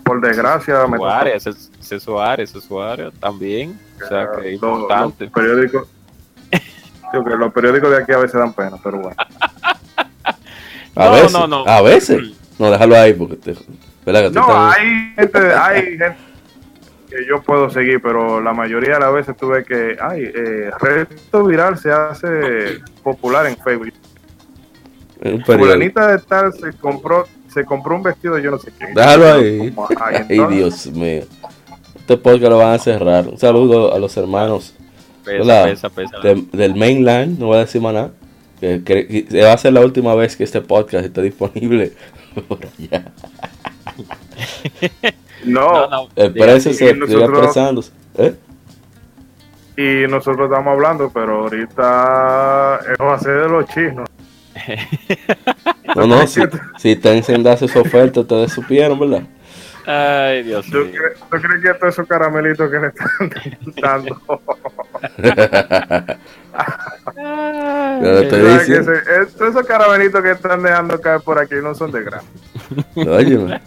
por, 0.04 0.22
desgracia, 0.22 0.84
su 0.84 0.88
me 0.88 1.10
área, 1.10 1.36
ese, 1.36 1.50
ese, 1.50 1.96
es 1.96 2.04
su 2.04 2.20
área, 2.20 2.44
ese 2.44 2.60
es 2.60 2.64
su 2.64 2.80
área 2.80 3.10
también. 3.20 3.80
O 4.04 4.08
sea, 4.08 4.30
que 4.40 4.50
es 4.50 4.54
importante. 4.54 5.26
Los 5.26 5.34
periódicos, 5.34 5.88
los 7.12 7.54
periódicos 7.54 7.90
de 7.90 8.04
aquí 8.04 8.12
a 8.12 8.18
veces 8.18 8.40
dan 8.40 8.54
pena, 8.54 8.78
pero 8.84 9.00
bueno. 9.00 9.16
A 10.96 11.10
veces, 11.10 11.34
no, 11.34 11.48
no. 11.48 11.66
A 11.66 11.82
veces. 11.82 12.22
No, 12.58 12.72
déjalo 12.72 12.96
ahí 12.96 13.14
porque 13.14 13.36
te, 13.36 13.56
no, 14.32 14.70
hay 14.70 15.14
gente, 15.16 15.40
hay 15.54 15.82
gente 15.98 16.16
que 17.10 17.26
yo 17.28 17.42
puedo 17.42 17.70
seguir, 17.70 18.00
pero 18.02 18.40
la 18.40 18.54
mayoría 18.54 18.96
de 18.96 19.00
las 19.00 19.14
veces 19.14 19.36
tuve 19.36 19.64
que, 19.64 19.98
ay, 20.00 20.32
eh, 20.34 20.70
resto 20.80 21.44
viral 21.44 21.78
se 21.78 21.92
hace 21.92 22.82
popular 23.04 23.48
en 23.48 23.58
Facebook. 23.58 23.94
Fulanita 25.46 26.10
de 26.10 26.20
tal 26.20 26.54
se 26.54 26.74
compró, 26.74 27.26
se 27.52 27.66
compró 27.66 27.96
un 27.96 28.04
vestido 28.04 28.38
yo 28.38 28.52
no 28.52 28.60
sé 28.60 28.72
qué. 28.78 28.88
Déjalo 28.94 29.34
ahí. 29.34 29.74
Ay, 30.00 30.46
Dios 30.50 30.86
mío. 30.88 31.24
Este 31.96 32.18
podcast 32.18 32.52
lo 32.52 32.58
van 32.60 32.74
a 32.74 32.80
cerrar. 32.80 33.28
Un 33.28 33.40
saludo 33.40 33.94
a 33.94 33.98
los 33.98 34.16
hermanos 34.18 34.76
pesa, 35.24 35.90
pesa, 35.90 36.18
del 36.20 36.76
mainland, 36.76 37.40
no 37.40 37.48
voy 37.48 37.58
a 37.58 37.60
decir 37.62 37.82
más 37.82 37.94
nada. 37.94 38.12
Que, 38.60 39.28
va 39.44 39.54
a 39.54 39.58
ser 39.58 39.74
la 39.74 39.82
última 39.82 40.16
vez 40.16 40.36
que 40.36 40.44
este 40.44 40.62
podcast 40.62 41.06
esté 41.06 41.22
disponible 41.22 41.94
por 42.48 42.60
allá. 42.66 43.12
No, 45.44 45.88
no, 45.88 46.10
el 46.16 46.34
precio 46.34 46.74
se 46.74 46.90
expresándose. 46.90 47.92
¿Eh? 48.18 48.34
Y 49.78 50.08
nosotros 50.10 50.50
estamos 50.50 50.74
hablando, 50.74 51.12
pero 51.14 51.44
ahorita 51.44 51.84
va 51.84 53.14
a 53.14 53.20
ser 53.20 53.42
de 53.42 53.50
los 53.50 53.68
chinos. 53.68 54.10
no, 55.96 56.08
no, 56.08 56.26
si, 56.26 56.42
si 56.78 56.96
Tencent 56.96 57.46
hace 57.46 57.68
su 57.68 57.80
oferta, 57.80 58.22
ustedes 58.22 58.54
supieron, 58.54 59.00
¿verdad? 59.00 59.22
Ay, 59.86 60.42
Dios 60.44 60.68
mío. 60.70 60.86
¿Tú 61.30 61.30
crees 61.30 61.62
que 61.62 61.74
todos 61.76 61.94
esos 61.94 62.08
caramelitos 62.08 62.72
que 62.72 62.80
le 62.80 62.88
están 62.88 63.30
dando? 63.82 64.22
Eh, 67.18 69.28
todos 69.38 69.52
esos 69.52 69.66
caramelitos 69.66 70.22
que 70.22 70.32
están 70.32 70.62
dejando 70.62 71.00
caer 71.00 71.22
por 71.22 71.40
aquí 71.40 71.56
no 71.62 71.74
son 71.74 71.92
de 71.92 72.04
gran. 72.04 72.22
Oye, 72.96 73.60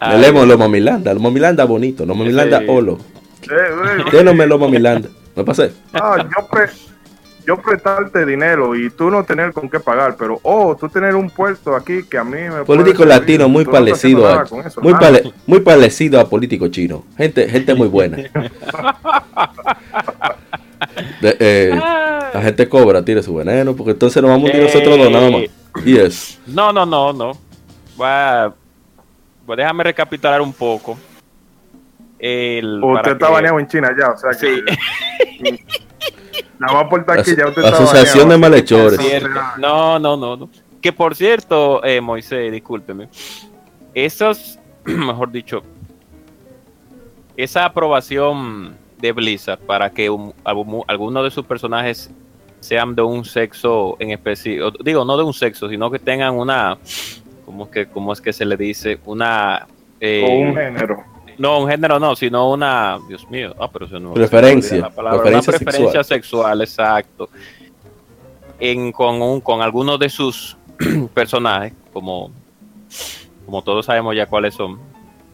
Leemos 0.00 0.46
los 0.46 0.58
Momilanda, 0.58 1.12
los 1.12 1.22
Momilanda 1.22 1.64
bonito, 1.64 2.06
los 2.06 2.16
Momilanda 2.16 2.62
Olo. 2.68 2.98
Eh, 3.42 4.22
no 4.22 4.34
me 4.34 4.46
lo 4.46 4.58
Momilanda. 4.58 5.08
¿Me 5.34 5.44
pasé? 5.44 5.72
Ah, 5.92 6.16
yo, 6.18 6.48
yo 7.46 7.56
prestarte 7.56 8.26
dinero 8.26 8.76
y 8.76 8.90
tú 8.90 9.10
no 9.10 9.24
tener 9.24 9.52
con 9.52 9.68
qué 9.68 9.80
pagar, 9.80 10.16
pero 10.18 10.38
oh, 10.42 10.76
tú 10.76 10.88
tener 10.88 11.16
un 11.16 11.30
puesto 11.30 11.74
aquí 11.74 12.04
que 12.04 12.18
a 12.18 12.24
mí 12.24 12.36
me 12.36 12.64
político 12.64 13.04
latino 13.04 13.48
muy 13.48 13.64
parecido 13.64 14.28
a, 14.28 14.44
muy, 14.82 14.94
muy 15.46 15.60
parecido 15.60 16.20
a 16.20 16.28
político 16.28 16.68
chino, 16.68 17.04
gente 17.16 17.48
gente 17.48 17.74
muy 17.74 17.88
buena. 17.88 18.18
Eh, 21.22 21.70
la 21.74 22.42
gente 22.42 22.68
cobra, 22.68 23.04
tire 23.04 23.22
su 23.22 23.34
veneno, 23.34 23.74
porque 23.74 23.92
entonces 23.92 24.22
nos 24.22 24.30
vamos 24.30 24.50
a 24.50 24.56
ir 24.56 24.62
nosotros 24.62 24.98
dos 24.98 25.10
nada 25.10 25.30
más. 25.30 25.42
Yes. 25.84 26.38
No, 26.46 26.72
no, 26.72 26.86
no, 26.86 27.12
no. 27.12 27.32
Va, 28.00 28.52
déjame 29.56 29.84
recapitular 29.84 30.40
un 30.40 30.52
poco. 30.52 30.96
El, 32.18 32.82
Usted 32.82 33.12
está 33.12 33.30
baneado 33.30 33.58
en 33.60 33.66
China 33.68 33.94
ya, 33.98 34.10
o 34.10 34.16
sea 34.16 34.30
que. 34.30 34.62
Sí. 35.38 35.64
La 36.58 36.72
va 36.72 36.88
por 36.88 37.04
taquilla, 37.04 37.46
Asociación 37.46 38.28
de 38.28 38.36
malhechores. 38.36 38.98
No, 39.58 39.98
no, 39.98 40.16
no, 40.16 40.36
no. 40.36 40.50
Que 40.80 40.92
por 40.92 41.14
cierto, 41.14 41.84
eh, 41.84 42.00
Moisés, 42.00 42.50
discúlpeme. 42.50 43.08
Esos, 43.94 44.58
mejor 44.84 45.30
dicho, 45.30 45.62
esa 47.36 47.64
aprobación 47.64 48.76
de 49.00 49.12
Blizzard 49.12 49.60
para 49.60 49.90
que 49.90 50.10
algunos 50.44 51.24
de 51.24 51.30
sus 51.30 51.44
personajes 51.44 52.10
sean 52.60 52.94
de 52.94 53.02
un 53.02 53.24
sexo 53.24 53.96
en 54.00 54.10
específico, 54.10 54.72
digo, 54.82 55.04
no 55.04 55.16
de 55.16 55.22
un 55.22 55.32
sexo, 55.34 55.68
sino 55.68 55.90
que 55.90 55.98
tengan 55.98 56.34
una, 56.34 56.78
¿cómo, 57.44 57.70
que, 57.70 57.86
cómo 57.86 58.12
es 58.12 58.20
que 58.20 58.32
se 58.32 58.44
le 58.44 58.56
dice? 58.56 58.98
Una... 59.04 59.66
Eh, 60.00 60.24
o 60.24 60.48
un 60.48 60.56
género 60.56 61.04
no, 61.38 61.60
un 61.60 61.70
género 61.70 62.00
no, 62.00 62.16
sino 62.16 62.50
una, 62.50 62.98
Dios 63.06 63.28
mío, 63.30 63.54
ah, 63.60 63.70
pero 63.72 63.86
eso 63.86 64.00
no 64.00 64.12
preferencia, 64.12 64.88
preferencia, 64.90 65.28
una 65.28 65.42
preferencia 65.42 66.04
sexual. 66.04 66.60
exacto. 66.60 67.30
En, 68.58 68.90
con, 68.90 69.22
un, 69.22 69.40
con 69.40 69.62
algunos 69.62 70.00
de 70.00 70.08
sus 70.08 70.56
personajes, 71.14 71.72
como, 71.92 72.32
como 73.46 73.62
todos 73.62 73.86
sabemos 73.86 74.16
ya 74.16 74.26
cuáles 74.26 74.54
son. 74.54 74.80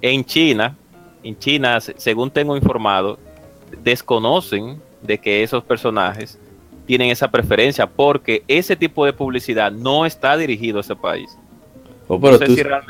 En 0.03 0.23
China, 0.27 0.77
en 1.23 1.39
China, 1.39 1.81
según 1.81 2.31
tengo 2.31 2.55
informado, 2.55 3.19
desconocen 3.83 4.81
de 5.03 5.19
que 5.19 5.43
esos 5.43 5.63
personajes 5.65 6.39
tienen 6.87 7.11
esa 7.11 7.31
preferencia 7.31 7.87
porque 7.87 8.43
ese 8.49 8.77
tipo 8.77 9.05
de 9.05 9.13
publicidad 9.13 9.73
no 9.73 10.07
está 10.07 10.37
dirigido 10.37 10.79
a 10.79 10.81
ese 10.83 10.97
país. 10.97 11.37
Oh, 12.07 12.21
pero 12.21 12.39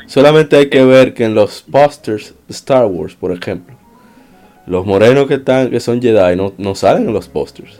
solamente 0.07 0.57
hay 0.57 0.69
que 0.69 0.83
ver 0.83 1.13
que 1.13 1.23
en 1.23 1.35
los 1.35 1.61
posters 1.61 2.33
de 2.47 2.53
Star 2.53 2.85
Wars, 2.85 3.15
por 3.15 3.31
ejemplo, 3.31 3.75
los 4.65 4.85
morenos 4.85 5.27
que 5.27 5.35
están, 5.35 5.69
que 5.69 5.79
son 5.79 6.01
Jedi, 6.01 6.35
no, 6.35 6.53
no 6.57 6.75
salen 6.75 7.07
en 7.07 7.13
los 7.13 7.29
posters. 7.29 7.79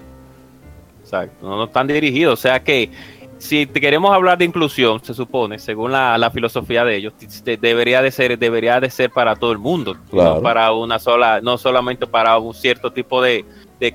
Exacto, 1.01 1.47
no, 1.47 1.65
están 1.65 1.87
dirigidos. 1.87 2.39
O 2.39 2.41
sea 2.41 2.63
que 2.63 2.89
si 3.37 3.65
queremos 3.67 4.11
hablar 4.13 4.37
de 4.37 4.45
inclusión, 4.45 5.03
se 5.03 5.13
supone, 5.13 5.59
según 5.59 5.91
la, 5.91 6.31
filosofía 6.33 6.83
de 6.83 6.95
ellos, 6.95 7.13
debería 7.43 8.01
de 8.01 8.11
ser, 8.11 8.37
debería 8.37 8.79
de 8.79 8.89
ser 8.89 9.09
para 9.09 9.35
todo 9.35 9.51
el 9.51 9.57
mundo, 9.57 9.97
no 10.11 10.41
para 10.41 10.71
una 10.71 10.99
sola, 10.99 11.41
no 11.41 11.57
solamente 11.57 12.07
para 12.07 12.37
un 12.37 12.53
cierto 12.53 12.91
tipo 12.91 13.21
de, 13.21 13.45
de, 13.79 13.91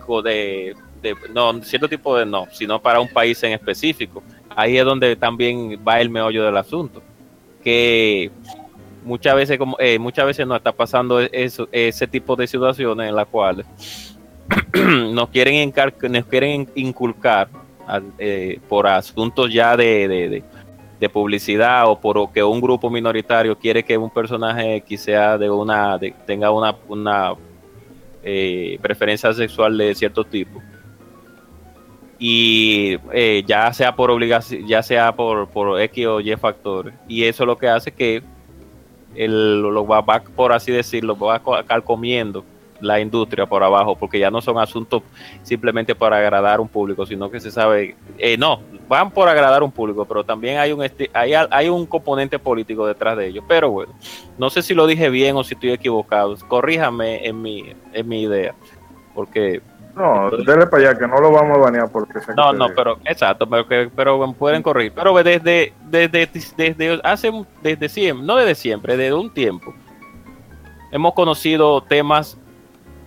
de, 1.02 1.16
no, 1.32 1.62
cierto 1.62 1.88
tipo 1.88 2.16
de 2.16 2.26
no, 2.26 2.46
sino 2.52 2.80
para 2.80 3.00
un 3.00 3.08
país 3.08 3.42
en 3.42 3.52
específico. 3.52 4.22
Ahí 4.54 4.76
es 4.76 4.84
donde 4.84 5.16
también 5.16 5.80
va 5.86 6.00
el 6.00 6.10
meollo 6.10 6.44
del 6.44 6.56
asunto 6.56 7.02
que 7.62 8.30
muchas 9.04 9.34
veces 9.34 9.58
como 9.58 9.76
eh, 9.78 9.98
muchas 9.98 10.26
veces 10.26 10.46
nos 10.46 10.58
está 10.58 10.72
pasando 10.72 11.20
eso, 11.20 11.68
ese 11.72 12.06
tipo 12.06 12.36
de 12.36 12.46
situaciones 12.46 13.08
en 13.08 13.16
las 13.16 13.26
cuales 13.26 13.66
nos 15.12 15.28
quieren 15.28 15.72
nos 16.10 16.26
quieren 16.26 16.68
inculcar 16.74 17.48
eh, 18.18 18.60
por 18.68 18.86
asuntos 18.86 19.52
ya 19.52 19.76
de, 19.76 20.42
de, 20.98 21.08
publicidad 21.08 21.88
o 21.88 21.98
por 21.98 22.30
que 22.30 22.42
un 22.44 22.60
grupo 22.60 22.90
minoritario 22.90 23.58
quiere 23.58 23.82
que 23.82 23.96
un 23.96 24.10
personaje 24.10 24.76
X 24.76 25.00
sea 25.00 25.38
de 25.38 25.48
una 25.48 25.98
tenga 26.26 26.50
una, 26.50 26.76
una 26.88 27.34
eh, 28.22 28.78
preferencia 28.82 29.32
sexual 29.32 29.78
de 29.78 29.94
cierto 29.94 30.24
tipo 30.24 30.60
y 32.22 32.98
eh, 33.12 33.42
ya 33.46 33.72
sea 33.72 33.96
por 33.96 34.10
obligación, 34.10 34.66
ya 34.68 34.82
sea 34.82 35.10
por, 35.16 35.48
por 35.48 35.80
X 35.80 36.06
o 36.06 36.20
Y 36.20 36.36
factores. 36.36 36.94
Y 37.08 37.24
eso 37.24 37.46
lo 37.46 37.56
que 37.56 37.66
hace 37.66 37.90
que 37.92 38.22
el, 39.14 39.62
lo 39.62 39.86
va, 39.86 40.04
por 40.04 40.52
así 40.52 40.70
decirlo, 40.70 41.18
va 41.18 41.36
a 41.36 41.80
comiendo 41.80 42.44
la 42.81 43.00
industria 43.00 43.47
por 43.47 43.62
abajo, 43.62 43.97
porque 43.97 44.18
ya 44.18 44.31
no 44.31 44.41
son 44.41 44.59
asuntos 44.59 45.02
simplemente 45.42 45.94
para 45.94 46.18
agradar 46.18 46.60
un 46.60 46.68
público, 46.68 47.07
sino 47.07 47.31
que 47.31 47.41
se 47.41 47.50
sabe, 47.50 47.97
eh, 48.18 48.36
no, 48.36 48.60
van 48.89 49.10
por 49.10 49.28
agradar 49.28 49.62
un 49.62 49.70
público, 49.70 50.05
pero 50.05 50.25
también 50.25 50.59
hay 50.59 50.73
un, 50.73 50.83
hay, 51.12 51.33
hay 51.34 51.68
un 51.68 51.86
componente 51.86 52.39
político 52.39 52.86
detrás 52.86 53.17
de 53.17 53.28
ellos. 53.28 53.44
Pero 53.47 53.70
bueno, 53.70 53.92
no 54.39 54.50
sé 54.50 54.62
si 54.62 54.75
lo 54.75 54.86
dije 54.86 55.10
bien 55.10 55.36
o 55.36 55.44
si 55.44 55.55
estoy 55.55 55.70
equivocado, 55.70 56.36
corríjame 56.49 57.26
en 57.26 57.41
mi, 57.41 57.75
en 57.92 58.09
mi 58.09 58.23
idea, 58.23 58.55
porque 59.15 59.62
no, 59.94 60.31
dele 60.31 60.67
para 60.67 60.91
allá, 60.91 60.99
que 60.99 61.07
no 61.07 61.20
lo 61.20 61.33
vamos 61.33 61.59
a 61.59 61.60
banear 61.60 61.91
porque 61.91 62.20
se 62.20 62.34
No, 62.34 62.52
no, 62.52 62.68
pero 62.75 62.99
exacto, 63.05 63.49
pero 63.49 63.67
que 63.67 63.91
pero 63.94 64.33
pueden 64.34 64.62
correr. 64.62 64.92
Pero 64.94 65.15
desde, 65.23 65.73
desde, 65.86 66.28
desde 66.57 67.00
hace, 67.02 67.33
desde 67.62 67.89
siempre, 67.89 68.26
no 68.26 68.36
desde 68.36 68.55
siempre, 68.55 68.97
desde 68.97 69.15
un 69.15 69.33
tiempo, 69.33 69.75
hemos 70.92 71.15
conocido 71.15 71.83
temas, 71.83 72.39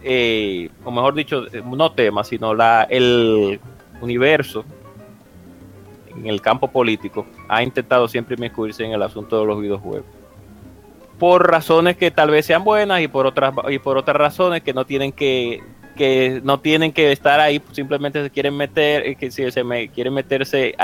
eh, 0.04 0.70
o 0.84 0.92
mejor 0.92 1.14
dicho, 1.14 1.46
no 1.66 1.92
temas, 1.92 2.28
sino 2.28 2.54
la, 2.54 2.84
el 2.84 3.60
universo 4.02 4.66
en 6.16 6.28
el 6.28 6.42
campo 6.42 6.68
político 6.68 7.26
ha 7.48 7.64
intentado 7.64 8.08
siempre 8.08 8.36
inmiscuirse 8.36 8.84
en 8.84 8.92
el 8.92 9.02
asunto 9.02 9.40
de 9.40 9.46
los 9.46 9.62
videojuegos. 9.62 10.06
por 11.18 11.50
razones 11.50 11.96
que 11.96 12.12
tal 12.12 12.32
vez 12.32 12.46
sean 12.46 12.64
buenas 12.64 13.02
y 13.02 13.08
por 13.08 13.26
otras 13.26 13.54
y 13.70 13.80
por 13.80 13.98
otras 13.98 14.18
razones 14.18 14.62
que 14.62 14.74
no 14.74 14.86
tienen 14.86 15.12
que 15.12 15.62
que 15.96 16.42
no 16.44 16.60
tienen 16.60 16.92
que 16.92 17.12
estar 17.12 17.40
ahí 17.40 17.62
simplemente 17.72 18.22
se 18.24 18.30
quieren 18.30 18.58
meter 18.58 19.06
eh, 19.06 19.16
que 19.16 19.32
si 19.32 19.50
se 19.52 19.64
me 19.64 19.88
quieren 19.90 20.14
meterse 20.14 20.76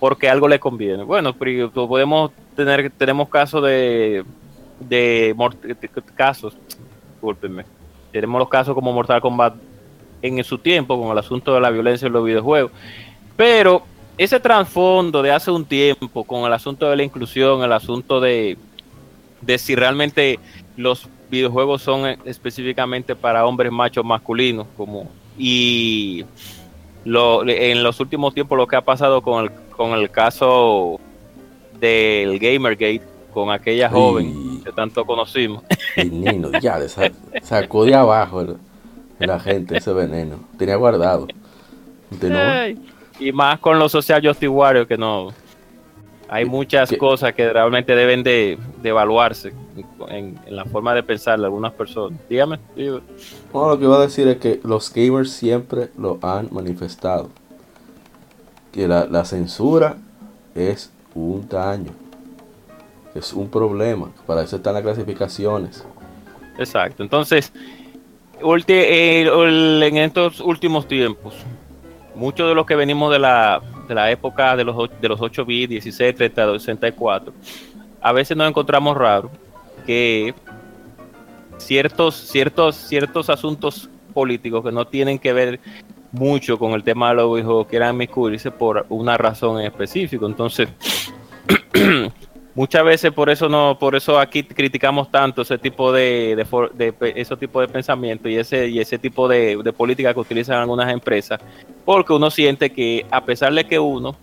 porque 0.00 0.28
algo 0.28 0.48
le 0.48 0.58
conviene. 0.58 1.04
Bueno 1.04 1.34
podemos 1.34 2.32
tener 2.56 2.90
tenemos 2.90 3.28
casos 3.28 3.62
de 3.62 4.24
de, 4.80 5.34
casos. 6.16 6.56
Discúlpenme 7.12 7.64
tenemos 8.14 8.38
los 8.38 8.48
casos 8.48 8.76
como 8.76 8.92
Mortal 8.92 9.20
Kombat 9.20 9.56
en 10.22 10.44
su 10.44 10.58
tiempo 10.58 11.00
con 11.00 11.10
el 11.10 11.18
asunto 11.18 11.52
de 11.52 11.60
la 11.60 11.70
violencia 11.70 12.06
en 12.06 12.12
los 12.12 12.24
videojuegos. 12.24 12.70
Pero 13.36 13.82
ese 14.16 14.38
trasfondo 14.38 15.20
de 15.20 15.32
hace 15.32 15.50
un 15.50 15.64
tiempo 15.64 16.22
con 16.22 16.44
el 16.44 16.52
asunto 16.52 16.88
de 16.88 16.94
la 16.94 17.02
inclusión 17.02 17.64
el 17.64 17.72
asunto 17.72 18.20
de 18.20 18.56
de 19.40 19.58
si 19.58 19.74
realmente 19.74 20.38
los 20.76 21.08
videojuegos 21.28 21.82
son 21.82 22.16
específicamente 22.24 23.16
para 23.16 23.44
hombres 23.44 23.72
machos 23.72 24.04
masculinos, 24.04 24.68
como 24.76 25.10
y 25.36 26.24
lo, 27.04 27.46
en 27.46 27.82
los 27.82 27.98
últimos 27.98 28.32
tiempos 28.32 28.56
lo 28.56 28.68
que 28.68 28.76
ha 28.76 28.84
pasado 28.84 29.22
con 29.22 29.44
el, 29.44 29.50
con 29.70 29.90
el 29.90 30.08
caso 30.08 31.00
del 31.80 32.38
Gamergate, 32.38 33.02
con 33.32 33.50
aquella 33.50 33.90
joven 33.90 34.43
que 34.64 34.72
tanto 34.72 35.04
conocimos. 35.04 35.62
Veneno, 35.96 36.50
ya, 36.60 36.78
sacó 37.42 37.84
de 37.84 37.94
abajo 37.94 38.56
la 39.18 39.38
gente 39.38 39.76
ese 39.76 39.92
veneno, 39.92 40.40
tenía 40.58 40.76
guardado. 40.76 41.28
y 43.20 43.32
más 43.32 43.58
con 43.60 43.78
los 43.78 43.92
social 43.92 44.20
justice 44.26 44.48
warriors 44.48 44.88
que 44.88 44.98
no 44.98 45.32
hay 46.28 46.44
muchas 46.44 46.90
cosas 46.98 47.34
que 47.34 47.52
realmente 47.52 47.94
deben 47.94 48.22
de, 48.22 48.58
evaluarse 48.82 49.52
en, 50.08 50.38
la 50.48 50.64
forma 50.64 50.94
de 50.94 51.02
pensar 51.02 51.38
de 51.38 51.44
algunas 51.44 51.72
personas. 51.72 52.18
Dígame. 52.28 52.58
lo 52.76 53.78
que 53.78 53.84
iba 53.84 53.96
a 53.96 54.00
decir 54.00 54.28
es 54.28 54.38
que 54.38 54.60
los 54.64 54.92
gamers 54.92 55.30
siempre 55.30 55.90
lo 55.96 56.18
han 56.22 56.48
manifestado. 56.50 57.30
Que 58.72 58.88
la, 58.88 59.24
censura 59.24 59.96
es 60.54 60.90
un 61.14 61.48
daño. 61.48 61.92
Es 63.14 63.32
un 63.32 63.48
problema. 63.48 64.10
Para 64.26 64.42
eso 64.42 64.56
están 64.56 64.74
las 64.74 64.82
clasificaciones. 64.82 65.84
Exacto. 66.58 67.02
Entonces, 67.02 67.52
en 68.40 69.96
estos 69.96 70.40
últimos 70.40 70.86
tiempos, 70.88 71.34
muchos 72.14 72.48
de 72.48 72.54
los 72.54 72.66
que 72.66 72.74
venimos 72.76 73.12
de 73.12 73.18
la 73.18 73.62
de 73.86 73.94
la 73.94 74.10
época 74.10 74.56
de 74.56 74.64
los, 74.64 74.88
de 75.00 75.08
los 75.08 75.20
8 75.20 75.44
bits, 75.44 75.70
16, 75.70 76.14
32, 76.16 76.62
64, 76.62 77.32
a 78.00 78.12
veces 78.12 78.36
nos 78.36 78.48
encontramos 78.48 78.96
raro 78.96 79.30
que 79.86 80.34
ciertos, 81.58 82.14
ciertos, 82.14 82.76
ciertos 82.76 83.30
asuntos 83.30 83.88
políticos 84.12 84.64
que 84.64 84.72
no 84.72 84.86
tienen 84.86 85.18
que 85.18 85.32
ver 85.32 85.60
mucho 86.12 86.58
con 86.58 86.72
el 86.72 86.84
tema 86.84 87.10
de 87.10 87.16
los 87.16 87.38
hijos 87.38 87.66
quieran 87.66 87.96
miscuirse 87.96 88.50
por 88.50 88.86
una 88.88 89.16
razón 89.16 89.60
en 89.60 89.66
específico. 89.66 90.26
Entonces, 90.26 90.68
muchas 92.54 92.84
veces 92.84 93.12
por 93.12 93.30
eso 93.30 93.48
no 93.48 93.76
por 93.78 93.94
eso 93.94 94.18
aquí 94.18 94.42
criticamos 94.42 95.10
tanto 95.10 95.42
ese 95.42 95.58
tipo 95.58 95.92
de, 95.92 96.36
de, 96.74 96.94
ese 97.16 97.36
tipo 97.36 97.60
de 97.60 97.68
pensamiento 97.68 98.28
y 98.28 98.36
ese 98.36 98.68
y 98.68 98.78
ese 98.78 98.98
tipo 98.98 99.28
de, 99.28 99.58
de, 99.62 99.72
política 99.72 100.14
que 100.14 100.20
utilizan 100.20 100.58
algunas 100.58 100.92
empresas 100.92 101.40
porque 101.84 102.12
uno 102.12 102.30
siente 102.30 102.70
que 102.70 103.04
a 103.10 103.24
pesar 103.24 103.52
de 103.52 103.64
que 103.64 103.78
uno 103.78 104.16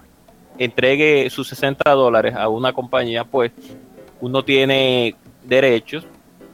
entregue 0.57 1.29
sus 1.29 1.49
60 1.49 1.89
dólares 1.91 2.35
a 2.35 2.47
una 2.47 2.71
compañía 2.71 3.23
pues 3.25 3.51
uno 4.21 4.43
tiene 4.43 5.15
derechos 5.43 6.05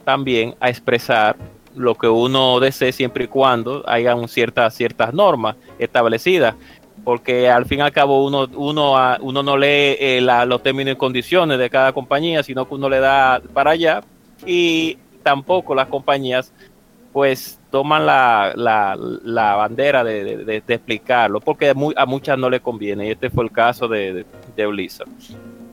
también 0.04 0.54
a 0.58 0.70
expresar 0.70 1.36
lo 1.76 1.94
que 1.94 2.08
uno 2.08 2.58
desee 2.58 2.90
siempre 2.90 3.24
y 3.24 3.28
cuando 3.28 3.84
hayan 3.86 4.26
ciertas 4.26 4.74
ciertas 4.74 5.14
normas 5.14 5.54
establecidas 5.78 6.56
porque 7.04 7.48
al 7.48 7.64
fin 7.64 7.78
y 7.78 7.82
al 7.82 7.92
cabo 7.92 8.24
uno, 8.24 8.48
uno, 8.54 8.94
uno 9.20 9.42
no 9.42 9.56
lee 9.56 9.96
eh, 9.98 10.20
los 10.46 10.62
términos 10.62 10.94
y 10.94 10.96
condiciones 10.96 11.58
de 11.58 11.70
cada 11.70 11.92
compañía, 11.92 12.42
sino 12.42 12.68
que 12.68 12.74
uno 12.74 12.88
le 12.88 13.00
da 13.00 13.40
para 13.52 13.72
allá 13.72 14.02
y 14.46 14.98
tampoco 15.22 15.74
las 15.74 15.88
compañías 15.88 16.52
pues 17.12 17.58
toman 17.70 18.06
la, 18.06 18.52
la, 18.54 19.54
bandera 19.56 20.04
de, 20.04 20.62
explicarlo, 20.68 21.40
porque 21.40 21.70
a 21.96 22.06
muchas 22.06 22.38
no 22.38 22.48
le 22.48 22.60
conviene, 22.60 23.08
y 23.08 23.10
este 23.10 23.30
fue 23.30 23.44
el 23.44 23.50
caso 23.50 23.88
de, 23.88 24.24
Blizzard. 24.56 25.08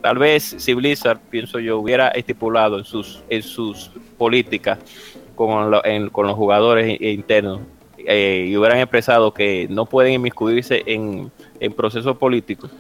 Tal 0.01 0.17
vez 0.17 0.55
si 0.57 0.73
Blizzard, 0.73 1.19
pienso 1.29 1.59
yo, 1.59 1.79
hubiera 1.79 2.07
estipulado 2.09 2.79
en 2.79 2.85
sus, 2.85 3.21
en 3.29 3.43
sus 3.43 3.91
políticas 4.17 4.79
con, 5.35 5.71
con 6.11 6.27
los 6.27 6.35
jugadores 6.35 6.99
internos 6.99 7.59
eh, 8.07 8.45
y 8.47 8.57
hubieran 8.57 8.79
expresado 8.79 9.33
que 9.33 9.67
no 9.69 9.85
pueden 9.85 10.13
inmiscuirse 10.13 10.83
en, 10.85 11.31
en 11.59 11.73
procesos 11.73 12.17
políticos, 12.17 12.71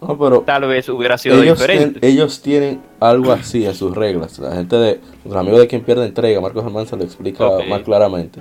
pero 0.00 0.40
tal 0.40 0.66
vez 0.66 0.88
hubiera 0.88 1.16
sido 1.18 1.40
diferente. 1.40 2.06
ellos 2.06 2.40
tienen 2.42 2.80
algo 3.00 3.32
así 3.32 3.64
en 3.64 3.74
sus 3.74 3.94
reglas. 3.94 4.38
La 4.38 4.54
gente 4.54 4.76
de 4.76 5.00
los 5.24 5.34
amigos 5.34 5.60
de 5.60 5.66
quien 5.66 5.82
pierde 5.82 6.04
entrega, 6.06 6.40
Marcos 6.40 6.62
Germán 6.62 6.86
se 6.86 6.96
lo 6.96 7.04
explica 7.04 7.48
más 7.68 7.82
claramente. 7.82 8.40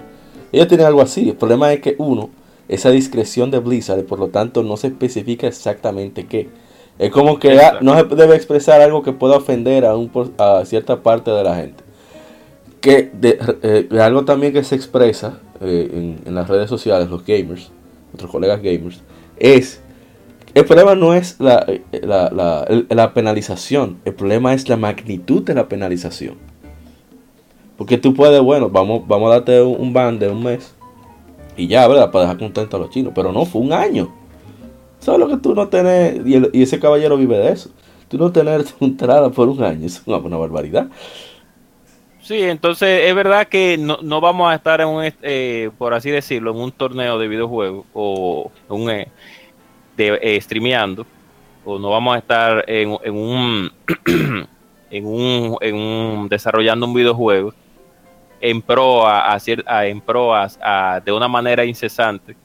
Ellos 0.52 0.68
tienen 0.68 0.88
algo 0.88 1.02
así. 1.02 1.30
El 1.30 1.36
problema 1.36 1.72
es 1.74 1.82
que 1.82 1.95
uno, 1.98 2.30
esa 2.68 2.90
discreción 2.92 3.52
de 3.52 3.60
Blizzard, 3.60 4.04
por 4.06 4.20
lo 4.20 4.28
tanto 4.28 4.64
no 4.64 4.78
se 4.78 4.88
especifica 4.88 5.48
exactamente 5.48 6.26
qué. 6.28 6.50
Es 6.98 7.12
como 7.12 7.40
que 7.40 7.60
no 7.82 7.95
se 7.98 8.04
debe 8.16 8.36
expresar 8.36 8.82
algo 8.82 9.04
que 9.04 9.12
pueda 9.12 9.36
ofender 9.36 9.86
a, 9.86 9.95
un, 9.95 10.10
a 10.38 10.64
cierta 10.66 11.02
parte 11.02 11.32
de 11.32 11.44
la 11.44 11.56
gente. 11.56 11.84
Que 12.85 13.09
de, 13.11 13.39
eh, 13.64 13.99
algo 13.99 14.25
también 14.25 14.53
que 14.53 14.64
se 14.64 14.75
expresa 14.75 15.39
eh, 15.59 16.19
en, 16.23 16.35
las 16.35 16.47
redes 16.47 16.69
sociales, 16.69 17.09
los 17.09 17.25
gamers, 17.25 17.72
nuestros 18.11 18.30
colegas 18.30 18.61
gamers, 18.61 19.01
es, 19.38 19.81
el 20.53 20.65
problema 20.65 20.93
no 20.93 21.15
es 21.15 21.39
la, 21.39 21.65
eh, 21.67 21.81
la, 22.03 23.14
penalización, 23.15 23.97
el 24.05 24.14
problema 24.14 24.53
es 24.53 24.69
la 24.69 24.77
magnitud 24.77 25.41
de 25.41 25.55
la 25.55 25.67
penalización. 25.67 26.35
Porque 27.75 27.97
tú 27.97 28.14
puedes, 28.14 28.39
bueno, 28.39 28.69
vamos, 28.69 29.07
vamos 29.07 29.31
a 29.31 29.38
darte 29.38 29.64
un, 29.64 29.91
ban 29.91 30.19
de 30.19 30.30
un 30.30 30.43
mes 30.43 30.75
y 31.57 31.65
ya, 31.65 31.88
¿verdad? 31.88 32.11
Para 32.11 32.25
dejar 32.25 32.38
contentos 32.38 32.80
a 32.80 32.83
los 32.83 32.91
chinos, 32.91 33.14
pero 33.15 33.31
no, 33.31 33.45
fue 33.45 33.64
un 33.64 33.73
año. 33.73 34.14
¿Sabes 34.99 35.19
lo 35.19 35.27
que 35.27 35.38
tú 35.38 35.55
no 35.55 35.69
tenés? 35.69 36.22
Y, 36.23 36.61
ese 36.61 36.80
caballero 36.80 37.17
vive 37.17 37.39
de 37.39 37.51
eso. 37.51 37.72
Tú 38.09 38.19
no 38.19 38.31
tener 38.31 38.64
tu 38.64 38.85
entrada 38.85 39.31
por 39.31 39.49
un 39.49 39.64
año, 39.64 39.88
es 39.88 40.03
una 40.05 40.19
barbaridad. 40.19 40.88
Sí, 42.26 42.42
entonces 42.42 43.08
es 43.08 43.14
verdad 43.14 43.48
que 43.48 43.78
no, 43.78 44.00
no 44.02 44.20
vamos 44.20 44.52
a 44.52 44.56
estar 44.56 44.82
en 44.82 44.88
un, 44.88 45.04
eh, 45.22 45.70
por 45.78 45.94
así 45.94 46.10
decirlo, 46.10 46.50
en 46.50 46.58
un 46.58 46.72
torneo 46.72 47.20
de 47.20 47.28
videojuegos 47.28 47.86
o 47.94 48.52
un 48.68 48.90
eh, 48.90 49.10
de 49.95 50.18
eh, 50.20 50.42
streameando 50.42 51.06
o 51.64 51.78
no 51.78 51.92
vamos 51.92 52.16
a 52.16 52.18
estar 52.18 52.66
en, 52.68 52.98
en 53.04 53.14
un 53.14 53.72
en 54.90 55.06
un, 55.06 55.58
en 55.62 55.76
un 55.76 56.28
desarrollando 56.28 56.88
un 56.88 56.95
videojuego 56.95 57.54
en 58.42 58.60
pro 58.60 59.08
a, 59.08 59.38
en 59.86 60.02
pro 60.02 60.34
a, 60.34 61.02
de 61.06 61.12
una 61.12 61.28
manera 61.28 61.64
incesante 61.64 62.36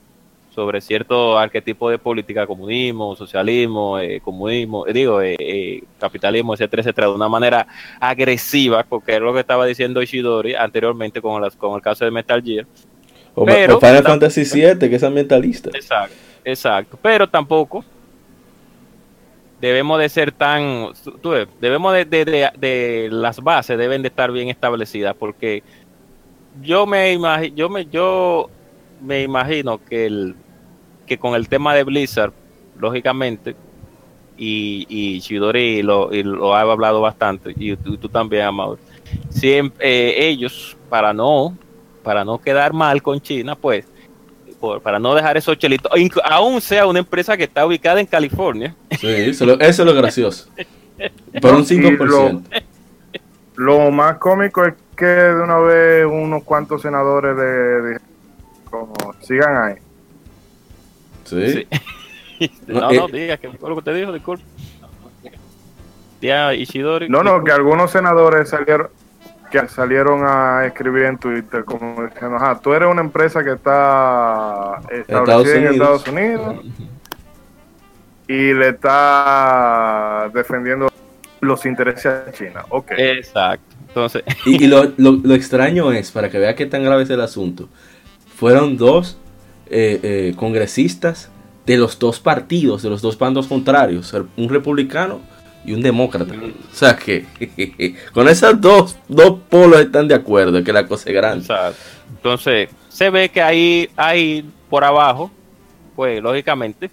sobre 0.51 0.81
cierto 0.81 1.39
arquetipo 1.39 1.91
de 1.91 1.99
política, 1.99 2.47
comunismo, 2.47 3.15
socialismo, 3.15 3.99
eh, 3.99 4.21
comunismo, 4.21 4.87
eh, 4.87 4.93
digo, 4.93 5.23
eh, 5.23 5.37
eh, 5.39 5.83
capitalismo, 5.99 6.55
etcétera, 6.55 6.83
etcétera, 6.83 7.07
de 7.09 7.15
una 7.15 7.29
manera 7.29 7.67
agresiva, 8.01 8.85
porque 8.85 9.15
es 9.15 9.21
lo 9.21 9.33
que 9.33 9.41
estaba 9.41 9.65
diciendo 9.65 10.03
Ishidori 10.03 10.55
anteriormente 10.55 11.23
con, 11.23 11.41
las, 11.41 11.55
con 11.55 11.77
el 11.77 11.83
caso 11.83 12.05
de 12.05 12.11
Metal 12.11 12.43
Gear. 12.43 12.67
O, 13.35 13.45
Pero, 13.45 13.79
Final 13.79 14.03
Fantasy 14.03 14.43
VII, 14.43 14.91
que 14.91 14.97
es 14.97 15.03
ambientalista. 15.05 15.71
Exacto, 15.73 16.17
exacto. 16.45 16.99
Pero 17.01 17.29
tampoco 17.29 17.85
debemos 19.61 20.01
de 20.01 20.09
ser 20.09 20.33
tan, 20.33 20.89
debemos 21.61 21.95
de, 21.95 22.05
de, 22.07 22.51
de, 22.59 23.09
las 23.13 23.41
bases 23.41 23.79
deben 23.79 24.03
de 24.03 24.09
estar 24.09 24.33
bien 24.33 24.49
establecidas, 24.49 25.15
porque 25.15 25.63
yo 26.61 26.87
me 26.87 27.13
imagino, 27.13 27.55
yo 27.55 27.69
me, 27.69 27.87
yo 27.87 28.51
me 29.01 29.23
imagino 29.23 29.81
que, 29.85 30.07
el, 30.07 30.35
que 31.07 31.19
con 31.19 31.35
el 31.35 31.49
tema 31.49 31.75
de 31.75 31.85
Blizzard, 31.85 32.33
lógicamente, 32.79 33.55
y, 34.37 34.87
y 34.89 35.21
Chidori 35.21 35.83
lo, 35.83 36.11
lo 36.11 36.55
ha 36.55 36.61
hablado 36.61 37.01
bastante, 37.01 37.53
y 37.57 37.77
tú, 37.77 38.09
también, 38.09 38.45
Amado, 38.45 38.79
siempre, 39.29 39.87
eh, 39.87 40.29
ellos, 40.29 40.77
para 40.89 41.13
no, 41.13 41.57
para 42.03 42.25
no 42.25 42.41
quedar 42.41 42.73
mal 42.73 43.03
con 43.03 43.21
China, 43.21 43.55
pues, 43.55 43.87
para 44.83 44.99
no 44.99 45.15
dejar 45.15 45.37
esos 45.37 45.57
chelitos, 45.59 45.91
aún 46.25 46.61
sea 46.61 46.87
una 46.87 46.99
empresa 46.99 47.37
que 47.37 47.45
está 47.45 47.65
ubicada 47.65 48.01
en 48.01 48.07
California. 48.07 48.75
Sí, 48.99 49.09
eso, 49.09 49.59
es 49.59 49.79
lo 49.79 49.95
gracioso. 49.95 50.49
Por 51.41 51.55
un 51.55 51.65
5%. 51.65 52.43
Lo, 53.57 53.91
más 53.91 54.19
cómico 54.19 54.65
es 54.65 54.75
que 54.97 55.05
de 55.05 55.43
una 55.43 55.59
vez 55.59 56.07
unos 56.07 56.45
cuantos 56.45 56.83
senadores 56.83 57.37
de 57.37 57.99
como 58.71 58.95
sigan 59.21 59.57
ahí. 59.57 59.75
Sí. 61.25 61.67
no, 62.67 62.81
no, 62.81 63.09
eh, 63.09 63.13
diga 63.13 63.37
que 63.37 63.51
fue 63.51 63.69
lo 63.69 63.77
que 63.77 63.83
te 63.83 63.95
dijo, 63.95 64.13
disculpe. 64.13 64.45
Ishidori. 66.23 67.09
No, 67.09 67.23
no, 67.23 67.43
que 67.43 67.53
algunos 67.53 67.91
senadores 67.91 68.51
salieron 68.51 68.89
que 69.51 69.67
salieron 69.67 70.25
a 70.25 70.65
escribir 70.65 71.05
en 71.05 71.19
Twitter 71.19 71.65
como 71.65 72.07
diciendo, 72.07 72.37
ajá, 72.37 72.61
tú 72.61 72.73
eres 72.73 72.89
una 72.89 73.01
empresa 73.01 73.43
que 73.43 73.53
está 73.53 74.81
establecida 74.91 75.57
en 75.57 75.67
Estados 75.67 76.07
Unidos 76.07 76.65
y 78.29 78.53
le 78.55 78.69
está 78.69 80.31
defendiendo 80.33 80.89
los 81.41 81.67
intereses 81.67 82.07
a 82.07 82.33
China. 82.33 82.65
Ok. 82.69 82.93
Exacto. 82.97 83.75
Entonces... 83.89 84.23
Y, 84.47 84.67
lo, 84.69 84.93
lo, 84.97 85.35
extraño 85.35 85.91
es, 85.91 86.13
para 86.13 86.31
que 86.31 86.39
vea 86.39 86.55
qué 86.55 86.67
tan 86.67 86.85
grave 86.85 87.03
es 87.03 87.11
el 87.11 87.21
asunto, 87.21 87.69
fueron 88.41 88.79
dos 88.79 89.19
eh, 89.67 90.01
eh, 90.03 90.35
congresistas 90.35 91.31
de 91.67 91.77
los 91.77 91.99
dos 91.99 92.19
partidos, 92.19 92.83
de 92.83 92.89
los 92.89 93.03
dos 93.03 93.19
bandos 93.19 93.47
contrarios, 93.47 94.15
un 94.39 94.49
republicano 94.49 95.21
y 95.63 95.75
un 95.75 95.83
demócrata. 95.83 96.33
O 96.33 96.75
sea 96.75 96.97
que 96.97 97.27
con 98.15 98.29
esas 98.29 98.59
dos, 98.59 98.97
dos 99.09 99.41
polos 99.51 99.83
están 99.83 100.09
de 100.09 100.15
acuerdo, 100.15 100.65
que 100.65 100.73
la 100.73 100.87
cosa 100.87 101.11
es 101.11 101.15
grande. 101.15 101.47
Entonces, 102.09 102.71
se 102.89 103.11
ve 103.11 103.29
que 103.29 103.43
ahí 103.43 103.91
hay 103.95 104.43
por 104.71 104.85
abajo, 104.85 105.31
pues 105.95 106.23
lógicamente, 106.23 106.91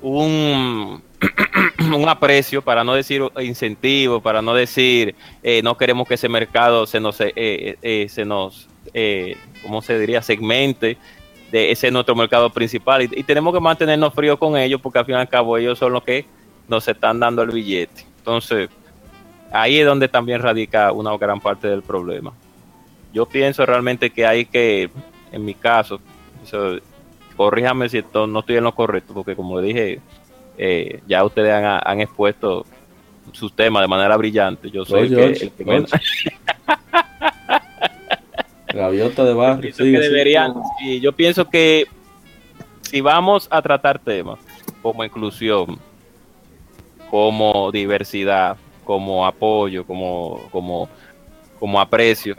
un, 0.00 1.02
un 1.94 2.08
aprecio, 2.08 2.62
para 2.62 2.84
no 2.84 2.94
decir 2.94 3.22
incentivo, 3.42 4.22
para 4.22 4.40
no 4.40 4.54
decir 4.54 5.14
eh, 5.42 5.60
no 5.62 5.76
queremos 5.76 6.08
que 6.08 6.14
ese 6.14 6.30
mercado 6.30 6.86
se 6.86 7.00
nos, 7.00 7.20
eh, 7.20 7.32
eh, 7.36 8.06
se 8.08 8.24
nos 8.24 8.66
¿cómo 9.62 9.82
se 9.82 9.98
diría?, 9.98 10.22
segmente 10.22 10.96
de 11.50 11.70
ese 11.70 11.90
nuestro 11.90 12.14
mercado 12.14 12.50
principal 12.50 13.02
y, 13.02 13.08
y 13.12 13.22
tenemos 13.22 13.54
que 13.54 13.60
mantenernos 13.60 14.12
fríos 14.12 14.38
con 14.38 14.56
ellos 14.56 14.80
porque 14.82 14.98
al 14.98 15.06
fin 15.06 15.14
y 15.14 15.18
al 15.18 15.28
cabo 15.28 15.56
ellos 15.56 15.78
son 15.78 15.92
los 15.92 16.04
que 16.04 16.26
nos 16.68 16.86
están 16.86 17.18
dando 17.18 17.42
el 17.42 17.50
billete. 17.50 18.04
Entonces, 18.18 18.68
ahí 19.50 19.78
es 19.78 19.86
donde 19.86 20.08
también 20.08 20.42
radica 20.42 20.92
una 20.92 21.16
gran 21.16 21.40
parte 21.40 21.68
del 21.68 21.82
problema. 21.82 22.32
Yo 23.12 23.26
pienso 23.26 23.64
realmente 23.64 24.10
que 24.10 24.26
hay 24.26 24.44
que, 24.44 24.90
en 25.32 25.44
mi 25.44 25.54
caso, 25.54 26.00
corríjame 27.36 27.88
si 27.88 28.04
no 28.12 28.40
estoy 28.40 28.56
en 28.56 28.64
lo 28.64 28.74
correcto, 28.74 29.14
porque 29.14 29.34
como 29.34 29.60
dije, 29.60 30.00
eh, 30.58 31.00
ya 31.06 31.24
ustedes 31.24 31.52
han, 31.52 32.00
expuesto 32.00 32.66
sus 33.32 33.54
temas 33.54 33.82
de 33.82 33.88
manera 33.88 34.16
brillante. 34.16 34.70
Yo 34.70 34.84
soy 34.84 35.12
el 35.14 35.14
que, 35.14 35.52
el 35.64 35.86
Gaviota 38.72 39.24
de 39.24 39.34
barrio. 39.34 39.74
deberían, 39.76 40.54
yo 41.00 41.12
pienso 41.12 41.48
que 41.48 41.86
si 42.82 43.00
vamos 43.00 43.48
a 43.50 43.60
tratar 43.62 43.98
temas 43.98 44.38
como 44.82 45.04
inclusión, 45.04 45.78
como 47.10 47.70
diversidad, 47.72 48.56
como 48.84 49.26
apoyo, 49.26 49.84
como, 49.84 50.40
como, 50.50 50.88
como 51.58 51.80
aprecio. 51.80 52.36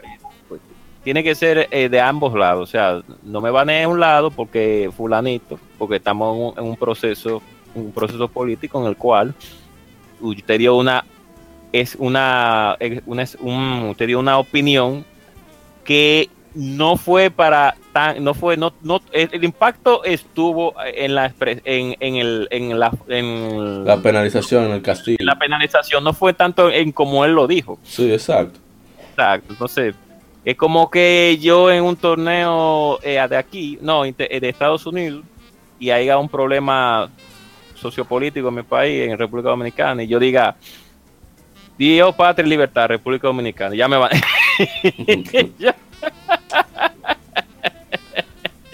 Pues, 0.47 0.61
tiene 1.03 1.23
que 1.23 1.35
ser 1.35 1.67
eh, 1.71 1.89
de 1.89 2.01
ambos 2.01 2.33
lados, 2.33 2.69
o 2.69 2.71
sea, 2.71 3.01
no 3.23 3.41
me 3.41 3.51
van 3.51 3.69
a 3.69 3.87
un 3.87 3.99
lado 3.99 4.31
porque 4.31 4.89
fulanito, 4.95 5.59
porque 5.77 5.97
estamos 5.97 6.57
en 6.57 6.63
un, 6.63 6.75
proceso, 6.75 7.41
un 7.75 7.91
proceso 7.91 8.27
político 8.27 8.81
en 8.81 8.87
el 8.87 8.97
cual 8.97 9.33
usted 10.21 10.57
dio 10.57 10.75
una 10.75 11.05
es 11.71 11.95
una, 11.99 12.77
una 13.05 13.25
un, 13.41 13.89
usted 13.91 14.07
dio 14.07 14.19
una 14.19 14.39
opinión 14.39 15.05
que 15.89 16.29
no 16.53 16.97
fue 16.97 17.31
para 17.31 17.75
tan, 17.93 18.23
no 18.23 18.35
fue, 18.35 18.57
no, 18.57 18.71
no, 18.83 19.01
el, 19.11 19.43
impacto 19.43 20.03
estuvo 20.03 20.75
en 20.85 21.15
la 21.15 21.33
en, 21.41 21.95
en 21.99 22.15
el, 22.15 22.47
en 22.51 22.77
la, 22.77 22.91
en 23.07 23.85
la 23.85 23.97
penalización 23.97 24.65
en 24.65 24.71
el 24.73 24.83
castigo. 24.83 25.17
La 25.21 25.39
penalización 25.39 26.03
no 26.03 26.13
fue 26.13 26.33
tanto 26.33 26.69
en 26.69 26.91
como 26.91 27.25
él 27.25 27.31
lo 27.31 27.47
dijo. 27.47 27.79
Sí, 27.81 28.13
exacto. 28.13 28.59
Exacto, 29.09 29.47
entonces 29.49 29.95
es 30.45 30.55
como 30.55 30.91
que 30.91 31.39
yo 31.41 31.71
en 31.71 31.83
un 31.83 31.95
torneo 31.95 32.99
eh, 33.01 33.25
de 33.27 33.35
aquí, 33.35 33.79
no, 33.81 34.03
de 34.03 34.13
Estados 34.29 34.85
Unidos, 34.85 35.23
y 35.79 35.89
haya 35.89 36.19
un 36.19 36.29
problema 36.29 37.09
sociopolítico 37.73 38.49
en 38.49 38.55
mi 38.55 38.61
país, 38.61 39.09
en 39.09 39.17
República 39.17 39.49
Dominicana, 39.49 40.03
y 40.03 40.07
yo 40.07 40.19
diga, 40.19 40.55
Dios, 41.79 42.13
patria 42.13 42.45
y 42.45 42.49
libertad, 42.51 42.89
República 42.89 43.25
Dominicana, 43.25 43.73
ya 43.73 43.87
me 43.87 43.97
van. 43.97 44.11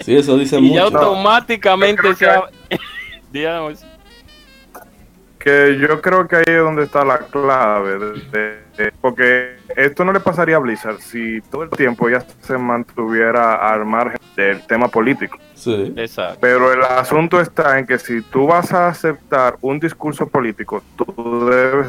Sí, 0.06 0.14
eso 0.14 0.38
dice 0.38 0.60
y 0.60 0.78
automáticamente 0.78 2.14
se 2.14 2.28
Que 5.40 5.78
yo 5.80 6.00
creo 6.00 6.28
que 6.28 6.36
ahí 6.36 6.44
es 6.46 6.58
donde 6.58 6.84
está 6.84 7.04
la 7.04 7.18
clave. 7.18 7.98
porque 9.00 9.56
esto 9.76 10.04
no 10.04 10.12
le 10.12 10.20
pasaría 10.20 10.56
a 10.56 10.58
Blizzard 10.60 11.00
si 11.00 11.40
todo 11.50 11.64
el 11.64 11.70
tiempo 11.70 12.08
ya 12.08 12.24
se 12.40 12.56
mantuviera 12.56 13.54
al 13.54 13.84
margen 13.84 14.20
del 14.36 14.64
tema 14.66 14.86
político. 14.86 15.38
Sí. 15.54 15.92
Exacto. 15.96 16.38
Pero 16.40 16.72
el 16.72 16.82
asunto 16.82 17.40
está 17.40 17.76
en 17.78 17.86
que 17.86 17.98
si 17.98 18.22
tú 18.22 18.46
vas 18.46 18.72
a 18.72 18.86
aceptar 18.88 19.56
un 19.60 19.80
discurso 19.80 20.28
político, 20.28 20.84
tú 20.96 21.46
debes 21.46 21.88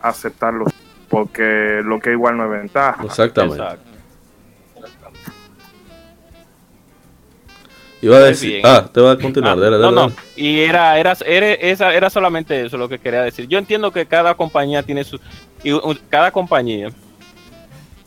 aceptarlo 0.00 0.66
porque 1.12 1.82
lo 1.84 2.00
que 2.00 2.12
igual 2.12 2.38
no 2.38 2.44
es 2.46 2.62
ventaja. 2.62 3.04
Exactamente. 3.04 3.62
Iba 8.00 8.16
a 8.16 8.20
decir, 8.20 8.62
ah, 8.64 8.88
te 8.90 8.98
voy 8.98 9.10
a 9.10 9.18
continuar. 9.18 9.58
Ah, 9.62 9.70
no, 9.78 9.90
no, 9.92 10.12
y 10.34 10.60
era, 10.60 10.98
era, 10.98 11.12
era, 11.26 11.92
era 11.92 12.08
solamente 12.08 12.64
eso 12.64 12.78
lo 12.78 12.88
que 12.88 12.98
quería 12.98 13.22
decir. 13.22 13.46
Yo 13.46 13.58
entiendo 13.58 13.92
que 13.92 14.06
cada 14.06 14.34
compañía 14.34 14.82
tiene 14.82 15.04
su, 15.04 15.20
y 15.62 15.78
cada 16.08 16.30
compañía, 16.30 16.88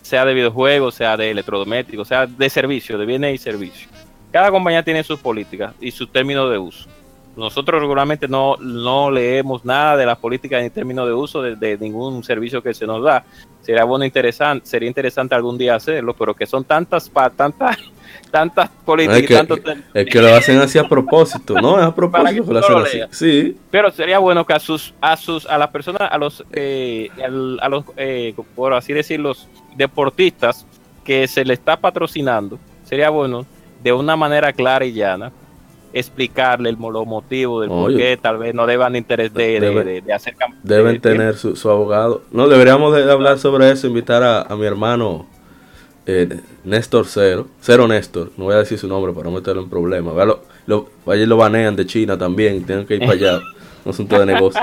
sea 0.01 0.25
de 0.25 0.33
videojuegos, 0.33 0.95
sea 0.95 1.15
de 1.15 1.29
electrodomésticos, 1.29 2.07
sea 2.07 2.25
de 2.25 2.49
servicio, 2.49 2.97
de 2.97 3.05
bienes 3.05 3.35
y 3.35 3.37
servicios, 3.37 3.87
cada 4.31 4.49
compañía 4.49 4.81
tiene 4.81 5.03
sus 5.03 5.19
políticas 5.19 5.75
y 5.79 5.91
sus 5.91 6.11
términos 6.11 6.49
de 6.49 6.57
uso. 6.57 6.89
Nosotros 7.35 7.81
regularmente 7.81 8.27
no, 8.27 8.55
no 8.57 9.11
leemos 9.11 9.65
nada 9.65 9.97
de 9.97 10.05
las 10.05 10.17
políticas 10.17 10.63
ni 10.63 10.69
términos 10.69 11.05
de 11.05 11.13
uso 11.13 11.41
de, 11.41 11.77
ningún 11.77 12.23
servicio 12.23 12.63
que 12.63 12.73
se 12.73 12.87
nos 12.87 13.03
da. 13.03 13.25
Sería 13.61 13.83
bueno 13.83 14.05
interesante, 14.05 14.65
sería 14.65 14.87
interesante 14.87 15.35
algún 15.35 15.57
día 15.57 15.75
hacerlo, 15.75 16.13
pero 16.13 16.33
que 16.33 16.45
son 16.45 16.63
tantas, 16.63 17.11
tantas 17.35 17.77
tantas 18.31 18.69
políticas. 18.85 19.47
Es 19.49 19.59
que, 19.59 19.77
es 19.93 20.05
que 20.07 20.21
lo 20.21 20.33
hacen 20.33 20.59
así 20.59 20.77
a 20.77 20.87
propósito, 20.87 21.59
¿no? 21.59 21.77
Es 21.79 21.85
a 21.85 21.95
propósito 21.95 22.45
que, 22.45 22.53
lo 22.53 22.59
hacen 22.59 22.77
así. 22.77 22.99
Sí. 23.11 23.57
Pero 23.69 23.91
sería 23.91 24.19
bueno 24.19 24.45
que 24.45 24.53
a 24.53 24.59
sus, 24.59 24.93
a 25.01 25.17
sus, 25.17 25.45
a 25.45 25.57
las 25.57 25.69
personas, 25.69 26.03
a 26.09 26.17
los, 26.17 26.43
eh, 26.51 27.09
a 27.17 27.69
los, 27.69 27.83
eh, 27.97 28.33
por 28.55 28.73
así 28.73 28.93
decir, 28.93 29.19
los 29.19 29.47
deportistas 29.75 30.65
que 31.03 31.27
se 31.27 31.43
le 31.43 31.53
está 31.53 31.77
patrocinando, 31.77 32.59
sería 32.85 33.09
bueno 33.09 33.45
de 33.83 33.93
una 33.93 34.15
manera 34.15 34.53
clara 34.53 34.85
y 34.85 34.93
llana 34.93 35.31
explicarle 35.95 36.69
el 36.69 36.77
motivo 36.77 37.61
del 37.61 37.69
por 37.69 37.95
qué 37.95 38.19
tal 38.21 38.37
vez 38.37 38.53
no 38.53 38.67
deban 38.67 38.97
interés 38.97 39.33
de, 39.33 40.01
de, 40.05 40.13
hacer 40.13 40.35
Deben 40.61 40.99
tener 40.99 41.37
su, 41.37 41.55
su, 41.55 41.69
abogado. 41.69 42.21
No, 42.31 42.49
deberíamos 42.49 42.93
de 42.93 43.09
hablar 43.09 43.39
sobre 43.39 43.71
eso, 43.71 43.87
invitar 43.87 44.21
a, 44.21 44.41
a 44.41 44.57
mi 44.57 44.65
hermano 44.65 45.25
eh, 46.05 46.41
Néstor 46.65 47.05
Cero, 47.07 47.47
Cero 47.61 47.87
Néstor, 47.87 48.31
no 48.35 48.43
voy 48.43 48.55
a 48.55 48.57
decir 48.57 48.77
su 48.77 48.89
nombre 48.89 49.13
para 49.13 49.29
no 49.29 49.31
meterlo 49.31 49.61
en 49.61 49.69
problemas. 49.69 50.13
Lo, 50.27 50.41
lo, 50.67 50.89
allí 51.07 51.25
lo 51.25 51.37
banean 51.37 51.77
de 51.77 51.85
China 51.85 52.17
también, 52.17 52.65
tienen 52.65 52.85
que 52.85 52.95
ir 52.95 52.99
para 52.99 53.13
allá, 53.13 53.39
un 53.85 53.91
asunto 53.91 54.19
de 54.19 54.25
negocio. 54.25 54.61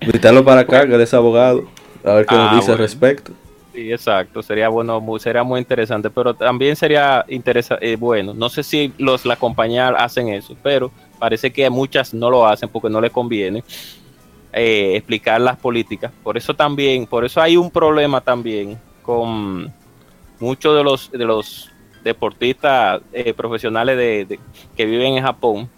Invitarlo 0.00 0.42
para 0.42 0.62
acá, 0.62 0.86
que 0.86 1.02
es 1.02 1.12
abogado, 1.12 1.64
a 2.02 2.14
ver 2.14 2.24
qué 2.24 2.34
nos 2.34 2.52
ah, 2.52 2.56
dice 2.56 2.72
al 2.72 2.78
respecto. 2.78 3.32
Sí, 3.78 3.92
exacto, 3.92 4.42
sería 4.42 4.68
bueno, 4.68 5.00
sería 5.20 5.44
muy 5.44 5.60
interesante, 5.60 6.10
pero 6.10 6.34
también 6.34 6.74
sería 6.74 7.24
interesante, 7.28 7.92
eh, 7.92 7.94
bueno, 7.94 8.34
no 8.34 8.48
sé 8.48 8.64
si 8.64 8.92
los 8.98 9.24
la 9.24 9.36
compañía 9.36 9.90
hacen 9.90 10.30
eso, 10.30 10.56
pero 10.64 10.90
parece 11.16 11.52
que 11.52 11.70
muchas 11.70 12.12
no 12.12 12.28
lo 12.28 12.44
hacen 12.44 12.68
porque 12.68 12.90
no 12.90 13.00
les 13.00 13.12
conviene 13.12 13.62
eh, 14.52 14.96
explicar 14.96 15.40
las 15.40 15.58
políticas. 15.58 16.10
Por 16.24 16.36
eso 16.36 16.54
también, 16.54 17.06
por 17.06 17.24
eso 17.24 17.40
hay 17.40 17.56
un 17.56 17.70
problema 17.70 18.20
también 18.20 18.76
con 19.00 19.72
muchos 20.40 20.76
de 20.76 20.82
los 20.82 21.12
de 21.12 21.24
los 21.24 21.70
deportistas 22.02 23.00
eh, 23.12 23.32
profesionales 23.32 23.96
de, 23.96 24.40
que 24.76 24.86
viven 24.86 25.18
en 25.18 25.22
Japón 25.22 25.70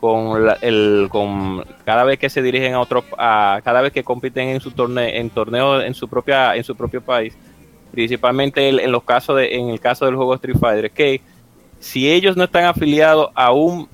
con 0.00 0.48
el 0.62 1.08
con 1.10 1.64
cada 1.84 2.04
vez 2.04 2.18
que 2.18 2.30
se 2.30 2.40
dirigen 2.42 2.74
a 2.74 2.80
otro 2.80 3.04
a, 3.18 3.60
cada 3.62 3.82
vez 3.82 3.92
que 3.92 4.02
compiten 4.02 4.48
en 4.48 4.60
su 4.60 4.70
torneo 4.70 5.06
en 5.06 5.28
torneo 5.30 5.80
en 5.82 5.94
su 5.94 6.08
propia 6.08 6.56
en 6.56 6.64
su 6.64 6.74
propio 6.74 7.02
país 7.02 7.34
principalmente 7.92 8.68
en 8.68 8.90
los 8.90 9.02
casos 9.02 9.36
de 9.36 9.54
en 9.54 9.68
el 9.68 9.78
caso 9.78 10.06
del 10.06 10.16
juego 10.16 10.34
Street 10.34 10.56
Fighter 10.58 10.90
que 10.90 11.20
si 11.78 12.10
ellos 12.10 12.36
no 12.36 12.44
están 12.44 12.64
afiliados 12.64 13.30
a 13.34 13.52
un 13.52 13.88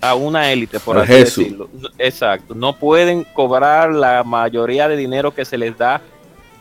a 0.00 0.14
una 0.16 0.50
élite 0.52 0.80
por 0.80 0.98
así 0.98 1.12
decirlo 1.12 1.68
exacto 1.98 2.54
no 2.54 2.74
pueden 2.74 3.24
cobrar 3.32 3.92
la 3.92 4.24
mayoría 4.24 4.88
de 4.88 4.96
dinero 4.96 5.32
que 5.32 5.44
se 5.44 5.56
les 5.56 5.78
da 5.78 6.02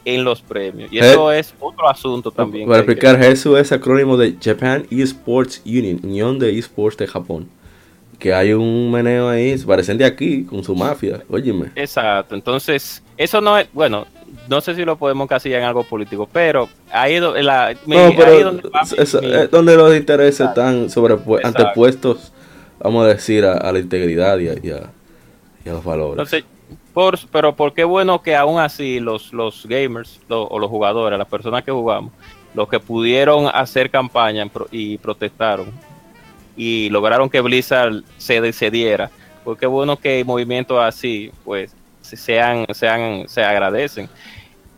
en 0.03 0.23
los 0.23 0.41
premios. 0.41 0.91
Y 0.91 0.97
eso 0.97 1.31
es 1.31 1.53
otro 1.59 1.87
asunto 1.87 2.31
también. 2.31 2.67
Para 2.67 2.79
explicar, 2.79 3.23
eso 3.23 3.55
es 3.55 3.71
acrónimo 3.71 4.17
de 4.17 4.35
Japan 4.41 4.87
Esports 4.89 5.61
Union, 5.63 5.99
Unión 6.01 6.39
de 6.39 6.57
Esports 6.57 6.97
de 6.97 7.05
Japón. 7.05 7.47
Que 8.21 8.35
hay 8.35 8.53
un 8.53 8.91
meneo 8.91 9.29
ahí, 9.29 9.57
se 9.57 9.65
parecen 9.65 9.97
de 9.97 10.05
aquí, 10.05 10.43
con 10.43 10.63
su 10.63 10.75
mafia, 10.75 11.23
óyeme. 11.27 11.71
Exacto, 11.75 12.35
entonces, 12.35 13.01
eso 13.17 13.41
no 13.41 13.57
es, 13.57 13.67
bueno, 13.73 14.05
no 14.47 14.61
sé 14.61 14.75
si 14.75 14.85
lo 14.85 14.95
podemos 14.95 15.27
casi 15.27 15.51
en 15.51 15.63
algo 15.63 15.83
político, 15.83 16.29
pero 16.31 16.69
ahí, 16.91 17.19
la, 17.19 17.73
no, 17.87 18.11
pero 18.15 18.59
es 18.95 19.49
donde, 19.49 19.75
los 19.75 19.97
intereses 19.97 20.47
están 20.47 20.87
antepuestos, 21.43 22.31
vamos 22.79 23.05
a 23.05 23.07
decir, 23.07 23.43
a, 23.43 23.71
la 23.71 23.79
integridad 23.79 24.37
y 24.37 24.69
a, 24.69 24.91
los 25.65 25.83
valores. 25.83 26.11
Entonces, 26.11 26.43
por, 26.93 27.17
pero 27.31 27.55
por 27.55 27.73
qué 27.73 27.85
bueno 27.85 28.21
que 28.21 28.35
aún 28.35 28.59
así 28.59 28.99
los, 28.99 29.33
los 29.33 29.65
gamers 29.65 30.19
o 30.29 30.59
los 30.59 30.69
jugadores, 30.69 31.17
las 31.17 31.27
personas 31.27 31.63
que 31.63 31.71
jugamos, 31.71 32.13
los 32.53 32.69
que 32.69 32.79
pudieron 32.79 33.47
hacer 33.51 33.89
campaña 33.89 34.47
y 34.71 34.99
protestaron 34.99 35.71
y 36.55 36.89
lograron 36.89 37.29
que 37.29 37.41
Blizzard 37.41 38.03
se 38.17 38.53
cediera, 38.53 39.09
pues 39.43 39.59
qué 39.59 39.67
bueno 39.67 39.97
que 39.97 40.23
movimientos 40.23 40.79
así 40.81 41.31
pues 41.43 41.75
sean, 42.01 42.65
sean, 42.73 43.27
se 43.27 43.43
agradecen. 43.43 44.09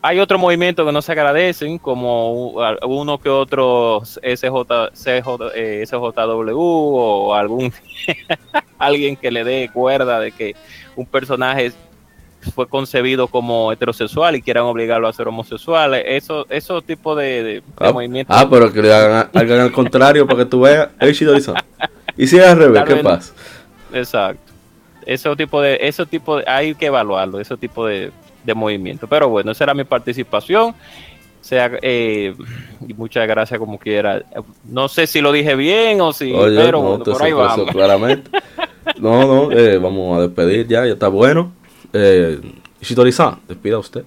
Hay 0.01 0.19
otros 0.19 0.39
movimientos 0.39 0.85
que 0.85 0.91
no 0.91 1.01
se 1.01 1.13
agradecen, 1.13 1.77
como 1.77 2.51
uno 2.83 3.17
que 3.17 3.29
otro 3.29 4.01
SJ, 4.03 4.91
CJ, 4.91 5.85
SJW 5.85 6.49
eh, 6.49 6.53
o 6.53 7.33
algún 7.33 7.71
alguien 8.77 9.15
que 9.15 9.31
le 9.31 9.45
dé 9.45 9.69
cuerda 9.73 10.19
de 10.19 10.33
que 10.33 10.55
un 10.97 11.05
personaje 11.05 11.71
fue 12.51 12.67
concebido 12.67 13.27
como 13.27 13.71
heterosexual 13.71 14.35
y 14.35 14.41
quieran 14.41 14.63
obligarlo 14.65 15.07
a 15.07 15.13
ser 15.13 15.27
homosexual. 15.27 15.93
Eso, 15.95 16.45
esos 16.49 16.83
tipos 16.83 17.17
de, 17.17 17.63
ah, 17.77 17.91
movimientos. 17.91 18.35
Ah, 18.37 18.47
pero 18.49 18.71
que 18.71 18.81
le 18.81 18.93
hagan, 18.93 19.29
al 19.33 19.71
contrario 19.71 20.25
para 20.25 20.39
que 20.39 20.45
tú 20.45 20.61
veas 20.61 20.89
Y 22.17 22.27
si 22.27 22.37
es 22.37 22.45
al 22.45 22.57
revés, 22.57 22.83
¿qué 22.85 22.95
pasa? 22.97 23.33
Exacto. 23.93 24.51
Ese 25.05 25.35
tipo 25.35 25.61
de, 25.61 25.77
ese 25.81 26.05
tipo 26.05 26.37
de, 26.37 26.45
hay 26.47 26.75
que 26.75 26.85
evaluarlo, 26.85 27.39
ese 27.39 27.57
tipo 27.57 27.85
de, 27.85 28.11
de 28.43 28.53
movimiento. 28.53 29.07
Pero 29.07 29.29
bueno, 29.29 29.51
esa 29.51 29.65
era 29.65 29.73
mi 29.73 29.83
participación. 29.83 30.73
Sea, 31.41 31.71
eh, 31.81 32.33
y 32.87 32.93
muchas 32.93 33.27
gracias 33.27 33.59
como 33.59 33.77
quiera. 33.77 34.23
No 34.63 34.87
sé 34.87 35.07
si 35.07 35.19
lo 35.19 35.33
dije 35.33 35.55
bien 35.55 35.99
o 35.99 36.13
si, 36.13 36.31
pero 36.31 36.99
por 37.03 37.21
ahí 37.21 37.33
vamos. 37.33 37.69
Claramente. 37.69 38.31
No, 38.97 39.27
no, 39.27 39.51
eh, 39.51 39.77
vamos 39.77 40.17
a 40.17 40.21
despedir 40.21 40.67
ya, 40.67 40.85
ya 40.85 40.93
está 40.93 41.07
bueno. 41.09 41.51
Eh, 41.93 42.41
Ishitori-san, 42.81 43.39
despida 43.47 43.77
usted. 43.77 44.03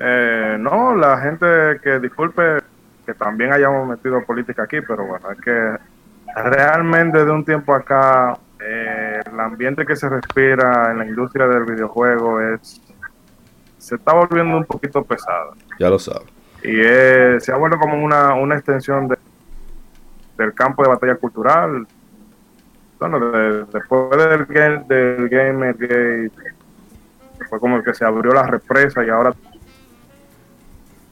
Eh, 0.00 0.56
no, 0.58 0.96
la 0.96 1.18
gente 1.18 1.46
que 1.82 2.00
disculpe 2.00 2.58
que 3.06 3.14
también 3.14 3.52
hayamos 3.52 3.88
metido 3.88 4.24
política 4.24 4.64
aquí, 4.64 4.80
pero 4.80 5.06
bueno, 5.06 5.30
es 5.30 5.40
que 5.40 5.78
realmente 6.34 7.24
de 7.24 7.30
un 7.30 7.44
tiempo 7.44 7.72
acá 7.74 8.36
eh, 8.60 9.20
el 9.24 9.38
ambiente 9.38 9.86
que 9.86 9.94
se 9.94 10.08
respira 10.08 10.90
en 10.90 10.98
la 10.98 11.06
industria 11.06 11.46
del 11.46 11.64
videojuego 11.64 12.40
es 12.40 12.80
se 13.78 13.96
está 13.96 14.12
volviendo 14.12 14.56
un 14.56 14.64
poquito 14.64 15.04
pesado. 15.04 15.54
Ya 15.78 15.90
lo 15.90 15.98
sabe. 15.98 16.26
Y 16.62 17.40
se 17.40 17.52
ha 17.52 17.56
vuelto 17.56 17.78
como 17.78 18.02
una, 18.02 18.34
una 18.34 18.56
extensión 18.56 19.08
de, 19.08 19.16
del 20.38 20.54
campo 20.54 20.82
de 20.82 20.88
batalla 20.88 21.16
cultural, 21.16 21.86
bueno, 23.08 23.66
después 23.72 24.10
del, 24.10 24.46
game, 24.46 24.84
del 24.86 25.28
Gamergate, 25.28 26.30
fue 27.48 27.58
como 27.58 27.82
que 27.82 27.94
se 27.94 28.04
abrió 28.04 28.32
la 28.32 28.44
represa 28.44 29.04
y 29.04 29.10
ahora. 29.10 29.34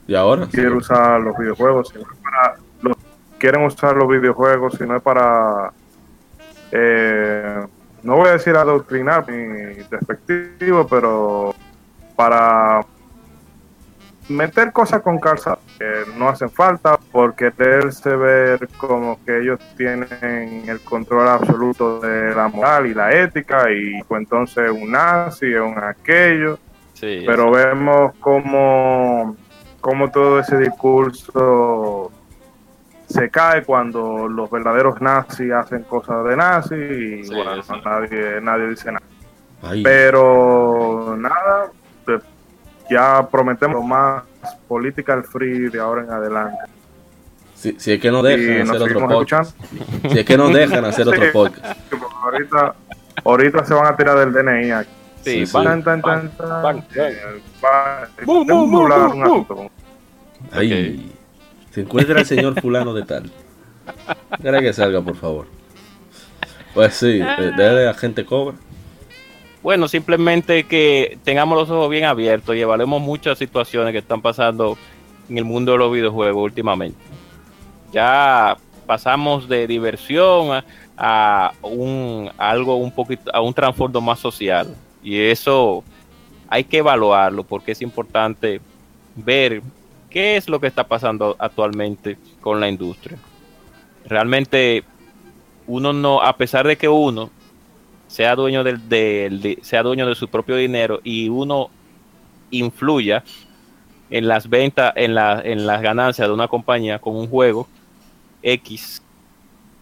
¿Y 0.07 0.15
ahora? 0.15 0.47
Quieren 0.47 0.73
usar 0.73 1.19
los 1.21 1.37
videojuegos, 1.37 1.93
quieren 3.37 3.63
usar 3.65 3.95
los 3.95 4.07
videojuegos, 4.07 4.75
si 4.77 4.85
no 4.85 4.95
es 4.95 5.01
para. 5.01 5.71
Eh, 6.71 7.65
no 8.03 8.15
voy 8.15 8.29
a 8.29 8.33
decir 8.33 8.55
adoctrinar 8.55 9.29
ni 9.29 9.73
despectivo, 9.89 10.87
pero 10.87 11.53
para 12.15 12.81
meter 14.29 14.71
cosas 14.71 15.01
con 15.01 15.19
calza 15.19 15.59
que 15.81 16.11
no 16.17 16.29
hacen 16.29 16.51
falta 16.51 16.97
por 17.11 17.35
quererse 17.35 18.15
ver 18.15 18.67
como 18.77 19.19
que 19.25 19.39
ellos 19.39 19.59
tienen 19.75 20.65
el 20.67 20.79
control 20.81 21.27
absoluto 21.27 21.99
de 21.99 22.35
la 22.35 22.47
moral 22.49 22.85
y 22.85 22.93
la 22.93 23.11
ética 23.11 23.71
y 23.71 24.03
pues 24.03 24.21
entonces 24.21 24.69
un 24.69 24.91
nazi 24.91 25.53
un 25.55 25.77
aquello. 25.79 26.59
Pero 26.99 27.49
vemos 27.49 28.13
como 28.19 29.35
como 29.79 30.11
todo 30.11 30.39
ese 30.39 30.57
discurso 30.59 32.11
se 33.07 33.31
cae 33.31 33.63
cuando 33.63 34.27
los 34.27 34.51
verdaderos 34.51 35.01
nazis 35.01 35.51
hacen 35.51 35.81
cosas 35.83 36.23
de 36.25 36.35
nazi 36.35 36.75
y 36.75 37.33
bueno 37.33 37.63
nadie 37.83 38.39
nadie 38.39 38.69
dice 38.69 38.91
nada. 38.91 39.05
Pero 39.83 41.15
nada 41.17 41.71
ya 42.87 43.27
prometemos 43.31 43.83
más 43.83 44.23
political 44.67 45.23
free 45.23 45.69
de 45.69 45.79
ahora 45.79 46.03
en 46.03 46.11
adelante. 46.11 46.57
Si, 47.55 47.75
si 47.77 47.93
es 47.93 47.99
que 47.99 48.09
no 48.09 48.23
dejan 48.23 48.69
hacer 48.69 48.81
otro 48.81 49.07
podcast. 49.07 49.55
Si 50.09 50.19
es 50.19 50.25
que 50.25 50.37
no 50.37 50.49
dejan 50.49 50.85
hacer 50.85 51.07
otro 51.07 51.31
podcast. 51.31 51.79
Ahorita, 52.23 52.75
ahorita 53.23 53.65
se 53.65 53.73
van 53.73 53.93
a 53.93 53.95
tirar 53.95 54.17
del 54.17 54.33
DNI 54.33 54.71
aquí. 54.71 54.89
Sí, 55.23 55.45
sí, 55.45 55.53
tan, 55.53 55.83
tan, 55.83 56.01
tan, 56.01 56.31
Ahí. 60.51 61.11
Se 61.69 61.81
encuentra 61.81 62.19
el 62.19 62.25
señor 62.25 62.59
fulano 62.59 62.93
de 62.93 63.03
tal. 63.03 63.31
Espera 64.31 64.59
que 64.59 64.73
salga, 64.73 65.01
por 65.01 65.15
favor. 65.15 65.45
Pues 66.73 66.95
sí, 66.95 67.19
de 67.19 67.85
la 67.85 67.93
gente 67.93 68.25
cobra. 68.25 68.57
Bueno, 69.63 69.87
simplemente 69.87 70.63
que 70.63 71.19
tengamos 71.23 71.57
los 71.57 71.69
ojos 71.69 71.89
bien 71.89 72.05
abiertos 72.05 72.55
y 72.55 72.61
evaluemos 72.61 72.99
muchas 72.99 73.37
situaciones 73.37 73.91
que 73.91 73.99
están 73.99 74.21
pasando 74.21 74.75
en 75.29 75.37
el 75.37 75.45
mundo 75.45 75.73
de 75.73 75.77
los 75.77 75.93
videojuegos 75.93 76.43
últimamente. 76.43 76.97
Ya 77.93 78.57
pasamos 78.87 79.47
de 79.47 79.67
diversión 79.67 80.63
a, 80.97 81.53
un 81.61 82.31
algo 82.37 82.75
un 82.75 82.91
poquito 82.91 83.33
a 83.33 83.41
un 83.41 83.53
trasfondo 83.53 84.01
más 84.01 84.19
social 84.19 84.75
y 85.03 85.19
eso 85.19 85.83
hay 86.49 86.63
que 86.63 86.79
evaluarlo 86.79 87.43
porque 87.43 87.73
es 87.73 87.81
importante 87.81 88.59
ver 89.15 89.61
qué 90.09 90.37
es 90.37 90.49
lo 90.49 90.59
que 90.59 90.67
está 90.67 90.85
pasando 90.85 91.35
actualmente 91.37 92.17
con 92.41 92.59
la 92.59 92.67
industria. 92.67 93.17
Realmente 94.05 94.83
uno 95.67 95.93
no, 95.93 96.21
a 96.21 96.35
pesar 96.35 96.67
de 96.67 96.77
que 96.77 96.89
uno 96.89 97.29
sea 98.11 98.35
dueño 98.35 98.61
del, 98.65 99.57
sea 99.61 99.83
dueño 99.83 100.05
de 100.05 100.15
su 100.15 100.27
propio 100.27 100.57
dinero 100.57 100.99
y 101.01 101.29
uno 101.29 101.69
influya 102.49 103.23
en 104.09 104.27
las 104.27 104.49
ventas, 104.49 104.91
en, 104.97 105.15
la, 105.15 105.41
en 105.41 105.65
las 105.65 105.81
ganancias 105.81 106.27
de 106.27 106.33
una 106.33 106.49
compañía 106.49 106.99
con 106.99 107.15
un 107.15 107.29
juego 107.29 107.69
X 108.43 109.01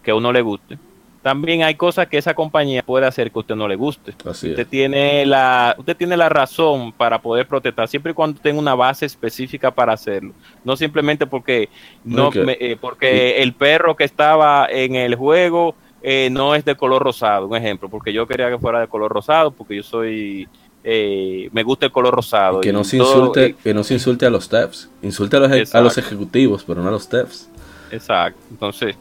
que 0.04 0.12
a 0.12 0.14
uno 0.14 0.32
le 0.32 0.42
guste. 0.42 0.78
También 1.22 1.64
hay 1.64 1.74
cosas 1.74 2.06
que 2.06 2.18
esa 2.18 2.32
compañía 2.32 2.84
puede 2.84 3.04
hacer 3.04 3.32
que 3.32 3.38
a 3.38 3.40
usted 3.40 3.56
no 3.56 3.66
le 3.66 3.74
guste. 3.74 4.14
usted 4.24 4.66
tiene 4.68 5.26
la, 5.26 5.74
usted 5.76 5.96
tiene 5.96 6.16
la 6.16 6.28
razón 6.28 6.92
para 6.92 7.20
poder 7.20 7.48
protestar 7.48 7.88
siempre 7.88 8.12
y 8.12 8.14
cuando 8.14 8.40
tenga 8.40 8.60
una 8.60 8.76
base 8.76 9.06
específica 9.06 9.72
para 9.72 9.92
hacerlo. 9.92 10.32
No 10.64 10.76
simplemente 10.76 11.26
porque 11.26 11.68
no, 12.04 12.30
eh, 12.32 12.78
porque 12.80 13.42
el 13.42 13.54
perro 13.54 13.96
que 13.96 14.04
estaba 14.04 14.68
en 14.70 14.94
el 14.94 15.16
juego 15.16 15.74
eh, 16.02 16.28
no 16.30 16.54
es 16.54 16.64
de 16.64 16.74
color 16.76 17.02
rosado, 17.02 17.46
un 17.46 17.56
ejemplo, 17.56 17.88
porque 17.88 18.12
yo 18.12 18.26
quería 18.26 18.48
que 18.50 18.58
fuera 18.58 18.80
de 18.80 18.88
color 18.88 19.12
rosado, 19.12 19.50
porque 19.50 19.76
yo 19.76 19.82
soy, 19.82 20.48
eh, 20.82 21.48
me 21.52 21.62
gusta 21.62 21.86
el 21.86 21.92
color 21.92 22.14
rosado. 22.14 22.60
que, 22.60 22.72
no 22.72 22.84
se 22.84 22.96
insulte, 22.98 23.54
que 23.54 23.74
no 23.74 23.84
se 23.84 23.94
insulte 23.94 24.26
a 24.26 24.30
los 24.30 24.48
devs, 24.48 24.88
insulte 25.02 25.36
a 25.36 25.40
los, 25.40 25.74
a 25.74 25.80
los 25.80 25.98
ejecutivos, 25.98 26.64
pero 26.64 26.82
no 26.82 26.88
a 26.88 26.92
los 26.92 27.08
devs. 27.08 27.48
Exacto, 27.90 28.40
entonces 28.50 28.96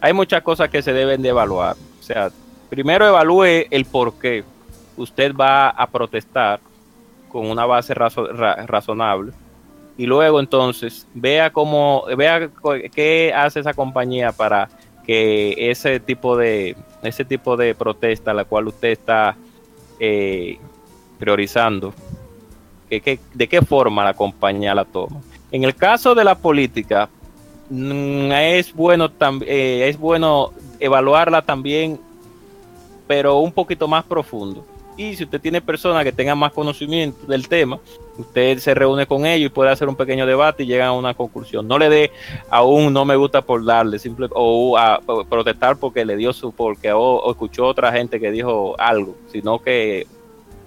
hay 0.00 0.12
muchas 0.12 0.42
cosas 0.42 0.68
que 0.68 0.82
se 0.82 0.92
deben 0.92 1.22
de 1.22 1.28
evaluar. 1.28 1.76
O 2.00 2.02
sea, 2.02 2.30
primero 2.68 3.06
evalúe 3.06 3.66
el 3.70 3.84
por 3.84 4.14
qué 4.14 4.44
usted 4.96 5.34
va 5.34 5.70
a 5.70 5.86
protestar 5.86 6.60
con 7.28 7.46
una 7.46 7.64
base 7.64 7.94
razonable 7.94 9.32
y 9.96 10.06
luego 10.06 10.40
entonces 10.40 11.06
vea 11.14 11.50
cómo 11.50 12.04
vea 12.16 12.50
qué 12.94 13.32
hace 13.34 13.60
esa 13.60 13.74
compañía 13.74 14.32
para 14.32 14.68
que 15.06 15.70
ese 15.70 16.00
tipo 16.00 16.36
de 16.36 16.76
ese 17.02 17.24
tipo 17.24 17.56
de 17.56 17.74
protesta 17.74 18.32
la 18.32 18.44
cual 18.44 18.68
usted 18.68 18.90
está 18.90 19.36
eh, 19.98 20.58
priorizando 21.18 21.92
que, 22.88 23.18
de 23.32 23.48
qué 23.48 23.62
forma 23.62 24.04
la 24.04 24.14
compañía 24.14 24.74
la 24.74 24.84
toma 24.84 25.20
en 25.50 25.64
el 25.64 25.74
caso 25.74 26.14
de 26.14 26.24
la 26.24 26.36
política 26.36 27.08
mm, 27.70 28.32
es 28.32 28.72
bueno 28.72 29.10
eh, 29.46 29.86
es 29.88 29.98
bueno 29.98 30.52
evaluarla 30.78 31.42
también 31.42 31.98
pero 33.06 33.38
un 33.38 33.52
poquito 33.52 33.88
más 33.88 34.04
profundo 34.04 34.64
Y 34.96 35.16
si 35.16 35.24
usted 35.24 35.40
tiene 35.40 35.60
personas 35.60 36.04
que 36.04 36.12
tengan 36.12 36.38
más 36.38 36.52
conocimiento 36.52 37.26
del 37.26 37.48
tema, 37.48 37.78
usted 38.18 38.58
se 38.58 38.74
reúne 38.74 39.06
con 39.06 39.24
ellos 39.24 39.46
y 39.46 39.54
puede 39.54 39.70
hacer 39.70 39.88
un 39.88 39.96
pequeño 39.96 40.26
debate 40.26 40.64
y 40.64 40.66
llegan 40.66 40.88
a 40.88 40.92
una 40.92 41.14
conclusión. 41.14 41.66
No 41.66 41.78
le 41.78 41.88
dé 41.88 42.10
a 42.50 42.62
un 42.62 42.92
no 42.92 43.04
me 43.04 43.16
gusta 43.16 43.42
por 43.42 43.64
darle, 43.64 43.98
simple, 43.98 44.28
o 44.32 44.76
a, 44.76 45.00
protestar 45.28 45.76
porque 45.76 46.04
le 46.04 46.16
dio 46.16 46.32
su, 46.32 46.52
porque 46.52 46.92
o, 46.92 47.30
escuchó 47.30 47.66
otra 47.66 47.92
gente 47.92 48.20
que 48.20 48.30
dijo 48.30 48.74
algo, 48.78 49.16
sino 49.30 49.60
que 49.60 50.06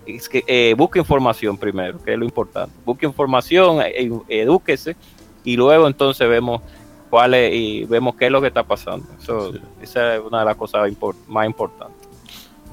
es 0.05 0.29
que 0.29 0.43
eh, 0.47 0.75
busque 0.77 0.99
información 0.99 1.57
primero, 1.57 2.01
que 2.03 2.13
es 2.13 2.19
lo 2.19 2.25
importante. 2.25 2.75
Busque 2.85 3.05
información, 3.05 3.81
eh, 3.81 4.11
edúquese 4.27 4.95
y 5.43 5.55
luego 5.55 5.87
entonces 5.87 6.27
vemos 6.27 6.61
cuál 7.09 7.35
es, 7.35 7.53
y 7.53 7.85
vemos 7.85 8.15
qué 8.15 8.25
es 8.25 8.31
lo 8.31 8.41
que 8.41 8.47
está 8.47 8.63
pasando. 8.63 9.05
Eso, 9.21 9.53
Esa 9.81 10.15
es 10.15 10.21
una 10.21 10.39
de 10.39 10.45
las 10.45 10.55
cosas 10.55 10.91
más 11.27 11.45
importantes. 11.45 12.04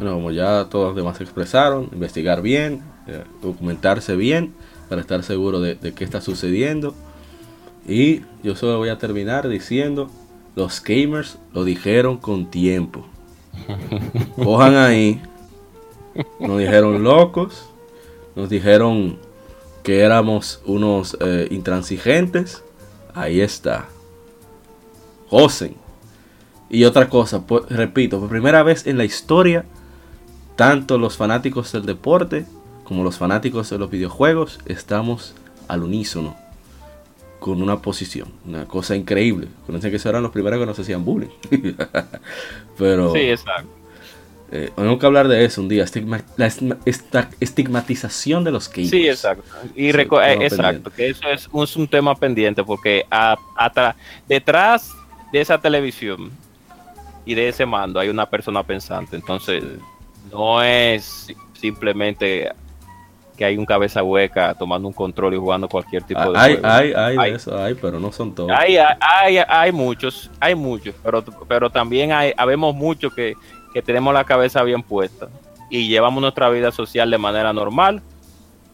Bueno, 0.03 0.17
como 0.17 0.33
ya 0.33 0.67
todos 0.69 0.87
los 0.89 0.97
demás 0.97 1.21
expresaron, 1.21 1.89
investigar 1.93 2.43
bien, 2.43 2.83
eh, 3.07 3.23
documentarse 3.41 4.17
bien 4.17 4.53
para 4.89 5.01
estar 5.01 5.23
seguro 5.23 5.61
de, 5.61 5.77
qué 5.95 6.03
está 6.03 6.21
sucediendo. 6.21 6.93
Y 7.87 8.23
yo 8.43 8.57
solo 8.57 8.79
voy 8.79 8.89
a 8.89 8.99
terminar 8.99 9.47
diciendo, 9.47 10.11
los 10.57 10.83
gamers 10.83 11.39
lo 11.55 11.63
dijeron 11.63 12.17
con 12.17 12.51
tiempo. 12.51 13.07
Cojan 14.43 14.75
ahí. 14.75 15.23
Nos 16.41 16.59
dijeron 16.59 17.05
locos. 17.05 17.71
Nos 18.35 18.51
dijeron 18.51 19.19
que 19.85 20.01
éramos 20.01 20.63
unos 20.67 21.17
eh, 21.21 21.47
intransigentes. 21.53 22.65
Ahí 23.15 23.41
está. 23.41 23.87
Josen. 25.29 25.77
Y 26.69 26.87
otra 26.87 27.09
cosa, 27.09 27.45
repito, 27.69 28.19
por 28.19 28.31
primera 28.31 28.65
vez 28.65 28.85
en 28.89 28.99
la 28.99 29.05
historia 29.05 29.65
tanto 30.57 30.99
los 30.99 31.17
fanáticos 31.17 31.73
del 31.73 31.87
deporte 31.87 32.47
como 32.85 33.05
los 33.05 33.17
fanáticos 33.17 33.71
de 33.71 33.79
los 33.79 33.91
videojuegos 33.91 34.59
estamos 34.67 35.35
al 35.69 35.83
unísono 35.83 36.37
con 37.39 37.61
una 37.61 37.83
posición, 37.83 38.33
una 38.47 38.67
cosa 38.67 38.95
increíble. 38.95 39.49
Conocen 39.67 39.91
que 39.91 40.09
eran 40.09 40.23
los 40.23 40.31
primeros 40.31 40.61
que 40.61 40.67
nos 40.67 40.79
hacían 40.79 41.05
bullying. 41.05 41.31
Pero. 42.79 43.13
Sí, 43.13 43.21
exacto. 43.21 43.83
Eh, 44.55 44.71
tenemos 44.77 44.99
que 44.99 45.07
hablar 45.07 45.29
de 45.29 45.45
eso 45.47 45.63
un 45.63 45.69
día, 45.69 45.87
la 46.37 46.53
estigmatización 47.41 48.45
de 48.45 48.51
los 48.51 48.69
gamers. 48.69 48.91
Sí, 48.91 49.09
exacto. 49.09 49.45
Y 49.75 49.89
eh, 49.89 50.09
exacto, 50.43 50.91
que 50.91 51.09
eso 51.09 51.27
es 51.31 51.49
un, 51.77 51.89
tema 51.89 52.15
pendiente 52.15 52.63
porque 52.63 53.07
detrás 54.29 54.93
de 55.33 55.41
esa 55.41 55.59
televisión 55.59 56.31
y 57.25 57.35
de 57.35 57.49
ese 57.49 57.65
mando 57.65 57.99
hay 57.99 58.11
una 58.11 58.29
persona 58.29 58.63
pensante. 58.63 59.17
Entonces, 59.17 59.65
no 60.33 60.63
es 60.63 61.33
simplemente 61.53 62.51
que 63.37 63.45
hay 63.45 63.57
un 63.57 63.65
cabeza 63.65 64.03
hueca 64.03 64.55
tomando 64.55 64.89
un 64.89 64.95
control 64.95 65.35
y 65.35 65.37
jugando 65.37 65.69
cualquier 65.69 66.03
tipo 66.03 66.33
de 66.33 66.39
hay, 66.39 66.59
Hay, 66.63 66.93
hay, 66.93 67.31
eso, 67.33 67.57
hay, 67.63 67.75
pero 67.75 67.99
no 67.99 68.13
son 68.13 68.35
todos. 68.35 68.51
Hay, 68.51 68.77
hay, 68.77 69.39
hay 69.47 69.73
muchos, 69.73 70.31
hay 70.41 70.55
muchos, 70.55 70.95
pero, 71.03 71.25
pero 71.49 71.71
también 71.71 72.13
hay, 72.13 72.33
habemos 72.37 72.75
muchos 72.75 73.15
que, 73.15 73.35
que 73.73 73.83
tenemos 73.83 74.13
la 74.13 74.25
cabeza 74.25 74.63
bien 74.63 74.83
puesta 74.83 75.29
y 75.71 75.89
llevamos 75.89 76.21
nuestra 76.21 76.51
vida 76.51 76.71
social 76.73 77.11
de 77.11 77.19
manera 77.19 77.53
normal 77.53 78.03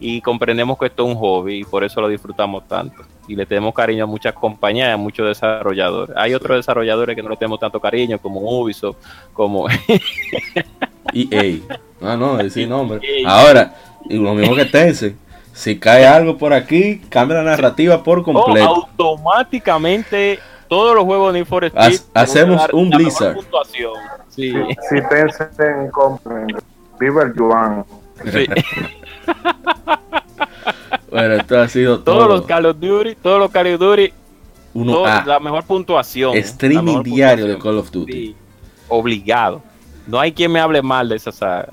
y 0.01 0.21
comprendemos 0.21 0.79
que 0.79 0.87
esto 0.87 1.05
es 1.05 1.15
un 1.15 1.21
hobby 1.21 1.61
y 1.61 1.65
por 1.65 1.85
eso 1.85 2.01
lo 2.01 2.09
disfrutamos 2.09 2.67
tanto. 2.69 3.03
Y 3.27 3.37
le 3.37 3.45
tenemos 3.47 3.75
cariño 3.75 4.05
a 4.05 4.07
muchas 4.07 4.33
compañías, 4.33 4.95
a 4.95 4.97
muchos 4.97 5.27
desarrolladores. 5.27 6.17
Hay 6.17 6.35
otros 6.35 6.57
desarrolladores 6.57 7.15
que 7.15 7.23
no 7.23 7.29
le 7.29 7.37
tenemos 7.37 7.61
tanto 7.61 7.79
cariño, 7.79 8.19
como 8.19 8.41
Ubisoft, 8.41 8.97
como 9.33 9.67
EA. 11.13 11.59
Ah, 12.01 12.17
no, 12.17 12.37
decir 12.37 12.69
nombre. 12.69 13.01
Ahora, 13.27 13.75
y 14.09 14.17
lo 14.17 14.35
mismo 14.35 14.55
que 14.55 14.65
Tencent. 14.65 15.17
Si 15.53 15.79
cae 15.79 16.07
algo 16.07 16.39
por 16.39 16.53
aquí, 16.53 17.01
cambia 17.09 17.39
la 17.39 17.43
narrativa 17.43 18.05
por 18.05 18.23
completo. 18.23 18.69
automáticamente 18.69 20.39
todos 20.69 20.95
los 20.95 21.05
juegos 21.05 21.33
de 21.33 21.41
Need 21.41 21.49
for 21.49 21.73
hacemos 22.15 22.63
un 22.73 22.91
Blizzard. 22.91 23.37
Sí. 24.29 24.53
Si, 24.89 25.03
Tencent 25.09 25.91
compra, 25.91 26.47
viva 27.01 27.23
el 27.25 27.35
Yuan. 27.35 27.85
Sí. 28.33 28.47
bueno, 31.11 31.35
esto 31.35 31.61
ha 31.61 31.69
sido 31.69 32.01
todo. 32.01 32.17
Todos 32.17 32.29
los 32.29 32.43
Call 32.43 32.67
of 32.67 32.79
Duty, 32.79 33.15
todos 33.17 33.41
los 33.41 33.51
Call 33.51 33.75
of 33.75 33.81
Duty, 33.81 34.13
Uno, 34.75 35.05
la 35.05 35.41
mejor 35.41 35.65
puntuación. 35.65 36.37
Streaming 36.37 37.03
diario 37.03 37.47
de 37.47 37.59
Call 37.59 37.79
of 37.79 37.91
Duty. 37.91 38.37
obligado. 38.89 39.63
No 40.09 40.19
hay 40.19 40.33
quien 40.33 40.51
me 40.51 40.59
hable 40.59 40.81
mal 40.81 41.11
de 41.11 41.17
esa 41.17 41.31
saga. 41.31 41.69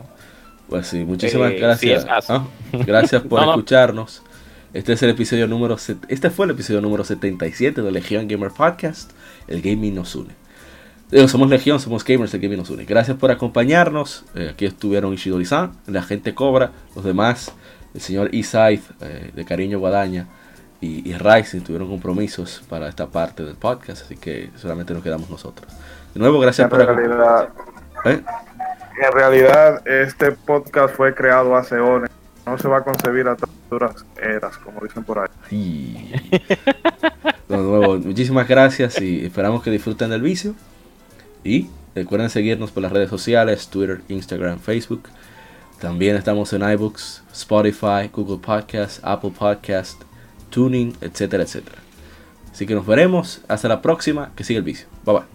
Pues 0.67 0.87
sí, 0.87 1.05
muchísimas 1.05 1.51
eh, 1.51 1.57
gracias. 1.57 2.05
¿ah? 2.29 2.45
Gracias 2.73 3.21
por 3.29 3.41
escucharnos. 3.41 4.21
Este 4.73 4.91
es 4.91 5.01
el 5.03 5.11
episodio 5.11 5.47
número 5.47 5.77
este 6.09 6.29
fue 6.29 6.45
el 6.45 6.51
episodio 6.51 6.81
número 6.81 7.05
77 7.05 7.81
de 7.81 7.91
Legion 7.93 8.27
Gamer 8.27 8.51
Podcast. 8.51 9.11
El 9.47 9.61
gaming 9.61 9.95
nos 9.95 10.15
une. 10.15 10.33
Eh, 11.11 11.29
somos 11.29 11.49
Legión, 11.49 11.79
somos 11.79 12.03
gamers, 12.03 12.33
el 12.33 12.41
gaming 12.41 12.57
nos 12.57 12.69
une. 12.69 12.83
Gracias 12.83 13.15
por 13.15 13.31
acompañarnos. 13.31 14.25
Eh, 14.35 14.49
aquí 14.51 14.65
estuvieron 14.65 15.13
Ishidori-san, 15.13 15.71
la 15.87 16.03
gente 16.03 16.35
Cobra, 16.35 16.71
los 16.93 17.05
demás, 17.05 17.53
el 17.93 18.01
señor 18.01 18.35
Isaid 18.35 18.81
de 19.33 19.45
Cariño 19.45 19.79
Guadaña 19.79 20.27
y, 20.81 21.09
y 21.09 21.13
Rising 21.17 21.61
tuvieron 21.61 21.87
compromisos 21.87 22.61
para 22.67 22.89
esta 22.89 23.07
parte 23.07 23.45
del 23.45 23.55
podcast, 23.55 24.03
así 24.03 24.17
que 24.17 24.49
solamente 24.57 24.93
nos 24.93 25.03
quedamos 25.03 25.29
nosotros. 25.29 25.71
De 26.13 26.19
nuevo, 26.19 26.37
gracias 26.39 26.69
por 26.69 26.81
acompañarnos. 26.81 27.74
¿Eh? 28.05 28.21
En 29.03 29.11
realidad, 29.11 29.85
este 29.87 30.31
podcast 30.31 30.95
fue 30.95 31.13
creado 31.13 31.55
hace 31.55 31.77
horas. 31.77 32.09
No 32.45 32.57
se 32.57 32.67
va 32.67 32.77
a 32.77 32.83
concebir 32.83 33.27
a 33.27 33.35
duras 33.69 34.05
eras, 34.21 34.57
como 34.57 34.79
dicen 34.81 35.03
por 35.03 35.19
ahí. 35.19 36.13
de 37.49 37.57
nuevo, 37.57 37.97
muchísimas 37.97 38.47
gracias 38.47 39.01
y 39.01 39.25
esperamos 39.25 39.63
que 39.63 39.71
disfruten 39.71 40.11
del 40.11 40.21
vicio. 40.21 40.53
Y 41.43 41.69
recuerden 41.95 42.29
seguirnos 42.29 42.71
por 42.71 42.83
las 42.83 42.91
redes 42.91 43.09
sociales, 43.09 43.67
Twitter, 43.67 44.01
Instagram, 44.07 44.59
Facebook. 44.59 45.09
También 45.79 46.15
estamos 46.15 46.53
en 46.53 46.61
iBooks, 46.61 47.23
Spotify, 47.33 48.09
Google 48.13 48.37
Podcast, 48.37 48.99
Apple 49.03 49.33
Podcast, 49.37 50.01
Tuning, 50.49 50.95
etcétera, 51.01 51.43
etcétera. 51.43 51.77
Así 52.51 52.65
que 52.65 52.75
nos 52.75 52.85
veremos. 52.85 53.41
Hasta 53.49 53.67
la 53.67 53.81
próxima. 53.81 54.31
Que 54.35 54.43
siga 54.45 54.59
el 54.59 54.63
vicio. 54.63 54.87
Bye 55.03 55.15
bye. 55.15 55.34